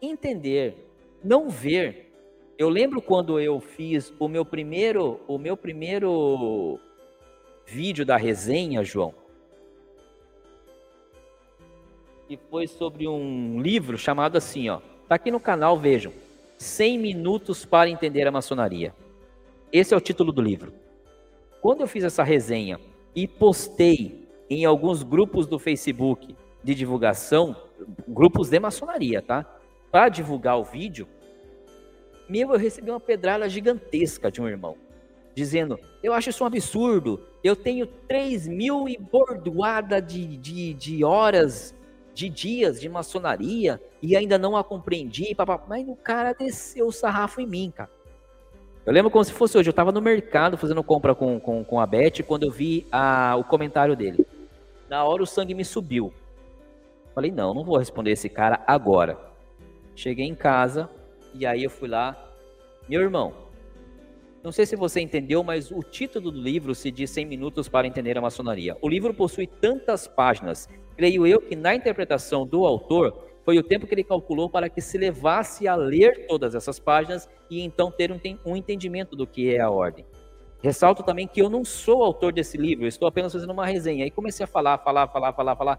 entender, 0.03 0.89
não 1.23 1.49
ver. 1.49 2.13
Eu 2.59 2.69
lembro 2.69 3.01
quando 3.01 3.39
eu 3.39 3.61
fiz 3.61 4.13
o 4.19 4.27
meu 4.27 4.45
primeiro, 4.45 5.21
o 5.29 5.39
meu 5.39 5.57
primeiro 5.57 6.81
vídeo 7.65 8.05
da 8.05 8.17
resenha, 8.17 8.83
João. 8.83 9.15
E 12.29 12.37
foi 12.51 12.67
sobre 12.67 13.07
um 13.07 13.61
livro 13.61 13.97
chamado 13.97 14.37
assim, 14.37 14.69
ó. 14.69 14.81
Tá 15.09 15.15
aqui 15.15 15.31
no 15.31 15.39
canal, 15.39 15.79
vejam. 15.79 16.13
100 16.59 16.99
minutos 16.99 17.65
para 17.65 17.89
entender 17.89 18.27
a 18.27 18.33
maçonaria. 18.33 18.93
Esse 19.73 19.95
é 19.95 19.97
o 19.97 20.01
título 20.01 20.33
do 20.33 20.43
livro. 20.43 20.73
Quando 21.61 21.83
eu 21.83 21.87
fiz 21.87 22.03
essa 22.03 22.25
resenha 22.25 22.81
e 23.15 23.29
postei 23.29 24.27
em 24.51 24.65
alguns 24.65 25.03
grupos 25.03 25.47
do 25.47 25.59
Facebook 25.59 26.35
de 26.63 26.75
divulgação, 26.75 27.55
grupos 28.09 28.49
de 28.49 28.59
maçonaria, 28.59 29.23
tá? 29.23 29.45
Para 29.93 30.09
divulgar 30.09 30.59
o 30.59 30.65
vídeo, 30.65 31.07
meu, 32.29 32.53
eu 32.53 32.59
recebi 32.59 32.91
uma 32.91 32.99
pedrada 32.99 33.49
gigantesca 33.49 34.31
de 34.31 34.41
um 34.41 34.49
irmão, 34.49 34.77
dizendo: 35.35 35.79
Eu 36.03 36.13
acho 36.13 36.31
isso 36.31 36.43
um 36.43 36.47
absurdo. 36.47 37.21
Eu 37.45 37.55
tenho 37.55 37.87
3 37.87 38.49
mil 38.49 38.89
e 38.89 38.97
bordoada 38.99 40.03
de, 40.03 40.37
de, 40.37 40.75
de 40.75 41.05
horas, 41.05 41.73
de 42.17 42.31
dias 42.31 42.81
de 42.81 42.89
maçonaria 42.89 43.79
e 44.01 44.17
ainda 44.17 44.39
não 44.39 44.57
a 44.57 44.65
compreendi. 44.65 45.35
Papá. 45.35 45.63
Mas 45.69 45.87
o 45.87 45.95
cara 45.95 46.33
desceu 46.33 46.87
o 46.87 46.93
sarrafo 46.93 47.43
em 47.43 47.47
mim, 47.47 47.71
cara. 47.71 47.91
Eu 48.87 48.93
lembro 48.93 49.11
como 49.11 49.23
se 49.23 49.33
fosse 49.33 49.59
hoje. 49.59 49.69
Eu 49.69 49.73
estava 49.73 49.93
no 49.93 50.01
mercado 50.01 50.57
fazendo 50.57 50.83
compra 50.83 51.15
com, 51.15 51.39
com, 51.39 51.63
com 51.63 51.79
a 51.79 51.85
Beth 51.85 52.23
quando 52.27 52.45
eu 52.45 52.51
vi 52.51 52.87
a, 52.91 53.37
o 53.37 53.45
comentário 53.45 53.95
dele. 53.95 54.27
Na 54.89 55.05
hora 55.05 55.23
o 55.23 55.27
sangue 55.27 55.53
me 55.53 55.65
subiu. 55.65 56.11
Falei: 57.15 57.31
Não, 57.31 57.53
não 57.53 57.63
vou 57.63 57.77
responder 57.77 58.13
esse 58.13 58.31
cara 58.31 58.63
agora. 58.67 59.19
Cheguei 59.95 60.25
em 60.25 60.35
casa, 60.35 60.89
e 61.35 61.45
aí 61.45 61.65
eu 61.65 61.71
fui 61.71 61.89
lá, 61.89 62.17
meu 62.89 63.01
irmão, 63.01 63.33
não 64.45 64.53
sei 64.53 64.67
se 64.67 64.77
você 64.77 65.01
entendeu, 65.01 65.43
mas 65.43 65.71
o 65.71 65.83
título 65.83 66.31
do 66.31 66.39
livro 66.39 66.75
se 66.75 66.91
diz 66.91 67.11
100 67.11 67.25
minutos 67.25 67.69
para 67.69 67.87
entender 67.87 68.17
a 68.17 68.21
maçonaria. 68.21 68.77
O 68.83 68.89
livro 68.89 69.13
possui 69.13 69.47
tantas 69.47 70.07
páginas, 70.07 70.69
creio 70.97 71.27
eu 71.27 71.41
que 71.41 71.55
na 71.55 71.75
interpretação 71.75 72.47
do 72.47 72.65
autor 72.65 73.27
foi 73.45 73.59
o 73.59 73.63
tempo 73.63 73.87
que 73.87 73.95
ele 73.95 74.03
calculou 74.03 74.51
para 74.51 74.69
que 74.69 74.81
se 74.81 74.99
levasse 74.99 75.69
a 75.69 75.77
ler 75.77 76.27
todas 76.27 76.55
essas 76.55 76.81
páginas 76.81 77.29
e 77.49 77.61
então 77.61 77.91
ter 77.91 78.11
um 78.45 78.57
entendimento 78.57 79.15
do 79.15 79.27
que 79.27 79.55
é 79.55 79.61
a 79.61 79.71
ordem. 79.71 80.05
Ressalto 80.61 81.03
também 81.03 81.29
que 81.29 81.41
eu 81.41 81.49
não 81.49 81.65
sou 81.65 82.03
autor 82.03 82.33
desse 82.33 82.57
livro, 82.57 82.87
estou 82.87 83.07
apenas 83.07 83.33
fazendo 83.33 83.53
uma 83.53 83.67
resenha. 83.67 84.05
Aí 84.05 84.11
comecei 84.11 84.43
a 84.43 84.49
falar, 84.49 84.79
falar, 84.79 85.07
falar, 85.09 85.33
falar, 85.33 85.55
falar. 85.55 85.79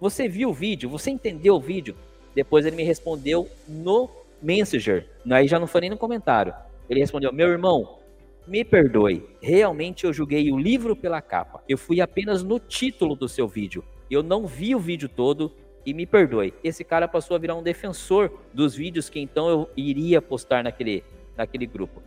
Você 0.00 0.28
viu 0.28 0.48
o 0.50 0.52
vídeo? 0.52 0.90
Você 0.90 1.10
entendeu 1.10 1.54
o 1.54 1.60
vídeo? 1.60 1.94
Depois 2.34 2.66
ele 2.66 2.74
me 2.74 2.82
respondeu 2.82 3.48
no 3.68 4.08
Messenger, 4.42 5.06
aí 5.30 5.48
já 5.48 5.58
não 5.58 5.66
foi 5.66 5.82
nem 5.82 5.90
no 5.90 5.96
comentário. 5.96 6.54
Ele 6.88 7.00
respondeu: 7.00 7.32
Meu 7.32 7.48
irmão, 7.48 7.98
me 8.46 8.64
perdoe, 8.64 9.24
realmente 9.40 10.04
eu 10.04 10.12
julguei 10.12 10.50
o 10.50 10.58
livro 10.58 10.96
pela 10.96 11.20
capa. 11.20 11.62
Eu 11.68 11.76
fui 11.76 12.00
apenas 12.00 12.42
no 12.42 12.58
título 12.58 13.14
do 13.14 13.28
seu 13.28 13.46
vídeo. 13.46 13.84
Eu 14.10 14.22
não 14.22 14.46
vi 14.46 14.74
o 14.74 14.78
vídeo 14.78 15.08
todo 15.08 15.52
e 15.84 15.94
me 15.94 16.06
perdoe. 16.06 16.54
Esse 16.62 16.84
cara 16.84 17.08
passou 17.08 17.34
a 17.34 17.38
virar 17.38 17.54
um 17.54 17.62
defensor 17.62 18.30
dos 18.52 18.74
vídeos 18.74 19.08
que 19.08 19.20
então 19.20 19.48
eu 19.48 19.70
iria 19.76 20.20
postar 20.20 20.62
naquele, 20.64 21.04
naquele 21.36 21.66
grupo. 21.66 22.02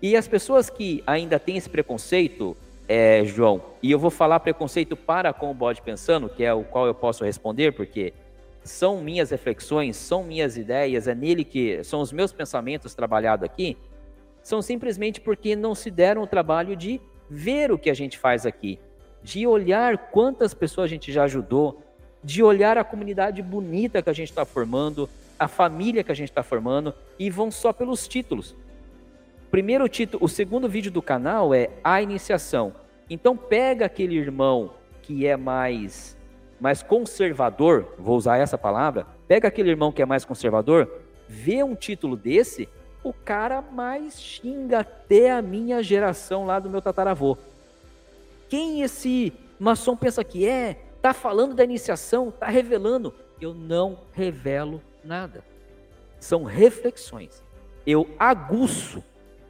E 0.00 0.16
as 0.16 0.26
pessoas 0.26 0.68
que 0.68 1.02
ainda 1.06 1.38
têm 1.38 1.56
esse 1.56 1.70
preconceito, 1.70 2.56
é, 2.88 3.24
João, 3.24 3.62
e 3.80 3.90
eu 3.90 3.98
vou 3.98 4.10
falar 4.10 4.40
preconceito 4.40 4.96
para 4.96 5.32
com 5.32 5.50
o 5.50 5.54
bode 5.54 5.80
pensando, 5.80 6.28
que 6.28 6.42
é 6.42 6.52
o 6.52 6.64
qual 6.64 6.86
eu 6.86 6.94
posso 6.94 7.24
responder, 7.24 7.72
porque 7.72 8.12
são 8.64 9.00
minhas 9.00 9.30
reflexões, 9.30 9.96
são 9.96 10.24
minhas 10.24 10.56
ideias, 10.56 11.06
é 11.06 11.14
nele 11.14 11.44
que 11.44 11.82
são 11.84 12.00
os 12.00 12.12
meus 12.12 12.32
pensamentos 12.32 12.94
trabalhados 12.94 13.44
aqui, 13.44 13.76
são 14.42 14.60
simplesmente 14.60 15.20
porque 15.20 15.54
não 15.54 15.74
se 15.74 15.90
deram 15.90 16.22
o 16.22 16.26
trabalho 16.26 16.74
de 16.74 17.00
ver 17.30 17.70
o 17.70 17.78
que 17.78 17.88
a 17.88 17.94
gente 17.94 18.18
faz 18.18 18.44
aqui, 18.44 18.78
de 19.22 19.46
olhar 19.46 20.10
quantas 20.10 20.52
pessoas 20.52 20.86
a 20.86 20.88
gente 20.88 21.12
já 21.12 21.24
ajudou, 21.24 21.82
de 22.22 22.42
olhar 22.42 22.78
a 22.78 22.84
comunidade 22.84 23.42
bonita 23.42 24.02
que 24.02 24.10
a 24.10 24.12
gente 24.12 24.30
está 24.30 24.44
formando, 24.44 25.08
a 25.38 25.48
família 25.48 26.04
que 26.04 26.12
a 26.12 26.14
gente 26.14 26.30
está 26.30 26.42
formando, 26.42 26.94
e 27.18 27.30
vão 27.30 27.50
só 27.50 27.72
pelos 27.72 28.06
títulos. 28.06 28.54
Primeiro 29.50 29.88
título, 29.88 30.24
o 30.24 30.28
segundo 30.28 30.68
vídeo 30.68 30.90
do 30.90 31.02
canal 31.02 31.52
é 31.52 31.70
a 31.84 32.00
iniciação. 32.00 32.72
Então 33.10 33.36
pega 33.36 33.86
aquele 33.86 34.16
irmão 34.16 34.70
que 35.02 35.26
é 35.26 35.36
mais 35.36 36.16
mais 36.58 36.80
conservador, 36.80 37.92
vou 37.98 38.16
usar 38.16 38.36
essa 38.36 38.56
palavra, 38.56 39.04
pega 39.26 39.48
aquele 39.48 39.68
irmão 39.68 39.90
que 39.90 40.00
é 40.00 40.06
mais 40.06 40.24
conservador, 40.24 40.88
vê 41.28 41.60
um 41.64 41.74
título 41.74 42.16
desse, 42.16 42.68
o 43.02 43.12
cara 43.12 43.60
mais 43.60 44.22
xinga 44.22 44.78
até 44.78 45.32
a 45.32 45.42
minha 45.42 45.82
geração 45.82 46.46
lá 46.46 46.60
do 46.60 46.70
meu 46.70 46.80
tataravô. 46.80 47.36
Quem 48.52 48.82
esse 48.82 49.32
maçom 49.58 49.96
pensa 49.96 50.22
que 50.22 50.46
é? 50.46 50.74
Tá 51.00 51.14
falando 51.14 51.54
da 51.54 51.64
iniciação, 51.64 52.30
tá 52.30 52.48
revelando. 52.48 53.14
Eu 53.40 53.54
não 53.54 54.00
revelo 54.12 54.82
nada. 55.02 55.42
São 56.20 56.44
reflexões. 56.44 57.42
Eu 57.86 58.10
aguço, 58.18 59.02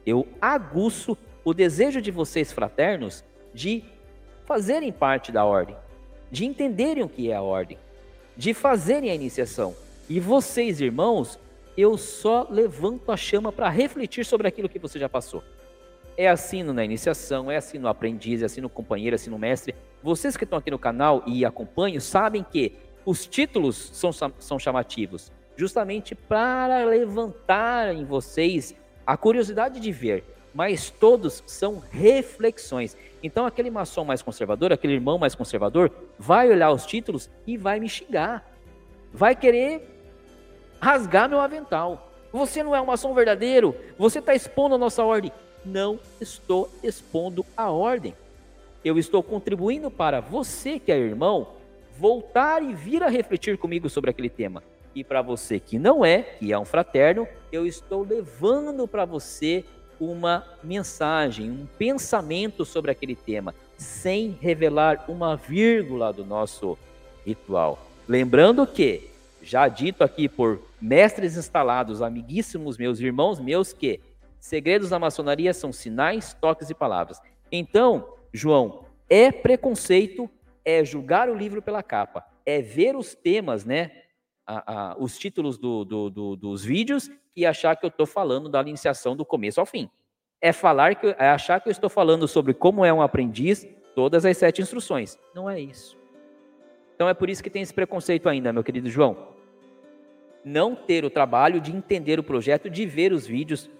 eu 0.05 0.25
aguço 0.39 1.17
o 1.43 1.53
desejo 1.53 2.01
de 2.01 2.11
vocês 2.11 2.53
fraternos 2.53 3.25
de 3.53 3.83
fazerem 4.45 4.89
parte 4.93 5.33
da 5.33 5.43
ordem 5.43 5.75
de 6.31 6.45
entenderem 6.45 7.03
o 7.03 7.09
que 7.09 7.29
é 7.29 7.35
a 7.35 7.41
ordem, 7.41 7.77
de 8.37 8.53
fazerem 8.53 9.11
a 9.11 9.15
iniciação. 9.15 9.75
E 10.07 10.17
vocês, 10.17 10.79
irmãos, 10.79 11.37
eu 11.75 11.97
só 11.97 12.47
levanto 12.49 13.11
a 13.11 13.17
chama 13.17 13.51
para 13.51 13.67
refletir 13.67 14.25
sobre 14.25 14.47
aquilo 14.47 14.69
que 14.69 14.79
você 14.79 14.97
já 14.97 15.09
passou. 15.09 15.43
É 16.15 16.29
assim 16.29 16.61
na 16.63 16.85
iniciação, 16.85 17.49
é 17.49 17.57
assim 17.57 17.79
no 17.79 17.87
aprendiz, 17.87 18.41
é 18.41 18.45
assim 18.45 18.61
no 18.61 18.69
companheiro, 18.69 19.15
é 19.15 19.17
assim 19.17 19.29
no 19.29 19.39
mestre. 19.39 19.75
Vocês 20.01 20.37
que 20.37 20.43
estão 20.43 20.59
aqui 20.59 20.69
no 20.69 20.77
canal 20.77 21.23
e 21.25 21.43
acompanham 21.43 21.99
sabem 21.99 22.43
que 22.43 22.73
os 23.05 23.25
títulos 23.25 23.89
são, 23.93 24.11
são 24.11 24.59
chamativos, 24.59 25.31
justamente 25.55 26.15
para 26.15 26.85
levantar 26.85 27.93
em 27.93 28.05
vocês 28.05 28.75
a 29.05 29.17
curiosidade 29.17 29.79
de 29.79 29.91
ver, 29.91 30.23
mas 30.53 30.89
todos 30.89 31.43
são 31.45 31.81
reflexões. 31.91 32.95
Então, 33.21 33.45
aquele 33.45 33.71
maçom 33.71 34.05
mais 34.05 34.21
conservador, 34.21 34.71
aquele 34.71 34.93
irmão 34.93 35.17
mais 35.17 35.33
conservador, 35.33 35.91
vai 36.17 36.49
olhar 36.49 36.71
os 36.71 36.85
títulos 36.85 37.29
e 37.47 37.57
vai 37.57 37.79
me 37.79 37.89
xingar. 37.89 38.45
Vai 39.11 39.35
querer 39.35 39.89
rasgar 40.79 41.29
meu 41.29 41.39
avental. 41.39 42.11
Você 42.31 42.63
não 42.63 42.75
é 42.75 42.81
um 42.81 42.85
maçom 42.85 43.13
verdadeiro. 43.13 43.75
Você 43.97 44.19
está 44.19 44.33
expondo 44.33 44.75
a 44.75 44.77
nossa 44.77 45.03
ordem. 45.03 45.31
Não 45.65 45.99
estou 46.19 46.69
expondo 46.83 47.45
a 47.55 47.69
ordem. 47.71 48.13
Eu 48.83 48.97
estou 48.97 49.23
contribuindo 49.23 49.89
para 49.89 50.19
você, 50.19 50.77
que 50.77 50.91
é 50.91 50.97
irmão, 50.97 51.47
voltar 51.97 52.61
e 52.61 52.73
vir 52.73 53.01
a 53.03 53.07
refletir 53.07 53.57
comigo 53.57 53.89
sobre 53.89 54.09
aquele 54.09 54.29
tema. 54.29 54.61
E 54.95 55.03
para 55.03 55.21
você 55.21 55.59
que 55.59 55.79
não 55.79 56.03
é, 56.03 56.21
que 56.21 56.51
é 56.51 56.59
um 56.59 56.65
fraterno, 56.65 57.27
eu 57.51 57.65
estou 57.65 58.03
levando 58.03 58.87
para 58.87 59.05
você 59.05 59.63
uma 59.99 60.45
mensagem, 60.63 61.49
um 61.49 61.65
pensamento 61.77 62.65
sobre 62.65 62.91
aquele 62.91 63.15
tema, 63.15 63.55
sem 63.77 64.37
revelar 64.41 65.05
uma 65.07 65.35
vírgula 65.35 66.11
do 66.11 66.25
nosso 66.25 66.77
ritual. 67.25 67.87
Lembrando 68.07 68.67
que, 68.67 69.09
já 69.41 69.67
dito 69.67 70.03
aqui 70.03 70.27
por 70.27 70.59
mestres 70.81 71.37
instalados, 71.37 72.01
amiguíssimos 72.01 72.77
meus, 72.77 72.99
irmãos 72.99 73.39
meus, 73.39 73.71
que 73.71 73.99
segredos 74.43 74.89
da 74.89 74.99
maçonaria 74.99 75.53
são 75.53 75.71
sinais, 75.71 76.33
toques 76.33 76.69
e 76.69 76.73
palavras. 76.73 77.21
Então, 77.49 78.13
João, 78.33 78.83
é 79.09 79.31
preconceito, 79.31 80.29
é 80.65 80.83
julgar 80.83 81.29
o 81.29 81.33
livro 81.33 81.61
pela 81.61 81.81
capa, 81.81 82.25
é 82.45 82.61
ver 82.61 82.93
os 82.93 83.15
temas, 83.15 83.63
né? 83.63 84.03
A, 84.45 84.91
a, 84.91 84.97
os 84.97 85.17
títulos 85.17 85.57
do, 85.57 85.85
do, 85.85 86.09
do, 86.09 86.35
dos 86.35 86.61
vídeos 86.61 87.09
e 87.33 87.45
achar 87.45 87.77
que 87.77 87.85
eu 87.85 87.87
estou 87.87 88.05
falando 88.05 88.49
da 88.49 88.59
iniciação 88.59 89.15
do 89.15 89.23
começo 89.23 89.61
ao 89.61 89.65
fim. 89.65 89.89
É 90.41 90.51
falar 90.51 90.95
que 90.95 91.15
é 91.17 91.29
achar 91.29 91.61
que 91.61 91.69
eu 91.69 91.71
estou 91.71 91.89
falando 91.89 92.27
sobre 92.27 92.53
como 92.53 92.83
é 92.83 92.91
um 92.91 93.01
aprendiz, 93.01 93.65
todas 93.95 94.25
as 94.25 94.37
sete 94.37 94.61
instruções. 94.61 95.17
Não 95.33 95.49
é 95.49 95.57
isso. 95.57 95.97
Então 96.93 97.07
é 97.07 97.13
por 97.13 97.29
isso 97.29 97.41
que 97.41 97.49
tem 97.49 97.61
esse 97.61 97.73
preconceito 97.73 98.27
ainda, 98.27 98.51
meu 98.51 98.61
querido 98.61 98.89
João. 98.89 99.29
Não 100.43 100.75
ter 100.75 101.05
o 101.05 101.09
trabalho 101.09 101.61
de 101.61 101.73
entender 101.73 102.19
o 102.19 102.23
projeto, 102.23 102.69
de 102.69 102.85
ver 102.85 103.13
os 103.13 103.25
vídeos 103.25 103.71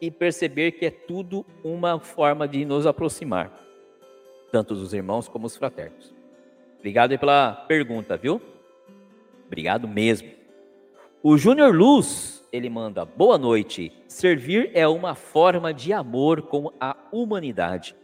e 0.00 0.10
perceber 0.10 0.72
que 0.72 0.86
é 0.86 0.90
tudo 0.90 1.44
uma 1.62 1.98
forma 1.98 2.46
de 2.46 2.64
nos 2.64 2.86
aproximar, 2.86 3.52
tanto 4.52 4.74
dos 4.74 4.92
irmãos 4.92 5.28
como 5.28 5.46
os 5.46 5.56
fraternos. 5.56 6.14
Obrigado 6.78 7.18
pela 7.18 7.52
pergunta, 7.66 8.16
viu? 8.16 8.40
Obrigado 9.46 9.88
mesmo. 9.88 10.30
O 11.22 11.36
Júnior 11.36 11.74
Luz, 11.74 12.46
ele 12.52 12.70
manda: 12.70 13.04
Boa 13.04 13.36
noite. 13.36 13.92
Servir 14.06 14.70
é 14.74 14.86
uma 14.86 15.14
forma 15.14 15.74
de 15.74 15.92
amor 15.92 16.42
com 16.42 16.72
a 16.80 16.96
humanidade. 17.10 17.96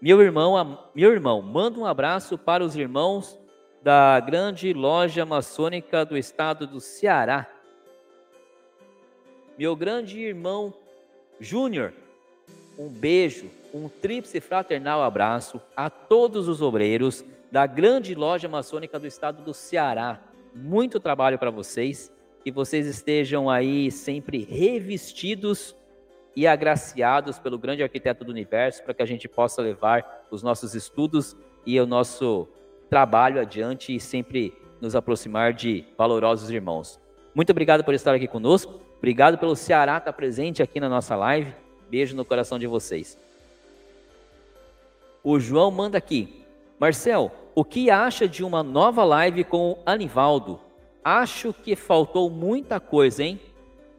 Meu 0.00 0.20
irmão, 0.20 0.78
meu 0.94 1.12
irmão, 1.12 1.42
manda 1.42 1.78
um 1.78 1.86
abraço 1.86 2.36
para 2.38 2.64
os 2.64 2.76
irmãos 2.76 3.38
da 3.82 4.18
grande 4.20 4.72
loja 4.72 5.26
maçônica 5.26 6.04
do 6.04 6.16
estado 6.16 6.66
do 6.66 6.80
Ceará. 6.80 7.46
Meu 9.58 9.76
grande 9.76 10.18
irmão 10.20 10.74
Júnior, 11.44 11.92
um 12.78 12.88
beijo, 12.88 13.50
um 13.72 13.88
tríplice 13.88 14.40
fraternal 14.40 15.02
abraço 15.02 15.60
a 15.76 15.90
todos 15.90 16.48
os 16.48 16.62
obreiros 16.62 17.22
da 17.52 17.66
grande 17.66 18.14
loja 18.14 18.48
maçônica 18.48 18.98
do 18.98 19.06
estado 19.06 19.42
do 19.42 19.52
Ceará. 19.52 20.20
Muito 20.54 20.98
trabalho 20.98 21.38
para 21.38 21.50
vocês 21.50 22.10
que 22.42 22.50
vocês 22.50 22.86
estejam 22.86 23.48
aí 23.48 23.90
sempre 23.90 24.42
revestidos 24.42 25.76
e 26.34 26.46
agraciados 26.46 27.38
pelo 27.38 27.58
grande 27.58 27.82
arquiteto 27.82 28.24
do 28.24 28.32
universo 28.32 28.82
para 28.82 28.94
que 28.94 29.02
a 29.02 29.06
gente 29.06 29.28
possa 29.28 29.62
levar 29.62 30.26
os 30.30 30.42
nossos 30.42 30.74
estudos 30.74 31.36
e 31.64 31.78
o 31.78 31.86
nosso 31.86 32.48
trabalho 32.88 33.40
adiante 33.40 33.94
e 33.94 34.00
sempre 34.00 34.52
nos 34.80 34.96
aproximar 34.96 35.52
de 35.52 35.84
valorosos 35.96 36.50
irmãos. 36.50 36.98
Muito 37.34 37.50
obrigado 37.50 37.84
por 37.84 37.94
estar 37.94 38.14
aqui 38.14 38.26
conosco. 38.26 38.80
Obrigado 39.04 39.36
pelo 39.36 39.54
Ceará 39.54 39.98
estar 39.98 40.14
presente 40.14 40.62
aqui 40.62 40.80
na 40.80 40.88
nossa 40.88 41.14
live. 41.14 41.52
Beijo 41.90 42.16
no 42.16 42.24
coração 42.24 42.58
de 42.58 42.66
vocês. 42.66 43.18
O 45.22 45.38
João 45.38 45.70
manda 45.70 45.98
aqui. 45.98 46.42
Marcel, 46.80 47.30
o 47.54 47.66
que 47.66 47.90
acha 47.90 48.26
de 48.26 48.42
uma 48.42 48.62
nova 48.62 49.04
live 49.04 49.44
com 49.44 49.72
o 49.72 49.78
Anivaldo? 49.84 50.58
Acho 51.04 51.52
que 51.52 51.76
faltou 51.76 52.30
muita 52.30 52.80
coisa, 52.80 53.22
hein? 53.22 53.38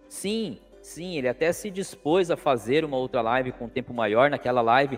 Sim, 0.09 0.57
sim, 0.81 1.19
ele 1.19 1.27
até 1.27 1.53
se 1.53 1.69
dispôs 1.69 2.31
a 2.31 2.35
fazer 2.35 2.83
uma 2.83 2.97
outra 2.97 3.21
live 3.21 3.51
com 3.51 3.69
tempo 3.69 3.93
maior. 3.93 4.31
Naquela 4.31 4.63
live, 4.63 4.97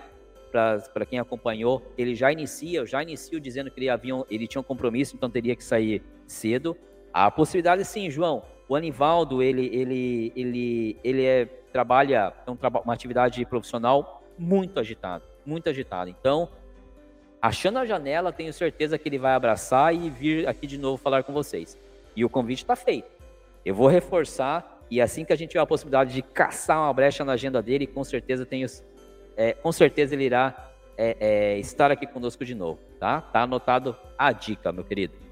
para 0.94 1.06
quem 1.06 1.20
acompanhou, 1.20 1.84
ele 1.98 2.16
já 2.16 2.32
inicia, 2.32 2.86
já 2.86 3.04
inicio 3.04 3.42
dizendo 3.42 3.70
que 3.70 3.78
ele, 3.78 3.90
havia, 3.90 4.14
ele 4.30 4.48
tinha 4.48 4.62
um 4.62 4.64
compromisso, 4.64 5.18
então 5.18 5.30
teria 5.30 5.54
que 5.54 5.66
sair 5.66 6.02
cedo. 6.26 6.78
A 7.12 7.30
possibilidade, 7.30 7.84
sim, 7.84 8.10
João. 8.10 8.56
O 8.68 8.76
Anivaldo, 8.76 9.42
ele, 9.42 9.68
ele, 9.68 10.34
ele, 10.36 10.98
ele 11.04 11.26
é, 11.26 11.46
trabalha 11.72 12.34
é 12.46 12.52
um, 12.52 12.58
uma 12.84 12.94
atividade 12.94 13.46
profissional 13.46 14.24
muito 14.38 14.80
agitada, 14.80 15.24
muito 15.46 15.70
agitada. 15.70 16.10
Então, 16.10 16.50
achando 17.42 17.80
a 17.80 17.86
janela, 17.86 18.34
tenho 18.34 18.52
certeza 18.52 18.98
que 18.98 19.08
ele 19.08 19.18
vai 19.18 19.34
abraçar 19.34 19.96
e 19.96 20.10
vir 20.10 20.48
aqui 20.48 20.68
de 20.68 20.78
novo 20.78 20.98
falar 20.98 21.24
com 21.24 21.32
vocês. 21.32 21.78
E 22.16 22.26
o 22.26 22.30
convite 22.30 22.64
está 22.64 22.76
feito. 22.76 23.10
Eu 23.64 23.74
vou 23.74 23.88
reforçar 23.88 24.78
e 24.90 25.02
assim 25.02 25.26
que 25.26 25.34
a 25.34 25.36
gente 25.36 25.50
tiver 25.52 25.62
a 25.62 25.66
possibilidade 25.66 26.14
de 26.14 26.22
caçar 26.22 26.80
uma 26.80 26.94
brecha 26.94 27.24
na 27.26 27.34
agenda 27.34 27.62
dele, 27.62 27.86
com 27.86 28.04
certeza 28.04 28.46
tenho, 28.46 28.66
é, 29.36 29.54
com 29.54 29.72
certeza 29.72 30.16
ele 30.16 30.26
irá 30.26 30.72
é, 30.98 31.18
é, 31.20 31.60
estar 31.60 31.92
aqui 31.92 32.08
conosco 32.08 32.44
de 32.46 32.56
novo, 32.56 32.80
tá? 33.00 33.22
Tá 33.22 33.42
anotado 33.44 33.96
a 34.18 34.32
dica, 34.32 34.72
meu 34.72 34.84
querido. 34.84 35.27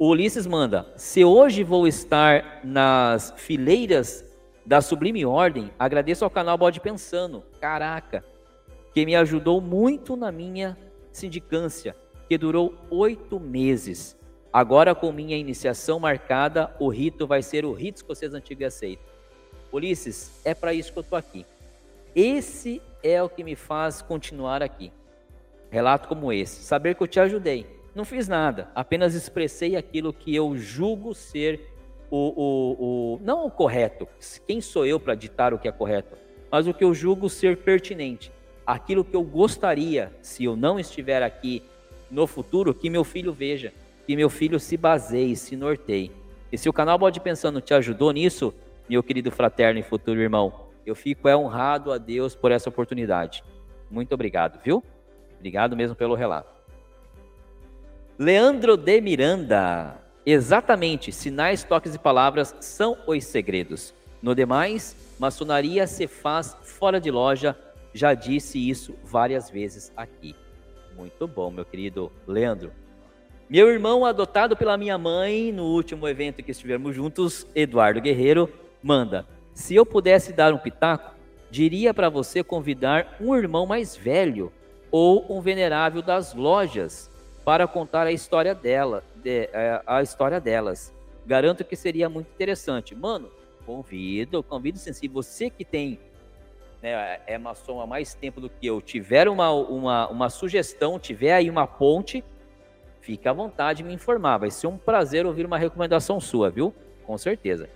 O 0.00 0.08
Ulisses 0.08 0.46
manda: 0.46 0.90
se 0.96 1.22
hoje 1.22 1.62
vou 1.62 1.86
estar 1.86 2.62
nas 2.64 3.34
fileiras 3.36 4.24
da 4.64 4.80
Sublime 4.80 5.26
Ordem, 5.26 5.70
agradeço 5.78 6.24
ao 6.24 6.30
canal 6.30 6.56
Bode 6.56 6.80
Pensando. 6.80 7.44
Caraca, 7.60 8.24
que 8.94 9.04
me 9.04 9.14
ajudou 9.14 9.60
muito 9.60 10.16
na 10.16 10.32
minha 10.32 10.74
sindicância, 11.12 11.94
que 12.30 12.38
durou 12.38 12.74
oito 12.88 13.38
meses. 13.38 14.18
Agora, 14.50 14.94
com 14.94 15.12
minha 15.12 15.36
iniciação 15.36 16.00
marcada, 16.00 16.74
o 16.80 16.88
rito 16.88 17.26
vai 17.26 17.42
ser 17.42 17.66
o 17.66 17.74
rito 17.74 17.96
escocês 17.96 18.32
antigo 18.32 18.62
e 18.62 18.64
aceito. 18.64 19.04
Ulisses, 19.70 20.40
é 20.46 20.54
para 20.54 20.72
isso 20.72 20.94
que 20.94 20.98
eu 20.98 21.02
estou 21.02 21.18
aqui. 21.18 21.44
Esse 22.16 22.80
é 23.02 23.22
o 23.22 23.28
que 23.28 23.44
me 23.44 23.54
faz 23.54 24.00
continuar 24.00 24.62
aqui. 24.62 24.90
Relato 25.70 26.08
como 26.08 26.32
esse. 26.32 26.62
Saber 26.62 26.94
que 26.94 27.02
eu 27.02 27.06
te 27.06 27.20
ajudei. 27.20 27.79
Não 27.94 28.04
fiz 28.04 28.28
nada, 28.28 28.70
apenas 28.74 29.14
expressei 29.14 29.76
aquilo 29.76 30.12
que 30.12 30.34
eu 30.34 30.56
julgo 30.56 31.14
ser 31.14 31.72
o, 32.10 32.16
o, 32.16 33.14
o 33.14 33.20
não 33.22 33.46
o 33.46 33.50
correto. 33.50 34.06
Quem 34.46 34.60
sou 34.60 34.86
eu 34.86 35.00
para 35.00 35.14
ditar 35.14 35.52
o 35.52 35.58
que 35.58 35.68
é 35.68 35.72
correto? 35.72 36.16
Mas 36.50 36.66
o 36.66 36.74
que 36.74 36.84
eu 36.84 36.94
julgo 36.94 37.28
ser 37.28 37.58
pertinente 37.58 38.32
aquilo 38.70 39.04
que 39.04 39.16
eu 39.16 39.22
gostaria, 39.22 40.12
se 40.22 40.44
eu 40.44 40.54
não 40.54 40.78
estiver 40.78 41.22
aqui 41.22 41.62
no 42.10 42.26
futuro, 42.26 42.72
que 42.72 42.88
meu 42.88 43.02
filho 43.02 43.32
veja, 43.32 43.72
que 44.06 44.14
meu 44.14 44.30
filho 44.30 44.60
se 44.60 44.76
baseie, 44.76 45.36
se 45.36 45.56
norteie. 45.56 46.12
E 46.52 46.58
se 46.58 46.68
o 46.68 46.72
canal 46.72 46.98
Bode 46.98 47.20
Pensando 47.20 47.60
te 47.60 47.74
ajudou 47.74 48.12
nisso, 48.12 48.54
meu 48.88 49.02
querido 49.02 49.30
fraterno 49.30 49.80
e 49.80 49.82
futuro 49.82 50.20
irmão, 50.20 50.68
eu 50.86 50.94
fico 50.94 51.28
é 51.28 51.36
honrado 51.36 51.92
a 51.92 51.98
Deus 51.98 52.34
por 52.34 52.52
essa 52.52 52.68
oportunidade. 52.68 53.42
Muito 53.90 54.12
obrigado, 54.12 54.60
viu? 54.62 54.82
Obrigado 55.36 55.76
mesmo 55.76 55.96
pelo 55.96 56.14
relato. 56.14 56.59
Leandro 58.22 58.76
de 58.76 59.00
Miranda. 59.00 59.96
Exatamente, 60.26 61.10
sinais, 61.10 61.64
toques 61.64 61.94
e 61.94 61.98
palavras 61.98 62.54
são 62.60 62.98
os 63.06 63.24
segredos. 63.24 63.94
No 64.20 64.34
demais, 64.34 64.94
maçonaria 65.18 65.86
se 65.86 66.06
faz 66.06 66.54
fora 66.62 67.00
de 67.00 67.10
loja 67.10 67.56
já 67.94 68.12
disse 68.12 68.58
isso 68.58 68.94
várias 69.02 69.48
vezes 69.48 69.90
aqui. 69.96 70.36
Muito 70.94 71.26
bom, 71.26 71.50
meu 71.50 71.64
querido 71.64 72.12
Leandro. 72.26 72.70
Meu 73.48 73.70
irmão, 73.70 74.04
adotado 74.04 74.54
pela 74.54 74.76
minha 74.76 74.98
mãe 74.98 75.50
no 75.50 75.64
último 75.64 76.06
evento 76.06 76.42
que 76.42 76.50
estivemos 76.50 76.94
juntos, 76.94 77.46
Eduardo 77.54 78.02
Guerreiro, 78.02 78.52
manda: 78.82 79.26
se 79.54 79.74
eu 79.74 79.86
pudesse 79.86 80.34
dar 80.34 80.52
um 80.52 80.58
pitaco, 80.58 81.14
diria 81.50 81.94
para 81.94 82.10
você 82.10 82.44
convidar 82.44 83.16
um 83.18 83.34
irmão 83.34 83.64
mais 83.64 83.96
velho 83.96 84.52
ou 84.90 85.24
um 85.34 85.40
venerável 85.40 86.02
das 86.02 86.34
lojas 86.34 87.09
para 87.44 87.66
contar 87.66 88.06
a 88.06 88.12
história 88.12 88.54
dela, 88.54 89.02
de, 89.16 89.48
é, 89.52 89.82
a 89.86 90.02
história 90.02 90.40
delas. 90.40 90.92
Garanto 91.26 91.64
que 91.64 91.76
seria 91.76 92.08
muito 92.08 92.28
interessante. 92.28 92.94
Mano, 92.94 93.30
convido, 93.64 94.42
convido 94.42 94.78
sim. 94.78 94.92
Se 94.92 95.08
você 95.08 95.50
que 95.50 95.64
tem 95.64 95.98
né, 96.82 97.20
é 97.26 97.38
maçom 97.38 97.80
há 97.80 97.86
mais 97.86 98.14
tempo 98.14 98.40
do 98.40 98.48
que 98.48 98.66
eu, 98.66 98.80
tiver 98.80 99.28
uma, 99.28 99.50
uma, 99.50 100.08
uma 100.08 100.30
sugestão, 100.30 100.98
tiver 100.98 101.32
aí 101.32 101.50
uma 101.50 101.66
ponte, 101.66 102.24
fique 103.00 103.28
à 103.28 103.32
vontade 103.32 103.78
de 103.78 103.84
me 103.84 103.94
informar. 103.94 104.38
Vai 104.38 104.50
ser 104.50 104.66
um 104.66 104.78
prazer 104.78 105.26
ouvir 105.26 105.44
uma 105.44 105.58
recomendação 105.58 106.20
sua, 106.20 106.50
viu? 106.50 106.74
Com 107.04 107.16
certeza. 107.18 107.68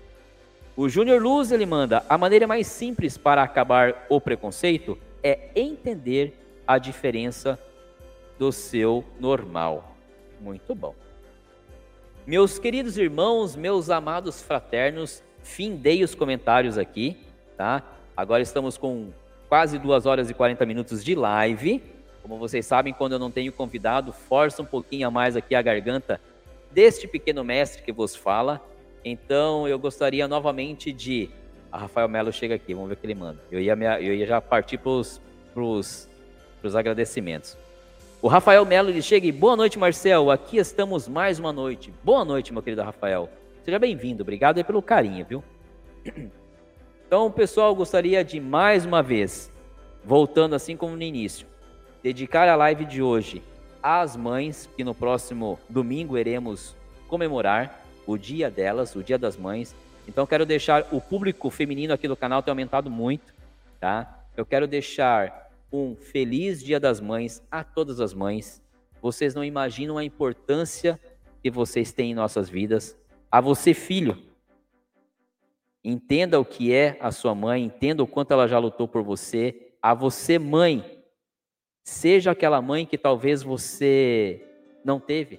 O 0.77 0.89
Júnior 0.89 1.23
Luz, 1.23 1.53
ele 1.53 1.67
manda, 1.67 2.05
a 2.09 2.19
maneira 2.19 2.47
mais 2.47 2.67
simples 2.67 3.17
para 3.17 3.43
acabar 3.43 4.07
o 4.09 4.21
preconceito 4.21 4.99
é 5.23 5.51
entender 5.55 6.35
a 6.67 6.79
diferença 6.79 7.59
do 8.39 8.53
seu 8.53 9.05
normal. 9.19 9.97
Muito 10.41 10.75
bom. 10.75 10.95
Meus 12.27 12.59
queridos 12.59 12.97
irmãos, 12.97 13.55
meus 13.55 13.91
amados 13.91 14.41
fraternos, 14.41 15.23
findei 15.43 16.03
os 16.03 16.15
comentários 16.15 16.79
aqui, 16.79 17.19
tá? 17.57 17.83
Agora 18.17 18.43
estamos 18.43 18.79
com 18.79 19.11
quase 19.49 19.79
duas 19.79 20.07
horas 20.07 20.31
e 20.31 20.35
40 20.35 20.65
minutos 20.65 21.05
de 21.05 21.15
live. 21.15 21.83
Como 22.23 22.39
vocês 22.39 22.65
sabem, 22.65 22.95
quando 22.95 23.13
eu 23.13 23.19
não 23.19 23.31
tenho 23.31 23.53
convidado, 23.53 24.13
força 24.13 24.63
um 24.63 24.65
pouquinho 24.65 25.07
a 25.07 25.11
mais 25.11 25.37
aqui 25.37 25.55
a 25.55 25.61
garganta 25.61 26.19
deste 26.71 27.07
pequeno 27.07 27.45
mestre 27.45 27.83
que 27.83 27.93
vos 27.93 28.17
fala. 28.17 28.61
Então, 29.05 29.69
eu 29.69 29.79
gostaria 29.79 30.27
novamente 30.27 30.91
de. 30.93 31.29
A 31.71 31.77
Rafael 31.77 32.09
Melo 32.09 32.33
chega 32.33 32.55
aqui, 32.55 32.73
vamos 32.73 32.89
ver 32.89 32.95
o 32.95 32.97
que 32.97 33.07
ele 33.07 33.15
manda. 33.15 33.39
Eu 33.51 33.61
ia, 33.61 33.75
eu 34.01 34.15
ia 34.15 34.27
já 34.27 34.41
partir 34.41 34.79
para 34.79 34.91
os 35.61 36.09
agradecimentos. 36.75 37.59
O 38.25 38.27
Rafael 38.27 38.65
Melo 38.65 38.89
ele 38.89 39.03
chega 39.03 39.27
e 39.27 39.31
boa 39.31 39.55
noite, 39.55 39.79
Marcel. 39.79 40.31
Aqui 40.31 40.57
estamos 40.57 41.07
mais 41.07 41.39
uma 41.39 41.53
noite. 41.53 41.93
Boa 42.03 42.25
noite, 42.25 42.55
meu 42.55 42.63
querido 42.63 42.83
Rafael. 42.83 43.29
Seja 43.63 43.79
bem-vindo. 43.79 44.23
Obrigado 44.23 44.65
pelo 44.65 44.81
carinho, 44.81 45.27
viu? 45.27 45.45
Então, 47.07 47.31
pessoal, 47.31 47.75
gostaria 47.75 48.25
de 48.25 48.41
mais 48.41 48.87
uma 48.87 49.03
vez, 49.03 49.53
voltando 50.03 50.55
assim 50.55 50.75
como 50.75 50.97
no 50.97 51.03
início, 51.03 51.47
dedicar 52.03 52.49
a 52.49 52.57
live 52.57 52.87
de 52.87 53.03
hoje 53.03 53.43
às 53.83 54.17
mães, 54.17 54.71
que 54.75 54.83
no 54.83 54.95
próximo 54.95 55.59
domingo 55.69 56.17
iremos 56.17 56.75
comemorar 57.07 57.85
o 58.07 58.17
dia 58.17 58.51
delas, 58.51 58.97
o 58.97 59.03
dia 59.03 59.19
das 59.19 59.37
mães. 59.37 59.77
Então, 60.09 60.27
quero 60.27 60.47
deixar 60.47 60.89
o 60.91 60.99
público 60.99 61.51
feminino 61.51 61.93
aqui 61.93 62.09
do 62.09 62.17
canal 62.17 62.43
tem 62.43 62.53
aumentado 62.53 62.91
muito, 62.91 63.35
tá? 63.79 64.25
Eu 64.35 64.47
quero 64.47 64.67
deixar 64.67 65.44
um 65.75 65.97
feliz 65.97 66.63
Dia 66.63 66.79
das 66.79 67.01
Mães 67.01 67.43
a 67.51 67.65
todas 67.65 68.01
as 68.01 68.15
mães. 68.15 68.63
Vocês 69.03 69.35
não 69.35 69.45
imaginam 69.45 69.99
a 69.99 70.05
importância 70.05 71.01
que 71.43 71.51
vocês 71.51 71.93
têm 71.93 72.13
em 72.13 72.15
nossas 72.15 72.49
vidas. 72.49 72.97
A 73.31 73.41
você, 73.41 73.75
filho, 73.75 74.17
Entenda 75.85 76.41
o 76.41 76.47
que 76.47 76.73
é 76.73 76.97
a 76.99 77.11
sua 77.11 77.35
mãe, 77.35 77.63
entenda 77.63 78.03
o 78.03 78.07
quanto 78.07 78.33
ela 78.33 78.49
já 78.49 78.59
lutou 78.59 78.89
por 78.89 79.03
você. 79.03 79.73
A 79.83 79.93
você, 79.93 80.39
mãe, 80.39 80.83
seja 81.83 82.31
aquela 82.31 82.63
mãe 82.63 82.87
que 82.87 82.97
talvez 82.97 83.43
você 83.43 84.43
não 84.83 84.99
teve. 84.99 85.39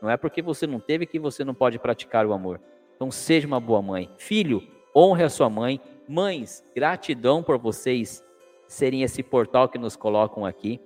Não 0.00 0.08
é 0.08 0.16
porque 0.16 0.40
você 0.40 0.64
não 0.64 0.78
teve 0.78 1.06
que 1.06 1.18
você 1.18 1.42
não 1.42 1.54
pode 1.54 1.76
praticar 1.80 2.24
o 2.24 2.32
amor. 2.32 2.60
Então, 2.94 3.10
seja 3.10 3.48
uma 3.48 3.58
boa 3.58 3.82
mãe. 3.82 4.08
Filho, 4.16 4.62
honre 4.94 5.24
a 5.24 5.28
sua 5.28 5.50
mãe. 5.50 5.80
Mães, 6.08 6.64
gratidão 6.72 7.42
por 7.42 7.58
vocês 7.58 8.22
serem 8.70 9.02
esse 9.02 9.20
portal 9.20 9.68
que 9.68 9.76
nos 9.76 9.96
colocam 9.96 10.46
aqui. 10.46 10.80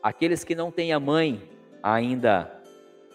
Aqueles 0.00 0.44
que 0.44 0.54
não 0.54 0.70
têm 0.70 0.92
a 0.92 1.00
mãe 1.00 1.42
ainda 1.82 2.62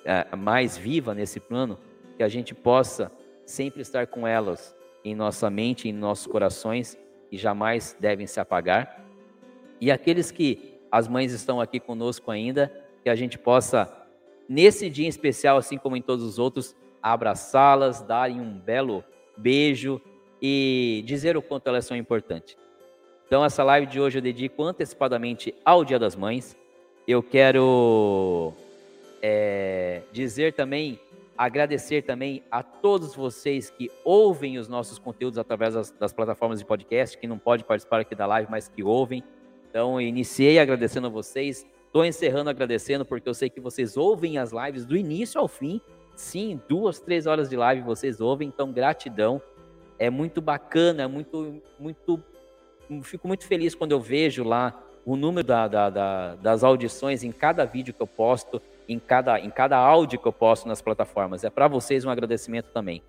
é, 0.04 0.36
mais 0.36 0.78
viva 0.78 1.16
nesse 1.16 1.40
plano, 1.40 1.80
que 2.18 2.22
a 2.22 2.28
gente 2.28 2.54
possa 2.54 3.10
sempre 3.46 3.82
estar 3.82 4.08
com 4.08 4.28
elas 4.28 4.76
em 5.06 5.16
nossa 5.16 5.50
mente, 5.50 5.88
em 5.88 5.94
nossos 5.94 6.28
corações 6.28 7.00
e 7.32 7.38
jamais 7.38 7.96
devem 7.98 8.28
se 8.28 8.42
apagar. 8.42 9.06
E 9.80 9.90
aqueles 9.90 10.32
que 10.32 10.78
as 10.92 11.08
mães 11.08 11.32
estão 11.32 11.62
aqui 11.62 11.80
conosco 11.80 12.30
ainda, 12.30 12.70
que 13.04 13.10
a 13.10 13.16
gente 13.16 13.40
possa, 13.40 13.90
nesse 14.50 14.90
dia 14.90 15.06
em 15.06 15.10
especial, 15.10 15.56
assim 15.56 15.78
como 15.78 15.96
em 15.96 16.02
todos 16.02 16.26
os 16.26 16.38
outros, 16.38 16.76
abraçá-las, 17.02 18.02
darem 18.02 18.42
um 18.42 18.60
belo 18.60 19.02
beijo 19.38 20.02
e 20.42 21.02
dizer 21.06 21.38
o 21.38 21.42
quanto 21.42 21.68
elas 21.70 21.86
são 21.86 21.96
importantes. 21.96 22.62
Então, 23.34 23.44
essa 23.44 23.64
live 23.64 23.88
de 23.88 24.00
hoje 24.00 24.20
eu 24.20 24.22
dedico 24.22 24.62
antecipadamente 24.62 25.56
ao 25.66 25.84
Dia 25.84 25.98
das 25.98 26.16
Mães. 26.16 26.56
Eu 27.08 27.24
quero 27.24 28.54
é, 29.24 30.04
dizer 30.12 30.54
também, 30.54 31.00
agradecer 31.36 32.04
também 32.04 32.44
a 32.52 32.62
todos 32.62 33.16
vocês 33.16 33.72
que 33.72 33.90
ouvem 34.06 34.60
os 34.60 34.68
nossos 34.68 35.00
conteúdos 35.00 35.40
através 35.40 35.74
das, 35.74 35.90
das 35.90 36.14
plataformas 36.14 36.60
de 36.60 36.66
podcast, 36.66 37.18
que 37.18 37.26
não 37.26 37.40
pode 37.40 37.64
participar 37.64 38.02
aqui 38.02 38.14
da 38.14 38.28
live, 38.28 38.52
mas 38.52 38.68
que 38.68 38.84
ouvem. 38.84 39.24
Então, 39.68 40.00
iniciei 40.00 40.60
agradecendo 40.60 41.08
a 41.08 41.10
vocês. 41.10 41.66
Estou 41.88 42.06
encerrando 42.06 42.52
agradecendo 42.52 43.04
porque 43.04 43.28
eu 43.28 43.34
sei 43.34 43.50
que 43.50 43.60
vocês 43.60 43.98
ouvem 43.98 44.38
as 44.38 44.52
lives 44.52 44.86
do 44.86 44.96
início 44.96 45.42
ao 45.42 45.48
fim. 45.48 45.82
Sim, 46.16 46.62
duas, 46.70 47.00
três 47.00 47.26
horas 47.26 47.50
de 47.50 47.56
live 47.56 47.82
vocês 47.82 48.22
ouvem, 48.22 48.48
então 48.48 48.72
gratidão. 48.72 49.42
É 49.98 50.12
muito 50.12 50.40
bacana, 50.40 51.02
é 51.02 51.08
muito, 51.08 51.60
muito. 51.80 52.24
Fico 53.02 53.28
muito 53.28 53.46
feliz 53.46 53.74
quando 53.74 53.92
eu 53.92 54.00
vejo 54.00 54.44
lá 54.44 54.80
o 55.06 55.16
número 55.16 55.46
da, 55.46 55.68
da, 55.68 55.90
da, 55.90 56.36
das 56.36 56.64
audições 56.64 57.24
em 57.24 57.32
cada 57.32 57.66
vídeo 57.66 57.94
que 57.94 58.02
eu 58.02 58.08
posto, 58.08 58.62
em 58.88 59.00
cada, 59.00 59.40
em 59.40 59.50
cada 59.50 59.78
áudio 59.78 60.20
que 60.20 60.28
eu 60.28 60.34
posto 60.34 60.68
nas 60.68 60.82
plataformas. 60.82 61.44
É 61.44 61.50
para 61.50 61.68
vocês 61.68 62.06
um 62.06 62.10
agradecimento 62.10 62.70
também. 62.72 63.02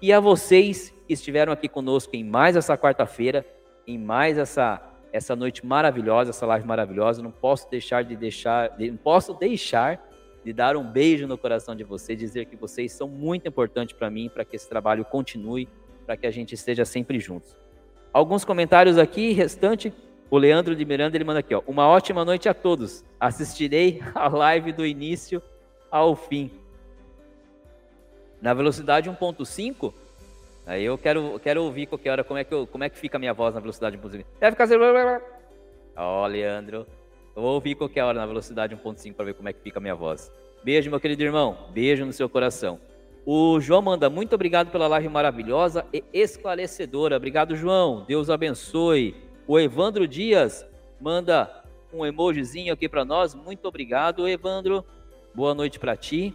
E 0.00 0.12
a 0.12 0.20
vocês 0.20 0.92
que 1.06 1.12
estiveram 1.12 1.52
aqui 1.52 1.68
conosco 1.68 2.14
em 2.16 2.24
mais 2.24 2.56
essa 2.56 2.76
quarta-feira, 2.76 3.46
em 3.86 3.98
mais 3.98 4.38
essa, 4.38 4.80
essa 5.12 5.36
noite 5.36 5.64
maravilhosa, 5.64 6.30
essa 6.30 6.46
live 6.46 6.66
maravilhosa. 6.66 7.22
Não 7.22 7.30
posso 7.30 7.70
deixar 7.70 8.02
de 8.04 8.16
deixar, 8.16 8.74
não 8.78 8.96
posso 8.96 9.34
deixar 9.34 10.00
de 10.44 10.52
dar 10.52 10.76
um 10.76 10.84
beijo 10.84 11.26
no 11.26 11.38
coração 11.38 11.74
de 11.74 11.84
vocês, 11.84 12.18
dizer 12.18 12.46
que 12.46 12.56
vocês 12.56 12.92
são 12.92 13.08
muito 13.08 13.48
importantes 13.48 13.96
para 13.96 14.10
mim, 14.10 14.28
para 14.28 14.44
que 14.44 14.56
esse 14.56 14.68
trabalho 14.68 15.04
continue, 15.04 15.68
para 16.04 16.16
que 16.16 16.26
a 16.26 16.30
gente 16.30 16.54
esteja 16.54 16.84
sempre 16.84 17.18
juntos. 17.18 17.56
Alguns 18.14 18.44
comentários 18.44 18.96
aqui, 18.96 19.32
restante, 19.32 19.92
o 20.30 20.38
Leandro 20.38 20.76
de 20.76 20.84
Miranda, 20.84 21.16
ele 21.16 21.24
manda 21.24 21.40
aqui, 21.40 21.52
ó, 21.52 21.60
uma 21.66 21.88
ótima 21.88 22.24
noite 22.24 22.48
a 22.48 22.54
todos. 22.54 23.04
Assistirei 23.18 24.00
a 24.14 24.28
live 24.28 24.70
do 24.70 24.86
início 24.86 25.42
ao 25.90 26.14
fim. 26.14 26.48
Na 28.40 28.54
velocidade 28.54 29.10
1.5, 29.10 29.92
aí 30.64 30.84
eu 30.84 30.96
quero, 30.96 31.40
quero 31.40 31.64
ouvir 31.64 31.86
qualquer 31.86 32.10
hora 32.12 32.22
como 32.22 32.38
é, 32.38 32.44
que 32.44 32.54
eu, 32.54 32.68
como 32.68 32.84
é 32.84 32.88
que 32.88 32.96
fica 32.96 33.16
a 33.16 33.18
minha 33.18 33.34
voz 33.34 33.52
na 33.52 33.60
velocidade 33.60 33.98
1.5. 33.98 34.24
Deve 34.38 34.52
ficar 34.52 34.64
assim... 34.64 34.76
Ó, 35.96 36.24
Leandro, 36.28 36.86
eu 37.34 37.42
vou 37.42 37.54
ouvir 37.54 37.74
qualquer 37.74 38.04
hora 38.04 38.20
na 38.20 38.26
velocidade 38.26 38.76
1.5 38.76 39.12
para 39.12 39.24
ver 39.24 39.34
como 39.34 39.48
é 39.48 39.52
que 39.52 39.60
fica 39.60 39.80
a 39.80 39.82
minha 39.82 39.94
voz. 39.96 40.30
Beijo, 40.62 40.88
meu 40.88 41.00
querido 41.00 41.24
irmão. 41.24 41.66
Beijo 41.72 42.06
no 42.06 42.12
seu 42.12 42.28
coração. 42.28 42.78
O 43.26 43.58
João 43.58 43.80
manda 43.80 44.10
muito 44.10 44.34
obrigado 44.34 44.70
pela 44.70 44.86
live 44.86 45.08
maravilhosa 45.08 45.86
e 45.90 46.04
esclarecedora. 46.12 47.16
Obrigado, 47.16 47.56
João. 47.56 48.04
Deus 48.06 48.28
abençoe. 48.28 49.14
O 49.46 49.58
Evandro 49.58 50.06
Dias 50.06 50.66
manda 51.00 51.64
um 51.90 52.04
emojizinho 52.04 52.74
aqui 52.74 52.86
para 52.86 53.02
nós. 53.02 53.34
Muito 53.34 53.66
obrigado, 53.66 54.28
Evandro. 54.28 54.84
Boa 55.34 55.54
noite 55.54 55.78
para 55.78 55.96
ti. 55.96 56.34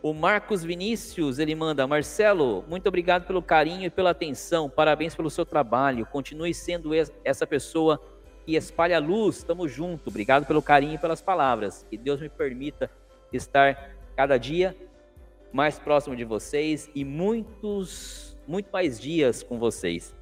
O 0.00 0.14
Marcos 0.14 0.62
Vinícius, 0.62 1.40
ele 1.40 1.56
manda, 1.56 1.86
Marcelo, 1.88 2.64
muito 2.68 2.86
obrigado 2.86 3.26
pelo 3.26 3.42
carinho 3.42 3.86
e 3.86 3.90
pela 3.90 4.10
atenção. 4.10 4.70
Parabéns 4.70 5.16
pelo 5.16 5.30
seu 5.30 5.44
trabalho. 5.44 6.06
Continue 6.06 6.54
sendo 6.54 6.90
essa 7.24 7.46
pessoa 7.48 8.00
que 8.46 8.54
espalha 8.54 9.00
luz. 9.00 9.38
Estamos 9.38 9.72
juntos. 9.72 10.06
Obrigado 10.06 10.46
pelo 10.46 10.62
carinho 10.62 10.94
e 10.94 10.98
pelas 10.98 11.20
palavras. 11.20 11.84
Que 11.90 11.96
Deus 11.96 12.20
me 12.20 12.28
permita 12.28 12.88
estar 13.32 13.96
cada 14.16 14.38
dia 14.38 14.76
mais 15.52 15.78
próximo 15.78 16.16
de 16.16 16.24
vocês 16.24 16.90
e 16.94 17.04
muitos, 17.04 18.36
muito 18.46 18.70
mais 18.72 18.98
dias 18.98 19.42
com 19.42 19.58
vocês. 19.58 20.14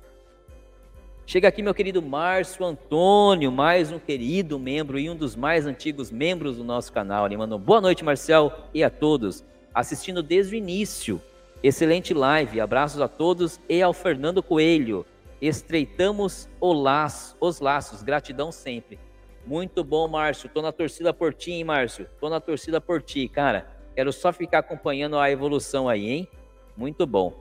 Chega 1.27 1.47
aqui 1.47 1.63
meu 1.63 1.73
querido 1.73 2.03
Márcio 2.03 2.65
Antônio, 2.65 3.53
mais 3.53 3.93
um 3.93 3.99
querido 3.99 4.59
membro 4.59 4.99
e 4.99 5.09
um 5.09 5.15
dos 5.15 5.37
mais 5.37 5.65
antigos 5.65 6.11
membros 6.11 6.57
do 6.57 6.65
nosso 6.65 6.93
canal. 6.93 7.27
Ele 7.27 7.37
mandou 7.37 7.59
boa 7.59 7.81
noite, 7.81 8.05
Marcel, 8.05 8.53
e 8.75 8.83
a 8.83 8.91
todos, 8.91 9.45
assistindo 9.73 10.23
desde 10.23 10.57
o 10.57 10.59
início. 10.59 11.23
Excelente 11.63 12.13
live, 12.13 12.61
abraços 12.61 13.01
a 13.01 13.07
todos 13.07 13.61
e 13.69 13.81
ao 13.81 13.93
Fernando 13.93 14.43
Coelho 14.43 15.07
estreitamos 15.41 16.49
laço, 16.61 17.37
os 17.41 17.61
laços, 17.61 18.03
gratidão 18.03 18.53
sempre. 18.53 18.99
Muito 19.47 19.83
bom, 19.83 20.07
Márcio. 20.07 20.51
Tô 20.51 20.61
na 20.61 20.71
torcida 20.71 21.15
por 21.15 21.33
ti, 21.33 21.53
hein, 21.53 21.65
Márcio? 21.65 22.07
Tô 22.21 22.29
na 22.29 22.41
torcida 22.41 22.81
por 22.81 23.01
ti, 23.03 23.27
cara. 23.27 23.80
Quero 24.01 24.15
só 24.15 24.33
ficar 24.33 24.61
acompanhando 24.61 25.19
a 25.19 25.31
evolução 25.31 25.87
aí, 25.87 26.09
hein? 26.09 26.29
Muito 26.75 27.07
bom. 27.07 27.35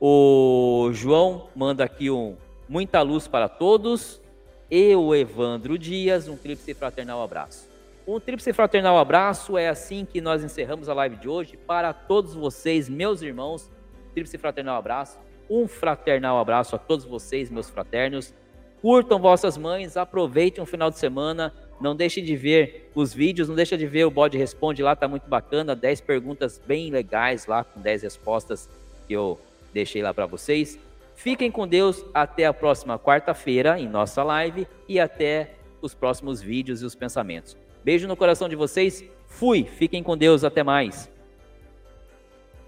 O 0.00 0.90
João 0.92 1.48
manda 1.52 1.82
aqui 1.82 2.08
um 2.08 2.36
muita 2.68 3.02
luz 3.02 3.26
para 3.26 3.48
todos. 3.48 4.22
E 4.70 4.94
o 4.94 5.12
Evandro 5.12 5.76
Dias, 5.76 6.28
um 6.28 6.36
tríplice 6.36 6.74
fraternal 6.74 7.20
abraço. 7.20 7.68
Um 8.06 8.20
tríplice 8.20 8.52
fraternal 8.52 8.98
abraço 8.98 9.58
é 9.58 9.68
assim 9.68 10.04
que 10.04 10.20
nós 10.20 10.44
encerramos 10.44 10.88
a 10.88 10.94
live 10.94 11.16
de 11.16 11.28
hoje. 11.28 11.56
Para 11.56 11.92
todos 11.92 12.36
vocês, 12.36 12.88
meus 12.88 13.20
irmãos, 13.20 13.68
tríplice 14.14 14.38
fraternal 14.38 14.76
abraço 14.76 15.18
um 15.50 15.66
fraternal 15.66 16.38
abraço 16.38 16.76
a 16.76 16.78
todos 16.78 17.04
vocês, 17.04 17.50
meus 17.50 17.68
fraternos. 17.68 18.32
Curtam 18.80 19.18
vossas 19.18 19.58
mães, 19.58 19.96
aproveitem 19.96 20.62
o 20.62 20.66
final 20.66 20.92
de 20.92 20.98
semana. 21.00 21.52
Não 21.80 21.96
deixem 21.96 22.22
de 22.22 22.36
ver 22.36 22.90
os 22.94 23.14
vídeos, 23.14 23.48
não 23.48 23.56
deixem 23.56 23.78
de 23.78 23.86
ver 23.86 24.04
o 24.04 24.10
Bode 24.10 24.36
Responde 24.36 24.82
lá, 24.82 24.94
tá 24.94 25.08
muito 25.08 25.28
bacana. 25.28 25.74
10 25.74 26.02
perguntas 26.02 26.60
bem 26.66 26.90
legais 26.90 27.46
lá, 27.46 27.64
com 27.64 27.80
10 27.80 28.02
respostas 28.02 28.68
que 29.08 29.14
eu 29.14 29.40
deixei 29.72 30.02
lá 30.02 30.12
para 30.12 30.26
vocês. 30.26 30.78
Fiquem 31.16 31.50
com 31.50 31.66
Deus 31.66 32.04
até 32.14 32.46
a 32.46 32.52
próxima 32.52 32.98
quarta-feira 32.98 33.78
em 33.78 33.88
nossa 33.88 34.22
live 34.22 34.66
e 34.88 34.98
até 34.98 35.54
os 35.82 35.94
próximos 35.94 36.40
vídeos 36.40 36.82
e 36.82 36.84
os 36.84 36.94
pensamentos. 36.94 37.56
Beijo 37.84 38.06
no 38.06 38.16
coração 38.16 38.48
de 38.48 38.56
vocês. 38.56 39.04
Fui. 39.26 39.64
Fiquem 39.64 40.02
com 40.02 40.16
Deus. 40.16 40.44
Até 40.44 40.62
mais. 40.62 41.10